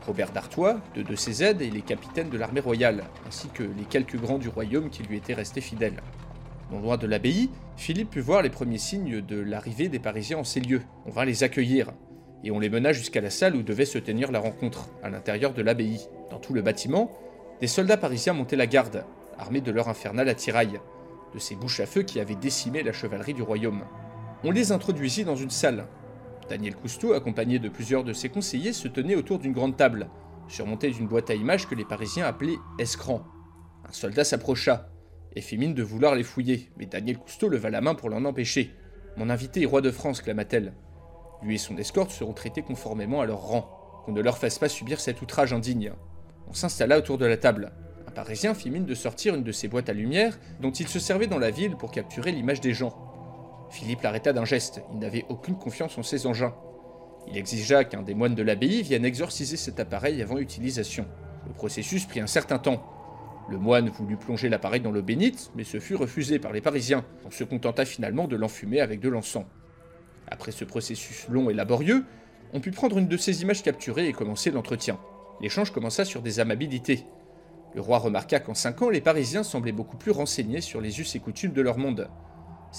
Robert 0.05 0.31
d'Artois, 0.31 0.81
deux 0.95 1.03
de 1.03 1.15
ses 1.15 1.43
aides 1.43 1.61
et 1.61 1.69
les 1.69 1.81
capitaines 1.81 2.29
de 2.29 2.37
l'armée 2.37 2.59
royale, 2.59 3.03
ainsi 3.27 3.47
que 3.47 3.63
les 3.63 3.85
quelques 3.89 4.19
grands 4.19 4.37
du 4.37 4.49
royaume 4.49 4.89
qui 4.89 5.03
lui 5.03 5.15
étaient 5.15 5.33
restés 5.33 5.61
fidèles. 5.61 6.01
Non 6.71 6.81
loin 6.81 6.97
de 6.97 7.07
l'abbaye, 7.07 7.49
Philippe 7.77 8.11
put 8.11 8.19
voir 8.19 8.41
les 8.41 8.49
premiers 8.49 8.77
signes 8.77 9.21
de 9.21 9.39
l'arrivée 9.39 9.87
des 9.87 9.99
Parisiens 9.99 10.39
en 10.39 10.43
ces 10.43 10.59
lieux. 10.59 10.81
On 11.05 11.11
vint 11.11 11.23
les 11.23 11.43
accueillir, 11.43 11.91
et 12.43 12.51
on 12.51 12.59
les 12.59 12.69
mena 12.69 12.91
jusqu'à 12.91 13.21
la 13.21 13.29
salle 13.29 13.55
où 13.55 13.63
devait 13.63 13.85
se 13.85 13.97
tenir 13.97 14.31
la 14.31 14.39
rencontre, 14.39 14.89
à 15.03 15.09
l'intérieur 15.09 15.53
de 15.53 15.61
l'abbaye. 15.61 16.07
Dans 16.29 16.39
tout 16.39 16.53
le 16.53 16.61
bâtiment, 16.61 17.11
des 17.61 17.67
soldats 17.67 17.97
parisiens 17.97 18.33
montaient 18.33 18.57
la 18.57 18.67
garde, 18.67 19.05
armés 19.37 19.61
de 19.61 19.71
leur 19.71 19.87
infernal 19.87 20.27
attirail, 20.27 20.79
de 21.33 21.39
ces 21.39 21.55
bouches 21.55 21.79
à 21.79 21.85
feu 21.85 22.03
qui 22.03 22.19
avaient 22.19 22.35
décimé 22.35 22.83
la 22.83 22.91
chevalerie 22.91 23.33
du 23.33 23.41
royaume. 23.41 23.83
On 24.43 24.51
les 24.51 24.71
introduisit 24.71 25.23
dans 25.23 25.37
une 25.37 25.49
salle. 25.49 25.87
Daniel 26.49 26.75
Cousteau, 26.75 27.13
accompagné 27.13 27.59
de 27.59 27.69
plusieurs 27.69 28.03
de 28.03 28.11
ses 28.11 28.27
conseillers, 28.27 28.73
se 28.73 28.89
tenait 28.89 29.15
autour 29.15 29.39
d'une 29.39 29.53
grande 29.53 29.77
table, 29.77 30.09
surmontée 30.49 30.91
d'une 30.91 31.07
boîte 31.07 31.29
à 31.29 31.35
images 31.35 31.67
que 31.67 31.75
les 31.75 31.85
Parisiens 31.85 32.25
appelaient 32.25 32.57
escran. 32.77 33.23
Un 33.87 33.93
soldat 33.93 34.25
s'approcha 34.25 34.89
et 35.35 35.41
fit 35.41 35.57
mine 35.57 35.73
de 35.73 35.83
vouloir 35.83 36.15
les 36.15 36.23
fouiller, 36.23 36.71
mais 36.77 36.85
Daniel 36.85 37.17
Cousteau 37.17 37.47
leva 37.47 37.69
la 37.69 37.79
main 37.79 37.95
pour 37.95 38.09
l'en 38.09 38.25
empêcher. 38.25 38.73
Mon 39.15 39.29
invité 39.29 39.61
est 39.61 39.67
roi 39.67 39.81
de 39.81 39.91
France, 39.91 40.21
clama-t-elle. 40.21 40.73
Lui 41.41 41.55
et 41.55 41.57
son 41.57 41.77
escorte 41.77 42.11
seront 42.11 42.33
traités 42.33 42.63
conformément 42.63 43.21
à 43.21 43.25
leur 43.25 43.39
rang, 43.39 44.01
qu'on 44.05 44.11
ne 44.11 44.21
leur 44.21 44.37
fasse 44.37 44.59
pas 44.59 44.69
subir 44.69 44.99
cet 44.99 45.21
outrage 45.21 45.53
indigne. 45.53 45.93
On 46.47 46.53
s'installa 46.53 46.97
autour 46.97 47.17
de 47.17 47.25
la 47.25 47.37
table. 47.37 47.71
Parisien 48.13 48.53
fit 48.53 48.69
mine 48.69 48.85
de 48.85 48.93
sortir 48.93 49.35
une 49.35 49.43
de 49.43 49.51
ces 49.51 49.67
boîtes 49.67 49.89
à 49.89 49.93
lumière 49.93 50.37
dont 50.61 50.71
il 50.71 50.87
se 50.87 50.99
servait 50.99 51.27
dans 51.27 51.39
la 51.39 51.49
ville 51.49 51.75
pour 51.75 51.91
capturer 51.91 52.31
l'image 52.31 52.61
des 52.61 52.73
gens. 52.73 53.12
Philippe 53.73 54.03
l'arrêta 54.03 54.33
d'un 54.33 54.45
geste, 54.45 54.83
il 54.93 54.99
n'avait 54.99 55.25
aucune 55.29 55.57
confiance 55.57 55.97
en 55.97 56.03
ses 56.03 56.27
engins. 56.27 56.53
Il 57.27 57.35
exigea 57.35 57.83
qu'un 57.85 58.03
des 58.03 58.13
moines 58.13 58.35
de 58.35 58.43
l'abbaye 58.43 58.83
vienne 58.83 59.03
exorciser 59.03 59.57
cet 59.57 59.79
appareil 59.79 60.21
avant 60.21 60.37
utilisation. 60.37 61.07
Le 61.47 61.53
processus 61.53 62.05
prit 62.05 62.19
un 62.19 62.27
certain 62.27 62.59
temps. 62.59 62.83
Le 63.49 63.57
moine 63.57 63.89
voulut 63.89 64.15
plonger 64.15 64.47
l'appareil 64.47 64.79
dans 64.79 64.91
l'eau 64.91 65.01
bénite, 65.01 65.51
mais 65.55 65.63
ce 65.63 65.79
fut 65.79 65.95
refusé 65.95 66.37
par 66.37 66.53
les 66.53 66.61
Parisiens. 66.61 67.03
On 67.25 67.31
se 67.31 67.43
contenta 67.43 67.83
finalement 67.83 68.27
de 68.27 68.35
l'enfumer 68.35 68.79
avec 68.79 68.99
de 68.99 69.09
l'encens. 69.09 69.45
Après 70.27 70.51
ce 70.51 70.65
processus 70.65 71.27
long 71.27 71.49
et 71.49 71.55
laborieux, 71.55 72.05
on 72.53 72.59
put 72.59 72.71
prendre 72.71 72.99
une 72.99 73.07
de 73.07 73.17
ces 73.17 73.41
images 73.41 73.63
capturées 73.63 74.07
et 74.07 74.13
commencer 74.13 74.51
l'entretien. 74.51 74.99
L'échange 75.41 75.71
commença 75.71 76.05
sur 76.05 76.21
des 76.21 76.39
amabilités. 76.39 77.05
Le 77.73 77.81
roi 77.81 77.97
remarqua 77.97 78.39
qu'en 78.39 78.53
cinq 78.53 78.83
ans, 78.83 78.91
les 78.91 79.01
Parisiens 79.01 79.41
semblaient 79.41 79.71
beaucoup 79.71 79.97
plus 79.97 80.11
renseignés 80.11 80.61
sur 80.61 80.79
les 80.79 80.99
us 80.99 81.15
et 81.15 81.19
coutumes 81.19 81.53
de 81.53 81.61
leur 81.63 81.79
monde. 81.79 82.07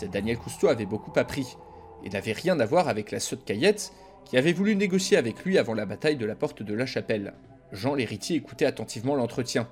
Daniel 0.02 0.38
Cousteau 0.38 0.68
avait 0.68 0.86
beaucoup 0.86 1.12
appris, 1.16 1.56
et 2.04 2.10
n'avait 2.10 2.32
rien 2.32 2.58
à 2.60 2.66
voir 2.66 2.88
avec 2.88 3.10
la 3.10 3.20
sotte 3.20 3.44
Caillette, 3.44 3.92
qui 4.24 4.36
avait 4.36 4.52
voulu 4.52 4.76
négocier 4.76 5.16
avec 5.16 5.44
lui 5.44 5.58
avant 5.58 5.74
la 5.74 5.86
bataille 5.86 6.16
de 6.16 6.26
la 6.26 6.34
porte 6.34 6.62
de 6.62 6.74
la 6.74 6.86
chapelle. 6.86 7.34
Jean 7.72 7.94
l'héritier 7.94 8.36
écoutait 8.36 8.66
attentivement 8.66 9.16
l'entretien. 9.16 9.68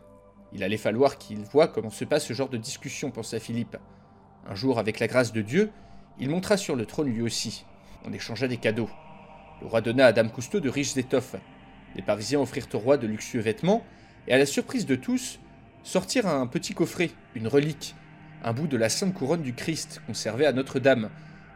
Il 0.52 0.62
allait 0.62 0.76
falloir 0.76 1.18
qu'il 1.18 1.40
voie 1.40 1.68
comment 1.68 1.90
se 1.90 2.04
passe 2.04 2.26
ce 2.26 2.34
genre 2.34 2.48
de 2.48 2.58
discussion, 2.58 3.10
pensa 3.10 3.38
Philippe. 3.40 3.76
Un 4.46 4.54
jour, 4.54 4.78
avec 4.78 4.98
la 4.98 5.06
grâce 5.06 5.32
de 5.32 5.40
Dieu, 5.40 5.70
il 6.18 6.28
montra 6.28 6.56
sur 6.56 6.76
le 6.76 6.84
trône 6.84 7.08
lui 7.08 7.22
aussi. 7.22 7.64
On 8.04 8.12
échangea 8.12 8.48
des 8.48 8.58
cadeaux. 8.58 8.90
Le 9.60 9.66
roi 9.68 9.80
donna 9.80 10.06
à 10.06 10.12
Dame 10.12 10.30
Cousteau 10.30 10.60
de 10.60 10.68
riches 10.68 10.96
étoffes. 10.96 11.36
Les 11.94 12.02
Parisiens 12.02 12.40
offrirent 12.40 12.68
au 12.74 12.78
roi 12.78 12.96
de 12.96 13.06
luxueux 13.06 13.40
vêtements, 13.40 13.84
et 14.26 14.32
à 14.32 14.38
la 14.38 14.46
surprise 14.46 14.86
de 14.86 14.96
tous, 14.96 15.38
sortir 15.82 16.26
un 16.26 16.46
petit 16.46 16.74
coffret, 16.74 17.10
une 17.34 17.48
relique, 17.48 17.94
un 18.44 18.52
bout 18.52 18.66
de 18.66 18.76
la 18.76 18.88
sainte 18.88 19.14
couronne 19.14 19.42
du 19.42 19.54
Christ 19.54 20.02
conservé 20.06 20.46
à 20.46 20.52
Notre-Dame, 20.52 21.10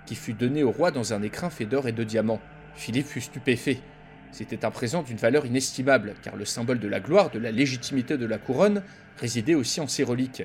qui 0.07 0.15
fut 0.15 0.35
donné 0.35 0.63
au 0.63 0.71
roi 0.71 0.93
dans 0.93 1.13
un 1.13 1.23
écrin 1.23 1.51
fait 1.51 1.67
d'or 1.67 1.89
et 1.89 1.93
de 1.93 2.05
diamants. 2.05 2.41
Philippe 2.77 3.07
fut 3.07 3.21
stupéfait. 3.21 3.81
C'était 4.31 4.65
un 4.65 4.71
présent 4.71 5.03
d'une 5.03 5.17
valeur 5.17 5.47
inestimable, 5.47 6.15
car 6.23 6.37
le 6.37 6.45
symbole 6.45 6.79
de 6.79 6.89
la 6.89 7.01
gloire, 7.01 7.31
de 7.31 7.39
la 7.39 7.51
légitimité 7.51 8.17
de 8.17 8.27
la 8.27 8.39
couronne, 8.39 8.83
résidait 9.17 9.55
aussi 9.55 9.81
en 9.81 9.89
ces 9.89 10.05
reliques. 10.05 10.45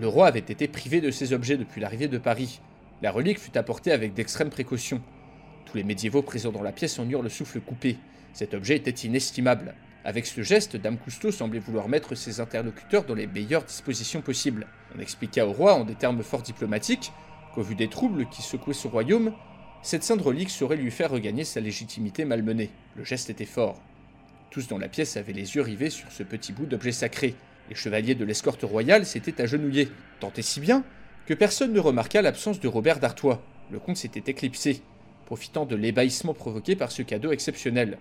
Le 0.00 0.08
roi 0.08 0.26
avait 0.26 0.38
été 0.40 0.66
privé 0.66 1.00
de 1.00 1.10
ces 1.10 1.32
objets 1.32 1.56
depuis 1.56 1.80
l'arrivée 1.80 2.08
de 2.08 2.18
Paris. 2.18 2.60
La 3.02 3.12
relique 3.12 3.38
fut 3.38 3.56
apportée 3.56 3.92
avec 3.92 4.14
d'extrêmes 4.14 4.50
précautions. 4.50 5.02
Tous 5.66 5.76
les 5.76 5.84
médiévaux 5.84 6.22
présents 6.22 6.52
dans 6.52 6.62
la 6.62 6.72
pièce 6.72 6.98
en 6.98 7.08
eurent 7.08 7.22
le 7.22 7.28
souffle 7.28 7.60
coupé. 7.60 7.98
Cet 8.32 8.54
objet 8.54 8.76
était 8.76 9.06
inestimable. 9.06 9.74
Avec 10.04 10.26
ce 10.26 10.42
geste, 10.42 10.76
Dame 10.76 10.96
Cousteau 10.96 11.30
semblait 11.30 11.58
vouloir 11.58 11.88
mettre 11.88 12.14
ses 12.14 12.40
interlocuteurs 12.40 13.04
dans 13.04 13.14
les 13.14 13.26
meilleures 13.26 13.64
dispositions 13.64 14.22
possibles. 14.22 14.66
On 14.94 15.00
expliqua 15.00 15.46
au 15.46 15.52
roi, 15.52 15.74
en 15.74 15.84
des 15.84 15.94
termes 15.94 16.22
fort 16.22 16.42
diplomatiques, 16.42 17.12
qu'au 17.54 17.62
vu 17.62 17.74
des 17.74 17.88
troubles 17.88 18.26
qui 18.28 18.42
secouaient 18.42 18.74
son 18.74 18.88
royaume, 18.88 19.32
cette 19.82 20.02
sainte 20.02 20.22
relique 20.22 20.50
saurait 20.50 20.76
lui 20.76 20.90
faire 20.90 21.10
regagner 21.10 21.44
sa 21.44 21.60
légitimité 21.60 22.24
malmenée. 22.24 22.70
Le 22.96 23.04
geste 23.04 23.30
était 23.30 23.44
fort. 23.44 23.80
Tous 24.50 24.66
dans 24.66 24.78
la 24.78 24.88
pièce 24.88 25.16
avaient 25.16 25.32
les 25.32 25.54
yeux 25.56 25.62
rivés 25.62 25.90
sur 25.90 26.10
ce 26.10 26.22
petit 26.22 26.52
bout 26.52 26.66
d'objet 26.66 26.92
sacré. 26.92 27.34
Les 27.68 27.74
chevaliers 27.74 28.14
de 28.14 28.24
l'escorte 28.24 28.62
royale 28.62 29.04
s'étaient 29.04 29.40
agenouillés, 29.40 29.90
tant 30.20 30.32
et 30.36 30.42
si 30.42 30.60
bien 30.60 30.84
que 31.26 31.34
personne 31.34 31.74
ne 31.74 31.80
remarqua 31.80 32.22
l'absence 32.22 32.58
de 32.58 32.68
Robert 32.68 33.00
d'Artois. 33.00 33.42
Le 33.70 33.78
comte 33.78 33.98
s'était 33.98 34.30
éclipsé, 34.30 34.80
profitant 35.26 35.66
de 35.66 35.76
l'ébahissement 35.76 36.32
provoqué 36.32 36.74
par 36.74 36.90
ce 36.90 37.02
cadeau 37.02 37.32
exceptionnel. 37.32 37.98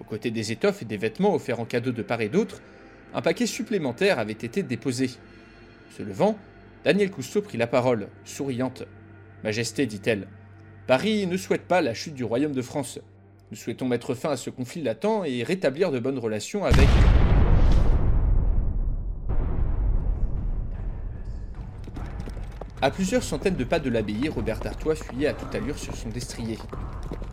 Aux 0.00 0.04
côtés 0.04 0.30
des 0.30 0.50
étoffes 0.50 0.80
et 0.80 0.86
des 0.86 0.96
vêtements 0.96 1.34
offerts 1.34 1.60
en 1.60 1.66
cadeau 1.66 1.92
de 1.92 2.02
part 2.02 2.22
et 2.22 2.30
d'autre, 2.30 2.62
un 3.12 3.20
paquet 3.20 3.46
supplémentaire 3.46 4.18
avait 4.18 4.32
été 4.32 4.62
déposé. 4.62 5.10
Se 5.90 6.02
levant, 6.02 6.38
Daniel 6.84 7.10
Cousteau 7.10 7.42
prit 7.42 7.58
la 7.58 7.66
parole, 7.66 8.08
souriante. 8.24 8.84
Majesté, 9.44 9.86
dit-elle, 9.86 10.28
Paris 10.86 11.26
ne 11.26 11.36
souhaite 11.36 11.66
pas 11.66 11.80
la 11.80 11.94
chute 11.94 12.14
du 12.14 12.24
royaume 12.24 12.52
de 12.52 12.62
France. 12.62 12.98
Nous 13.50 13.56
souhaitons 13.56 13.86
mettre 13.86 14.14
fin 14.14 14.30
à 14.30 14.36
ce 14.36 14.50
conflit 14.50 14.82
latent 14.82 15.24
et 15.26 15.42
rétablir 15.42 15.90
de 15.90 15.98
bonnes 15.98 16.18
relations 16.18 16.64
avec. 16.64 16.88
À 22.80 22.90
plusieurs 22.90 23.24
centaines 23.24 23.56
de 23.56 23.64
pas 23.64 23.80
de 23.80 23.90
l'abbaye, 23.90 24.28
Robert 24.28 24.60
d'Artois 24.60 24.94
fuyait 24.94 25.26
à 25.26 25.32
toute 25.32 25.52
allure 25.54 25.78
sur 25.78 25.96
son 25.96 26.10
destrier. 26.10 26.58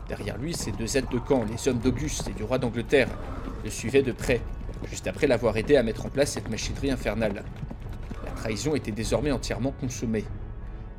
Derrière 0.07 0.38
lui, 0.38 0.53
ses 0.53 0.72
deux 0.72 0.98
aides 0.98 1.10
de 1.11 1.19
camp, 1.19 1.44
les 1.44 1.68
hommes 1.68 1.80
d'Auguste 1.80 2.27
et 2.30 2.34
du 2.34 2.44
roi 2.44 2.57
d'Angleterre, 2.57 3.10
le 3.64 3.69
suivaient 3.69 4.02
de 4.02 4.11
près, 4.11 4.41
juste 4.90 5.07
après 5.07 5.27
l'avoir 5.27 5.56
aidé 5.57 5.76
à 5.76 5.84
mettre 5.84 6.06
en 6.06 6.10
place 6.10 6.32
cette 6.32 6.49
machinerie 6.49 6.91
infernale. 6.91 7.44
Trahison 8.45 8.76
était 8.76 8.91
désormais 8.91 9.31
entièrement 9.31 9.72
consommée. 9.72 10.23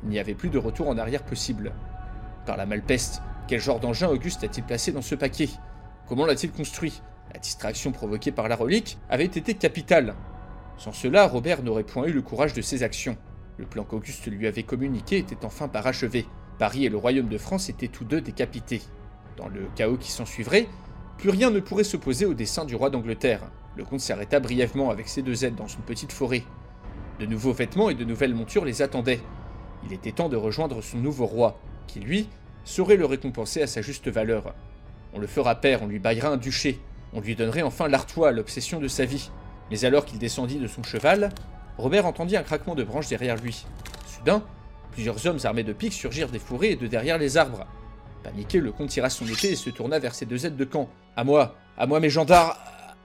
Il 0.03 0.09
n'y 0.09 0.19
avait 0.19 0.33
plus 0.33 0.49
de 0.49 0.57
retour 0.57 0.89
en 0.89 0.97
arrière 0.97 1.23
possible. 1.23 1.71
Par 2.45 2.57
la 2.57 2.65
malpeste, 2.65 3.21
Quel 3.47 3.61
genre 3.61 3.79
d'engin 3.79 4.09
Auguste 4.09 4.43
a-t-il 4.43 4.65
placé 4.65 4.91
dans 4.91 5.01
ce 5.01 5.15
paquet? 5.15 5.47
Comment 6.09 6.25
l'a-t-il 6.25 6.51
construit? 6.51 7.01
La 7.33 7.39
distraction 7.39 7.93
provoquée 7.93 8.33
par 8.33 8.49
la 8.49 8.57
relique 8.57 8.97
avait 9.09 9.23
été 9.23 9.53
capitale. 9.53 10.15
Sans 10.77 10.91
cela, 10.91 11.25
Robert 11.25 11.63
n'aurait 11.63 11.85
point 11.85 12.07
eu 12.07 12.11
le 12.11 12.21
courage 12.21 12.51
de 12.51 12.61
ses 12.61 12.83
actions. 12.83 13.15
Le 13.55 13.65
plan 13.65 13.85
qu'Auguste 13.85 14.27
lui 14.27 14.45
avait 14.45 14.63
communiqué 14.63 15.17
était 15.17 15.45
enfin 15.45 15.69
parachevé. 15.69 16.25
Paris 16.59 16.83
et 16.83 16.89
le 16.89 16.97
royaume 16.97 17.29
de 17.29 17.37
France 17.37 17.69
étaient 17.69 17.87
tous 17.87 18.03
deux 18.03 18.19
décapités. 18.19 18.81
Dans 19.37 19.47
le 19.47 19.69
chaos 19.75 19.95
qui 19.95 20.11
s'ensuivrait, 20.11 20.67
plus 21.17 21.29
rien 21.29 21.49
ne 21.49 21.61
pourrait 21.61 21.85
s'opposer 21.85 22.25
au 22.25 22.33
dessein 22.33 22.65
du 22.65 22.75
roi 22.75 22.89
d'Angleterre. 22.89 23.49
Le 23.77 23.85
comte 23.85 24.01
s'arrêta 24.01 24.41
brièvement 24.41 24.89
avec 24.89 25.07
ses 25.07 25.21
deux 25.21 25.45
aides 25.45 25.55
dans 25.55 25.67
une 25.67 25.83
petite 25.83 26.11
forêt. 26.11 26.43
De 27.19 27.25
nouveaux 27.25 27.53
vêtements 27.53 27.89
et 27.89 27.95
de 27.95 28.03
nouvelles 28.03 28.35
montures 28.35 28.65
les 28.65 28.81
attendaient. 28.81 29.21
Il 29.85 29.93
était 29.93 30.11
temps 30.11 30.29
de 30.29 30.35
rejoindre 30.35 30.81
son 30.81 30.97
nouveau 30.97 31.25
roi, 31.25 31.59
qui 31.87 31.99
lui 31.99 32.29
saurait 32.63 32.95
le 32.95 33.05
récompenser 33.05 33.61
à 33.61 33.67
sa 33.67 33.81
juste 33.81 34.07
valeur. 34.07 34.53
On 35.13 35.19
le 35.19 35.27
fera 35.27 35.55
père, 35.55 35.81
on 35.81 35.87
lui 35.87 35.99
baillera 35.99 36.29
un 36.29 36.37
duché, 36.37 36.79
on 37.13 37.21
lui 37.21 37.35
donnerait 37.35 37.63
enfin 37.63 37.87
l'Artois, 37.87 38.31
l'obsession 38.31 38.79
de 38.79 38.87
sa 38.87 39.05
vie. 39.05 39.31
Mais 39.71 39.83
alors 39.85 40.05
qu'il 40.05 40.19
descendit 40.19 40.59
de 40.59 40.67
son 40.67 40.83
cheval, 40.83 41.29
Robert 41.77 42.05
entendit 42.05 42.37
un 42.37 42.43
craquement 42.43 42.75
de 42.75 42.83
branches 42.83 43.07
derrière 43.07 43.37
lui. 43.37 43.65
Soudain, 44.05 44.43
plusieurs 44.91 45.25
hommes 45.25 45.39
armés 45.43 45.63
de 45.63 45.73
piques 45.73 45.93
surgirent 45.93 46.29
des 46.29 46.39
fourrés 46.39 46.71
et 46.71 46.75
de 46.75 46.87
derrière 46.87 47.17
les 47.17 47.37
arbres. 47.37 47.65
Paniqué, 48.23 48.59
le 48.59 48.71
comte 48.71 48.89
tira 48.89 49.09
son 49.09 49.25
épée 49.25 49.51
et 49.51 49.55
se 49.55 49.69
tourna 49.69 49.99
vers 49.99 50.13
ses 50.13 50.25
deux 50.25 50.45
aides 50.45 50.57
de 50.57 50.65
camp. 50.65 50.89
À 51.15 51.23
moi, 51.23 51.55
à 51.77 51.87
moi 51.87 51.99
mes 51.99 52.09
gendarmes 52.09 52.53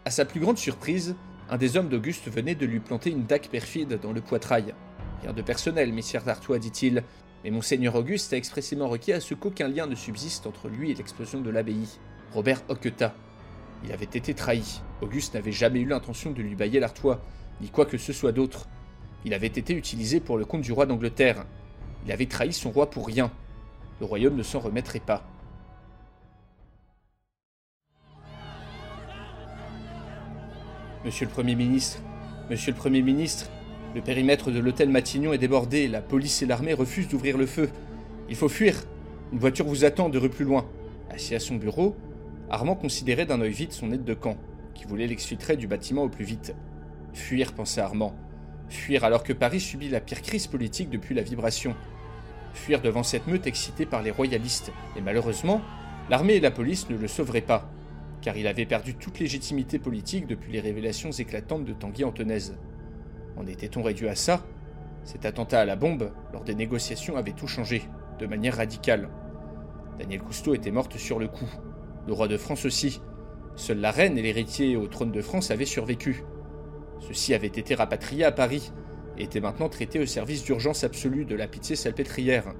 À 0.04 0.10
sa 0.10 0.24
plus 0.24 0.40
grande 0.40 0.58
surprise, 0.58 1.14
un 1.52 1.58
des 1.58 1.76
hommes 1.76 1.90
d'Auguste 1.90 2.30
venait 2.30 2.54
de 2.54 2.64
lui 2.64 2.80
planter 2.80 3.10
une 3.10 3.26
dague 3.26 3.48
perfide 3.48 4.00
dans 4.00 4.12
le 4.12 4.22
poitrail. 4.22 4.72
Rien 5.20 5.34
de 5.34 5.42
personnel, 5.42 5.92
messieurs 5.92 6.20
d'Artois, 6.24 6.58
dit-il, 6.58 7.02
mais 7.44 7.50
monseigneur 7.50 7.94
Auguste 7.94 8.32
a 8.32 8.38
expressément 8.38 8.88
requis 8.88 9.12
à 9.12 9.20
ce 9.20 9.34
qu'aucun 9.34 9.68
lien 9.68 9.86
ne 9.86 9.94
subsiste 9.94 10.46
entre 10.46 10.70
lui 10.70 10.90
et 10.90 10.94
l'explosion 10.94 11.42
de 11.42 11.50
l'abbaye. 11.50 11.88
Robert 12.32 12.62
hoqueta. 12.70 13.14
Il 13.84 13.92
avait 13.92 14.06
été 14.06 14.32
trahi. 14.32 14.80
Auguste 15.02 15.34
n'avait 15.34 15.52
jamais 15.52 15.80
eu 15.80 15.86
l'intention 15.86 16.30
de 16.30 16.40
lui 16.40 16.54
bailler 16.54 16.80
l'Artois, 16.80 17.20
ni 17.60 17.68
quoi 17.68 17.84
que 17.84 17.98
ce 17.98 18.14
soit 18.14 18.32
d'autre. 18.32 18.66
Il 19.26 19.34
avait 19.34 19.46
été 19.46 19.74
utilisé 19.74 20.20
pour 20.20 20.38
le 20.38 20.46
compte 20.46 20.62
du 20.62 20.72
roi 20.72 20.86
d'Angleterre. 20.86 21.44
Il 22.06 22.12
avait 22.12 22.24
trahi 22.24 22.54
son 22.54 22.70
roi 22.70 22.88
pour 22.88 23.06
rien. 23.06 23.30
Le 24.00 24.06
royaume 24.06 24.36
ne 24.36 24.42
s'en 24.42 24.60
remettrait 24.60 25.00
pas. 25.00 25.30
Monsieur 31.04 31.26
le 31.26 31.32
Premier 31.32 31.56
ministre, 31.56 31.98
Monsieur 32.48 32.70
le 32.70 32.78
Premier 32.78 33.02
ministre, 33.02 33.50
le 33.92 34.00
périmètre 34.00 34.52
de 34.52 34.60
l'hôtel 34.60 34.88
Matignon 34.88 35.32
est 35.32 35.38
débordé, 35.38 35.88
la 35.88 36.00
police 36.00 36.42
et 36.42 36.46
l'armée 36.46 36.74
refusent 36.74 37.08
d'ouvrir 37.08 37.36
le 37.36 37.46
feu. 37.46 37.70
Il 38.28 38.36
faut 38.36 38.48
fuir. 38.48 38.76
Une 39.32 39.40
voiture 39.40 39.66
vous 39.66 39.84
attend 39.84 40.08
deux 40.08 40.20
rues 40.20 40.30
plus 40.30 40.44
loin. 40.44 40.64
Assis 41.10 41.34
à 41.34 41.40
son 41.40 41.56
bureau, 41.56 41.96
Armand 42.50 42.76
considérait 42.76 43.26
d'un 43.26 43.40
œil 43.40 43.50
vide 43.50 43.72
son 43.72 43.90
aide 43.90 44.04
de 44.04 44.14
camp, 44.14 44.36
qui 44.74 44.84
voulait 44.84 45.08
l'exfiltrer 45.08 45.56
du 45.56 45.66
bâtiment 45.66 46.04
au 46.04 46.08
plus 46.08 46.24
vite. 46.24 46.54
Fuir, 47.14 47.52
pensait 47.52 47.80
Armand. 47.80 48.14
Fuir 48.68 49.02
alors 49.02 49.24
que 49.24 49.32
Paris 49.32 49.60
subit 49.60 49.88
la 49.88 50.00
pire 50.00 50.22
crise 50.22 50.46
politique 50.46 50.88
depuis 50.88 51.16
la 51.16 51.22
vibration. 51.22 51.74
Fuir 52.54 52.80
devant 52.80 53.02
cette 53.02 53.26
meute 53.26 53.48
excitée 53.48 53.86
par 53.86 54.02
les 54.02 54.12
royalistes. 54.12 54.70
Et 54.96 55.00
malheureusement, 55.00 55.62
l'armée 56.10 56.34
et 56.34 56.40
la 56.40 56.52
police 56.52 56.88
ne 56.90 56.96
le 56.96 57.08
sauveraient 57.08 57.40
pas, 57.40 57.68
car 58.22 58.36
il 58.36 58.46
avait 58.46 58.66
perdu 58.66 58.94
toute 58.94 59.18
légitimité 59.18 59.78
politique 59.78 60.26
depuis 60.26 60.52
les 60.52 60.60
révélations 60.60 61.10
éclatantes 61.10 61.64
de 61.64 61.72
Tanguy 61.72 62.04
Antonaise. 62.04 62.56
En 63.36 63.46
était-on 63.46 63.82
réduit 63.82 64.08
à 64.08 64.14
ça? 64.14 64.46
Cet 65.04 65.26
attentat 65.26 65.60
à 65.60 65.64
la 65.64 65.76
bombe, 65.76 66.12
lors 66.32 66.44
des 66.44 66.54
négociations, 66.54 67.16
avait 67.16 67.32
tout 67.32 67.48
changé, 67.48 67.82
de 68.20 68.26
manière 68.26 68.56
radicale. 68.56 69.08
Daniel 69.98 70.22
Cousteau 70.22 70.54
était 70.54 70.70
morte 70.70 70.96
sur 70.96 71.18
le 71.18 71.26
coup. 71.26 71.50
Le 72.06 72.12
roi 72.12 72.28
de 72.28 72.36
France 72.36 72.64
aussi. 72.64 73.00
Seule 73.56 73.80
la 73.80 73.90
reine 73.90 74.16
et 74.16 74.22
l'héritier 74.22 74.76
au 74.76 74.86
trône 74.86 75.12
de 75.12 75.20
France 75.20 75.50
avaient 75.50 75.66
survécu. 75.66 76.24
Ceux-ci 77.00 77.34
avaient 77.34 77.48
été 77.48 77.74
rapatriés 77.74 78.24
à 78.24 78.32
Paris 78.32 78.72
et 79.18 79.24
étaient 79.24 79.40
maintenant 79.40 79.68
traités 79.68 79.98
au 79.98 80.06
service 80.06 80.44
d'urgence 80.44 80.84
absolue 80.84 81.24
de 81.24 81.34
la 81.34 81.48
pitié 81.48 81.74
salpêtrière, 81.74 82.54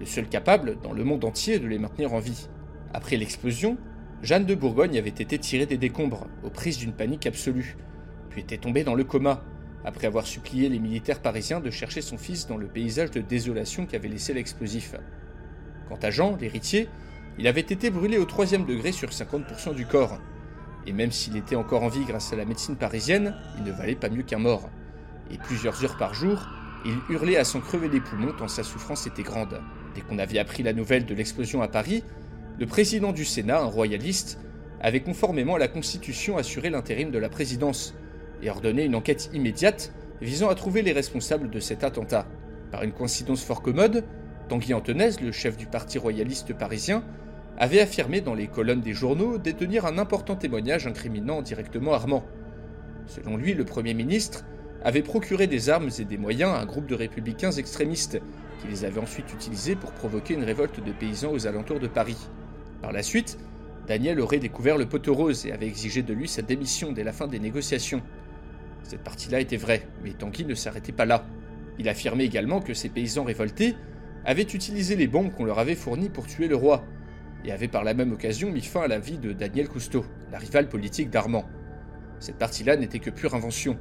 le 0.00 0.06
seul 0.06 0.28
capable, 0.28 0.80
dans 0.82 0.92
le 0.92 1.04
monde 1.04 1.24
entier, 1.24 1.60
de 1.60 1.68
les 1.68 1.78
maintenir 1.78 2.12
en 2.12 2.18
vie. 2.18 2.48
Après 2.92 3.16
l'explosion, 3.16 3.78
Jeanne 4.24 4.46
de 4.46 4.54
Bourgogne 4.54 4.96
avait 4.96 5.10
été 5.10 5.38
tirée 5.38 5.66
des 5.66 5.76
décombres, 5.76 6.26
aux 6.44 6.48
prises 6.48 6.78
d'une 6.78 6.94
panique 6.94 7.26
absolue, 7.26 7.76
puis 8.30 8.40
était 8.40 8.56
tombée 8.56 8.82
dans 8.82 8.94
le 8.94 9.04
coma, 9.04 9.44
après 9.84 10.06
avoir 10.06 10.26
supplié 10.26 10.70
les 10.70 10.78
militaires 10.78 11.20
parisiens 11.20 11.60
de 11.60 11.68
chercher 11.68 12.00
son 12.00 12.16
fils 12.16 12.46
dans 12.46 12.56
le 12.56 12.66
paysage 12.66 13.10
de 13.10 13.20
désolation 13.20 13.84
qu'avait 13.84 14.08
laissé 14.08 14.32
l'explosif. 14.32 14.94
Quant 15.90 15.98
à 16.00 16.08
Jean, 16.08 16.36
l'héritier, 16.36 16.88
il 17.36 17.46
avait 17.46 17.60
été 17.60 17.90
brûlé 17.90 18.16
au 18.16 18.24
troisième 18.24 18.64
degré 18.64 18.92
sur 18.92 19.10
50% 19.10 19.74
du 19.74 19.84
corps, 19.84 20.18
et 20.86 20.94
même 20.94 21.12
s'il 21.12 21.36
était 21.36 21.54
encore 21.54 21.82
en 21.82 21.88
vie 21.88 22.06
grâce 22.06 22.32
à 22.32 22.36
la 22.36 22.46
médecine 22.46 22.76
parisienne, 22.76 23.36
il 23.58 23.64
ne 23.64 23.72
valait 23.72 23.94
pas 23.94 24.08
mieux 24.08 24.22
qu'un 24.22 24.38
mort. 24.38 24.70
Et 25.30 25.36
plusieurs 25.36 25.84
heures 25.84 25.98
par 25.98 26.14
jour, 26.14 26.48
il 26.86 26.96
hurlait 27.10 27.36
à 27.36 27.44
s'en 27.44 27.60
crever 27.60 27.90
les 27.90 28.00
poumons 28.00 28.32
tant 28.32 28.48
sa 28.48 28.62
souffrance 28.62 29.06
était 29.06 29.22
grande. 29.22 29.60
Dès 29.94 30.00
qu'on 30.00 30.18
avait 30.18 30.38
appris 30.38 30.62
la 30.62 30.72
nouvelle 30.72 31.04
de 31.04 31.14
l'explosion 31.14 31.60
à 31.60 31.68
Paris, 31.68 32.02
le 32.56 32.66
président 32.66 33.10
du 33.10 33.24
Sénat, 33.24 33.62
un 33.62 33.66
royaliste, 33.66 34.38
avait 34.80 35.00
conformément 35.00 35.56
à 35.56 35.58
la 35.58 35.66
Constitution 35.66 36.36
assuré 36.36 36.70
l'intérim 36.70 37.10
de 37.10 37.18
la 37.18 37.28
présidence 37.28 37.94
et 38.42 38.50
ordonné 38.50 38.84
une 38.84 38.94
enquête 38.94 39.28
immédiate 39.32 39.92
visant 40.20 40.48
à 40.48 40.54
trouver 40.54 40.82
les 40.82 40.92
responsables 40.92 41.50
de 41.50 41.58
cet 41.58 41.82
attentat. 41.82 42.26
Par 42.70 42.84
une 42.84 42.92
coïncidence 42.92 43.42
fort 43.42 43.60
commode, 43.60 44.04
Tanguy 44.48 44.72
Antonaise, 44.72 45.20
le 45.20 45.32
chef 45.32 45.56
du 45.56 45.66
parti 45.66 45.98
royaliste 45.98 46.54
parisien, 46.54 47.02
avait 47.58 47.80
affirmé 47.80 48.20
dans 48.20 48.34
les 48.34 48.46
colonnes 48.46 48.82
des 48.82 48.92
journaux 48.92 49.38
détenir 49.38 49.84
un 49.84 49.98
important 49.98 50.36
témoignage 50.36 50.86
incriminant 50.86 51.42
directement 51.42 51.92
Armand. 51.92 52.24
Selon 53.06 53.36
lui, 53.36 53.54
le 53.54 53.64
Premier 53.64 53.94
ministre 53.94 54.44
avait 54.84 55.02
procuré 55.02 55.48
des 55.48 55.70
armes 55.70 55.90
et 55.98 56.04
des 56.04 56.18
moyens 56.18 56.52
à 56.52 56.60
un 56.60 56.66
groupe 56.66 56.86
de 56.86 56.94
républicains 56.94 57.52
extrémistes, 57.52 58.20
qui 58.60 58.68
les 58.68 58.84
avait 58.84 59.00
ensuite 59.00 59.32
utilisés 59.32 59.74
pour 59.74 59.92
provoquer 59.92 60.34
une 60.34 60.44
révolte 60.44 60.84
de 60.84 60.92
paysans 60.92 61.32
aux 61.32 61.46
alentours 61.46 61.80
de 61.80 61.88
Paris. 61.88 62.18
Par 62.84 62.92
la 62.92 63.02
suite, 63.02 63.38
Daniel 63.86 64.20
aurait 64.20 64.40
découvert 64.40 64.76
le 64.76 64.84
poteau 64.84 65.14
rose 65.14 65.46
et 65.46 65.52
avait 65.52 65.66
exigé 65.66 66.02
de 66.02 66.12
lui 66.12 66.28
sa 66.28 66.42
démission 66.42 66.92
dès 66.92 67.02
la 67.02 67.14
fin 67.14 67.26
des 67.26 67.38
négociations. 67.38 68.02
Cette 68.82 69.02
partie-là 69.02 69.40
était 69.40 69.56
vraie, 69.56 69.88
mais 70.02 70.10
Tanguy 70.10 70.44
ne 70.44 70.54
s'arrêtait 70.54 70.92
pas 70.92 71.06
là. 71.06 71.24
Il 71.78 71.88
affirmait 71.88 72.26
également 72.26 72.60
que 72.60 72.74
ces 72.74 72.90
paysans 72.90 73.24
révoltés 73.24 73.74
avaient 74.26 74.42
utilisé 74.42 74.96
les 74.96 75.06
bombes 75.06 75.32
qu'on 75.32 75.46
leur 75.46 75.60
avait 75.60 75.76
fournies 75.76 76.10
pour 76.10 76.26
tuer 76.26 76.46
le 76.46 76.56
roi, 76.56 76.84
et 77.46 77.52
avait 77.52 77.68
par 77.68 77.84
la 77.84 77.94
même 77.94 78.12
occasion 78.12 78.52
mis 78.52 78.60
fin 78.60 78.82
à 78.82 78.86
la 78.86 78.98
vie 78.98 79.16
de 79.16 79.32
Daniel 79.32 79.70
Cousteau, 79.70 80.04
la 80.30 80.36
rivale 80.36 80.68
politique 80.68 81.08
d'Armand. 81.08 81.46
Cette 82.20 82.36
partie-là 82.36 82.76
n'était 82.76 82.98
que 82.98 83.08
pure 83.08 83.34
invention. 83.34 83.78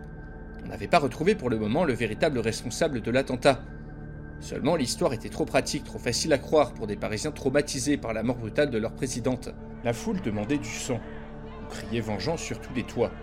On 0.64 0.70
n'avait 0.70 0.88
pas 0.88 1.00
retrouvé 1.00 1.36
pour 1.36 1.50
le 1.50 1.60
moment 1.60 1.84
le 1.84 1.92
véritable 1.92 2.40
responsable 2.40 3.02
de 3.02 3.12
l'attentat. 3.12 3.66
Seulement 4.44 4.76
l'histoire 4.76 5.14
était 5.14 5.30
trop 5.30 5.46
pratique, 5.46 5.86
trop 5.86 5.98
facile 5.98 6.34
à 6.34 6.38
croire 6.38 6.74
pour 6.74 6.86
des 6.86 6.98
Parisiens 6.98 7.32
traumatisés 7.32 7.96
par 7.96 8.12
la 8.12 8.24
mort 8.24 8.36
brutale 8.36 8.70
de 8.70 8.78
leur 8.78 8.92
présidente. 8.92 9.48
La 9.86 9.94
foule 9.94 10.20
demandait 10.20 10.58
du 10.58 10.68
sang. 10.68 11.00
On 11.64 11.70
criait 11.70 12.02
vengeance 12.02 12.42
sur 12.42 12.60
tous 12.60 12.74
les 12.74 12.84
toits. 12.84 13.14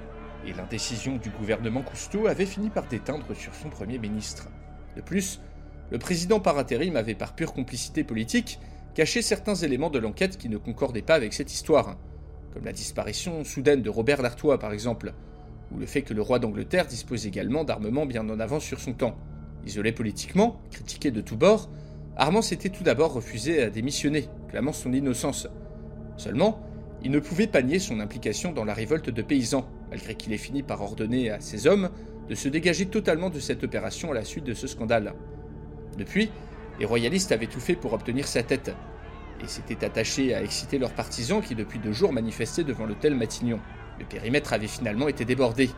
Et 0.46 0.54
l'indécision 0.54 1.18
du 1.18 1.28
gouvernement 1.28 1.82
Cousteau 1.82 2.26
avait 2.26 2.46
fini 2.46 2.70
par 2.70 2.88
déteindre 2.88 3.36
sur 3.36 3.54
son 3.54 3.68
Premier 3.68 3.98
ministre. 3.98 4.48
De 4.96 5.02
plus, 5.02 5.42
le 5.90 5.98
président 5.98 6.40
par 6.40 6.56
intérim 6.56 6.96
avait 6.96 7.14
par 7.14 7.34
pure 7.34 7.52
complicité 7.52 8.02
politique 8.02 8.58
caché 8.94 9.20
certains 9.20 9.56
éléments 9.56 9.90
de 9.90 9.98
l'enquête 9.98 10.38
qui 10.38 10.48
ne 10.48 10.56
concordaient 10.56 11.02
pas 11.02 11.16
avec 11.16 11.34
cette 11.34 11.52
histoire, 11.52 11.98
comme 12.54 12.64
la 12.64 12.72
disparition 12.72 13.44
soudaine 13.44 13.82
de 13.82 13.90
Robert 13.90 14.22
L'Artois 14.22 14.58
par 14.58 14.72
exemple, 14.72 15.12
ou 15.70 15.78
le 15.78 15.84
fait 15.84 16.00
que 16.00 16.14
le 16.14 16.22
roi 16.22 16.38
d'Angleterre 16.38 16.86
dispose 16.86 17.26
également 17.26 17.64
d'armements 17.64 18.06
bien 18.06 18.26
en 18.26 18.40
avance 18.40 18.64
sur 18.64 18.80
son 18.80 18.94
temps. 18.94 19.18
Isolé 19.66 19.92
politiquement, 19.92 20.60
critiqué 20.70 21.10
de 21.10 21.20
tous 21.20 21.36
bords, 21.36 21.68
Armand 22.16 22.42
s'était 22.42 22.68
tout 22.68 22.82
d'abord 22.82 23.12
refusé 23.12 23.62
à 23.62 23.70
démissionner, 23.70 24.28
clamant 24.48 24.72
son 24.72 24.92
innocence. 24.92 25.48
Seulement, 26.16 26.60
il 27.02 27.10
ne 27.10 27.18
pouvait 27.18 27.46
pas 27.46 27.62
nier 27.62 27.78
son 27.78 28.00
implication 28.00 28.52
dans 28.52 28.64
la 28.64 28.74
révolte 28.74 29.10
de 29.10 29.22
paysans, 29.22 29.66
malgré 29.90 30.14
qu'il 30.14 30.32
ait 30.32 30.38
fini 30.38 30.62
par 30.62 30.82
ordonner 30.82 31.30
à 31.30 31.40
ses 31.40 31.66
hommes 31.66 31.90
de 32.28 32.34
se 32.34 32.48
dégager 32.48 32.86
totalement 32.86 33.30
de 33.30 33.40
cette 33.40 33.64
opération 33.64 34.12
à 34.12 34.14
la 34.14 34.24
suite 34.24 34.44
de 34.44 34.54
ce 34.54 34.66
scandale. 34.66 35.14
Depuis, 35.98 36.30
les 36.78 36.86
royalistes 36.86 37.32
avaient 37.32 37.46
tout 37.46 37.60
fait 37.60 37.74
pour 37.74 37.92
obtenir 37.92 38.26
sa 38.26 38.42
tête, 38.42 38.72
et 39.42 39.46
s'étaient 39.46 39.84
attachés 39.84 40.34
à 40.34 40.42
exciter 40.42 40.78
leurs 40.78 40.92
partisans 40.92 41.42
qui 41.42 41.54
depuis 41.54 41.78
deux 41.78 41.92
jours 41.92 42.12
manifestaient 42.12 42.64
devant 42.64 42.84
l'hôtel 42.84 43.14
Matignon. 43.14 43.60
Le 43.98 44.04
périmètre 44.04 44.52
avait 44.52 44.66
finalement 44.66 45.08
été 45.08 45.24
débordé, 45.24 45.70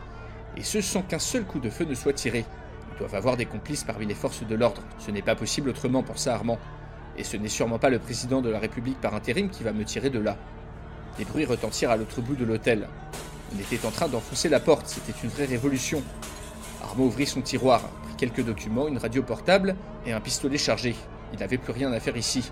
et 0.57 0.63
ce 0.63 0.81
sans 0.81 1.01
qu'un 1.01 1.19
seul 1.19 1.43
coup 1.45 1.59
de 1.59 1.69
feu 1.69 1.85
ne 1.85 1.95
soit 1.95 2.13
tiré. 2.13 2.45
Ils 2.93 2.99
doivent 2.99 3.15
avoir 3.15 3.37
des 3.37 3.45
complices 3.45 3.83
parmi 3.83 4.05
les 4.05 4.13
forces 4.13 4.45
de 4.45 4.55
l'ordre, 4.55 4.81
ce 4.99 5.09
n'est 5.09 5.21
pas 5.21 5.35
possible 5.35 5.69
autrement, 5.69 6.03
pensa 6.03 6.33
Armand. 6.33 6.59
Et 7.17 7.23
ce 7.23 7.37
n'est 7.37 7.49
sûrement 7.49 7.79
pas 7.79 7.89
le 7.89 7.99
président 7.99 8.41
de 8.41 8.49
la 8.49 8.59
République 8.59 8.99
par 9.01 9.13
intérim 9.15 9.49
qui 9.49 9.63
va 9.63 9.71
me 9.71 9.83
tirer 9.83 10.09
de 10.09 10.19
là. 10.19 10.37
Des 11.17 11.25
bruits 11.25 11.45
retentirent 11.45 11.91
à 11.91 11.97
l'autre 11.97 12.21
bout 12.21 12.35
de 12.35 12.45
l'hôtel. 12.45 12.87
On 13.53 13.59
était 13.59 13.85
en 13.85 13.91
train 13.91 14.07
d'enfoncer 14.07 14.49
la 14.49 14.59
porte, 14.59 14.87
c'était 14.87 15.13
une 15.23 15.29
vraie 15.29 15.45
révolution. 15.45 16.01
Armand 16.83 17.05
ouvrit 17.05 17.27
son 17.27 17.41
tiroir, 17.41 17.81
quelques 18.17 18.43
documents, 18.43 18.87
une 18.87 18.97
radio 18.97 19.21
portable 19.23 19.75
et 20.05 20.13
un 20.13 20.19
pistolet 20.19 20.57
chargé. 20.57 20.95
Il 21.33 21.39
n'avait 21.39 21.57
plus 21.57 21.73
rien 21.73 21.91
à 21.91 21.99
faire 21.99 22.17
ici. 22.17 22.51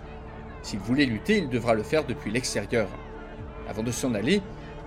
S'il 0.64 0.80
voulait 0.80 1.06
lutter, 1.06 1.38
il 1.38 1.50
devra 1.50 1.74
le 1.74 1.84
faire 1.84 2.06
depuis 2.06 2.32
l'extérieur. 2.32 2.88
Avant 3.68 3.84
de 3.84 3.92
s'en 3.92 4.14
aller, 4.14 4.42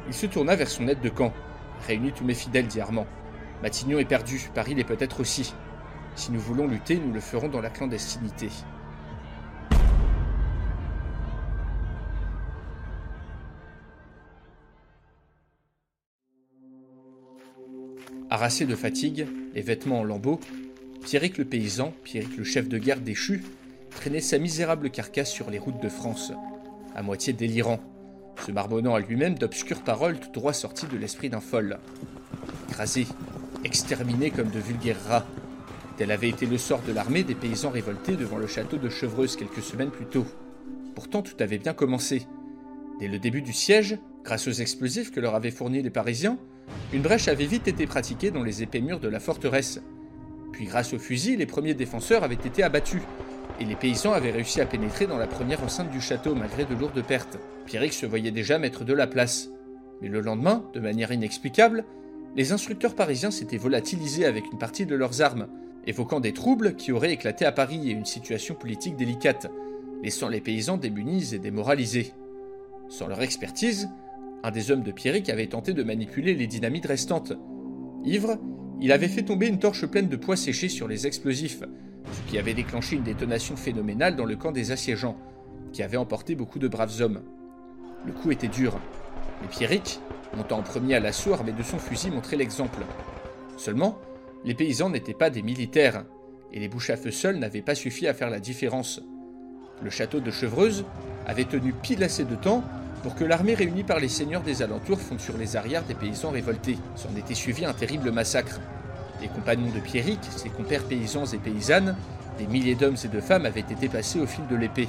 il 0.07 0.15
se 0.15 0.27
tourna 0.27 0.57
vers 0.57 0.69
son 0.69 0.89
aide 0.89 1.01
de 1.01 1.09
camp. 1.09 1.33
Réunis 1.87 2.13
tous 2.13 2.25
mes 2.25 2.35
fidèles, 2.35 2.67
dit 2.67 2.81
Armand. 2.81 3.07
Matignon 3.63 3.99
est 3.99 4.05
perdu, 4.05 4.51
Paris 4.55 4.75
l'est 4.75 4.85
peut-être 4.85 5.21
aussi. 5.21 5.55
Si 6.17 6.31
nous 6.31 6.41
voulons 6.41 6.67
lutter, 6.67 6.97
nous 6.97 7.13
le 7.13 7.21
ferons 7.21 7.49
dans 7.49 7.61
la 7.61 7.71
clandestinité. 7.71 8.49
Harassé 18.31 18.67
de 18.67 18.75
fatigue, 18.75 19.27
les 19.55 19.63
vêtements 19.63 20.01
en 20.01 20.05
lambeaux, 20.05 20.41
Pierrick 21.03 21.39
le 21.39 21.45
paysan, 21.45 21.93
Pierrick 22.03 22.37
le 22.37 22.45
chef 22.45 22.69
de 22.69 22.79
guerre 22.79 23.01
déchu, 23.01 23.45
traînait 23.91 24.21
sa 24.21 24.39
misérable 24.39 24.91
carcasse 24.91 25.31
sur 25.31 25.51
les 25.51 25.59
routes 25.59 25.81
de 25.81 25.89
France, 25.89 26.33
à 26.95 27.03
moitié 27.03 27.33
délirant, 27.33 27.81
se 28.45 28.51
marmonnant 28.51 28.95
à 28.95 29.01
lui-même 29.01 29.39
d'obscures 29.39 29.83
paroles 29.83 30.19
tout 30.19 30.31
droit 30.33 30.53
sorties 30.53 30.87
de 30.87 30.97
l'esprit 30.97 31.31
d'un 31.31 31.41
folle. 31.41 31.79
Écrasé, 32.71 33.07
exterminé 33.65 34.31
comme 34.31 34.51
de 34.51 34.59
vulgaires 34.59 35.03
rats, 35.09 35.27
tel 35.97 36.11
avait 36.11 36.29
été 36.29 36.47
le 36.47 36.59
sort 36.59 36.83
de 36.87 36.93
l'armée 36.93 37.23
des 37.23 37.35
paysans 37.35 37.71
révoltés 37.71 38.17
devant 38.17 38.37
le 38.37 38.47
château 38.47 38.77
de 38.77 38.89
Chevreuse 38.89 39.37
quelques 39.37 39.63
semaines 39.63 39.91
plus 39.91 40.07
tôt. 40.07 40.27
Pourtant, 40.95 41.23
tout 41.23 41.37
avait 41.41 41.59
bien 41.59 41.73
commencé. 41.73 42.27
Dès 43.01 43.09
le 43.09 43.19
début 43.19 43.43
du 43.43 43.53
siège, 43.53 43.99
grâce 44.25 44.47
aux 44.49 44.53
explosifs 44.53 45.11
que 45.11 45.21
leur 45.21 45.35
avaient 45.35 45.51
fournis 45.51 45.83
les 45.83 45.91
Parisiens, 45.91 46.39
une 46.93 47.03
brèche 47.03 47.29
avait 47.29 47.47
vite 47.47 47.69
été 47.69 47.87
pratiquée 47.87 48.31
dans 48.31 48.43
les 48.43 48.63
épais 48.63 48.81
murs 48.81 49.01
de 49.01 49.09
la 49.09 49.21
forteresse. 49.21 49.81
Puis 50.53 50.67
grâce 50.67 50.93
aux 50.93 50.99
fusils, 50.99 51.39
les 51.39 51.47
premiers 51.47 51.75
défenseurs 51.75 52.25
avaient 52.25 52.35
été 52.35 52.63
abattus, 52.63 53.03
et 53.61 53.65
les 53.65 53.77
paysans 53.77 54.13
avaient 54.13 54.31
réussi 54.31 54.61
à 54.61 54.67
pénétrer 54.67 55.07
dans 55.07 55.19
la 55.19 55.27
première 55.27 55.63
enceinte 55.63 55.91
du 55.91 56.01
château 56.01 56.35
malgré 56.35 56.65
de 56.65 56.75
lourdes 56.75 57.05
pertes. 57.05 57.39
Pierrick 57.67 57.93
se 57.93 58.07
voyait 58.07 58.31
déjà 58.31 58.59
maître 58.59 58.85
de 58.85 58.93
la 58.93 59.07
place. 59.07 59.51
Mais 60.01 60.09
le 60.09 60.21
lendemain, 60.21 60.65
de 60.75 60.81
manière 60.81 61.13
inexplicable, 61.13 61.85
les 62.37 62.53
instructeurs 62.53 62.95
parisiens 62.95 63.31
s'étaient 63.31 63.57
volatilisés 63.57 64.27
avec 64.27 64.45
une 64.51 64.59
partie 64.59 64.87
de 64.87 64.95
leurs 64.95 65.23
armes, 65.23 65.47
évoquant 65.87 66.21
des 66.21 66.33
troubles 66.33 66.75
qui 66.75 66.93
auraient 66.93 67.13
éclaté 67.13 67.45
à 67.45 67.53
Paris 67.53 67.91
et 67.91 67.93
une 67.93 68.05
situation 68.05 68.55
politique 68.55 68.97
délicate, 68.97 69.51
laissant 70.03 70.29
les 70.29 70.41
paysans 70.41 70.77
démunis 70.77 71.35
et 71.35 71.39
démoralisés. 71.39 72.13
Sans 72.89 73.07
leur 73.07 73.23
expertise, 73.23 73.89
un 74.43 74.51
des 74.51 74.71
hommes 74.71 74.83
de 74.83 74.93
Pierrick 74.93 75.31
avait 75.31 75.47
tenté 75.47 75.73
de 75.73 75.83
manipuler 75.83 76.35
les 76.35 76.47
dynamites 76.47 76.87
restantes. 76.87 77.33
Ivre, 78.05 78.39
il 78.81 78.93
avait 78.93 79.09
fait 79.09 79.23
tomber 79.23 79.47
une 79.47 79.59
torche 79.59 79.87
pleine 79.87 80.09
de 80.09 80.17
pois 80.17 80.37
séchés 80.37 80.69
sur 80.69 80.89
les 80.89 81.07
explosifs, 81.07 81.63
ce 82.13 82.31
qui 82.31 82.37
avait 82.37 82.53
déclenché 82.53 82.97
une 82.97 83.05
détonation 83.05 83.57
phénoménale 83.57 84.17
dans 84.17 84.27
le 84.27 84.37
camp 84.37 84.53
des 84.53 84.73
assiégeants, 84.73 85.17
qui 85.73 85.83
avait 85.83 85.97
emporté 85.97 86.35
beaucoup 86.35 86.59
de 86.59 86.69
braves 86.69 87.01
hommes. 87.01 87.23
Le 88.05 88.13
coup 88.13 88.31
était 88.31 88.49
dur, 88.49 88.79
mais 89.41 89.49
Pierrick, 89.49 90.01
montant 90.37 90.59
en 90.59 90.63
premier 90.63 90.95
à 90.95 91.01
l'assaut 91.01 91.33
armé 91.33 91.53
de 91.53 91.63
son 91.63 91.79
fusil, 91.79 92.11
montrait 92.11 92.37
l'exemple. 92.37 92.81
Seulement, 93.57 93.99
les 94.45 94.55
paysans 94.55 94.91
n'étaient 94.91 95.15
pas 95.15 95.31
des 95.31 95.43
militaires, 95.43 96.05
et 96.53 96.61
les 96.61 96.69
bouches 96.69 96.91
à 96.91 96.97
feu 96.97 97.11
seuls 97.11 97.39
n'avaient 97.39 97.63
pas 97.63 97.75
suffi 97.75 98.07
à 98.07 98.15
faire 98.15 98.31
la 98.31 98.41
différence. 98.41 99.01
Le 99.83 99.91
château 99.91 100.21
de 100.21 100.31
Chevreuse 100.31 100.85
avait 101.27 101.45
tenu 101.45 101.73
pile 101.73 102.05
assez 102.05 102.25
de 102.25 102.35
temps 102.35 102.63
pour 103.03 103.15
que 103.15 103.25
l'armée 103.25 103.55
réunie 103.55 103.85
par 103.85 104.01
les 104.01 104.09
seigneurs 104.09 104.43
des 104.43 104.63
alentours 104.63 105.01
fonde 105.01 105.21
sur 105.21 105.37
les 105.37 105.57
arrières 105.57 105.83
des 105.83 105.95
paysans 105.95 106.31
révoltés. 106.31 106.79
S'en 106.97 107.15
était 107.17 107.35
suivi 107.35 107.65
un 107.65 107.75
terrible 107.75 108.11
massacre. 108.11 108.61
Les 109.21 109.29
compagnons 109.29 109.71
de 109.75 109.81
Pierrick, 109.81 110.21
ses 110.37 110.49
compères 110.49 110.85
paysans 110.85 111.27
et 111.27 111.39
paysannes, 111.39 111.97
des 112.39 112.47
milliers 112.47 112.75
d'hommes 112.75 112.97
et 113.05 113.09
de 113.09 113.21
femmes 113.21 113.47
avaient 113.47 113.61
été 113.61 113.89
passés 113.89 114.21
au 114.21 114.27
fil 114.27 114.47
de 114.47 114.57
l'épée. 114.57 114.89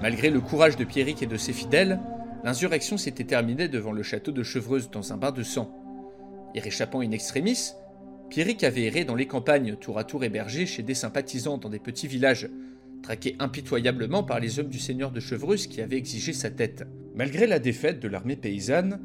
Malgré 0.00 0.30
le 0.30 0.40
courage 0.40 0.76
de 0.76 0.84
Pierrick 0.84 1.22
et 1.22 1.26
de 1.26 1.36
ses 1.36 1.52
fidèles, 1.52 1.98
l'insurrection 2.44 2.96
s'était 2.96 3.24
terminée 3.24 3.68
devant 3.68 3.92
le 3.92 4.02
château 4.02 4.32
de 4.32 4.42
Chevreuse 4.42 4.90
dans 4.90 5.12
un 5.12 5.16
bain 5.16 5.32
de 5.32 5.42
sang. 5.42 5.72
Y 6.54 6.60
réchappant 6.60 7.00
in 7.00 7.12
extremis, 7.12 7.72
Pierrick 8.30 8.64
avait 8.64 8.84
erré 8.84 9.04
dans 9.04 9.14
les 9.14 9.26
campagnes, 9.26 9.76
tour 9.76 9.98
à 9.98 10.04
tour 10.04 10.24
hébergé 10.24 10.66
chez 10.66 10.82
des 10.82 10.94
sympathisants 10.94 11.58
dans 11.58 11.68
des 11.68 11.78
petits 11.78 12.06
villages, 12.06 12.48
traqué 13.02 13.36
impitoyablement 13.38 14.22
par 14.22 14.40
les 14.40 14.58
hommes 14.58 14.68
du 14.68 14.78
seigneur 14.78 15.10
de 15.10 15.20
Chevreuse 15.20 15.66
qui 15.66 15.80
avaient 15.80 15.98
exigé 15.98 16.32
sa 16.32 16.50
tête. 16.50 16.84
Malgré 17.14 17.46
la 17.46 17.58
défaite 17.58 18.00
de 18.00 18.08
l'armée 18.08 18.36
paysanne, 18.36 19.00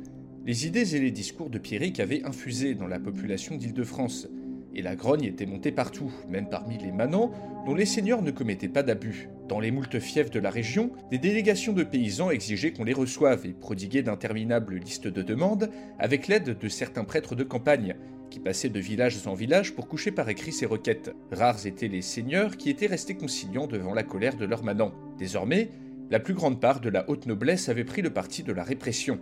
les 0.45 0.65
idées 0.65 0.95
et 0.95 0.99
les 0.99 1.11
discours 1.11 1.49
de 1.49 1.57
Pierrick 1.57 1.99
avaient 1.99 2.23
infusé 2.23 2.73
dans 2.73 2.87
la 2.87 2.99
population 2.99 3.57
d'Île-de-France, 3.57 4.29
et 4.73 4.81
la 4.81 4.95
grogne 4.95 5.25
était 5.25 5.45
montée 5.45 5.71
partout, 5.71 6.11
même 6.29 6.47
parmi 6.49 6.77
les 6.77 6.91
manants, 6.91 7.31
dont 7.65 7.75
les 7.75 7.85
seigneurs 7.85 8.21
ne 8.21 8.31
commettaient 8.31 8.69
pas 8.69 8.83
d'abus. 8.83 9.29
Dans 9.47 9.61
les 9.61 9.71
moultes 9.71 9.99
fiefs 9.99 10.29
de 10.29 10.41
la 10.41 10.49
région, 10.49 10.91
des 11.09 11.17
délégations 11.17 11.71
de 11.71 11.83
paysans 11.83 12.31
exigeaient 12.31 12.73
qu'on 12.73 12.83
les 12.83 12.93
reçoive 12.93 13.45
et 13.45 13.53
prodiguaient 13.53 14.01
d'interminables 14.01 14.75
listes 14.75 15.07
de 15.07 15.21
demandes 15.21 15.69
avec 15.99 16.27
l'aide 16.27 16.57
de 16.57 16.67
certains 16.67 17.05
prêtres 17.05 17.33
de 17.33 17.45
campagne, 17.45 17.95
qui 18.29 18.41
passaient 18.41 18.67
de 18.67 18.79
village 18.79 19.25
en 19.25 19.35
village 19.35 19.73
pour 19.73 19.87
coucher 19.87 20.11
par 20.11 20.27
écrit 20.27 20.51
ces 20.51 20.65
requêtes. 20.65 21.15
Rares 21.31 21.65
étaient 21.65 21.87
les 21.87 22.01
seigneurs 22.01 22.57
qui 22.57 22.69
étaient 22.69 22.87
restés 22.87 23.15
conciliants 23.15 23.67
devant 23.67 23.93
la 23.93 24.03
colère 24.03 24.35
de 24.35 24.45
leurs 24.45 24.65
manants. 24.65 24.93
Désormais, 25.17 25.69
la 26.11 26.19
plus 26.19 26.33
grande 26.33 26.59
part 26.59 26.81
de 26.81 26.89
la 26.89 27.09
haute 27.09 27.25
noblesse 27.25 27.69
avait 27.69 27.85
pris 27.85 28.01
le 28.01 28.09
parti 28.09 28.43
de 28.43 28.51
la 28.51 28.63
répression. 28.63 29.17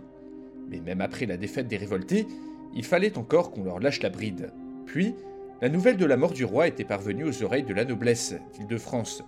Mais 0.68 0.80
même 0.80 1.02
après 1.02 1.26
la 1.26 1.36
défaite 1.36 1.68
des 1.68 1.76
révoltés, 1.76 2.26
il 2.74 2.84
fallait 2.84 3.16
encore 3.16 3.52
qu'on 3.52 3.62
leur 3.62 3.78
lâche 3.78 4.02
la 4.02 4.10
bride. 4.10 4.50
Puis, 4.86 5.14
la 5.62 5.68
nouvelle 5.68 5.96
de 5.96 6.04
la 6.04 6.16
mort 6.16 6.32
du 6.32 6.44
roi 6.44 6.66
était 6.66 6.84
parvenue 6.84 7.24
aux 7.24 7.44
oreilles 7.44 7.62
de 7.62 7.74
la 7.74 7.84
noblesse 7.84 8.34
d'Île-de-France. 8.54 9.22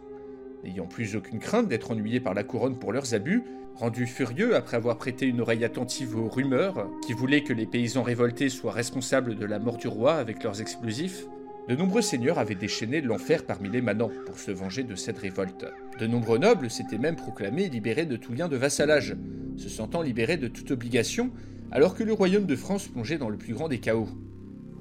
N'ayant 0.65 0.87
plus 0.87 1.17
aucune 1.17 1.39
crainte 1.39 1.69
d'être 1.69 1.91
ennuyés 1.91 2.20
par 2.20 2.35
la 2.35 2.45
couronne 2.45 2.78
pour 2.78 2.93
leurs 2.93 3.15
abus, 3.15 3.43
rendus 3.75 4.07
furieux 4.07 4.57
après 4.57 4.77
avoir 4.77 4.99
prêté 4.99 5.27
une 5.27 5.41
oreille 5.41 5.65
attentive 5.65 6.17
aux 6.17 6.28
rumeurs 6.28 6.89
qui 7.07 7.12
voulaient 7.12 7.45
que 7.45 7.53
les 7.53 7.67
paysans 7.67 8.03
révoltés 8.03 8.49
soient 8.49 8.73
responsables 8.73 9.37
de 9.37 9.47
la 9.47 9.59
mort 9.59 9.77
du 9.77 9.87
roi 9.87 10.15
avec 10.15 10.43
leurs 10.43 10.61
explosifs, 10.61 11.27
de 11.69 11.77
nombreux 11.77 12.01
seigneurs 12.01 12.39
avaient 12.39 12.55
déchaîné 12.55 13.03
l'enfer 13.03 13.45
parmi 13.45 13.69
les 13.69 13.83
manants 13.83 14.11
pour 14.25 14.39
se 14.39 14.51
venger 14.51 14.85
de 14.85 14.95
cette 14.95 15.19
révolte. 15.19 15.67
De 16.01 16.07
nombreux 16.07 16.39
nobles 16.39 16.70
s'étaient 16.70 16.97
même 16.97 17.17
proclamés 17.17 17.69
libérés 17.69 18.07
de 18.07 18.17
tout 18.17 18.33
lien 18.33 18.49
de 18.49 18.57
vassalage, 18.57 19.15
se 19.59 19.69
sentant 19.69 20.01
libérés 20.01 20.39
de 20.39 20.49
toute 20.49 20.70
obligation, 20.70 21.31
alors 21.70 21.95
que 21.95 22.05
le 22.05 22.15
royaume 22.15 22.47
de 22.47 22.57
France 22.57 22.89
plongeait 22.89 23.19
dans 23.19 23.28
le 23.28 23.37
plus 23.37 23.53
grand 23.53 23.69
des 23.69 23.81
chaos. 23.81 24.09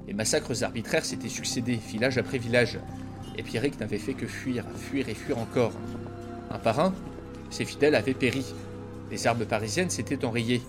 Les 0.06 0.14
massacres 0.14 0.64
arbitraires 0.64 1.04
s'étaient 1.04 1.28
succédés, 1.28 1.78
village 1.90 2.16
après 2.16 2.38
village, 2.38 2.78
et 3.38 3.42
Pierrick 3.42 3.78
n'avait 3.78 3.98
fait 3.98 4.14
que 4.14 4.26
fuir, 4.26 4.64
fuir 4.76 5.08
et 5.08 5.14
fuir 5.14 5.38
encore. 5.38 5.72
Un 6.50 6.58
par 6.58 6.80
un, 6.80 6.94
ses 7.50 7.64
fidèles 7.64 7.94
avaient 7.94 8.12
péri. 8.12 8.44
Les 9.10 9.26
armes 9.26 9.46
parisiennes 9.46 9.90
s'étaient 9.90 10.24
enrayées, 10.24 10.60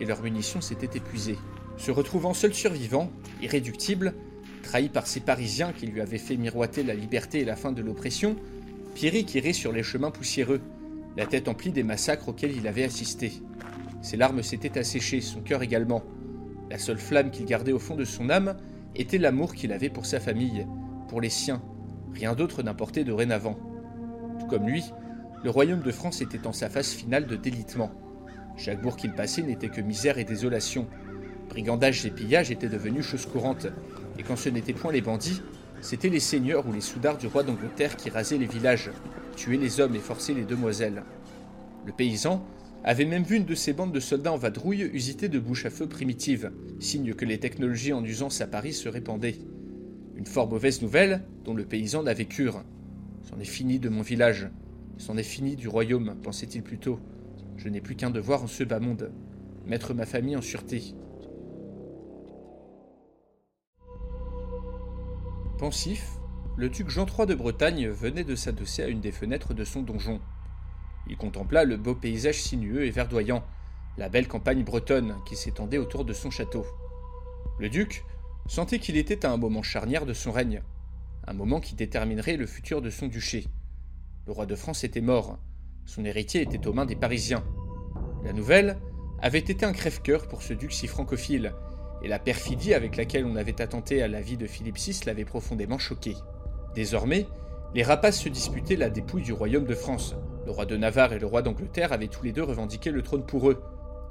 et 0.00 0.04
leurs 0.04 0.22
munitions 0.22 0.60
s'étaient 0.60 0.98
épuisées. 0.98 1.38
Se 1.78 1.92
retrouvant 1.92 2.34
seul 2.34 2.52
survivant, 2.52 3.10
irréductible, 3.40 4.14
trahi 4.62 4.88
par 4.88 5.06
ces 5.06 5.20
Parisiens 5.20 5.72
qui 5.72 5.86
lui 5.86 6.00
avaient 6.00 6.18
fait 6.18 6.36
miroiter 6.36 6.82
la 6.82 6.94
liberté 6.94 7.40
et 7.40 7.44
la 7.44 7.54
fin 7.54 7.70
de 7.70 7.80
l'oppression, 7.80 8.36
Pierrick 8.94 9.34
irait 9.34 9.52
sur 9.52 9.72
les 9.72 9.84
chemins 9.84 10.10
poussiéreux, 10.10 10.60
la 11.16 11.26
tête 11.26 11.48
emplie 11.48 11.70
des 11.70 11.84
massacres 11.84 12.28
auxquels 12.28 12.56
il 12.56 12.66
avait 12.66 12.84
assisté. 12.84 13.32
Ses 14.02 14.16
larmes 14.16 14.42
s'étaient 14.42 14.78
asséchées, 14.78 15.20
son 15.20 15.40
cœur 15.40 15.62
également. 15.62 16.02
La 16.70 16.78
seule 16.78 16.98
flamme 16.98 17.30
qu'il 17.30 17.46
gardait 17.46 17.72
au 17.72 17.78
fond 17.78 17.94
de 17.94 18.04
son 18.04 18.28
âme 18.30 18.56
était 18.94 19.18
l'amour 19.18 19.54
qu'il 19.54 19.72
avait 19.72 19.90
pour 19.90 20.06
sa 20.06 20.18
famille, 20.18 20.66
pour 21.08 21.20
les 21.20 21.30
siens. 21.30 21.62
Rien 22.16 22.34
d'autre 22.34 22.62
n'importait 22.62 23.04
dorénavant. 23.04 23.58
Tout 24.40 24.46
comme 24.46 24.66
lui, 24.66 24.82
le 25.44 25.50
royaume 25.50 25.82
de 25.82 25.92
France 25.92 26.22
était 26.22 26.46
en 26.46 26.52
sa 26.52 26.70
phase 26.70 26.88
finale 26.88 27.26
de 27.26 27.36
délitement. 27.36 27.90
Chaque 28.56 28.80
bourg 28.80 28.96
qu'il 28.96 29.12
passait 29.12 29.42
n'était 29.42 29.68
que 29.68 29.82
misère 29.82 30.16
et 30.16 30.24
désolation. 30.24 30.86
Brigandages 31.50 32.06
et 32.06 32.10
pillages 32.10 32.50
étaient 32.50 32.70
devenus 32.70 33.04
chose 33.04 33.26
courante, 33.26 33.66
et 34.18 34.22
quand 34.22 34.36
ce 34.36 34.48
n'était 34.48 34.72
point 34.72 34.92
les 34.92 35.02
bandits, 35.02 35.42
c'étaient 35.82 36.08
les 36.08 36.20
seigneurs 36.20 36.66
ou 36.66 36.72
les 36.72 36.80
soudards 36.80 37.18
du 37.18 37.26
roi 37.26 37.42
d'Angleterre 37.42 37.96
qui 37.96 38.08
rasaient 38.08 38.38
les 38.38 38.46
villages, 38.46 38.90
tuaient 39.36 39.58
les 39.58 39.78
hommes 39.80 39.94
et 39.94 40.00
forçaient 40.00 40.32
les 40.32 40.46
demoiselles. 40.46 41.02
Le 41.84 41.92
paysan 41.92 42.42
avait 42.82 43.04
même 43.04 43.24
vu 43.24 43.36
une 43.36 43.44
de 43.44 43.54
ces 43.54 43.74
bandes 43.74 43.92
de 43.92 44.00
soldats 44.00 44.32
en 44.32 44.38
vadrouille 44.38 44.90
usiter 44.90 45.28
de 45.28 45.38
bouches 45.38 45.66
à 45.66 45.70
feu 45.70 45.86
primitives, 45.86 46.50
signe 46.80 47.12
que 47.12 47.26
les 47.26 47.38
technologies 47.38 47.92
en 47.92 48.02
usance 48.02 48.40
à 48.40 48.46
Paris 48.46 48.72
se 48.72 48.88
répandaient. 48.88 49.36
Une 50.16 50.26
fort 50.26 50.48
mauvaise 50.48 50.82
nouvelle 50.82 51.22
dont 51.44 51.54
le 51.54 51.66
paysan 51.66 52.02
n'avait 52.02 52.24
cure. 52.24 52.62
C'en 53.22 53.38
est 53.38 53.44
fini 53.44 53.78
de 53.78 53.90
mon 53.90 54.02
village, 54.02 54.48
c'en 54.98 55.16
est 55.16 55.22
fini 55.22 55.56
du 55.56 55.68
royaume, 55.68 56.16
pensait-il 56.22 56.62
plutôt. 56.62 56.98
Je 57.56 57.68
n'ai 57.68 57.80
plus 57.80 57.96
qu'un 57.96 58.10
devoir 58.10 58.42
en 58.42 58.46
ce 58.46 58.64
bas 58.64 58.80
monde, 58.80 59.12
mettre 59.66 59.92
ma 59.92 60.06
famille 60.06 60.36
en 60.36 60.42
sûreté. 60.42 60.94
Pensif, 65.58 66.18
le 66.56 66.70
duc 66.70 66.88
Jean 66.88 67.06
III 67.06 67.26
de 67.26 67.34
Bretagne 67.34 67.88
venait 67.88 68.24
de 68.24 68.34
s'adosser 68.34 68.82
à 68.82 68.88
une 68.88 69.00
des 69.00 69.12
fenêtres 69.12 69.52
de 69.52 69.64
son 69.64 69.82
donjon. 69.82 70.20
Il 71.08 71.16
contempla 71.16 71.64
le 71.64 71.76
beau 71.76 71.94
paysage 71.94 72.40
sinueux 72.40 72.84
et 72.84 72.90
verdoyant, 72.90 73.44
la 73.98 74.08
belle 74.08 74.28
campagne 74.28 74.64
bretonne 74.64 75.16
qui 75.26 75.36
s'étendait 75.36 75.78
autour 75.78 76.04
de 76.04 76.12
son 76.12 76.30
château. 76.30 76.64
Le 77.58 77.68
duc 77.68 78.04
sentait 78.48 78.78
qu'il 78.78 78.96
était 78.96 79.26
à 79.26 79.32
un 79.32 79.36
moment 79.36 79.62
charnière 79.62 80.06
de 80.06 80.12
son 80.12 80.32
règne, 80.32 80.62
un 81.26 81.32
moment 81.32 81.60
qui 81.60 81.74
déterminerait 81.74 82.36
le 82.36 82.46
futur 82.46 82.80
de 82.80 82.90
son 82.90 83.08
duché. 83.08 83.46
Le 84.26 84.32
roi 84.32 84.46
de 84.46 84.54
France 84.54 84.84
était 84.84 85.00
mort, 85.00 85.38
Son 85.84 86.04
héritier 86.04 86.42
était 86.42 86.66
aux 86.66 86.72
mains 86.72 86.86
des 86.86 86.96
Parisiens. 86.96 87.44
La 88.24 88.32
nouvelle 88.32 88.78
avait 89.20 89.38
été 89.38 89.64
un 89.64 89.72
crève-cœur 89.72 90.26
pour 90.26 90.42
ce 90.42 90.52
duc 90.52 90.72
si 90.72 90.88
francophile, 90.88 91.54
et 92.02 92.08
la 92.08 92.18
perfidie 92.18 92.74
avec 92.74 92.96
laquelle 92.96 93.24
on 93.24 93.36
avait 93.36 93.60
attenté 93.62 94.02
à 94.02 94.08
la 94.08 94.20
vie 94.20 94.36
de 94.36 94.46
Philippe 94.46 94.78
VI 94.78 95.00
l'avait 95.06 95.24
profondément 95.24 95.78
choqué. 95.78 96.14
Désormais, 96.74 97.26
les 97.74 97.82
rapaces 97.82 98.20
se 98.20 98.28
disputaient 98.28 98.76
la 98.76 98.90
dépouille 98.90 99.22
du 99.22 99.32
royaume 99.32 99.64
de 99.64 99.74
France. 99.74 100.14
Le 100.44 100.50
roi 100.50 100.66
de 100.66 100.76
Navarre 100.76 101.12
et 101.12 101.18
le 101.18 101.26
roi 101.26 101.42
d'Angleterre 101.42 101.92
avaient 101.92 102.08
tous 102.08 102.24
les 102.24 102.32
deux 102.32 102.42
revendiqué 102.42 102.90
le 102.90 103.02
trône 103.02 103.24
pour 103.24 103.50
eux. 103.50 103.62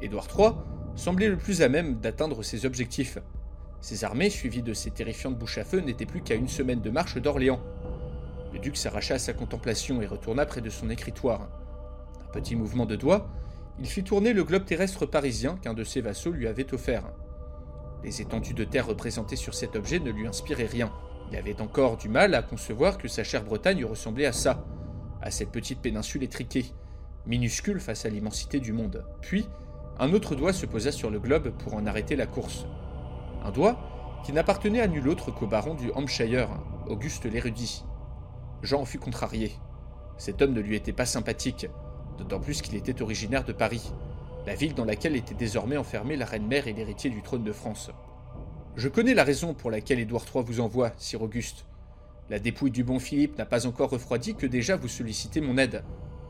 Édouard 0.01 0.27
III 0.37 0.51
semblait 0.95 1.29
le 1.29 1.37
plus 1.37 1.61
à 1.61 1.69
même 1.69 1.99
d'atteindre 1.99 2.43
ses 2.43 2.65
objectifs. 2.65 3.17
Ses 3.81 4.03
armées, 4.03 4.29
suivies 4.29 4.63
de 4.63 4.73
ses 4.73 4.91
terrifiantes 4.91 5.37
bouches 5.37 5.57
à 5.57 5.63
feu, 5.63 5.79
n'étaient 5.79 6.05
plus 6.05 6.21
qu'à 6.21 6.35
une 6.35 6.47
semaine 6.47 6.81
de 6.81 6.89
marche 6.89 7.17
d'Orléans. 7.17 7.61
Le 8.53 8.59
duc 8.59 8.77
s'arracha 8.77 9.15
à 9.15 9.19
sa 9.19 9.33
contemplation 9.33 10.01
et 10.01 10.07
retourna 10.07 10.45
près 10.45 10.61
de 10.61 10.69
son 10.69 10.89
écritoire. 10.89 11.49
D'un 12.19 12.39
petit 12.39 12.55
mouvement 12.55 12.85
de 12.85 12.95
doigt, 12.95 13.29
il 13.79 13.85
fit 13.85 14.03
tourner 14.03 14.33
le 14.33 14.43
globe 14.43 14.65
terrestre 14.65 15.05
parisien 15.05 15.57
qu'un 15.61 15.73
de 15.73 15.83
ses 15.83 16.01
vassaux 16.01 16.31
lui 16.31 16.47
avait 16.47 16.73
offert. 16.73 17.03
Les 18.03 18.21
étendues 18.21 18.53
de 18.53 18.63
terre 18.63 18.87
représentées 18.87 19.35
sur 19.35 19.53
cet 19.53 19.75
objet 19.75 19.99
ne 19.99 20.11
lui 20.11 20.27
inspiraient 20.27 20.65
rien. 20.65 20.91
Il 21.31 21.37
avait 21.37 21.59
encore 21.59 21.97
du 21.97 22.07
mal 22.07 22.35
à 22.35 22.41
concevoir 22.41 22.97
que 22.97 23.07
sa 23.07 23.23
chère 23.23 23.43
Bretagne 23.43 23.83
ressemblait 23.83 24.27
à 24.27 24.31
ça, 24.31 24.63
à 25.21 25.31
cette 25.31 25.51
petite 25.51 25.81
péninsule 25.81 26.23
étriquée, 26.23 26.65
minuscule 27.25 27.79
face 27.79 28.05
à 28.05 28.09
l'immensité 28.09 28.59
du 28.59 28.73
monde. 28.73 29.03
Puis, 29.21 29.47
un 29.99 30.13
autre 30.13 30.35
doigt 30.35 30.53
se 30.53 30.65
posa 30.65 30.91
sur 30.91 31.09
le 31.09 31.19
globe 31.19 31.49
pour 31.57 31.73
en 31.73 31.85
arrêter 31.85 32.15
la 32.15 32.27
course. 32.27 32.65
Un 33.45 33.51
doigt 33.51 33.77
qui 34.23 34.33
n'appartenait 34.33 34.81
à 34.81 34.87
nul 34.87 35.07
autre 35.07 35.29
qu'au 35.29 35.45
baron 35.45 35.75
du 35.75 35.91
Hampshire, 35.91 36.49
Auguste 36.87 37.25
l'érudit. 37.25 37.85
Jean 38.63 38.85
fut 38.85 38.97
contrarié. 38.97 39.51
Cet 40.17 40.41
homme 40.41 40.53
ne 40.53 40.61
lui 40.61 40.75
était 40.75 40.93
pas 40.93 41.05
sympathique, 41.05 41.67
d'autant 42.17 42.39
plus 42.39 42.63
qu'il 42.63 42.73
était 42.75 43.03
originaire 43.03 43.43
de 43.43 43.53
Paris, 43.53 43.93
la 44.47 44.55
ville 44.55 44.73
dans 44.73 44.83
laquelle 44.83 45.15
était 45.15 45.35
désormais 45.35 45.77
enfermée 45.77 46.15
la 46.15 46.25
reine-mère 46.25 46.67
et 46.67 46.73
l'héritier 46.73 47.11
du 47.11 47.21
trône 47.21 47.43
de 47.43 47.51
France. 47.51 47.91
Je 48.75 48.89
connais 48.89 49.13
la 49.13 49.23
raison 49.23 49.53
pour 49.53 49.69
laquelle 49.69 49.99
Édouard 49.99 50.25
III 50.33 50.43
vous 50.43 50.59
envoie, 50.59 50.93
sire 50.97 51.21
Auguste. 51.21 51.67
La 52.31 52.39
dépouille 52.39 52.71
du 52.71 52.83
bon 52.83 52.97
Philippe 52.97 53.37
n'a 53.37 53.45
pas 53.45 53.67
encore 53.67 53.91
refroidi 53.91 54.33
que 54.33 54.47
déjà 54.47 54.75
vous 54.75 54.87
sollicitez 54.87 55.39
mon 55.39 55.59
aide. 55.59 55.83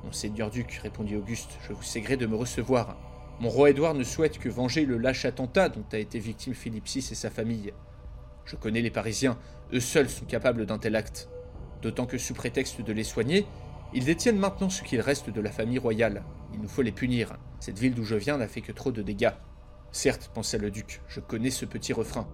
Monseigneur 0.03 0.49
duc, 0.49 0.81
répondit 0.83 1.15
Auguste, 1.15 1.57
je 1.65 1.71
vous 1.71 1.81
sais 1.81 2.01
gré 2.01 2.17
de 2.17 2.25
me 2.25 2.35
recevoir. 2.35 2.97
Mon 3.41 3.49
roi 3.49 3.71
Édouard 3.71 3.95
ne 3.95 4.03
souhaite 4.03 4.39
que 4.39 4.47
venger 4.47 4.85
le 4.85 4.97
lâche 4.97 5.25
attentat 5.25 5.67
dont 5.67 5.83
a 5.91 5.97
été 5.97 6.19
victime 6.19 6.53
Philippe 6.53 6.87
VI 6.87 6.99
et 6.99 7.15
sa 7.15 7.29
famille. 7.29 7.73
Je 8.45 8.55
connais 8.55 8.81
les 8.81 8.91
Parisiens, 8.91 9.37
eux 9.73 9.81
seuls 9.81 10.09
sont 10.09 10.25
capables 10.25 10.65
d'un 10.65 10.77
tel 10.77 10.95
acte. 10.95 11.27
D'autant 11.81 12.05
que 12.05 12.17
sous 12.17 12.33
prétexte 12.33 12.79
de 12.81 12.93
les 12.93 13.03
soigner, 13.03 13.45
ils 13.93 14.05
détiennent 14.05 14.39
maintenant 14.39 14.69
ce 14.69 14.83
qu'il 14.83 15.01
reste 15.01 15.29
de 15.29 15.41
la 15.41 15.51
famille 15.51 15.79
royale. 15.79 16.23
Il 16.53 16.61
nous 16.61 16.69
faut 16.69 16.81
les 16.81 16.93
punir. 16.93 17.37
Cette 17.59 17.77
ville 17.77 17.93
d'où 17.93 18.05
je 18.05 18.15
viens 18.15 18.37
n'a 18.37 18.47
fait 18.47 18.61
que 18.61 18.71
trop 18.71 18.93
de 18.93 19.01
dégâts. 19.01 19.33
Certes, 19.91 20.31
pensa 20.33 20.57
le 20.57 20.71
duc, 20.71 21.01
je 21.09 21.19
connais 21.19 21.51
ce 21.51 21.65
petit 21.65 21.91
refrain. 21.91 22.29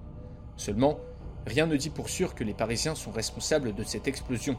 Seulement, 0.55 0.99
rien 1.47 1.65
ne 1.65 1.77
dit 1.77 1.89
pour 1.89 2.09
sûr 2.09 2.35
que 2.35 2.43
les 2.43 2.53
Parisiens 2.53 2.95
sont 2.95 3.11
responsables 3.11 3.73
de 3.73 3.83
cette 3.83 4.07
explosion, 4.07 4.57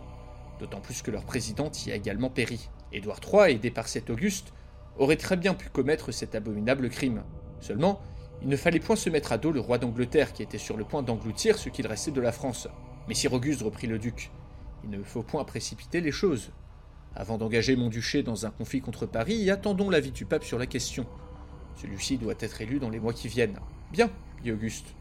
d'autant 0.58 0.80
plus 0.80 1.02
que 1.02 1.12
leur 1.12 1.24
présidente 1.24 1.86
y 1.86 1.92
a 1.92 1.96
également 1.96 2.30
péri. 2.30 2.68
Édouard 2.92 3.20
III, 3.32 3.54
aidé 3.54 3.70
par 3.70 3.86
cet 3.86 4.10
Auguste, 4.10 4.52
aurait 4.98 5.16
très 5.16 5.36
bien 5.36 5.54
pu 5.54 5.68
commettre 5.68 6.12
cet 6.12 6.34
abominable 6.34 6.88
crime. 6.90 7.22
Seulement, 7.60 8.00
il 8.42 8.48
ne 8.48 8.56
fallait 8.56 8.80
point 8.80 8.96
se 8.96 9.10
mettre 9.10 9.32
à 9.32 9.38
dos 9.38 9.52
le 9.52 9.60
roi 9.60 9.78
d'Angleterre 9.78 10.32
qui 10.32 10.42
était 10.42 10.58
sur 10.58 10.76
le 10.76 10.84
point 10.84 11.02
d'engloutir 11.02 11.58
ce 11.58 11.68
qu'il 11.68 11.86
restait 11.86 12.10
de 12.10 12.20
la 12.20 12.32
France. 12.32 12.68
Mais 13.08 13.14
Sir 13.14 13.32
Auguste, 13.32 13.62
reprit 13.62 13.86
le 13.86 13.98
duc, 13.98 14.30
il 14.84 14.90
ne 14.90 15.02
faut 15.02 15.22
point 15.22 15.44
précipiter 15.44 16.00
les 16.00 16.12
choses. 16.12 16.50
Avant 17.14 17.38
d'engager 17.38 17.76
mon 17.76 17.88
duché 17.88 18.22
dans 18.22 18.46
un 18.46 18.50
conflit 18.50 18.80
contre 18.80 19.06
Paris, 19.06 19.50
attendons 19.50 19.90
l'avis 19.90 20.12
du 20.12 20.24
pape 20.24 20.44
sur 20.44 20.58
la 20.58 20.66
question. 20.66 21.06
Celui-ci 21.76 22.18
doit 22.18 22.34
être 22.40 22.60
élu 22.60 22.78
dans 22.78 22.90
les 22.90 23.00
mois 23.00 23.12
qui 23.12 23.28
viennent. 23.28 23.58
Bien, 23.92 24.10
dit 24.42 24.52
Auguste. 24.52 24.94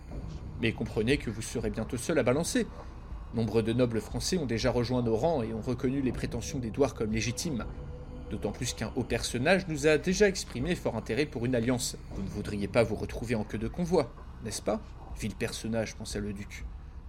Mais 0.62 0.74
comprenez 0.74 1.18
que 1.18 1.30
vous 1.30 1.42
serez 1.42 1.70
bientôt 1.70 1.98
seul 1.98 2.20
à 2.20 2.24
balancer. 2.24 2.68
Nombre 3.34 3.62
de 3.62 3.74
nobles 3.74 4.02
français 4.02 4.38
ont 4.38 4.46
déjà 4.46 4.72
rejoint 4.72 5.02
nos 5.02 5.16
rangs 5.16 5.42
et 5.42 5.54
ont 5.54 5.62
reconnu 5.62 6.02
les 6.02 6.12
prétentions 6.12 6.60
d'Édouard 6.60 6.94
comme 6.94 7.12
légitimes. 7.12 7.66
D'autant 8.32 8.54
plus 8.54 8.74
qu'un 8.74 8.94
haut 8.96 9.04
personnage 9.04 9.68
nous 9.68 9.88
a 9.88 9.98
déjà 9.98 10.26
exprimé 10.26 10.74
fort 10.76 10.96
intérêt 10.96 11.26
pour 11.26 11.46
une 11.46 11.54
alliance. 11.54 11.98
Vous 12.16 12.24
ne 12.24 12.30
voudriez 12.30 12.70
pas 12.70 12.82
vous 12.82 12.96
retrouver 12.96 13.36
en 13.36 13.44
queue 13.44 13.58
de 13.58 13.68
convoi, 13.68 14.10
n'est-ce 14.46 14.62
pas? 14.62 14.80
Vil 15.20 15.36
personnage, 15.36 15.96
pensa 15.96 16.20
le 16.20 16.32
duc. 16.32 16.64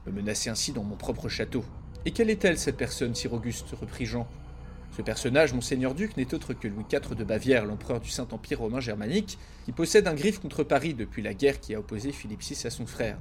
Me 0.05 0.11
menacer 0.11 0.51
ainsi 0.51 0.73
dans 0.73 0.83
mon 0.83 0.97
propre 0.97 1.29
château. 1.29 1.65
Et 2.05 2.11
quelle 2.11 2.29
est-elle, 2.29 2.59
cette 2.59 2.77
personne, 2.77 3.15
sire 3.15 3.35
Auguste 3.35 3.71
reprit 3.81 4.05
Jean. 4.05 4.27
Ce 4.97 5.01
personnage, 5.01 5.55
monseigneur 5.55 5.95
duc, 5.95 6.17
n'est 6.17 6.35
autre 6.35 6.55
que 6.55 6.67
Louis 6.67 6.85
IV 6.93 7.15
de 7.15 7.23
Bavière, 7.23 7.67
l'empereur 7.67 8.01
du 8.01 8.11
Saint-Empire 8.11 8.59
romain 8.59 8.81
germanique, 8.81 9.39
qui 9.65 9.71
possède 9.71 10.09
un 10.09 10.15
griffe 10.15 10.41
contre 10.41 10.65
Paris 10.65 10.93
depuis 10.93 11.23
la 11.23 11.35
guerre 11.35 11.61
qui 11.61 11.73
a 11.77 11.79
opposé 11.79 12.11
Philippe 12.11 12.43
VI 12.43 12.67
à 12.67 12.71
son 12.71 12.85
frère. 12.85 13.19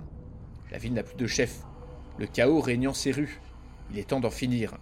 La 0.71 0.79
ville 0.79 0.93
n'a 0.93 1.03
plus 1.03 1.17
de 1.17 1.27
chef. 1.27 1.59
Le 2.17 2.25
chaos 2.25 2.61
régnant 2.61 2.95
ses 2.95 3.11
rues. 3.11 3.39
Il 3.91 3.99
est 3.99 4.09
temps 4.09 4.19
d'en 4.19 4.31
finir. 4.31 4.73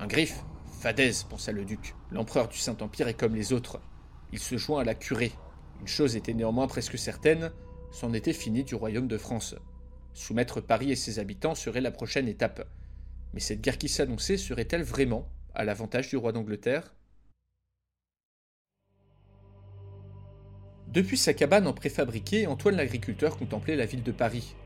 Un 0.00 0.08
griffe? 0.08 0.42
Fadaise, 0.80 1.24
pensa 1.24 1.52
le 1.52 1.66
duc. 1.66 1.94
L'empereur 2.10 2.48
du 2.48 2.56
Saint-Empire 2.56 3.06
est 3.06 3.14
comme 3.14 3.34
les 3.34 3.52
autres. 3.52 3.82
Il 4.32 4.38
se 4.38 4.56
joint 4.56 4.80
à 4.80 4.84
la 4.84 4.94
curée. 4.94 5.32
Une 5.82 5.86
chose 5.86 6.16
était 6.16 6.32
néanmoins 6.32 6.68
presque 6.68 6.96
certaine, 6.96 7.52
c'en 7.92 8.14
était 8.14 8.32
fini 8.32 8.64
du 8.64 8.74
royaume 8.74 9.06
de 9.06 9.18
France. 9.18 9.54
Soumettre 10.14 10.62
Paris 10.62 10.90
et 10.90 10.96
ses 10.96 11.18
habitants 11.18 11.54
serait 11.54 11.82
la 11.82 11.90
prochaine 11.90 12.28
étape. 12.28 12.66
Mais 13.34 13.40
cette 13.40 13.60
guerre 13.60 13.76
qui 13.76 13.90
s'annonçait 13.90 14.38
serait-elle 14.38 14.82
vraiment 14.82 15.28
à 15.54 15.64
l'avantage 15.64 16.08
du 16.08 16.16
roi 16.16 16.32
d'Angleterre? 16.32 16.94
Depuis 20.88 21.18
sa 21.18 21.34
cabane 21.34 21.66
en 21.66 21.74
préfabriqué, 21.74 22.46
Antoine 22.46 22.76
l'agriculteur 22.76 23.36
contemplait 23.36 23.76
la 23.76 23.84
ville 23.84 24.02
de 24.02 24.12
Paris. 24.12 24.56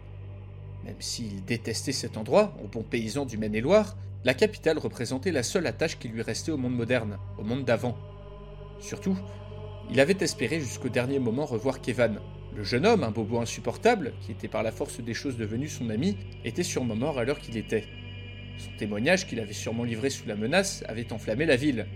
Même 0.85 1.01
s'il 1.01 1.45
détestait 1.45 1.91
cet 1.91 2.17
endroit, 2.17 2.57
au 2.63 2.69
bon 2.69 2.85
paysan 2.85 3.27
du 3.27 3.37
Maine-et-Loire, 3.37 3.97
la 4.25 4.33
capitale 4.33 4.79
représentait 4.79 5.33
la 5.33 5.43
seule 5.43 5.67
attache 5.67 5.99
qui 5.99 6.09
lui 6.09 6.23
restait 6.23 6.51
au 6.51 6.57
monde 6.57 6.75
moderne, 6.75 7.19
au 7.39 7.45
monde 7.45 7.65
d'avant. 7.65 7.97
Surtout, 8.81 9.17
il 9.91 10.01
avait 10.01 10.17
espéré 10.21 10.61
jusqu'au 10.61 10.89
dernier 10.89 11.19
moment 11.19 11.45
revoir 11.45 11.81
Kevan. 11.83 12.21
Le 12.57 12.65
jeune 12.65 12.87
homme, 12.87 13.05
un 13.05 13.11
bobo 13.11 13.39
insupportable, 13.39 14.15
qui 14.23 14.33
était 14.33 14.49
par 14.49 14.63
la 14.63 14.73
force 14.73 15.01
des 15.01 15.13
choses 15.13 15.37
devenu 15.37 15.69
son 15.69 15.91
ami, 15.91 16.17
était 16.45 16.63
sûrement 16.63 16.97
mort 16.97 17.19
à 17.19 17.25
l'heure 17.25 17.41
qu'il 17.41 17.57
était. 17.59 17.85
Son 18.57 18.71
témoignage, 18.79 19.27
qu'il 19.27 19.41
avait 19.41 19.53
sûrement 19.53 19.85
livré 19.85 20.09
sous 20.09 20.27
la 20.27 20.37
menace, 20.37 20.85
avait 20.89 21.13
enflammé 21.13 21.45
la 21.45 21.57
ville. 21.57 21.87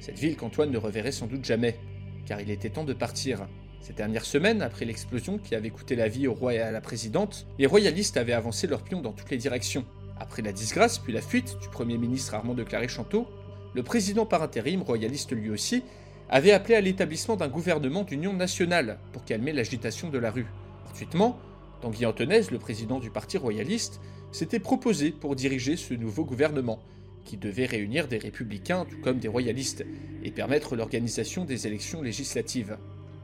Cette 0.00 0.18
ville 0.18 0.36
qu'Antoine 0.36 0.70
ne 0.70 0.78
reverrait 0.78 1.12
sans 1.12 1.26
doute 1.26 1.44
jamais, 1.44 1.78
car 2.26 2.40
il 2.40 2.50
était 2.50 2.70
temps 2.70 2.84
de 2.84 2.94
partir. 2.94 3.46
Ces 3.80 3.92
dernières 3.92 4.24
semaines, 4.24 4.62
après 4.62 4.84
l'explosion 4.84 5.38
qui 5.38 5.54
avait 5.54 5.70
coûté 5.70 5.94
la 5.94 6.08
vie 6.08 6.26
au 6.26 6.34
roi 6.34 6.54
et 6.54 6.60
à 6.60 6.72
la 6.72 6.80
présidente, 6.80 7.46
les 7.58 7.66
royalistes 7.66 8.16
avaient 8.16 8.32
avancé 8.32 8.66
leurs 8.66 8.82
pions 8.82 9.00
dans 9.00 9.12
toutes 9.12 9.30
les 9.30 9.36
directions. 9.36 9.84
Après 10.20 10.42
la 10.42 10.52
disgrâce 10.52 10.98
puis 10.98 11.12
la 11.12 11.20
fuite 11.20 11.58
du 11.60 11.68
Premier 11.68 11.98
ministre 11.98 12.34
Armand 12.34 12.54
de 12.54 12.64
Claré-Chanteau, 12.64 13.26
le 13.74 13.82
président 13.82 14.26
par 14.26 14.42
intérim, 14.42 14.82
royaliste 14.82 15.32
lui 15.32 15.50
aussi, 15.50 15.82
avait 16.28 16.52
appelé 16.52 16.74
à 16.74 16.80
l'établissement 16.80 17.36
d'un 17.36 17.48
gouvernement 17.48 18.02
d'union 18.02 18.32
nationale 18.32 18.98
pour 19.12 19.24
calmer 19.24 19.52
l'agitation 19.52 20.10
de 20.10 20.18
la 20.18 20.30
rue. 20.30 20.46
Gratuitement, 20.84 21.38
Tanguy 21.80 22.06
Antonès, 22.06 22.50
le 22.50 22.58
président 22.58 22.98
du 22.98 23.10
parti 23.10 23.38
royaliste, 23.38 24.00
s'était 24.32 24.58
proposé 24.58 25.10
pour 25.10 25.36
diriger 25.36 25.76
ce 25.76 25.94
nouveau 25.94 26.24
gouvernement, 26.24 26.80
qui 27.24 27.36
devait 27.36 27.66
réunir 27.66 28.08
des 28.08 28.18
républicains 28.18 28.86
tout 28.88 28.98
comme 29.00 29.18
des 29.18 29.28
royalistes, 29.28 29.84
et 30.24 30.30
permettre 30.30 30.76
l'organisation 30.76 31.44
des 31.44 31.66
élections 31.66 32.02
législatives. 32.02 32.76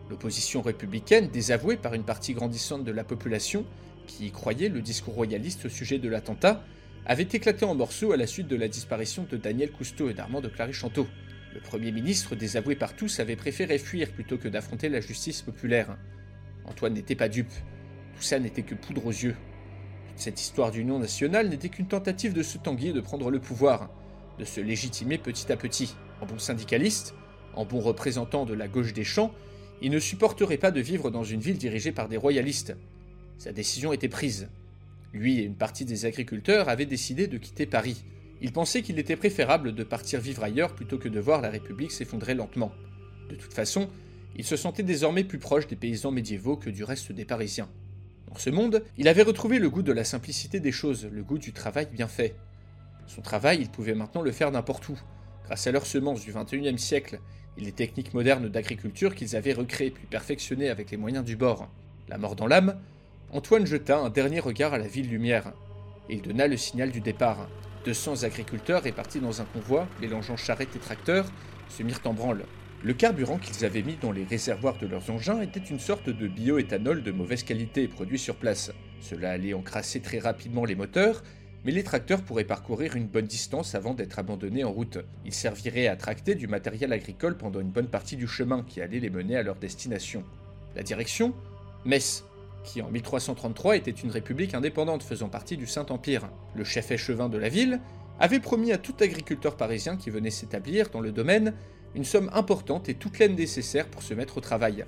L'opposition 0.08 0.62
républicaine, 0.62 1.28
désavouée 1.28 1.76
par 1.76 1.94
une 1.94 2.04
partie 2.04 2.34
grandissante 2.34 2.84
de 2.84 2.92
la 2.92 3.04
population, 3.04 3.64
qui 4.06 4.30
croyait 4.30 4.68
le 4.68 4.82
discours 4.82 5.14
royaliste 5.14 5.66
au 5.66 5.68
sujet 5.68 5.98
de 5.98 6.08
l'attentat, 6.08 6.62
avait 7.06 7.22
éclaté 7.22 7.64
en 7.64 7.74
morceaux 7.74 8.12
à 8.12 8.16
la 8.16 8.26
suite 8.26 8.48
de 8.48 8.56
la 8.56 8.68
disparition 8.68 9.26
de 9.30 9.36
Daniel 9.36 9.70
Cousteau 9.70 10.08
et 10.08 10.14
d'Armand 10.14 10.40
de 10.40 10.48
Clary-Chanteau. 10.48 11.06
Le 11.52 11.60
Premier 11.60 11.92
ministre, 11.92 12.34
désavoué 12.34 12.76
par 12.76 12.96
tous, 12.96 13.20
avait 13.20 13.36
préféré 13.36 13.78
fuir 13.78 14.10
plutôt 14.10 14.38
que 14.38 14.48
d'affronter 14.48 14.88
la 14.88 15.00
justice 15.00 15.42
populaire. 15.42 15.98
Antoine 16.64 16.94
n'était 16.94 17.14
pas 17.14 17.28
dupe. 17.28 17.52
Tout 18.16 18.22
ça 18.22 18.38
n'était 18.38 18.62
que 18.62 18.74
poudre 18.74 19.06
aux 19.06 19.10
yeux. 19.10 19.36
cette 20.16 20.40
histoire 20.40 20.70
d'union 20.70 20.98
nationale 20.98 21.48
n'était 21.48 21.68
qu'une 21.68 21.88
tentative 21.88 22.32
de 22.32 22.42
se 22.42 22.56
tanguer 22.56 22.92
de 22.92 23.00
prendre 23.00 23.30
le 23.30 23.40
pouvoir, 23.40 23.90
de 24.38 24.44
se 24.44 24.60
légitimer 24.60 25.18
petit 25.18 25.50
à 25.52 25.56
petit. 25.56 25.96
En 26.20 26.26
bon 26.26 26.38
syndicaliste, 26.38 27.14
en 27.54 27.64
bon 27.64 27.80
représentant 27.80 28.46
de 28.46 28.54
la 28.54 28.68
gauche 28.68 28.92
des 28.92 29.04
champs, 29.04 29.34
il 29.82 29.90
ne 29.90 29.98
supporterait 29.98 30.56
pas 30.56 30.70
de 30.70 30.80
vivre 30.80 31.10
dans 31.10 31.24
une 31.24 31.40
ville 31.40 31.58
dirigée 31.58 31.92
par 31.92 32.08
des 32.08 32.16
royalistes. 32.16 32.76
Sa 33.38 33.52
décision 33.52 33.92
était 33.92 34.08
prise. 34.08 34.48
Lui 35.14 35.38
et 35.38 35.44
une 35.44 35.54
partie 35.54 35.84
des 35.84 36.06
agriculteurs 36.06 36.68
avaient 36.68 36.86
décidé 36.86 37.28
de 37.28 37.38
quitter 37.38 37.66
Paris. 37.66 38.04
Ils 38.42 38.52
pensaient 38.52 38.82
qu'il 38.82 38.98
était 38.98 39.14
préférable 39.14 39.72
de 39.72 39.84
partir 39.84 40.20
vivre 40.20 40.42
ailleurs 40.42 40.74
plutôt 40.74 40.98
que 40.98 41.08
de 41.08 41.20
voir 41.20 41.40
la 41.40 41.50
République 41.50 41.92
s'effondrer 41.92 42.34
lentement. 42.34 42.72
De 43.30 43.36
toute 43.36 43.54
façon, 43.54 43.88
il 44.36 44.44
se 44.44 44.56
sentait 44.56 44.82
désormais 44.82 45.22
plus 45.22 45.38
proche 45.38 45.68
des 45.68 45.76
paysans 45.76 46.10
médiévaux 46.10 46.56
que 46.56 46.68
du 46.68 46.82
reste 46.82 47.12
des 47.12 47.24
Parisiens. 47.24 47.70
Dans 48.26 48.34
ce 48.34 48.50
monde, 48.50 48.82
il 48.98 49.06
avait 49.06 49.22
retrouvé 49.22 49.60
le 49.60 49.70
goût 49.70 49.82
de 49.82 49.92
la 49.92 50.02
simplicité 50.02 50.58
des 50.58 50.72
choses, 50.72 51.08
le 51.10 51.22
goût 51.22 51.38
du 51.38 51.52
travail 51.52 51.86
bien 51.86 52.08
fait. 52.08 52.34
Son 53.06 53.22
travail, 53.22 53.58
il 53.60 53.70
pouvait 53.70 53.94
maintenant 53.94 54.22
le 54.22 54.32
faire 54.32 54.50
n'importe 54.50 54.88
où, 54.88 54.98
grâce 55.44 55.68
à 55.68 55.72
leurs 55.72 55.86
semences 55.86 56.24
du 56.24 56.32
XXIe 56.32 56.78
siècle 56.78 57.20
et 57.56 57.60
les 57.60 57.70
techniques 57.72 58.14
modernes 58.14 58.48
d'agriculture 58.48 59.14
qu'ils 59.14 59.36
avaient 59.36 59.52
recréées 59.52 59.92
puis 59.92 60.06
perfectionnées 60.06 60.70
avec 60.70 60.90
les 60.90 60.96
moyens 60.96 61.24
du 61.24 61.36
bord. 61.36 61.70
La 62.08 62.18
mort 62.18 62.34
dans 62.34 62.48
l'âme, 62.48 62.80
Antoine 63.34 63.66
jeta 63.66 63.98
un 63.98 64.10
dernier 64.10 64.38
regard 64.38 64.74
à 64.74 64.78
la 64.78 64.86
ville 64.86 65.10
lumière, 65.10 65.54
il 66.08 66.22
donna 66.22 66.46
le 66.46 66.56
signal 66.56 66.92
du 66.92 67.00
départ. 67.00 67.48
200 67.84 68.22
agriculteurs 68.22 68.84
répartis 68.84 69.18
dans 69.18 69.42
un 69.42 69.44
convoi, 69.44 69.88
mélangeant 70.00 70.36
charrettes 70.36 70.76
et 70.76 70.78
tracteurs, 70.78 71.26
se 71.68 71.82
mirent 71.82 71.98
en 72.04 72.14
branle. 72.14 72.44
Le 72.84 72.94
carburant 72.94 73.38
qu'ils 73.38 73.64
avaient 73.64 73.82
mis 73.82 73.96
dans 74.00 74.12
les 74.12 74.22
réservoirs 74.22 74.78
de 74.78 74.86
leurs 74.86 75.10
engins 75.10 75.40
était 75.40 75.58
une 75.58 75.80
sorte 75.80 76.08
de 76.08 76.28
bioéthanol 76.28 77.02
de 77.02 77.10
mauvaise 77.10 77.42
qualité 77.42 77.88
produit 77.88 78.20
sur 78.20 78.36
place. 78.36 78.70
Cela 79.00 79.32
allait 79.32 79.52
encrasser 79.52 79.98
très 79.98 80.20
rapidement 80.20 80.64
les 80.64 80.76
moteurs, 80.76 81.24
mais 81.64 81.72
les 81.72 81.82
tracteurs 81.82 82.22
pourraient 82.22 82.44
parcourir 82.44 82.94
une 82.94 83.08
bonne 83.08 83.26
distance 83.26 83.74
avant 83.74 83.94
d'être 83.94 84.20
abandonnés 84.20 84.62
en 84.62 84.70
route. 84.70 84.98
Ils 85.24 85.34
serviraient 85.34 85.88
à 85.88 85.96
tracter 85.96 86.36
du 86.36 86.46
matériel 86.46 86.92
agricole 86.92 87.36
pendant 87.36 87.58
une 87.58 87.72
bonne 87.72 87.88
partie 87.88 88.16
du 88.16 88.28
chemin 88.28 88.62
qui 88.62 88.80
allait 88.80 89.00
les 89.00 89.10
mener 89.10 89.36
à 89.36 89.42
leur 89.42 89.56
destination. 89.56 90.22
La 90.76 90.84
direction? 90.84 91.34
Metz, 91.84 92.24
qui 92.64 92.82
en 92.82 92.90
1333 92.90 93.76
était 93.76 93.90
une 93.90 94.10
république 94.10 94.54
indépendante 94.54 95.02
faisant 95.02 95.28
partie 95.28 95.56
du 95.56 95.66
Saint-Empire. 95.66 96.28
Le 96.56 96.64
chef 96.64 96.90
échevin 96.90 97.28
de 97.28 97.38
la 97.38 97.48
ville 97.48 97.80
avait 98.18 98.40
promis 98.40 98.72
à 98.72 98.78
tout 98.78 98.94
agriculteur 99.00 99.56
parisien 99.56 99.96
qui 99.96 100.10
venait 100.10 100.30
s'établir 100.30 100.90
dans 100.90 101.00
le 101.00 101.12
domaine 101.12 101.54
une 101.94 102.04
somme 102.04 102.30
importante 102.32 102.88
et 102.88 102.94
toute 102.94 103.18
l'aide 103.18 103.36
nécessaire 103.36 103.88
pour 103.88 104.02
se 104.02 104.14
mettre 104.14 104.38
au 104.38 104.40
travail. 104.40 104.84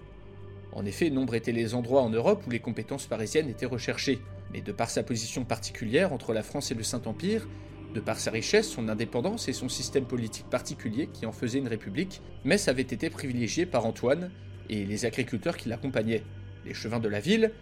En 0.72 0.84
effet, 0.84 1.10
nombre 1.10 1.34
étaient 1.34 1.52
les 1.52 1.74
endroits 1.74 2.02
en 2.02 2.10
Europe 2.10 2.42
où 2.46 2.50
les 2.50 2.58
compétences 2.58 3.06
parisiennes 3.06 3.48
étaient 3.48 3.66
recherchées, 3.66 4.20
mais 4.52 4.60
de 4.60 4.72
par 4.72 4.90
sa 4.90 5.02
position 5.02 5.44
particulière 5.44 6.12
entre 6.12 6.32
la 6.32 6.42
France 6.42 6.70
et 6.70 6.74
le 6.74 6.82
Saint-Empire, 6.82 7.46
de 7.94 8.00
par 8.00 8.18
sa 8.18 8.30
richesse, 8.30 8.68
son 8.68 8.88
indépendance 8.88 9.48
et 9.48 9.54
son 9.54 9.70
système 9.70 10.04
politique 10.04 10.50
particulier 10.50 11.08
qui 11.12 11.24
en 11.24 11.32
faisait 11.32 11.58
une 11.58 11.68
république, 11.68 12.20
Metz 12.44 12.68
avait 12.68 12.82
été 12.82 13.08
privilégiée 13.08 13.64
par 13.64 13.86
Antoine 13.86 14.30
et 14.68 14.84
les 14.84 15.06
agriculteurs 15.06 15.56
qui 15.56 15.68
l'accompagnaient. 15.68 16.22
Les 16.66 16.74
chevins 16.74 16.98
de 16.98 17.08
la 17.08 17.20
ville 17.20 17.52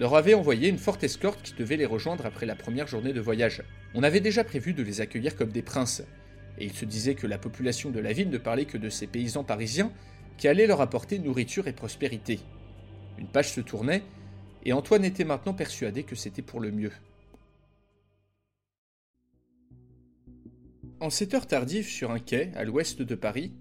leur 0.00 0.14
avaient 0.16 0.34
envoyé 0.34 0.70
une 0.70 0.78
forte 0.78 1.04
escorte 1.04 1.42
qui 1.42 1.52
devait 1.52 1.76
les 1.76 1.84
rejoindre 1.84 2.24
après 2.24 2.46
la 2.46 2.56
première 2.56 2.86
journée 2.86 3.12
de 3.12 3.20
voyage. 3.20 3.62
On 3.94 4.02
avait 4.02 4.20
déjà 4.20 4.44
prévu 4.44 4.72
de 4.72 4.82
les 4.82 5.02
accueillir 5.02 5.36
comme 5.36 5.52
des 5.52 5.60
princes, 5.60 6.02
et 6.58 6.64
il 6.64 6.72
se 6.72 6.86
disait 6.86 7.14
que 7.14 7.26
la 7.26 7.36
population 7.36 7.90
de 7.90 8.00
la 8.00 8.14
ville 8.14 8.30
ne 8.30 8.38
parlait 8.38 8.64
que 8.64 8.78
de 8.78 8.88
ces 8.88 9.06
paysans 9.06 9.44
parisiens 9.44 9.92
qui 10.38 10.48
allaient 10.48 10.66
leur 10.66 10.80
apporter 10.80 11.18
nourriture 11.18 11.68
et 11.68 11.74
prospérité. 11.74 12.40
Une 13.18 13.28
page 13.28 13.52
se 13.52 13.60
tournait, 13.60 14.02
et 14.64 14.72
Antoine 14.72 15.04
était 15.04 15.24
maintenant 15.24 15.52
persuadé 15.52 16.02
que 16.02 16.16
c'était 16.16 16.40
pour 16.40 16.60
le 16.60 16.70
mieux. 16.70 16.92
En 20.98 21.10
cette 21.10 21.34
heure 21.34 21.46
tardive 21.46 21.86
sur 21.86 22.10
un 22.10 22.20
quai, 22.20 22.52
à 22.54 22.64
l'ouest 22.64 23.02
de 23.02 23.14
Paris, 23.14 23.52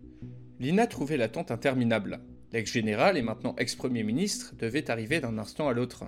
Lina 0.61 0.87
trouvait 0.87 1.17
l'attente 1.17 1.51
interminable. 1.51 2.21
L'ex-général 2.51 3.15
et 3.15 3.21
maintenant 3.21 3.55
ex-premier 3.59 4.01
ministre 4.01 4.55
devait 4.57 4.89
arriver 4.89 5.19
d'un 5.19 5.37
instant 5.37 5.67
à 5.67 5.73
l'autre. 5.73 6.05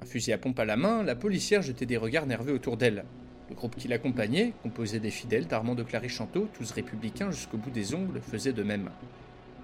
Un 0.00 0.04
fusil 0.04 0.32
à 0.32 0.38
pompe 0.38 0.58
à 0.58 0.64
la 0.64 0.76
main, 0.76 1.04
la 1.04 1.14
policière 1.14 1.62
jetait 1.62 1.86
des 1.86 1.96
regards 1.96 2.26
nerveux 2.26 2.54
autour 2.54 2.76
d'elle. 2.76 3.04
Le 3.48 3.54
groupe 3.54 3.76
qui 3.76 3.86
l'accompagnait, 3.86 4.52
composé 4.64 4.98
des 4.98 5.12
fidèles 5.12 5.46
d'Armand 5.46 5.76
de 5.76 5.84
Clary-Chanteau, 5.84 6.48
tous 6.52 6.72
républicains 6.72 7.30
jusqu'au 7.30 7.56
bout 7.56 7.70
des 7.70 7.94
ongles, 7.94 8.20
faisait 8.20 8.52
de 8.52 8.64
même. 8.64 8.90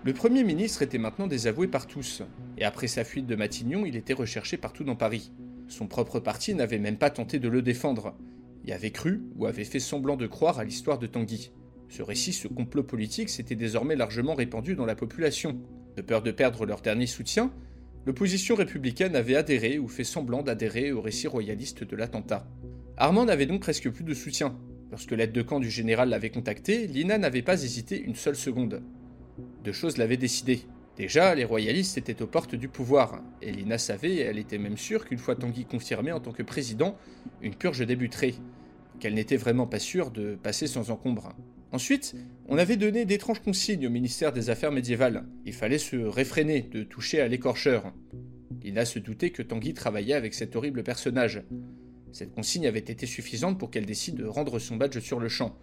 Le 0.05 0.13
Premier 0.13 0.45
ministre 0.45 0.83
était 0.83 0.97
maintenant 0.97 1.27
désavoué 1.27 1.67
par 1.67 1.89
tous, 1.89 2.23
et 2.57 2.65
après 2.65 2.87
sa 2.87 3.03
fuite 3.03 3.27
de 3.27 3.35
Matignon, 3.35 3.85
il 3.85 3.97
était 3.97 4.13
recherché 4.13 4.57
partout 4.57 4.85
dans 4.85 4.97
Paris. 4.97 5.33
Son 5.67 5.89
propre 5.89 6.21
parti 6.21 6.55
n'avait 6.55 6.79
même 6.79 6.99
pas 6.99 7.11
tenté 7.11 7.41
de 7.41 7.49
le 7.49 7.63
défendre, 7.63 8.15
y 8.65 8.73
avait 8.73 8.93
cru 8.93 9.23
ou 9.37 9.47
avait 9.47 9.65
fait 9.65 9.81
semblant 9.81 10.17
de 10.17 10.29
croire 10.29 10.61
à 10.61 10.65
l'histoire 10.65 11.01
de 11.01 11.09
Tanguy. 11.09 11.51
Ce 11.89 12.03
récit, 12.03 12.33
ce 12.33 12.47
complot 12.47 12.85
politique 12.85 13.29
s'était 13.29 13.57
désormais 13.57 13.97
largement 13.97 14.35
répandu 14.35 14.77
dans 14.77 14.87
la 14.87 14.95
population. 14.95 15.61
De 16.01 16.07
peur 16.07 16.23
de 16.23 16.31
perdre 16.31 16.65
leur 16.65 16.81
dernier 16.81 17.07
soutien, 17.07 17.53
l'opposition 18.07 18.55
républicaine 18.55 19.15
avait 19.15 19.37
adhéré 19.37 19.79
ou 19.79 19.87
fait 19.87 20.03
semblant 20.03 20.41
d'adhérer 20.41 20.93
au 20.93 21.03
récit 21.03 21.27
royaliste 21.27 21.85
de 21.85 21.95
l'attentat. 21.95 22.49
Armand 22.97 23.27
n'avait 23.27 23.45
donc 23.45 23.61
presque 23.61 23.91
plus 23.91 24.03
de 24.03 24.15
soutien. 24.15 24.57
Lorsque 24.91 25.11
l'aide 25.11 25.33
de 25.33 25.43
camp 25.43 25.61
du 25.61 25.69
général 25.69 26.09
l'avait 26.09 26.31
contacté, 26.31 26.87
Lina 26.87 27.19
n'avait 27.19 27.43
pas 27.43 27.63
hésité 27.63 28.01
une 28.01 28.15
seule 28.15 28.35
seconde. 28.35 28.83
Deux 29.63 29.75
choses 29.75 29.99
l'avaient 29.99 30.17
décidé. 30.17 30.63
Déjà, 30.97 31.35
les 31.35 31.45
royalistes 31.45 31.99
étaient 31.99 32.23
aux 32.23 32.27
portes 32.27 32.55
du 32.55 32.69
pouvoir, 32.69 33.23
et 33.43 33.53
Lina 33.53 33.77
savait, 33.77 34.15
et 34.15 34.21
elle 34.21 34.39
était 34.39 34.57
même 34.57 34.79
sûre 34.79 35.05
qu'une 35.05 35.19
fois 35.19 35.37
Tanguy 35.37 35.67
confirmé 35.67 36.13
en 36.13 36.21
tant 36.21 36.33
que 36.33 36.43
président, 36.43 36.97
une 37.43 37.55
purge 37.55 37.87
débuterait, 37.87 38.37
qu'elle 39.01 39.13
n'était 39.13 39.37
vraiment 39.37 39.67
pas 39.67 39.79
sûre 39.79 40.11
de 40.11 40.35
passer 40.35 40.67
sans 40.67 40.91
encombre. 40.91 41.35
Ensuite, 41.73 42.17
on 42.49 42.59
avait 42.59 42.77
donné 42.77 43.05
d'étranges 43.05 43.41
consignes 43.41 43.87
au 43.87 43.91
ministère 43.91 44.33
des 44.33 44.51
Affaires 44.51 44.73
médiévales. 44.73 45.25
Il 45.47 45.53
fallait 45.53 45.79
se 45.79 45.97
réfréner 45.97 46.63
de 46.63 46.83
toucher 46.83 47.21
à 47.21 47.29
l'écorcheur. 47.29 47.93
Lina 48.63 48.85
se 48.85 48.99
doutait 48.99 49.31
que 49.31 49.43
Tanguy 49.43 49.73
travaillait 49.73 50.15
avec 50.15 50.35
cet 50.35 50.57
horrible 50.57 50.83
personnage. 50.83 51.43
Cette 52.13 52.35
consigne 52.35 52.67
avait 52.67 52.81
été 52.81 53.07
suffisante 53.07 53.59
pour 53.59 53.71
qu'elle 53.71 53.87
décide 53.87 54.17
de 54.17 54.27
rendre 54.27 54.59
son 54.59 54.77
badge 54.77 54.99
sur 54.99 55.21
le 55.21 55.29
champ, 55.29 55.57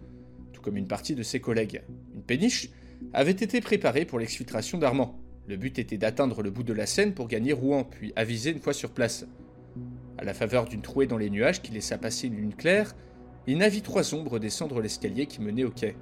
tout 0.52 0.62
comme 0.62 0.78
une 0.78 0.88
partie 0.88 1.14
de 1.14 1.22
ses 1.22 1.40
collègues. 1.40 1.82
Une 2.14 2.22
péniche 2.22 2.70
avait 3.12 3.30
été 3.30 3.60
préparée 3.60 4.06
pour 4.06 4.18
l'exfiltration 4.18 4.78
d'Armand. 4.78 5.20
Le 5.46 5.56
but 5.56 5.78
était 5.78 5.98
d'atteindre 5.98 6.42
le 6.42 6.50
bout 6.50 6.62
de 6.62 6.72
la 6.72 6.86
Seine 6.86 7.12
pour 7.12 7.28
gagner 7.28 7.52
Rouen, 7.52 7.84
puis 7.84 8.12
aviser 8.16 8.50
une 8.50 8.60
fois 8.60 8.72
sur 8.72 8.90
place. 8.90 9.26
À 10.16 10.24
la 10.24 10.34
faveur 10.34 10.64
d'une 10.64 10.82
trouée 10.82 11.06
dans 11.06 11.18
les 11.18 11.30
nuages 11.30 11.62
qui 11.62 11.72
laissa 11.72 11.98
passer 11.98 12.26
une 12.26 12.36
lune 12.36 12.54
claire, 12.54 12.96
il 13.52 13.62
vit 13.64 13.82
trois 13.82 14.14
ombres 14.14 14.38
descendre 14.38 14.80
l'escalier 14.80 15.26
qui 15.26 15.40
menait 15.40 15.64
au 15.64 15.70
quai. 15.70 15.96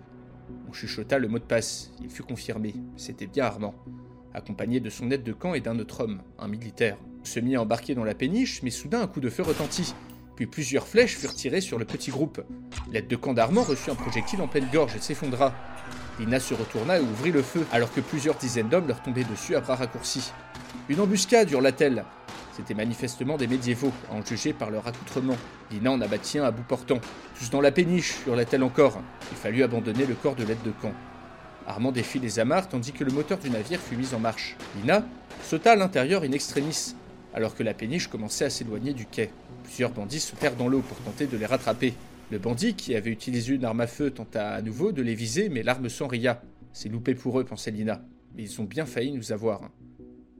On 0.68 0.72
chuchota 0.72 1.18
le 1.18 1.28
mot 1.28 1.38
de 1.38 1.44
passe, 1.44 1.92
il 2.02 2.10
fut 2.10 2.22
confirmé, 2.22 2.74
c'était 2.96 3.26
bien 3.26 3.44
Armand, 3.44 3.74
accompagné 4.34 4.80
de 4.80 4.90
son 4.90 5.10
aide 5.10 5.22
de 5.22 5.32
camp 5.32 5.54
et 5.54 5.60
d'un 5.60 5.78
autre 5.78 6.02
homme, 6.02 6.22
un 6.38 6.48
militaire. 6.48 6.98
On 7.22 7.24
se 7.24 7.40
mit 7.40 7.56
à 7.56 7.62
embarquer 7.62 7.94
dans 7.94 8.04
la 8.04 8.14
péniche, 8.14 8.62
mais 8.62 8.70
soudain 8.70 9.00
un 9.00 9.06
coup 9.06 9.20
de 9.20 9.30
feu 9.30 9.42
retentit 9.42 9.94
puis 10.36 10.46
plusieurs 10.46 10.86
flèches 10.86 11.16
furent 11.16 11.34
tirées 11.34 11.62
sur 11.62 11.78
le 11.78 11.84
petit 11.84 12.10
groupe. 12.10 12.42
L'aide 12.92 13.08
de 13.08 13.16
camp 13.16 13.32
d'Armand 13.32 13.62
reçut 13.62 13.90
un 13.90 13.94
projectile 13.94 14.42
en 14.42 14.48
pleine 14.48 14.68
gorge 14.72 14.94
et 14.94 15.00
s'effondra. 15.00 15.54
Lina 16.20 16.38
se 16.38 16.54
retourna 16.54 16.98
et 16.98 17.02
ouvrit 17.02 17.32
le 17.32 17.42
feu, 17.42 17.66
alors 17.72 17.92
que 17.92 18.00
plusieurs 18.00 18.36
dizaines 18.36 18.68
d'hommes 18.68 18.86
leur 18.86 19.02
tombaient 19.02 19.24
dessus 19.24 19.56
à 19.56 19.60
bras 19.60 19.76
raccourcis. 19.76 20.32
Une 20.88 21.00
embuscade, 21.00 21.50
hurla-t-elle. 21.50 22.04
C'étaient 22.56 22.74
manifestement 22.74 23.36
des 23.36 23.46
médiévaux, 23.46 23.92
en 24.10 24.24
juger 24.24 24.54
par 24.54 24.70
leur 24.70 24.88
accoutrement. 24.88 25.36
Lina 25.70 25.92
en 25.92 26.00
abattit 26.00 26.38
un 26.38 26.44
à 26.44 26.50
bout 26.50 26.62
portant. 26.62 27.00
Tous 27.38 27.50
dans 27.50 27.60
la 27.60 27.70
péniche, 27.70 28.16
hurla-t-elle 28.26 28.62
encore. 28.62 28.98
Il 29.30 29.36
fallut 29.36 29.62
abandonner 29.62 30.06
le 30.06 30.14
corps 30.14 30.36
de 30.36 30.44
l'aide 30.44 30.62
de 30.64 30.70
camp. 30.70 30.94
Armand 31.66 31.92
défit 31.92 32.18
les 32.18 32.38
amarres 32.38 32.68
tandis 32.68 32.92
que 32.92 33.04
le 33.04 33.12
moteur 33.12 33.38
du 33.38 33.50
navire 33.50 33.78
fut 33.78 33.96
mis 33.96 34.14
en 34.14 34.20
marche. 34.20 34.56
Lina 34.80 35.04
sauta 35.42 35.72
à 35.72 35.76
l'intérieur 35.76 36.22
in 36.22 36.32
extremis, 36.32 36.94
alors 37.34 37.54
que 37.54 37.62
la 37.62 37.74
péniche 37.74 38.08
commençait 38.08 38.46
à 38.46 38.50
s'éloigner 38.50 38.94
du 38.94 39.04
quai. 39.04 39.30
Plusieurs 39.64 39.90
bandits 39.90 40.20
sautèrent 40.20 40.56
dans 40.56 40.68
l'eau 40.68 40.80
pour 40.80 40.96
tenter 40.98 41.26
de 41.26 41.36
les 41.36 41.44
rattraper. 41.46 41.92
Le 42.30 42.38
bandit, 42.38 42.74
qui 42.74 42.94
avait 42.94 43.10
utilisé 43.10 43.54
une 43.54 43.66
arme 43.66 43.82
à 43.82 43.86
feu, 43.86 44.10
tenta 44.10 44.54
à 44.54 44.62
nouveau 44.62 44.92
de 44.92 45.02
les 45.02 45.14
viser, 45.14 45.50
mais 45.50 45.62
l'arme 45.62 45.90
s'enraya. 45.90 46.40
C'est 46.72 46.88
loupé 46.88 47.14
pour 47.14 47.38
eux, 47.38 47.44
pensait 47.44 47.70
Lina. 47.70 48.00
Mais 48.34 48.44
ils 48.44 48.60
ont 48.62 48.64
bien 48.64 48.86
failli 48.86 49.12
nous 49.12 49.32
avoir. 49.32 49.60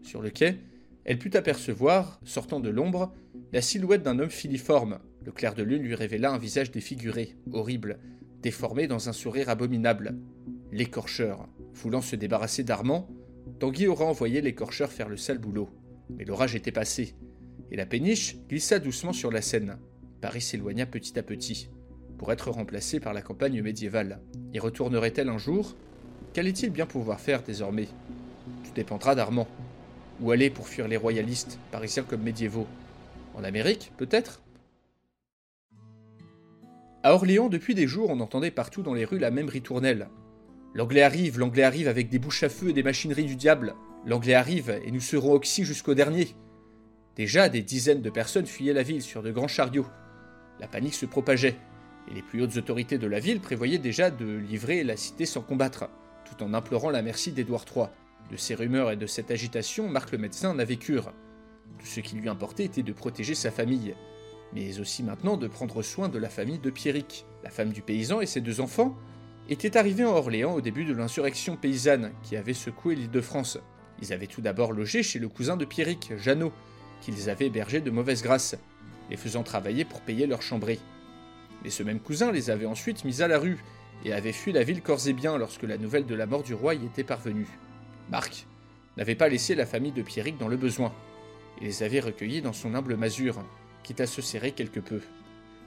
Sur 0.03 0.23
le 0.23 0.31
quai, 0.31 0.59
elle 1.07 1.19
put 1.19 1.37
apercevoir, 1.37 2.21
sortant 2.25 2.59
de 2.59 2.69
l'ombre, 2.69 3.15
la 3.53 3.63
silhouette 3.63 4.03
d'un 4.03 4.19
homme 4.19 4.29
filiforme. 4.29 4.99
Le 5.25 5.31
clair 5.31 5.55
de 5.55 5.63
lune 5.63 5.83
lui 5.83 5.95
révéla 5.95 6.33
un 6.33 6.39
visage 6.39 6.73
défiguré, 6.73 7.37
horrible, 7.53 8.01
déformé 8.43 8.89
dans 8.89 9.09
un 9.09 9.13
sourire 9.13 9.49
abominable. 9.49 10.17
L'écorcheur. 10.73 11.49
Voulant 11.75 12.01
se 12.01 12.17
débarrasser 12.17 12.65
d'Armand, 12.65 13.09
Tanguy 13.61 13.87
aura 13.87 14.05
envoyé 14.05 14.41
l'écorcheur 14.41 14.91
faire 14.91 15.09
le 15.09 15.17
sale 15.17 15.39
boulot. 15.39 15.71
Mais 16.11 16.25
l'orage 16.25 16.57
était 16.57 16.73
passé 16.73 17.15
et 17.71 17.77
la 17.77 17.87
péniche 17.87 18.37
glissa 18.49 18.81
doucement 18.81 19.13
sur 19.13 19.31
la 19.31 19.43
Seine. 19.43 19.79
Paris 20.21 20.41
s'éloigna 20.41 20.87
petit 20.87 21.19
à 21.19 21.23
petit, 21.23 21.69
pour 22.19 22.33
être 22.33 22.51
remplacé 22.51 22.99
par 22.99 23.13
la 23.13 23.23
campagne 23.23 23.63
médiévale. 23.63 24.21
Y 24.53 24.59
retournerait-elle 24.59 25.29
un 25.29 25.39
jour? 25.39 25.77
Qu'allait-il 26.33 26.71
bien 26.71 26.87
pouvoir 26.87 27.21
faire 27.21 27.45
désormais? 27.45 27.87
Tout 28.65 28.73
dépendra 28.75 29.15
d'Armand. 29.15 29.47
Où 30.21 30.31
aller 30.31 30.49
pour 30.49 30.69
fuir 30.69 30.89
les 30.89 30.97
royalistes, 30.97 31.59
parisiens 31.71 32.03
comme 32.03 32.23
médiévaux 32.23 32.67
En 33.35 33.45
Amérique, 33.45 33.93
peut-être? 33.99 34.41
À 37.03 37.13
Orléans, 37.13 37.49
depuis 37.49 37.75
des 37.75 37.87
jours, 37.87 38.11
on 38.11 38.21
entendait 38.21 38.51
partout 38.51 38.83
dans 38.83 38.95
les 38.95 39.05
rues 39.05 39.19
la 39.19 39.31
même 39.31 39.49
ritournelle. 39.49 40.09
L'anglais 40.75 41.03
arrive, 41.03 41.39
l'anglais 41.39 41.63
arrive 41.63 41.87
avec 41.87 42.09
des 42.09 42.19
bouches 42.19 42.43
à 42.43 42.49
feu 42.49 42.71
et 42.71 42.73
des 42.73 42.83
machineries 42.83 43.27
du 43.27 43.37
diable. 43.37 43.75
L'anglais 44.07 44.35
arrive 44.35 44.81
et 44.85 44.91
nous 44.91 45.01
serons 45.01 45.33
oxy 45.33 45.65
jusqu'au 45.65 45.95
dernier. 45.95 46.35
Déjà, 47.15 47.49
des 47.49 47.63
dizaines 47.63 48.03
de 48.03 48.11
personnes 48.11 48.47
fuyaient 48.47 48.73
la 48.73 48.83
ville 48.83 49.03
sur 49.03 49.23
de 49.23 49.31
grands 49.31 49.49
chariots. 49.49 49.87
La 50.61 50.69
panique 50.69 50.95
se 50.95 51.07
propageait, 51.07 51.57
et 52.11 52.15
les 52.15 52.23
plus 52.23 52.43
hautes 52.43 52.57
autorités 52.57 52.99
de 52.99 53.07
la 53.07 53.21
ville 53.21 53.41
prévoyaient 53.41 53.79
déjà 53.79 54.11
de 54.11 54.27
livrer 54.27 54.83
la 54.83 54.97
cité 54.97 55.27
sans 55.27 55.43
combattre, 55.43 55.89
tout 56.25 56.43
en 56.43 56.55
implorant 56.55 56.91
la 56.91 57.03
merci 57.03 57.33
d'Édouard 57.33 57.65
III. 57.75 57.87
De 58.31 58.37
ces 58.37 58.55
rumeurs 58.55 58.91
et 58.91 58.97
de 58.97 59.07
cette 59.07 59.31
agitation, 59.31 59.89
Marc 59.89 60.13
le 60.13 60.19
médecin 60.19 60.55
n'avait 60.55 60.77
cure. 60.77 61.13
Tout 61.79 61.87
ce 61.87 62.01
qui 62.01 62.17
lui 62.17 62.29
importait 62.29 62.65
était 62.65 62.83
de 62.83 62.93
protéger 62.93 63.35
sa 63.35 63.51
famille, 63.51 63.95
mais 64.53 64.81
aussi 64.81 65.03
maintenant 65.03 65.37
de 65.37 65.47
prendre 65.47 65.83
soin 65.83 66.09
de 66.09 66.19
la 66.19 66.29
famille 66.29 66.59
de 66.59 66.71
Pierrick, 66.71 67.27
la 67.45 67.51
femme 67.51 67.71
du 67.71 67.83
paysan 67.83 68.21
et 68.21 68.27
ses 68.27 68.41
deux 68.41 68.61
enfants, 68.61 68.97
étaient 69.49 69.77
arrivés 69.77 70.05
en 70.05 70.17
Orléans 70.17 70.55
au 70.55 70.61
début 70.61 70.85
de 70.85 70.93
l'insurrection 70.93 71.57
paysanne 71.57 72.11
qui 72.23 72.37
avait 72.37 72.55
secoué 72.55 72.97
l'île 72.97 73.11
de 73.11 73.21
France. 73.21 73.59
Ils 74.03 74.13
avaient 74.13 74.27
tout 74.27 74.41
d'abord 74.41 74.73
logé 74.73 75.03
chez 75.03 75.19
le 75.19 75.29
cousin 75.29 75.57
de 75.57 75.65
Pierrick, 75.65 76.13
Jeannot, 76.19 76.53
qu'ils 77.01 77.31
avaient 77.31 77.47
hébergé 77.47 77.81
de 77.81 77.91
mauvaise 77.91 78.23
grâce, 78.23 78.57
les 79.09 79.17
faisant 79.17 79.45
travailler 79.45 79.85
pour 79.85 80.01
payer 80.01 80.27
leur 80.27 80.43
chambrée. 80.43 80.81
Mais 81.63 81.71
ce 81.71 81.83
même 81.83 82.01
cousin 82.01 82.33
les 82.33 82.51
avait 82.51 82.67
ensuite 82.67 83.05
mis 83.05 83.23
à 83.23 83.29
la 83.29 83.39
rue 83.39 83.59
et 84.05 84.13
avait 84.13 84.33
fui 84.33 84.53
la 84.53 84.65
ville 84.65 84.83
corps 84.83 85.07
et 85.07 85.13
bien 85.13 85.39
lorsque 85.39 85.63
la 85.63 85.79
nouvelle 85.79 86.07
de 86.07 86.15
la 86.15 86.27
mort 86.27 86.43
du 86.43 86.55
roi 86.55 86.75
y 86.75 86.85
était 86.85 87.05
parvenue. 87.05 87.49
Marc 88.11 88.47
n'avait 88.97 89.15
pas 89.15 89.29
laissé 89.29 89.55
la 89.55 89.67
famille 89.67 89.93
de 89.93 90.03
Pierrick 90.03 90.39
dans 90.39 90.49
le 90.49 90.57
besoin. 90.57 90.93
Il 91.61 91.67
les 91.67 91.83
avait 91.83 92.01
recueillis 92.01 92.43
dans 92.43 92.53
son 92.53 92.75
humble 92.75 92.97
masure, 92.97 93.45
quitte 93.83 94.01
à 94.01 94.07
se 94.07 94.23
serrer 94.23 94.53
quelque 94.53 94.81
peu. 94.81 95.01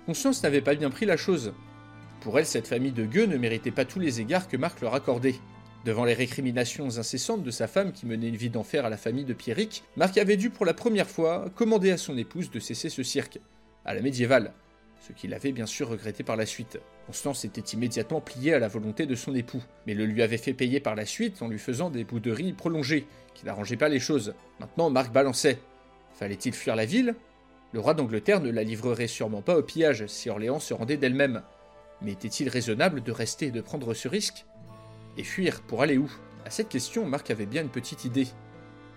Constance 0.05 0.41
n'avait 0.43 0.61
pas 0.61 0.75
bien 0.75 0.89
pris 0.89 1.05
la 1.05 1.17
chose. 1.17 1.53
Pour 2.21 2.37
elle, 2.39 2.45
cette 2.45 2.67
famille 2.67 2.91
de 2.91 3.05
gueux 3.05 3.25
ne 3.25 3.37
méritait 3.37 3.71
pas 3.71 3.85
tous 3.85 3.99
les 3.99 4.21
égards 4.21 4.47
que 4.47 4.57
Marc 4.57 4.81
leur 4.81 4.95
accordait. 4.95 5.35
Devant 5.85 6.03
les 6.03 6.13
récriminations 6.13 6.97
incessantes 6.97 7.43
de 7.43 7.51
sa 7.51 7.67
femme 7.67 7.93
qui 7.93 8.05
menait 8.05 8.27
une 8.27 8.35
vie 8.35 8.49
d'enfer 8.49 8.85
à 8.85 8.89
la 8.89 8.97
famille 8.97 9.23
de 9.23 9.33
Pierrick, 9.33 9.83
Marc 9.95 10.17
avait 10.17 10.35
dû 10.35 10.49
pour 10.49 10.65
la 10.65 10.73
première 10.73 11.09
fois 11.09 11.49
commander 11.55 11.91
à 11.91 11.97
son 11.97 12.17
épouse 12.17 12.51
de 12.51 12.59
cesser 12.59 12.89
ce 12.89 13.03
cirque, 13.03 13.39
à 13.85 13.93
la 13.93 14.01
médiévale, 14.01 14.53
ce 15.07 15.13
qu'il 15.13 15.33
avait 15.33 15.53
bien 15.53 15.65
sûr 15.65 15.87
regretté 15.87 16.23
par 16.23 16.35
la 16.35 16.45
suite. 16.45 16.79
Constance 17.09 17.43
était 17.43 17.75
immédiatement 17.75 18.21
pliée 18.21 18.53
à 18.53 18.59
la 18.59 18.67
volonté 18.67 19.07
de 19.07 19.15
son 19.15 19.33
époux, 19.33 19.63
mais 19.87 19.95
le 19.95 20.05
lui 20.05 20.21
avait 20.21 20.37
fait 20.37 20.53
payer 20.53 20.79
par 20.79 20.93
la 20.93 21.07
suite 21.07 21.41
en 21.41 21.47
lui 21.47 21.57
faisant 21.57 21.89
des 21.89 22.03
bouderies 22.03 22.53
prolongées, 22.53 23.07
qui 23.33 23.47
n'arrangeaient 23.47 23.77
pas 23.77 23.89
les 23.89 23.99
choses. 23.99 24.35
Maintenant, 24.59 24.91
Marc 24.91 25.11
balançait. 25.11 25.57
Fallait-il 26.13 26.53
fuir 26.53 26.75
la 26.75 26.85
ville? 26.85 27.15
Le 27.71 27.79
roi 27.79 27.95
d'Angleterre 27.95 28.41
ne 28.41 28.51
la 28.51 28.61
livrerait 28.61 29.07
sûrement 29.07 29.41
pas 29.41 29.57
au 29.57 29.63
pillage 29.63 30.05
si 30.05 30.29
Orléans 30.29 30.59
se 30.59 30.75
rendait 30.75 30.97
d'elle-même. 30.97 31.41
Mais 32.03 32.11
était-il 32.11 32.47
raisonnable 32.47 33.01
de 33.01 33.11
rester 33.11 33.47
et 33.47 33.51
de 33.51 33.61
prendre 33.61 33.95
ce 33.95 34.07
risque? 34.07 34.45
Et 35.17 35.23
fuir 35.23 35.61
pour 35.61 35.81
aller 35.81 35.97
où? 35.97 36.11
À 36.45 36.51
cette 36.51 36.69
question, 36.69 37.07
Marc 37.07 37.31
avait 37.31 37.47
bien 37.47 37.63
une 37.63 37.69
petite 37.69 38.05
idée. 38.05 38.27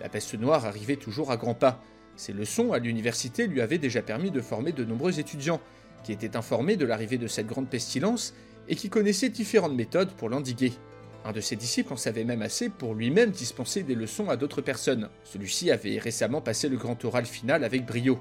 La 0.03 0.11
peste 0.11 0.35
noire 0.35 0.67
arrivait 0.67 0.97
toujours 0.97 1.31
à 1.31 1.39
grands 1.39 1.55
pas. 1.55 1.83
Ses 2.17 2.35
leçons 2.35 2.75
à 2.75 2.79
l'université 2.79 3.47
lui 3.47 3.63
avaient 3.63 3.79
déjà 3.79 4.03
permis 4.03 4.31
de 4.31 4.43
former 4.43 4.73
de 4.73 4.85
nombreux 4.85 5.19
étudiants, 5.19 5.63
qui 6.05 6.13
étaient 6.13 6.37
informés 6.37 6.77
de 6.77 6.85
l'arrivée 6.85 7.19
de 7.19 7.27
cette 7.27 7.47
grande 7.47 7.69
pestilence 7.69 8.35
et 8.69 8.77
qui 8.77 8.89
connaissaient 8.89 9.29
différentes 9.29 9.75
méthodes 9.75 10.13
pour 10.13 10.29
l'endiguer. 10.29 10.73
Un 11.25 11.33
de 11.33 11.41
ses 11.41 11.57
disciples 11.57 11.93
en 11.93 11.97
savait 11.97 12.25
même 12.25 12.43
assez 12.43 12.69
pour 12.69 12.95
lui-même 12.95 13.31
dispenser 13.31 13.83
des 13.85 13.95
leçons 13.95 14.29
à 14.29 14.37
d'autres 14.37 14.61
personnes. 14.61 15.09
Celui-ci 15.25 15.71
avait 15.71 15.99
récemment 15.99 16.41
passé 16.41 16.69
le 16.69 16.77
grand 16.77 17.05
oral 17.05 17.27
final 17.27 17.63
avec 17.63 17.87
brio, 17.87 18.19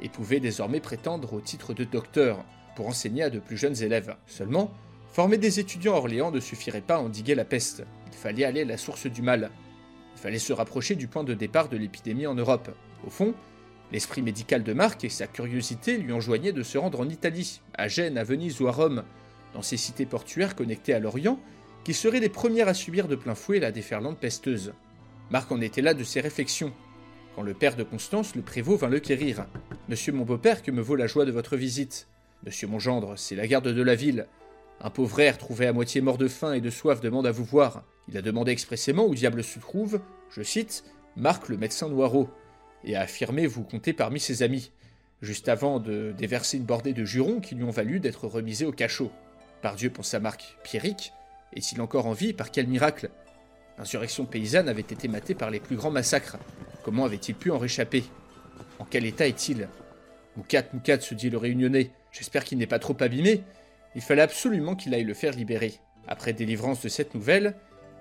et 0.00 0.08
pouvait 0.08 0.40
désormais 0.40 0.80
prétendre 0.80 1.32
au 1.32 1.40
titre 1.40 1.74
de 1.74 1.84
docteur, 1.84 2.44
pour 2.74 2.88
enseigner 2.88 3.24
à 3.24 3.30
de 3.30 3.38
plus 3.38 3.56
jeunes 3.56 3.80
élèves. 3.82 4.16
Seulement, 4.26 4.72
former 5.12 5.38
des 5.38 5.60
étudiants 5.60 5.94
à 5.94 5.98
Orléans 5.98 6.30
ne 6.30 6.40
suffirait 6.40 6.80
pas 6.80 6.96
à 6.96 7.00
endiguer 7.00 7.34
la 7.34 7.44
peste. 7.44 7.84
Il 8.08 8.14
fallait 8.14 8.44
aller 8.44 8.62
à 8.62 8.64
la 8.64 8.78
source 8.78 9.06
du 9.06 9.22
mal. 9.22 9.50
Il 10.16 10.20
fallait 10.20 10.38
se 10.38 10.52
rapprocher 10.52 10.96
du 10.96 11.06
point 11.06 11.24
de 11.24 11.34
départ 11.34 11.68
de 11.68 11.76
l'épidémie 11.76 12.26
en 12.26 12.34
Europe. 12.34 12.70
Au 13.06 13.10
fond, 13.10 13.34
l'esprit 13.92 14.22
médical 14.22 14.62
de 14.62 14.72
Marc 14.72 15.04
et 15.04 15.08
sa 15.08 15.26
curiosité 15.26 15.98
lui 15.98 16.12
enjoignaient 16.12 16.52
de 16.52 16.62
se 16.62 16.78
rendre 16.78 17.00
en 17.00 17.08
Italie, 17.08 17.60
à 17.74 17.88
Gênes, 17.88 18.18
à 18.18 18.24
Venise 18.24 18.60
ou 18.60 18.68
à 18.68 18.72
Rome, 18.72 19.04
dans 19.54 19.62
ces 19.62 19.76
cités 19.76 20.06
portuaires 20.06 20.54
connectées 20.54 20.94
à 20.94 21.00
l'Orient, 21.00 21.38
qui 21.84 21.94
seraient 21.94 22.20
les 22.20 22.28
premières 22.28 22.68
à 22.68 22.74
subir 22.74 23.08
de 23.08 23.16
plein 23.16 23.34
fouet 23.34 23.58
la 23.58 23.72
déferlante 23.72 24.18
pesteuse. 24.18 24.72
Marc 25.30 25.50
en 25.50 25.60
était 25.60 25.82
là 25.82 25.94
de 25.94 26.04
ses 26.04 26.20
réflexions, 26.20 26.72
quand 27.34 27.42
le 27.42 27.54
père 27.54 27.76
de 27.76 27.84
Constance, 27.84 28.34
le 28.34 28.42
prévôt, 28.42 28.76
vint 28.76 28.88
le 28.88 29.00
quérir. 29.00 29.46
Monsieur 29.88 30.12
mon 30.12 30.24
beau-père, 30.24 30.62
que 30.62 30.70
me 30.70 30.82
vaut 30.82 30.96
la 30.96 31.06
joie 31.06 31.24
de 31.24 31.32
votre 31.32 31.56
visite? 31.56 32.08
Monsieur 32.44 32.66
mon 32.66 32.78
gendre, 32.78 33.14
c'est 33.16 33.36
la 33.36 33.46
garde 33.46 33.68
de 33.68 33.82
la 33.82 33.94
ville. 33.94 34.26
Un 34.80 34.90
pauvre 34.90 35.20
air 35.20 35.38
trouvé 35.38 35.66
à 35.66 35.72
moitié 35.72 36.00
mort 36.00 36.18
de 36.18 36.28
faim 36.28 36.54
et 36.54 36.60
de 36.60 36.70
soif 36.70 37.00
demande 37.00 37.26
à 37.26 37.32
vous 37.32 37.44
voir. 37.44 37.84
Il 38.08 38.16
a 38.16 38.22
demandé 38.22 38.50
expressément 38.50 39.06
où 39.06 39.14
diable 39.14 39.44
se 39.44 39.58
trouve, 39.58 40.00
je 40.30 40.42
cite, 40.42 40.84
Marc 41.16 41.48
le 41.48 41.56
médecin 41.56 41.88
Noireau, 41.88 42.28
et 42.84 42.96
a 42.96 43.02
affirmé 43.02 43.46
vous 43.46 43.62
compter 43.62 43.92
parmi 43.92 44.20
ses 44.20 44.42
amis, 44.42 44.70
juste 45.22 45.48
avant 45.48 45.80
de 45.80 46.14
déverser 46.16 46.56
une 46.56 46.64
bordée 46.64 46.92
de 46.92 47.04
jurons 47.04 47.40
qui 47.40 47.54
lui 47.54 47.64
ont 47.64 47.70
valu 47.70 48.00
d'être 48.00 48.26
remisé 48.26 48.64
au 48.64 48.72
cachot. 48.72 49.10
Par 49.62 49.76
Dieu, 49.76 49.90
pensa 49.90 50.20
Marc, 50.20 50.56
Pierrick, 50.64 51.12
est-il 51.54 51.80
encore 51.80 52.06
en 52.06 52.12
vie 52.12 52.32
Par 52.32 52.50
quel 52.50 52.66
miracle? 52.66 53.10
L'insurrection 53.78 54.24
paysanne 54.24 54.68
avait 54.68 54.80
été 54.80 55.08
matée 55.08 55.34
par 55.34 55.50
les 55.50 55.60
plus 55.60 55.76
grands 55.76 55.90
massacres. 55.90 56.38
Comment 56.82 57.04
avait-il 57.04 57.34
pu 57.34 57.50
en 57.50 57.58
réchapper? 57.58 58.04
En 58.78 58.84
quel 58.84 59.04
état 59.04 59.26
est-il? 59.26 59.68
Moukat, 60.36 60.64
Moukat, 60.72 61.00
se 61.00 61.14
dit 61.14 61.30
le 61.30 61.38
réunionnais, 61.38 61.90
j'espère 62.12 62.44
qu'il 62.44 62.58
n'est 62.58 62.66
pas 62.66 62.78
trop 62.78 62.96
abîmé. 63.00 63.42
Il 63.94 64.02
fallait 64.02 64.22
absolument 64.22 64.76
qu'il 64.76 64.94
aille 64.94 65.04
le 65.04 65.14
faire 65.14 65.32
libérer. 65.32 65.74
Après 66.06 66.32
délivrance 66.32 66.82
de 66.82 66.88
cette 66.88 67.14
nouvelle, 67.14 67.54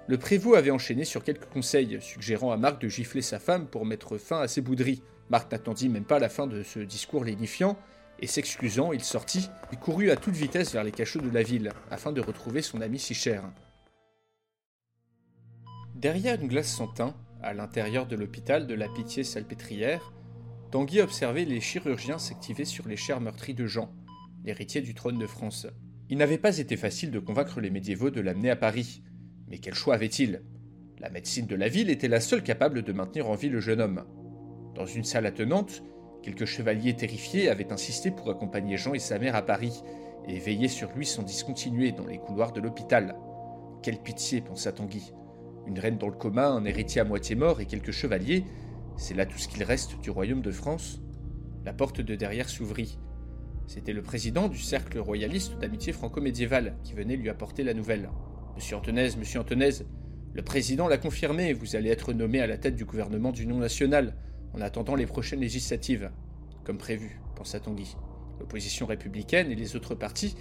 le 0.09 0.17
prévôt 0.17 0.55
avait 0.55 0.71
enchaîné 0.71 1.05
sur 1.05 1.23
quelques 1.23 1.45
conseils, 1.45 1.99
suggérant 2.01 2.51
à 2.51 2.57
Marc 2.57 2.81
de 2.81 2.89
gifler 2.89 3.21
sa 3.21 3.37
femme 3.37 3.67
pour 3.67 3.85
mettre 3.85 4.17
fin 4.17 4.39
à 4.41 4.47
ses 4.47 4.59
bouderies. 4.59 5.03
Marc 5.29 5.51
n'attendit 5.51 5.87
même 5.87 6.03
pas 6.03 6.17
la 6.17 6.29
fin 6.29 6.47
de 6.47 6.63
ce 6.63 6.79
discours 6.79 7.23
lénifiant, 7.23 7.77
et 8.19 8.25
s'excusant, 8.25 8.91
il 8.91 9.03
sortit 9.03 9.51
et 9.71 9.75
courut 9.75 10.09
à 10.09 10.15
toute 10.15 10.33
vitesse 10.33 10.73
vers 10.73 10.83
les 10.83 10.91
cachots 10.91 11.21
de 11.21 11.29
la 11.29 11.43
ville, 11.43 11.71
afin 11.91 12.11
de 12.11 12.21
retrouver 12.21 12.63
son 12.63 12.81
ami 12.81 12.97
si 12.97 13.13
cher. 13.13 13.43
Derrière 15.93 16.41
une 16.41 16.47
glace 16.47 16.73
sans 16.73 16.87
teint, 16.87 17.15
à 17.43 17.53
l'intérieur 17.53 18.07
de 18.07 18.15
l'hôpital 18.15 18.65
de 18.65 18.73
la 18.73 18.89
Pitié-Salpêtrière, 18.89 20.11
Tanguy 20.71 21.01
observait 21.01 21.45
les 21.45 21.61
chirurgiens 21.61 22.17
s'activer 22.17 22.65
sur 22.65 22.87
les 22.87 22.97
chers 22.97 23.21
meurtris 23.21 23.53
de 23.53 23.67
Jean, 23.67 23.93
l'héritier 24.43 24.81
du 24.81 24.95
trône 24.95 25.19
de 25.19 25.27
France. 25.27 25.67
Il 26.09 26.17
n'avait 26.17 26.39
pas 26.39 26.57
été 26.57 26.77
facile 26.77 27.11
de 27.11 27.19
convaincre 27.19 27.61
les 27.61 27.69
médiévaux 27.69 28.09
de 28.09 28.21
l'amener 28.21 28.49
à 28.49 28.55
Paris. 28.55 29.03
Mais 29.49 29.57
quel 29.57 29.73
choix 29.73 29.95
avait-il? 29.95 30.43
La 30.99 31.09
médecine 31.09 31.47
de 31.47 31.55
la 31.55 31.69
ville 31.69 31.89
était 31.89 32.07
la 32.07 32.19
seule 32.19 32.43
capable 32.43 32.83
de 32.83 32.93
maintenir 32.93 33.29
en 33.29 33.35
vie 33.35 33.49
le 33.49 33.59
jeune 33.59 33.81
homme. 33.81 34.05
Dans 34.75 34.85
une 34.85 35.03
salle 35.03 35.25
attenante, 35.25 35.81
quelques 36.21 36.45
chevaliers 36.45 36.95
terrifiés 36.95 37.49
avaient 37.49 37.71
insisté 37.71 38.11
pour 38.11 38.29
accompagner 38.29 38.77
Jean 38.77 38.93
et 38.93 38.99
sa 38.99 39.17
mère 39.17 39.35
à 39.35 39.41
Paris 39.41 39.81
et 40.27 40.37
veiller 40.37 40.67
sur 40.67 40.91
lui 40.91 41.05
sans 41.05 41.23
discontinuer 41.23 41.91
dans 41.91 42.05
les 42.05 42.19
couloirs 42.19 42.51
de 42.51 42.61
l'hôpital. 42.61 43.15
Quelle 43.81 43.99
pitié, 43.99 44.41
pensa 44.41 44.71
Tanguy. 44.71 45.13
Une 45.65 45.79
reine 45.79 45.97
dans 45.97 46.09
le 46.09 46.17
coma, 46.17 46.47
un 46.49 46.65
héritier 46.65 47.01
à 47.01 47.05
moitié 47.05 47.35
mort 47.35 47.61
et 47.61 47.65
quelques 47.65 47.91
chevaliers, 47.91 48.43
c'est 48.97 49.15
là 49.15 49.25
tout 49.25 49.37
ce 49.37 49.47
qu'il 49.47 49.63
reste 49.63 49.99
du 50.01 50.09
royaume 50.09 50.41
de 50.41 50.51
France 50.51 51.01
La 51.65 51.73
porte 51.73 52.01
de 52.01 52.15
derrière 52.15 52.49
s'ouvrit. 52.49 52.99
C'était 53.67 53.93
le 53.93 54.01
président 54.01 54.47
du 54.47 54.57
cercle 54.57 54.99
royaliste 54.99 55.57
d'amitié 55.59 55.93
franco-médiévale 55.93 56.75
qui 56.83 56.93
venait 56.93 57.15
lui 57.15 57.29
apporter 57.29 57.63
la 57.63 57.73
nouvelle. 57.73 58.09
Monsieur 58.59 58.75
Antonez, 58.75 59.15
monsieur 59.17 59.39
Antonez, 59.39 59.69
le 60.33 60.41
président 60.41 60.89
l'a 60.89 60.97
confirmé, 60.97 61.53
vous 61.53 61.77
allez 61.77 61.89
être 61.91 62.11
nommé 62.11 62.41
à 62.41 62.45
la 62.45 62.57
tête 62.57 62.75
du 62.75 62.83
gouvernement 62.83 63.31
d'union 63.31 63.57
nationale 63.57 64.13
en 64.53 64.59
attendant 64.59 64.95
les 64.95 65.05
prochaines 65.05 65.39
législatives. 65.39 66.11
Comme 66.65 66.77
prévu, 66.77 67.21
pensa 67.37 67.61
Tanguy. 67.61 67.95
L'opposition 68.37 68.85
républicaine 68.85 69.49
et 69.49 69.55
les 69.55 69.77
autres 69.77 69.95
partis 69.95 70.35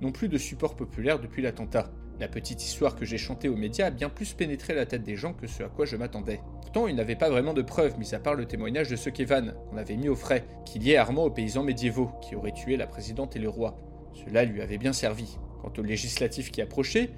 n'ont 0.00 0.10
plus 0.10 0.28
de 0.28 0.36
support 0.36 0.74
populaire 0.74 1.20
depuis 1.20 1.42
l'attentat. 1.42 1.92
La 2.18 2.26
petite 2.26 2.60
histoire 2.60 2.96
que 2.96 3.04
j'ai 3.04 3.18
chantée 3.18 3.48
aux 3.48 3.56
médias 3.56 3.86
a 3.86 3.90
bien 3.90 4.08
plus 4.08 4.32
pénétré 4.32 4.74
la 4.74 4.84
tête 4.84 5.04
des 5.04 5.14
gens 5.14 5.32
que 5.32 5.46
ce 5.46 5.62
à 5.62 5.68
quoi 5.68 5.86
je 5.86 5.94
m'attendais. 5.94 6.40
Pourtant, 6.62 6.88
il 6.88 6.96
n'avait 6.96 7.14
pas 7.14 7.30
vraiment 7.30 7.54
de 7.54 7.62
preuves, 7.62 8.00
mis 8.00 8.16
à 8.16 8.18
part 8.18 8.34
le 8.34 8.46
témoignage 8.46 8.88
de 8.88 8.96
ce 8.96 9.10
qu'Evan, 9.10 9.54
qu'on 9.70 9.76
avait 9.76 9.96
mis 9.96 10.08
au 10.08 10.16
frais, 10.16 10.44
qui 10.66 10.80
liait 10.80 10.96
Armand 10.96 11.22
aux 11.22 11.30
paysans 11.30 11.62
médiévaux 11.62 12.10
qui 12.20 12.34
auraient 12.34 12.50
tué 12.50 12.76
la 12.76 12.88
présidente 12.88 13.36
et 13.36 13.38
le 13.38 13.48
roi. 13.48 13.78
Cela 14.26 14.44
lui 14.44 14.60
avait 14.60 14.76
bien 14.76 14.92
servi. 14.92 15.38
Quant 15.62 15.72
au 15.78 15.82
législatif 15.82 16.50
qui 16.50 16.62
approchait, 16.62 17.10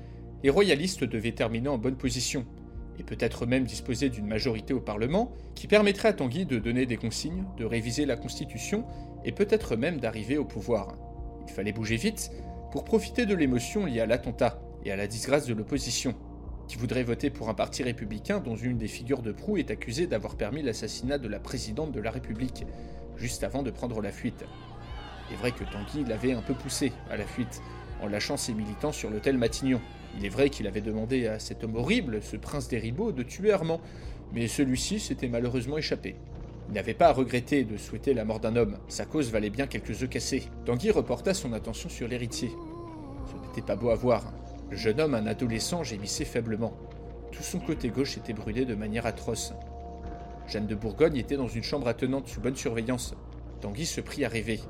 les 0.42 0.50
royalistes 0.50 1.04
devaient 1.04 1.32
terminer 1.32 1.68
en 1.68 1.78
bonne 1.78 1.96
position, 1.96 2.46
et 2.98 3.02
peut-être 3.02 3.46
même 3.46 3.64
disposer 3.64 4.10
d'une 4.10 4.26
majorité 4.26 4.74
au 4.74 4.80
Parlement 4.80 5.32
qui 5.54 5.66
permettrait 5.66 6.08
à 6.08 6.12
Tanguy 6.12 6.46
de 6.46 6.58
donner 6.58 6.86
des 6.86 6.96
consignes, 6.96 7.44
de 7.56 7.64
réviser 7.64 8.04
la 8.04 8.16
Constitution 8.16 8.84
et 9.24 9.32
peut-être 9.32 9.76
même 9.76 9.98
d'arriver 9.98 10.36
au 10.36 10.44
pouvoir. 10.44 10.96
Il 11.46 11.52
fallait 11.52 11.72
bouger 11.72 11.96
vite 11.96 12.30
pour 12.70 12.84
profiter 12.84 13.26
de 13.26 13.34
l'émotion 13.34 13.86
liée 13.86 14.00
à 14.00 14.06
l'attentat 14.06 14.60
et 14.84 14.92
à 14.92 14.96
la 14.96 15.06
disgrâce 15.06 15.46
de 15.46 15.54
l'opposition, 15.54 16.14
qui 16.68 16.76
voudrait 16.76 17.02
voter 17.02 17.30
pour 17.30 17.48
un 17.48 17.54
parti 17.54 17.82
républicain 17.82 18.40
dont 18.40 18.56
une 18.56 18.78
des 18.78 18.88
figures 18.88 19.22
de 19.22 19.32
proue 19.32 19.58
est 19.58 19.70
accusée 19.70 20.06
d'avoir 20.06 20.36
permis 20.36 20.62
l'assassinat 20.62 21.18
de 21.18 21.28
la 21.28 21.38
présidente 21.38 21.92
de 21.92 22.00
la 22.00 22.10
République, 22.10 22.66
juste 23.16 23.44
avant 23.44 23.62
de 23.62 23.70
prendre 23.70 24.00
la 24.00 24.12
fuite? 24.12 24.44
Il 25.28 25.34
est 25.34 25.38
vrai 25.38 25.52
que 25.52 25.64
Tanguy 25.64 26.04
l'avait 26.08 26.32
un 26.32 26.42
peu 26.42 26.54
poussé 26.54 26.92
à 27.10 27.16
la 27.16 27.24
fuite, 27.24 27.62
en 28.02 28.08
lâchant 28.08 28.36
ses 28.36 28.54
militants 28.54 28.92
sur 28.92 29.10
l'hôtel 29.10 29.38
Matignon. 29.38 29.80
Il 30.18 30.26
est 30.26 30.30
vrai 30.30 30.50
qu'il 30.50 30.66
avait 30.66 30.80
demandé 30.80 31.26
à 31.26 31.38
cet 31.38 31.64
homme 31.64 31.76
horrible, 31.76 32.22
ce 32.22 32.36
prince 32.36 32.68
des 32.68 32.78
Ribauds, 32.78 33.12
de 33.12 33.22
tuer 33.22 33.52
Armand, 33.52 33.80
mais 34.32 34.48
celui-ci 34.48 35.00
s'était 35.00 35.28
malheureusement 35.28 35.78
échappé. 35.78 36.16
Il 36.68 36.74
n'avait 36.74 36.94
pas 36.94 37.08
à 37.08 37.12
regretter 37.12 37.64
de 37.64 37.76
souhaiter 37.76 38.14
la 38.14 38.24
mort 38.24 38.40
d'un 38.40 38.56
homme, 38.56 38.78
sa 38.88 39.04
cause 39.04 39.30
valait 39.30 39.50
bien 39.50 39.66
quelques 39.66 40.02
œufs 40.02 40.08
cassés. 40.08 40.44
Tanguy 40.64 40.90
reporta 40.90 41.34
son 41.34 41.52
attention 41.52 41.88
sur 41.88 42.08
l'héritier. 42.08 42.50
Ce 43.26 43.46
n'était 43.46 43.66
pas 43.66 43.76
beau 43.76 43.90
à 43.90 43.94
voir. 43.94 44.32
Le 44.70 44.76
jeune 44.76 45.00
homme, 45.00 45.14
un 45.14 45.26
adolescent, 45.26 45.82
gémissait 45.82 46.24
faiblement. 46.24 46.72
Tout 47.30 47.42
son 47.42 47.58
côté 47.58 47.88
gauche 47.88 48.16
était 48.16 48.32
brûlé 48.32 48.64
de 48.64 48.74
manière 48.74 49.06
atroce. 49.06 49.52
Jeanne 50.46 50.66
de 50.66 50.74
Bourgogne 50.74 51.16
était 51.16 51.36
dans 51.36 51.48
une 51.48 51.62
chambre 51.62 51.88
attenante 51.88 52.28
sous 52.28 52.40
bonne 52.40 52.56
surveillance. 52.56 53.14
Tanguy 53.60 53.86
se 53.86 54.00
prit 54.00 54.24
à 54.24 54.28
rêver. 54.28 54.60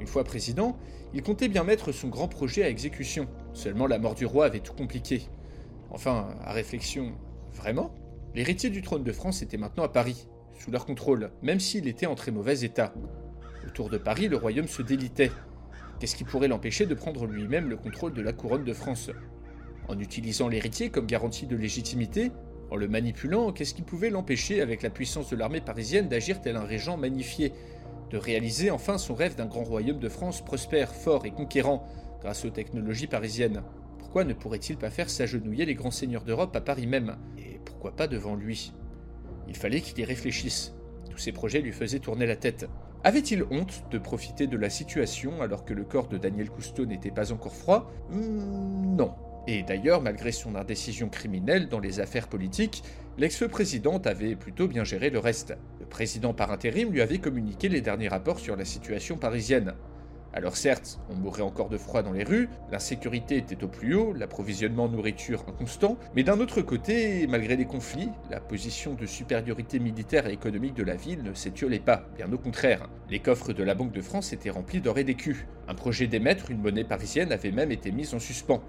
Une 0.00 0.06
fois 0.06 0.24
président, 0.24 0.76
il 1.16 1.22
comptait 1.22 1.48
bien 1.48 1.64
mettre 1.64 1.92
son 1.92 2.08
grand 2.08 2.28
projet 2.28 2.62
à 2.62 2.68
exécution. 2.68 3.26
Seulement 3.54 3.86
la 3.86 3.98
mort 3.98 4.14
du 4.14 4.26
roi 4.26 4.44
avait 4.44 4.60
tout 4.60 4.74
compliqué. 4.74 5.22
Enfin, 5.88 6.28
à 6.44 6.52
réflexion, 6.52 7.14
vraiment 7.54 7.94
L'héritier 8.34 8.68
du 8.68 8.82
trône 8.82 9.02
de 9.02 9.12
France 9.12 9.40
était 9.40 9.56
maintenant 9.56 9.84
à 9.84 9.88
Paris, 9.88 10.28
sous 10.58 10.70
leur 10.70 10.84
contrôle, 10.84 11.30
même 11.40 11.58
s'il 11.58 11.88
était 11.88 12.04
en 12.04 12.14
très 12.14 12.32
mauvais 12.32 12.60
état. 12.60 12.92
Autour 13.66 13.88
de 13.88 13.96
Paris, 13.96 14.28
le 14.28 14.36
royaume 14.36 14.68
se 14.68 14.82
délitait. 14.82 15.30
Qu'est-ce 15.98 16.16
qui 16.16 16.24
pourrait 16.24 16.48
l'empêcher 16.48 16.84
de 16.84 16.94
prendre 16.94 17.24
lui-même 17.24 17.70
le 17.70 17.78
contrôle 17.78 18.12
de 18.12 18.20
la 18.20 18.34
couronne 18.34 18.64
de 18.64 18.74
France? 18.74 19.10
En 19.88 19.98
utilisant 19.98 20.48
l'héritier 20.48 20.90
comme 20.90 21.06
garantie 21.06 21.46
de 21.46 21.56
légitimité, 21.56 22.30
en 22.70 22.76
le 22.76 22.88
manipulant, 22.88 23.52
qu'est-ce 23.52 23.72
qui 23.72 23.80
pouvait 23.80 24.10
l'empêcher, 24.10 24.60
avec 24.60 24.82
la 24.82 24.90
puissance 24.90 25.30
de 25.30 25.36
l'armée 25.36 25.62
parisienne, 25.62 26.10
d'agir 26.10 26.42
tel 26.42 26.56
un 26.56 26.64
régent 26.64 26.98
magnifié, 26.98 27.54
de 28.10 28.18
réaliser 28.18 28.70
enfin 28.70 28.98
son 28.98 29.14
rêve 29.14 29.34
d'un 29.36 29.46
grand 29.46 29.64
royaume 29.64 29.98
de 29.98 30.08
France 30.08 30.44
prospère, 30.44 30.94
fort 30.94 31.26
et 31.26 31.30
conquérant, 31.30 31.86
grâce 32.20 32.44
aux 32.44 32.50
technologies 32.50 33.06
parisiennes 33.06 33.62
Pourquoi 33.98 34.24
ne 34.24 34.32
pourrait-il 34.34 34.76
pas 34.76 34.90
faire 34.90 35.10
s'agenouiller 35.10 35.64
les 35.64 35.74
grands 35.74 35.90
seigneurs 35.90 36.24
d'Europe 36.24 36.54
à 36.54 36.60
Paris 36.60 36.86
même? 36.86 37.16
Et 37.38 37.60
pourquoi 37.64 37.94
pas 37.94 38.06
devant 38.06 38.34
lui? 38.36 38.72
Il 39.48 39.56
fallait 39.56 39.80
qu'il 39.80 39.98
y 39.98 40.04
réfléchisse. 40.04 40.74
Tous 41.10 41.18
ces 41.18 41.32
projets 41.32 41.60
lui 41.60 41.72
faisaient 41.72 41.98
tourner 41.98 42.26
la 42.26 42.36
tête. 42.36 42.68
Avait-il 43.04 43.44
honte 43.50 43.84
de 43.90 43.98
profiter 43.98 44.46
de 44.46 44.56
la 44.56 44.70
situation 44.70 45.40
alors 45.40 45.64
que 45.64 45.74
le 45.74 45.84
corps 45.84 46.08
de 46.08 46.18
Daniel 46.18 46.50
Cousteau 46.50 46.86
n'était 46.86 47.10
pas 47.10 47.32
encore 47.32 47.54
froid? 47.54 47.90
Hmm, 48.10 48.96
Non. 48.96 49.14
Et 49.48 49.62
d'ailleurs, 49.62 50.02
malgré 50.02 50.32
son 50.32 50.56
indécision 50.56 51.08
criminelle 51.08 51.68
dans 51.68 51.78
les 51.78 52.00
affaires 52.00 52.26
politiques, 52.26 52.82
l'ex-président 53.16 53.98
avait 53.98 54.34
plutôt 54.34 54.66
bien 54.66 54.82
géré 54.82 55.08
le 55.08 55.20
reste. 55.20 55.56
Le 55.86 55.90
président 55.90 56.34
par 56.34 56.50
intérim 56.50 56.90
lui 56.90 57.00
avait 57.00 57.18
communiqué 57.18 57.68
les 57.68 57.80
derniers 57.80 58.08
rapports 58.08 58.40
sur 58.40 58.56
la 58.56 58.64
situation 58.64 59.16
parisienne. 59.18 59.72
Alors 60.32 60.56
certes, 60.56 60.98
on 61.08 61.14
mourrait 61.14 61.42
encore 61.42 61.68
de 61.68 61.78
froid 61.78 62.02
dans 62.02 62.10
les 62.10 62.24
rues, 62.24 62.48
l'insécurité 62.72 63.36
était 63.36 63.62
au 63.62 63.68
plus 63.68 63.94
haut, 63.94 64.12
l'approvisionnement 64.12 64.88
nourriture 64.88 65.44
inconstant, 65.48 65.96
mais 66.16 66.24
d'un 66.24 66.40
autre 66.40 66.60
côté, 66.60 67.28
malgré 67.28 67.54
les 67.54 67.66
conflits, 67.66 68.10
la 68.32 68.40
position 68.40 68.94
de 68.94 69.06
supériorité 69.06 69.78
militaire 69.78 70.26
et 70.26 70.32
économique 70.32 70.74
de 70.74 70.82
la 70.82 70.96
ville 70.96 71.22
ne 71.22 71.34
s'étiolait 71.34 71.78
pas, 71.78 72.02
bien 72.16 72.32
au 72.32 72.36
contraire. 72.36 72.88
Les 73.08 73.20
coffres 73.20 73.52
de 73.52 73.62
la 73.62 73.76
Banque 73.76 73.92
de 73.92 74.02
France 74.02 74.32
étaient 74.32 74.50
remplis 74.50 74.80
d'or 74.80 74.98
et 74.98 75.04
d'écus. 75.04 75.46
Un 75.68 75.74
projet 75.74 76.08
d'émettre 76.08 76.50
une 76.50 76.62
monnaie 76.62 76.82
parisienne 76.82 77.30
avait 77.30 77.52
même 77.52 77.70
été 77.70 77.92
mis 77.92 78.12
en 78.12 78.18
suspens, 78.18 78.60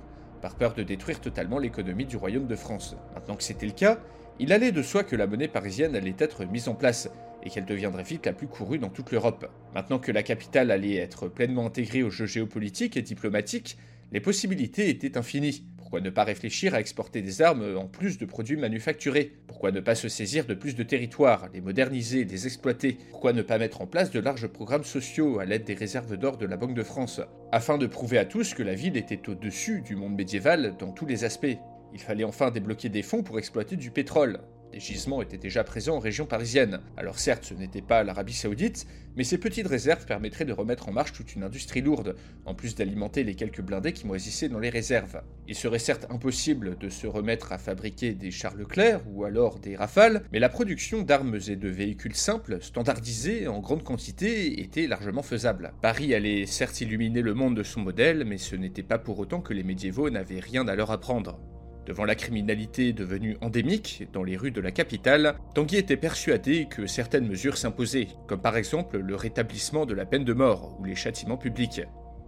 par 0.44 0.54
peur 0.54 0.76
de 0.76 0.84
détruire 0.84 1.20
totalement 1.20 1.58
l'économie 1.58 2.06
du 2.06 2.16
Royaume 2.16 2.46
de 2.46 2.56
France. 2.56 2.96
Maintenant 3.16 3.36
que 3.36 3.44
c'était 3.44 3.66
le 3.66 3.72
cas, 3.72 3.98
il 4.40 4.54
allait 4.54 4.72
de 4.72 4.82
soi 4.82 5.04
que 5.04 5.16
la 5.16 5.28
monnaie 5.28 5.48
parisienne 5.48 5.96
allait 5.96 6.16
être 6.20 6.46
mise 6.46 6.68
en 6.68 6.76
place, 6.76 7.10
et 7.44 7.50
qu'elle 7.50 7.66
deviendrait 7.66 8.04
vite 8.04 8.26
la 8.26 8.34
plus 8.34 8.48
courue 8.48 8.80
dans 8.80 8.90
toute 8.90 9.12
l'Europe. 9.12 9.50
Maintenant 9.74 10.00
que 10.00 10.12
la 10.12 10.24
capitale 10.24 10.72
allait 10.72 10.96
être 10.96 11.28
pleinement 11.28 11.68
intégrée 11.68 12.04
au 12.04 12.10
jeu 12.10 12.26
géopolitique 12.26 12.98
et 12.98 13.02
diplomatique, 13.02 13.78
les 14.12 14.20
possibilités 14.20 14.90
étaient 14.90 15.18
infinies. 15.18 15.64
Pourquoi 15.78 16.02
ne 16.02 16.10
pas 16.10 16.26
réfléchir 16.26 16.74
à 16.74 16.82
exporter 16.82 17.22
des 17.22 17.42
armes 17.42 17.78
en 17.78 17.88
plus 17.88 18.18
de 18.18 18.26
produits 18.26 18.58
manufacturés? 18.58 19.32
Pourquoi 19.48 19.72
ne 19.72 19.80
pas 19.80 19.96
se 19.96 20.10
saisir 20.10 20.46
de 20.46 20.54
plus 20.54 20.76
de 20.76 20.84
territoires, 20.84 21.48
les 21.54 21.62
moderniser, 21.62 22.26
les 22.26 22.46
exploiter? 22.46 22.98
Pourquoi 23.12 23.32
ne 23.32 23.42
pas 23.42 23.58
mettre 23.58 23.82
en 23.82 23.88
place 23.88 24.12
de 24.12 24.20
larges 24.20 24.48
programmes 24.48 24.84
sociaux 24.84 25.40
à 25.40 25.46
l'aide 25.46 25.64
des 25.64 25.74
réserves 25.74 26.18
d'or 26.18 26.38
de 26.38 26.46
la 26.46 26.58
Banque 26.58 26.76
de 26.76 26.84
France? 26.84 27.22
Afin 27.54 27.78
de 27.78 27.88
prouver 27.88 28.18
à 28.18 28.26
tous 28.26 28.54
que 28.54 28.64
la 28.64 28.76
ville 28.76 28.98
était 28.98 29.30
au-dessus 29.30 29.82
du 29.82 29.96
monde 29.96 30.16
médiéval 30.16 30.76
dans 30.78 30.92
tous 30.92 31.06
les 31.06 31.24
aspects. 31.24 31.58
Il 31.94 32.00
fallait 32.00 32.24
enfin 32.24 32.52
débloquer 32.52 32.90
des 32.90 33.04
fonds 33.04 33.24
pour 33.24 33.40
exploiter 33.40 33.76
du 33.76 33.92
pétrole. 33.92 34.40
Des 34.72 34.80
gisements 34.82 35.22
étaient 35.22 35.38
déjà 35.38 35.64
présents 35.64 35.96
en 35.96 36.00
région 36.00 36.26
parisienne. 36.26 36.82
Alors 36.98 37.20
certes, 37.20 37.46
ce 37.46 37.54
n'était 37.54 37.82
pas 37.82 38.04
l'Arabie 38.04 38.34
saoudite, 38.34 38.86
mais 39.16 39.24
ces 39.24 39.38
petites 39.38 39.68
réserves 39.68 40.06
permettraient 40.06 40.46
de 40.46 40.54
remettre 40.54 40.90
en 40.90 40.92
marche 40.92 41.14
toute 41.14 41.36
une 41.36 41.44
industrie 41.44 41.82
lourde, 41.82 42.16
en 42.46 42.54
plus 42.54 42.76
d'alimenter 42.76 43.24
les 43.24 43.36
quelques 43.36 43.62
blindés 43.62 43.94
qui 43.94 44.06
moisissaient 44.06 44.50
dans 44.50 44.60
les 44.60 44.70
réserves. 44.70 45.22
Il 45.48 45.56
serait 45.56 45.80
certes 45.80 46.06
impossible 46.10 46.78
de 46.78 46.90
se 46.90 47.08
remettre 47.08 47.54
à 47.54 47.58
fabriquer 47.58 48.14
des 48.14 48.30
chars 48.30 48.56
Leclerc 48.56 49.02
ou 49.10 49.24
alors 49.24 49.60
des 49.60 49.78
Rafales, 49.78 50.24
mais 50.34 50.40
la 50.40 50.50
production 50.50 51.02
d'armes 51.02 51.40
et 51.48 51.56
de 51.56 51.70
véhicules 51.70 52.16
simples, 52.16 52.62
standardisés 52.62 53.48
en 53.48 53.60
grande 53.60 53.84
quantité, 53.84 54.62
était 54.62 54.88
largement 54.88 55.24
faisable. 55.24 55.72
Paris 55.82 56.14
allait 56.14 56.46
certes 56.46 56.82
illuminer 56.82 57.22
le 57.22 57.34
monde 57.34 57.56
de 57.56 57.64
son 57.64 57.80
modèle, 57.80 58.26
mais 58.26 58.38
ce 58.38 58.58
n'était 58.58 58.84
pas 58.84 59.00
pour 59.00 59.18
autant 59.18 59.40
que 59.40 59.54
les 59.54 59.64
médiévaux 59.64 60.10
n'avaient 60.10 60.42
rien 60.42 60.68
à 60.68 60.76
leur 60.76 60.92
apprendre. 60.92 61.40
Devant 61.88 62.04
la 62.04 62.16
criminalité 62.16 62.92
devenue 62.92 63.38
endémique 63.40 64.10
dans 64.12 64.26
les 64.26 64.36
rues 64.36 64.52
de 64.52 64.60
la 64.60 64.72
capitale, 64.72 65.38
Tanguy 65.56 65.78
était 65.78 65.96
persuadé 65.96 66.68
que 66.70 66.86
certaines 66.86 67.26
mesures 67.26 67.56
s'imposaient, 67.56 68.10
comme 68.28 68.42
par 68.42 68.58
exemple 68.58 68.98
le 68.98 69.16
rétablissement 69.16 69.86
de 69.86 69.94
la 69.94 70.06
peine 70.06 70.26
de 70.26 70.34
mort 70.34 70.76
ou 70.82 70.84
les 70.84 70.96
châtiments 70.96 71.38
publics. 71.38 71.82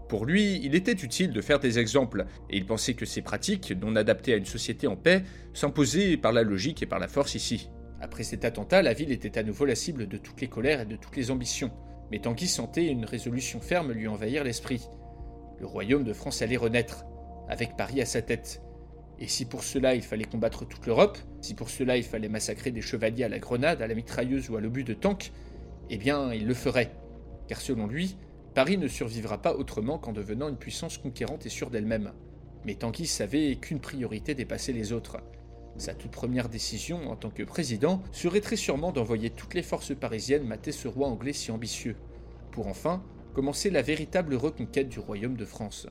Pour 0.08 0.26
lui, 0.26 0.62
il 0.64 0.76
était 0.76 0.94
utile 0.94 1.34
de 1.34 1.42
faire 1.42 1.60
des 1.60 1.78
exemples, 1.78 2.26
et 2.50 2.56
il 2.56 2.66
pensait 2.66 2.94
que 2.94 3.06
ces 3.06 3.22
pratiques, 3.22 3.74
non 3.82 3.98
adaptées 3.98 4.34
à 4.34 4.38
une 4.38 4.46
société 4.46 4.88
en 4.88 4.96
paix, 4.96 5.24
s'imposaient 5.54 6.16
par 6.16 6.32
la 6.32 6.44
logique 6.44 6.82
et 6.82 6.88
par 6.88 7.00
la 7.00 7.10
force 7.10 7.36
ici. 7.36 7.70
Après 8.00 8.24
cet 8.24 8.46
attentat, 8.46 8.82
la 8.82 8.94
ville 8.94 9.12
était 9.12 9.38
à 9.38 9.44
nouveau 9.44 9.66
la 9.66 9.76
cible 9.76 10.08
de 10.08 10.18
toutes 10.18 10.40
les 10.40 10.48
colères 10.48 10.82
et 10.82 10.86
de 10.86 10.96
toutes 10.96 11.18
les 11.18 11.32
ambitions, 11.32 11.74
mais 12.12 12.20
Tanguy 12.20 12.48
sentait 12.48 12.88
une 12.88 13.04
résolution 13.04 13.60
ferme 13.60 13.92
lui 13.92 14.08
envahir 14.08 14.46
l'esprit. 14.46 14.88
Le 15.60 15.66
royaume 15.66 16.06
de 16.06 16.14
France 16.14 16.42
allait 16.42 16.56
renaître, 16.56 17.04
avec 17.50 17.76
Paris 17.76 18.00
à 18.00 18.06
sa 18.06 18.22
tête, 18.22 18.62
et 19.20 19.28
si 19.28 19.46
pour 19.46 19.64
cela 19.64 19.96
il 19.96 20.02
fallait 20.02 20.24
combattre 20.24 20.66
toute 20.66 20.88
l'Europe, 20.88 21.18
si 21.42 21.54
pour 21.54 21.70
cela 21.70 21.98
il 21.98 22.04
fallait 22.04 22.30
massacrer 22.30 22.72
des 22.72 22.82
chevaliers 22.82 23.26
à 23.26 23.30
la 23.30 23.40
grenade, 23.40 23.82
à 23.82 23.88
la 23.88 23.94
mitrailleuse 23.96 24.50
ou 24.50 24.56
à 24.56 24.62
l'obus 24.62 24.86
de 24.86 24.94
tank, 24.94 25.32
eh 25.90 25.98
bien 25.98 26.34
il 26.34 26.48
le 26.48 26.54
ferait. 26.54 26.92
Car 27.48 27.60
selon 27.60 27.88
lui, 27.88 28.18
Paris 28.56 28.78
ne 28.78 28.88
survivra 28.88 29.42
pas 29.42 29.56
autrement 29.56 29.98
qu'en 29.98 30.14
devenant 30.14 30.50
une 30.50 30.58
puissance 30.58 30.98
conquérante 30.98 31.46
et 31.46 31.50
sûre 31.50 31.70
d'elle-même. 31.70 32.14
Mais 32.66 32.76
Tanguy 32.76 33.08
savait 33.08 33.56
qu'une 33.56 33.80
priorité 33.80 34.36
dépassait 34.36 34.74
les 34.74 34.92
autres. 34.94 35.18
Sa 35.78 35.94
toute 35.94 36.12
première 36.12 36.50
décision 36.50 37.10
en 37.10 37.16
tant 37.16 37.30
que 37.30 37.44
président 37.44 38.02
serait 38.12 38.42
très 38.42 38.56
sûrement 38.56 38.92
d'envoyer 38.92 39.30
toutes 39.30 39.54
les 39.54 39.64
forces 39.64 39.96
parisiennes 39.96 40.46
mater 40.46 40.72
ce 40.72 40.88
roi 40.88 41.08
anglais 41.08 41.34
si 41.34 41.52
ambitieux, 41.52 41.96
pour 42.52 42.68
enfin 42.68 43.04
commencer 43.34 43.70
la 43.70 43.82
véritable 43.82 44.36
reconquête 44.36 44.90
du 44.90 45.00
royaume 45.00 45.38
de 45.38 45.46
France. 45.46 45.88